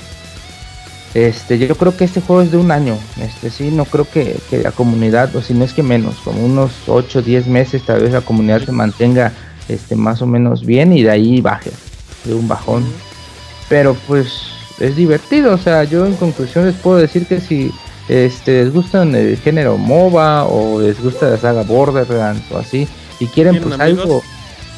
Este, 1.13 1.59
yo 1.59 1.77
creo 1.77 1.95
que 1.95 2.05
este 2.05 2.23
juego 2.23 2.41
es 2.41 2.51
de 2.51 2.57
un 2.57 2.71
año. 2.71 2.97
Este, 3.21 3.51
sí, 3.51 3.71
no 3.71 3.85
creo 3.85 4.09
que, 4.11 4.41
la 4.53 4.73
comunidad, 4.73 5.37
o 5.37 5.43
si 5.43 5.53
no 5.53 5.67
es 5.67 5.75
que 5.75 5.83
menos, 5.83 6.15
como 6.25 6.47
unos 6.47 6.73
8 6.87 7.19
o 7.19 7.23
10 7.23 7.47
meses, 7.47 7.85
tal 7.85 8.01
vez 8.01 8.11
la 8.11 8.23
comunidad 8.23 8.63
se 8.65 8.73
mantenga 8.73 9.35
este, 9.69 9.97
más 9.97 10.23
o 10.23 10.27
menos 10.27 10.65
bien 10.65 10.95
y 10.95 11.03
de 11.03 11.11
ahí 11.11 11.43
baje, 11.43 11.73
de 12.25 12.33
un 12.33 12.49
bajón. 12.49 12.87
Pero 13.69 13.95
pues 14.07 14.54
es 14.79 14.97
divertido. 14.97 15.55
O 15.55 15.59
sea, 15.59 15.85
yo 15.85 16.07
en 16.07 16.15
conclusión 16.15 16.67
les 16.67 16.75
puedo 16.75 16.97
decir 16.97 17.27
que 17.27 17.41
si, 17.41 17.73
este, 18.09 18.65
les 18.65 18.73
gusta 18.73 19.03
el 19.03 19.37
género 19.39 19.79
MOBA 19.79 20.45
o 20.45 20.81
les 20.81 21.03
gusta 21.03 21.31
la 21.31 21.39
saga 21.39 21.63
Borderlands 21.63 22.51
o 22.51 22.59
así 22.59 22.87
y 23.19 23.27
quieren 23.27 23.63
pues 23.63 23.81
algo 23.81 24.23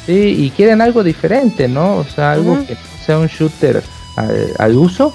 sí 0.05 0.35
y 0.45 0.49
quieren 0.51 0.81
algo 0.81 1.03
diferente, 1.03 1.67
¿no? 1.67 1.97
O 1.97 2.05
sea, 2.05 2.31
algo 2.33 2.65
que 2.65 2.77
sea 3.05 3.17
un 3.17 3.27
shooter 3.27 3.83
al, 4.57 4.75
uso, 4.75 5.13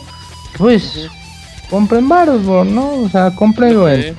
pues 0.59 1.09
compren 1.71 2.09
Battleborn, 2.09 2.75
¿no? 2.75 3.03
O 3.03 3.09
sea, 3.09 3.35
comprenlo 3.35 3.89
en, 3.89 4.15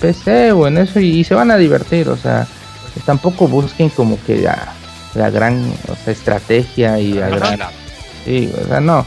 PC 0.00 0.52
o 0.52 0.66
en 0.66 0.78
eso 0.78 1.00
y, 1.00 1.22
se 1.24 1.34
van 1.34 1.50
a 1.50 1.56
divertir, 1.56 2.08
o 2.08 2.16
sea, 2.16 2.46
tampoco 3.06 3.46
busquen 3.46 3.88
como 3.90 4.18
que 4.26 4.42
la, 5.14 5.30
gran 5.30 5.72
estrategia 6.06 6.98
y 6.98 7.14
la 7.14 7.28
gran... 7.28 7.58
Sí, 8.24 8.52
o 8.62 8.66
sea, 8.66 8.80
no. 8.80 9.06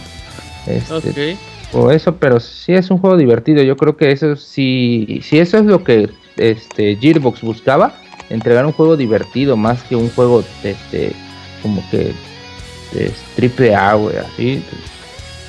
Este, 0.68 1.38
O 1.72 1.91
eso, 1.91 2.15
pero 2.15 2.40
sí 2.40 2.73
es 2.73 2.90
un 2.91 2.99
juego 2.99 3.18
divertido. 3.18 3.64
Yo 3.64 3.76
creo 3.76 3.98
que 3.98 4.11
eso 4.11 4.35
sí, 4.35 5.22
si 5.23 5.40
eso 5.40 5.57
es 5.57 5.65
lo 5.65 5.84
que 5.84 6.10
este 6.38 6.95
Gearbox 6.95 7.41
buscaba, 7.41 7.95
entregar 8.30 8.65
un 8.65 8.72
juego 8.72 8.98
divertido 8.98 9.57
más 9.57 9.84
que 9.84 9.95
un 9.95 10.10
juego 10.10 10.44
este 10.64 11.14
como 11.61 11.84
que 11.90 12.14
es 12.95 13.14
triple 13.35 13.76
A, 13.76 13.94
así. 13.94 14.64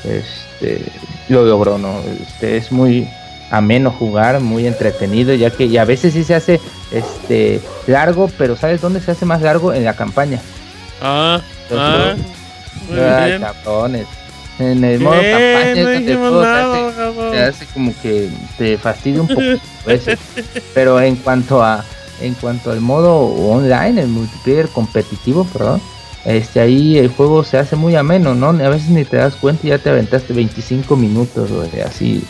Este, 0.04 0.82
lo 1.28 1.44
logró, 1.44 1.78
¿no? 1.78 2.00
Este, 2.22 2.56
es 2.56 2.70
muy 2.70 3.08
ameno 3.50 3.90
jugar, 3.90 4.40
muy 4.40 4.66
entretenido, 4.66 5.34
ya 5.34 5.50
que 5.50 5.64
y 5.66 5.76
a 5.76 5.84
veces 5.84 6.12
sí 6.14 6.24
se 6.24 6.34
hace 6.34 6.60
este 6.92 7.60
largo, 7.86 8.30
pero 8.38 8.56
¿sabes 8.56 8.80
dónde 8.80 9.00
se 9.00 9.10
hace 9.10 9.24
más 9.24 9.42
largo? 9.42 9.72
En 9.72 9.84
la 9.84 9.94
campaña. 9.94 10.40
Ah, 11.00 11.40
ah, 11.72 12.14
En 14.58 14.84
el 14.84 15.00
modo 15.00 15.16
campaña 15.16 15.74
se, 15.74 17.42
hace, 17.42 17.66
como 17.74 17.92
que 18.00 18.30
te 18.56 18.78
fastidia 18.78 19.20
un 19.20 19.28
poco 19.28 19.40
Pero 20.74 21.00
en 21.00 21.16
cuanto 21.16 21.62
a 21.62 21.84
en 22.20 22.34
cuanto 22.34 22.70
al 22.70 22.80
modo 22.80 23.16
online, 23.20 24.00
el 24.00 24.08
multiplayer 24.08 24.68
competitivo, 24.68 25.44
perdón, 25.44 25.80
este 26.24 26.60
ahí 26.60 26.96
el 26.96 27.08
juego 27.08 27.44
se 27.44 27.58
hace 27.58 27.76
muy 27.76 27.96
ameno, 27.96 28.34
¿no? 28.34 28.48
A 28.50 28.68
veces 28.68 28.88
ni 28.88 29.04
te 29.04 29.16
das 29.16 29.34
cuenta 29.34 29.66
y 29.66 29.70
ya 29.70 29.78
te 29.78 29.90
aventaste 29.90 30.32
25 30.32 30.96
minutos, 30.96 31.50
así 31.84 32.22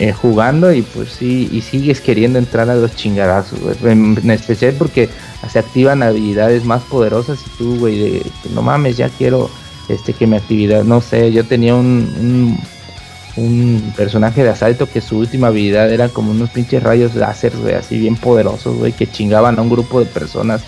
eh, 0.00 0.12
jugando 0.12 0.72
y 0.72 0.82
pues 0.82 1.10
sí, 1.12 1.48
y 1.52 1.60
sigues 1.60 2.00
queriendo 2.00 2.38
entrar 2.38 2.68
a 2.70 2.74
los 2.74 2.96
chingadazos, 2.96 3.60
En, 3.84 4.18
especial 4.30 4.74
porque 4.76 5.08
se 5.48 5.58
activan 5.58 6.02
habilidades 6.02 6.64
más 6.64 6.82
poderosas 6.82 7.38
y 7.46 7.58
tú, 7.58 7.76
güey, 7.78 7.98
de, 7.98 8.26
no 8.52 8.62
mames, 8.62 8.96
ya 8.96 9.08
quiero 9.10 9.50
este 9.88 10.12
que 10.12 10.26
mi 10.26 10.36
actividad, 10.36 10.84
no 10.84 11.00
sé, 11.00 11.32
yo 11.32 11.44
tenía 11.44 11.74
un, 11.74 12.58
un, 13.36 13.92
personaje 13.96 14.42
de 14.42 14.50
asalto 14.50 14.88
que 14.88 15.00
su 15.00 15.18
última 15.18 15.48
habilidad 15.48 15.92
era 15.92 16.08
como 16.08 16.30
unos 16.30 16.50
pinches 16.50 16.82
rayos 16.82 17.14
láser, 17.14 17.56
güey, 17.56 17.74
así 17.74 17.98
bien 17.98 18.16
poderosos, 18.16 18.76
güey, 18.76 18.92
que 18.92 19.10
chingaban 19.10 19.58
a 19.58 19.62
un 19.62 19.70
grupo 19.70 20.00
de 20.00 20.06
personas 20.06 20.62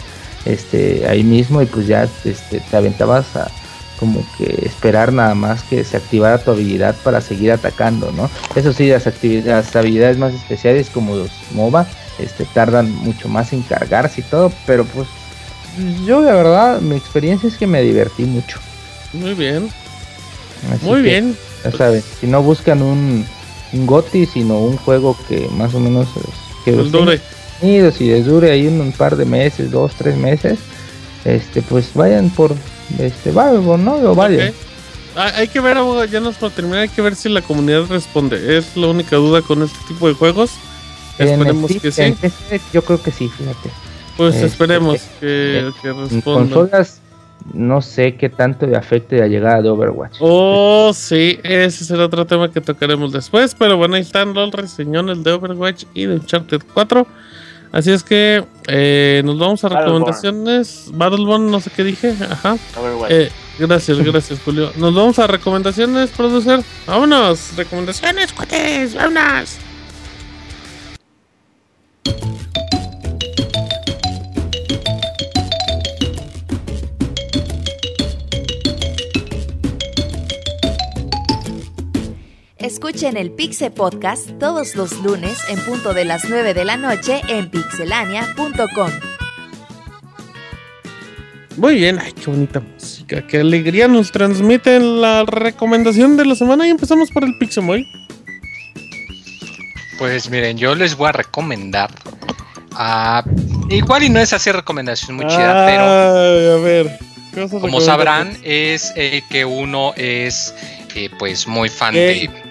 este 0.44 1.06
ahí 1.08 1.24
mismo 1.24 1.60
y 1.60 1.66
pues 1.66 1.86
ya 1.86 2.08
este, 2.24 2.60
te 2.60 2.76
aventabas 2.76 3.34
a 3.36 3.50
como 3.98 4.24
que 4.36 4.66
esperar 4.66 5.12
nada 5.12 5.34
más 5.34 5.62
que 5.62 5.82
se 5.82 5.96
activara 5.96 6.38
tu 6.38 6.50
habilidad 6.50 6.94
para 7.02 7.20
seguir 7.20 7.50
atacando, 7.50 8.12
¿no? 8.12 8.30
Eso 8.54 8.72
sí, 8.72 8.88
las, 8.88 9.06
actividades, 9.06 9.74
habilidades 9.74 10.18
más 10.18 10.34
especiales 10.34 10.90
como 10.90 11.16
los 11.16 11.30
MOBA 11.52 11.86
este, 12.18 12.44
tardan 12.44 12.90
mucho 12.90 13.28
más 13.28 13.52
en 13.52 13.62
cargarse 13.62 14.20
y 14.20 14.24
todo, 14.24 14.52
pero 14.66 14.84
pues 14.84 15.08
yo 16.06 16.20
la 16.22 16.34
verdad 16.34 16.80
mi 16.80 16.96
experiencia 16.96 17.48
es 17.48 17.56
que 17.56 17.66
me 17.66 17.82
divertí 17.82 18.24
mucho. 18.24 18.58
Muy 19.12 19.34
bien. 19.34 19.70
Muy 20.82 21.02
bien. 21.02 21.36
Ya 21.64 21.72
saben, 21.72 22.02
si 22.20 22.26
no 22.26 22.42
buscan 22.42 22.82
un, 22.82 23.26
un 23.72 23.86
GOTI, 23.86 24.26
sino 24.26 24.58
un 24.58 24.76
juego 24.76 25.16
que 25.28 25.48
más 25.56 25.74
o 25.74 25.80
menos 25.80 26.08
que 26.64 26.72
dure 26.72 27.20
y 27.62 27.80
les 27.80 28.26
dure 28.26 28.50
ahí 28.50 28.66
un, 28.66 28.92
par 28.92 29.16
de 29.16 29.24
meses, 29.24 29.70
dos, 29.70 29.94
tres 29.96 30.16
meses, 30.16 30.58
este 31.24 31.62
pues 31.62 31.92
vayan 31.94 32.30
por 32.30 32.54
este 32.98 33.32
Battleborn, 33.32 33.84
¿no? 33.84 33.94
O 33.96 34.14
vayan. 34.14 34.52
Hay 35.16 35.48
que 35.48 35.60
ver, 35.60 35.78
ya 36.10 36.20
nos 36.20 36.36
para 36.36 36.54
terminar, 36.54 36.80
hay 36.80 36.88
que 36.90 37.00
ver 37.00 37.16
si 37.16 37.30
la 37.30 37.40
comunidad 37.40 37.86
responde. 37.88 38.58
Es 38.58 38.76
la 38.76 38.88
única 38.88 39.16
duda 39.16 39.40
con 39.40 39.62
este 39.62 39.78
tipo 39.88 40.08
de 40.08 40.14
juegos. 40.14 40.52
Esperemos 41.18 41.70
que 41.80 41.90
sí. 41.90 42.14
yo 42.72 42.84
creo 42.84 43.02
que 43.02 43.10
sí, 43.10 43.30
fíjate. 43.30 43.70
Pues 44.18 44.34
este, 44.34 44.46
esperemos 44.46 45.00
que, 45.18 45.72
que 45.80 45.92
respondan. 45.92 46.22
Consolas, 46.22 47.00
no 47.52 47.82
sé 47.82 48.16
qué 48.16 48.28
tanto 48.28 48.66
le 48.66 48.76
afecte 48.76 49.18
la 49.18 49.26
llegada 49.26 49.62
de 49.62 49.68
Overwatch. 49.68 50.16
Oh, 50.20 50.92
sí, 50.94 51.38
ese 51.42 51.84
será 51.84 52.06
otro 52.06 52.26
tema 52.26 52.50
que 52.50 52.60
tocaremos 52.60 53.12
después. 53.12 53.54
Pero 53.54 53.76
bueno, 53.76 53.94
ahí 53.94 54.02
están 54.02 54.34
los 54.34 54.50
reseñones 54.52 55.22
de 55.24 55.32
Overwatch 55.32 55.84
y 55.94 56.06
de 56.06 56.14
Uncharted 56.14 56.62
4. 56.72 57.06
Así 57.72 57.92
es 57.92 58.02
que 58.02 58.44
eh, 58.68 59.22
nos 59.24 59.38
vamos 59.38 59.64
a 59.64 59.68
recomendaciones. 59.68 60.90
Battleborn, 60.92 61.50
no 61.50 61.60
sé 61.60 61.70
qué 61.70 61.84
dije. 61.84 62.14
Ajá. 62.30 62.56
Eh, 63.08 63.30
gracias, 63.58 63.98
gracias, 63.98 64.40
Julio. 64.44 64.72
Nos 64.76 64.94
vamos 64.94 65.18
a 65.18 65.26
recomendaciones, 65.26 66.10
producer. 66.10 66.60
Vámonos. 66.86 67.56
Recomendaciones, 67.56 68.32
cuates. 68.32 68.94
Vámonos. 68.94 69.58
Escuchen 82.76 83.16
el 83.16 83.30
Pixe 83.30 83.70
Podcast 83.70 84.38
todos 84.38 84.76
los 84.76 84.92
lunes 85.00 85.38
en 85.48 85.58
punto 85.60 85.94
de 85.94 86.04
las 86.04 86.28
9 86.28 86.52
de 86.52 86.66
la 86.66 86.76
noche 86.76 87.22
en 87.26 87.48
pixelania.com. 87.48 88.90
Muy 91.56 91.76
bien, 91.76 91.98
ay, 91.98 92.12
qué 92.12 92.30
bonita 92.30 92.60
música, 92.60 93.26
qué 93.26 93.40
alegría 93.40 93.88
nos 93.88 94.12
transmiten 94.12 95.00
la 95.00 95.24
recomendación 95.24 96.18
de 96.18 96.26
la 96.26 96.34
semana 96.34 96.66
y 96.66 96.70
empezamos 96.70 97.10
por 97.10 97.24
el 97.24 97.38
Pixemoy. 97.38 97.88
Pues 99.98 100.28
miren, 100.28 100.58
yo 100.58 100.74
les 100.74 100.98
voy 100.98 101.08
a 101.08 101.12
recomendar. 101.12 101.90
a 102.72 103.24
igual 103.70 104.02
y 104.02 104.10
no 104.10 104.20
es 104.20 104.34
así 104.34 104.52
recomendación 104.52 105.16
muy 105.16 105.26
chida, 105.28 105.64
pero. 105.64 106.58
A 106.58 106.60
ver. 106.60 106.98
Como 107.48 107.80
sabrán, 107.80 108.36
es 108.42 108.92
eh, 108.96 109.22
que 109.30 109.46
uno 109.46 109.94
es 109.96 110.54
eh, 110.94 111.08
pues 111.18 111.46
muy 111.46 111.70
fan 111.70 111.94
de 111.94 112.45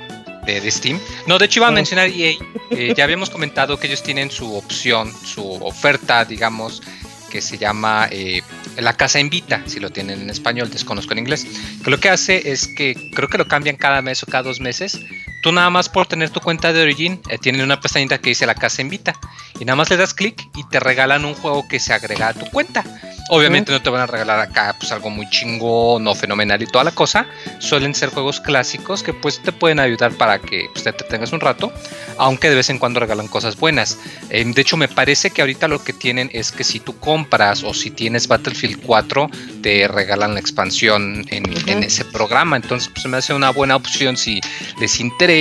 de, 0.45 0.71
Steam. 0.71 0.99
No, 1.27 1.37
de 1.37 1.45
hecho 1.45 1.59
iba 1.59 1.67
a 1.67 1.71
mencionar 1.71 2.07
EA. 2.07 2.33
Eh, 2.71 2.93
ya 2.95 3.03
habíamos 3.03 3.29
comentado 3.29 3.77
que 3.77 3.87
ellos 3.87 4.03
tienen 4.03 4.31
su 4.31 4.55
opción, 4.55 5.13
su 5.25 5.43
oferta, 5.63 6.25
digamos, 6.25 6.81
que 7.29 7.41
se 7.41 7.57
llama 7.57 8.07
eh, 8.11 8.41
La 8.77 8.93
Casa 8.93 9.19
Invita, 9.19 9.61
si 9.65 9.79
lo 9.79 9.89
tienen 9.89 10.21
en 10.21 10.29
español, 10.29 10.69
desconozco 10.69 11.13
en 11.13 11.19
inglés. 11.19 11.45
Que 11.83 11.89
lo 11.89 11.99
que 11.99 12.09
hace 12.09 12.51
es 12.51 12.67
que 12.67 13.11
creo 13.13 13.27
que 13.27 13.37
lo 13.37 13.47
cambian 13.47 13.75
cada 13.75 14.01
mes 14.01 14.23
o 14.23 14.25
cada 14.25 14.43
dos 14.43 14.59
meses. 14.59 14.99
Tú 15.45 15.51
nada 15.51 15.69
más 15.69 15.89
por 15.89 16.07
tener 16.07 16.31
tu 16.31 16.39
cuenta 16.39 16.73
de 16.73 16.81
Origin, 16.81 17.21
eh, 17.29 17.37
tienen 17.37 17.61
una 17.61 17.79
pestañita 17.79 18.17
que 18.17 18.31
dice 18.31 18.47
La 18.47 18.55
Casa 18.55 18.81
Invita. 18.81 19.13
Y 19.59 19.65
nada 19.65 19.75
más 19.75 19.91
le 19.91 19.95
das 19.95 20.15
clic 20.15 20.49
y 20.55 20.63
te 20.63 20.79
regalan 20.79 21.23
un 21.23 21.35
juego 21.35 21.67
que 21.67 21.79
se 21.79 21.93
agrega 21.93 22.29
a 22.29 22.33
tu 22.33 22.49
cuenta. 22.49 22.83
Obviamente 23.29 23.71
no 23.71 23.81
te 23.81 23.89
van 23.89 24.01
a 24.01 24.05
regalar 24.05 24.39
acá 24.39 24.75
pues 24.77 24.91
algo 24.91 25.09
muy 25.09 25.27
chingo, 25.29 25.97
no 25.99 26.13
fenomenal 26.13 26.61
y 26.61 26.67
toda 26.67 26.83
la 26.83 26.91
cosa. 26.91 27.27
Suelen 27.59 27.95
ser 27.95 28.09
juegos 28.09 28.39
clásicos 28.39 29.01
que 29.01 29.13
pues 29.13 29.41
te 29.41 29.51
pueden 29.51 29.79
ayudar 29.79 30.13
para 30.13 30.39
que 30.39 30.67
pues, 30.73 30.83
te 30.83 30.91
tengas 30.91 31.31
un 31.31 31.39
rato, 31.39 31.71
aunque 32.17 32.49
de 32.49 32.55
vez 32.55 32.69
en 32.69 32.77
cuando 32.77 32.99
regalan 32.99 33.27
cosas 33.27 33.57
buenas. 33.57 33.97
de 34.29 34.61
hecho 34.61 34.77
me 34.77 34.87
parece 34.87 35.31
que 35.31 35.41
ahorita 35.41 35.67
lo 35.67 35.83
que 35.83 35.93
tienen 35.93 36.29
es 36.33 36.51
que 36.51 36.63
si 36.63 36.79
tú 36.79 36.99
compras 36.99 37.63
o 37.63 37.73
si 37.73 37.89
tienes 37.89 38.27
Battlefield 38.27 38.83
4 38.83 39.29
te 39.63 39.87
regalan 39.87 40.35
la 40.35 40.39
expansión 40.39 41.25
en, 41.29 41.83
ese 41.83 42.05
programa. 42.05 42.57
Entonces 42.57 42.91
pues 42.93 43.07
me 43.07 43.17
hace 43.17 43.33
una 43.33 43.49
buena 43.49 43.75
opción 43.75 44.17
si 44.17 44.39
les 44.79 44.99
interesa. 44.99 45.34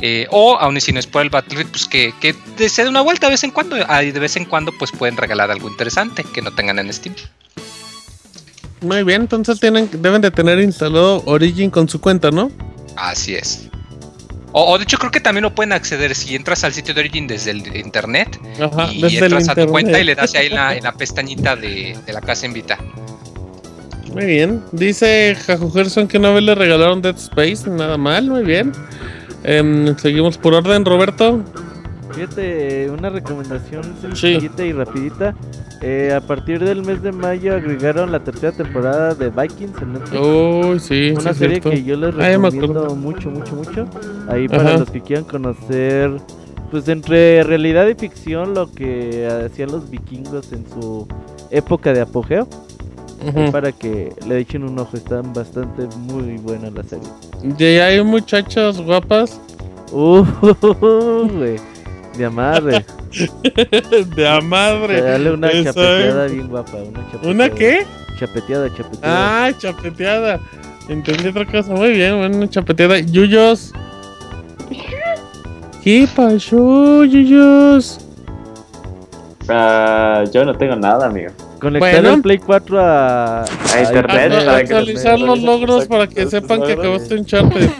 Eh, 0.00 0.26
o 0.30 0.56
aún 0.56 0.76
y 0.76 0.80
si 0.80 0.92
no 0.92 1.00
es 1.00 1.06
por 1.06 1.22
el 1.22 1.30
Battlefield, 1.30 1.70
pues 1.70 1.86
que, 1.86 2.14
que 2.20 2.68
se 2.68 2.84
dé 2.84 2.88
una 2.88 3.00
vuelta 3.00 3.26
de 3.26 3.32
vez 3.32 3.44
en 3.44 3.50
cuando. 3.50 3.76
Y 3.76 4.10
de 4.10 4.20
vez 4.20 4.36
en 4.36 4.44
cuando 4.44 4.72
pues 4.78 4.92
pueden 4.92 5.16
regalar 5.16 5.50
algo 5.50 5.68
interesante 5.68 6.24
que 6.24 6.42
no 6.42 6.52
tengan 6.52 6.78
en 6.78 6.92
Steam. 6.92 7.14
Muy 8.80 9.02
bien, 9.02 9.22
entonces 9.22 9.58
tienen, 9.58 9.88
deben 9.92 10.22
de 10.22 10.30
tener 10.30 10.60
instalado 10.60 11.22
Origin 11.26 11.70
con 11.70 11.88
su 11.88 12.00
cuenta, 12.00 12.30
¿no? 12.30 12.50
Así 12.96 13.34
es. 13.34 13.68
O, 14.52 14.78
de 14.78 14.84
hecho 14.84 14.98
creo 14.98 15.10
que 15.10 15.20
también 15.20 15.42
lo 15.42 15.54
pueden 15.54 15.72
acceder 15.72 16.14
si 16.14 16.34
entras 16.34 16.64
al 16.64 16.72
sitio 16.72 16.94
de 16.94 17.00
Origin 17.00 17.26
desde 17.26 17.50
el 17.50 17.76
internet 17.76 18.40
y 18.90 19.16
entras 19.16 19.48
a 19.48 19.54
tu 19.54 19.66
cuenta 19.66 20.00
y 20.00 20.04
le 20.04 20.14
das 20.14 20.34
ahí 20.34 20.46
en 20.46 20.82
la, 20.82 20.92
pestañita 20.98 21.54
de, 21.54 21.96
la 22.06 22.20
casa 22.20 22.46
invita. 22.46 22.78
Muy 24.12 24.26
bien. 24.26 24.62
Dice 24.72 25.34
Jajo 25.34 25.70
Gerson 25.70 26.08
que 26.08 26.18
una 26.18 26.30
vez 26.30 26.42
le 26.42 26.54
regalaron 26.54 27.02
Dead 27.02 27.16
Space, 27.16 27.68
nada 27.68 27.96
mal, 27.96 28.28
muy 28.28 28.42
bien. 28.42 28.72
Em, 29.44 29.96
seguimos 29.96 30.38
por 30.38 30.54
orden, 30.54 30.84
Roberto. 30.84 31.42
Fíjate, 32.12 32.90
una 32.90 33.10
recomendación 33.10 33.84
sencillita 34.00 34.64
y 34.64 34.72
rapidita. 34.72 35.34
Eh, 35.80 36.12
a 36.12 36.20
partir 36.20 36.64
del 36.64 36.82
mes 36.82 37.02
de 37.02 37.12
mayo 37.12 37.54
agregaron 37.54 38.10
la 38.10 38.24
tercera 38.24 38.50
temporada 38.50 39.14
de 39.14 39.30
Vikings 39.30 39.80
en 39.80 39.92
Netflix. 39.92 40.82
sí, 40.82 41.14
una 41.16 41.32
serie 41.34 41.60
que 41.60 41.84
yo 41.84 41.96
les 41.96 42.14
recomiendo 42.14 42.96
mucho, 42.96 43.30
mucho, 43.30 43.54
mucho. 43.54 43.86
Ahí 44.28 44.48
para 44.48 44.78
los 44.78 44.90
que 44.90 45.00
quieran 45.00 45.24
conocer, 45.24 46.10
pues 46.72 46.88
entre 46.88 47.44
realidad 47.44 47.86
y 47.86 47.94
ficción, 47.94 48.54
lo 48.54 48.72
que 48.72 49.28
hacían 49.46 49.70
los 49.70 49.88
vikingos 49.88 50.52
en 50.52 50.68
su 50.68 51.06
época 51.50 51.92
de 51.92 52.00
apogeo. 52.00 52.48
Para 53.52 53.72
que 53.72 54.12
le 54.26 54.38
echen 54.38 54.64
un 54.64 54.78
ojo, 54.78 54.96
están 54.96 55.32
bastante 55.32 55.86
muy 55.96 56.36
buenas 56.38 56.72
las 56.72 56.86
series. 56.86 57.10
¿Y 57.58 57.64
hay 57.64 58.02
muchachas 58.02 58.80
guapas? 58.80 59.40
Uh, 59.92 60.24
güey. 61.32 61.56
De 62.16 62.24
amadre. 62.24 62.84
de 64.16 64.28
amadre. 64.28 65.00
Dale 65.00 65.32
una 65.32 65.50
chapeteada 65.50 66.26
bien 66.26 66.48
guapa. 66.48 66.76
Una, 66.76 67.10
chapeteada. 67.10 67.30
¿Una 67.30 67.48
qué? 67.48 67.86
Chapeteada, 68.18 68.68
chapeteada. 68.76 69.46
Ah, 69.46 69.52
chapeteada. 69.58 70.40
Entendí 70.88 71.28
otra 71.28 71.44
cosa. 71.44 71.72
Muy 71.72 71.92
bien, 71.92 72.14
una 72.14 72.48
chapeteada. 72.48 72.98
Yuyos. 72.98 73.72
¿Qué 75.82 76.08
pasó, 76.14 77.04
Yuyos? 77.04 78.00
Uh, 79.48 80.30
yo 80.30 80.44
no 80.44 80.54
tengo 80.56 80.76
nada, 80.76 81.06
amigo. 81.06 81.30
Conectar 81.60 82.04
el 82.06 82.22
Play 82.22 82.38
4 82.38 82.80
a, 82.80 83.42
a 83.42 83.80
internet. 83.82 84.32
para 84.32 84.56
actualizar 84.56 85.18
los 85.18 85.42
logros 85.42 85.86
para 85.86 86.06
que 86.06 86.26
sepan 86.26 86.62
que 86.62 86.72
acabaste 86.72 87.14
un 87.14 87.20
Uncharted. 87.20 87.70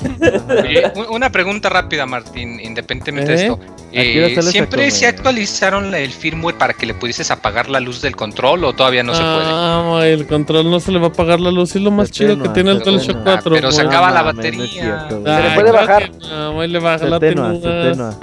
una 1.11 1.31
pregunta 1.31 1.69
rápida, 1.69 2.05
Martín, 2.07 2.59
independientemente 2.61 3.33
de 3.33 3.39
¿Eh? 3.39 3.47
esto. 3.47 3.61
Eh, 3.91 4.43
¿Siempre 4.43 4.91
se 4.91 5.07
actualizaron 5.07 5.95
el 5.95 6.11
firmware 6.11 6.59
para 6.59 6.75
que 6.75 6.87
le 6.87 6.95
pudieses 6.95 7.31
apagar 7.31 7.71
la 7.71 7.81
luz 7.81 8.03
del 8.03 8.17
control 8.17 8.65
o 8.65 8.75
todavía 8.75 9.03
no 9.03 9.15
se 9.15 9.23
puede? 9.23 9.47
Ah, 9.47 10.01
el 10.05 10.27
control 10.27 10.71
no 10.71 10.81
se 10.81 10.93
le 10.93 10.99
va 10.99 11.07
a 11.07 11.11
apagar 11.11 11.41
la 11.41 11.51
luz, 11.51 11.75
es 11.75 11.83
lo 11.83 11.91
más 11.91 12.11
chido 12.11 12.41
que 12.43 12.49
tiene 12.51 12.73
el 12.73 12.81
DualShock 12.81 13.23
4. 13.23 13.53
pero 13.53 13.73
se 13.73 13.83
acaba 13.83 14.11
la 14.11 14.23
batería. 14.23 15.09
se 15.09 15.43
le 15.43 15.51
puede 15.55 15.71
bajar. 15.73 16.11
No, 16.21 16.67
le 16.67 16.79
baja 16.79 17.07
la 17.07 17.21
tenuda. 17.21 18.19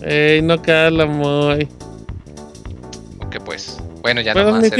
Ey, 0.00 0.42
no 0.42 0.60
cala, 0.60 1.06
muy. 1.06 1.68
Ok, 3.20 3.36
pues. 3.44 3.78
Bueno, 4.02 4.20
ya 4.20 4.34
no 4.34 4.50
más. 4.52 4.70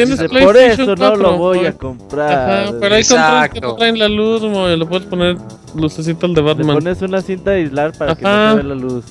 Por 0.43 0.57
eso 0.57 0.97
no 0.97 1.17
lo 1.17 1.39
voy 1.39 1.67
a 1.67 1.73
comprar. 1.73 2.65
Ajá, 2.67 2.73
pero 2.81 2.95
hay 2.95 3.05
controles 3.05 3.51
que 3.51 3.61
no 3.61 3.77
traen 3.77 3.99
la 3.99 4.09
luz, 4.09 4.43
mo, 4.43 4.69
le 4.69 4.85
puedes 4.85 5.07
poner 5.07 5.37
lucecito 5.75 6.27
al 6.27 6.35
de 6.35 6.41
Batman. 6.41 6.67
Le 6.67 6.75
pones 6.75 7.03
una 7.03 7.23
cinta 7.23 7.53
de 7.53 7.59
aislar 7.59 7.93
para 7.97 8.15
que 8.15 8.23
no 8.25 8.51
se 8.51 8.57
vea 8.57 8.65
la 8.65 8.75
luz. 8.75 9.05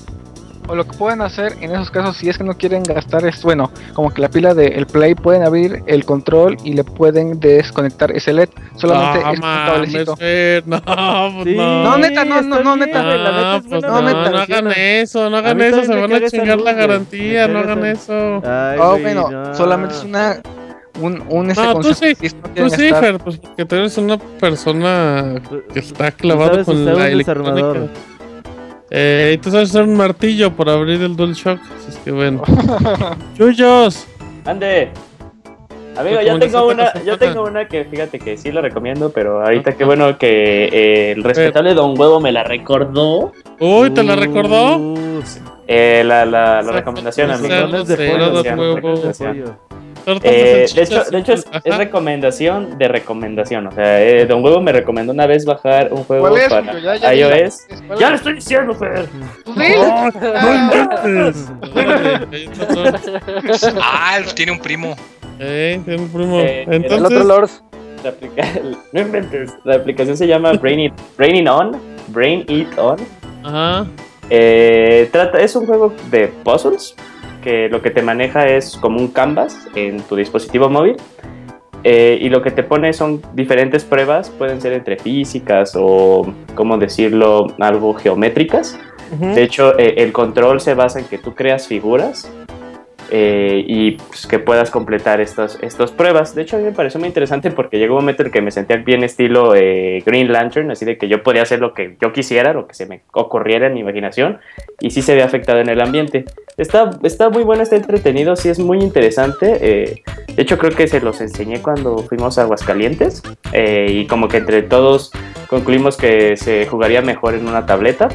O 0.68 0.74
lo 0.74 0.84
que 0.84 0.96
pueden 0.96 1.22
hacer 1.22 1.56
en 1.60 1.72
esos 1.72 1.90
casos, 1.90 2.16
si 2.16 2.28
es 2.28 2.38
que 2.38 2.44
no 2.44 2.54
quieren 2.56 2.82
gastar, 2.82 3.26
es 3.26 3.42
bueno, 3.42 3.70
como 3.94 4.10
que 4.10 4.22
la 4.22 4.28
pila 4.28 4.54
del 4.54 4.86
Play 4.86 5.14
pueden 5.14 5.42
abrir 5.42 5.82
el 5.86 6.04
control 6.04 6.56
y 6.64 6.74
le 6.74 6.84
pueden 6.84 7.40
desconectar 7.40 8.12
ese 8.12 8.32
LED. 8.32 8.48
Solamente 8.76 9.18
es 9.18 9.38
un 9.38 9.40
cablecito. 9.40 10.16
No, 10.66 11.42
pues 11.42 11.56
no. 11.56 11.84
no, 11.84 11.98
neta, 11.98 12.24
no, 12.24 12.42
no, 12.42 12.62
no, 12.62 12.76
neta. 12.76 13.02
Ah, 13.04 13.60
pues 13.68 13.82
no, 13.82 14.02
neta. 14.02 14.30
No 14.30 14.38
hagan 14.38 14.72
eso, 14.76 15.30
no 15.30 15.36
hagan 15.38 15.60
eso, 15.60 15.84
se 15.84 15.94
van 15.94 16.12
a 16.12 16.30
chingar 16.30 16.60
la 16.60 16.72
garantía, 16.72 17.48
no 17.48 17.58
hagan 17.58 17.84
eso. 17.84 18.42
oh, 18.78 18.98
bueno, 19.00 19.54
solamente 19.54 19.96
es 19.96 20.04
una 20.04 20.40
un, 21.00 21.24
un 21.30 21.50
ese 21.50 21.62
no, 21.62 21.80
tú 21.80 21.94
sí, 21.94 22.14
tú 22.54 22.68
sí, 22.70 22.90
Fer, 22.90 23.18
pues 23.18 23.38
porque 23.38 23.64
tú 23.64 23.76
eres 23.76 23.96
una 23.96 24.18
persona 24.18 25.40
que 25.72 25.78
está 25.78 26.12
clavado 26.12 26.64
con 26.64 26.84
la 26.84 27.08
electrónica. 27.08 27.88
Eh, 28.94 29.32
y 29.34 29.38
tú 29.38 29.50
sabes 29.50 29.70
usar 29.70 29.84
un 29.84 29.96
martillo 29.96 30.52
por 30.52 30.68
abrir 30.68 31.00
el 31.00 31.16
DualShock. 31.16 31.58
Así 31.58 31.88
es 31.88 31.96
que 31.96 32.10
bueno. 32.10 32.42
¡Chuyos! 33.38 34.06
¡Ande! 34.44 34.90
Amigo, 35.96 36.20
yo 36.20 36.38
tengo 36.38 36.68
una, 36.68 36.92
yo 37.02 37.18
tengo 37.18 37.44
una 37.44 37.68
que 37.68 37.84
fíjate 37.84 38.18
que 38.18 38.36
sí 38.36 38.52
la 38.52 38.60
recomiendo, 38.60 39.10
pero 39.10 39.42
ahorita 39.42 39.72
qué 39.76 39.84
bueno 39.84 40.18
que 40.18 40.64
eh, 40.66 41.12
el 41.12 41.22
respetable 41.22 41.72
Don 41.74 41.98
Huevo 41.98 42.20
me 42.20 42.32
la 42.32 42.44
recordó. 42.44 43.32
Uy, 43.60 43.90
¿te 43.90 44.02
la 44.02 44.16
recordó? 44.16 44.94
Eh, 45.66 46.02
la, 46.04 46.26
la, 46.26 46.60
la 46.60 46.72
recomendación, 46.72 47.30
amigo. 47.30 47.54
Eh, 50.06 50.66
de 50.74 50.82
hecho, 50.82 51.04
de 51.04 51.18
hecho 51.18 51.32
es, 51.32 51.46
recomendación 51.64 52.78
de 52.78 52.88
recomendación. 52.88 53.66
O 53.68 53.72
sea, 53.72 54.02
eh, 54.02 54.26
Don 54.26 54.42
Huevo 54.42 54.60
me 54.60 54.72
recomendó 54.72 55.12
una 55.12 55.26
vez 55.26 55.44
bajar 55.44 55.92
un 55.92 56.04
juego 56.04 56.34
para 56.48 57.14
iOS. 57.14 57.66
Ya 57.98 58.10
lo 58.10 58.16
estoy 58.16 58.34
diciendo, 58.34 58.74
Fer. 58.74 59.08
ah, 63.80 64.20
tiene 64.34 64.52
un 64.52 64.58
primo. 64.58 64.96
Eh, 65.38 65.80
tiene 65.84 66.02
un 66.02 66.08
primo. 66.08 66.40
Eh, 66.40 66.64
Entonces... 66.68 66.98
El 66.98 67.06
otro 67.06 67.24
Lord. 67.24 67.50
La, 68.04 68.12
no 68.92 69.00
inventes. 69.00 69.52
La 69.64 69.76
aplicación 69.76 70.16
se 70.16 70.26
llama 70.26 70.52
Brain 70.54 70.80
It, 70.80 70.94
Brain 71.16 71.46
On. 71.48 71.80
Brain 72.08 72.44
It 72.48 72.68
On. 72.78 72.96
Ajá. 73.44 73.86
Eh, 74.30 75.08
trata, 75.12 75.40
es 75.40 75.54
un 75.56 75.66
juego 75.66 75.92
de 76.10 76.28
puzzles 76.28 76.94
que 77.42 77.68
lo 77.68 77.82
que 77.82 77.90
te 77.90 78.00
maneja 78.00 78.46
es 78.46 78.76
como 78.76 78.98
un 78.98 79.08
canvas 79.08 79.68
en 79.74 80.00
tu 80.02 80.16
dispositivo 80.16 80.70
móvil. 80.70 80.96
Eh, 81.84 82.18
y 82.20 82.28
lo 82.28 82.42
que 82.42 82.52
te 82.52 82.62
pone 82.62 82.92
son 82.92 83.20
diferentes 83.34 83.84
pruebas, 83.84 84.30
pueden 84.30 84.60
ser 84.60 84.72
entre 84.72 84.96
físicas 84.96 85.72
o, 85.76 86.32
¿cómo 86.54 86.78
decirlo?, 86.78 87.48
algo 87.58 87.94
geométricas. 87.94 88.78
De 89.18 89.42
hecho, 89.42 89.78
eh, 89.78 89.96
el 89.98 90.10
control 90.10 90.62
se 90.62 90.72
basa 90.72 90.98
en 90.98 91.04
que 91.04 91.18
tú 91.18 91.34
creas 91.34 91.66
figuras 91.66 92.32
eh, 93.14 93.62
y 93.66 93.90
pues, 93.90 94.26
que 94.26 94.38
puedas 94.38 94.70
completar 94.70 95.20
estas, 95.20 95.58
estas 95.60 95.90
pruebas. 95.90 96.34
De 96.34 96.40
hecho, 96.40 96.56
a 96.56 96.58
mí 96.58 96.64
me 96.64 96.72
pareció 96.72 96.98
muy 96.98 97.08
interesante 97.08 97.50
porque 97.50 97.78
llegó 97.78 97.96
un 97.96 98.00
momento 98.00 98.22
en 98.22 98.30
que 98.30 98.40
me 98.40 98.50
sentía 98.50 98.78
bien 98.78 99.04
estilo 99.04 99.54
eh, 99.54 100.02
Green 100.06 100.32
Lantern, 100.32 100.70
así 100.70 100.86
de 100.86 100.96
que 100.96 101.08
yo 101.08 101.22
podía 101.22 101.42
hacer 101.42 101.60
lo 101.60 101.74
que 101.74 101.98
yo 102.00 102.10
quisiera, 102.14 102.54
lo 102.54 102.66
que 102.66 102.72
se 102.72 102.86
me 102.86 103.02
ocurriera 103.12 103.66
en 103.66 103.74
mi 103.74 103.80
imaginación, 103.80 104.38
y 104.80 104.92
sí 104.92 105.02
se 105.02 105.14
ve 105.14 105.22
afectado 105.22 105.60
en 105.60 105.68
el 105.68 105.82
ambiente. 105.82 106.24
Está, 106.56 106.88
está 107.02 107.28
muy 107.28 107.42
bueno, 107.42 107.62
está 107.62 107.76
entretenido, 107.76 108.34
sí 108.34 108.48
es 108.48 108.58
muy 108.58 108.78
interesante. 108.78 109.58
Eh, 109.60 110.02
de 110.34 110.42
hecho, 110.42 110.56
creo 110.56 110.72
que 110.74 110.88
se 110.88 111.02
los 111.02 111.20
enseñé 111.20 111.60
cuando 111.60 111.98
fuimos 111.98 112.38
a 112.38 112.42
Aguascalientes, 112.44 113.22
y 113.52 114.06
como 114.06 114.28
que 114.28 114.38
entre 114.38 114.62
todos 114.62 115.12
concluimos 115.48 115.98
que 115.98 116.38
se 116.38 116.64
jugaría 116.64 117.02
mejor 117.02 117.34
en 117.34 117.46
una 117.46 117.66
tableta. 117.66 118.08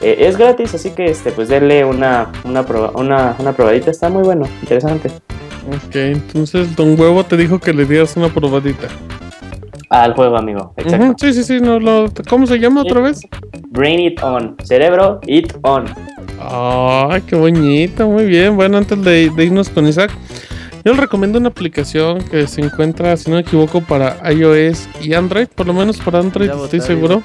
Eh, 0.00 0.16
es 0.20 0.36
gratis, 0.36 0.74
así 0.74 0.90
que 0.90 1.06
este, 1.06 1.30
pues 1.30 1.48
denle 1.48 1.84
una, 1.84 2.30
una, 2.44 2.62
una, 2.94 3.36
una 3.38 3.52
probadita, 3.52 3.90
está 3.90 4.08
muy 4.08 4.22
bueno, 4.22 4.46
interesante. 4.62 5.10
Ok, 5.68 5.94
entonces 5.94 6.74
Don 6.74 6.98
Huevo 6.98 7.22
te 7.24 7.36
dijo 7.36 7.58
que 7.58 7.72
le 7.72 7.84
dieras 7.84 8.16
una 8.16 8.28
probadita. 8.28 8.88
Al 9.90 10.14
juego, 10.14 10.36
amigo. 10.36 10.72
Exacto. 10.76 11.14
sí, 11.18 11.32
sí, 11.32 11.44
sí. 11.44 11.60
No, 11.60 11.80
lo, 11.80 12.08
¿Cómo 12.28 12.46
se 12.46 12.58
llama 12.58 12.82
otra 12.82 13.00
vez? 13.00 13.22
Brain 13.70 13.98
It 13.98 14.22
On. 14.22 14.56
Cerebro 14.62 15.18
It 15.26 15.52
On. 15.62 15.84
Ay, 16.40 17.20
qué 17.22 17.34
bonito. 17.34 18.08
Muy 18.08 18.24
bien. 18.26 18.54
Bueno, 18.54 18.78
antes 18.78 19.02
de, 19.02 19.30
de 19.30 19.44
irnos 19.44 19.68
con 19.68 19.88
Isaac, 19.88 20.12
yo 20.84 20.92
les 20.92 21.00
recomiendo 21.00 21.38
una 21.40 21.48
aplicación 21.48 22.22
que 22.22 22.46
se 22.46 22.60
encuentra, 22.60 23.16
si 23.16 23.30
no 23.30 23.36
me 23.36 23.42
equivoco, 23.42 23.80
para 23.80 24.16
iOS 24.32 24.88
y 25.02 25.12
Android. 25.12 25.48
Por 25.48 25.66
lo 25.66 25.74
menos 25.74 25.98
para 25.98 26.20
Android, 26.20 26.50
estoy 26.50 26.80
seguro. 26.80 27.20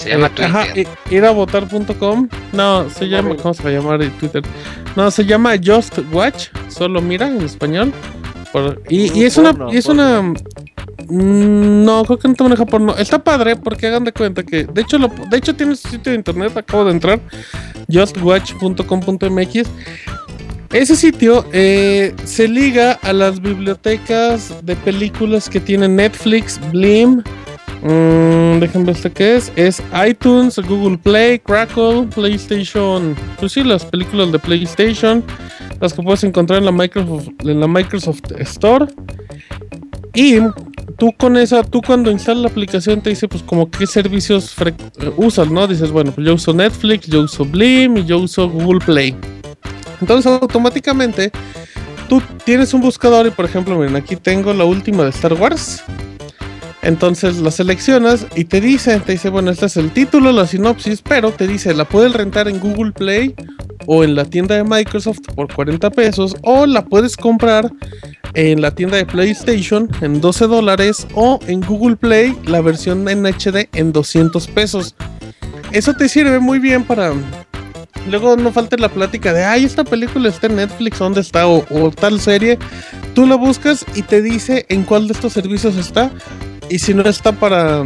Se 0.00 0.08
llama 0.08 0.28
eh, 0.28 0.30
Twitter. 0.30 0.44
Ajá, 0.44 0.66
ir 1.10 1.24
a 1.24 1.30
votar.com. 1.30 2.28
No, 2.52 2.88
se 2.88 3.06
llama. 3.06 3.36
¿Cómo 3.36 3.52
se 3.52 3.62
va 3.62 3.68
a 3.68 3.72
llamar 3.72 4.00
Twitter? 4.18 4.42
No, 4.96 5.10
se 5.10 5.26
llama 5.26 5.52
Just 5.62 5.98
Watch. 6.10 6.48
Solo 6.68 7.02
mira 7.02 7.26
en 7.26 7.42
español. 7.42 7.92
y, 8.88 9.24
es 9.24 9.36
una. 9.36 9.54
Y 9.70 9.76
es 9.76 9.86
una. 9.86 10.22
Mm, 10.22 11.84
no, 11.84 12.04
creo 12.04 12.18
que 12.18 12.28
no 12.28 12.34
te 12.34 12.42
maneja 12.44 12.64
porno. 12.64 12.96
Está 12.96 13.22
padre 13.22 13.56
porque 13.56 13.88
hagan 13.88 14.04
de 14.04 14.12
cuenta 14.12 14.42
que. 14.42 14.64
De 14.64 14.80
hecho, 14.80 14.98
lo, 14.98 15.08
de 15.08 15.36
hecho 15.36 15.54
tiene 15.54 15.76
su 15.76 15.88
sitio 15.88 16.12
de 16.12 16.16
internet. 16.16 16.56
Acabo 16.56 16.86
de 16.86 16.92
entrar. 16.92 17.20
Justwatch.com.mx. 17.92 19.68
Ese 20.72 20.94
sitio 20.94 21.44
eh, 21.52 22.14
se 22.24 22.46
liga 22.46 22.92
a 23.02 23.12
las 23.12 23.40
bibliotecas 23.42 24.54
de 24.64 24.76
películas 24.76 25.48
que 25.48 25.58
tiene 25.58 25.88
Netflix, 25.88 26.60
Blim, 26.70 27.24
Mm, 27.82 28.60
déjenme 28.60 28.86
ver 28.86 28.96
este 28.96 29.10
qué 29.10 29.36
es. 29.36 29.52
Es 29.56 29.82
iTunes, 30.06 30.58
Google 30.58 30.98
Play, 30.98 31.38
Crackle, 31.38 32.06
PlayStation. 32.14 33.16
Pues 33.38 33.52
sí, 33.52 33.64
las 33.64 33.84
películas 33.84 34.32
de 34.32 34.38
PlayStation. 34.38 35.24
Las 35.80 35.94
que 35.94 36.02
puedes 36.02 36.24
encontrar 36.24 36.58
en 36.58 36.66
la 36.66 36.72
Microsoft, 36.72 37.28
en 37.40 37.60
la 37.60 37.66
Microsoft 37.66 38.32
Store. 38.38 38.86
Y 40.14 40.38
tú 40.98 41.12
con 41.16 41.36
esa, 41.36 41.62
tú 41.62 41.80
cuando 41.80 42.10
instalas 42.10 42.42
la 42.42 42.48
aplicación 42.48 43.00
te 43.00 43.10
dice 43.10 43.28
pues 43.28 43.42
como 43.42 43.70
qué 43.70 43.86
servicios 43.86 44.54
usas, 45.16 45.50
¿no? 45.50 45.66
Dices, 45.66 45.90
bueno, 45.90 46.12
pues 46.12 46.26
yo 46.26 46.34
uso 46.34 46.52
Netflix, 46.52 47.06
yo 47.06 47.22
uso 47.22 47.44
Blim 47.44 47.98
y 47.98 48.04
yo 48.04 48.18
uso 48.18 48.48
Google 48.48 48.80
Play. 48.84 49.16
Entonces 50.00 50.30
automáticamente 50.30 51.30
tú 52.08 52.20
tienes 52.44 52.74
un 52.74 52.80
buscador 52.80 53.26
y 53.26 53.30
por 53.30 53.44
ejemplo, 53.44 53.78
miren, 53.78 53.96
aquí 53.96 54.16
tengo 54.16 54.52
la 54.52 54.64
última 54.64 55.04
de 55.04 55.10
Star 55.10 55.34
Wars. 55.34 55.82
Entonces 56.82 57.36
la 57.38 57.50
seleccionas 57.50 58.26
y 58.34 58.44
te 58.44 58.60
dice, 58.60 58.98
te 59.00 59.12
dice, 59.12 59.28
bueno, 59.28 59.50
este 59.50 59.66
es 59.66 59.76
el 59.76 59.90
título, 59.90 60.32
la 60.32 60.46
sinopsis, 60.46 61.02
pero 61.02 61.30
te 61.30 61.46
dice, 61.46 61.74
la 61.74 61.84
puedes 61.84 62.14
rentar 62.14 62.48
en 62.48 62.58
Google 62.58 62.92
Play 62.92 63.34
o 63.86 64.02
en 64.02 64.14
la 64.14 64.24
tienda 64.24 64.54
de 64.54 64.64
Microsoft 64.64 65.20
por 65.34 65.52
40 65.52 65.90
pesos 65.90 66.34
o 66.42 66.64
la 66.64 66.84
puedes 66.84 67.16
comprar 67.16 67.70
en 68.34 68.62
la 68.62 68.70
tienda 68.70 68.96
de 68.96 69.04
PlayStation 69.04 69.88
en 70.00 70.20
12 70.20 70.46
dólares 70.46 71.06
o 71.14 71.38
en 71.46 71.60
Google 71.60 71.96
Play 71.96 72.34
la 72.46 72.62
versión 72.62 73.08
en 73.08 73.26
HD 73.26 73.68
en 73.74 73.92
200 73.92 74.46
pesos. 74.48 74.94
Eso 75.72 75.94
te 75.94 76.08
sirve 76.08 76.38
muy 76.38 76.58
bien 76.58 76.84
para... 76.84 77.12
Luego 78.08 78.34
no 78.36 78.50
falte 78.50 78.78
la 78.78 78.88
plática 78.88 79.34
de, 79.34 79.44
ay, 79.44 79.64
esta 79.64 79.84
película 79.84 80.30
está 80.30 80.46
en 80.46 80.56
Netflix, 80.56 80.98
¿dónde 80.98 81.20
está? 81.20 81.46
O, 81.46 81.66
o 81.70 81.90
tal 81.90 82.18
serie. 82.18 82.58
Tú 83.14 83.26
la 83.26 83.34
buscas 83.34 83.84
y 83.94 84.02
te 84.02 84.22
dice 84.22 84.64
en 84.70 84.84
cuál 84.84 85.06
de 85.06 85.12
estos 85.12 85.34
servicios 85.34 85.76
está. 85.76 86.10
Y 86.70 86.78
si 86.78 86.94
no 86.94 87.02
está 87.02 87.32
para, 87.32 87.84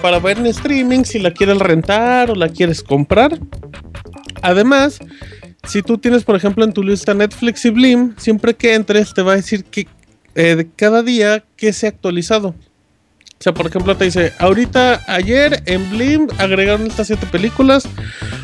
para 0.00 0.20
ver 0.20 0.38
en 0.38 0.46
streaming, 0.46 1.02
si 1.02 1.18
la 1.18 1.32
quieres 1.32 1.58
rentar 1.58 2.30
o 2.30 2.36
la 2.36 2.48
quieres 2.48 2.84
comprar. 2.84 3.36
Además, 4.42 5.00
si 5.64 5.82
tú 5.82 5.98
tienes, 5.98 6.22
por 6.22 6.36
ejemplo, 6.36 6.64
en 6.64 6.72
tu 6.72 6.84
lista 6.84 7.14
Netflix 7.14 7.64
y 7.64 7.70
Blim, 7.70 8.14
siempre 8.16 8.54
que 8.54 8.74
entres 8.74 9.12
te 9.12 9.22
va 9.22 9.32
a 9.32 9.36
decir 9.36 9.64
que 9.64 9.88
eh, 10.36 10.68
cada 10.76 11.02
día 11.02 11.44
que 11.56 11.72
se 11.72 11.86
ha 11.86 11.90
actualizado. 11.90 12.54
O 13.40 13.42
sea, 13.42 13.54
por 13.54 13.66
ejemplo, 13.66 13.96
te 13.96 14.04
dice, 14.04 14.34
ahorita, 14.38 15.00
ayer 15.06 15.62
en 15.64 15.88
Blim 15.90 16.28
agregaron 16.36 16.86
estas 16.86 17.06
siete 17.06 17.26
películas, 17.26 17.88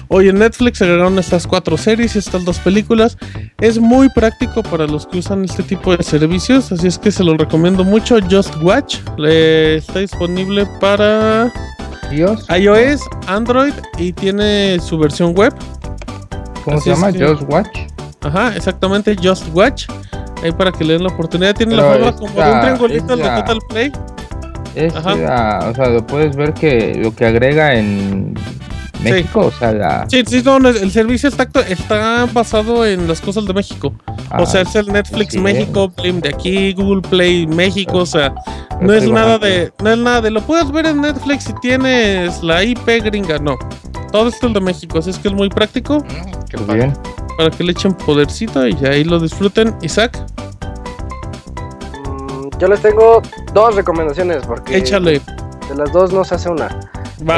hoy 0.09 0.31
en 0.31 0.39
Netflix 0.39 0.81
agregaron 0.81 1.19
estas 1.19 1.47
cuatro 1.47 1.77
series 1.77 2.17
y 2.17 2.19
estas 2.19 2.47
dos 2.47 2.59
películas. 2.61 3.19
Es 3.61 3.79
muy 3.79 4.09
práctico 4.09 4.63
para 4.63 4.87
los 4.87 5.07
que 5.07 5.19
usan 5.19 5.45
este 5.45 5.63
tipo 5.63 5.95
de 5.95 6.03
servicios, 6.03 6.73
así 6.73 6.87
es 6.87 6.99
que 6.99 7.13
se 7.13 7.23
lo 7.25 7.37
recomiendo 7.37 7.85
mucho. 7.85 8.17
Just 8.31 8.57
Watch 8.63 9.01
está 9.19 9.99
disponible 9.99 10.67
para 10.81 11.53
iOS, 12.11 13.03
Android 13.27 13.75
y 13.99 14.15
tiene 14.15 14.79
su 14.81 14.97
versión 14.99 15.35
web. 15.37 15.55
¿Cómo 16.65 16.81
se 16.81 16.89
llama? 16.89 17.13
Just 17.13 17.43
Watch. 17.51 17.81
Ajá, 18.23 18.57
exactamente, 18.57 19.15
Just 19.23 19.45
Watch. 19.53 19.91
Ahí 20.43 20.53
para 20.53 20.73
que 20.73 20.85
le 20.85 20.95
den 20.95 21.03
la 21.03 21.11
oportunidad. 21.11 21.55
Tiene 21.55 21.77
la 21.77 21.83
forma 21.83 22.17
como 22.17 22.33
de 22.41 22.51
un 22.51 22.61
triangulito 22.61 23.17
la 23.17 23.43
Total 23.43 23.59
Play. 23.69 23.93
Es 24.77 24.95
o 24.95 25.03
sea, 25.03 25.89
lo 25.89 26.07
puedes 26.07 26.37
ver 26.37 26.53
que 26.53 26.95
lo 27.03 27.15
que 27.15 27.25
agrega 27.25 27.75
en 27.75 28.35
México, 29.03 29.47
o 29.47 29.51
sea, 29.51 29.73
la... 29.73 30.07
Sí, 30.09 30.23
sí, 30.27 30.43
no, 30.45 30.57
el 30.69 30.91
servicio 30.91 31.29
está, 31.29 31.49
está 31.69 32.27
basado 32.33 32.87
en 32.87 33.09
las 33.09 33.21
cosas 33.21 33.47
de 33.47 33.55
México. 33.55 33.95
o 34.39 34.47
sea, 34.47 34.63
es 34.63 34.75
el 34.75 34.87
Netflix 34.93 35.37
México, 35.37 35.93
Blim 35.97 36.21
de 36.21 36.29
aquí, 36.31 36.73
Google 36.73 37.03
Play 37.09 37.47
México, 37.47 37.99
o 37.99 38.07
sea, 38.07 38.35
no 38.81 38.93
es 38.93 39.09
nada 39.09 39.39
de, 39.39 39.73
no 39.83 39.91
es 39.91 39.99
nada 39.99 40.21
de, 40.21 40.31
lo 40.31 40.43
puedes 40.43 40.71
ver 40.71 40.87
en 40.87 41.01
Netflix 41.01 41.45
si 41.45 41.55
tienes 41.61 42.43
la 42.43 42.63
IP 42.63 42.87
gringa, 43.03 43.39
no. 43.39 43.57
Todo 44.13 44.29
esto 44.29 44.49
es 44.49 44.55
de 44.55 44.61
México, 44.61 44.99
así 44.99 45.11
es 45.11 45.19
que 45.19 45.29
es 45.29 45.35
muy 45.35 45.49
práctico. 45.49 45.99
Mm, 45.99 46.67
qué 46.67 46.75
bien. 46.75 46.93
Para 47.37 47.51
que 47.51 47.65
le 47.65 47.73
echen 47.73 47.95
podercito 47.95 48.67
y 48.67 48.77
ahí 48.87 49.05
lo 49.05 49.19
disfruten. 49.21 49.75
Isaac. 49.83 50.19
Yo 52.59 52.69
les 52.69 52.81
tengo 52.81 53.21
dos 53.53 53.75
recomendaciones 53.75 54.45
porque 54.47 54.79
Échale. 54.79 55.21
de 55.69 55.75
las 55.77 55.93
dos 55.93 56.13
no 56.13 56.25
se 56.25 56.37
hace 56.37 56.49
una. 56.49 56.69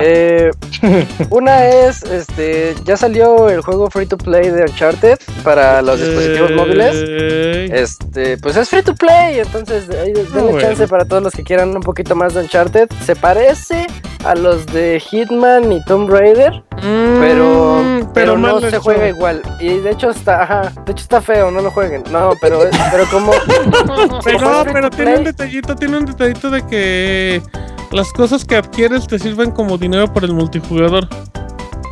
Eh, 0.02 0.50
una 1.30 1.66
es, 1.66 2.02
este, 2.02 2.74
ya 2.84 2.96
salió 2.96 3.48
el 3.48 3.60
juego 3.60 3.88
free 3.90 4.06
to 4.06 4.18
play 4.18 4.50
de 4.50 4.62
Uncharted 4.62 5.18
para 5.44 5.82
los 5.82 6.00
dispositivos 6.00 6.52
móviles. 6.52 6.94
Este, 7.70 8.38
pues 8.38 8.56
es 8.56 8.68
free 8.68 8.82
to 8.82 8.94
play, 8.94 9.40
entonces 9.40 9.88
ahí 9.90 10.12
denle 10.12 10.60
chance 10.60 10.86
para 10.88 11.04
todos 11.04 11.22
los 11.22 11.32
que 11.32 11.44
quieran 11.44 11.74
un 11.74 11.82
poquito 11.82 12.16
más 12.16 12.34
de 12.34 12.40
Uncharted. 12.40 12.88
Se 13.04 13.14
parece 13.14 13.86
a 14.24 14.34
los 14.34 14.66
de 14.66 15.00
Hitman 15.00 15.72
y 15.72 15.82
Tomb 15.84 16.10
Raider, 16.10 16.52
mm, 16.76 17.20
pero, 17.20 17.82
pero, 18.14 18.36
no 18.36 18.60
se 18.60 18.78
juega 18.78 19.08
igual. 19.08 19.42
Y 19.60 19.78
de 19.78 19.90
hecho 19.90 20.10
está, 20.10 20.42
ajá, 20.42 20.72
de 20.84 20.92
hecho 20.92 21.02
está 21.02 21.20
feo, 21.20 21.50
no 21.50 21.60
lo 21.60 21.70
jueguen. 21.70 22.02
No, 22.10 22.32
pero, 22.40 22.60
pero 22.90 23.04
como. 23.10 23.32
pero, 24.24 24.64
pero 24.72 24.90
tiene 24.90 25.18
un 25.18 25.24
detallito, 25.24 25.76
tiene 25.76 25.98
un 25.98 26.06
detallito 26.06 26.50
de 26.50 26.66
que 26.66 27.42
las 27.92 28.12
cosas 28.12 28.44
que 28.44 28.56
adquieres 28.56 29.06
te 29.06 29.18
sirven 29.18 29.50
como 29.50 29.78
dinero 29.78 30.12
para 30.12 30.26
el 30.26 30.34
multijugador. 30.34 31.08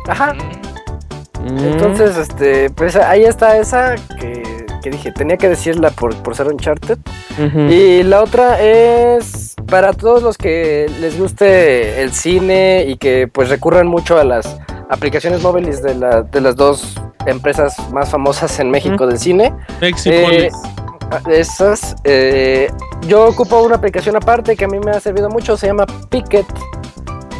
Ajá. 0.07 0.33
Mm. 1.43 1.59
Entonces, 1.59 2.17
este, 2.17 2.69
pues 2.69 2.95
ahí 2.95 3.23
está 3.23 3.57
esa 3.57 3.95
que, 4.19 4.65
dije, 4.89 5.11
tenía 5.11 5.37
que 5.37 5.49
decirla 5.49 5.89
por, 5.91 6.15
por 6.23 6.35
ser 6.35 6.47
Uncharted. 6.47 6.97
Y 7.69 8.01
la 8.03 8.23
otra 8.23 8.59
es 8.59 9.53
para 9.67 9.93
todos 9.93 10.23
los 10.23 10.37
que 10.37 10.89
les 10.99 11.19
guste 11.19 12.01
el 12.01 12.11
cine 12.11 12.85
y 12.87 12.97
que 12.97 13.27
pues 13.27 13.49
recurran 13.49 13.85
mucho 13.85 14.17
a 14.17 14.23
las 14.23 14.57
aplicaciones 14.89 15.43
móviles 15.43 15.83
de, 15.83 15.93
la, 15.93 16.23
de 16.23 16.41
las 16.41 16.55
dos 16.55 16.95
empresas 17.25 17.75
más 17.91 18.09
famosas 18.09 18.59
en 18.59 18.71
México 18.71 19.05
del 19.05 19.19
cine. 19.19 19.53
Eh, 19.81 20.49
esas. 21.29 21.95
Eh, 22.03 22.71
yo 23.07 23.27
ocupo 23.27 23.61
una 23.61 23.75
aplicación 23.75 24.15
aparte 24.15 24.55
que 24.55 24.65
a 24.65 24.67
mí 24.67 24.79
me 24.79 24.91
ha 24.91 24.99
servido 24.99 25.29
mucho, 25.29 25.57
se 25.57 25.67
llama 25.67 25.85
Picket. 26.09 26.45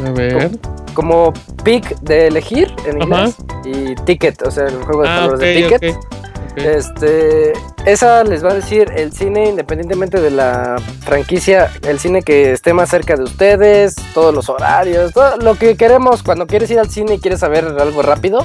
A 0.06 0.10
ver. 0.10 0.58
Como, 0.94 1.32
pick 1.62 1.98
de 2.00 2.26
elegir 2.26 2.74
en 2.86 3.02
inglés 3.02 3.36
y 3.64 3.94
ticket, 4.04 4.42
o 4.42 4.50
sea, 4.50 4.66
el 4.66 4.82
juego 4.82 5.02
de 5.02 5.08
ah, 5.08 5.28
de 5.28 5.54
ticket. 5.54 5.96
Este, 6.56 7.52
esa 7.84 8.24
les 8.24 8.44
va 8.44 8.50
a 8.50 8.54
decir 8.54 8.90
el 8.96 9.12
cine, 9.12 9.48
independientemente 9.48 10.20
de 10.20 10.30
la 10.30 10.76
franquicia, 11.00 11.70
el 11.86 11.98
cine 11.98 12.22
que 12.22 12.52
esté 12.52 12.72
más 12.74 12.90
cerca 12.90 13.16
de 13.16 13.22
ustedes, 13.22 13.94
todos 14.12 14.34
los 14.34 14.48
horarios, 14.48 15.12
todo 15.12 15.36
lo 15.36 15.54
que 15.54 15.76
queremos 15.76 16.22
cuando 16.22 16.46
quieres 16.46 16.70
ir 16.70 16.78
al 16.78 16.90
cine 16.90 17.14
y 17.14 17.18
quieres 17.18 17.40
saber 17.40 17.64
algo 17.78 18.02
rápido. 18.02 18.44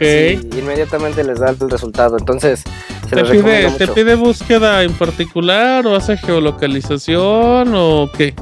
inmediatamente 0.00 1.24
les 1.24 1.38
da 1.38 1.50
el 1.50 1.70
resultado. 1.70 2.18
Entonces, 2.18 2.64
¿Te, 3.10 3.24
pide, 3.24 3.70
¿Te 3.70 3.88
pide 3.88 4.14
búsqueda 4.14 4.82
en 4.82 4.92
particular 4.94 5.86
o 5.86 5.94
hace 5.94 6.16
geolocalización 6.16 7.72
o 7.74 8.10
qué? 8.16 8.34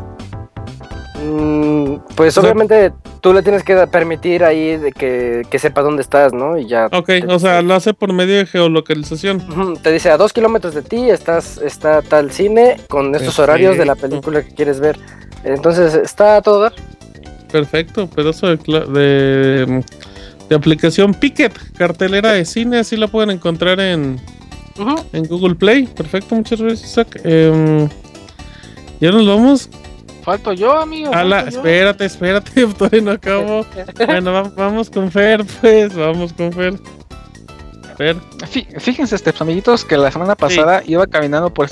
Mm, 1.23 1.97
pues 2.17 2.37
obviamente 2.39 2.93
tú 3.21 3.33
le 3.33 3.43
tienes 3.43 3.63
que 3.63 3.87
permitir 3.87 4.43
ahí 4.43 4.77
de 4.77 4.93
que, 4.93 5.59
sepa 5.59 5.83
dónde 5.83 6.03
estás, 6.03 6.33
¿no? 6.33 6.59
Y 6.59 6.67
ya. 6.67 6.89
Ok, 6.93 7.11
o 7.29 7.39
sea, 7.39 7.63
lo 7.63 7.75
hace 7.75 7.95
por 7.95 8.13
medio 8.13 8.37
de 8.37 8.47
geolocalización. 8.47 9.79
Te 9.83 9.93
dice 9.93 10.11
a 10.11 10.17
dos 10.17 10.33
kilómetros 10.33 10.75
de 10.75 10.83
ti 10.83 11.09
estás 11.11 11.59
está 11.59 12.03
tal 12.03 12.33
cine 12.33 12.79
con 12.89 13.15
estos 13.15 13.39
horarios 13.39 13.79
de 13.79 13.85
la 13.85 13.95
película 13.95 14.43
que 14.43 14.55
quieres 14.55 14.81
ver. 14.81 14.99
Entonces 15.45 15.95
está 15.95 16.37
a 16.37 16.43
todo 16.43 16.61
dar. 16.63 16.73
Perfecto, 17.51 18.09
pedazo 18.09 18.49
de, 18.49 18.57
de, 18.57 19.85
de 20.49 20.55
aplicación 20.55 21.13
Picket, 21.13 21.53
cartelera 21.77 22.33
de 22.33 22.45
cine, 22.45 22.79
así 22.79 22.97
la 22.97 23.09
pueden 23.09 23.31
encontrar 23.31 23.79
en, 23.79 24.19
en 25.13 25.27
Google 25.27 25.55
Play. 25.55 25.87
Perfecto, 25.87 26.35
muchas 26.35 26.61
gracias, 26.61 26.91
Isaac. 26.91 27.21
Em, 27.25 27.89
ya 29.01 29.11
nos 29.11 29.27
vamos. 29.27 29.71
Falto 30.23 30.53
yo, 30.53 30.79
amigo. 30.79 31.11
espérate, 31.13 32.05
espérate, 32.05 32.67
todavía 32.79 33.01
no 33.01 33.11
acabo. 33.11 33.67
bueno, 34.07 34.53
vamos 34.57 34.89
con 34.89 35.11
Fer, 35.11 35.45
pues, 35.61 35.95
vamos 35.95 36.33
con 36.33 36.53
Fer. 36.53 36.75
Fíjense, 38.79 39.15
este, 39.15 39.33
amiguitos, 39.39 39.85
que 39.85 39.97
la 39.97 40.11
semana 40.11 40.35
pasada 40.35 40.83
iba 40.87 41.07
caminando 41.07 41.53
por 41.53 41.69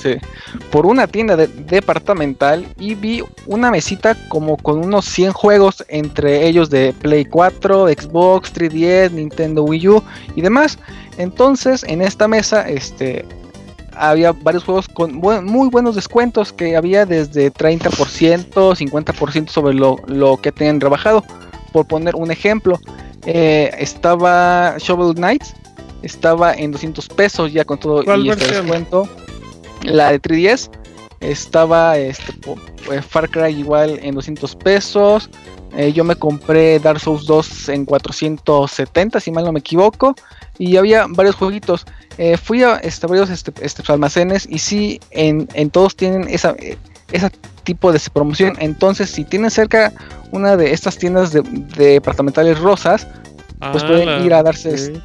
por 0.71 0.87
una 0.87 1.07
tienda 1.07 1.37
departamental 1.37 2.67
y 2.79 2.95
vi 2.95 3.23
una 3.47 3.71
mesita 3.71 4.17
como 4.29 4.57
con 4.57 4.79
unos 4.79 5.05
100 5.07 5.33
juegos, 5.33 5.85
entre 5.89 6.47
ellos 6.47 6.71
de 6.71 6.95
Play 7.01 7.25
4, 7.25 7.89
Xbox, 7.89 8.55
3DS, 8.55 9.11
Nintendo 9.11 9.65
Wii 9.65 9.89
U 9.89 10.03
y 10.37 10.41
demás. 10.41 10.79
Entonces, 11.19 11.83
en 11.85 12.03
esta 12.03 12.29
mesa, 12.29 12.69
este, 12.69 13.25
había 14.01 14.33
varios 14.33 14.65
juegos 14.65 14.89
con 14.89 15.15
muy 15.15 15.69
buenos 15.69 15.95
descuentos 15.95 16.53
que 16.53 16.77
había 16.77 17.05
desde 17.05 17.53
30%, 17.53 17.91
50% 18.53 19.49
sobre 19.49 19.75
lo, 19.75 19.97
lo, 20.07 20.37
que 20.39 20.53
tenían 20.53 20.81
rebajado. 20.81 21.25
Por 21.73 21.87
poner 21.87 22.17
un 22.17 22.31
ejemplo, 22.31 22.81
eh, 23.27 23.71
estaba 23.79 24.77
Shovel 24.79 25.15
Knights, 25.15 25.55
estaba 26.03 26.55
en 26.55 26.73
200 26.73 27.09
pesos 27.09 27.53
ya 27.53 27.65
con 27.65 27.79
todo 27.79 28.03
y 28.17 28.29
este 28.29 28.47
descuento. 28.47 29.09
La 29.83 30.11
de 30.13 30.21
3DS 30.21 30.71
estaba 31.21 31.99
este, 31.99 32.33
eh, 32.91 33.03
Far 33.03 33.29
Cry 33.29 33.59
igual 33.59 33.99
en 34.03 34.15
200 34.15 34.57
pesos. 34.57 35.31
Eh, 35.77 35.93
yo 35.93 36.03
me 36.03 36.17
compré 36.17 36.81
Dark 36.81 36.99
Souls 36.99 37.27
2 37.27 37.69
en 37.69 37.85
470, 37.85 39.21
si 39.21 39.31
mal 39.31 39.45
no 39.45 39.53
me 39.53 39.61
equivoco. 39.61 40.15
Y 40.59 40.77
había 40.77 41.07
varios 41.09 41.37
jueguitos. 41.37 41.87
Eh, 42.19 42.37
fui 42.37 42.63
a 42.63 42.77
este, 42.77 43.07
varios 43.07 43.31
este, 43.31 43.53
este, 43.61 43.83
almacenes 43.93 44.47
y 44.51 44.59
sí, 44.59 45.01
en, 45.11 45.47
todos 45.71 45.95
tienen 45.95 46.29
esa, 46.29 46.55
ese 47.13 47.31
tipo 47.65 47.93
de 47.93 48.01
promoción. 48.13 48.55
Entonces, 48.59 49.11
si 49.11 49.25
tienen 49.25 49.51
cerca 49.51 49.93
una 50.33 50.57
de 50.57 50.73
estas 50.73 50.99
tiendas 50.99 51.33
de, 51.33 51.43
departamentales 51.43 52.59
rosas, 52.59 53.07
pues 53.73 53.85
pueden 53.85 54.25
ir 54.25 54.35
a 54.35 54.43
darse 54.43 55.03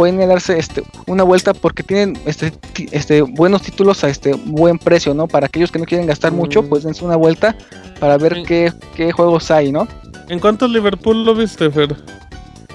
pueden 0.00 0.26
darse 0.26 0.58
este, 0.58 0.82
una 1.06 1.24
vuelta 1.24 1.52
porque 1.52 1.82
tienen 1.82 2.18
este, 2.24 2.54
este, 2.90 3.20
buenos 3.20 3.60
títulos 3.60 4.02
a 4.02 4.08
este 4.08 4.32
buen 4.32 4.78
precio, 4.78 5.12
¿no? 5.12 5.28
Para 5.28 5.44
aquellos 5.44 5.70
que 5.70 5.78
no 5.78 5.84
quieren 5.84 6.06
gastar 6.06 6.32
mucho, 6.32 6.62
mm. 6.62 6.68
pues 6.70 6.84
dense 6.84 7.04
una 7.04 7.16
vuelta 7.16 7.54
para 7.98 8.16
ver 8.16 8.42
qué, 8.46 8.72
qué, 8.96 9.12
juegos 9.12 9.50
hay, 9.50 9.70
¿no? 9.72 9.86
¿En 10.30 10.38
cuánto 10.38 10.66
Liverpool 10.66 11.22
lo 11.22 11.34
viste, 11.34 11.70
Fer? 11.70 11.94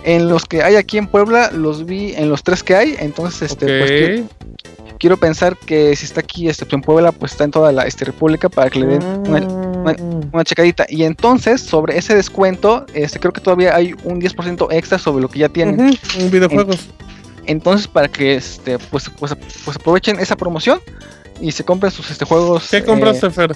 en 0.04 0.30
los 0.30 0.46
que 0.46 0.62
hay 0.62 0.76
aquí 0.76 1.00
en 1.00 1.08
Puebla, 1.08 1.50
los 1.50 1.88
vi 1.88 2.14
en 2.14 2.30
los 2.30 2.44
tres 2.44 2.62
que 2.62 2.76
hay. 2.76 2.96
Entonces, 3.00 3.54
este, 3.54 3.80
pues 3.80 4.24
quiero, 5.06 5.18
pensar 5.18 5.56
que 5.56 5.96
si 5.96 6.06
está 6.06 6.22
aquí 6.22 6.50
este, 6.50 6.66
en 6.74 6.82
Puebla, 6.82 7.12
pues 7.12 7.34
está 7.34 7.44
en 7.44 7.52
toda 7.52 7.72
la 7.72 7.84
este, 7.84 8.06
República 8.06 8.50
para 8.50 8.72
que 8.72 8.80
le 8.80 8.88
den 8.88 9.04
una, 10.34 10.44
checadita. 10.44 10.88
Y 10.90 11.04
entonces, 11.04 11.62
sobre 11.62 11.96
ese 11.96 12.16
descuento, 12.16 12.88
este, 12.94 13.20
creo 13.20 13.32
que 13.32 13.40
todavía 13.40 13.76
hay 13.76 13.94
un 14.04 14.20
10% 14.20 14.68
extra 14.72 14.98
sobre 14.98 15.22
lo 15.22 15.30
que 15.30 15.40
ya 15.40 15.50
tienen. 15.50 15.96
en 16.18 16.32
videojuegos. 16.32 16.88
entonces, 17.46 17.88
para 17.88 18.08
que 18.08 18.36
este, 18.36 18.80
pues, 18.80 19.12
pues, 19.20 19.36
pues, 19.64 19.78
aprovechen 19.78 20.20
esa 20.20 20.36
promoción 20.36 20.80
y 21.40 21.52
se 21.52 21.64
compren 21.64 21.92
sus 21.92 22.10
este, 22.10 22.26
juegos. 22.26 22.70
¿Qué 22.72 22.84
compraste, 22.84 23.28
eh, 23.28 23.32
Fer? 23.32 23.56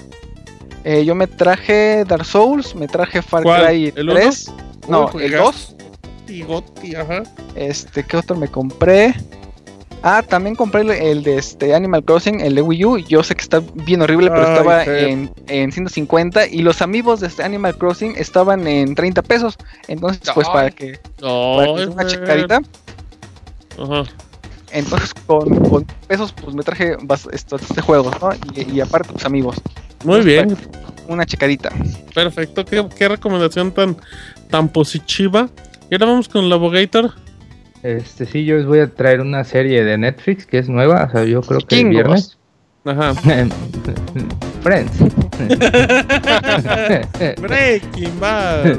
Eh, 0.84 1.04
yo 1.04 1.16
me 1.16 1.26
traje 1.26 2.04
Dark 2.04 2.24
Souls, 2.24 2.76
me 2.76 2.86
traje 2.86 3.22
Far 3.22 3.42
Cry 3.42 3.92
3. 3.92 4.52
No, 4.88 5.10
el 5.18 5.32
2. 5.32 5.76
ajá. 6.96 7.22
Este, 7.56 8.04
¿qué 8.04 8.16
otro 8.16 8.36
me 8.36 8.46
compré? 8.46 9.14
Ah, 10.02 10.22
también 10.26 10.56
compré 10.56 11.10
el 11.10 11.22
de 11.22 11.36
este 11.36 11.74
Animal 11.74 12.02
Crossing, 12.04 12.40
el 12.40 12.54
de 12.54 12.62
Wii 12.62 12.84
U. 12.84 12.98
Yo 12.98 13.22
sé 13.22 13.34
que 13.34 13.42
está 13.42 13.62
bien 13.74 14.00
horrible, 14.00 14.30
pero 14.30 14.48
estaba 14.48 14.84
en, 14.84 15.30
en, 15.46 15.72
150. 15.72 16.46
Y 16.46 16.62
los 16.62 16.80
amigos 16.80 17.20
de 17.20 17.26
este 17.26 17.42
Animal 17.42 17.76
Crossing 17.76 18.14
estaban 18.16 18.66
en 18.66 18.94
30 18.94 19.22
pesos. 19.22 19.58
Entonces, 19.88 20.22
pues 20.34 20.48
para 20.48 20.70
que, 20.70 20.98
para 21.20 21.74
que 21.74 21.86
una 21.86 22.06
checadita. 22.06 22.62
Ajá. 23.78 24.04
Entonces, 24.72 25.12
con, 25.26 25.84
pesos, 26.06 26.32
pues 26.32 26.54
me 26.54 26.62
traje 26.62 26.96
este, 27.32 27.56
este 27.56 27.80
juego, 27.80 28.10
¿no? 28.20 28.30
Y, 28.54 28.80
aparte, 28.80 29.12
pues 29.12 29.24
amigos. 29.24 29.56
Muy 30.04 30.22
bien. 30.22 30.56
Una 31.08 31.26
checadita. 31.26 31.70
Perfecto. 32.14 32.64
¿Qué, 32.64 33.08
recomendación 33.08 33.72
tan, 33.72 33.96
tan 34.48 34.68
positiva. 34.68 35.48
Y 35.90 35.94
ahora 35.94 36.06
vamos 36.06 36.28
con 36.28 36.48
la 36.48 36.54
Abogator. 36.54 37.12
Este, 37.82 38.26
sí, 38.26 38.44
yo 38.44 38.56
les 38.56 38.66
voy 38.66 38.80
a 38.80 38.88
traer 38.88 39.20
una 39.20 39.44
serie 39.44 39.84
de 39.84 39.96
Netflix 39.96 40.44
que 40.44 40.58
es 40.58 40.68
nueva, 40.68 41.06
o 41.08 41.10
sea, 41.10 41.24
yo 41.24 41.40
creo 41.40 41.60
que 41.60 41.80
el 41.80 41.88
viernes. 41.88 42.36
Ajá. 42.84 43.14
Friends. 44.62 44.98
Breaking 47.40 48.20
Bad. 48.20 48.78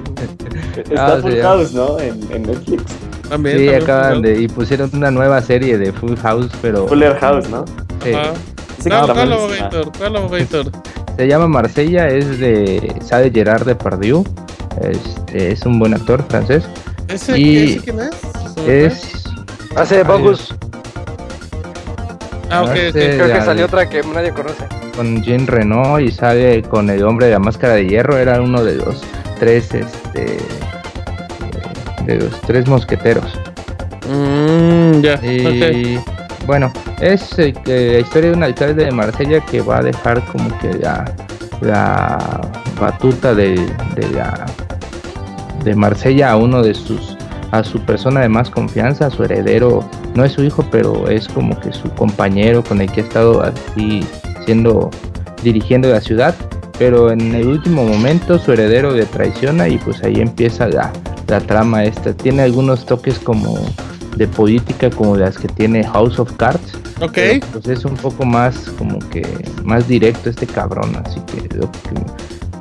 Está 0.78 1.18
Full 1.18 1.42
House, 1.42 1.74
¿no? 1.74 2.00
En, 2.00 2.20
Netflix. 2.44 2.84
También, 3.30 3.58
sí, 3.58 3.70
acaban 3.70 4.22
de. 4.22 4.42
Y 4.42 4.48
pusieron 4.48 4.92
una 4.94 5.10
nueva 5.10 5.42
serie 5.42 5.78
de 5.78 5.92
Full 5.92 6.16
House, 6.18 6.52
pero. 6.62 6.88
Fuller 6.88 7.16
House, 7.18 7.50
¿no? 7.50 7.66
Sí. 8.04 8.12
Ah. 8.16 8.34
¿Cuál 8.84 9.34
Abogator? 9.34 9.92
¿Cuál 9.98 10.16
Abogator? 10.16 10.72
Se 11.18 11.28
llama 11.28 11.48
Marsella, 11.48 12.08
es 12.08 12.40
de. 12.40 12.94
Sabe 13.02 13.32
Gerard 13.32 13.66
Depardieu. 13.66 14.24
Este, 14.82 15.52
es 15.52 15.66
un 15.66 15.80
buen 15.80 15.94
actor 15.94 16.24
francés. 16.30 16.64
¿Ese, 17.08 17.40
y 17.40 17.80
quién 17.80 18.02
es? 18.02 18.31
Es. 18.68 19.24
Hace 19.76 20.04
Bogus. 20.04 20.54
Ah, 22.50 22.64
ok, 22.64 22.72
Creo 22.92 23.28
que 23.28 23.42
salió 23.42 23.66
otra 23.66 23.88
que 23.88 24.04
nadie 24.04 24.32
conoce. 24.32 24.66
Con 24.96 25.24
Jean 25.24 25.48
Renault 25.48 26.02
y 26.02 26.12
sale 26.12 26.62
con 26.64 26.90
el 26.90 27.04
hombre 27.04 27.28
de 27.28 27.34
la 27.34 27.40
máscara 27.40 27.76
de 27.76 27.88
hierro. 27.88 28.18
Era 28.18 28.42
uno 28.42 28.64
de 28.64 28.76
los 28.76 29.02
tres, 29.40 29.74
este. 29.74 30.38
De 32.06 32.20
los 32.20 32.42
tres 32.42 32.68
mosqueteros. 32.68 33.40
Mm, 34.10 35.02
ya. 35.02 35.16
Y. 35.26 36.00
Bueno, 36.46 36.74
es 37.00 37.38
eh, 37.38 37.54
la 37.66 38.00
historia 38.00 38.32
de 38.32 38.36
un 38.36 38.44
alcalde 38.44 38.86
de 38.86 38.92
Marsella 38.92 39.40
que 39.46 39.62
va 39.62 39.78
a 39.78 39.84
dejar 39.84 40.26
como 40.26 40.58
que 40.60 40.74
la, 40.74 41.06
la 41.62 42.42
batuta 42.80 43.34
de, 43.36 43.56
de 43.96 44.10
la 44.10 44.46
de 45.64 45.76
Marsella 45.76 46.32
a 46.32 46.38
uno 46.38 46.64
de 46.64 46.74
sus 46.74 47.16
a 47.52 47.64
su 47.64 47.80
persona 47.82 48.22
de 48.22 48.30
más 48.30 48.50
confianza, 48.50 49.08
a 49.08 49.10
su 49.10 49.24
heredero, 49.24 49.84
no 50.16 50.24
es 50.26 50.34
su 50.34 50.44
hijo, 50.44 50.66
pero 50.72 51.08
es 51.10 51.28
como 51.28 51.60
que 51.60 51.72
su 51.74 51.90
compañero 51.92 52.64
con 52.64 52.82
el 52.82 52.92
que 52.92 53.02
ha 53.02 53.04
estado 53.04 53.42
así 53.44 54.06
siendo 54.46 54.90
dirigiendo 55.44 55.90
la 55.90 56.02
ciudad, 56.02 56.36
pero 56.78 57.12
en 57.12 57.36
el 57.36 57.48
último 57.48 57.84
momento 57.84 58.40
su 58.40 58.54
heredero 58.54 58.92
le 58.92 59.06
traiciona 59.06 59.68
y 59.68 59.78
pues 59.78 60.04
ahí 60.04 60.22
empieza 60.22 60.68
la, 60.68 60.92
la 61.28 61.40
trama 61.40 61.84
esta. 61.84 62.14
Tiene 62.14 62.44
algunos 62.44 62.86
toques 62.86 63.20
como 63.20 63.60
de 64.16 64.28
política 64.28 64.90
como 64.90 65.16
las 65.16 65.38
que 65.38 65.48
tiene 65.48 65.84
House 65.84 66.20
of 66.20 66.32
Cards. 66.34 66.78
Ok. 67.02 67.18
pues 67.52 67.68
es 67.68 67.84
un 67.86 67.96
poco 67.96 68.26
más 68.26 68.70
como 68.78 69.00
que 69.10 69.26
más 69.64 69.88
directo 69.88 70.30
este 70.30 70.46
cabrón, 70.46 70.96
así 71.04 71.20
que, 71.22 71.50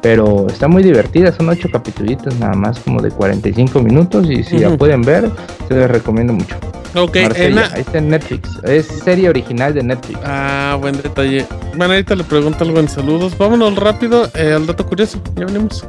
pero 0.02 0.46
está 0.48 0.68
muy 0.68 0.82
divertida, 0.82 1.32
son 1.32 1.48
ocho 1.48 1.68
capítulos 1.70 2.18
nada 2.38 2.54
más 2.54 2.78
como 2.80 3.00
de 3.02 3.10
45 3.10 3.80
minutos 3.80 4.30
y 4.30 4.42
si 4.42 4.58
la 4.58 4.76
pueden 4.76 5.02
ver, 5.02 5.30
se 5.68 5.74
les 5.74 5.90
recomiendo 5.90 6.32
mucho. 6.32 6.56
Ok, 6.94 7.16
ahí 7.16 7.54
está 7.76 7.98
en 7.98 8.08
Netflix, 8.08 8.58
es 8.64 8.86
serie 8.86 9.28
original 9.28 9.74
de 9.74 9.82
Netflix. 9.82 10.18
Ah, 10.24 10.76
buen 10.80 11.00
detalle. 11.00 11.46
Bueno, 11.76 11.92
ahorita 11.92 12.16
le 12.16 12.24
pregunto 12.24 12.64
algo 12.64 12.80
en 12.80 12.88
saludos. 12.88 13.36
Vámonos 13.38 13.76
rápido 13.76 14.28
eh, 14.34 14.52
al 14.54 14.66
dato 14.66 14.84
curioso, 14.86 15.22
ya 15.36 15.46
venimos. 15.46 15.84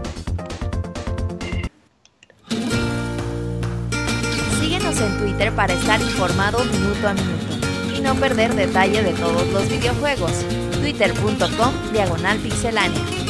en 5.00 5.18
Twitter 5.18 5.52
para 5.54 5.74
estar 5.74 6.00
informado 6.02 6.64
minuto 6.66 7.08
a 7.08 7.14
minuto 7.14 7.52
y 7.98 8.02
no 8.02 8.14
perder 8.16 8.54
detalle 8.56 9.04
de 9.04 9.14
todos 9.14 9.48
los 9.52 9.68
videojuegos. 9.70 10.46
Twitter.com 10.82 11.74
Diagonal 11.92 12.38
Pixelánea. 12.40 13.21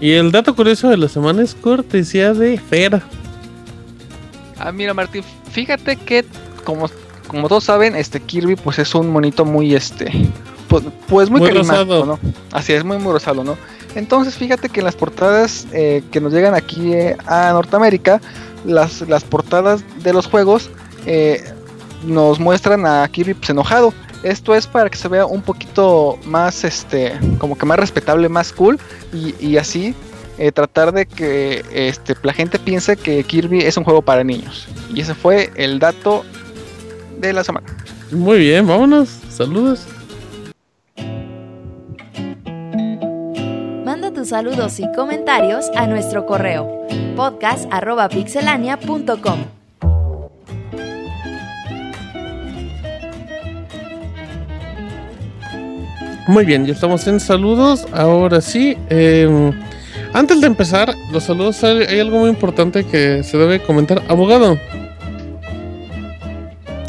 Y 0.00 0.12
el 0.12 0.30
dato 0.30 0.54
curioso 0.54 0.88
de 0.88 0.96
la 0.96 1.08
semana 1.08 1.42
es 1.42 1.54
cortesía 1.54 2.32
de 2.32 2.58
Fera. 2.58 3.02
Ah, 4.58 4.72
mira 4.72 4.94
Martín, 4.94 5.22
fíjate 5.50 5.96
que 5.96 6.24
como, 6.64 6.88
como 7.26 7.48
todos 7.48 7.64
saben, 7.64 7.96
este 7.96 8.20
Kirby 8.20 8.56
pues 8.56 8.78
es 8.78 8.94
un 8.94 9.10
monito 9.10 9.44
muy 9.44 9.74
este 9.74 10.12
pues, 10.68 10.84
pues 11.08 11.30
muy, 11.30 11.40
carismático, 11.40 12.04
¿no? 12.04 12.18
Así 12.52 12.72
es, 12.72 12.84
muy, 12.84 12.98
muy 12.98 13.12
rosado, 13.12 13.42
¿no? 13.42 13.56
Entonces 13.94 14.36
fíjate 14.36 14.68
que 14.68 14.80
en 14.80 14.84
las 14.84 14.96
portadas 14.96 15.66
eh, 15.72 16.02
que 16.10 16.20
nos 16.20 16.32
llegan 16.32 16.54
aquí 16.54 16.92
eh, 16.92 17.16
a 17.26 17.52
Norteamérica 17.52 18.20
las, 18.64 19.00
las 19.08 19.24
portadas 19.24 19.82
de 20.02 20.12
los 20.12 20.26
juegos 20.26 20.70
eh, 21.06 21.42
nos 22.06 22.38
muestran 22.38 22.86
a 22.86 23.08
Kirby 23.08 23.34
pues, 23.34 23.50
enojado. 23.50 23.92
Esto 24.28 24.54
es 24.54 24.66
para 24.66 24.90
que 24.90 24.98
se 24.98 25.08
vea 25.08 25.24
un 25.24 25.40
poquito 25.40 26.18
más, 26.26 26.62
este, 26.62 27.18
como 27.38 27.56
que 27.56 27.64
más 27.64 27.78
respetable, 27.78 28.28
más 28.28 28.52
cool 28.52 28.78
y, 29.10 29.56
así 29.56 29.94
eh, 30.36 30.52
tratar 30.52 30.92
de 30.92 31.06
que 31.06 31.64
este, 31.72 32.14
la 32.22 32.34
gente 32.34 32.58
piense 32.58 32.98
que 32.98 33.24
Kirby 33.24 33.60
es 33.60 33.78
un 33.78 33.84
juego 33.84 34.02
para 34.02 34.22
niños. 34.22 34.68
Y 34.94 35.00
ese 35.00 35.14
fue 35.14 35.50
el 35.56 35.78
dato 35.78 36.26
de 37.18 37.32
la 37.32 37.42
semana. 37.42 37.74
Muy 38.10 38.38
bien, 38.38 38.66
vámonos. 38.66 39.08
Saludos. 39.30 39.86
Manda 43.86 44.12
tus 44.12 44.28
saludos 44.28 44.78
y 44.78 44.84
comentarios 44.94 45.70
a 45.74 45.86
nuestro 45.86 46.26
correo 46.26 46.86
podcast.pixelania.com. 47.16 49.57
Muy 56.28 56.44
bien, 56.44 56.66
ya 56.66 56.74
estamos 56.74 57.06
en 57.06 57.20
saludos. 57.20 57.86
Ahora 57.90 58.42
sí, 58.42 58.76
em, 58.90 59.50
antes 60.12 60.42
de 60.42 60.46
empezar, 60.46 60.94
los 61.10 61.24
saludos, 61.24 61.64
hay, 61.64 61.98
algo 61.98 62.18
muy 62.18 62.28
importante 62.28 62.84
que 62.84 63.22
se 63.22 63.38
debe 63.38 63.60
comentar. 63.60 64.02
Abogado. 64.08 64.58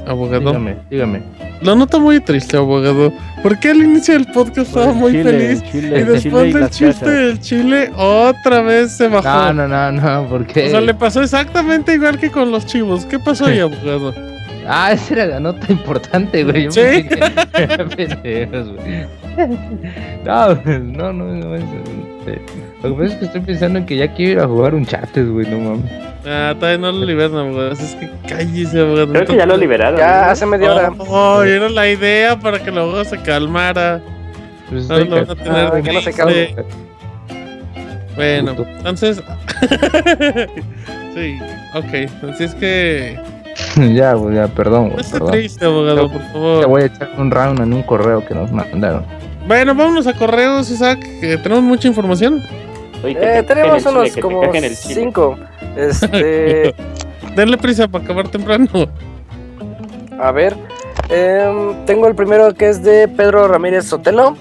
Abogado. 0.06 0.50
Dígame, 0.50 0.76
dígame. 0.90 1.22
Lo 1.62 1.74
noto 1.74 2.02
muy 2.02 2.20
triste, 2.20 2.58
abogado. 2.58 3.14
Porque 3.42 3.70
al 3.70 3.78
inicio 3.78 4.14
del 4.16 4.26
podcast 4.28 4.68
estaba 4.68 4.92
muy 4.92 5.14
feliz 5.24 5.64
y 5.74 5.80
después 5.80 6.54
del 6.54 6.70
chiste 6.70 7.10
del 7.10 7.40
chile 7.40 7.94
otra 7.96 8.62
vez 8.62 8.92
se 8.92 9.08
bajó. 9.08 9.54
No, 9.54 9.54
no, 9.54 9.68
no, 9.70 9.92
no, 9.94 10.28
porque. 10.30 10.68
O 10.68 10.70
sea, 10.70 10.82
le 10.82 10.94
pasó 10.94 11.22
exactamente 11.22 11.94
igual 11.94 12.20
que 12.20 12.30
con 12.30 12.52
los 12.52 12.66
chivos. 12.66 13.06
¿Qué 13.06 13.18
pasó 13.20 13.46
ahí, 13.46 13.60
abogado? 13.60 14.14
Ah, 14.72 14.92
esa 14.94 15.16
era 15.16 15.26
la 15.26 15.40
nota 15.40 15.66
importante, 15.72 16.44
güey. 16.44 16.72
¿Sí? 16.72 16.80
no, 20.24 20.54
no, 20.54 21.12
no, 21.12 21.24
no. 21.24 21.56
Este, 21.56 22.42
lo 22.84 22.96
que 22.96 23.02
pasa 23.02 23.14
es 23.14 23.16
que 23.16 23.26
estoy 23.26 23.42
pensando 23.42 23.80
en 23.80 23.86
que 23.88 23.98
ya 23.98 24.14
quiero 24.14 24.32
ir 24.32 24.40
a 24.40 24.48
jugar 24.48 24.76
un 24.76 24.86
chates, 24.86 25.28
güey, 25.28 25.48
no 25.48 25.58
mames. 25.58 25.92
Ah, 26.24 26.54
todavía 26.60 26.78
no 26.78 26.92
lo 26.92 27.04
liberan, 27.04 27.36
abogado. 27.36 27.72
Es 27.72 27.96
que 27.96 28.12
cállese, 28.28 28.82
abogado. 28.82 29.12
Creo 29.12 29.26
que 29.26 29.38
ya 29.38 29.48
lo 29.48 29.58
liberaron. 29.58 30.00
Ya, 30.00 30.30
hace 30.30 30.46
media 30.46 30.72
hora. 30.72 30.94
Oh, 31.00 31.42
era 31.42 31.68
la 31.68 31.90
idea 31.90 32.38
para 32.38 32.60
que 32.60 32.70
el 32.70 32.78
abogado 32.78 33.06
se 33.06 33.18
calmara. 33.18 34.00
Pues 34.70 34.88
no 34.88 35.00
lo 35.00 35.10
van 35.10 35.32
a 35.32 35.36
tener 35.36 35.66
ah, 35.66 35.82
que 35.82 35.94
no 35.94 36.02
se 36.02 36.14
calme. 36.14 36.56
Bueno, 38.16 38.56
entonces. 38.78 39.18
sí, 41.16 41.40
ok. 41.74 42.30
Así 42.30 42.44
es 42.44 42.54
que. 42.54 43.39
ya, 43.94 44.16
ya, 44.32 44.48
perdón. 44.48 44.94
No 44.96 45.00
esté 45.02 45.20
triste, 45.20 45.66
abogado, 45.66 46.12
por 46.12 46.22
favor. 46.32 46.60
Te 46.62 46.66
voy 46.66 46.82
a 46.84 46.86
echar 46.86 47.10
un 47.18 47.32
round 47.32 47.60
en 47.62 47.74
un 47.74 47.84
correo 47.84 48.26
que 48.26 48.34
nos 48.34 48.52
mandaron. 48.52 49.06
Bueno, 49.48 49.74
vámonos 49.74 50.06
a 50.08 50.14
correos, 50.14 50.70
Isaac, 50.70 51.00
que 51.20 51.38
tenemos 51.38 51.64
mucha 51.64 51.88
información. 51.88 52.44
eh, 53.04 53.44
tenemos 53.48 53.86
unos 53.86 54.16
como 54.18 54.42
cinco. 54.74 55.38
Este. 55.76 56.76
Denle 57.36 57.58
prisa 57.58 57.88
para 57.88 58.04
acabar 58.04 58.28
temprano. 58.28 58.68
A 60.20 60.32
ver. 60.32 60.56
Em, 61.10 61.74
tengo 61.86 62.08
el 62.08 62.16
primero 62.16 62.54
que 62.54 62.70
es 62.70 62.84
de 62.84 63.08
Pedro 63.08 63.48
Ramírez 63.48 63.86
Sotelo. 63.86 64.36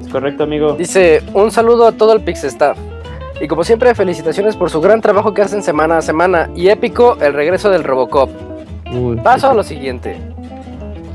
Es 0.00 0.08
correcto, 0.08 0.44
amigo. 0.44 0.74
Dice: 0.74 1.22
Un 1.34 1.50
saludo 1.50 1.86
a 1.86 1.92
todo 1.92 2.12
el 2.12 2.20
Pixestaff. 2.20 2.78
Y 3.40 3.48
como 3.48 3.64
siempre, 3.64 3.94
felicitaciones 3.94 4.56
por 4.56 4.70
su 4.70 4.80
gran 4.80 5.00
trabajo 5.00 5.34
que 5.34 5.42
hacen 5.42 5.62
semana 5.62 5.98
a 5.98 6.02
semana. 6.02 6.50
Y 6.54 6.68
épico 6.68 7.16
el 7.20 7.32
regreso 7.32 7.70
del 7.70 7.84
Robocop. 7.84 8.30
Paso 9.22 9.50
a 9.50 9.54
lo 9.54 9.62
siguiente. 9.62 10.16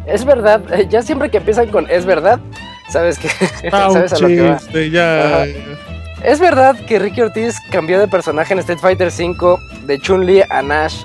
Es 0.05 0.25
verdad, 0.25 0.61
ya 0.89 1.01
siempre 1.01 1.29
que 1.29 1.37
empiezan 1.37 1.67
con 1.67 1.89
es 1.89 2.05
verdad, 2.05 2.39
sabes 2.89 3.19
que 3.19 3.29
sabes 3.69 4.13
a 4.13 4.19
lo 4.19 4.27
que 4.27 4.41
va. 4.41 4.59
Ya, 4.89 5.45
Es 6.23 6.39
verdad 6.39 6.75
que 6.85 6.97
Ricky 6.97 7.21
Ortiz 7.21 7.57
cambió 7.71 7.99
de 7.99 8.07
personaje 8.07 8.53
en 8.53 8.59
Street 8.59 8.79
Fighter 8.79 9.09
V 9.09 9.57
de 9.85 9.99
Chun-Li 9.99 10.43
a 10.49 10.61
Nash 10.61 11.03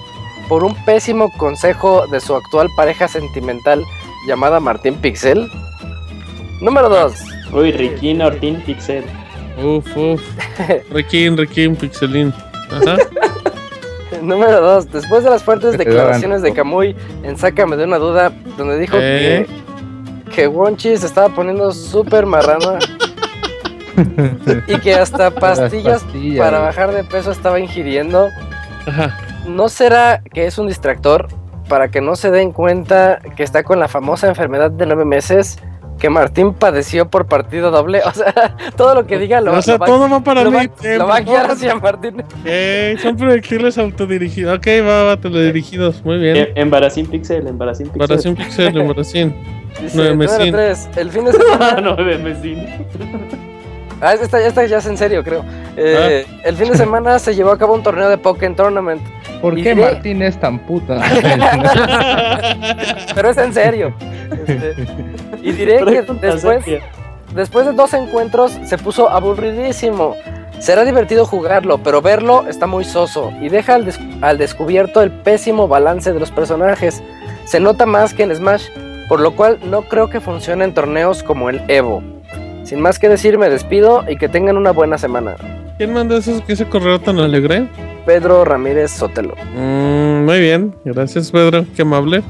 por 0.48 0.64
un 0.64 0.74
pésimo 0.84 1.32
consejo 1.36 2.06
de 2.06 2.20
su 2.20 2.34
actual 2.34 2.68
pareja 2.76 3.08
sentimental 3.08 3.82
llamada 4.26 4.60
Martín 4.60 4.94
Pixel. 4.94 5.50
Número 6.60 6.88
2. 6.88 7.14
Uy, 7.52 7.72
Ricky 7.72 8.20
Ortín 8.20 8.60
Pixel. 8.60 9.04
Uf, 9.62 9.96
uf. 9.96 10.22
Ricky, 10.90 11.28
Ricky 11.30 11.68
Pixelín. 11.70 12.32
Ajá. 12.70 12.96
Número 14.22 14.60
2. 14.60 14.92
Después 14.92 15.24
de 15.24 15.30
las 15.30 15.42
fuertes 15.42 15.78
declaraciones 15.78 16.42
de 16.42 16.52
Kamui 16.52 16.96
en 17.22 17.36
Sácame 17.36 17.76
de 17.76 17.84
una 17.84 17.98
duda, 17.98 18.32
donde 18.56 18.78
dijo 18.78 18.96
que, 18.96 19.36
¿Eh? 19.36 19.46
que 20.34 20.46
Wonchi 20.46 20.96
se 20.96 21.06
estaba 21.06 21.28
poniendo 21.28 21.72
súper 21.72 22.26
marrana 22.26 22.78
y 24.66 24.78
que 24.78 24.94
hasta 24.94 25.30
pastillas, 25.30 26.02
pastillas. 26.04 26.44
para 26.44 26.58
bajar 26.60 26.92
de 26.92 27.04
peso 27.04 27.30
estaba 27.30 27.60
ingiriendo. 27.60 28.28
Ajá. 28.86 29.18
¿No 29.46 29.68
será 29.68 30.22
que 30.32 30.46
es 30.46 30.58
un 30.58 30.68
distractor 30.68 31.28
para 31.68 31.88
que 31.88 32.00
no 32.00 32.16
se 32.16 32.30
den 32.30 32.52
cuenta 32.52 33.20
que 33.36 33.42
está 33.42 33.64
con 33.64 33.80
la 33.80 33.88
famosa 33.88 34.28
enfermedad 34.28 34.70
de 34.70 34.86
nueve 34.86 35.04
meses 35.04 35.58
que 36.02 36.10
Martín 36.10 36.52
padeció 36.52 37.08
por 37.08 37.26
partido 37.26 37.70
doble? 37.70 38.00
O 38.04 38.10
sea, 38.10 38.56
todo 38.76 38.96
lo 38.96 39.06
que 39.06 39.18
diga 39.18 39.40
lo, 39.40 39.52
o 39.52 39.62
sea, 39.62 39.74
lo 39.74 39.78
va, 39.78 39.86
todo 39.86 40.08
va 40.10 40.20
para 40.24 40.42
lo 40.42 40.50
mí. 40.50 40.56
va- 40.66 40.88
eh, 40.88 40.98
lo 40.98 41.06
va 41.06 41.16
a 41.16 41.20
guiar 41.20 41.48
hacia 41.52 41.76
Martín. 41.76 42.24
Eh, 42.44 42.96
son 43.00 43.16
proyectiles 43.16 43.78
autodirigidos. 43.78 44.58
Ok, 44.58 44.66
va, 44.84 45.04
va, 45.04 45.16
teledirigidos. 45.16 46.04
Muy 46.04 46.18
bien. 46.18 46.48
Embaracín 46.56 47.06
Pixel, 47.06 47.46
Embaracín 47.46 47.86
Pixel. 47.86 48.02
Embaracín 48.02 48.34
Pixel, 48.34 48.76
Embaracín. 48.76 49.34
Número 49.94 50.16
mesín. 50.16 50.52
3. 50.52 50.88
El 50.96 51.10
fin 51.10 51.24
de 51.24 51.32
semana. 51.32 51.80
no, 51.80 51.96
Mesín. 51.96 52.66
Ah, 54.02 54.14
esta, 54.14 54.44
esta 54.44 54.66
ya 54.66 54.78
es 54.78 54.86
en 54.86 54.98
serio, 54.98 55.22
creo. 55.22 55.44
Eh, 55.76 56.26
Ah. 56.28 56.40
El 56.44 56.56
fin 56.56 56.68
de 56.70 56.76
semana 56.76 57.18
se 57.20 57.34
llevó 57.34 57.52
a 57.52 57.58
cabo 57.58 57.74
un 57.74 57.82
torneo 57.82 58.08
de 58.10 58.18
Pokémon 58.18 58.56
Tournament. 58.56 59.00
¿Por 59.40 59.54
qué 59.54 59.74
diré- 59.74 59.92
Martín 59.94 60.22
es 60.22 60.38
tan 60.38 60.58
puta? 60.58 60.98
Pero 63.14 63.30
es 63.30 63.38
en 63.38 63.54
serio. 63.54 63.94
Este, 64.46 64.74
y 65.42 65.52
diré 65.52 65.78
que 65.84 66.02
después, 66.20 66.64
después 67.34 67.66
de 67.66 67.72
dos 67.72 67.94
encuentros 67.94 68.58
se 68.64 68.78
puso 68.78 69.08
aburridísimo. 69.10 70.14
Será 70.58 70.84
divertido 70.84 71.26
jugarlo, 71.26 71.78
pero 71.78 72.00
verlo 72.02 72.44
está 72.48 72.68
muy 72.68 72.84
soso 72.84 73.32
y 73.40 73.48
deja 73.48 73.74
al, 73.74 73.84
des- 73.84 73.98
al 74.20 74.38
descubierto 74.38 75.02
el 75.02 75.10
pésimo 75.10 75.66
balance 75.66 76.12
de 76.12 76.20
los 76.20 76.30
personajes. 76.30 77.02
Se 77.46 77.58
nota 77.58 77.84
más 77.84 78.14
que 78.14 78.22
en 78.22 78.32
Smash, 78.34 78.66
por 79.08 79.18
lo 79.18 79.34
cual 79.34 79.58
no 79.64 79.82
creo 79.82 80.08
que 80.08 80.20
funcione 80.20 80.64
en 80.64 80.72
torneos 80.72 81.24
como 81.24 81.50
el 81.50 81.62
Evo. 81.66 82.00
Sin 82.64 82.80
más 82.80 82.98
que 82.98 83.08
decir, 83.08 83.38
me 83.38 83.48
despido 83.50 84.04
y 84.08 84.16
que 84.16 84.28
tengan 84.28 84.56
una 84.56 84.70
buena 84.70 84.98
semana. 84.98 85.36
¿Quién 85.78 85.92
mandó 85.92 86.16
esos, 86.16 86.42
ese 86.48 86.66
correo 86.66 87.00
tan 87.00 87.18
alegre? 87.18 87.68
Pedro 88.06 88.44
Ramírez 88.44 88.90
Sotelo. 88.90 89.34
Mm, 89.56 90.24
muy 90.24 90.40
bien, 90.40 90.74
gracias 90.84 91.30
Pedro, 91.30 91.64
qué 91.74 91.82
amable. 91.82 92.22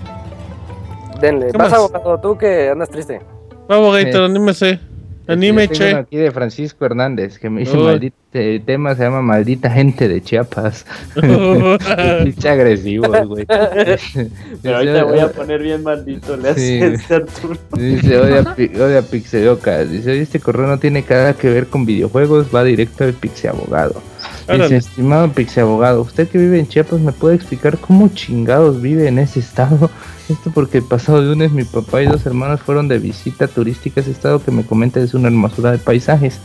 Denle. 1.20 1.46
¿Qué 1.52 1.58
Vas 1.58 1.70
más? 1.70 1.78
abogado, 1.78 2.18
tú 2.20 2.36
que 2.36 2.68
andas 2.70 2.88
triste. 2.90 3.20
Vamos, 3.68 3.94
Gator, 3.96 4.22
Eh, 4.22 4.24
anímese. 4.26 4.80
Yo 5.26 5.34
Anime, 5.34 5.68
tengo 5.68 5.78
che. 5.78 5.94
aquí 5.94 6.16
de 6.16 6.30
Francisco 6.32 6.84
Hernández 6.84 7.38
que 7.38 7.48
me 7.48 7.60
dice 7.60 7.76
Uy. 7.76 7.84
maldito, 7.84 8.16
el 8.32 8.62
tema 8.64 8.94
se 8.96 9.02
llama 9.04 9.22
maldita 9.22 9.70
gente 9.70 10.08
de 10.08 10.20
Chiapas. 10.20 10.84
Pinche 12.24 12.48
agresivo, 12.48 13.06
güey. 13.26 13.46
Pero 13.46 14.76
ahorita 14.76 15.04
voy 15.04 15.18
a 15.20 15.28
poner 15.30 15.62
bien 15.62 15.82
maldito. 15.82 16.36
Le 16.36 16.54
Sí. 16.54 16.80
hace 16.82 16.94
este 16.94 17.14
Arturo. 17.14 17.56
Dice, 17.76 18.18
odia, 18.18 18.54
Pi- 18.54 18.72
odia 18.76 19.02
Pixelocas. 19.02 19.90
Dice, 19.90 20.10
oye, 20.12 20.22
este 20.22 20.40
correo 20.40 20.66
no 20.66 20.78
tiene 20.78 21.04
nada 21.08 21.34
que 21.34 21.50
ver 21.50 21.66
con 21.68 21.86
videojuegos, 21.86 22.48
va 22.54 22.64
directo 22.64 23.04
al 23.04 23.12
Pixeabogado. 23.12 24.02
Dice, 24.48 24.76
estimado 24.76 25.30
Pixeabogado, 25.32 26.02
usted 26.02 26.28
que 26.28 26.38
vive 26.38 26.58
en 26.58 26.66
Chiapas, 26.66 27.00
¿me 27.00 27.12
puede 27.12 27.36
explicar 27.36 27.78
cómo 27.78 28.08
chingados 28.08 28.82
vive 28.82 29.06
en 29.06 29.18
ese 29.18 29.40
estado? 29.40 29.90
Esto 30.28 30.50
porque 30.52 30.78
el 30.78 30.84
pasado 30.84 31.22
lunes 31.22 31.52
mi 31.52 31.64
papá 31.64 32.02
y 32.02 32.06
dos 32.06 32.26
hermanos 32.26 32.60
fueron 32.60 32.88
de 32.88 32.98
visita 32.98 33.46
turística 33.46 34.00
a 34.00 34.02
ese 34.02 34.10
estado 34.10 34.42
que 34.42 34.50
me 34.50 34.64
comenta 34.64 35.00
es 35.00 35.14
una 35.14 35.28
hermosura 35.28 35.72
de 35.72 35.78
paisajes. 35.78 36.40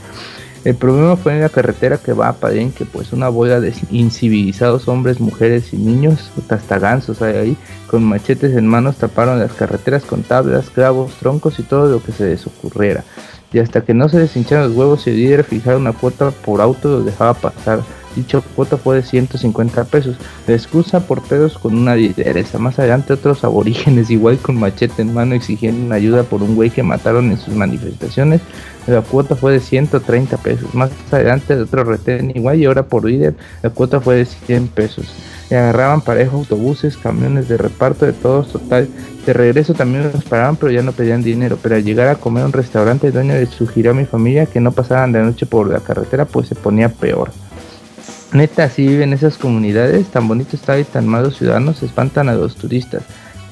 El 0.63 0.75
problema 0.75 1.15
fue 1.15 1.33
en 1.33 1.41
la 1.41 1.49
carretera 1.49 1.97
que 1.97 2.13
va 2.13 2.27
a 2.27 2.33
Palenque, 2.33 2.85
pues 2.85 3.13
una 3.13 3.29
bola 3.29 3.61
de 3.61 3.73
incivilizados 3.89 4.87
hombres, 4.87 5.19
mujeres 5.19 5.71
y 5.71 5.77
niños, 5.77 6.29
hasta 6.49 6.79
gansos 6.79 7.21
hay 7.21 7.35
ahí, 7.35 7.57
con 7.89 8.03
machetes 8.03 8.55
en 8.55 8.67
manos 8.67 8.97
taparon 8.97 9.39
las 9.39 9.53
carreteras 9.53 10.03
con 10.03 10.23
tablas, 10.23 10.69
clavos, 10.69 11.13
troncos 11.19 11.59
y 11.59 11.63
todo 11.63 11.87
lo 11.89 12.03
que 12.03 12.11
se 12.11 12.25
les 12.25 12.45
ocurriera. 12.47 13.05
Y 13.53 13.59
hasta 13.59 13.81
que 13.81 13.93
no 13.93 14.09
se 14.09 14.19
les 14.19 14.35
hincharon 14.35 14.69
los 14.69 14.77
huevos, 14.77 15.07
el 15.07 15.15
líder 15.15 15.43
fijara 15.43 15.77
una 15.77 15.93
cuota 15.93 16.31
por 16.31 16.61
auto 16.61 16.89
los 16.89 17.05
dejaba 17.05 17.33
pasar. 17.33 17.81
Dicha 18.17 18.41
cuota 18.55 18.77
fue 18.77 18.95
de 18.95 19.03
150 19.03 19.83
pesos. 19.85 20.15
La 20.47 20.55
excusa 20.55 21.01
por 21.01 21.21
pedos 21.21 21.57
con 21.59 21.77
una 21.77 21.95
lideresa. 21.95 22.57
Más 22.57 22.79
adelante 22.79 23.13
otros 23.13 23.43
aborígenes 23.43 24.09
igual 24.09 24.39
con 24.39 24.59
machete 24.59 25.03
en 25.03 25.13
mano 25.13 25.35
exigiendo 25.35 25.85
una 25.85 25.95
ayuda 25.95 26.23
por 26.23 26.41
un 26.41 26.55
güey 26.55 26.71
que 26.71 26.81
mataron 26.81 27.29
en 27.29 27.37
sus 27.37 27.53
manifestaciones. 27.53 28.41
La 28.87 29.01
cuota 29.01 29.35
fue 29.35 29.53
de 29.53 29.59
130 29.59 30.35
pesos. 30.37 30.73
Más 30.73 30.89
adelante 31.11 31.53
otro 31.53 31.83
retén 31.83 32.31
igual 32.35 32.59
y 32.59 32.65
ahora 32.65 32.87
por 32.87 33.05
líder 33.05 33.35
la 33.61 33.69
cuota 33.69 34.01
fue 34.01 34.15
de 34.15 34.25
100 34.25 34.67
pesos. 34.69 35.05
Y 35.49 35.55
agarraban 35.55 36.01
parejo 36.01 36.37
autobuses, 36.37 36.97
camiones 36.97 37.47
de 37.47 37.57
reparto 37.57 38.05
de 38.05 38.13
todos 38.13 38.51
total. 38.51 38.89
De 39.25 39.33
regreso 39.33 39.73
también 39.73 40.11
los 40.11 40.23
paraban 40.25 40.57
pero 40.57 40.71
ya 40.71 40.81
no 40.81 40.91
pedían 40.91 41.23
dinero. 41.23 41.57
Pero 41.61 41.75
al 41.75 41.83
llegar 41.83 42.07
a 42.09 42.15
comer 42.15 42.43
a 42.43 42.47
un 42.47 42.53
restaurante 42.53 43.07
el 43.07 43.13
dueño 43.13 43.33
le 43.33 43.45
sugirió 43.45 43.91
a 43.91 43.93
mi 43.93 44.05
familia 44.05 44.45
que 44.45 44.59
no 44.59 44.71
pasaran 44.71 45.11
de 45.11 45.21
noche 45.21 45.45
por 45.45 45.69
la 45.69 45.79
carretera 45.79 46.25
pues 46.25 46.47
se 46.47 46.55
ponía 46.55 46.89
peor. 46.89 47.31
Neta, 48.33 48.65
así 48.65 48.85
viven 48.85 49.13
esas 49.13 49.37
comunidades, 49.37 50.07
tan 50.07 50.27
bonito 50.27 50.55
está 50.57 50.77
y 50.77 50.83
tan 50.83 51.07
malos 51.07 51.37
ciudadanos 51.37 51.81
espantan 51.81 52.27
a 52.27 52.35
los 52.35 52.55
turistas. 52.55 53.03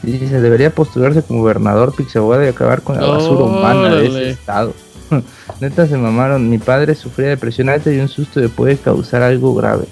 Y 0.03 0.11
dice, 0.11 0.41
debería 0.41 0.69
postularse 0.69 1.23
como 1.23 1.41
gobernador 1.41 1.95
Pixabogado 1.95 2.43
y 2.43 2.47
acabar 2.47 2.81
con 2.81 2.99
la 2.99 3.07
basura 3.07 3.45
humana 3.45 3.95
de 3.95 4.07
ese 4.07 4.29
estado. 4.31 4.73
Neta 5.61 5.87
se 5.87 5.97
mamaron, 5.97 6.49
mi 6.49 6.57
padre 6.57 6.93
sufría 6.95 7.29
depresión 7.29 7.69
alta 7.69 7.91
y 7.91 7.99
un 7.99 8.09
susto 8.09 8.39
le 8.39 8.49
puede 8.49 8.77
causar 8.77 9.23
algo 9.23 9.55
grave. 9.55 9.85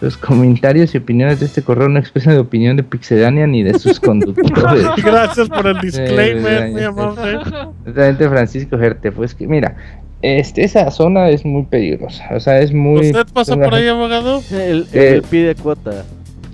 Los 0.00 0.16
comentarios 0.16 0.94
y 0.94 0.98
opiniones 0.98 1.40
de 1.40 1.46
este 1.46 1.62
correo 1.62 1.88
no 1.88 1.98
expresan 1.98 2.34
la 2.34 2.40
opinión 2.40 2.76
de 2.76 2.82
Pixelania 2.82 3.46
ni 3.46 3.62
de 3.62 3.78
sus 3.78 4.00
conductores. 4.08 4.86
Gracias 5.04 5.48
por 5.48 5.66
el 5.66 5.78
disclaimer, 5.80 6.62
Eh, 6.62 6.74
eh, 6.80 6.84
amable. 6.84 7.38
Totalmente 7.84 8.28
Francisco 8.28 8.78
Gerte, 8.78 9.12
pues 9.12 9.34
que 9.34 9.46
mira, 9.46 9.76
este, 10.22 10.64
esa 10.64 10.90
zona 10.90 11.28
es 11.28 11.44
muy 11.44 11.64
peligrosa, 11.64 12.24
o 12.34 12.40
sea, 12.40 12.60
es 12.60 12.72
muy... 12.72 13.06
¿Usted 13.06 13.26
pasa 13.32 13.56
por 13.56 13.74
ahí, 13.74 13.88
abogado? 13.88 14.42
El, 14.50 14.86
Eh. 14.92 15.14
el 15.16 15.22
pide 15.22 15.54
cuota. 15.54 16.04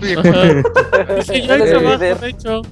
Sí, 0.01 1.43
yo 1.43 1.99
de 1.99 2.29
hecho. 2.29 2.63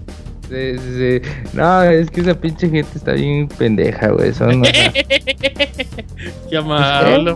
Sí, 0.48 0.78
sí, 0.78 1.20
sí. 1.22 1.30
No, 1.54 1.82
es 1.82 2.10
que 2.10 2.20
esa 2.20 2.34
pinche 2.34 2.68
gente 2.68 2.90
está 2.96 3.12
bien 3.12 3.48
pendeja, 3.48 4.08
güey. 4.08 4.32
Son, 4.34 4.60
o 4.60 4.64
sea, 4.64 4.92
Qué 6.50 6.56
amable, 6.56 7.34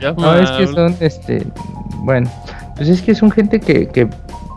qué 0.00 0.12
no, 0.16 0.34
es 0.34 0.50
que 0.50 0.66
son, 0.66 0.96
este, 1.00 1.46
bueno, 1.98 2.30
pues 2.76 2.88
es 2.88 3.02
que 3.02 3.14
son 3.14 3.30
gente 3.30 3.60
que, 3.60 3.88
que 3.88 4.08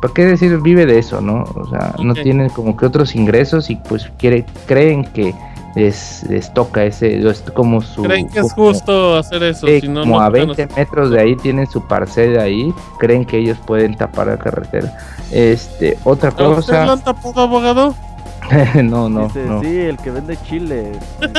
¿para 0.02 0.14
qué 0.14 0.26
decir? 0.26 0.58
Vive 0.62 0.86
de 0.86 1.00
eso, 1.00 1.22
¿no? 1.22 1.44
O 1.56 1.70
sea, 1.70 1.94
no 2.02 2.14
tienen 2.14 2.50
como 2.50 2.76
que 2.78 2.86
otros 2.86 3.16
ingresos 3.16 3.70
y 3.70 3.76
pues 3.76 4.10
quiere, 4.18 4.46
creen 4.68 5.04
que 5.06 5.34
les, 5.76 6.24
les 6.30 6.54
toca 6.54 6.86
ese, 6.86 7.28
es 7.28 7.42
como 7.54 7.82
su... 7.82 8.04
¿Creen 8.04 8.30
que 8.30 8.40
es 8.40 8.54
como- 8.54 8.72
justo 8.72 9.18
hacer 9.18 9.44
eso? 9.44 9.68
Si 9.68 9.88
no, 9.88 10.02
como 10.02 10.20
no 10.20 10.22
a 10.22 10.30
tocan 10.32 10.48
20 10.56 10.68
metros 10.76 11.12
de 11.12 11.20
ahí 11.20 11.36
tienen 11.36 11.68
su 11.68 11.86
parcela 11.86 12.44
ahí, 12.44 12.74
creen 13.00 13.26
que 13.26 13.38
ellos 13.38 13.58
pueden 13.66 13.96
tapar 13.96 14.28
la 14.28 14.38
carretera. 14.38 14.96
Este, 15.32 15.98
otra 16.04 16.30
¿A 16.30 16.50
usted 16.50 16.74
cosa, 16.74 16.92
han 16.92 17.04
tapado, 17.04 17.42
abogado? 17.42 17.96
no, 18.84 19.10
no, 19.10 19.28
Dice, 19.28 19.46
no. 19.46 19.62
sí, 19.62 19.80
el 19.80 19.98
que 19.98 20.12
vende 20.12 20.38
chile. 20.48 20.92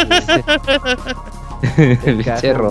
El 2.05 2.23
cerro. 2.23 2.71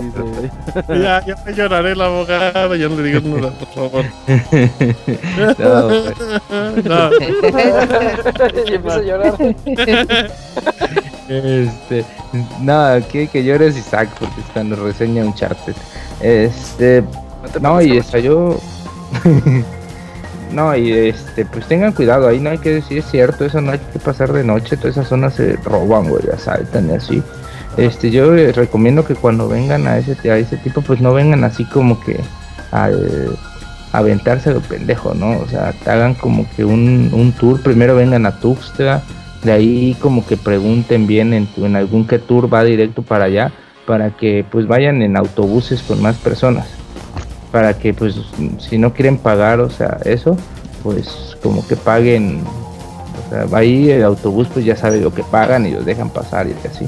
Ya, 0.88 1.24
ya 1.26 1.34
me 1.44 1.52
lloraré 1.52 1.92
el 1.92 2.00
abogado, 2.00 2.76
ya 2.76 2.88
no 2.88 2.96
le 2.96 3.02
digas 3.02 3.22
nada, 3.24 3.50
por 3.50 3.68
favor. 3.68 4.04
No, 5.58 5.88
güey. 5.88 6.82
No. 6.84 7.10
y 8.66 8.74
empieza 8.74 8.98
a 8.98 9.02
llorar. 9.02 9.34
Este, 11.28 12.04
nada, 12.60 13.00
quiere 13.00 13.26
que 13.28 13.44
llores 13.44 13.76
Isaac 13.76 14.08
porque 14.18 14.40
está 14.40 14.60
en 14.60 14.70
la 14.70 14.76
reseña 14.76 15.24
Uncharted. 15.24 15.74
Este, 16.20 17.02
No 17.60 17.74
no, 17.74 17.82
y 17.82 17.96
estalló, 17.96 18.56
no, 20.52 20.76
y 20.76 20.92
este, 20.92 21.44
pues 21.44 21.66
tengan 21.66 21.92
cuidado, 21.92 22.28
ahí 22.28 22.40
no 22.40 22.50
hay 22.50 22.58
que 22.58 22.70
decir, 22.70 22.98
es 22.98 23.10
cierto, 23.10 23.44
eso 23.44 23.60
no 23.60 23.72
hay 23.72 23.78
que 23.78 23.98
pasar 23.98 24.32
de 24.32 24.44
noche, 24.44 24.76
todas 24.76 24.96
esas 24.96 25.08
zonas 25.08 25.34
se 25.34 25.56
roban, 25.56 26.08
güey, 26.08 26.22
asaltan 26.32 26.90
y 26.90 26.94
así. 26.94 27.22
Este, 27.76 28.10
yo 28.10 28.32
les 28.32 28.56
recomiendo 28.56 29.04
que 29.04 29.14
cuando 29.14 29.48
vengan 29.48 29.86
a 29.86 29.98
ese, 29.98 30.30
a 30.30 30.38
ese 30.38 30.56
tipo, 30.56 30.80
pues 30.80 31.00
no 31.00 31.12
vengan 31.12 31.44
así 31.44 31.64
como 31.64 32.00
que 32.00 32.18
al 32.70 33.36
aventarse 33.92 34.52
lo 34.52 34.60
pendejo, 34.60 35.14
¿no? 35.14 35.38
O 35.38 35.48
sea, 35.48 35.74
hagan 35.86 36.14
como 36.14 36.46
que 36.56 36.64
un, 36.64 37.10
un 37.12 37.32
tour, 37.32 37.60
primero 37.62 37.94
vengan 37.94 38.26
a 38.26 38.38
Tuxtla, 38.40 39.02
de 39.42 39.52
ahí 39.52 39.96
como 40.00 40.26
que 40.26 40.36
pregunten 40.36 41.06
bien 41.06 41.32
en, 41.32 41.48
en 41.56 41.76
algún 41.76 42.06
que 42.06 42.18
tour 42.18 42.52
va 42.52 42.64
directo 42.64 43.02
para 43.02 43.24
allá, 43.26 43.52
para 43.86 44.10
que 44.10 44.44
pues 44.50 44.66
vayan 44.66 45.02
en 45.02 45.16
autobuses 45.16 45.82
con 45.82 46.02
más 46.02 46.16
personas, 46.16 46.66
para 47.56 47.72
que 47.72 47.94
pues 47.94 48.14
si 48.58 48.76
no 48.76 48.92
quieren 48.92 49.16
pagar, 49.16 49.60
o 49.60 49.70
sea, 49.70 49.96
eso, 50.04 50.36
pues 50.82 51.38
como 51.42 51.66
que 51.66 51.74
paguen, 51.74 52.42
o 52.44 53.30
sea, 53.30 53.46
ahí 53.56 53.88
el 53.88 54.04
autobús 54.04 54.46
pues 54.52 54.66
ya 54.66 54.76
sabe 54.76 55.00
lo 55.00 55.14
que 55.14 55.22
pagan 55.22 55.64
y 55.64 55.70
los 55.70 55.86
dejan 55.86 56.10
pasar 56.10 56.48
y 56.48 56.54
así. 56.68 56.86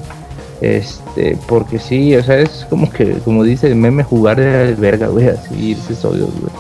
Este, 0.61 1.39
porque 1.47 1.79
sí, 1.79 2.15
o 2.15 2.23
sea, 2.23 2.41
es 2.41 2.67
como 2.69 2.91
que, 2.91 3.15
como 3.25 3.45
dice 3.45 3.69
el 3.69 3.77
meme, 3.77 4.05
jugar 4.05 4.37
de 4.37 4.75
verga, 4.75 5.07
güey, 5.07 5.29
así 5.29 5.71
irse 5.71 5.95
solos, 5.95 6.29
güey. 6.39 6.53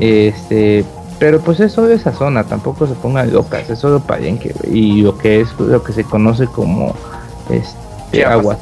Este, 0.00 0.84
pero 1.20 1.38
pues 1.38 1.60
es 1.60 1.70
solo 1.70 1.92
esa 1.92 2.12
zona, 2.12 2.42
tampoco 2.42 2.88
se 2.88 2.94
pongan 2.94 3.32
locas, 3.32 3.70
es 3.70 3.78
solo 3.78 4.00
palenque, 4.00 4.52
güey. 4.52 4.76
Y 4.76 5.02
lo 5.02 5.16
que 5.16 5.42
es 5.42 5.48
lo 5.60 5.80
que 5.84 5.92
se 5.92 6.02
conoce 6.02 6.48
como 6.48 6.92
este, 7.50 8.24
agua. 8.24 8.58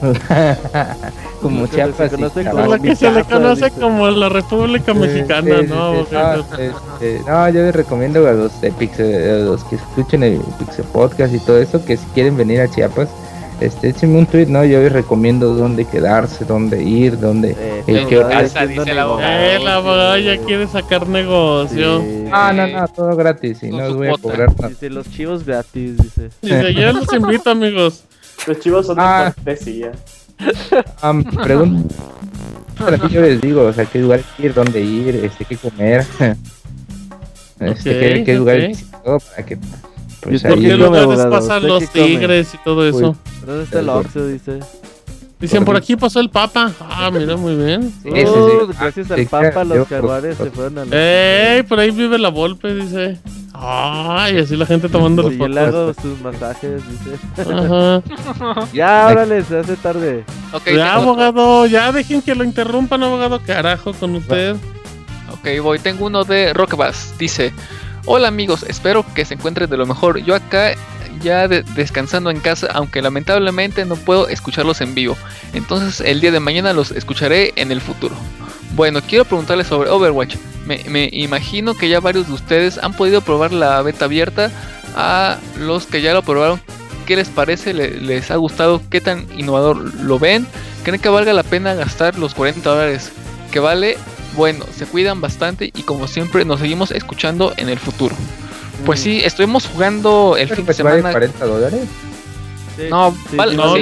como 1.42 1.66
Chiapas. 1.66 2.12
lo 2.12 2.80
que 2.80 2.96
se 2.96 3.10
le 3.10 3.24
conoce 3.24 3.70
como 3.70 4.08
la 4.08 4.28
República 4.28 4.94
Mexicana, 4.94 5.62
¿no? 5.62 6.00
Este, 6.00 7.20
no, 7.26 7.48
yo 7.48 7.62
les 7.62 7.74
recomiendo 7.74 8.26
a 8.26 8.32
los, 8.32 8.60
de 8.60 8.70
Pixel, 8.72 9.14
a 9.14 9.44
los 9.44 9.64
que 9.64 9.76
escuchen 9.76 10.22
el 10.22 10.40
Pixel 10.58 10.84
Podcast 10.86 11.34
y 11.34 11.38
todo 11.40 11.58
eso, 11.58 11.84
que 11.84 11.96
si 11.96 12.06
quieren 12.06 12.36
venir 12.36 12.60
a 12.60 12.68
Chiapas, 12.68 13.08
este, 13.60 13.90
échenme 13.90 14.18
un 14.18 14.26
tweet, 14.26 14.46
¿no? 14.46 14.64
Yo 14.64 14.80
les 14.80 14.90
recomiendo 14.90 15.54
dónde 15.54 15.84
quedarse, 15.84 16.46
dónde 16.46 16.82
ir, 16.82 17.18
dónde... 17.20 17.54
Eh, 17.86 18.06
dice 18.66 18.94
la 18.94 19.02
abogada. 19.02 19.54
Eh, 19.54 19.58
la 19.58 19.76
abogada 19.76 20.18
ya 20.18 20.38
quiere 20.38 20.66
sacar 20.66 21.06
negocio. 21.06 22.02
Ah, 22.32 22.52
no, 22.54 22.66
no, 22.66 22.88
todo 22.88 23.14
gratis 23.16 23.62
y 23.62 23.68
no 23.68 23.84
os 23.84 23.96
voy 23.96 24.08
a 24.08 24.12
cobrar 24.12 24.48
nada. 24.56 24.68
Dice, 24.70 24.88
los 24.88 25.10
chivos 25.10 25.44
gratis, 25.44 25.98
dice. 25.98 26.30
Dice, 26.40 26.74
ya 26.74 26.92
los 26.92 27.12
invito, 27.12 27.50
amigos. 27.50 28.04
Los 28.46 28.60
chivos 28.60 28.86
son 28.86 28.96
de 28.96 29.02
ah. 29.02 29.32
cortesía. 29.34 29.92
Um, 31.02 31.22
pregunta. 31.22 31.94
yo 33.10 33.20
les 33.20 33.40
digo, 33.40 33.66
o 33.66 33.72
sea, 33.72 33.84
qué 33.84 33.98
lugar 33.98 34.22
ir, 34.38 34.54
dónde 34.54 34.80
ir, 34.80 35.16
este, 35.16 35.44
qué 35.44 35.56
comer. 35.56 36.06
Este, 37.60 37.90
qué, 38.00 38.24
qué 38.24 38.34
lugar 38.36 38.70
todo 39.04 39.20
para 39.20 39.44
que 39.44 39.58
pues 40.22 40.42
¿Por 40.42 40.60
qué 40.60 40.76
lugares 40.76 41.26
pasan 41.26 41.66
los 41.66 41.90
tigres 41.90 42.54
y 42.54 42.58
todo 42.64 42.86
eso? 42.86 43.16
¿Dónde 43.46 43.64
está 43.64 43.80
el 43.80 43.88
Oxxo? 43.88 44.26
Dice. 44.26 44.60
Dicen, 45.40 45.64
por 45.64 45.74
aquí 45.74 45.96
pasó 45.96 46.20
el 46.20 46.28
Papa. 46.28 46.70
Ah, 46.80 47.10
mira, 47.10 47.34
muy 47.34 47.56
bien. 47.56 47.90
Sí, 48.02 48.10
sí, 48.10 48.26
sí. 48.26 48.72
Gracias 48.78 49.10
al 49.10 49.26
Papa 49.26 49.64
los 49.64 49.88
carbares 49.88 50.36
se 50.36 50.50
fueron 50.50 50.78
a 50.78 50.84
la... 50.84 50.96
¡Ey! 51.56 51.62
Por 51.62 51.80
ahí 51.80 51.90
vive 51.90 52.18
la 52.18 52.28
Volpe, 52.28 52.74
dice. 52.74 53.18
Ay, 53.54 54.38
así 54.38 54.54
la 54.54 54.66
gente 54.66 54.90
tomando 54.90 55.22
los 55.22 55.34
fotos. 55.34 55.56
hago 55.56 55.94
sus 55.94 56.20
masajes, 56.20 56.82
dice. 56.90 57.18
Ajá. 57.38 58.66
ya, 58.74 59.08
órale, 59.10 59.42
se 59.42 59.58
hace 59.58 59.76
tarde. 59.76 60.24
Okay, 60.52 60.76
ya, 60.76 60.94
abogado, 60.94 61.64
ya 61.66 61.90
dejen 61.90 62.20
que 62.20 62.34
lo 62.34 62.44
interrumpan, 62.44 63.02
abogado. 63.02 63.40
Carajo 63.40 63.94
con 63.94 64.16
usted. 64.16 64.56
Ok, 65.32 65.62
voy. 65.62 65.78
Tengo 65.78 66.06
uno 66.06 66.24
de 66.24 66.52
Rockbass. 66.52 67.14
Dice... 67.18 67.52
Hola 68.06 68.28
amigos, 68.28 68.64
espero 68.66 69.04
que 69.14 69.26
se 69.26 69.34
encuentren 69.34 69.68
de 69.68 69.76
lo 69.76 69.84
mejor. 69.84 70.18
Yo 70.18 70.34
acá 70.34 70.72
ya 71.20 71.48
descansando 71.48 72.30
en 72.30 72.40
casa, 72.40 72.68
aunque 72.72 73.02
lamentablemente 73.02 73.84
no 73.84 73.96
puedo 73.96 74.28
escucharlos 74.28 74.80
en 74.80 74.94
vivo. 74.94 75.16
Entonces 75.52 76.00
el 76.00 76.20
día 76.20 76.32
de 76.32 76.40
mañana 76.40 76.72
los 76.72 76.90
escucharé 76.90 77.52
en 77.56 77.72
el 77.72 77.80
futuro. 77.80 78.14
Bueno, 78.74 79.00
quiero 79.02 79.24
preguntarles 79.24 79.66
sobre 79.66 79.90
Overwatch. 79.90 80.36
Me, 80.66 81.08
imagino 81.12 81.74
que 81.74 81.88
ya 81.88 82.00
varios 82.00 82.28
de 82.28 82.34
ustedes 82.34 82.78
han 82.78 82.94
podido 82.94 83.20
probar 83.20 83.52
la 83.52 83.82
beta 83.82 84.04
abierta. 84.04 84.50
A 84.96 85.38
los 85.56 85.86
que 85.86 86.02
ya 86.02 86.12
lo 86.12 86.22
probaron, 86.22 86.60
¿qué 87.06 87.14
les 87.16 87.28
parece? 87.28 87.72
¿Les 87.72 88.30
ha 88.30 88.36
gustado? 88.36 88.82
¿Qué 88.90 89.00
tan 89.00 89.26
innovador 89.36 89.76
lo 89.76 90.18
ven? 90.18 90.46
¿Creen 90.82 91.00
que 91.00 91.08
valga 91.08 91.32
la 91.32 91.44
pena 91.44 91.74
gastar 91.74 92.18
los 92.18 92.34
40 92.34 92.68
dólares 92.68 93.12
que 93.52 93.60
vale 93.60 93.96
bueno, 94.36 94.64
se 94.74 94.86
cuidan 94.86 95.20
bastante 95.20 95.72
y 95.74 95.82
como 95.82 96.06
siempre 96.06 96.44
nos 96.44 96.60
seguimos 96.60 96.90
escuchando 96.92 97.52
en 97.56 97.68
el 97.68 97.78
futuro. 97.78 98.14
Pues 98.84 99.00
sí, 99.00 99.20
estuvimos 99.24 99.66
jugando 99.66 100.36
el 100.36 100.48
fin 100.48 100.66
de 100.66 100.74
semana. 100.74 101.02
¿Vale 101.02 101.12
40 101.12 101.46
dólares? 101.46 101.88
no, 102.90 103.14
vale, 103.32 103.56
no, 103.56 103.74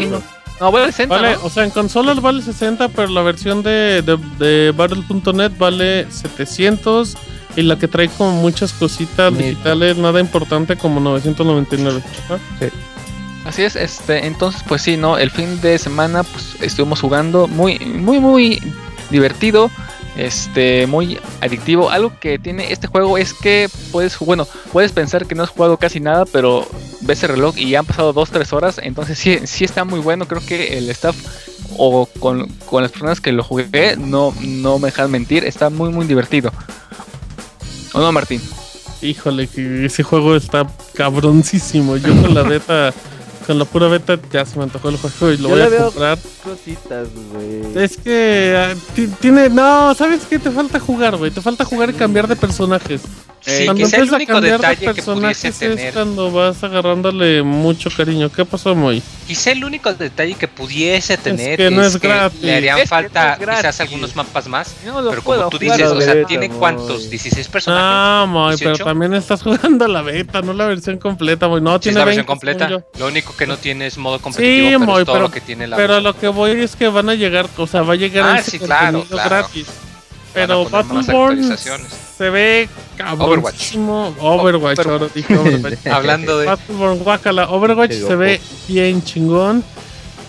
no, 0.60 0.72
vale 0.72 0.86
60. 0.86 1.14
Vale, 1.14 1.36
o 1.42 1.50
sea, 1.50 1.64
en 1.64 1.70
consolas 1.70 2.20
vale 2.20 2.42
60, 2.42 2.88
pero 2.88 3.08
la 3.08 3.22
versión 3.22 3.62
de, 3.62 4.02
de, 4.38 4.72
Battle.net 4.76 5.52
vale 5.56 6.10
700 6.10 7.16
y 7.56 7.62
la 7.62 7.78
que 7.78 7.88
trae 7.88 8.08
como 8.08 8.32
muchas 8.32 8.72
cositas 8.72 9.36
digitales, 9.36 9.96
nada 9.96 10.20
importante 10.20 10.76
como 10.76 11.00
999. 11.00 12.02
Sí. 12.58 12.66
Así 13.44 13.62
es, 13.62 13.76
este, 13.76 14.26
entonces 14.26 14.62
pues 14.66 14.82
sí, 14.82 14.96
no, 14.96 15.16
el 15.16 15.30
fin 15.30 15.60
de 15.60 15.78
semana 15.78 16.22
pues 16.22 16.56
estuvimos 16.60 17.00
jugando 17.00 17.46
muy, 17.46 17.78
muy, 17.78 18.20
muy 18.20 18.60
divertido 19.10 19.70
este 20.18 20.86
muy 20.86 21.18
adictivo. 21.40 21.90
Algo 21.90 22.12
que 22.20 22.38
tiene 22.38 22.72
este 22.72 22.88
juego 22.88 23.16
es 23.16 23.32
que 23.32 23.68
puedes, 23.92 24.18
bueno, 24.18 24.46
puedes 24.72 24.92
pensar 24.92 25.26
que 25.26 25.34
no 25.34 25.44
has 25.44 25.50
jugado 25.50 25.76
casi 25.76 26.00
nada, 26.00 26.26
pero 26.26 26.68
ves 27.00 27.22
el 27.22 27.30
reloj 27.30 27.56
y 27.56 27.74
han 27.76 27.86
pasado 27.86 28.12
2-3 28.12 28.52
horas, 28.52 28.80
entonces 28.82 29.18
sí, 29.18 29.38
sí 29.44 29.64
está 29.64 29.84
muy 29.84 30.00
bueno. 30.00 30.26
Creo 30.26 30.44
que 30.44 30.76
el 30.76 30.90
staff 30.90 31.16
o 31.76 32.06
con, 32.18 32.48
las 32.72 32.90
personas 32.90 33.20
que 33.20 33.32
lo 33.32 33.44
jugué 33.44 33.96
no, 33.96 34.34
no 34.40 34.78
me 34.78 34.88
dejan 34.88 35.10
mentir, 35.10 35.44
está 35.44 35.70
muy 35.70 35.90
muy 35.90 36.06
divertido. 36.06 36.52
¿O 37.94 38.00
no, 38.00 38.12
Martín? 38.12 38.42
Híjole, 39.00 39.46
que 39.46 39.86
ese 39.86 40.02
juego 40.02 40.34
está 40.34 40.66
cabroncísimo. 40.94 41.96
Yo 41.96 42.20
con 42.20 42.34
la 42.34 42.42
beta 42.48 42.92
con 43.48 43.58
la 43.58 43.64
pura 43.64 43.88
beta 43.88 44.20
ya 44.30 44.44
se 44.44 44.58
me 44.58 44.64
antojó 44.64 44.90
el 44.90 44.98
juego 44.98 45.32
y 45.32 45.38
lo 45.38 45.48
voy 45.48 45.62
a 45.62 45.70
comprar. 45.70 46.18
Cositas, 46.44 47.08
güey. 47.32 47.82
Es 47.82 47.96
que 47.96 48.54
ah, 48.54 48.74
tiene. 49.20 49.48
No, 49.48 49.94
¿sabes 49.94 50.26
qué? 50.28 50.38
Te 50.38 50.50
falta 50.50 50.78
jugar, 50.78 51.16
güey. 51.16 51.30
Te 51.30 51.40
falta 51.40 51.64
jugar 51.64 51.88
y 51.88 51.94
cambiar 51.94 52.28
de 52.28 52.36
personajes. 52.36 53.00
Sí, 53.40 53.64
cuando 53.64 53.84
empiezas 53.84 54.12
a 54.12 54.26
cambiar 54.26 54.60
de 54.60 54.76
personajes 54.84 55.62
es 55.62 55.92
cuando 55.92 56.30
vas 56.30 56.62
agarrándole 56.62 57.42
mucho 57.42 57.90
cariño. 57.90 58.30
¿Qué 58.30 58.44
pasó, 58.44 58.74
Moy? 58.74 59.02
Quizá 59.26 59.52
el 59.52 59.64
único 59.64 59.92
detalle 59.92 60.34
que 60.34 60.48
pudiese 60.48 61.16
tener 61.16 61.60
es 61.60 61.68
que 61.68 61.70
no 61.70 61.82
es, 61.82 62.00
gratis. 62.00 62.40
le 62.42 62.56
harían 62.56 62.86
falta 62.86 63.38
quizás 63.38 63.80
algunos 63.80 64.16
mapas 64.16 64.48
más. 64.48 64.74
pero 64.82 65.22
como 65.22 65.48
tú 65.48 65.58
dices, 65.58 65.90
o 65.90 66.00
sea, 66.00 66.24
tiene 66.24 66.48
cuántos, 66.48 67.10
16 67.10 67.48
personajes. 67.48 67.84
Ah, 67.86 68.26
Moy, 68.28 68.56
pero 68.58 68.76
también 68.78 69.14
estás 69.14 69.42
jugando 69.44 69.86
la 69.86 70.02
beta, 70.02 70.42
no 70.42 70.52
la 70.52 70.66
versión 70.66 70.98
completa, 70.98 71.48
Moy. 71.48 71.60
No, 71.60 71.78
tiene 71.78 71.98
la 71.98 72.04
versión 72.04 72.26
completa. 72.26 72.68
Lo 72.98 73.06
único 73.06 73.36
que 73.36 73.46
no 73.46 73.56
tiene 73.56 73.86
es 73.86 73.98
modo 73.98 74.18
competitivo, 74.18 74.68
sí, 74.68 74.74
pero 74.74 74.78
Moy, 74.80 75.00
es 75.00 75.06
todo 75.06 75.14
pero, 75.14 75.26
lo 75.26 75.32
que 75.32 75.40
tiene 75.40 75.66
la 75.66 75.76
Pero 75.76 76.00
lo 76.00 76.18
que 76.18 76.28
voy 76.28 76.50
es 76.52 76.76
que 76.76 76.88
van 76.88 77.08
a 77.08 77.14
llegar, 77.14 77.48
o 77.56 77.66
sea, 77.66 77.82
va 77.82 77.94
a 77.94 77.96
llegar 77.96 78.38
ah, 78.38 78.42
sí, 78.42 78.58
claro, 78.58 79.04
claro. 79.04 79.28
gratis. 79.28 79.66
Pero 80.34 80.68
Battleborn 80.68 81.56
se 81.56 82.30
ve. 82.30 82.68
Overwatch. 83.18 83.76
Overwatch, 83.76 84.78
Overwatch. 84.80 85.86
Hablando 85.90 86.38
de 86.38 86.46
Battleborn, 86.46 86.98
guacala. 86.98 87.50
Overwatch 87.50 87.92
se 87.92 88.16
ve 88.16 88.40
bien 88.68 89.02
chingón. 89.02 89.64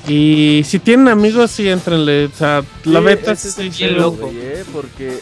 Y 0.07 0.63
si 0.65 0.79
tienen 0.79 1.07
amigos, 1.07 1.51
sí, 1.51 1.67
entrenle. 1.69 2.25
O 2.25 2.31
sea, 2.35 2.63
la 2.85 2.99
beta 2.99 3.35
sí, 3.35 3.71
sí, 3.71 3.85
loco. 3.87 4.31
Eh, 4.33 4.63
porque 4.73 5.19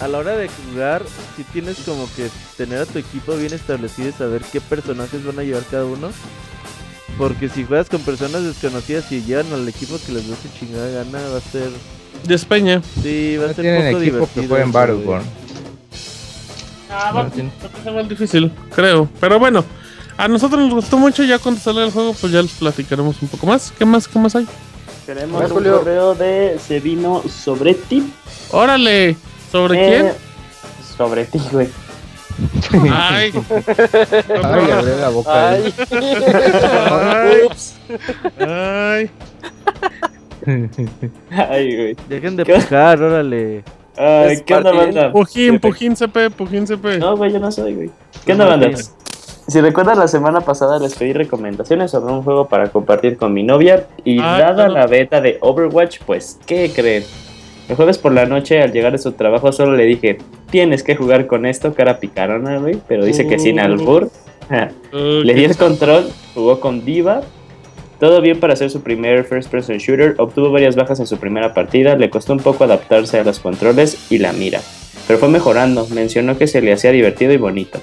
a 0.00 0.08
la 0.08 0.18
hora 0.18 0.36
de 0.36 0.48
jugar, 0.48 1.02
si 1.36 1.44
tienes 1.44 1.78
como 1.84 2.08
que 2.14 2.28
tener 2.56 2.82
a 2.82 2.86
tu 2.86 2.98
equipo 2.98 3.34
bien 3.36 3.52
establecido 3.52 4.10
y 4.10 4.12
saber 4.12 4.42
qué 4.52 4.60
personajes 4.60 5.24
van 5.24 5.38
a 5.38 5.42
llevar 5.42 5.64
cada 5.70 5.84
uno. 5.84 6.10
Porque 7.16 7.48
si 7.48 7.64
juegas 7.64 7.88
con 7.88 8.02
personas 8.02 8.44
desconocidas 8.44 9.10
y 9.10 9.22
llevan 9.22 9.52
al 9.52 9.66
equipo 9.68 9.98
que 10.06 10.12
les 10.12 10.28
da 10.28 10.36
su 10.36 10.48
chingada 10.56 10.88
gana, 11.04 11.18
va 11.30 11.38
a 11.38 11.40
ser 11.40 11.70
de 12.24 12.34
España. 12.34 12.82
Sí, 13.02 13.36
va 13.36 13.50
a 13.50 13.54
ser 13.54 13.66
un 13.66 13.92
poco 13.92 14.00
divertido. 14.00 14.56
Que 14.56 14.62
en 14.62 14.72
Battleborn. 14.72 15.24
Ah, 16.90 17.12
va, 17.12 17.22
a 17.22 17.30
ser 17.30 18.08
difícil, 18.08 18.50
creo. 18.74 19.08
Pero 19.20 19.38
bueno, 19.38 19.64
a 20.16 20.26
nosotros 20.28 20.60
nos 20.60 20.74
gustó 20.74 20.98
mucho. 20.98 21.22
Ya 21.24 21.38
cuando 21.38 21.60
salga 21.60 21.84
el 21.84 21.92
juego, 21.92 22.14
pues 22.14 22.32
ya 22.32 22.42
les 22.42 22.52
platicaremos 22.52 23.20
un 23.20 23.28
poco 23.28 23.46
más. 23.46 23.72
¿Qué 23.76 23.84
más, 23.84 24.08
qué 24.08 24.18
más 24.18 24.34
hay? 24.36 24.46
Tenemos 25.06 25.50
un 25.50 25.64
correo 25.64 26.14
de 26.14 26.58
Sevino 26.58 27.22
sobre 27.28 27.74
ti. 27.74 28.12
Órale, 28.50 29.16
¿sobre 29.50 29.78
eh, 29.78 29.88
quién? 29.88 30.12
Sobre 30.96 31.24
ti, 31.24 31.40
güey. 31.50 31.68
Ay. 32.90 33.32
Ay, 34.44 34.70
abre 34.70 34.96
la 35.00 35.08
boca. 35.08 35.50
Ay. 35.50 35.74
Ay. 37.08 37.48
Ay. 38.38 39.10
Ay, 41.30 41.76
güey. 41.76 41.96
Dejen 42.08 42.36
de 42.36 42.44
pescar, 42.44 43.00
órale. 43.02 43.62
Ay, 43.96 44.38
¿qué 44.46 44.54
onda, 44.54 44.72
banda? 44.72 45.12
Pujín, 45.12 45.58
Pujín 45.58 45.96
CP, 45.96 46.30
Pujín 46.30 46.66
CP. 46.66 46.98
No, 46.98 47.16
güey, 47.16 47.32
yo 47.32 47.40
no 47.40 47.50
soy, 47.50 47.74
güey. 47.74 47.90
¿Qué 48.24 48.32
onda, 48.32 48.46
banda? 48.46 48.70
Si 49.48 49.60
recuerdan, 49.60 49.98
la 49.98 50.08
semana 50.08 50.42
pasada 50.42 50.78
les 50.78 50.94
pedí 50.94 51.14
recomendaciones 51.14 51.90
sobre 51.90 52.12
un 52.12 52.22
juego 52.22 52.48
para 52.48 52.68
compartir 52.68 53.16
con 53.16 53.32
mi 53.32 53.42
novia. 53.42 53.86
Y 54.04 54.20
ah, 54.20 54.38
dada 54.38 54.68
la 54.68 54.86
beta 54.86 55.20
de 55.20 55.38
Overwatch, 55.40 56.00
pues, 56.06 56.38
¿qué 56.46 56.70
creen? 56.74 57.02
El 57.68 57.76
jueves 57.76 57.98
por 57.98 58.12
la 58.12 58.26
noche, 58.26 58.62
al 58.62 58.72
llegar 58.72 58.92
de 58.92 58.98
su 58.98 59.12
trabajo, 59.12 59.50
solo 59.52 59.74
le 59.74 59.84
dije: 59.84 60.18
Tienes 60.50 60.82
que 60.82 60.96
jugar 60.96 61.26
con 61.26 61.46
esto, 61.46 61.74
cara 61.74 61.98
picarona, 61.98 62.58
güey. 62.58 62.78
Pero 62.86 63.04
dice 63.04 63.26
que 63.26 63.38
sin 63.38 63.58
uh. 63.58 63.64
albur. 63.64 64.10
le 64.92 65.34
di 65.34 65.44
el 65.44 65.56
control, 65.56 66.08
jugó 66.34 66.60
con 66.60 66.84
Diva 66.84 67.22
todo 67.98 68.20
bien 68.20 68.40
para 68.40 68.52
hacer 68.52 68.70
su 68.70 68.82
primer 68.82 69.24
first 69.24 69.50
person 69.50 69.78
shooter, 69.78 70.14
obtuvo 70.18 70.50
varias 70.50 70.76
bajas 70.76 71.00
en 71.00 71.06
su 71.06 71.18
primera 71.18 71.54
partida, 71.54 71.96
le 71.96 72.10
costó 72.10 72.32
un 72.32 72.40
poco 72.40 72.64
adaptarse 72.64 73.18
a 73.18 73.24
los 73.24 73.40
controles 73.40 74.10
y 74.10 74.18
la 74.18 74.32
mira, 74.32 74.60
pero 75.06 75.18
fue 75.18 75.28
mejorando, 75.28 75.86
mencionó 75.88 76.38
que 76.38 76.46
se 76.46 76.60
le 76.60 76.72
hacía 76.72 76.92
divertido 76.92 77.32
y 77.32 77.36
bonito. 77.36 77.80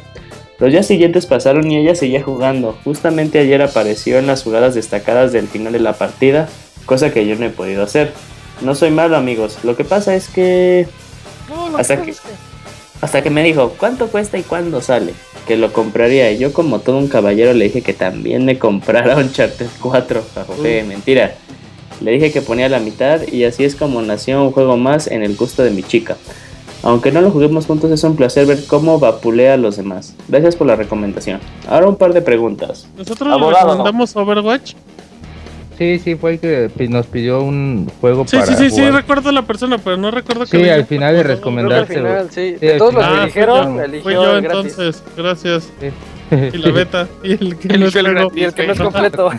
Los 0.58 0.72
días 0.72 0.88
siguientes 0.88 1.26
pasaron 1.26 1.70
y 1.70 1.78
ella 1.78 1.96
seguía 1.96 2.24
jugando, 2.24 2.78
justamente 2.84 3.40
ayer 3.40 3.62
apareció 3.62 4.20
en 4.20 4.28
las 4.28 4.44
jugadas 4.44 4.74
destacadas 4.74 5.34
del 5.34 5.48
final 5.48 5.74
de 5.74 5.80
la 5.80 5.94
partida, 5.94 6.48
cosa 6.86 7.12
que 7.12 7.28
yo 7.28 7.36
no 7.36 7.46
he 7.46 7.50
podido 7.50 7.84
hacer. 7.84 8.14
No 8.62 8.74
soy 8.74 8.92
malo 8.92 9.18
amigos, 9.18 9.60
lo 9.64 9.76
que 9.76 9.84
pasa 9.84 10.16
es 10.16 10.30
que... 10.30 10.88
hasta, 11.78 12.02
que, 12.02 12.14
hasta 13.02 13.22
que 13.22 13.30
me 13.30 13.44
dijo, 13.44 13.74
¿cuánto 13.78 14.08
cuesta 14.08 14.38
y 14.38 14.44
cuándo 14.44 14.82
sale? 14.82 15.14
que 15.46 15.56
lo 15.56 15.72
compraría. 15.72 16.32
Y 16.32 16.38
yo 16.38 16.52
como 16.52 16.80
todo 16.80 16.98
un 16.98 17.08
caballero 17.08 17.54
le 17.54 17.66
dije 17.66 17.82
que 17.82 17.94
también 17.94 18.46
me 18.46 18.60
comprara 18.60 19.16
un 19.16 19.32
Charter 19.32 19.68
4. 19.82 20.24
mentira. 20.88 21.36
Le 22.02 22.12
dije 22.12 22.32
que 22.32 22.42
ponía 22.42 22.68
la 22.68 22.80
mitad 22.80 23.22
y 23.26 23.46
así 23.46 23.64
es 23.64 23.76
como 23.76 24.02
nació 24.02 24.44
un 24.44 24.52
juego 24.52 24.76
más 24.76 25.08
en 25.08 25.24
el 25.24 25.36
gusto 25.36 25.64
de 25.64 25.72
mi 25.72 25.82
chica. 25.82 26.18
Aunque 26.84 27.12
no 27.12 27.22
lo 27.22 27.32
juguemos 27.32 27.66
juntos 27.66 27.90
es 27.90 28.04
un 28.04 28.16
placer 28.16 28.46
ver 28.46 28.66
cómo 28.68 29.00
vapulea 29.00 29.54
a 29.54 29.58
los 29.58 29.78
demás. 29.78 30.14
Gracias 30.28 30.56
por 30.56 30.68
la 30.68 30.76
recomendación. 30.76 31.40
Ahora 31.68 31.88
un 31.88 31.96
par 31.96 32.14
de 32.14 32.22
preguntas. 32.22 32.88
¿Nosotros 32.98 33.30
le 33.42 33.50
recomendamos 33.50 34.16
Overwatch? 34.16 34.74
Sí, 35.78 36.00
sí, 36.00 36.16
fue 36.16 36.34
el 36.34 36.40
que 36.40 36.88
nos 36.88 37.06
pidió 37.08 37.42
un 37.42 37.90
juego 38.00 38.26
sí, 38.26 38.38
para. 38.38 38.48
Sí, 38.48 38.56
sí, 38.56 38.70
sí, 38.70 38.76
sí, 38.78 38.90
recuerdo 38.90 39.32
la 39.32 39.42
persona, 39.42 39.78
pero 39.78 39.98
no 39.98 40.10
recuerdo 40.10 40.46
que. 40.46 40.58
Sí, 40.58 40.70
al 40.70 40.86
final 40.86 41.16
de 41.16 41.24
recomendarse. 41.24 42.30
sí. 42.30 42.52
de 42.54 42.78
todos 42.78 42.94
los 42.94 43.06
que 43.06 43.26
dijeron, 43.26 43.80
eligió. 43.82 44.04
Fui 44.04 44.14
yo 44.14 44.38
entonces, 44.38 45.04
gracias. 45.18 45.72
Y 46.32 46.58
la 46.58 46.72
beta, 46.72 47.08
y 47.24 47.34
el 47.34 47.58
que, 47.58 47.68
no, 47.78 47.86
es, 47.86 47.96
y 48.36 48.44
el 48.44 48.54
que 48.54 48.68
no 48.68 48.74
es 48.74 48.80
completo. 48.82 49.30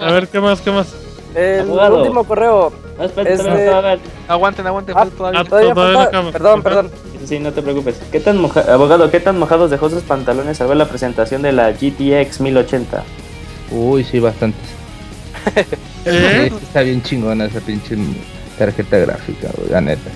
A 0.00 0.12
ver, 0.12 0.28
¿qué 0.28 0.40
más? 0.40 0.60
¿Qué 0.60 0.70
más? 0.70 0.94
El 1.34 1.70
último 1.70 2.24
correo. 2.24 2.72
es 3.00 3.14
de... 3.44 3.98
Aguanten, 4.28 4.66
aguanten, 4.66 4.94
ah, 4.98 5.06
todavía. 5.06 5.44
todavía, 5.44 6.32
Perdón, 6.32 6.62
perdón. 6.62 6.90
Sí, 7.24 7.38
no 7.38 7.52
te 7.52 7.62
preocupes. 7.62 8.00
¿Qué 8.10 8.20
tan 8.20 8.44
abogado, 8.68 9.10
qué 9.10 9.20
tan 9.20 9.38
mojados 9.38 9.70
dejó 9.70 9.88
sus 9.88 10.02
pantalones 10.02 10.60
al 10.60 10.68
ver 10.68 10.76
la 10.76 10.88
presentación 10.88 11.40
de 11.40 11.52
la 11.52 11.70
GTX 11.70 12.40
1080? 12.40 13.04
Uy, 13.70 14.04
sí, 14.04 14.18
bastante. 14.18 14.58
¿Eh? 16.04 16.50
Está 16.62 16.82
bien 16.82 17.02
chingona 17.02 17.46
esa 17.46 17.60
pinche 17.60 17.96
tarjeta 18.58 18.98
gráfica, 18.98 19.48
la 19.70 19.80
neta. 19.80 20.10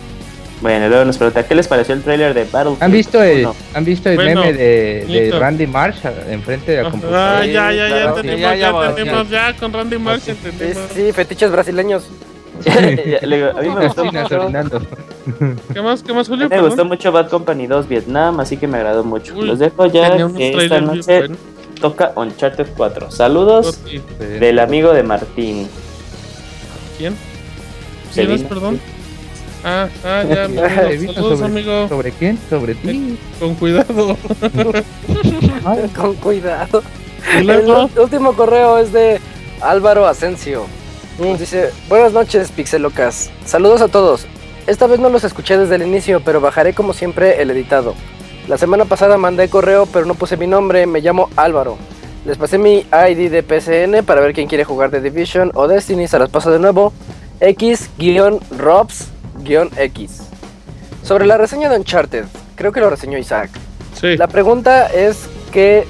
Bueno, 0.60 0.88
luego 0.88 1.05
nos 1.05 1.18
pregunta, 1.18 1.46
¿qué 1.46 1.55
les 1.55 1.68
pareció 1.68 1.94
el 1.94 2.02
trailer 2.02 2.32
de 2.32 2.44
Battlefield? 2.44 2.82
¿Han 2.82 2.90
visto 2.90 3.22
el, 3.22 3.46
¿han 3.74 3.84
visto 3.84 4.08
el 4.08 4.16
meme 4.16 4.52
de, 4.55 5.05
de, 5.06 5.38
Randy 5.38 5.66
Marsh 5.66 5.98
enfrente 6.28 6.72
de 6.72 6.82
la 6.82 6.90
computadora? 6.90 7.40
Ah, 7.40 7.46
ya, 7.46 7.72
ya, 7.72 7.88
ya, 7.88 8.05
entendimos, 8.05 8.40
ya, 8.40 8.55
ya, 8.56 8.88
entendimos, 8.88 9.30
ya, 9.30 9.56
con 9.56 9.72
Randy 9.72 9.98
Marsh 9.98 10.28
entendimos. 10.30 10.90
Sí, 10.94 11.12
fetiches 11.12 11.50
brasileños. 11.50 12.08
a 12.66 13.60
mí 13.60 13.68
me 13.68 13.86
gustó 13.86 14.05
mucho. 14.06 14.50
¿Qué 15.74 15.82
más, 15.82 16.02
qué 16.02 16.12
más, 16.14 16.26
Julio? 16.26 16.48
Me 16.48 16.60
gustó 16.62 16.86
mucho 16.86 17.12
Bad 17.12 17.28
Company 17.28 17.66
2 17.66 17.86
Vietnam, 17.86 18.40
así 18.40 18.56
que 18.56 18.66
me 18.66 18.78
agradó 18.78 19.05
mucho. 19.05 19.34
Los 19.34 19.58
dejo 19.58 19.86
ya 19.86 20.16
que 20.16 20.56
esta 20.56 20.80
noche 20.80 21.28
toca 21.80 22.12
Uncharted 22.16 22.68
4. 22.76 23.10
Saludos 23.10 23.80
del 24.18 24.58
amigo 24.58 24.92
de 24.92 25.02
Martín. 25.02 25.68
¿Quién? 26.98 27.16
¿Quién 28.12 28.42
perdón? 28.44 28.80
Ah, 29.64 29.88
ah, 30.05 30.22
ya, 30.28 30.48
Saludos, 30.48 31.38
sobre, 31.38 31.44
amigo. 31.44 31.88
¿Sobre 31.88 32.12
quién? 32.12 32.38
¿Sobre 32.48 32.74
ti? 32.74 33.18
Con 33.38 33.55
cuidado. 33.56 34.16
con 35.96 36.14
cuidado. 36.16 36.82
El 37.34 37.70
último 37.98 38.34
correo 38.34 38.78
es 38.78 38.92
de 38.92 39.20
Álvaro 39.60 40.06
Asensio. 40.06 40.66
dice, 41.38 41.70
buenas 41.88 42.12
noches, 42.12 42.52
pixelocas. 42.52 43.30
Saludos 43.44 43.80
a 43.80 43.88
todos. 43.88 44.26
Esta 44.66 44.86
vez 44.86 45.00
no 45.00 45.08
los 45.08 45.24
escuché 45.24 45.58
desde 45.58 45.76
el 45.76 45.82
inicio, 45.82 46.20
pero 46.24 46.40
bajaré 46.40 46.72
como 46.72 46.92
siempre 46.92 47.42
el 47.42 47.50
editado. 47.50 47.94
La 48.49 48.58
semana 48.58 48.84
pasada 48.84 49.16
mandé 49.16 49.49
correo, 49.49 49.86
pero 49.86 50.07
no 50.07 50.15
puse 50.15 50.36
mi 50.36 50.47
nombre, 50.47 50.86
me 50.86 51.00
llamo 51.00 51.28
Álvaro. 51.34 51.76
Les 52.25 52.39
pasé 52.39 52.58
mi 52.58 52.86
ID 52.92 53.28
de 53.31 53.42
PCN 53.42 54.05
para 54.05 54.20
ver 54.20 54.34
quién 54.34 54.47
quiere 54.47 54.62
jugar 54.62 54.91
The 54.91 55.00
Division 55.00 55.50
o 55.55 55.66
Destiny, 55.66 56.07
se 56.07 56.18
las 56.18 56.31
paso 56.31 56.52
de 56.52 56.60
nuevo. 56.60 56.92
X-Robs-X. 57.41 58.23
Sobre 61.02 61.26
la 61.26 61.39
reseña 61.39 61.68
de 61.68 61.76
Uncharted, 61.76 62.26
creo 62.55 62.70
que 62.70 62.81
lo 62.81 62.89
reseñó 62.89 63.18
Isaac. 63.18 63.50
Sí. 64.00 64.16
La 64.16 64.28
pregunta 64.28 64.86
es 64.86 65.28
que 65.50 65.84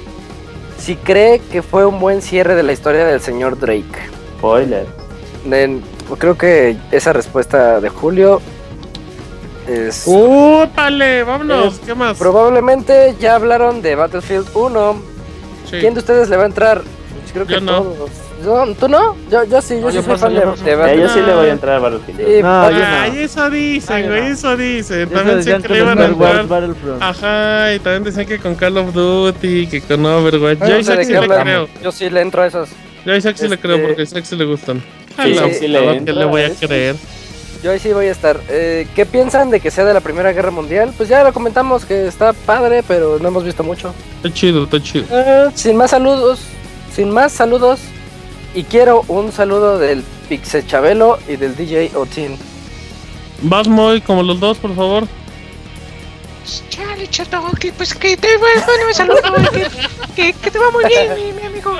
si 0.79 0.95
cree 0.95 1.39
que 1.39 1.61
fue 1.61 1.85
un 1.85 1.99
buen 1.99 2.23
cierre 2.23 2.55
de 2.55 2.63
la 2.63 2.71
historia 2.71 3.05
del 3.05 3.21
señor 3.21 3.59
Drake. 3.59 3.85
Spoiler. 4.37 4.87
creo 6.17 6.37
que 6.37 6.75
esa 6.91 7.13
respuesta 7.13 7.79
de 7.81 7.89
Julio 7.89 8.41
es... 9.67 10.03
¡Úpale! 10.05 11.23
Vámonos, 11.23 11.79
¿qué 11.85 11.93
más? 11.93 12.17
Probablemente 12.17 13.15
ya 13.19 13.35
hablaron 13.35 13.81
de 13.81 13.95
Battlefield 13.95 14.47
1. 14.53 15.01
¿Quién 15.69 15.93
de 15.93 15.99
ustedes 15.99 16.29
le 16.29 16.37
va 16.37 16.43
a 16.43 16.47
entrar? 16.47 16.81
Creo 17.33 17.45
que 17.45 17.61
no. 17.61 17.83
todos. 17.83 18.09
¿Tú 18.79 18.87
no? 18.87 19.17
Yo, 19.31 19.43
yo 19.45 19.61
sí, 19.61 19.79
yo, 19.81 19.91
sí 19.91 20.01
soy 20.01 20.17
fan 20.17 20.33
de, 20.33 20.45
Battlefield. 20.45 21.01
Yo 21.01 21.09
sí 21.09 21.21
le 21.21 21.33
voy 21.33 21.47
a 21.47 21.51
entrar 21.51 21.75
a 21.75 21.79
Battlefield. 21.79 22.19
Sí, 22.19 22.41
no, 22.41 22.61
ay, 22.61 23.19
eso 23.19 23.49
dicen, 23.49 24.07
güey, 24.07 24.27
eso 24.27 24.55
dicen. 24.55 25.09
También 25.09 25.37
decían 25.37 25.61
que 25.61 25.73
le 25.73 25.79
iban 25.79 25.99
a 25.99 26.05
entrar. 26.05 26.45
Ajá, 26.99 27.73
y 27.73 27.79
también 27.79 28.03
decían 28.03 28.25
que 28.25 28.39
con 28.39 28.55
Call 28.55 28.77
of 28.77 28.93
Duty, 28.93 29.67
que 29.67 29.81
con 29.81 30.05
Overwatch. 30.05 30.59
Yo 30.59 30.75
a 30.75 30.79
Isaac 30.79 31.03
sí 31.03 31.13
le 31.13 31.27
creo. 31.27 31.67
Yo 31.83 31.91
sí 31.91 32.09
le 32.09 32.21
entro 32.21 32.43
a 32.43 32.47
esos. 32.47 32.69
Yo 33.05 33.13
a 33.13 33.17
Isaac 33.17 33.37
sí 33.37 33.47
le 33.47 33.57
creo 33.57 33.75
este, 33.75 33.87
porque 33.87 34.01
a 34.01 34.03
Isaac 34.03 34.23
sí 34.23 34.35
le 34.35 34.45
gustan. 34.45 34.83
Sí, 35.23 35.35
sí, 35.59 35.67
le, 35.67 35.99
le 36.01 36.25
voy 36.25 36.43
a 36.43 36.51
creer. 36.51 36.95
Yo 37.63 37.71
ahí 37.71 37.79
sí 37.79 37.91
voy 37.93 38.07
a 38.07 38.11
estar. 38.11 38.39
Eh, 38.49 38.87
¿Qué 38.95 39.05
piensan 39.05 39.49
de 39.49 39.59
que 39.59 39.71
sea 39.71 39.85
de 39.85 39.93
la 39.93 40.01
Primera 40.01 40.31
Guerra 40.31 40.51
Mundial? 40.51 40.93
Pues 40.95 41.09
ya 41.09 41.23
lo 41.23 41.33
comentamos 41.33 41.85
que 41.85 42.07
está 42.07 42.33
padre, 42.33 42.83
pero 42.87 43.19
no 43.19 43.27
hemos 43.27 43.43
visto 43.43 43.63
mucho. 43.63 43.93
Está 44.17 44.33
chido, 44.33 44.63
está 44.63 44.81
chido. 44.81 45.05
Eh, 45.09 45.49
sin 45.55 45.75
más 45.75 45.91
saludos, 45.91 46.41
sin 46.93 47.09
más 47.09 47.31
saludos. 47.31 47.79
Y 48.53 48.63
quiero 48.63 49.03
un 49.07 49.31
saludo 49.31 49.77
del 49.77 50.03
Pixe 50.29 50.65
Chabelo 50.65 51.19
y 51.27 51.35
del 51.35 51.55
DJ 51.55 51.91
Otin. 51.95 52.37
Vas 53.41 53.67
muy 53.67 54.01
como 54.01 54.23
los 54.23 54.39
dos, 54.39 54.57
por 54.57 54.75
favor. 54.75 55.07
Chale, 56.69 57.07
chato, 57.09 57.43
pues 57.75 57.93
que 57.93 58.15
te 58.15 58.37
bueno, 58.37 58.61
me 58.87 58.93
saludo, 58.93 59.21
que, 60.15 60.33
que, 60.33 60.51
te 60.51 60.57
va 60.57 60.71
muy 60.71 60.85
bien, 60.85 61.13
mi, 61.13 61.33
mi 61.33 61.45
amigo. 61.45 61.75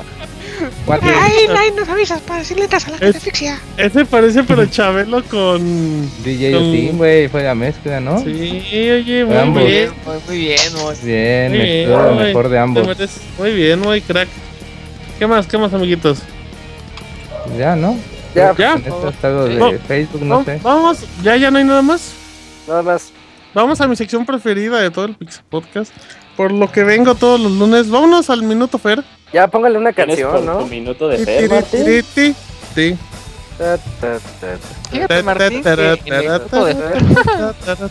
Ahí, 0.89 1.47
ahí 1.55 1.71
nos 1.75 1.87
avisas 1.89 2.21
para 2.21 2.39
decirle 2.39 2.65
a 2.65 2.89
la 2.89 2.97
catafixia. 2.99 3.59
Ese 3.77 4.05
parece 4.05 4.43
pero 4.43 4.65
Chabelo 4.65 5.23
con. 5.25 6.09
DJ 6.23 6.53
con... 6.53 6.97
güey, 6.97 7.27
fue 7.27 7.43
la 7.43 7.55
mezcla, 7.55 7.99
¿no? 7.99 8.19
Sí, 8.23 8.63
oye, 8.89 9.25
muy 9.25 9.35
bien. 9.35 9.53
Muy, 9.53 9.65
bien, 9.65 9.91
muy 10.25 10.37
bien. 10.37 10.59
Muy 10.73 11.57
bien, 11.57 11.91
lo 11.91 12.15
mejor 12.15 12.49
de 12.49 12.59
ambos. 12.59 12.87
Muy 13.37 13.51
bien, 13.53 13.79
muy 13.79 14.01
crack. 14.01 14.27
¿Qué 15.19 15.27
más, 15.27 15.47
qué 15.47 15.57
más, 15.57 15.73
amiguitos? 15.73 16.19
Ya, 17.57 17.75
¿no? 17.75 17.97
Ya, 18.35 18.53
ya. 18.55 18.75
Este 18.75 19.09
estado 19.09 19.45
de 19.45 19.79
Facebook, 19.79 20.21
no 20.21 20.43
sé. 20.43 20.59
Vamos, 20.61 20.99
ya, 21.23 21.35
ya 21.37 21.49
no 21.49 21.57
hay 21.57 21.63
nada 21.63 21.81
más. 21.81 22.13
Nada 22.67 22.83
más. 22.83 23.11
Vamos 23.53 23.81
a 23.81 23.87
mi 23.87 23.95
sección 23.95 24.25
preferida 24.25 24.79
de 24.79 24.91
todo 24.91 25.05
el 25.05 25.15
Pixel 25.15 25.43
Podcast. 25.49 25.91
Por 26.35 26.51
lo 26.51 26.71
que 26.71 26.83
vengo 26.83 27.15
todos 27.15 27.39
los 27.39 27.51
lunes. 27.53 27.89
Vámonos 27.89 28.29
al 28.29 28.43
minuto 28.43 28.77
Fer. 28.77 29.03
Ya 29.33 29.47
póngale 29.47 29.77
una 29.77 29.93
canción, 29.93 30.45
¿no? 30.45 30.59
Un 30.59 30.69
minuto 30.69 31.07
de 31.09 31.17
Fer. 31.19 31.63
Sí. 32.75 32.97
Fíjate, 34.91 35.23
Martín, 35.23 35.63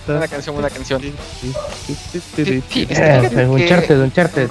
Una 0.09 0.29
canción, 0.29 0.57
una 0.57 0.71
canción. 0.71 1.03
Uncharted, 3.49 4.01
Uncharted. 4.01 4.51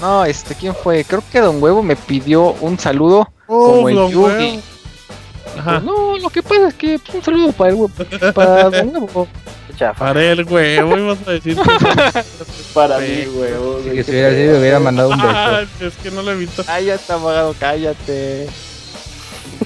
No, 0.00 0.24
este, 0.24 0.54
¿quién 0.56 0.74
fue? 0.74 1.04
Creo 1.04 1.22
que 1.30 1.40
Don 1.40 1.62
Huevo 1.62 1.82
me 1.82 1.94
pidió 1.94 2.54
un 2.60 2.76
saludo 2.78 3.28
como 3.46 3.88
el 3.88 4.10
Yugi. 4.10 4.60
Ajá. 5.58 5.80
no, 5.80 6.16
lo 6.18 6.30
que 6.30 6.42
pasa 6.42 6.68
es 6.68 6.74
que 6.74 6.98
un 7.14 7.22
saludo 7.22 7.52
para 7.52 7.70
el 7.70 7.76
huevo, 7.76 7.90
para 8.34 8.70
Don 8.70 8.88
Huevo. 8.88 9.28
Para 9.98 10.22
el 10.22 10.44
huevo, 10.44 10.96
ibas 10.96 11.18
a 11.26 11.32
decir 11.32 11.56
Para 12.74 12.98
mí, 12.98 13.26
huevo. 13.26 13.80
que 13.84 14.02
si 14.04 14.10
hubiera 14.10 14.30
sido, 14.30 14.60
hubiera 14.60 14.80
mandado 14.80 15.10
un 15.10 15.16
beso. 15.16 15.28
Ah, 15.34 15.62
es 15.80 15.94
que 15.96 16.10
no 16.10 16.22
lo 16.22 16.32
he 16.32 16.36
visto. 16.36 16.62
Está 16.62 17.14
apagado, 17.14 17.54
cállate. 17.58 18.48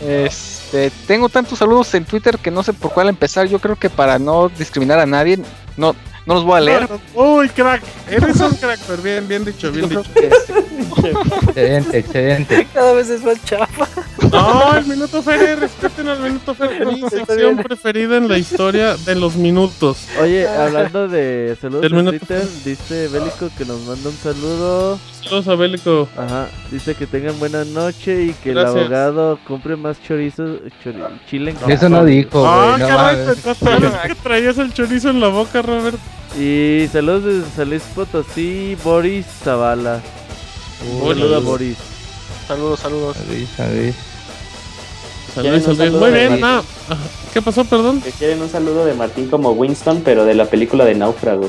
Este, 0.00 0.90
tengo 1.06 1.28
tantos 1.28 1.58
saludos 1.58 1.94
en 1.94 2.04
Twitter 2.04 2.38
que 2.38 2.50
no 2.50 2.62
sé 2.62 2.72
por 2.72 2.92
cuál 2.92 3.08
empezar. 3.08 3.46
Yo 3.46 3.58
creo 3.58 3.76
que 3.76 3.90
para 3.90 4.18
no 4.18 4.48
discriminar 4.48 4.98
a 4.98 5.06
nadie, 5.06 5.38
no, 5.76 5.94
no 6.26 6.34
los 6.34 6.44
voy 6.44 6.58
a 6.58 6.60
leer. 6.60 6.88
Uy, 7.14 7.48
crack. 7.48 7.82
Eres 8.08 8.40
un 8.40 8.54
crack, 8.56 8.80
pero 8.86 9.02
bien, 9.02 9.28
bien 9.28 9.44
dicho, 9.44 9.70
bien 9.70 9.88
dicho. 9.88 10.02
excelente, 11.46 11.98
excelente. 11.98 12.66
Cada 12.74 12.92
vez 12.92 13.08
es 13.10 13.22
más 13.22 13.42
chafa. 13.44 13.86
No, 14.32 14.76
el 14.76 14.86
Minuto 14.86 15.22
Fer, 15.22 15.58
respeten 15.58 16.08
al 16.08 16.18
Minuto 16.20 16.54
Fer, 16.54 16.84
mi 16.84 17.00
sección 17.08 17.58
preferida 17.58 18.16
en 18.16 18.28
la 18.28 18.38
historia 18.38 18.96
de 18.96 19.14
los 19.14 19.36
minutos. 19.36 20.08
Oye, 20.20 20.48
hablando 20.48 21.06
de 21.06 21.56
saludos 21.60 21.84
en 21.84 22.06
Twitter, 22.06 22.42
dice 22.64 23.08
Bélico 23.08 23.48
que 23.56 23.64
nos 23.64 23.80
manda 23.82 24.08
un 24.08 24.16
saludo. 24.16 24.98
Saludos 25.22 25.48
a 25.48 25.54
Bélico. 25.54 26.08
Ajá, 26.16 26.48
dice 26.70 26.94
que 26.94 27.06
tengan 27.06 27.38
buena 27.38 27.64
noche 27.64 28.24
y 28.24 28.32
que 28.32 28.50
el 28.50 28.58
abogado 28.58 29.38
compre 29.46 29.76
más 29.76 30.02
chorizo, 30.02 30.58
chile 31.28 31.54
en 31.62 31.70
Eso 31.70 31.88
no 31.88 32.04
dijo, 32.04 32.44
Ah, 32.46 32.76
no, 32.78 34.02
que 34.08 34.14
traías 34.16 34.58
el 34.58 34.72
chorizo 34.72 35.10
en 35.10 35.20
la 35.20 35.28
boca, 35.28 35.62
Robert. 35.62 35.98
Y 36.38 36.86
saludos 36.92 37.24
desde 37.24 37.50
San 37.56 37.70
Luis 37.70 37.82
Potosí, 37.94 38.76
Boris 38.84 39.24
Zavala. 39.42 40.02
Saludos 40.78 41.32
a 41.32 41.38
Boris. 41.46 41.76
Saludos, 42.46 42.80
saludos. 42.80 43.16
Saludos, 45.34 45.62
saludos. 45.62 46.00
Muy 46.00 46.10
bien, 46.10 46.40
no. 46.40 46.62
¿Qué 47.32 47.40
pasó, 47.40 47.64
perdón? 47.64 48.00
Que 48.02 48.10
quieren 48.12 48.40
un 48.42 48.48
saludo 48.48 48.84
de 48.84 48.94
Martín 48.94 49.28
como 49.28 49.52
Winston, 49.52 50.02
pero 50.04 50.24
de 50.24 50.34
la 50.34 50.46
película 50.46 50.84
de 50.84 50.94
Náufrago. 50.94 51.48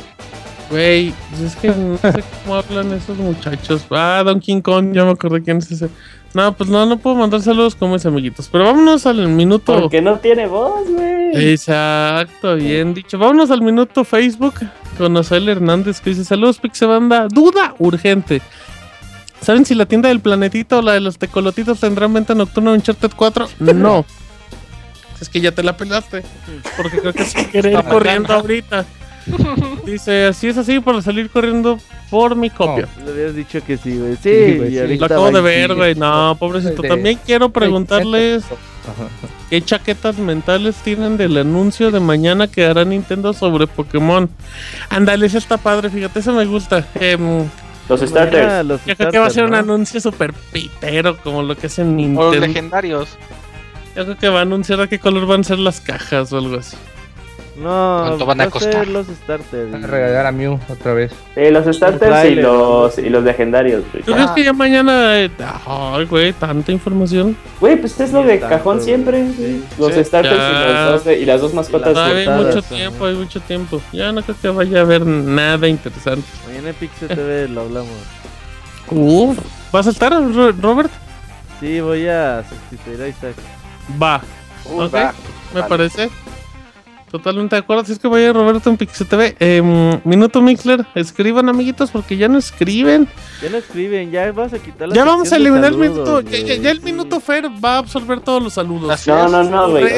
Güey, 0.70 1.14
es 1.44 1.56
que 1.56 1.70
no 1.70 1.98
sé 1.98 2.24
cómo 2.44 2.56
hablan 2.56 2.92
esos 2.94 3.18
muchachos. 3.18 3.86
Ah, 3.90 4.22
Don 4.26 4.40
King 4.40 4.62
Kong, 4.62 4.94
ya 4.94 5.06
me 5.06 5.12
acordé 5.12 5.42
quién 5.42 5.58
es 5.58 5.72
ese. 5.72 5.90
No, 6.34 6.54
pues 6.54 6.70
no, 6.70 6.86
no 6.86 6.98
puedo 6.98 7.16
mandar 7.16 7.42
saludos 7.42 7.76
como 7.76 7.96
ese 7.96 8.10
amiguitos. 8.10 8.50
Pero 8.52 8.66
vámonos 8.66 9.06
al 9.06 9.28
minuto. 9.28 9.80
Porque 9.80 10.02
no 10.02 10.20
tiene 10.20 10.48
voz, 10.48 10.88
güey. 10.90 11.52
Exacto, 11.52 12.56
bien 12.56 12.94
dicho. 12.94 13.18
Vámonos 13.18 13.50
al 13.52 13.62
minuto 13.62 14.04
Facebook 14.04 14.56
con 14.98 15.14
Noel 15.14 15.50
Hernández 15.50 16.02
que 16.02 16.12
dice: 16.12 16.24
Saludos, 16.24 16.60
Pixebanda. 16.60 17.28
Duda 17.28 17.76
urgente. 17.80 18.42
¿Saben 19.42 19.66
si 19.66 19.76
la 19.76 19.86
tienda 19.86 20.10
del 20.10 20.20
planetito 20.20 20.80
o 20.80 20.82
la 20.82 20.94
de 20.94 21.00
los 21.00 21.18
tecolotitos 21.18 21.80
tendrán 21.80 22.14
venta 22.14 22.34
nocturna 22.36 22.72
en 22.72 22.78
Uncharted 22.78 23.12
4? 23.16 23.48
No. 23.60 24.06
es 25.22 25.30
que 25.30 25.42
ya 25.42 25.52
te 25.52 25.64
la 25.64 25.78
pelaste. 25.78 26.24
Porque 26.76 27.00
creo 27.00 27.14
que 27.14 27.26
sí 27.26 27.46
quiere 27.46 27.72
ir 27.72 27.84
corriendo 27.84 28.34
ahorita. 28.34 28.86
Dice, 29.86 30.26
así 30.26 30.48
es 30.48 30.58
así 30.58 30.80
para 30.80 31.02
salir 31.02 31.30
corriendo 31.30 31.80
por 32.10 32.36
mi 32.36 32.50
copia. 32.50 32.88
le 33.04 33.12
habías 33.12 33.36
dicho 33.36 33.64
que 33.64 33.78
sí, 33.78 33.98
güey. 33.98 34.16
Sí, 34.18 34.98
Lo 34.98 35.06
acabo 35.06 35.32
de 35.32 35.42
ver, 35.42 35.76
güey. 35.76 35.96
No, 35.96 36.36
pobrecito. 36.40 36.82
También 36.82 37.20
quiero 37.26 37.50
preguntarles 37.50 38.44
qué 39.50 39.62
chaquetas 39.62 40.18
mentales 40.18 40.76
tienen 40.78 41.18
del 41.18 41.38
anuncio 41.38 41.92
de 41.92 42.00
mañana 42.00 42.48
que 42.48 42.66
hará 42.66 42.86
Nintendo 42.86 43.34
sobre 43.34 43.68
Pokémon. 43.68 44.30
Ándale, 44.90 45.26
ese 45.26 45.38
está 45.38 45.58
padre, 45.58 45.90
fíjate, 45.90 46.20
eso 46.20 46.34
me 46.34 46.46
gusta. 46.46 46.88
Em, 46.96 47.46
los 47.90 48.02
starters. 48.02 48.86
Yo 48.86 48.96
creo 48.96 49.12
que 49.12 49.20
va 49.20 49.28
a 49.28 49.30
ser 49.30 49.46
un 49.46 49.56
anuncio 49.56 50.00
super 50.02 50.34
pitero 50.52 51.18
como 51.18 51.44
lo 51.44 51.56
que 51.56 51.68
hacen 51.68 51.96
Nintendo. 51.96 52.34
los 52.34 52.40
legendarios. 52.40 53.18
Yo 53.96 54.04
creo 54.04 54.18
que 54.18 54.30
va 54.30 54.40
a 54.40 54.42
anunciar 54.44 54.80
a 54.82 54.88
qué 54.88 55.00
color 55.00 55.26
van 55.26 55.42
a 55.42 55.44
ser 55.44 55.60
las 55.60 55.82
cajas 55.82 56.32
o 56.32 56.38
algo 56.38 56.58
así. 56.58 56.78
No, 57.58 58.04
¿Cuánto 58.06 58.26
van 58.28 58.42
a 58.42 58.50
costar? 58.52 58.88
los 58.88 59.08
starters. 59.08 59.74
a 59.74 59.88
regalar 59.88 60.28
a 60.28 60.32
Mew 60.32 60.60
otra 60.70 60.94
vez. 60.94 61.12
Sí, 61.34 61.50
los 61.50 61.76
starters 61.76 62.32
y 62.32 62.36
los, 62.36 62.98
y 63.00 63.10
los 63.10 63.24
legendarios. 63.24 63.84
¿Tú 63.92 64.12
crees 64.12 64.30
que 64.32 64.44
ya 64.44 64.54
mañana... 64.54 65.20
Eh, 65.20 65.32
ay, 65.66 66.06
güey, 66.06 66.34
tanta 66.34 66.72
información? 66.72 67.36
Güey, 67.60 67.78
pues 67.78 68.00
es 68.00 68.14
lo 68.14 68.24
de 68.24 68.40
cajón 68.40 68.80
siempre. 68.80 69.26
Los 69.80 69.94
starters 69.94 70.36
y, 70.36 70.94
los 70.94 71.04
dos, 71.04 71.18
y, 71.18 71.26
las 71.26 71.42
dos 71.42 71.54
mascotas. 71.56 71.98
hay 71.98 72.28
mucho 72.28 72.62
tiempo, 72.62 73.06
hay 73.06 73.16
mucho 73.16 73.40
tiempo. 73.40 73.82
Ya 73.92 74.12
no 74.12 74.22
creo 74.22 74.36
que 74.40 74.50
vaya 74.50 74.80
a 74.80 74.82
haber 74.82 75.06
nada 75.06 75.68
interesante. 75.68 76.28
Mañana 76.46 76.70
en 76.70 76.76
Pixel 76.76 77.08
TV 77.08 77.48
lo 77.48 77.62
hablamos. 77.62 77.92
Uf, 78.92 79.38
¿vas 79.72 79.88
a 79.88 79.90
estar, 79.90 80.14
Robert? 80.62 80.92
Sí, 81.60 81.80
voy 81.80 82.08
a 82.08 82.44
sustituir 82.48 83.02
a 83.02 83.08
Isaac. 83.08 83.36
Va. 84.02 84.22
ok, 84.72 84.96
me 85.56 85.64
parece. 85.64 86.10
Totalmente 87.12 87.56
de 87.56 87.62
acuerdo. 87.62 87.86
Si 87.86 87.94
es 87.94 88.00
que 88.00 88.08
vaya 88.08 88.34
Roberto 88.34 88.70
en 88.70 88.78
Pixel 88.78 89.08
TV. 89.08 89.36
Em, 89.40 90.00
minuto 90.04 90.42
Mixler, 90.42 90.86
escriban 90.94 91.48
amiguitos 91.48 91.90
porque 91.90 92.18
ya 92.18 92.28
no 92.28 92.38
escriben. 92.38 93.08
Ya 93.42 93.50
no 93.50 93.58
escriben, 93.58 94.12
ya 94.12 94.32
vas 94.34 94.54
a 94.54 94.60
quitar 94.60 94.90
la 94.90 94.96
Ya 94.96 95.06
vamos 95.06 95.32
a 95.32 95.38
eliminar 95.38 95.72
el 95.72 95.78
minuto. 95.78 96.22
Ya, 96.22 96.70
el 96.70 96.82
minuto 96.82 97.20
Fer 97.22 97.50
va 97.64 97.76
a 97.76 97.78
absorber 97.80 98.20
todos 98.20 98.44
los 98.44 98.54
saludos. 98.54 99.08
No, 99.08 99.30
no, 99.30 99.44
no, 99.44 99.70
güey. 99.70 99.94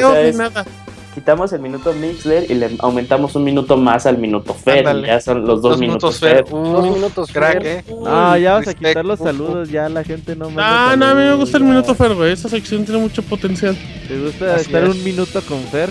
Quitamos 1.14 1.52
el 1.52 1.60
minuto 1.60 1.92
Mixler 1.92 2.48
y 2.48 2.54
le 2.54 2.70
aumentamos 2.78 3.34
un 3.34 3.42
minuto 3.42 3.76
más 3.76 4.06
al 4.06 4.16
minuto 4.16 4.54
Fer. 4.54 4.84
Ya 5.04 5.20
son 5.20 5.44
los 5.44 5.60
dos, 5.60 5.78
minutos, 5.78 6.20
Fer. 6.20 6.44
dos 6.48 6.84
minutos 6.84 7.32
crack, 7.32 7.64
eh. 7.64 7.84
No, 7.88 8.36
ya 8.36 8.52
vas 8.52 8.68
a 8.68 8.74
quitar 8.74 9.04
los 9.04 9.18
saludos, 9.18 9.68
ya 9.68 9.88
la 9.88 10.04
gente 10.04 10.36
no 10.36 10.48
Ah, 10.56 10.94
no, 10.96 11.06
a 11.06 11.14
mí 11.14 11.22
me 11.22 11.34
gusta 11.34 11.58
el 11.58 11.64
minuto 11.64 11.96
Fer, 11.96 12.14
güey. 12.14 12.32
Esa 12.32 12.48
sección 12.48 12.84
tiene 12.84 13.00
mucho 13.00 13.22
potencial. 13.22 13.76
¿Te 14.06 14.20
gusta 14.20 14.56
estar 14.56 14.88
un 14.88 15.02
minuto 15.02 15.42
con 15.42 15.58
Fer? 15.64 15.90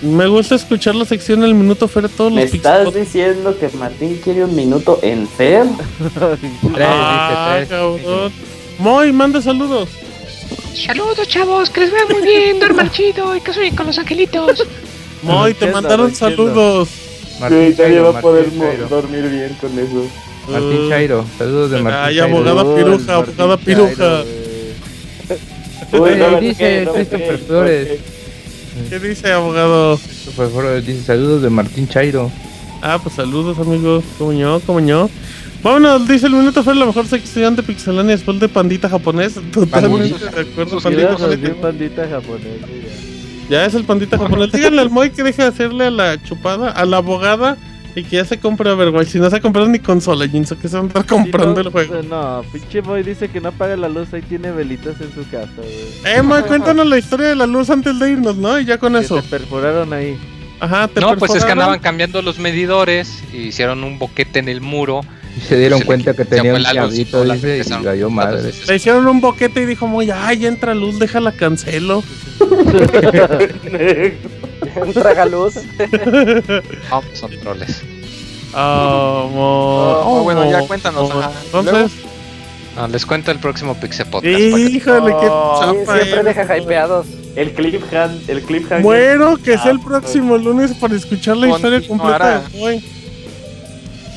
Me 0.00 0.28
gusta 0.28 0.54
escuchar 0.54 0.94
la 0.94 1.04
sección 1.04 1.40
del 1.40 1.54
minuto 1.54 1.88
Fer 1.88 2.08
todos 2.08 2.32
los 2.32 2.40
¿Me 2.40 2.44
estás 2.44 2.94
diciendo 2.94 3.56
que 3.58 3.68
Martín 3.76 4.20
quiere 4.22 4.44
un 4.44 4.54
minuto 4.54 5.00
en 5.02 5.26
Fer? 5.26 5.66
ah, 6.80 7.60
cabrón. 7.68 8.32
Moy, 8.78 9.12
manda 9.12 9.42
saludos. 9.42 9.88
Saludos, 10.72 11.26
chavos, 11.26 11.68
que 11.70 11.80
les 11.80 11.90
vea 11.90 12.06
muy 12.08 12.22
bien, 12.22 12.58
duerman 12.60 12.90
chido 12.92 13.34
y 13.34 13.40
que 13.40 13.52
soy 13.52 13.72
con 13.72 13.86
los 13.86 13.98
angelitos. 13.98 14.64
Moy, 15.22 15.54
te 15.54 15.66
mandaron 15.66 16.14
saludos. 16.14 16.88
Martín 17.40 17.76
Chairo, 17.76 18.12
va 18.12 18.18
a 18.18 18.22
poder 18.22 18.46
dormir 18.88 19.28
bien 19.28 19.56
con 19.60 19.76
eso. 19.76 20.06
Martín 20.48 20.88
Chairo, 20.88 21.24
saludos 21.36 21.70
de 21.72 21.82
Martín 21.82 22.00
Ay, 22.04 22.18
abogada 22.20 22.62
piruja, 22.76 23.14
abogada 23.16 23.56
piruja. 23.56 24.24
Uy, 25.92 26.10
dice 26.40 26.88
Christopher 26.94 27.38
Flores. 27.38 28.17
¿Qué 28.88 28.98
dice, 28.98 29.32
abogado? 29.32 29.98
dice 30.84 31.02
saludos 31.04 31.42
de 31.42 31.50
Martín 31.50 31.88
Chairo. 31.88 32.30
Ah, 32.82 32.98
pues 33.02 33.14
saludos, 33.16 33.58
amigo. 33.58 34.02
Como 34.18 34.32
yo, 34.32 34.60
como 34.64 34.80
yo. 34.80 35.10
Vámonos, 35.62 36.06
dice 36.06 36.26
el 36.26 36.34
minuto 36.34 36.62
fue 36.62 36.74
la 36.76 36.86
mejor 36.86 37.06
sección 37.06 37.56
de 37.56 37.64
Pixelania 37.64 38.12
después 38.12 38.38
de 38.38 38.48
Pandita 38.48 38.88
japonés. 38.88 39.34
Totalmente 39.52 40.18
de 40.18 40.40
acuerdo, 40.40 40.80
Pandita, 40.80 41.16
japonés. 41.18 41.54
pandita 41.60 42.08
japonés. 42.08 42.42
Ya 43.50 43.64
es 43.64 43.74
el 43.74 43.84
Pandita 43.84 44.18
japonés. 44.18 44.52
Díganle 44.52 44.80
al 44.82 44.90
Moy 44.90 45.10
que 45.10 45.24
deje 45.24 45.42
de 45.42 45.48
hacerle 45.48 45.86
a 45.86 45.90
la 45.90 46.22
chupada, 46.22 46.70
a 46.70 46.84
la 46.84 46.98
abogada 46.98 47.56
y 47.94 48.04
que 48.04 48.16
ya 48.16 48.24
se 48.24 48.38
compre 48.38 48.70
Overwatch. 48.70 49.08
Si 49.08 49.18
no 49.18 49.30
se 49.30 49.36
ha 49.36 49.40
comprado 49.40 49.68
ni 49.68 49.78
consola, 49.78 50.28
Jinso, 50.28 50.58
que 50.58 50.68
se 50.68 50.76
va 50.76 50.84
a 50.84 50.86
estar 50.86 51.06
comprando 51.06 51.60
el 51.60 51.70
juego. 51.70 52.02
No, 52.02 52.42
pinche 52.52 52.80
boy 52.80 53.02
dice 53.02 53.28
que 53.28 53.40
no 53.40 53.48
apaga 53.48 53.76
la 53.76 53.88
luz, 53.88 54.12
ahí 54.12 54.22
tiene 54.22 54.52
velitas 54.52 55.00
en 55.00 55.12
su 55.14 55.28
casa, 55.30 55.50
güey. 55.56 56.22
Moy, 56.22 56.42
cuéntanos 56.46 56.86
la 56.86 56.98
historia 56.98 57.28
de 57.28 57.36
la 57.36 57.46
luz 57.46 57.70
antes 57.70 57.98
de 57.98 58.10
irnos, 58.10 58.36
¿no? 58.36 58.58
Y 58.60 58.64
ya 58.64 58.78
con 58.78 58.96
eso. 58.96 59.20
Te 59.22 59.28
perforaron 59.28 59.92
ahí. 59.92 60.18
Ajá, 60.60 60.88
te 60.88 61.00
No, 61.00 61.16
pues 61.16 61.34
es 61.34 61.44
que 61.44 61.52
andaban 61.52 61.78
cambiando 61.78 62.20
los 62.22 62.38
medidores 62.38 63.22
y 63.32 63.48
hicieron 63.48 63.84
un 63.84 63.98
boquete 63.98 64.40
en 64.40 64.48
el 64.48 64.60
muro. 64.60 65.00
Y 65.36 65.40
se 65.40 65.58
dieron 65.58 65.82
cuenta 65.82 66.14
que 66.14 66.24
tenía 66.24 66.54
un 66.54 66.62
diablito, 66.62 67.24
dice, 67.24 67.62
y 67.64 67.84
cayó 67.84 68.10
madre. 68.10 68.52
Le 68.66 68.74
hicieron 68.74 69.06
un 69.06 69.20
boquete 69.20 69.62
y 69.62 69.66
dijo, 69.66 69.86
muy, 69.86 70.10
ay, 70.10 70.46
entra 70.46 70.74
luz, 70.74 70.98
déjala 70.98 71.32
cancelo. 71.32 72.02
un 74.82 74.92
tragaluz. 74.92 75.56
oh, 76.90 77.02
son 77.14 77.30
troles. 77.40 77.82
Oh, 78.54 80.02
oh, 80.06 80.22
bueno, 80.22 80.50
ya 80.50 80.66
cuéntanos. 80.66 81.10
Entonces. 81.46 81.92
les 82.90 83.06
cuento 83.06 83.30
el 83.30 83.38
próximo 83.38 83.74
Pixel 83.74 84.06
Podcast. 84.06 84.38
Híjole, 84.38 85.14
que 85.16 85.30
siempre 85.94 86.22
deja 86.22 86.58
hypeados. 86.58 87.06
El 87.36 87.52
clip 87.52 87.82
el 88.26 88.42
clip 88.42 88.66
Bueno, 88.82 89.36
que 89.36 89.56
sea 89.58 89.70
el 89.70 89.80
próximo 89.80 90.36
lunes 90.36 90.74
para 90.74 90.96
escuchar 90.96 91.36
la 91.36 91.48
historia 91.48 91.86
completa 91.86 92.40
de 92.40 92.60
hoy. 92.60 92.84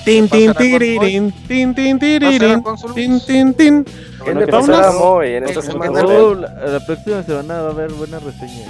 Tin 0.06 0.28
tin 0.28 0.54
tiririn, 0.56 1.32
tin 1.48 1.76
tin 1.76 2.00
tiririn, 2.00 2.64
tin 2.96 3.20
tin 3.20 3.54
tin. 3.54 3.86
En 4.26 4.42
esta 4.42 5.62
semana. 5.62 6.02
La 6.02 6.80
próxima 6.86 7.22
semana 7.24 7.62
va 7.62 7.68
a 7.68 7.72
haber 7.72 7.92
buena 7.92 8.18
reseña. 8.20 8.66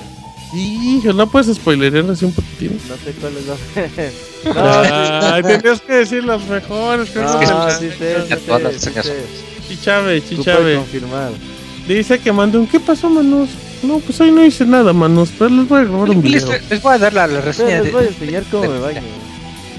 Hijo, 0.53 1.13
no 1.13 1.27
puedes 1.27 1.55
spoilerear 1.55 2.09
así 2.11 2.25
un 2.25 2.33
poquitín. 2.33 2.77
No 2.89 2.95
sé 2.95 3.13
cuáles 3.19 3.49
va 3.49 3.53
a 3.53 5.41
ser. 5.41 5.61
tenías 5.61 5.81
que 5.81 5.93
decir 5.93 6.23
las 6.25 6.45
mejores. 6.47 7.09
Que 7.09 7.19
no, 7.19 7.41
no, 7.41 7.71
sí 7.71 7.89
sé, 7.97 8.15
sí 8.27 8.89
Chichave, 9.69 10.21
Chichave. 10.21 10.75
confirmar. 10.75 11.31
Dice 11.87 12.19
que 12.19 12.31
mande 12.31 12.57
un 12.57 12.67
¿qué 12.67 12.79
pasó, 12.79 13.09
Manus? 13.09 13.49
No, 13.83 13.99
pues 13.99 14.19
hoy 14.21 14.31
no 14.31 14.45
hice 14.45 14.65
nada, 14.65 14.93
Manus, 14.93 15.31
pero 15.37 15.49
les 15.49 15.67
voy 15.67 15.81
a 15.81 15.83
grabar 15.85 16.09
un 16.09 16.21
video. 16.21 16.49
Les, 16.69 16.81
voy 16.81 16.93
a 16.93 16.97
dar 16.97 17.13
la, 17.13 17.27
reseña. 17.27 17.81
Les 17.81 17.91
voy 17.91 18.03
a 18.03 18.07
enseñar 18.07 18.43
cómo 18.51 18.69
me 18.69 18.79
baño. 18.79 19.01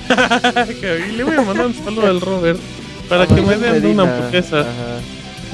y 1.13 1.17
le 1.17 1.25
voy 1.25 1.37
a 1.37 1.43
mandar 1.43 1.67
un 1.67 1.75
saludo 1.75 2.07
al 2.07 2.21
Robert 2.21 2.59
para 3.09 3.27
que 3.27 3.41
me 3.41 3.57
den 3.57 3.87
una 3.87 4.03
hamburguesa. 4.03 4.67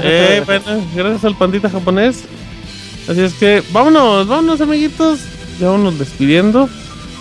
Eh, 0.01 0.43
bueno, 0.47 0.87
gracias 0.95 1.25
al 1.25 1.37
pandita 1.37 1.69
japonés. 1.69 2.25
Así 3.09 3.23
es 3.23 3.35
que 3.35 3.63
vámonos, 3.73 4.27
vámonos 4.27 4.61
amiguitos. 4.61 5.21
Ya 5.59 5.71
vámonos 5.71 5.99
despidiendo. 5.99 6.69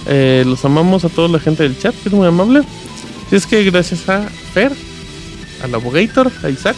Eh, 0.05 0.43
los 0.45 0.63
amamos 0.65 1.05
a 1.05 1.09
toda 1.09 1.27
la 1.29 1.39
gente 1.39 1.63
del 1.63 1.77
chat, 1.79 1.95
que 1.95 2.09
es 2.09 2.15
muy 2.15 2.27
amable. 2.27 2.59
Así 3.25 3.35
es 3.35 3.45
que 3.45 3.63
gracias 3.63 4.07
a 4.09 4.27
Fer, 4.53 4.71
al 5.63 5.73
Abogator, 5.73 6.31
a 6.43 6.49
Isaac, 6.49 6.75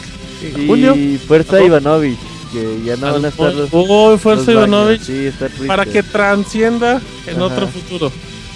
a 0.56 0.66
Julio. 0.66 0.96
Y 0.96 1.18
Fuerza 1.18 1.62
Ivanovich, 1.62 2.18
que 2.52 2.82
ya 2.86 2.96
no 2.98 3.14
van 3.14 3.26
a 3.26 3.28
estar 3.30 3.54
los. 3.54 3.70
Oh, 3.72 4.18
Fuerza 4.18 4.52
Ivanovich. 4.52 5.02
para 5.68 5.86
que 5.86 6.04
transcienda 6.04 7.02
en 7.28 7.42
otro 7.42 7.68
futuro. 7.68 8.12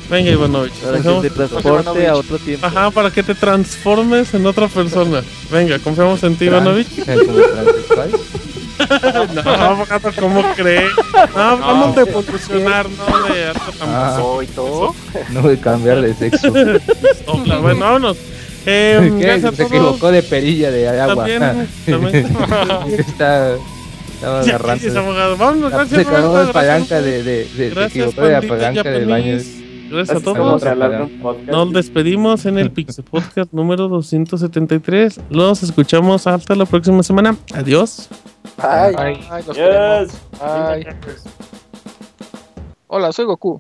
Venga, 0.09 0.31
Ivanovich. 0.31 0.73
Para 0.73 1.01
que 1.01 1.29
te 1.29 1.29
transporte 1.29 2.07
a 2.07 2.15
otro 2.15 2.37
tiempo. 2.37 2.65
Ajá, 2.65 2.91
para 2.91 3.11
que 3.11 3.23
te 3.23 3.33
transformes 3.35 4.33
en 4.33 4.45
otra 4.45 4.67
persona. 4.67 5.23
Venga, 5.51 5.79
confiamos 5.79 6.21
en 6.23 6.35
ti, 6.35 6.45
Ivanovich. 6.45 6.87
no, 9.33 10.11
¿cómo 10.19 10.43
crees? 10.55 10.91
No, 11.35 11.57
vamos 11.57 11.97
a 11.97 12.01
evolucionar, 12.01 12.87
no 12.89 13.33
de 13.33 13.47
alto 13.47 13.75
ah, 13.81 15.21
No 15.31 15.41
de 15.47 15.59
cambiar 15.59 16.01
de 16.01 16.13
sexo. 16.13 16.51
bueno, 17.61 17.79
vámonos. 17.79 18.17
Eh, 18.65 19.13
¿Qué? 19.19 19.51
Se 19.55 19.63
equivocó 19.63 20.11
de 20.11 20.23
perilla 20.23 20.71
de 20.71 20.87
agua. 20.89 21.15
También, 21.15 21.69
también. 21.85 22.25
Está, 22.99 23.55
estaba 24.13 24.39
agarrando. 24.39 24.89
Sí, 24.89 24.97
abogado. 24.97 25.37
Vámonos, 25.37 25.71
gracias. 25.71 25.99
Se 26.01 26.05
quedó 26.05 26.45
de 26.45 26.53
palanca 26.53 27.01
de, 27.01 27.23
de, 27.23 27.45
de, 27.45 27.85
equivocó 27.85 28.21
de 28.21 28.31
la 28.31 28.41
palanca 28.41 28.89
del 28.89 29.05
baño. 29.05 29.39
Gracias 29.89 30.17
a 30.17 30.21
todos. 30.21 30.63
Nos 31.45 31.73
despedimos 31.73 32.45
en 32.45 32.57
el 32.57 32.71
Pixel 32.71 33.03
Podcast 33.03 33.53
número 33.53 33.87
273. 33.89 35.19
Los 35.29 35.61
escuchamos 35.61 36.25
hasta 36.25 36.55
la 36.55 36.65
próxima 36.65 37.03
semana. 37.03 37.35
Adiós. 37.53 38.09
Bye. 38.63 38.93
Bye. 38.93 39.43
Bye. 39.43 40.05
Bye. 40.39 40.85
Hola, 42.87 43.11
soy 43.11 43.25
Goku. 43.25 43.59